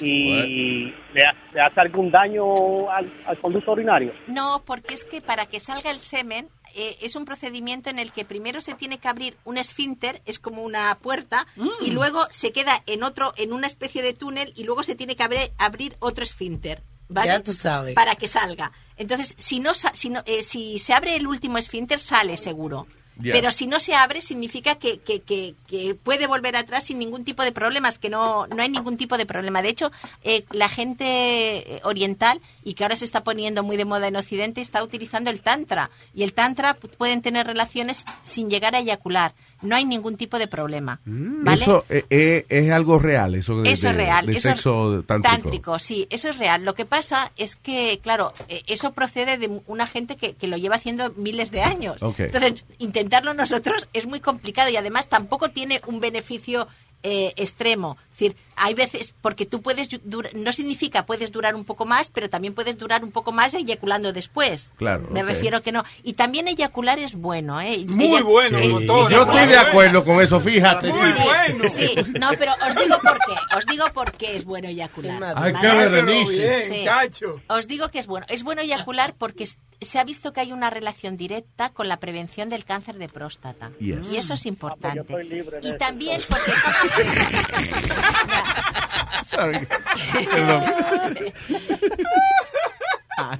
¿Y 0.00 0.92
le 1.14 1.60
hace 1.60 1.80
algún 1.80 2.10
daño 2.10 2.90
al, 2.90 3.10
al 3.26 3.36
conducto 3.38 3.72
urinario? 3.72 4.12
No, 4.28 4.62
porque 4.66 4.94
es 4.94 5.04
que 5.04 5.20
para 5.22 5.46
que 5.46 5.58
salga 5.58 5.90
el 5.90 5.98
semen 6.00 6.48
eh, 6.76 6.98
es 7.00 7.16
un 7.16 7.24
procedimiento 7.24 7.90
en 7.90 7.98
el 7.98 8.12
que 8.12 8.24
primero 8.24 8.60
se 8.60 8.74
tiene 8.74 8.98
que 8.98 9.08
abrir 9.08 9.36
un 9.44 9.58
esfínter, 9.58 10.22
es 10.26 10.38
como 10.38 10.62
una 10.62 10.94
puerta, 10.98 11.46
y 11.80 11.90
luego 11.90 12.26
se 12.30 12.52
queda 12.52 12.82
en 12.86 13.02
otro, 13.02 13.32
en 13.36 13.52
una 13.52 13.66
especie 13.66 14.02
de 14.02 14.12
túnel, 14.12 14.52
y 14.56 14.64
luego 14.64 14.82
se 14.82 14.94
tiene 14.94 15.16
que 15.16 15.22
abrir, 15.22 15.52
abrir 15.58 15.96
otro 16.00 16.22
esfínter. 16.22 16.82
¿vale? 17.08 17.28
Ya 17.28 17.40
tú 17.40 17.52
sabes. 17.52 17.94
Para 17.94 18.16
que 18.16 18.26
salga. 18.28 18.72
Entonces, 18.96 19.34
si 19.38 19.60
no, 19.60 19.72
si, 19.74 20.10
no- 20.10 20.22
eh, 20.26 20.42
si 20.42 20.78
se 20.80 20.92
abre 20.92 21.14
el 21.16 21.26
último 21.26 21.56
esfínter, 21.58 22.00
sale 22.00 22.36
seguro. 22.36 22.86
Pero 23.22 23.50
si 23.50 23.66
no 23.66 23.80
se 23.80 23.94
abre, 23.94 24.20
significa 24.20 24.74
que, 24.76 24.98
que, 24.98 25.20
que, 25.20 25.54
que 25.66 25.94
puede 25.94 26.26
volver 26.26 26.54
atrás 26.56 26.84
sin 26.84 26.98
ningún 26.98 27.24
tipo 27.24 27.42
de 27.42 27.52
problemas, 27.52 27.98
que 27.98 28.10
no, 28.10 28.46
no 28.48 28.62
hay 28.62 28.68
ningún 28.68 28.96
tipo 28.96 29.16
de 29.16 29.26
problema. 29.26 29.62
De 29.62 29.70
hecho, 29.70 29.90
eh, 30.22 30.44
la 30.50 30.68
gente 30.68 31.76
eh, 31.76 31.80
oriental, 31.84 32.40
y 32.64 32.74
que 32.74 32.84
ahora 32.84 32.96
se 32.96 33.04
está 33.04 33.22
poniendo 33.24 33.62
muy 33.62 33.76
de 33.76 33.84
moda 33.84 34.08
en 34.08 34.16
Occidente, 34.16 34.60
está 34.60 34.82
utilizando 34.82 35.30
el 35.30 35.40
Tantra. 35.40 35.90
Y 36.14 36.24
el 36.24 36.32
Tantra 36.32 36.78
pu- 36.78 36.90
pueden 36.90 37.22
tener 37.22 37.46
relaciones 37.46 38.04
sin 38.24 38.50
llegar 38.50 38.74
a 38.74 38.80
eyacular. 38.80 39.34
No 39.62 39.74
hay 39.76 39.84
ningún 39.86 40.16
tipo 40.16 40.38
de 40.38 40.48
problema. 40.48 41.00
¿Vale? 41.06 41.62
Eso 41.62 41.84
eh, 41.88 42.44
es 42.48 42.70
algo 42.70 42.98
real, 42.98 43.34
eso 43.36 43.62
de, 43.62 43.70
Eso 43.70 43.88
es 43.88 43.94
real. 43.96 44.26
de 44.26 44.32
eso 44.32 44.48
sexo 44.50 45.02
tántrico. 45.06 45.78
sí, 45.78 46.06
eso 46.10 46.28
es 46.28 46.36
real. 46.36 46.64
Lo 46.64 46.74
que 46.74 46.84
pasa 46.84 47.32
es 47.36 47.56
que, 47.56 47.98
claro, 48.02 48.34
eso 48.66 48.92
procede 48.92 49.38
de 49.38 49.60
una 49.66 49.86
gente 49.86 50.16
que, 50.16 50.34
que 50.34 50.46
lo 50.48 50.56
lleva 50.58 50.76
haciendo 50.76 51.12
miles 51.16 51.50
de 51.50 51.62
años. 51.62 52.02
Entonces, 52.18 52.64
intentarlo 53.06 53.34
nosotros 53.34 53.88
es 53.92 54.08
muy 54.08 54.18
complicado 54.18 54.68
y 54.68 54.76
además 54.76 55.08
tampoco 55.08 55.48
tiene 55.50 55.80
un 55.86 56.00
beneficio 56.00 56.66
eh, 57.04 57.34
extremo. 57.36 57.96
Es 58.16 58.20
decir, 58.20 58.36
hay 58.56 58.72
veces, 58.72 59.14
porque 59.20 59.44
tú 59.44 59.60
puedes, 59.60 59.90
dur- 59.90 60.32
no 60.32 60.50
significa 60.54 61.04
puedes 61.04 61.30
durar 61.30 61.54
un 61.54 61.64
poco 61.66 61.84
más, 61.84 62.08
pero 62.08 62.30
también 62.30 62.54
puedes 62.54 62.78
durar 62.78 63.04
un 63.04 63.12
poco 63.12 63.30
más 63.30 63.52
eyaculando 63.52 64.14
después. 64.14 64.70
Claro, 64.78 65.06
Me 65.10 65.20
ok. 65.22 65.28
refiero 65.28 65.60
que 65.60 65.70
no. 65.70 65.84
Y 66.02 66.14
también 66.14 66.48
eyacular 66.48 66.98
es 66.98 67.14
bueno, 67.14 67.60
¿eh? 67.60 67.84
Muy 67.86 68.06
Eya- 68.06 68.22
bueno, 68.24 68.56
eh, 68.58 68.68
doctora. 68.68 69.10
Yo 69.10 69.22
estoy 69.24 69.46
de 69.48 69.58
acuerdo 69.58 70.02
con 70.02 70.22
eso, 70.22 70.40
fíjate. 70.40 70.90
Sí, 70.90 71.68
sí, 71.70 71.94
no, 72.18 72.30
pero 72.38 72.52
os 72.66 72.74
digo 72.76 72.98
por 73.02 73.18
qué. 73.18 73.56
Os 73.58 73.66
digo 73.66 73.84
por 73.92 74.12
qué 74.12 74.34
es 74.36 74.46
bueno 74.46 74.68
eyacular. 74.68 75.34
Berenice. 75.60 76.68
Sí. 77.12 77.24
Os 77.48 77.66
digo 77.68 77.90
que 77.90 77.98
es 77.98 78.06
bueno. 78.06 78.24
Es 78.30 78.42
bueno 78.44 78.62
eyacular 78.62 79.14
porque 79.18 79.46
se 79.78 79.98
ha 79.98 80.04
visto 80.04 80.32
que 80.32 80.40
hay 80.40 80.52
una 80.52 80.70
relación 80.70 81.18
directa 81.18 81.68
con 81.68 81.86
la 81.88 81.98
prevención 81.98 82.48
del 82.48 82.64
cáncer 82.64 82.96
de 82.96 83.10
próstata. 83.10 83.72
Yes. 83.78 84.10
Y 84.10 84.16
eso 84.16 84.32
es 84.32 84.46
importante. 84.46 85.00
estoy 85.00 85.28
libre 85.28 85.58
y 85.62 85.66
eso, 85.66 85.76
también 85.76 86.18
porque... 86.26 86.50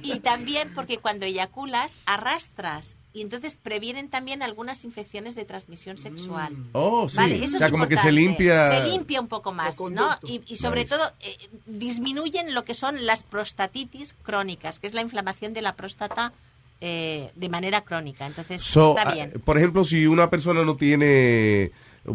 y 0.01 0.19
también 0.19 0.69
porque 0.73 0.97
cuando 0.97 1.25
eyaculas 1.25 1.95
arrastras 2.05 2.95
y 3.13 3.21
entonces 3.21 3.57
previenen 3.61 4.09
también 4.09 4.43
algunas 4.43 4.83
infecciones 4.83 5.33
de 5.35 5.43
transmisión 5.45 5.97
sexual. 5.97 6.55
Oh, 6.73 7.09
sí. 7.09 7.17
Vale, 7.17 7.43
eso 7.43 7.55
O 7.55 7.57
sea, 7.57 7.67
es 7.67 7.71
como 7.71 7.87
que 7.87 7.97
se 7.97 8.09
importante. 8.09 8.43
limpia- 8.43 8.67
Se 8.69 8.89
limpia 8.89 9.19
un 9.21 9.27
poco 9.27 9.53
más, 9.53 9.79
¿no? 9.79 10.17
Y, 10.23 10.41
y 10.45 10.55
sobre 10.57 10.81
Nice. 10.81 10.95
todo 10.95 11.11
eh, 11.21 11.35
disminuyen 11.65 12.53
lo 12.53 12.63
que 12.63 12.75
son 12.75 13.05
las 13.07 13.23
prostatitis 13.23 14.13
crónicas, 14.23 14.79
que 14.79 14.85
es 14.87 14.93
la 14.93 15.01
inflamación 15.01 15.53
de 15.53 15.61
la 15.63 15.73
próstata 15.75 16.31
eh, 16.79 17.31
de 17.35 17.49
manera 17.49 17.81
crónica. 17.81 18.27
Entonces, 18.27 18.61
So, 18.61 18.95
está 18.95 19.09
ah, 19.09 19.13
bien. 19.13 19.31
por 19.43 19.57
ejemplo, 19.57 19.83
si 19.83 20.05
una 20.05 20.29
persona 20.29 20.63
no 20.63 20.75
tiene 20.75 21.71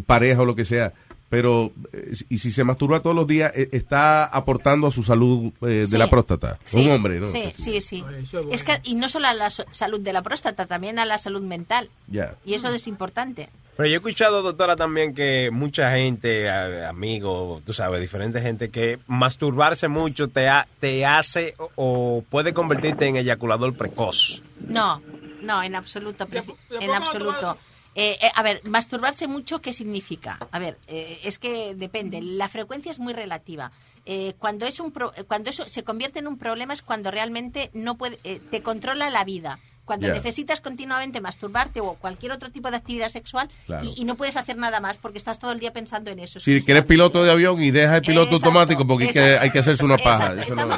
pareja 0.06 0.42
o 0.42 0.44
lo 0.44 0.54
que 0.54 0.64
sea, 0.64 0.92
pero 1.32 1.72
eh, 1.94 2.12
y 2.28 2.36
si 2.36 2.50
se 2.52 2.62
masturba 2.62 3.00
todos 3.00 3.16
los 3.16 3.26
días, 3.26 3.50
eh, 3.56 3.70
está 3.72 4.26
aportando 4.26 4.88
a 4.88 4.90
su 4.92 5.02
salud 5.02 5.50
eh, 5.66 5.84
Sí. 5.86 5.92
de 5.92 5.96
la 5.98 6.10
próstata. 6.10 6.58
Sí, 6.66 6.84
Un 6.84 6.90
hombre, 6.92 7.20
¿no? 7.20 7.24
Sí, 7.24 7.54
sí, 7.56 7.80
sí. 7.80 8.04
Es 8.50 8.62
que, 8.62 8.80
y 8.82 8.96
no 8.96 9.08
solo 9.08 9.28
a 9.28 9.32
la 9.32 9.48
salud 9.48 9.98
de 10.00 10.12
la 10.12 10.20
próstata, 10.20 10.66
también 10.66 10.98
a 10.98 11.06
la 11.06 11.16
salud 11.16 11.40
mental. 11.40 11.88
Ya. 12.06 12.34
Y 12.44 12.52
eso 12.52 12.68
es 12.68 12.86
importante. 12.86 13.48
Pero 13.78 13.88
yo 13.88 13.94
he 13.94 13.96
escuchado, 13.96 14.42
doctora, 14.42 14.76
también 14.76 15.14
que 15.14 15.48
mucha 15.50 15.90
gente, 15.96 16.50
amigos, 16.50 17.62
tú 17.64 17.72
sabes, 17.72 18.02
diferente 18.02 18.42
gente, 18.42 18.68
que 18.68 18.98
masturbarse 19.06 19.88
mucho 19.88 20.28
te, 20.28 20.48
ha- 20.50 20.68
te 20.80 21.06
hace 21.06 21.54
o, 21.76 22.22
puede 22.28 22.52
convertirte 22.52 23.06
en 23.06 23.16
eyaculador 23.16 23.74
precoz. 23.74 24.42
No, 24.68 25.00
no, 25.42 25.62
en 25.62 25.74
absoluto, 25.76 26.28
en 26.78 26.90
absoluto. 26.90 27.56
Eh, 27.94 28.18
eh, 28.22 28.30
a 28.34 28.42
ver, 28.42 28.62
masturbarse 28.68 29.26
mucho, 29.28 29.60
¿qué 29.60 29.72
significa? 29.72 30.38
A 30.50 30.58
ver, 30.58 30.78
eh, 30.86 31.20
es 31.24 31.38
que 31.38 31.74
depende. 31.74 32.22
La 32.22 32.48
frecuencia 32.48 32.90
es 32.90 32.98
muy 32.98 33.12
relativa. 33.12 33.70
Eh, 34.06 34.34
cuando 34.38 34.66
es 34.66 34.80
un 34.80 34.90
pro- 34.92 35.12
cuando 35.28 35.50
eso 35.50 35.68
se 35.68 35.84
convierte 35.84 36.18
en 36.18 36.26
un 36.26 36.38
problema 36.38 36.72
es 36.72 36.82
cuando 36.82 37.10
realmente 37.10 37.70
no 37.74 37.96
puede, 37.96 38.16
te 38.40 38.62
controla 38.62 39.10
la 39.10 39.24
vida. 39.24 39.58
Cuando 39.84 40.08
necesitas 40.08 40.60
continuamente 40.60 41.20
masturbarte 41.20 41.80
o 41.80 41.94
cualquier 41.94 42.32
otro 42.32 42.50
tipo 42.50 42.70
de 42.70 42.76
actividad 42.76 43.08
sexual 43.08 43.48
Claro. 43.66 43.84
y, 43.84 44.02
y 44.02 44.04
no 44.04 44.14
puedes 44.14 44.36
hacer 44.36 44.56
nada 44.56 44.80
más 44.80 44.96
porque 44.98 45.18
estás 45.18 45.38
todo 45.38 45.52
el 45.52 45.58
día 45.58 45.72
pensando 45.72 46.10
en 46.10 46.20
eso. 46.20 46.38
Si 46.40 46.62
eres 46.66 46.84
piloto 46.84 47.22
de 47.24 47.32
avión 47.32 47.60
y 47.62 47.70
dejas 47.70 47.96
el 47.96 48.02
piloto 48.02 48.30
Exacto, 48.36 48.46
automático 48.46 48.86
porque 48.86 49.06
hay 49.06 49.12
que, 49.12 49.18
exacto. 49.20 49.42
hay 49.44 49.50
que 49.50 49.58
hacerse 49.58 49.84
una 49.84 49.98
paja. 49.98 50.34
Eso 50.34 50.54
no- 50.54 50.68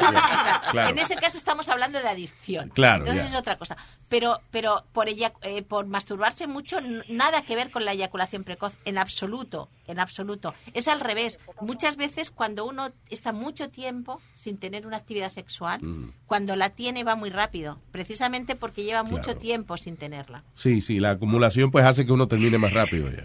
Claro. 0.70 0.90
En 0.90 0.98
ese 0.98 1.14
caso 1.16 1.36
estamos 1.36 1.68
hablando 1.68 2.00
de 2.00 2.08
adicción. 2.08 2.70
Claro, 2.74 3.04
Entonces 3.04 3.30
es 3.32 3.38
otra 3.38 3.56
cosa. 3.56 3.76
Pero, 4.08 4.40
pero 4.50 4.84
por, 4.92 5.08
ella, 5.08 5.32
eh, 5.42 5.62
por 5.62 5.86
masturbarse 5.86 6.46
mucho, 6.46 6.78
nada 7.08 7.42
que 7.42 7.54
ver 7.54 7.70
con 7.70 7.84
la 7.84 7.92
eyaculación 7.92 8.42
precoz, 8.42 8.74
en 8.84 8.98
absoluto, 8.98 9.68
en 9.86 10.00
absoluto. 10.00 10.54
Es 10.72 10.88
al 10.88 11.00
revés. 11.00 11.38
Muchas 11.60 11.96
veces 11.96 12.30
cuando 12.30 12.64
uno 12.66 12.88
está 13.10 13.32
mucho 13.32 13.68
tiempo 13.70 14.20
sin 14.34 14.58
tener 14.58 14.86
una 14.86 14.96
actividad 14.96 15.28
sexual, 15.28 15.80
Mm. 15.82 16.12
cuando 16.26 16.56
la 16.56 16.70
tiene 16.70 17.04
va 17.04 17.16
muy 17.16 17.30
rápido, 17.30 17.78
precisamente 17.92 18.54
porque 18.56 18.82
lleva 18.84 19.02
mucho 19.02 19.36
tiempo 19.36 19.76
sin 19.76 19.96
tenerla. 19.96 20.42
Sí, 20.54 20.80
sí, 20.80 20.98
la 21.00 21.10
acumulación 21.10 21.70
pues 21.70 21.84
hace 21.84 22.04
que 22.06 22.12
uno 22.12 22.26
termine 22.28 22.58
más 22.58 22.72
rápido 22.72 23.08
ya. 23.10 23.22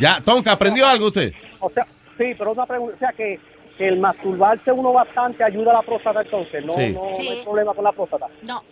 Ya, 0.00 0.20
Tonka, 0.24 0.52
¿aprendió 0.52 0.86
algo 0.86 1.08
usted? 1.08 1.32
O 1.60 1.70
sea, 1.70 1.84
sí, 2.16 2.24
pero 2.38 2.52
una 2.52 2.66
pregunta, 2.66 2.94
o 2.94 2.98
sea 2.98 3.12
que, 3.16 3.40
que 3.76 3.88
el 3.88 3.98
masturbarse 3.98 4.70
uno 4.72 4.92
bastante 4.92 5.42
ayuda 5.42 5.72
a 5.72 5.74
la 5.74 5.82
próstata 5.82 6.22
entonces, 6.22 6.64
no, 6.64 6.72
Sí. 6.72 6.92
no, 6.92 7.04
hay 7.06 7.42
problema 7.44 7.74
con 7.74 7.84
la 7.84 7.92
próstata. 7.92 8.26
No. 8.42 8.62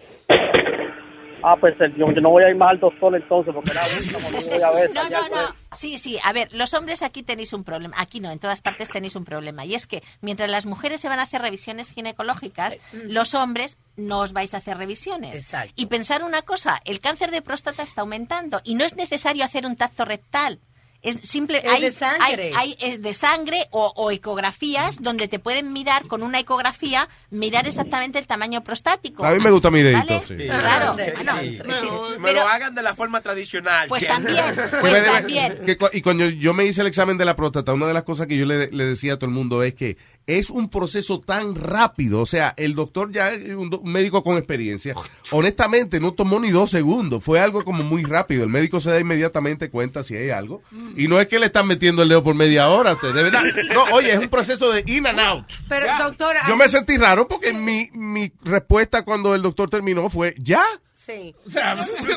Ah, 1.43 1.57
pues 1.57 1.75
el- 1.81 1.95
yo, 1.97 2.11
yo 2.13 2.21
no 2.21 2.31
voy 2.31 2.43
a 2.45 2.49
ir 2.51 2.57
más 2.57 2.71
al 2.71 2.81
doctor 2.81 3.15
entonces 3.15 3.55
porque 3.55 3.71
yo 3.73 4.19
voy 4.51 4.63
a 4.63 4.71
ver. 4.73 4.95
No, 4.95 5.03
no, 5.09 5.29
no. 5.29 5.55
Sí, 5.73 5.99
sí. 5.99 6.19
A 6.25 6.33
ver, 6.33 6.49
los 6.53 6.73
hombres 6.75 7.03
aquí 7.03 7.23
tenéis 7.23 7.53
un 7.53 7.63
problema. 7.65 7.95
Aquí 7.99 8.21
no, 8.21 8.31
en 8.31 8.39
todas 8.39 8.63
partes 8.63 8.89
tenéis 8.89 9.15
un 9.17 9.25
problema. 9.25 9.65
Y 9.65 9.75
es 9.75 9.87
que 9.87 10.03
mientras 10.21 10.51
las 10.51 10.67
mujeres 10.67 11.01
se 11.01 11.09
van 11.09 11.19
a 11.19 11.23
hacer 11.23 11.43
revisiones 11.43 11.91
ginecológicas, 11.93 12.79
los 12.93 13.35
hombres 13.35 13.77
no 13.97 14.21
os 14.21 14.33
vais 14.33 14.55
a 14.55 14.59
hacer 14.59 14.79
revisiones. 14.79 15.39
Y 15.77 15.87
pensar 15.87 16.25
una 16.25 16.43
cosa, 16.43 16.81
el 16.85 17.01
cáncer 17.01 17.31
de 17.31 17.43
próstata 17.43 17.83
está 17.83 18.01
aumentando 18.03 18.61
y 18.65 18.75
no 18.75 18.85
es 18.85 18.97
necesario 18.97 19.45
hacer 19.45 19.67
un 19.67 19.77
tacto 19.77 20.05
rectal. 20.05 20.59
Es 21.07 21.21
simple, 21.29 21.59
Es 21.65 21.73
hay, 21.73 21.81
de 21.83 21.91
sangre. 21.93 22.53
hay- 22.57 22.75
hay- 22.75 22.77
es 22.81 23.01
de 23.01 23.15
sangre 23.15 23.69
o, 23.71 23.93
o 23.97 24.11
ecografías 24.11 25.01
donde 25.01 25.29
te 25.29 25.39
pueden 25.39 25.73
mirar 25.73 26.07
con 26.07 26.23
una 26.23 26.41
ecografía, 26.41 27.09
mirar 27.31 27.67
exactamente 27.67 28.19
el 28.19 28.27
tamaño 28.27 28.63
prostático. 28.65 29.25
A 29.25 29.31
mí 29.31 29.43
me 29.43 29.51
gusta 29.51 29.71
mi 29.71 29.83
dedito, 29.83 30.07
¿Vale? 30.07 30.23
sí. 30.27 30.35
Claro. 30.49 30.97
Sí, 30.99 31.11
bueno, 31.15 31.33
sí. 31.41 31.47
es 31.47 31.63
decir, 31.63 31.91
Me 32.21 32.33
lo 32.33 32.43
hagan 32.49 32.75
de 32.75 32.83
la 32.83 32.95
forma 32.95 33.21
tradicional. 33.21 33.89
Pues 33.89 34.05
también, 34.09 34.45
pues 34.81 35.05
también. 35.07 35.59
que 35.65 35.79
y 35.93 36.03
cuando 36.03 36.29
yo 36.29 36.53
me 36.55 36.65
hice 36.65 36.81
el 36.81 36.87
examen 36.89 37.17
de 37.19 37.25
la 37.25 37.37
próstata, 37.37 37.73
una 37.73 37.87
de 37.87 37.95
las 37.95 38.03
cosas 38.03 38.27
que 38.27 38.37
yo 38.37 38.45
le, 38.47 38.69
le 38.71 38.85
decía 38.85 39.15
a 39.15 39.17
todo 39.17 39.27
el 39.29 39.35
mundo 39.35 39.63
es 39.63 39.75
que 39.75 39.97
es 40.27 40.51
un 40.51 40.69
proceso 40.69 41.21
tan 41.21 41.55
rápido. 41.55 42.21
O 42.21 42.27
sea, 42.27 42.55
el 42.57 42.75
doctor 42.75 43.13
ya 43.13 43.31
es 43.31 43.55
un, 43.55 43.73
un 43.73 43.93
médico 43.93 44.23
con 44.23 44.37
experiencia. 44.37 44.95
Honestamente, 45.31 46.01
no 46.01 46.13
tomó 46.13 46.41
ni 46.41 46.51
dos 46.51 46.71
segundos. 46.71 47.23
Fue 47.23 47.41
algo 47.41 47.65
como 47.65 47.85
muy 47.85 48.03
rápido. 48.03 48.45
El 48.45 48.51
médico 48.51 48.81
se 48.81 48.91
da 48.91 49.01
inmediatamente 49.01 49.71
cuenta 49.71 50.03
si 50.03 50.17
hay 50.17 50.31
algo. 50.31 50.63
Y 50.97 51.09
no 51.09 51.21
es 51.21 51.29
que 51.29 51.39
le 51.39 51.47
están 51.47 51.67
metiendo 51.67 52.03
el 52.03 52.09
dedo 52.09 52.25
por 52.25 52.35
media 52.35 52.69
hora, 52.69 52.95
usted, 52.95 53.13
de 53.13 53.23
verdad. 53.23 53.43
No, 53.75 53.85
oye, 53.95 54.13
es 54.13 54.19
un 54.19 54.29
proceso 54.29 54.71
de 54.71 54.85
in 54.87 55.07
and 55.07 55.21
out. 55.21 55.47
Pero, 55.69 55.87
doctora. 55.99 56.43
Yo 56.49 56.57
me 56.57 56.69
sentí 56.69 56.97
raro 56.97 57.29
porque 57.29 57.53
mi, 57.53 57.89
mi 57.93 58.33
respuesta 58.43 59.05
cuando 59.05 59.35
el 59.35 59.43
doctor 59.43 59.71
terminó 59.71 60.09
fue, 60.09 60.35
¿ya? 60.39 60.63
Sí. 61.07 61.37
O 61.47 61.51
sea, 61.51 61.77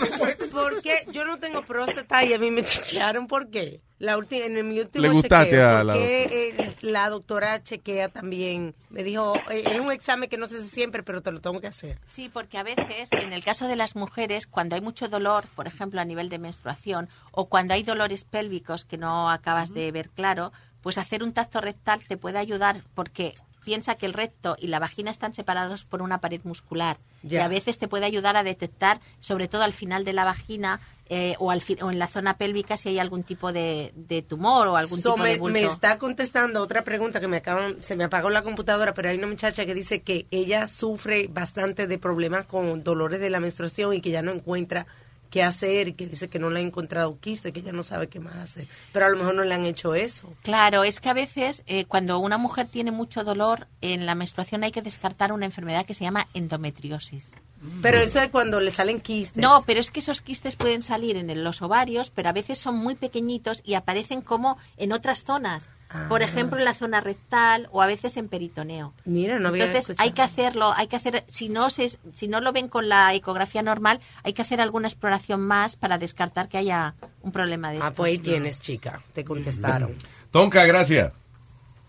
porque 0.52 1.06
yo 1.12 1.24
no 1.24 1.38
tengo 1.38 1.64
próstata 1.64 2.26
y 2.26 2.34
a 2.34 2.40
mí 2.40 2.50
me 2.50 2.64
chequearon 2.66 3.28
por 3.28 3.52
qué. 3.52 3.82
La 4.00 4.18
última, 4.18 4.46
en 4.46 4.68
mi 4.68 4.80
último 4.80 5.04
Le 5.04 5.10
gustaste 5.10 5.52
chequeo, 5.52 5.70
a 5.70 5.84
la 5.84 5.94
porque, 5.94 6.54
eh, 6.58 6.76
la 6.82 7.10
doctora 7.10 7.62
chequea 7.62 8.10
también. 8.10 8.74
Me 8.90 9.04
dijo, 9.04 9.36
eh, 9.52 9.62
es 9.70 9.80
un 9.80 9.92
examen 9.92 10.28
que 10.28 10.38
no 10.38 10.48
sé 10.48 10.64
si 10.64 10.70
siempre, 10.70 11.04
pero 11.04 11.22
te 11.22 11.32
lo 11.32 11.40
tengo 11.40 11.62
que 11.62 11.68
hacer. 11.68 12.00
Sí, 12.12 12.30
porque 12.30 12.58
a 12.58 12.64
veces, 12.64 13.10
en 13.12 13.32
el 13.32 13.44
caso 13.44 13.68
de 13.68 13.76
las 13.76 13.96
mujeres, 13.96 14.48
cuando 14.48 14.76
hay 14.76 14.82
mucho 14.82 15.08
dolor, 15.08 15.46
por 15.54 15.68
ejemplo, 15.68 16.02
a 16.02 16.06
nivel 16.06 16.30
de 16.30 16.40
menstruación, 16.40 17.10
o 17.32 17.48
cuando 17.48 17.76
hay 17.76 17.84
dolores 17.84 18.24
pélvicos 18.24 18.86
que 18.86 18.98
no 18.98 19.30
acabas 19.30 19.72
de 19.72 19.92
ver 19.92 20.10
claro, 20.10 20.52
pues 20.82 20.98
hacer 20.98 21.22
un 21.22 21.34
tacto 21.34 21.62
rectal 21.62 22.02
te 22.08 22.18
puede 22.18 22.40
ayudar 22.40 22.84
porque 22.96 23.36
piensa 23.70 23.94
que 23.94 24.08
el 24.08 24.14
recto 24.14 24.56
y 24.60 24.66
la 24.66 24.80
vagina 24.80 25.12
están 25.12 25.36
separados 25.36 25.84
por 25.84 26.02
una 26.02 26.20
pared 26.20 26.42
muscular. 26.44 26.98
Y 27.22 27.36
a 27.36 27.48
veces 27.48 27.78
te 27.78 27.88
puede 27.88 28.06
ayudar 28.06 28.36
a 28.36 28.42
detectar, 28.42 29.00
sobre 29.20 29.48
todo 29.48 29.62
al 29.62 29.74
final 29.74 30.04
de 30.06 30.14
la 30.14 30.26
vagina 30.26 30.80
eh, 31.08 31.36
o, 31.38 31.52
al 31.52 31.62
o 31.84 31.92
en 31.92 32.00
la 32.00 32.08
zona 32.08 32.36
pélvica, 32.36 32.78
si 32.78 32.90
hay 32.90 32.98
algún 32.98 33.22
tipo 33.22 33.54
de, 33.54 33.92
de 33.96 34.24
tumor 34.24 34.66
o 34.70 34.76
algún 34.76 35.00
So, 35.00 35.14
tipo 35.14 35.24
me, 35.24 35.34
de 35.34 35.38
bulto. 35.38 35.54
me 35.54 35.66
está 35.66 36.00
contestando 36.00 36.64
otra 36.64 36.84
pregunta 36.84 37.20
que 37.20 37.28
me 37.28 37.38
acaban, 37.38 37.80
se 37.80 37.96
me 37.96 38.06
apagó 38.06 38.32
la 38.32 38.42
computadora, 38.42 38.96
pero 38.96 39.10
hay 39.10 39.18
una 39.20 39.28
muchacha 39.28 39.68
que 39.68 39.76
dice 39.76 40.02
que 40.02 40.26
ella 40.32 40.66
sufre 40.66 41.28
bastante 41.28 41.86
de 41.86 42.00
problemas 42.00 42.46
con 42.46 42.84
dolores 42.84 43.20
de 43.20 43.30
la 43.30 43.40
menstruación 43.40 43.94
y 43.94 44.02
que 44.02 44.10
ya 44.10 44.24
no 44.24 44.32
encuentra 44.32 44.88
qué 45.30 45.44
hacer 45.44 45.96
que 45.96 46.08
dice 46.08 46.30
que 46.30 46.40
no 46.40 46.50
le 46.50 46.60
ha 46.60 46.64
encontrado 46.64 47.18
quiste, 47.20 47.52
que 47.52 47.60
ella 47.60 47.72
no 47.72 47.84
sabe 47.84 48.08
qué 48.08 48.20
más 48.20 48.36
hacer. 48.36 48.68
Pero 48.92 49.06
a 49.06 49.10
lo 49.10 49.18
mejor 49.18 49.36
no 49.36 49.44
le 49.44 49.54
han 49.54 49.66
hecho 49.66 49.96
eso. 49.96 50.34
Claro, 50.44 50.84
es 50.84 51.00
que 51.00 51.10
a 51.10 51.14
veces 51.14 51.64
eh, 51.68 51.86
cuando 51.86 52.20
una 52.20 52.38
mujer 52.38 52.68
tiene 52.68 52.92
mucho 52.92 53.24
dolor 53.24 53.68
en 53.82 54.06
la 54.06 54.16
menstruación 54.16 54.64
hay 54.64 54.72
que 54.72 54.82
descartar 54.82 55.32
una 55.32 55.46
enfermedad 55.46 55.86
que 55.86 55.94
se 55.94 56.04
llama 56.04 56.28
endometriosis. 56.34 57.36
Pero 57.82 57.98
eso 57.98 58.20
es 58.22 58.30
cuando 58.30 58.60
le 58.62 58.72
salen 58.72 59.02
quistes. 59.02 59.42
No, 59.42 59.64
pero 59.66 59.80
es 59.82 59.92
que 59.92 60.00
esos 60.00 60.22
quistes 60.22 60.56
pueden 60.56 60.82
salir 60.82 61.18
en 61.18 61.44
los 61.44 61.62
ovarios, 61.62 62.10
pero 62.10 62.30
a 62.30 62.34
veces 62.34 62.58
son 62.58 62.76
muy 62.78 62.96
pequeñitos 62.96 63.62
y 63.66 63.74
aparecen 63.74 64.22
como 64.22 64.58
en 64.78 64.94
otras 64.94 65.24
zonas. 65.24 65.70
Por 66.08 66.22
Ah. 66.22 66.26
ejemplo, 66.26 66.60
en 66.60 66.66
la 66.66 66.74
zona 66.76 67.02
rectal 67.02 67.68
o 67.72 67.82
a 67.82 67.88
veces 67.88 68.16
en 68.16 68.30
peritoneo. 68.30 68.94
Mira, 69.06 69.40
no 69.40 69.50
había 69.50 69.66
Entonces 69.66 69.90
escuchado. 69.90 70.08
hay 70.08 70.14
que 70.14 70.22
hacerlo, 70.22 70.72
hay 70.76 70.86
que 70.88 70.96
hacer, 70.96 71.26
si 71.28 71.50
no 71.50 71.70
se, 71.72 71.98
si 72.14 72.28
no 72.28 72.42
lo 72.42 72.54
ven 72.54 72.68
con 72.68 72.88
la 72.90 73.14
ecografía 73.16 73.64
normal, 73.64 74.00
hay 74.24 74.34
que 74.34 74.44
hacer 74.44 74.62
alguna 74.62 74.88
exploración 74.88 75.42
más 75.42 75.76
para 75.76 75.98
descartar 75.98 76.48
que 76.48 76.60
haya 76.60 76.94
un 77.24 77.32
problema 77.32 77.72
de 77.72 77.78
Ah, 77.78 77.80
estos. 77.86 77.96
pues 77.96 78.12
ahí 78.12 78.18
tienes, 78.20 78.62
chica. 78.62 79.02
Te 79.14 79.24
contestaron. 79.26 79.96
Tonka, 80.32 80.64
gracias. 80.66 81.12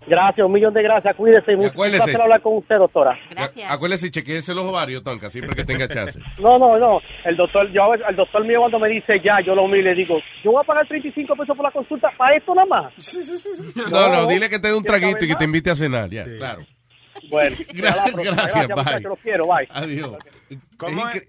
Gracias, 0.06 0.44
un 0.44 0.52
millón 0.52 0.72
de 0.74 0.82
gracias. 0.82 1.14
Cuídese 1.16 1.56
mucho. 1.56 1.68
Un 1.68 1.72
acuérdese. 1.72 2.04
placer 2.04 2.20
hablar 2.22 2.40
con 2.40 2.56
usted, 2.56 2.76
doctora. 2.76 3.18
Acuérdese, 3.68 4.10
chequeese 4.10 4.54
los 4.54 4.64
ovarios, 4.64 5.02
Tonka, 5.04 5.30
siempre 5.30 5.54
que 5.54 5.64
tenga 5.64 5.88
chance. 5.88 6.18
No, 6.38 6.58
no, 6.58 6.78
no. 6.78 7.00
El 7.24 7.36
doctor, 7.36 7.70
yo, 7.70 7.92
el 7.94 8.16
doctor 8.16 8.44
mío 8.46 8.60
cuando 8.60 8.78
me 8.78 8.88
dice 8.88 9.20
ya, 9.22 9.40
yo 9.44 9.54
lo 9.54 9.66
miro 9.66 9.78
y 9.80 9.82
le 9.82 9.94
digo, 9.94 10.18
yo 10.42 10.52
voy 10.52 10.62
a 10.62 10.66
pagar 10.66 10.86
35 10.88 11.36
pesos 11.36 11.56
por 11.56 11.64
la 11.64 11.70
consulta, 11.70 12.10
¿para 12.16 12.36
esto 12.36 12.54
nada 12.54 12.66
más? 12.66 12.92
No, 13.90 14.08
no, 14.08 14.26
dile 14.26 14.48
que 14.48 14.58
te 14.58 14.68
dé 14.68 14.74
un 14.74 14.82
¿Quiere 14.82 14.98
traguito 15.00 15.24
y 15.24 15.28
que 15.28 15.34
te 15.36 15.44
invite 15.44 15.70
a 15.70 15.74
cenar, 15.76 16.08
ya, 16.08 16.24
claro. 16.24 16.62
Bueno, 17.28 17.56
Gra- 17.74 17.88
hasta 17.90 18.06
la 18.06 18.12
próxima. 18.12 18.34
gracias, 18.34 18.68
bye. 18.84 19.00
los 19.08 19.18
quiero, 19.18 19.46
bye. 19.46 19.68
Adiós. 19.70 20.16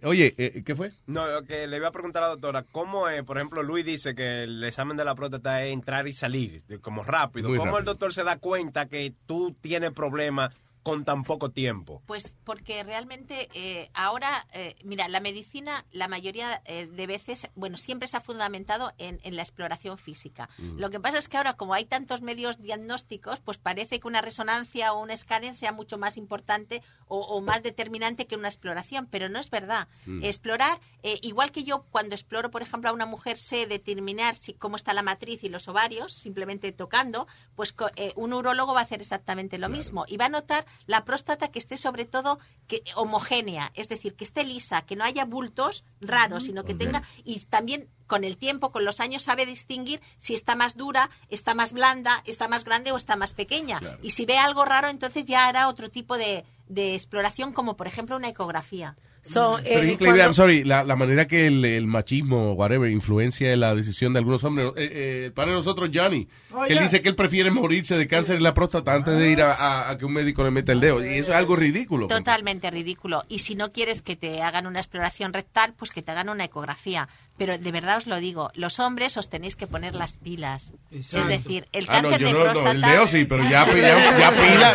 Oye, 0.04 0.34
eh, 0.38 0.64
¿qué 0.66 0.76
fue? 0.76 0.92
No, 1.08 1.24
que 1.48 1.68
le 1.68 1.78
iba 1.78 1.88
a 1.88 1.92
preguntar 1.92 2.24
a 2.24 2.28
la 2.28 2.32
doctora, 2.34 2.64
¿cómo 2.72 3.10
es, 3.10 3.24
por 3.24 3.38
ejemplo, 3.38 3.64
Luis 3.64 3.86
dice 3.86 4.16
que 4.16 4.44
el 4.44 4.64
examen 4.64 4.98
de 4.98 5.06
la 5.06 5.16
próstata 5.16 5.64
es 5.64 5.74
entrar 5.74 6.08
y 6.08 6.14
salir, 6.14 6.64
de- 6.68 6.80
como 6.80 7.04
rápido? 7.04 7.50
Muy 7.50 7.58
¿Cómo 7.58 7.78
el 7.78 7.86
doctor 7.86 8.14
se 8.14 8.24
da 8.24 8.38
cuenta 8.38 8.88
que 8.88 9.14
tú 9.26 9.56
tienes 9.62 9.92
problemas 9.92 10.54
con 10.84 11.06
tan 11.06 11.24
poco 11.24 11.52
tiempo? 11.52 12.02
Pues 12.06 12.34
porque 12.44 12.84
realmente 12.84 13.50
eh, 13.54 13.90
ahora, 13.94 14.48
eh, 14.54 14.76
mira, 14.84 15.08
la 15.08 15.20
medicina 15.20 15.86
la 15.92 16.08
mayoría 16.08 16.62
eh, 16.66 16.88
de 16.88 17.08
veces, 17.08 17.50
bueno, 17.56 17.78
siempre 17.78 18.08
se 18.08 18.18
ha 18.18 18.22
fundamentado 18.22 18.94
en, 18.98 19.20
en 19.24 19.36
la 19.36 19.42
exploración 19.42 19.98
física. 19.98 20.50
Mm. 20.58 20.78
Lo 20.80 20.90
que 20.90 21.00
pasa 21.00 21.18
es 21.18 21.30
que 21.30 21.38
ahora, 21.38 21.54
como 21.54 21.74
hay 21.74 21.86
tantos 21.86 22.22
medios 22.22 22.62
diagnósticos, 22.62 23.40
pues 23.40 23.58
parece 23.58 24.00
que 24.00 24.08
una 24.08 24.22
resonancia 24.22 24.94
o 24.94 25.02
un 25.02 25.12
escáner 25.12 25.56
sea 25.56 25.72
mucho 25.72 25.98
más 25.98 26.18
importante 26.18 26.82
o, 27.08 27.20
o 27.20 27.42
más 27.42 27.62
determinante 27.64 28.26
que 28.26 28.36
una 28.36 28.48
exploración, 28.48 29.08
pero 29.08 29.30
no 29.30 29.40
es 29.40 29.50
verdad. 29.50 29.88
Mm. 30.06 30.24
Explorar, 30.24 30.80
eh, 31.04 31.20
igual 31.22 31.52
que 31.52 31.64
yo 31.64 31.86
cuando 31.92 32.16
exploro, 32.16 32.50
por 32.50 32.62
ejemplo, 32.62 32.90
a 32.90 32.94
una 32.94 33.06
mujer, 33.06 33.38
sé 33.38 33.68
determinar 33.68 34.36
si, 34.36 34.54
cómo 34.54 34.76
está 34.76 34.94
la 34.94 35.04
matriz 35.04 35.44
y 35.44 35.50
los 35.50 35.68
ovarios, 35.68 36.14
simplemente 36.14 36.72
tocando, 36.72 37.28
pues 37.56 37.76
un 38.16 38.34
urólogo 38.34 38.74
va 38.74 38.82
a 38.82 38.84
hacer 38.84 39.02
exactamente 39.02 39.58
lo 39.58 39.70
mismo 39.70 40.06
y 40.08 40.18
va 40.18 40.26
a 40.26 40.30
notar 40.30 40.66
la 40.86 41.06
próstata 41.06 41.50
que 41.50 41.60
esté 41.60 41.78
sobre 41.78 42.06
todo 42.06 42.40
que, 42.68 42.84
homogénea, 42.96 43.72
es 43.76 43.90
decir, 43.90 44.16
que 44.16 44.24
esté 44.24 44.44
lisa, 44.44 44.84
que 44.84 44.96
no 44.96 45.04
haya 45.04 45.26
bultos 45.26 45.84
raros, 46.00 46.44
sino 46.44 46.64
que 46.64 46.74
tenga, 46.74 47.04
y 47.24 47.40
también 47.42 47.90
con 48.08 48.24
el 48.24 48.38
tiempo, 48.38 48.72
con 48.72 48.84
los 48.84 49.00
años, 49.00 49.24
sabe 49.24 49.46
distinguir 49.46 50.02
si 50.18 50.34
está 50.34 50.56
más 50.56 50.76
dura, 50.76 51.10
está 51.30 51.54
más 51.54 51.72
blanda, 51.72 52.22
está 52.26 52.48
más 52.48 52.66
grande 52.66 52.92
o 52.92 52.98
está 52.98 53.16
más 53.16 53.34
pequeña. 53.34 53.80
Y 54.02 54.12
si 54.12 54.26
ve 54.26 54.38
algo 54.38 54.66
raro, 54.66 54.90
entonces 54.90 55.26
ya 55.26 55.48
hará 55.48 55.70
otro 55.70 55.90
tipo 55.90 56.18
de, 56.18 56.44
de 56.68 56.94
exploración, 56.94 57.54
como 57.54 57.78
por 57.78 57.88
ejemplo 57.88 58.16
una 58.16 58.30
ecografía. 58.30 58.98
So, 59.24 59.60
Pero 59.64 59.76
es 59.76 59.84
eh, 59.86 59.92
increíble, 59.94 59.98
cuando- 60.08 60.24
I'm 60.24 60.34
sorry, 60.34 60.64
la, 60.64 60.84
la 60.84 60.96
manera 60.96 61.28
que 61.28 61.46
el, 61.46 61.64
el 61.64 61.86
machismo, 61.86 62.54
whatever, 62.54 62.90
influencia 62.90 63.54
en 63.54 63.60
la 63.60 63.76
decisión 63.76 64.14
de 64.14 64.20
algunos 64.20 64.44
hombres. 64.44 64.70
Eh, 64.76 64.90
eh, 65.28 65.32
para 65.36 65.52
nosotros, 65.52 65.92
Johnny, 65.94 66.28
Oh, 66.54 66.64
que 66.66 66.74
él 66.74 66.80
dice 66.80 67.02
que 67.02 67.10
él 67.10 67.16
prefiere 67.16 67.52
morirse 67.52 67.96
de 67.98 68.08
cáncer 68.08 68.38
en 68.38 68.44
la 68.44 68.54
próstata 68.56 68.94
antes 68.94 69.18
de 69.18 69.30
ir 69.30 69.42
a, 69.44 69.54
a- 69.54 69.90
a 69.92 69.98
que 69.98 70.06
un 70.06 70.14
médico 70.14 70.44
le 70.44 70.50
meta 70.52 70.72
el 70.72 70.80
dedo. 70.80 71.06
Y 71.06 71.10
eso 71.20 71.32
es 71.32 71.38
algo 71.38 71.56
ridículo. 71.56 72.08
Totalmente 72.08 72.72
ridículo. 72.72 73.24
Y 73.30 73.40
si 73.40 73.54
no 73.56 73.72
quieres 73.72 74.02
que 74.02 74.16
te 74.16 74.42
hagan 74.42 74.66
una 74.66 74.80
exploración 74.80 75.34
rectal, 75.34 75.74
pues 75.78 75.92
que 75.92 76.02
te 76.02 76.12
hagan 76.12 76.28
una 76.30 76.44
ecografía. 76.46 77.08
Pero 77.42 77.58
de 77.58 77.72
verdad 77.72 77.98
os 77.98 78.06
lo 78.06 78.18
digo, 78.18 78.52
los 78.54 78.78
hombres 78.78 79.18
os 79.18 79.28
tenéis 79.28 79.56
que 79.56 79.66
poner 79.66 79.96
las 79.96 80.14
pilas. 80.14 80.74
Es 80.92 81.10
decir, 81.26 81.68
el 81.72 81.88
Ah, 81.90 82.04
no, 82.04 82.10
cáncer 82.12 82.20
yo 82.20 82.28
de 82.28 82.34
no, 82.34 82.38
no, 82.38 82.44
próstata... 82.52 82.72
el 82.72 82.82
dedo 82.84 83.08
sí, 83.08 83.26
pero 83.26 83.44
ya, 83.50 83.66
ya, 83.66 84.18
ya 84.20 84.30
pila, 84.38 84.74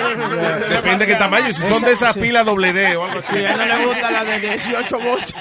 depende 0.68 1.06
de 1.06 1.12
qué 1.12 1.14
tamaño. 1.16 1.46
Si 1.52 1.62
son 1.62 1.80
de 1.82 1.92
esas 1.92 2.18
pilas 2.18 2.44
doble 2.44 2.72
D 2.72 2.96
o 2.96 3.04
algo 3.04 3.20
así. 3.20 3.36
Si 3.36 3.44
a 3.44 3.52
él 3.52 3.58
no 3.58 3.66
le 3.78 3.86
gusta 3.86 4.10
la 4.10 4.24
de 4.24 4.40
18 4.40 4.98
volts. 4.98 5.34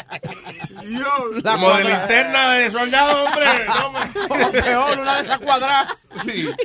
Como 1.43 1.73
de 1.77 1.83
linterna 1.83 2.51
de 2.53 2.69
soldado, 2.69 3.25
hombre. 3.25 3.47
O 4.47 4.51
peor, 4.51 4.99
una 4.99 5.15
de 5.15 5.21
esas 5.23 5.39
cuadradas. 5.39 5.97
Sí. 6.23 6.47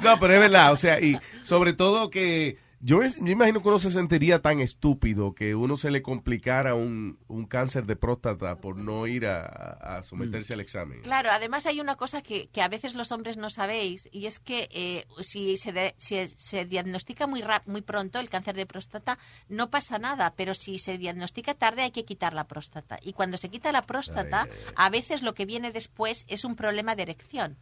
No, 0.00 0.18
pero 0.18 0.34
es 0.34 0.40
verdad, 0.40 0.72
o 0.72 0.76
sea, 0.76 1.00
y 1.00 1.16
sobre 1.44 1.74
todo 1.74 2.10
que 2.10 2.58
yo, 2.82 3.02
es- 3.02 3.16
yo 3.16 3.28
imagino 3.28 3.62
que 3.62 3.68
uno 3.68 3.78
se 3.78 3.90
sentiría 3.90 4.42
tan 4.42 4.60
estúpido 4.60 5.34
que 5.34 5.54
uno 5.54 5.76
se 5.76 5.90
le 5.90 6.02
complicara 6.02 6.74
un, 6.74 7.18
un 7.28 7.46
cáncer 7.46 7.86
de 7.86 7.96
próstata 7.96 8.56
por 8.60 8.76
no 8.76 9.06
ir 9.06 9.26
a, 9.26 9.44
a 9.46 10.02
someterse 10.02 10.52
al 10.52 10.60
examen. 10.60 11.00
Claro, 11.02 11.30
además 11.30 11.64
hay 11.66 11.80
una 11.80 11.96
cosa 11.96 12.20
que, 12.22 12.48
que 12.48 12.60
a 12.60 12.68
veces 12.68 12.94
los 12.94 13.12
hombres 13.12 13.36
no 13.36 13.48
sabéis 13.50 14.08
y 14.12 14.26
es 14.26 14.40
que 14.40 14.68
eh, 14.72 15.06
si, 15.22 15.56
se 15.56 15.72
de- 15.72 15.94
si 15.96 16.28
se 16.36 16.64
diagnostica 16.66 17.26
muy, 17.26 17.40
rap- 17.40 17.66
muy 17.66 17.82
pronto 17.82 18.18
el 18.18 18.28
cáncer 18.28 18.56
de 18.56 18.66
próstata 18.66 19.18
no 19.48 19.70
pasa 19.70 19.98
nada, 19.98 20.34
pero 20.36 20.52
si 20.54 20.78
se 20.78 20.98
diagnostica 20.98 21.54
tarde 21.54 21.82
hay 21.82 21.92
que 21.92 22.04
quitar 22.04 22.34
la 22.34 22.48
próstata. 22.48 22.98
Y 23.00 23.12
cuando 23.12 23.36
se 23.38 23.48
quita 23.48 23.70
la 23.72 23.86
próstata, 23.86 24.48
a 24.74 24.90
veces 24.90 25.22
lo 25.22 25.34
que 25.34 25.46
viene 25.46 25.70
después 25.72 26.24
es 26.28 26.44
un 26.44 26.56
problema 26.56 26.96
de 26.96 27.02
erección. 27.04 27.56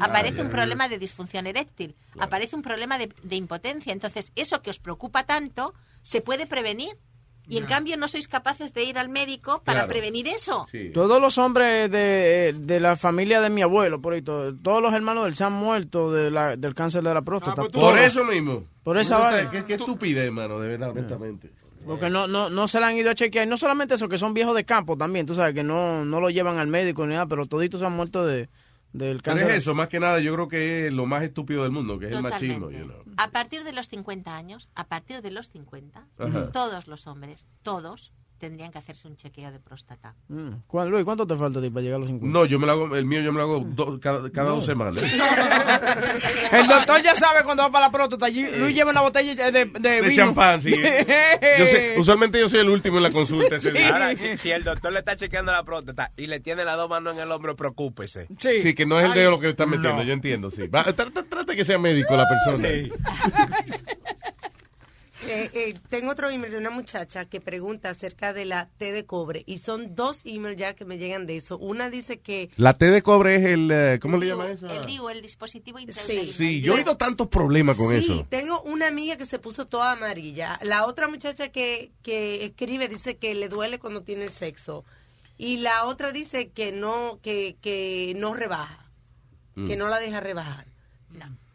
Aparece 0.00 0.42
un 0.42 0.50
problema 0.50 0.88
de 0.88 0.98
disfunción 0.98 1.46
eréctil, 1.46 1.94
aparece 2.18 2.56
un 2.56 2.62
problema 2.62 2.98
de, 2.98 3.12
de 3.22 3.36
impotencia. 3.36 3.92
Entonces, 3.92 4.32
eso 4.34 4.60
que 4.62 4.70
os 4.70 4.78
preocupa 4.78 5.24
tanto 5.24 5.74
se 6.02 6.20
puede 6.20 6.46
prevenir. 6.46 6.96
Y 7.46 7.58
en 7.58 7.66
cambio 7.66 7.98
no 7.98 8.08
sois 8.08 8.26
capaces 8.26 8.72
de 8.72 8.84
ir 8.84 8.96
al 8.98 9.10
médico 9.10 9.60
para 9.64 9.80
Claro. 9.80 9.88
prevenir 9.92 10.26
eso. 10.28 10.64
Todos 10.94 11.20
los 11.20 11.36
hombres 11.36 11.90
de, 11.90 12.54
de 12.58 12.80
la 12.80 12.96
familia 12.96 13.42
de 13.42 13.50
mi 13.50 13.60
abuelo, 13.60 14.00
por 14.00 14.14
ahí, 14.14 14.22
todo- 14.22 14.56
todos 14.56 14.80
los 14.80 14.94
hermanos 14.94 15.24
de 15.24 15.28
él 15.28 15.36
se 15.36 15.44
han 15.44 15.52
muerto 15.52 16.10
de 16.10 16.30
la- 16.30 16.56
del 16.56 16.74
cáncer 16.74 17.02
de 17.02 17.12
la 17.12 17.20
próstata. 17.20 17.60
Por 17.60 17.70
Todos. 17.70 18.00
eso 18.00 18.24
mismo. 18.24 18.64
Por 18.82 18.96
esa 18.96 19.18
vaina. 19.18 19.50
Qué, 19.50 19.62
qué 19.66 19.74
estupidez, 19.74 20.32
mano, 20.32 20.58
de 20.58 20.68
verdad, 20.68 20.90
honestamente. 20.92 21.50
Porque 21.84 22.08
no, 22.08 22.26
no, 22.26 22.48
no 22.48 22.66
se 22.66 22.80
la 22.80 22.86
han 22.86 22.96
ido 22.96 23.10
a 23.10 23.14
chequear. 23.14 23.46
Y 23.46 23.50
no 23.50 23.58
solamente 23.58 23.92
eso, 23.92 24.08
que 24.08 24.16
son 24.16 24.32
viejos 24.32 24.56
de 24.56 24.64
campo 24.64 24.96
también. 24.96 25.26
Tú 25.26 25.34
sabes 25.34 25.54
que 25.54 25.62
no, 25.62 26.02
no 26.06 26.20
lo 26.20 26.30
llevan 26.30 26.56
al 26.56 26.68
médico 26.68 27.04
ni 27.06 27.12
nada, 27.12 27.26
pero 27.26 27.44
toditos 27.44 27.80
se 27.80 27.86
han 27.86 27.92
muerto 27.94 28.24
de, 28.24 28.48
del 28.94 29.20
Pero 29.20 29.36
cáncer. 29.36 29.50
es 29.50 29.56
eso, 29.58 29.74
más 29.74 29.88
que 29.88 30.00
nada, 30.00 30.20
yo 30.20 30.32
creo 30.32 30.48
que 30.48 30.86
es 30.86 30.92
lo 30.92 31.04
más 31.04 31.22
estúpido 31.24 31.64
del 31.64 31.72
mundo, 31.72 31.98
que 31.98 32.06
es 32.06 32.12
el 32.12 32.22
machismo. 32.22 32.66
Totalmente. 32.68 32.96
you 32.96 33.02
know. 33.04 33.14
A 33.18 33.30
partir 33.30 33.64
de 33.64 33.72
los 33.72 33.88
50 33.88 34.34
años, 34.36 34.68
a 34.74 34.86
partir 34.86 35.20
de 35.20 35.30
los 35.32 35.50
50, 35.50 36.06
Ajá. 36.16 36.52
todos 36.52 36.86
los 36.86 37.06
hombres, 37.08 37.46
todos, 37.62 38.12
tendrían 38.44 38.70
que 38.70 38.78
hacerse 38.78 39.08
un 39.08 39.16
chequeo 39.16 39.50
de 39.50 39.58
próstata. 39.58 40.14
Mm. 40.28 40.48
¿Cuál, 40.66 40.88
Luis, 40.90 41.04
¿cuánto 41.04 41.26
te 41.26 41.34
falta 41.36 41.58
a 41.58 41.62
ti 41.62 41.70
para 41.70 41.82
llegar 41.82 41.96
a 41.96 42.00
los 42.00 42.08
50? 42.08 42.32
No, 42.38 42.44
yo 42.44 42.58
me 42.58 42.66
lo 42.66 42.72
hago, 42.72 42.96
el 42.96 43.04
mío 43.06 43.20
yo 43.22 43.32
me 43.32 43.38
lo 43.38 43.44
hago 43.44 43.60
do- 43.60 43.98
cada, 44.00 44.30
cada 44.30 44.50
dos 44.50 44.64
semanas. 44.66 45.02
El 46.52 46.66
doctor 46.68 47.02
ya 47.02 47.16
sabe 47.16 47.42
cuando 47.44 47.62
va 47.62 47.70
para 47.70 47.86
la 47.86 47.92
próstata. 47.92 48.28
Luis 48.28 48.74
lleva 48.74 48.90
una 48.90 49.00
botella 49.00 49.34
de, 49.34 49.50
de, 49.50 49.64
de 49.64 49.88
De 49.88 50.00
vino. 50.02 50.12
champán, 50.14 50.60
sí. 50.60 50.70
Yo 51.58 51.66
sé- 51.66 51.94
usualmente 51.98 52.38
yo 52.40 52.48
soy 52.48 52.60
el 52.60 52.68
último 52.68 52.98
en 52.98 53.02
la 53.04 53.10
consulta. 53.10 53.56
Ahora, 53.92 54.16
si, 54.16 54.36
si 54.38 54.50
el 54.50 54.62
doctor 54.64 54.92
le 54.92 54.98
está 55.00 55.16
chequeando 55.16 55.52
la 55.52 55.62
próstata 55.64 56.12
y 56.16 56.26
le 56.26 56.40
tiene 56.40 56.64
las 56.64 56.76
dos 56.76 56.88
manos 56.88 57.14
en 57.16 57.20
el 57.22 57.30
hombro, 57.32 57.56
preocúpese. 57.56 58.28
Sí, 58.38 58.74
que 58.74 58.86
no 58.86 58.98
es 59.00 59.06
el 59.06 59.14
dedo 59.14 59.30
lo 59.32 59.38
que 59.40 59.46
le 59.46 59.50
está 59.52 59.66
metiendo, 59.66 60.02
yo 60.02 60.12
entiendo, 60.12 60.50
sí. 60.50 60.66
Va, 60.68 60.84
trata, 60.84 61.22
trata 61.24 61.54
que 61.54 61.64
sea 61.64 61.78
médico 61.78 62.16
la 62.16 62.26
persona. 62.28 62.68
Eh, 65.26 65.50
eh, 65.54 65.74
tengo 65.88 66.10
otro 66.10 66.28
email 66.30 66.52
de 66.52 66.58
una 66.58 66.70
muchacha 66.70 67.24
que 67.24 67.40
pregunta 67.40 67.90
acerca 67.90 68.32
de 68.32 68.44
la 68.44 68.68
T 68.76 68.92
de 68.92 69.04
cobre 69.06 69.42
y 69.46 69.58
son 69.58 69.94
dos 69.94 70.20
emails 70.24 70.58
ya 70.58 70.74
que 70.74 70.84
me 70.84 70.98
llegan 70.98 71.26
de 71.26 71.36
eso. 71.36 71.56
Una 71.58 71.88
dice 71.90 72.20
que 72.20 72.50
La 72.56 72.76
T 72.76 72.90
de 72.90 73.02
cobre 73.02 73.36
es 73.36 73.44
el, 73.46 73.70
eh, 73.70 73.98
¿cómo 74.00 74.16
le 74.18 74.26
llaman 74.26 74.50
eso? 74.50 74.68
El 74.68 74.86
DIU, 74.86 75.08
el 75.08 75.22
dispositivo 75.22 75.78
internet. 75.78 76.26
Sí, 76.32 76.60
yo 76.60 76.74
he 76.74 76.76
oído 76.76 76.96
tantos 76.96 77.28
problemas 77.28 77.76
con 77.76 77.90
sí, 77.90 78.04
eso. 78.04 78.26
tengo 78.28 78.60
una 78.62 78.86
amiga 78.88 79.16
que 79.16 79.26
se 79.26 79.38
puso 79.38 79.66
toda 79.66 79.92
amarilla. 79.92 80.58
La 80.62 80.84
otra 80.86 81.08
muchacha 81.08 81.48
que, 81.48 81.90
que 82.02 82.44
escribe 82.44 82.88
dice 82.88 83.16
que 83.16 83.34
le 83.34 83.48
duele 83.48 83.78
cuando 83.78 84.02
tiene 84.02 84.28
sexo. 84.28 84.84
Y 85.38 85.56
la 85.58 85.84
otra 85.86 86.12
dice 86.12 86.50
que 86.50 86.70
no, 86.70 87.18
que, 87.22 87.56
que 87.60 88.14
no 88.16 88.34
rebaja, 88.34 88.88
que 89.54 89.76
Mm. 89.76 89.78
no 89.78 89.88
la 89.88 89.98
deja 90.00 90.20
rebajar. 90.20 90.66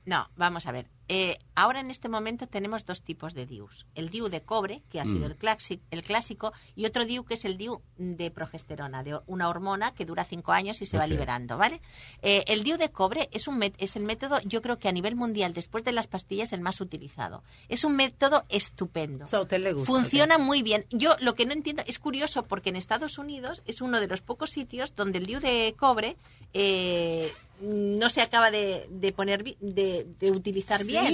No, 0.05 0.27
vamos 0.37 0.65
a 0.65 0.71
ver. 0.71 0.87
Eh, 1.07 1.37
ahora 1.61 1.79
en 1.79 1.91
este 1.91 2.09
momento 2.09 2.47
tenemos 2.47 2.85
dos 2.85 3.01
tipos 3.01 3.33
de 3.33 3.45
DIUs. 3.45 3.85
El 3.95 4.09
DIU 4.09 4.29
de 4.29 4.41
cobre, 4.41 4.81
que 4.89 4.99
ha 4.99 5.05
sido 5.05 5.19
Mm. 5.27 5.31
el, 5.31 5.35
clásico, 5.35 5.83
el 5.91 6.03
clásico, 6.03 6.53
y 6.75 6.85
otro 6.85 7.05
DIU 7.05 7.25
que 7.25 7.33
es 7.35 7.45
el 7.45 7.57
DIU 7.57 7.81
de 7.97 8.31
progesterona, 8.31 9.03
de 9.03 9.19
una 9.27 9.49
hormona 9.49 9.93
que 9.93 10.05
dura 10.05 10.23
cinco 10.23 10.51
años 10.51 10.81
y 10.81 10.85
se 10.85 10.97
va 10.97 11.07
liberando, 11.07 11.57
¿vale? 11.57 11.81
Eh, 12.21 12.43
el 12.47 12.63
DIU 12.63 12.77
de 12.77 12.89
cobre 12.89 13.29
es, 13.31 13.47
un 13.47 13.61
es 13.77 13.95
el 13.95 14.03
método, 14.03 14.39
yo 14.45 14.61
creo 14.61 14.79
que 14.79 14.87
a 14.87 14.91
nivel 14.91 15.15
mundial, 15.15 15.53
después 15.53 15.83
de 15.83 15.91
las 15.91 16.07
pastillas, 16.07 16.53
el 16.53 16.61
más 16.61 16.81
utilizado. 16.81 17.43
Es 17.67 17.83
un 17.83 17.95
método 17.95 18.45
estupendo. 18.49 19.25
a 19.31 19.41
usted 19.41 19.59
le 19.59 19.73
gusta, 19.73 19.91
Funciona 19.91 20.37
muy 20.37 20.63
bien. 20.63 20.85
Yo 20.91 21.15
lo 21.19 21.35
que 21.35 21.45
no 21.45 21.53
entiendo 21.53 21.83
es 21.85 21.99
curioso 21.99 22.43
porque 22.43 22.69
en 22.69 22.75
Estados 22.75 23.17
Unidos 23.17 23.61
es 23.65 23.81
uno 23.81 23.99
de 23.99 24.07
los 24.07 24.21
pocos 24.21 24.49
sitios 24.49 24.95
donde 24.95 25.19
el 25.19 25.25
DIU 25.25 25.39
de 25.39 25.75
cobre 25.77 26.15
eh, 26.53 27.31
no 27.61 28.09
se 28.09 28.21
acaba 28.21 28.49
de, 28.51 28.87
de 28.89 29.11
poner 29.11 29.43
de 29.43 30.31
utilizar 30.31 30.81
Sí, 30.81 30.87
bien. 30.87 31.13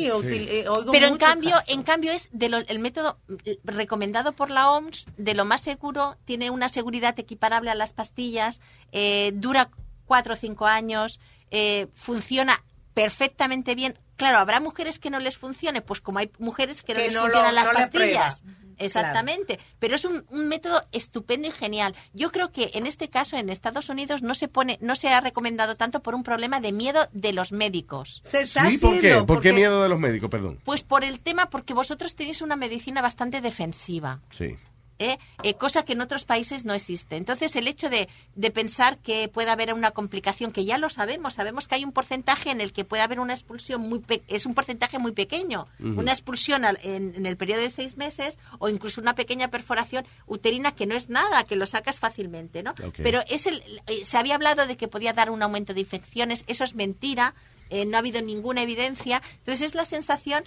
Eh, 0.49 0.69
oigo 0.69 0.91
Pero 0.91 1.07
en 1.07 1.17
cambio, 1.17 1.51
casos. 1.51 1.69
en 1.69 1.83
cambio 1.83 2.11
es 2.11 2.30
de 2.31 2.49
lo- 2.49 2.57
el 2.57 2.80
método 2.80 3.19
eh, 3.45 3.59
recomendado 3.64 4.33
por 4.33 4.49
la 4.51 4.69
OMS, 4.72 5.05
de 5.17 5.33
lo 5.33 5.45
más 5.45 5.61
seguro, 5.61 6.17
tiene 6.25 6.49
una 6.49 6.69
seguridad 6.69 7.17
equiparable 7.19 7.69
a 7.72 7.75
las 7.75 7.93
pastillas, 7.93 8.61
eh, 8.91 9.31
dura 9.35 9.69
cuatro 10.05 10.33
o 10.33 10.38
cinco 10.38 10.65
años, 10.67 11.19
eh, 11.51 11.88
funciona 11.93 12.64
perfectamente 12.93 13.75
bien. 13.75 13.97
Claro, 14.15 14.38
habrá 14.39 14.59
mujeres 14.61 14.97
que 14.99 15.09
no 15.09 15.19
les 15.19 15.38
funcione, 15.38 15.81
pues 15.81 15.99
como 15.99 16.19
hay 16.19 16.31
mujeres 16.39 16.81
que 16.83 16.93
no 16.93 16.99
Que 16.99 17.05
les 17.07 17.14
no 17.14 17.22
lo- 17.22 17.25
funcionan 17.27 17.55
las 17.55 17.65
no 17.65 17.72
pastillas. 17.73 18.43
Exactamente, 18.77 19.59
pero 19.79 19.95
es 19.95 20.05
un, 20.05 20.25
un 20.29 20.47
método 20.47 20.81
estupendo 20.91 21.47
y 21.47 21.51
genial. 21.51 21.95
Yo 22.13 22.31
creo 22.31 22.51
que 22.51 22.71
en 22.73 22.87
este 22.87 23.09
caso 23.09 23.37
en 23.37 23.49
Estados 23.49 23.89
Unidos 23.89 24.21
no 24.21 24.35
se 24.35 24.47
pone, 24.47 24.77
no 24.81 24.95
se 24.95 25.09
ha 25.09 25.21
recomendado 25.21 25.75
tanto 25.75 26.01
por 26.01 26.15
un 26.15 26.23
problema 26.23 26.59
de 26.59 26.71
miedo 26.71 27.07
de 27.11 27.33
los 27.33 27.51
médicos. 27.51 28.21
Se 28.23 28.45
Sí, 28.45 28.77
¿por 28.77 28.99
qué? 28.99 29.23
¿Por 29.23 29.41
qué 29.41 29.53
miedo 29.53 29.81
de 29.83 29.89
los 29.89 29.99
médicos, 29.99 30.29
perdón? 30.29 30.59
Pues 30.63 30.83
por 30.83 31.03
el 31.03 31.19
tema, 31.19 31.49
porque 31.49 31.73
vosotros 31.73 32.15
tenéis 32.15 32.41
una 32.41 32.55
medicina 32.55 33.01
bastante 33.01 33.41
defensiva. 33.41 34.21
Sí. 34.31 34.55
¿Eh? 34.99 35.17
Eh, 35.43 35.53
cosa 35.56 35.83
que 35.83 35.93
en 35.93 36.01
otros 36.01 36.24
países 36.25 36.65
no 36.65 36.74
existe. 36.74 37.15
Entonces, 37.17 37.56
el 37.56 37.67
hecho 37.67 37.90
de, 37.90 38.07
de 38.35 38.51
pensar 38.51 38.98
que 38.98 39.27
puede 39.27 39.49
haber 39.51 39.74
una 39.74 39.91
complicación, 39.91 40.51
que 40.51 40.65
ya 40.65 40.77
lo 40.77 40.90
sabemos, 40.90 41.33
sabemos 41.35 41.67
que 41.67 41.75
hay 41.75 41.83
un 41.83 41.91
porcentaje 41.91 42.49
en 42.51 42.61
el 42.61 42.74
que 42.74 42.85
puede 42.85 43.03
haber 43.03 43.19
una 43.19 43.33
expulsión 43.33 43.82
muy 43.82 43.99
pe- 43.99 44.24
es 44.27 44.45
un 44.45 44.53
porcentaje 44.53 44.99
muy 44.99 45.11
pequeño, 45.11 45.67
una 45.99 46.11
expulsión 46.11 46.65
al- 46.65 46.80
en, 46.83 47.14
en 47.15 47.25
el 47.25 47.38
periodo 47.38 47.61
de 47.61 47.69
seis 47.69 47.98
meses 47.98 48.40
o 48.59 48.69
incluso 48.69 49.01
una 49.01 49.15
pequeña 49.15 49.49
perforación 49.49 50.06
uterina 50.27 50.74
que 50.74 50.85
no 50.85 50.95
es 50.95 51.09
nada, 51.09 51.43
que 51.43 51.56
lo 51.56 51.65
sacas 51.67 51.99
fácilmente, 51.99 52.64
¿no? 52.64 52.74
Pero 53.03 53.22
es 53.30 53.45
el, 53.48 53.61
eh, 53.88 54.06
se 54.06 54.17
había 54.17 54.35
hablado 54.35 54.65
de 54.67 54.77
que 54.77 54.88
podía 54.88 55.14
dar 55.14 55.30
un 55.30 55.41
aumento 55.43 55.74
de 55.74 55.82
infecciones, 55.82 56.43
eso 56.48 56.64
es 56.64 56.75
mentira. 56.75 57.33
eh, 57.72 57.83
no 57.88 57.98
ha 57.98 57.99
habido 57.99 58.22
ninguna 58.22 58.61
evidencia. 58.61 59.24
Entonces 59.40 59.61
es 59.65 59.74
la 59.75 59.85
sensación 59.85 60.43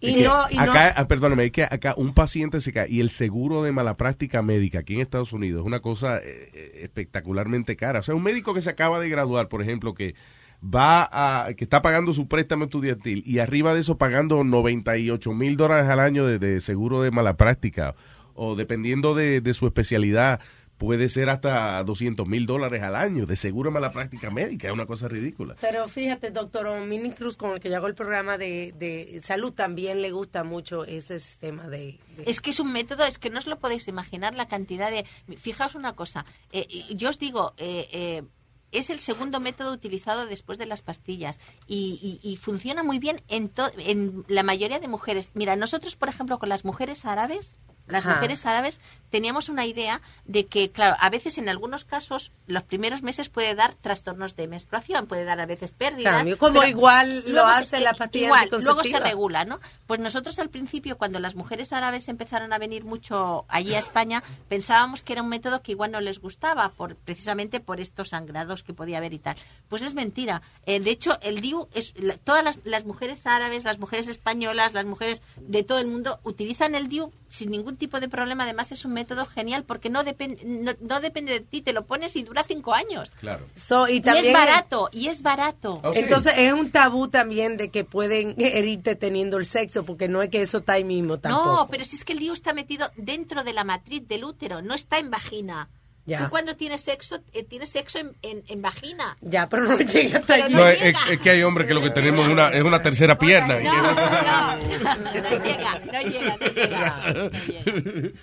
Es 0.00 0.14
que 0.16 0.26
acá, 0.26 0.94
ah, 0.96 1.08
perdóname, 1.08 1.46
es 1.46 1.50
que 1.50 1.64
acá 1.64 1.94
un 1.96 2.14
paciente 2.14 2.60
se 2.60 2.72
cae 2.72 2.88
y 2.88 3.00
el 3.00 3.10
seguro 3.10 3.62
de 3.62 3.72
mala 3.72 3.96
práctica 3.96 4.42
médica 4.42 4.80
aquí 4.80 4.94
en 4.94 5.00
Estados 5.00 5.32
Unidos 5.32 5.62
es 5.62 5.66
una 5.66 5.80
cosa 5.80 6.18
eh, 6.18 6.50
eh, 6.52 6.80
espectacularmente 6.82 7.76
cara. 7.76 8.00
O 8.00 8.02
sea, 8.02 8.14
un 8.14 8.22
médico 8.22 8.54
que 8.54 8.60
se 8.60 8.70
acaba 8.70 9.00
de 9.00 9.08
graduar, 9.08 9.48
por 9.48 9.60
ejemplo, 9.60 9.94
que 9.94 10.14
va 10.62 11.08
a, 11.10 11.54
que 11.54 11.64
está 11.64 11.82
pagando 11.82 12.12
su 12.12 12.28
préstamo 12.28 12.64
estudiantil 12.64 13.22
y 13.26 13.40
arriba 13.40 13.74
de 13.74 13.80
eso 13.80 13.98
pagando 13.98 14.44
98 14.44 15.32
mil 15.32 15.56
dólares 15.56 15.88
al 15.88 16.00
año 16.00 16.24
de, 16.26 16.38
de 16.38 16.60
seguro 16.60 17.02
de 17.02 17.10
mala 17.10 17.36
práctica 17.36 17.94
o 18.34 18.54
dependiendo 18.54 19.14
de, 19.14 19.40
de 19.40 19.54
su 19.54 19.66
especialidad 19.66 20.40
puede 20.78 21.08
ser 21.08 21.28
hasta 21.28 21.82
200 21.84 22.26
mil 22.26 22.46
dólares 22.46 22.82
al 22.82 22.94
año 22.96 23.26
de 23.26 23.36
seguro 23.36 23.70
mala 23.70 23.90
práctica 23.92 24.30
médica. 24.30 24.68
Es 24.68 24.72
una 24.74 24.86
cosa 24.86 25.08
ridícula. 25.08 25.56
Pero 25.60 25.88
fíjate, 25.88 26.30
doctor 26.30 26.80
Mini 26.86 27.10
Cruz, 27.10 27.36
con 27.36 27.50
el 27.52 27.60
que 27.60 27.68
yo 27.68 27.76
hago 27.76 27.88
el 27.88 27.94
programa 27.94 28.38
de, 28.38 28.72
de 28.78 29.20
salud, 29.22 29.52
también 29.52 30.00
le 30.00 30.12
gusta 30.12 30.44
mucho 30.44 30.84
ese 30.84 31.18
sistema 31.20 31.66
de... 31.68 31.98
de- 32.16 32.24
Es 32.26 32.40
que 32.40 32.50
es 32.50 32.60
un 32.60 32.72
método, 32.72 33.04
es 33.04 33.18
que 33.18 33.28
no 33.30 33.38
os 33.38 33.46
lo 33.46 33.58
podéis 33.58 33.88
imaginar 33.88 34.34
la 34.34 34.46
cantidad 34.48 34.90
de... 34.90 35.04
Fijaos 35.36 35.74
una 35.74 35.94
cosa, 35.94 36.24
eh, 36.52 36.66
y- 36.68 36.94
yo 36.96 37.08
os 37.10 37.18
digo, 37.18 37.54
eh, 37.58 37.88
eh, 37.92 38.22
es 38.70 38.90
el 38.90 39.00
segundo 39.00 39.40
método 39.40 39.72
utilizado 39.72 40.26
después 40.26 40.58
de 40.58 40.66
las 40.66 40.82
pastillas 40.82 41.40
y, 41.66 42.20
y- 42.22 42.28
y 42.32 42.36
funciona 42.36 42.82
muy 42.82 42.98
bien 42.98 43.20
en, 43.28 43.48
to- 43.48 43.70
en 43.78 44.24
la 44.28 44.42
mayoría 44.42 44.78
de 44.78 44.88
mujeres. 44.88 45.30
Mira, 45.34 45.56
nosotros, 45.56 45.96
por 45.96 46.08
ejemplo, 46.08 46.38
con 46.38 46.50
las 46.50 46.64
mujeres 46.64 47.04
árabes, 47.04 47.56
las 47.88 48.04
Ajá. 48.04 48.14
mujeres 48.16 48.44
árabes 48.46 48.80
teníamos 49.10 49.48
una 49.48 49.64
idea 49.64 50.02
de 50.26 50.46
que, 50.46 50.70
claro, 50.70 50.94
a 51.00 51.08
veces 51.08 51.38
en 51.38 51.48
algunos 51.48 51.84
casos 51.84 52.30
los 52.46 52.62
primeros 52.62 53.02
meses 53.02 53.30
puede 53.30 53.54
dar 53.54 53.74
trastornos 53.74 54.36
de 54.36 54.46
menstruación, 54.48 55.06
puede 55.06 55.24
dar 55.24 55.40
a 55.40 55.46
veces 55.46 55.72
pérdidas. 55.72 56.16
Cambio, 56.16 56.36
como 56.36 56.62
igual 56.64 57.24
lo 57.26 57.46
se- 57.46 57.52
hace 57.52 57.80
la 57.80 57.94
pastilla 57.94 58.26
Igual, 58.26 58.48
luego 58.62 58.84
se 58.84 59.00
regula, 59.00 59.46
¿no? 59.46 59.60
Pues 59.86 59.98
nosotros 60.00 60.38
al 60.38 60.50
principio, 60.50 60.98
cuando 60.98 61.20
las 61.20 61.34
mujeres 61.36 61.72
árabes 61.72 62.08
empezaron 62.08 62.52
a 62.52 62.58
venir 62.58 62.84
mucho 62.84 63.46
allí 63.48 63.74
a 63.74 63.78
España, 63.78 64.22
pensábamos 64.48 65.00
que 65.02 65.14
era 65.14 65.22
un 65.22 65.28
método 65.30 65.62
que 65.62 65.72
igual 65.72 65.90
no 65.90 66.00
les 66.02 66.20
gustaba, 66.20 66.68
por, 66.72 66.96
precisamente 66.96 67.60
por 67.60 67.80
estos 67.80 68.10
sangrados 68.10 68.62
que 68.62 68.74
podía 68.74 68.98
haber 68.98 69.14
y 69.14 69.18
tal. 69.18 69.36
Pues 69.70 69.80
es 69.80 69.94
mentira. 69.94 70.42
Eh, 70.66 70.80
de 70.80 70.90
hecho, 70.90 71.18
el 71.22 71.40
DIU, 71.40 71.66
es, 71.72 71.94
la- 71.96 72.18
todas 72.18 72.44
las, 72.44 72.58
las 72.64 72.84
mujeres 72.84 73.26
árabes, 73.26 73.64
las 73.64 73.78
mujeres 73.78 74.06
españolas, 74.06 74.74
las 74.74 74.84
mujeres 74.84 75.22
de 75.36 75.62
todo 75.62 75.78
el 75.78 75.86
mundo 75.86 76.20
utilizan 76.24 76.74
el 76.74 76.88
DIU 76.88 77.10
sin 77.30 77.50
ningún 77.50 77.76
tipo 77.78 78.00
de 78.00 78.08
problema. 78.08 78.44
Además, 78.44 78.72
es 78.72 78.84
un 78.84 78.92
método 78.92 79.24
genial 79.24 79.64
porque 79.64 79.88
no, 79.88 80.04
depende 80.04 80.42
no, 80.44 80.72
no 80.80 81.00
depende 81.00 81.32
de 81.32 81.40
ti, 81.40 81.62
te 81.62 81.72
lo 81.72 81.86
pones 81.86 82.14
y 82.16 82.22
dura 82.22 82.44
cinco 82.44 82.74
años. 82.74 83.10
Claro. 83.20 83.46
So, 83.56 83.88
y, 83.88 84.02
es 84.04 84.32
barato, 84.32 84.88
y 84.92 85.08
es 85.08 85.22
barato. 85.22 85.80
Entonces 85.94 86.34
es 86.36 86.52
un 86.52 86.70
tabú 86.70 87.08
también 87.08 87.56
de 87.56 87.70
que 87.70 87.84
pueden 87.84 88.34
herirte 88.38 88.96
teniendo 88.96 89.38
el 89.38 89.46
sexo, 89.46 89.84
porque 89.84 90.08
no 90.08 90.22
es 90.22 90.28
que 90.28 90.42
eso 90.42 90.58
está 90.58 90.74
ahí 90.74 90.84
mismo 90.84 91.18
tampoco. 91.18 91.56
No, 91.56 91.68
pero 91.68 91.84
si 91.84 91.96
es 91.96 92.04
que 92.04 92.12
el 92.12 92.18
DIU 92.18 92.32
está 92.32 92.52
metido 92.52 92.90
dentro 92.96 93.44
de 93.44 93.52
la 93.52 93.64
matriz 93.64 94.06
del 94.06 94.24
útero, 94.24 94.62
no 94.62 94.74
está 94.74 94.98
en 94.98 95.10
vagina. 95.10 95.68
Ya. 96.08 96.20
Tú 96.24 96.30
cuando 96.30 96.56
tienes 96.56 96.80
sexo, 96.80 97.18
eh, 97.34 97.44
tienes 97.44 97.68
sexo 97.68 97.98
en, 97.98 98.12
en- 98.22 98.42
en 98.48 98.62
vagina. 98.62 99.18
Ya, 99.20 99.46
pero 99.48 99.64
no 99.64 99.76
llega 99.78 100.18
hasta 100.20 100.34
allí. 100.36 100.54
No, 100.54 100.66
es, 100.66 100.82
es- 100.82 101.10
es 101.10 101.20
que 101.20 101.30
hay 101.30 101.42
hombres 101.42 101.68
que 101.68 101.74
lo 101.74 101.82
que 101.82 101.90
tenemos 101.90 102.26
es 102.26 102.32
una, 102.32 102.48
es 102.48 102.62
una 102.62 102.80
tercera 102.80 103.18
pierna. 103.18 103.58
cosa- 103.58 104.56
No 104.56 105.44
llega, 105.44 105.78
no 105.84 106.00
llega, 106.00 106.36
no 106.38 107.28
llega. 107.30 108.10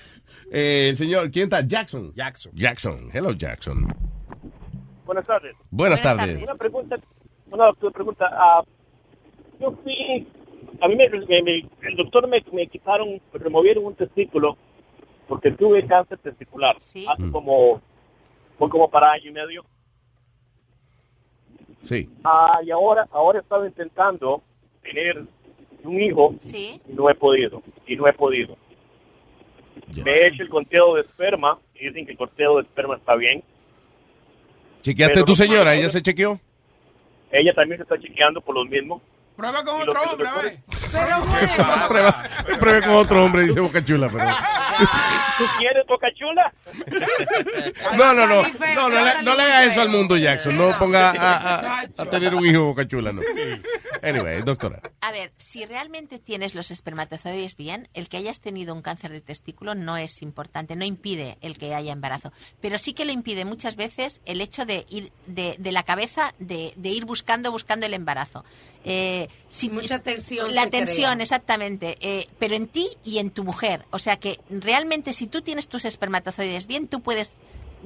Eh, 0.51 0.89
el 0.89 0.97
señor, 0.97 1.31
¿quién 1.31 1.45
está? 1.45 1.61
Jackson. 1.61 2.11
Jackson. 2.13 2.51
Jackson. 2.55 3.09
Hello, 3.13 3.31
Jackson. 3.33 3.87
Buenas 5.05 5.25
tardes. 5.25 5.55
Buenas 5.71 6.01
tardes. 6.01 6.41
Una 6.43 6.55
pregunta, 6.55 6.95
una 7.51 7.71
pregunta. 7.91 8.25
ah, 8.31 8.63
yo 9.59 9.71
fui, 9.83 10.27
a 10.81 10.87
mí 10.87 10.95
me, 10.95 11.09
me- 11.09 11.41
me- 11.43 11.69
el 11.87 11.95
doctor 11.97 12.27
me, 12.27 12.43
me 12.53 12.67
quitaron, 12.67 13.19
removieron 13.33 13.85
un 13.85 13.95
testículo 13.95 14.57
porque 15.27 15.51
tuve 15.51 15.85
cáncer 15.85 16.17
testicular. 16.19 16.75
Hace 16.77 17.05
como, 17.31 17.81
fue 18.57 18.69
como 18.69 18.89
para 18.89 19.11
año 19.11 19.29
y 19.29 19.33
medio. 19.33 19.65
Sí. 21.83 22.09
Ah, 22.23 22.59
y 22.63 22.71
ahora, 22.71 23.07
ahora 23.11 23.39
he 23.39 23.41
estado 23.41 23.65
intentando 23.65 24.41
tener 24.81 25.23
un 25.83 26.01
hijo 26.01 26.35
Sí. 26.39 26.81
y 26.89 26.93
no 26.93 27.09
he 27.09 27.15
podido, 27.15 27.61
y 27.85 27.95
no 27.95 28.07
he 28.07 28.13
podido. 28.13 28.57
Me 30.03 30.11
he 30.11 30.27
hecho 30.27 30.41
el 30.43 30.49
conteo 30.49 30.95
de 30.95 31.01
esperma 31.01 31.59
y 31.75 31.87
dicen 31.87 32.05
que 32.05 32.13
el 32.13 32.17
conteo 32.17 32.55
de 32.57 32.63
esperma 32.63 32.95
está 32.95 33.15
bien. 33.15 33.43
¿Chequeaste 34.81 35.13
Pero 35.15 35.25
tu 35.25 35.31
no- 35.33 35.35
señora? 35.35 35.75
¿Ella 35.75 35.89
se 35.89 36.01
chequeó? 36.01 36.39
Ella 37.31 37.53
también 37.53 37.77
se 37.77 37.83
está 37.83 37.99
chequeando 37.99 38.41
por 38.41 38.55
lo 38.55 38.65
mismo. 38.65 39.01
Prueba 39.35 39.63
con 39.63 39.81
otro 39.81 40.01
hombre, 40.03 40.27
a 40.27 40.31
doctores- 40.33 40.43
ver. 40.43 41.87
Prueba, 41.87 42.23
prueba 42.59 42.81
con 42.81 42.95
otro 42.95 43.25
hombre, 43.25 43.43
dice 43.43 43.59
Boca 43.59 43.83
Chula, 43.83 44.09
pero... 44.09 44.25
¿Tú 45.37 45.43
quieres 45.57 45.85
boca 45.87 46.07
chula? 46.13 46.53
No, 47.97 48.13
no, 48.13 48.25
no. 48.27 48.41
No, 48.43 48.89
no, 48.89 49.05
le, 49.05 49.23
no 49.23 49.35
le 49.35 49.41
hagas 49.43 49.71
eso 49.71 49.81
al 49.81 49.89
mundo, 49.89 50.17
Jackson. 50.17 50.57
No 50.57 50.71
ponga 50.77 51.11
a, 51.11 51.55
a- 51.79 51.81
a 51.97 52.05
tener 52.09 52.33
un 52.35 52.45
hijo 52.45 52.63
boca 52.65 52.87
chula, 52.87 53.11
no. 53.13 53.21
Anyway, 54.01 54.41
doctora. 54.43 54.81
A 55.01 55.11
ver, 55.11 55.31
si 55.37 55.65
realmente 55.65 56.19
tienes 56.19 56.55
los 56.55 56.71
espermatozoides 56.71 57.55
bien, 57.57 57.87
el 57.93 58.07
que 58.09 58.17
hayas 58.17 58.39
tenido 58.41 58.73
un 58.73 58.81
cáncer 58.81 59.11
de 59.11 59.21
testículo 59.21 59.75
no 59.75 59.97
es 59.97 60.21
importante, 60.21 60.75
no 60.75 60.85
impide 60.85 61.37
el 61.41 61.57
que 61.57 61.73
haya 61.73 61.91
embarazo. 61.93 62.31
Pero 62.61 62.77
sí 62.77 62.93
que 62.93 63.05
lo 63.05 63.11
impide 63.11 63.45
muchas 63.45 63.75
veces 63.77 64.21
el 64.25 64.41
hecho 64.41 64.65
de 64.65 64.85
ir 64.89 65.11
de, 65.25 65.55
de 65.57 65.71
la 65.71 65.83
cabeza, 65.83 66.33
de, 66.39 66.73
de 66.75 66.89
ir 66.89 67.05
buscando, 67.05 67.51
buscando 67.51 67.85
el 67.85 67.93
embarazo. 67.93 68.43
Eh, 68.85 69.27
si, 69.49 69.69
Mucha 69.69 69.99
tensión 69.99 70.53
La 70.53 70.69
tensión, 70.69 71.13
crea. 71.13 71.23
exactamente. 71.23 71.97
eh, 71.99 72.27
pero 72.39 72.55
en 72.55 72.67
ti 72.67 72.87
y 73.03 73.17
en 73.17 73.31
tu 73.31 73.43
mujer. 73.43 73.85
O 73.89 73.99
sea 73.99 74.17
que 74.17 74.39
realmente 74.49 75.11
si 75.11 75.27
tú 75.27 75.41
tienes 75.41 75.67
tus 75.67 75.85
espermatozoides 75.85 76.67
bien, 76.67 76.87
tú 76.87 77.01
puedes 77.01 77.33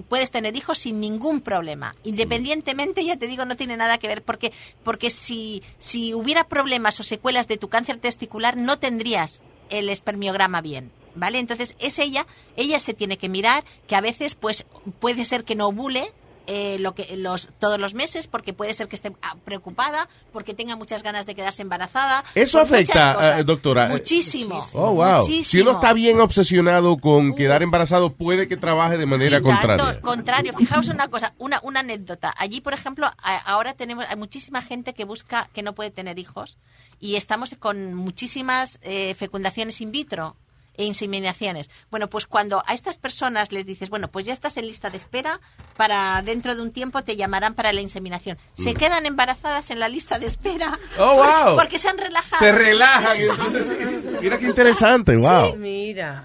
puedes 0.08 0.32
tener 0.32 0.56
hijos 0.56 0.78
sin 0.78 1.00
ningún 1.02 1.42
problema. 1.42 1.94
Independientemente, 2.04 3.04
ya 3.04 3.18
te 3.18 3.28
digo, 3.28 3.44
no 3.46 3.58
tiene 3.58 3.76
nada 3.76 3.98
que 3.98 4.08
ver, 4.08 4.24
porque, 4.24 4.54
porque 4.84 5.10
si, 5.10 5.62
si 5.78 6.14
hubiera 6.14 6.48
problemas 6.48 7.00
o 7.00 7.04
secuelas 7.04 7.48
de 7.50 7.58
tu 7.58 7.68
cáncer 7.68 8.00
testicular, 8.00 8.56
no 8.56 8.80
tendrías 8.80 9.42
el 9.70 9.90
espermiograma 9.90 10.62
bien. 10.62 10.92
¿Vale? 11.16 11.40
Entonces 11.40 11.76
es 11.80 12.00
ella, 12.00 12.28
ella 12.56 12.80
se 12.80 12.94
tiene 12.94 13.18
que 13.18 13.30
mirar, 13.30 13.66
que 13.88 13.96
a 13.96 14.02
veces 14.02 14.36
pues 14.36 14.66
puede 15.00 15.26
ser 15.26 15.44
que 15.44 15.56
no 15.56 15.68
ovule, 15.68 16.14
eh, 16.52 16.78
lo 16.80 16.96
que 16.96 17.16
los 17.16 17.48
todos 17.60 17.80
los 17.80 17.94
meses 17.94 18.28
porque 18.28 18.54
puede 18.54 18.74
ser 18.74 18.88
que 18.88 18.96
esté 18.96 19.16
ah, 19.22 19.36
preocupada 19.46 20.10
porque 20.34 20.56
tenga 20.56 20.76
muchas 20.76 21.04
ganas 21.04 21.28
de 21.28 21.36
quedarse 21.36 21.62
embarazada 21.62 22.24
Eso 22.34 22.60
afecta, 22.60 23.14
cosas. 23.14 23.40
eh, 23.40 23.44
doctora. 23.44 23.88
muchísimo 23.90 24.68
Oh, 24.74 24.94
wow. 24.96 25.26
Si 25.26 25.62
uno 25.62 25.74
está 25.74 25.94
bien 25.94 26.20
obsesionado 26.20 26.98
con 26.98 27.36
quedar 27.36 27.62
embarazado, 27.62 28.14
puede 28.14 28.48
que 28.48 28.58
trabaje 28.58 28.98
de 28.98 29.06
manera 29.06 29.42
tanto, 29.42 29.50
contraria. 29.50 30.02
contrario. 30.02 30.54
Fijaos 30.58 30.88
una 30.88 31.08
cosa, 31.08 31.34
una, 31.38 31.60
una 31.62 31.82
anécdota. 31.82 32.34
Allí, 32.36 32.62
por 32.62 32.74
ejemplo, 32.74 33.08
ahora 33.46 33.74
tenemos 33.76 34.06
hay 34.10 34.16
muchísima 34.16 34.62
gente 34.64 34.94
que 34.94 35.06
busca 35.06 35.50
que 35.54 35.62
no 35.62 35.74
puede 35.74 35.92
tener 35.92 36.18
hijos 36.18 36.58
y 37.00 37.16
estamos 37.16 37.56
con 37.60 37.94
muchísimas 37.94 38.80
eh, 38.82 39.14
fecundaciones 39.14 39.82
in 39.82 39.92
vitro 39.92 40.36
e 40.80 40.86
inseminaciones. 40.86 41.70
Bueno, 41.92 42.10
pues 42.10 42.26
cuando 42.26 42.64
a 42.66 42.74
estas 42.74 42.98
personas 42.98 43.52
les 43.52 43.66
dices, 43.66 43.90
bueno, 43.90 44.08
pues 44.08 44.26
ya 44.26 44.34
estás 44.34 44.58
en 44.58 44.66
lista 44.66 44.90
de 44.90 44.98
espera, 44.98 45.40
para 45.78 46.22
dentro 46.24 46.56
de 46.56 46.62
un 46.62 46.72
tiempo 46.72 47.04
te 47.04 47.16
llamarán 47.18 47.54
para 47.54 47.74
la 47.74 47.82
inseminación. 47.82 48.38
Se 48.54 48.74
Mm. 48.74 48.78
quedan 48.78 49.06
embarazadas 49.06 49.70
en 49.72 49.80
la 49.80 49.90
lista 49.90 50.18
de 50.20 50.26
espera 50.26 50.80
Oh, 50.98 51.16
por- 51.16 51.46
wow. 51.46 51.56
porque 51.56 51.78
se 51.78 51.90
han 51.90 51.98
relajado. 51.98 52.40
Se 52.40 52.52
relajan. 52.52 53.18
entonces- 53.20 53.68
mira 54.22 54.38
qué 54.40 54.46
interesante, 54.48 55.16
wow. 55.18 55.56
Mira. 55.58 56.24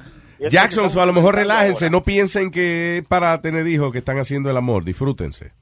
Jackson, 0.51 0.91
so 0.91 1.01
a 1.01 1.07
lo 1.07 1.13
mejor 1.13 1.35
relájense, 1.37 1.91
no 1.91 2.05
piensen 2.05 2.51
que 2.51 3.05
para 3.09 3.41
tener 3.41 3.67
hijos 3.67 3.93
que 3.93 3.99
están 3.99 4.19
haciendo 4.19 4.51
el 4.51 4.57
amor, 4.57 4.85
disfrútense. 4.85 5.53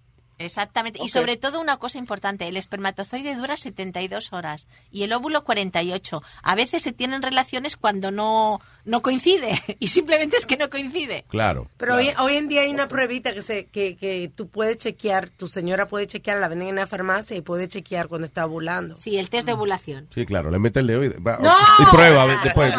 Exactamente. 0.45 0.99
Y 1.03 1.09
sobre 1.09 1.37
todo 1.37 1.61
una 1.61 1.77
cosa 1.79 1.99
importante, 1.99 2.47
el 2.49 2.57
espermatozoide 2.57 3.35
dura 3.35 3.57
72 3.57 4.33
horas 4.33 4.67
y 4.91 5.03
el 5.05 5.13
óvulo 5.13 5.45
48. 5.45 6.23
A 6.43 6.55
veces 6.55 6.83
se 6.83 6.93
tienen 6.93 7.23
relaciones 7.23 7.77
cuando 7.77 8.11
no, 8.11 8.61
no 8.85 9.03
coincide 9.03 9.61
y 9.79 9.89
simplemente 9.89 10.37
es 10.37 10.47
que 10.47 10.57
no 10.57 10.69
coincide. 10.71 11.25
Claro. 11.29 11.69
Pero 11.77 11.97
hoy, 11.97 12.11
hoy 12.19 12.37
en 12.37 12.49
día 12.49 12.63
hay 12.63 12.71
una 12.71 12.89
pruebita 12.89 13.33
que, 13.35 13.43
se, 13.43 13.67
que, 13.67 13.97
que 13.97 14.31
tú 14.35 14.49
puedes 14.49 14.79
chequear, 14.79 15.29
tu 15.29 15.49
señora 15.49 15.87
puede 15.87 16.07
chequear, 16.07 16.39
la 16.39 16.49
venden 16.49 16.69
en 16.69 16.77
la 16.77 16.87
farmacia 16.87 17.37
y 17.37 17.41
puede 17.41 17.69
chequear 17.69 18.09
cuando 18.09 18.27
está 18.27 18.47
ovulando. 18.47 18.97
Sí, 18.97 19.19
el 19.19 19.31
test 19.31 19.47
de 19.47 19.53
ovulación. 19.55 20.09
Sí, 20.15 20.27
claro, 20.27 20.51
le 20.51 20.59
mete 20.59 20.81
el 20.81 20.87
dedo 20.87 21.05
y, 21.05 21.09
va- 21.09 21.39
¡No! 21.41 21.55
y 21.79 21.87
prueba 21.95 22.27
después. 22.27 22.73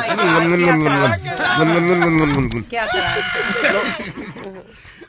¿Qué 2.70 2.80
atrás? 2.80 3.24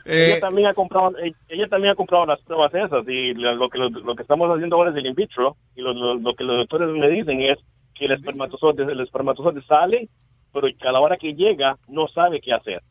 Eh, 0.05 0.27
ella 0.33 0.39
también 0.39 0.67
ha 0.67 0.73
comprado 0.73 1.17
eh, 1.17 1.33
ella 1.49 1.67
también 1.67 1.91
ha 1.93 1.95
comprado 1.95 2.25
las 2.27 2.39
pruebas 2.41 2.71
esas 2.75 3.07
y 3.07 3.33
lo, 3.33 3.55
lo 3.55 3.69
que 3.69 3.77
lo, 3.79 3.89
lo 3.89 4.15
que 4.15 4.21
estamos 4.21 4.49
haciendo 4.51 4.75
ahora 4.75 4.91
es 4.91 4.97
el 4.97 5.05
in 5.07 5.15
vitro 5.15 5.55
y 5.75 5.81
lo, 5.81 5.93
lo- 5.93 6.13
lo 6.15 6.33
que 6.35 6.43
los 6.43 6.57
doctores 6.57 6.89
me 6.89 7.09
dicen 7.09 7.41
es 7.41 7.57
que 7.95 8.05
el 8.05 8.11
espermatozoide 8.11 8.83
el 8.83 8.99
espermatozoide 9.01 9.61
sale 9.63 10.07
pero 10.53 10.67
a 10.67 10.91
la 10.91 10.99
hora 10.99 11.17
que 11.17 11.33
llega 11.33 11.75
no 11.87 12.07
sabe 12.07 12.39
qué 12.39 12.53
hacer 12.53 12.81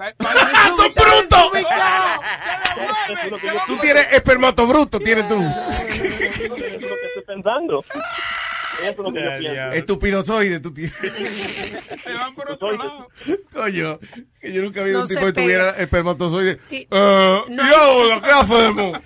¡Es 0.00 0.14
un 0.72 0.92
bruto! 0.92 1.36
Tú 3.68 3.76
tienes 3.78 4.08
espermato 4.12 4.66
bruto, 4.66 4.98
tienes 4.98 5.28
tú. 5.28 5.34
eso 5.40 5.84
es 5.84 6.50
lo 6.50 6.56
que 6.56 6.66
estoy 7.06 7.22
pensando 7.26 7.84
eso 8.82 8.90
es 8.90 8.98
lo 8.98 9.12
que 9.12 9.22
yo 9.22 9.38
pienso 9.38 9.72
Estupidozoide, 9.72 10.60
tú 10.60 10.72
tienes. 10.74 10.92
Coño, 13.52 13.98
que 14.40 14.52
yo 14.52 14.62
nunca 14.62 14.80
había 14.82 14.94
No 14.94 15.02
un 15.02 15.08
tipo 15.08 15.20
se 15.20 15.26
que 15.26 15.32
tuviera 15.32 15.70
espermatozoide. 15.70 16.60
Eh, 16.70 16.86
No 16.90 17.44
¿Y 17.48 18.10
hay- 18.12 18.20
qué 18.20 18.30
hacemos? 18.30 18.98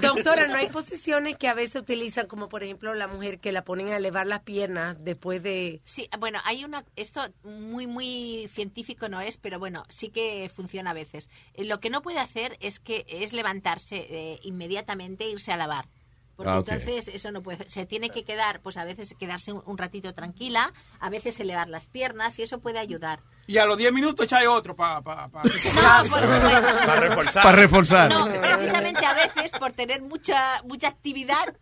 Doctora, 0.00 0.46
no 0.48 0.56
hay 0.56 0.68
posiciones 0.68 1.36
que 1.36 1.48
a 1.48 1.54
veces 1.54 1.76
utilizan, 1.82 2.26
como 2.26 2.48
por 2.48 2.62
ejemplo 2.62 2.94
la 2.94 3.06
mujer 3.06 3.38
que 3.38 3.52
la 3.52 3.64
ponen 3.64 3.88
a 3.90 3.96
elevar 3.96 4.26
las 4.26 4.40
piernas 4.40 4.96
después 5.00 5.42
de... 5.42 5.80
Sí, 5.84 6.08
bueno, 6.18 6.40
hay 6.44 6.64
una, 6.64 6.84
esto 6.96 7.20
muy, 7.44 7.86
muy 7.86 8.48
científico 8.54 9.08
no 9.08 9.20
es, 9.20 9.36
pero 9.36 9.58
bueno, 9.58 9.84
sí 9.88 10.08
que 10.08 10.50
funciona 10.54 10.90
a 10.90 10.94
veces. 10.94 11.28
Eh, 11.54 11.64
Lo 11.64 11.80
que 11.80 11.90
no 11.90 12.02
puede 12.02 12.18
hacer 12.18 12.56
es 12.60 12.80
que 12.80 13.04
es 13.08 13.32
levantarse 13.32 14.06
eh, 14.08 14.38
inmediatamente 14.42 15.24
e 15.24 15.30
irse 15.30 15.52
a 15.52 15.56
lavar. 15.56 15.88
Porque 16.36 16.50
Ah, 16.50 16.56
entonces 16.58 17.08
eso 17.08 17.30
no 17.30 17.42
puede. 17.42 17.68
Se 17.68 17.86
tiene 17.86 18.10
que 18.10 18.24
quedar, 18.24 18.60
pues 18.60 18.76
a 18.76 18.84
veces 18.84 19.14
quedarse 19.18 19.52
un, 19.52 19.62
un 19.66 19.78
ratito 19.78 20.14
tranquila, 20.14 20.72
a 20.98 21.10
veces 21.10 21.38
elevar 21.40 21.68
las 21.68 21.86
piernas 21.86 22.38
y 22.38 22.42
eso 22.42 22.58
puede 22.60 22.78
ayudar. 22.78 23.20
Y 23.46 23.58
a 23.58 23.66
los 23.66 23.76
10 23.76 23.92
minutos 23.92 24.24
echáis 24.24 24.48
otro 24.48 24.74
para... 24.74 25.02
Pa, 25.02 25.28
pa, 25.28 25.42
Para 25.42 27.00
reforzar. 27.00 27.42
Para 27.42 27.56
reforzar. 27.56 28.10
No, 28.10 28.26
precisamente 28.26 29.04
a 29.04 29.12
veces 29.14 29.52
por 29.58 29.72
tener 29.72 30.00
mucha 30.02 30.62
mucha 30.64 30.88
actividad 30.88 31.54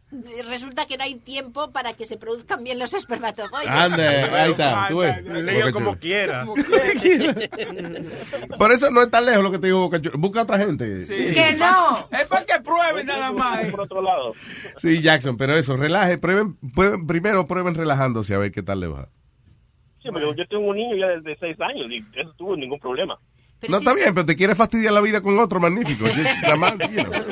resulta 0.48 0.86
que 0.86 0.96
no 0.96 1.04
hay 1.04 1.16
tiempo 1.16 1.72
para 1.72 1.92
que 1.94 2.06
se 2.06 2.16
produzcan 2.16 2.62
bien 2.62 2.78
los 2.78 2.92
espermatozoides. 2.94 3.68
Ande, 3.68 4.06
ahí 4.06 4.50
está, 4.52 4.86
tú 4.88 4.98
ves. 4.98 5.24
Leo 5.24 5.60
Boca 5.66 5.72
como 5.72 5.96
quiera. 5.98 6.46
Por 8.58 8.72
eso 8.72 8.90
no 8.90 9.02
es 9.02 9.10
tan 9.10 9.26
lejos 9.26 9.42
lo 9.42 9.50
que 9.50 9.58
te 9.58 9.66
digo. 9.66 9.90
Busca 10.14 10.40
a 10.40 10.42
otra 10.44 10.58
gente. 10.58 11.04
Que 11.06 11.56
no. 11.58 12.08
Es 12.10 12.26
para 12.26 12.44
que 12.44 12.60
prueben 12.62 13.06
nada 13.06 13.32
más. 13.32 13.66
por 13.66 13.80
otro 13.82 14.02
lado 14.02 14.32
Sí, 14.76 15.00
Jackson, 15.00 15.36
pero 15.36 15.56
eso, 15.56 15.76
relaje, 15.76 16.18
prueben, 16.18 16.56
prueben- 16.60 17.06
primero 17.06 17.46
prueben 17.46 17.74
relajándose 17.74 18.34
a 18.34 18.38
ver 18.38 18.52
qué 18.52 18.62
tal 18.62 18.80
le 18.80 18.86
va. 18.88 19.08
Sí 20.02 20.08
pero 20.12 20.34
yo 20.34 20.47
tengo 20.47 20.66
un 20.66 20.76
niño 20.76 20.97
ya 20.97 21.08
desde 21.08 21.36
6 21.39 21.60
años 21.60 21.90
y 21.90 22.05
eso 22.18 22.32
tuvo 22.36 22.56
ningún 22.56 22.78
problema 22.81 23.18
no 23.68 23.78
está 23.78 23.94
bien, 23.94 24.14
pero 24.14 24.26
te 24.26 24.36
quieres 24.36 24.56
fastidiar 24.56 24.92
la 24.92 25.00
vida 25.00 25.20
con 25.20 25.39
otro 25.39 25.60
magnífico. 25.60 26.05
Más, 26.58 26.74
you 26.90 27.05
know. 27.05 27.12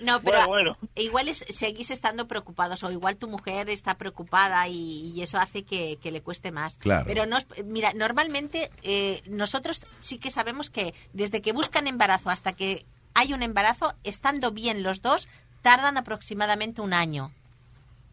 No, 0.00 0.18
pero 0.22 0.46
Bueno, 0.46 0.48
bueno. 0.48 0.78
igual 0.94 1.28
es, 1.28 1.44
seguís 1.50 1.90
estando 1.90 2.26
preocupados 2.26 2.82
o 2.82 2.90
igual 2.90 3.16
tu 3.18 3.28
mujer 3.28 3.68
está 3.68 3.98
preocupada 3.98 4.66
y, 4.66 5.12
y 5.14 5.22
eso 5.22 5.38
hace 5.38 5.62
que, 5.62 5.98
que 6.02 6.10
le 6.10 6.22
cueste 6.22 6.50
más. 6.50 6.76
Claro. 6.78 7.04
Pero 7.06 7.26
no, 7.26 7.36
mira, 7.66 7.92
normalmente 7.92 8.70
eh, 8.82 9.20
nosotros 9.28 9.82
sí 10.00 10.16
que 10.18 10.30
sabemos 10.30 10.70
que 10.70 10.94
desde 11.12 11.42
que 11.42 11.52
buscan 11.52 11.86
embarazo 11.86 12.30
hasta 12.30 12.54
que 12.54 12.86
hay 13.12 13.34
un 13.34 13.42
embarazo, 13.42 13.94
estando 14.02 14.52
bien 14.52 14.82
los 14.82 15.02
dos, 15.02 15.28
tardan 15.60 15.98
aproximadamente 15.98 16.80
un 16.80 16.94
año. 16.94 17.30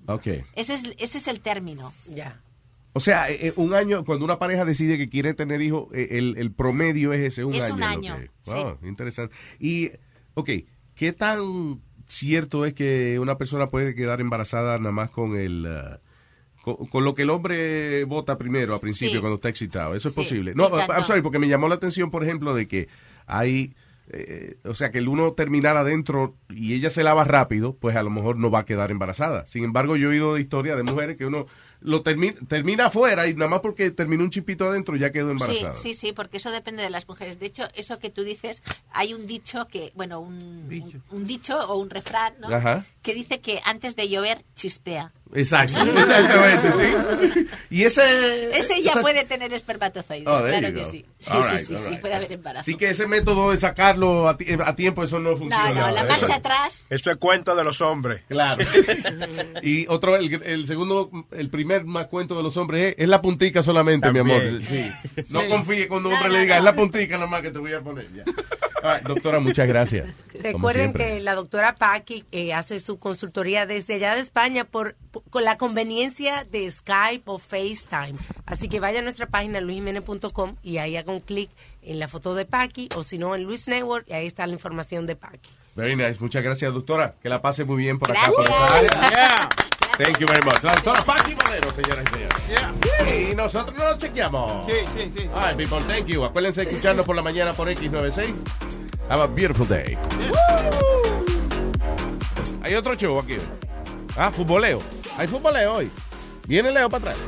Ok. 0.08 0.28
Ese 0.56 0.74
es, 0.74 0.84
ese 0.98 1.20
es 1.20 1.28
el 1.30 1.40
término. 1.40 1.94
Ya. 2.10 2.42
O 2.98 3.00
sea, 3.00 3.30
eh, 3.30 3.48
eh, 3.48 3.54
un 3.56 3.74
año, 3.74 4.04
cuando 4.04 4.26
una 4.26 4.40
pareja 4.40 4.66
decide 4.66 4.98
que 4.98 5.08
quiere 5.10 5.34
tener 5.34 5.62
hijos, 5.62 5.88
eh, 5.94 6.08
el, 6.12 6.36
el 6.38 6.52
promedio 6.52 7.14
es 7.14 7.22
ese, 7.22 7.46
un 7.46 7.54
Es 7.56 7.66
año. 7.66 7.76
un 7.76 7.84
año, 7.84 8.16
sí. 8.42 8.52
Wow, 8.52 8.78
interesante. 8.84 9.34
Y, 9.60 9.92
ok, 10.34 10.50
¿qué 10.96 11.14
tan 11.14 11.82
cierto 12.08 12.66
es 12.66 12.74
que 12.74 13.20
una 13.20 13.38
persona 13.38 13.70
puede 13.70 13.96
quedar 13.96 14.20
embarazada 14.22 14.78
nada 14.78 14.92
más 14.92 15.10
con 15.10 15.38
el... 15.38 15.66
ah, 15.68 16.00
con, 16.64 16.88
con 16.88 17.04
lo 17.06 17.16
que 17.16 17.22
el 17.22 17.30
hombre 17.30 18.04
vota 18.04 18.38
primero 18.38 18.74
al 18.74 18.80
principio 18.82 19.16
Sí. 19.16 19.20
cuando 19.22 19.36
está 19.36 19.50
excitado? 19.50 19.96
¿Eso 19.96 20.10
es 20.10 20.14
Sí, 20.16 20.20
posible? 20.22 20.54
No, 20.56 20.68
I'm 20.70 21.04
sorry, 21.06 21.22
porque 21.22 21.40
me 21.40 21.48
llamó 21.48 21.70
la 21.70 21.76
atención, 21.76 22.12
por 22.12 22.24
ejemplo, 22.24 22.54
de 22.54 22.68
que 22.68 22.90
hay... 23.26 23.74
eh, 24.10 24.56
o 24.64 24.74
sea, 24.74 24.90
que 24.92 24.98
el 25.00 25.08
uno 25.08 25.34
terminara 25.34 25.82
adentro 25.82 26.36
y 26.50 26.74
ella 26.74 26.90
se 26.90 27.04
lava 27.04 27.24
rápido, 27.26 27.76
pues 27.76 27.96
a 27.96 28.04
lo 28.04 28.10
mejor 28.10 28.38
no 28.38 28.50
va 28.52 28.60
a 28.60 28.66
quedar 28.66 28.90
embarazada. 28.92 29.46
Sin 29.48 29.64
embargo, 29.66 29.96
yo 29.98 30.08
he 30.08 30.12
oído 30.12 30.36
de 30.36 30.42
historias 30.42 30.78
de 30.78 30.84
mujeres 30.84 31.18
que 31.18 31.26
uno 31.26 31.46
lo 31.82 32.02
termina, 32.02 32.36
termina 32.48 32.88
afuera 32.88 33.28
y 33.28 33.34
nada 33.36 33.50
más 33.50 33.60
porque 33.60 33.92
terminó 33.92 34.24
un 34.24 34.30
chipito 34.32 34.68
adentro 34.68 34.96
ya 34.96 35.12
quedó 35.12 35.28
Sí, 35.28 35.32
embarazada. 35.32 35.76
sí, 35.76 35.94
sí, 35.94 36.12
porque 36.12 36.38
eso 36.38 36.52
depende 36.52 36.82
de 36.84 36.90
las 36.90 37.08
mujeres. 37.08 37.40
De 37.40 37.46
hecho, 37.46 37.68
eso 37.76 38.00
que 38.00 38.10
tú 38.10 38.24
dices, 38.24 38.64
hay 38.92 39.14
un 39.14 39.28
dicho 39.28 39.68
que, 39.68 39.92
bueno, 39.96 40.20
un 40.20 40.38
un, 40.68 41.04
un 41.12 41.28
dicho 41.28 41.58
o 41.60 41.76
un 41.78 41.90
refrán, 41.90 42.34
¿no? 42.40 42.48
Ajá. 42.54 42.86
que 43.04 43.14
dice 43.14 43.40
que 43.40 43.62
antes 43.64 43.96
de 43.96 44.10
llover 44.10 44.44
chispea. 44.56 45.14
Exacto, 45.34 45.82
exactamente, 45.86 46.72
sí. 47.36 47.48
Y 47.70 47.84
ese... 47.84 48.58
Ese 48.58 48.82
ya 48.82 48.92
esa- 48.92 49.02
puede 49.02 49.26
tener 49.26 49.54
espermatozoides, 49.54 50.28
Oh, 50.28 50.38
claro 50.44 50.70
you 50.70 50.76
que 50.76 50.86
sí. 50.86 51.06
Sí, 51.20 51.32
sí, 51.52 51.60
sí, 51.66 51.78
sí, 51.78 51.98
puede 52.02 52.14
haber 52.16 52.32
embarazo. 52.32 52.62
Así 52.62 52.76
que 52.76 52.90
ese 52.90 53.08
método 53.08 53.52
de 53.52 53.58
sacarlo 53.58 54.28
a, 54.28 54.38
ti- 54.38 54.46
a 54.64 54.76
tiempo, 54.76 55.04
eso 55.04 55.20
no 55.20 55.36
funciona. 55.38 55.70
No, 55.74 55.88
no, 55.88 55.92
la 55.92 56.04
marcha 56.06 56.36
atrás. 56.36 56.86
Eso 56.90 57.12
es 57.12 57.18
cuento 57.18 57.56
de 57.56 57.64
los 57.64 57.82
hombres. 57.82 58.22
Claro. 58.28 58.64
y 59.64 59.86
otro, 59.88 60.16
el, 60.16 60.42
el 60.44 60.68
segundo, 60.68 61.10
el 61.32 61.50
primer 61.50 61.86
más 61.86 62.08
cuento 62.08 62.36
de 62.36 62.44
los 62.44 62.56
hombres 62.58 62.94
es, 62.94 63.04
es 63.04 63.08
la 63.08 63.22
puntica 63.22 63.64
solamente, 63.64 64.12
mi 64.12 64.20
amor. 64.20 64.42
Sí. 64.68 64.86
No 65.30 65.42
Sí. 65.42 65.48
confíe 65.50 65.88
cuando 65.88 66.10
un 66.10 66.16
hombre 66.16 66.32
le 66.32 66.42
diga, 66.42 66.58
es 66.58 66.64
la 66.64 66.74
puntica 66.76 67.18
nomás 67.18 67.42
que 67.42 67.52
te 67.52 67.60
voy 67.60 67.74
a 67.74 67.82
poner. 67.82 68.08
Ya. 68.14 68.24
All 68.84 68.96
right, 68.98 69.08
doctora, 69.08 69.40
muchas 69.40 69.68
gracias. 69.68 70.08
Recuerden 70.42 70.94
que 70.94 71.20
la 71.20 71.34
doctora 71.36 71.76
Paqui 71.76 72.24
eh, 72.32 72.54
hace 72.54 72.80
su 72.80 73.00
consultoría 73.00 73.66
desde 73.66 73.96
allá 73.96 74.16
de 74.16 74.22
España 74.22 74.64
por, 74.66 74.96
por- 75.12 75.17
con 75.30 75.44
la 75.44 75.58
conveniencia 75.58 76.46
de 76.50 76.70
Skype 76.70 77.24
o 77.26 77.40
FaceTime. 77.40 78.16
Así 78.46 78.70
que 78.70 78.80
vaya 78.80 79.00
a 79.00 79.02
nuestra 79.02 79.28
página 79.28 79.62
luisjimenez.com 79.62 80.56
y 80.64 80.78
ahí 80.78 80.98
haga 80.98 81.12
un 81.12 81.20
clic 81.20 81.50
en 81.82 82.00
la 82.00 82.08
foto 82.08 82.36
de 82.36 82.46
Paqui 82.46 82.90
o 82.96 83.04
si 83.04 83.18
no 83.18 83.36
en 83.36 83.44
Luis 83.44 83.68
Network 83.68 84.06
y 84.08 84.14
ahí 84.14 84.28
está 84.28 84.46
la 84.48 84.54
información 84.54 85.06
de 85.06 85.16
Paqui. 85.16 85.50
Very 85.76 85.96
nice. 85.96 86.20
Muchas 86.20 86.44
gracias, 86.44 86.74
doctora. 86.74 87.16
Que 87.22 87.30
la 87.30 87.42
pase 87.42 87.64
muy 87.64 87.78
bien 87.78 88.00
por 88.00 88.12
acá. 88.12 88.32
Por 88.32 88.44
esta 88.46 88.76
área. 88.76 89.50
Thank 89.98 90.20
you 90.20 90.28
very 90.28 90.44
much. 90.44 90.64
La 90.64 90.74
doctora 90.74 91.02
Paqui 91.02 91.34
Valero, 91.34 91.72
señoras 91.72 92.06
y 92.06 92.12
señores. 92.14 93.32
Y 93.32 93.36
nosotros 93.36 93.76
nos 93.78 93.98
chequeamos. 93.98 94.68
Sí, 94.68 94.74
sí, 94.94 95.10
sí. 95.10 95.20
sí. 95.22 95.30
All 95.34 95.42
right, 95.42 95.58
people, 95.58 95.84
thank 95.88 96.06
you. 96.06 96.24
Acuérdense 96.24 96.62
de 96.62 96.70
escucharnos 96.70 97.06
por 97.06 97.16
la 97.16 97.24
mañana 97.24 97.54
por 97.54 97.68
X96. 97.68 98.36
Have 99.10 99.24
a 99.24 99.28
beautiful 99.28 99.68
day. 99.68 99.98
Hay 102.62 102.76
otro 102.76 102.96
show 102.96 103.20
aquí. 103.20 103.38
Ah, 104.18 104.32
futboleo. 104.32 104.82
Hay 105.18 105.28
futboleo 105.28 105.74
hoy. 105.74 105.92
Viene 106.48 106.72
Leo 106.72 106.90
para 106.90 107.12
atrás. 107.12 107.26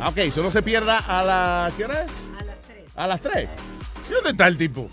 Ah, 0.00 0.08
ok, 0.08 0.18
eso 0.18 0.42
no 0.42 0.50
se 0.50 0.60
pierda 0.60 0.98
a 0.98 1.22
la... 1.22 1.72
¿Qué 1.76 1.84
hora 1.84 2.02
es? 2.04 2.10
A 2.36 2.44
las 2.44 2.60
3. 2.62 2.84
¿A 2.96 3.06
las 3.06 3.20
3? 3.20 3.48
¿Y 4.08 4.12
dónde 4.12 4.30
está 4.30 4.48
el 4.48 4.58
tipo? 4.58 4.90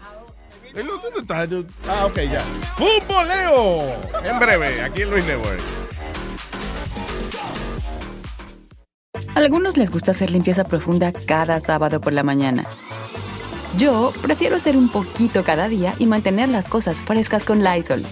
¿Dónde 0.74 1.20
está? 1.20 1.48
Ah, 1.90 2.06
ok, 2.06 2.20
ya. 2.20 2.40
¡Futboleo! 2.76 3.82
En 4.24 4.40
breve, 4.40 4.82
aquí 4.82 5.02
en 5.02 5.10
Luis 5.10 5.26
Network. 5.26 5.60
A 9.34 9.40
algunos 9.40 9.78
les 9.78 9.90
gusta 9.90 10.12
hacer 10.12 10.30
limpieza 10.32 10.64
profunda 10.66 11.12
cada 11.12 11.60
sábado 11.60 12.00
por 12.00 12.14
la 12.14 12.24
mañana. 12.24 12.66
Yo 13.78 14.14
prefiero 14.22 14.56
hacer 14.56 14.78
un 14.78 14.90
poquito 14.90 15.44
cada 15.44 15.68
día 15.68 15.96
y 15.98 16.06
mantener 16.06 16.50
las 16.50 16.70
cosas 16.70 17.04
frescas 17.04 17.44
con 17.44 17.64
Lysol. 17.64 18.06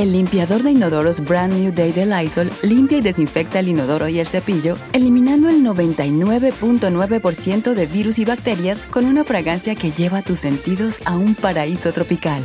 El 0.00 0.12
limpiador 0.12 0.62
de 0.62 0.70
inodoros 0.70 1.20
Brand 1.20 1.52
New 1.52 1.74
Day 1.74 1.92
de 1.92 2.06
Lysol 2.06 2.50
limpia 2.62 2.96
y 2.96 3.02
desinfecta 3.02 3.58
el 3.58 3.68
inodoro 3.68 4.08
y 4.08 4.18
el 4.18 4.26
cepillo, 4.26 4.78
eliminando 4.94 5.50
el 5.50 5.62
99.9% 5.62 7.74
de 7.74 7.86
virus 7.86 8.18
y 8.18 8.24
bacterias 8.24 8.82
con 8.84 9.04
una 9.04 9.24
fragancia 9.24 9.74
que 9.74 9.92
lleva 9.92 10.22
tus 10.22 10.38
sentidos 10.38 11.02
a 11.04 11.18
un 11.18 11.34
paraíso 11.34 11.92
tropical. 11.92 12.42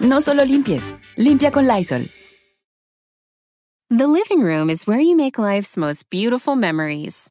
No 0.00 0.22
solo 0.22 0.46
limpies, 0.46 0.94
limpia 1.14 1.50
con 1.50 1.68
Lysol. 1.68 2.08
The 3.90 4.06
living 4.06 4.42
room 4.42 4.70
is 4.70 4.88
where 4.88 5.02
you 5.02 5.14
make 5.14 5.38
life's 5.38 5.76
most 5.76 6.08
beautiful 6.08 6.56
memories. 6.56 7.30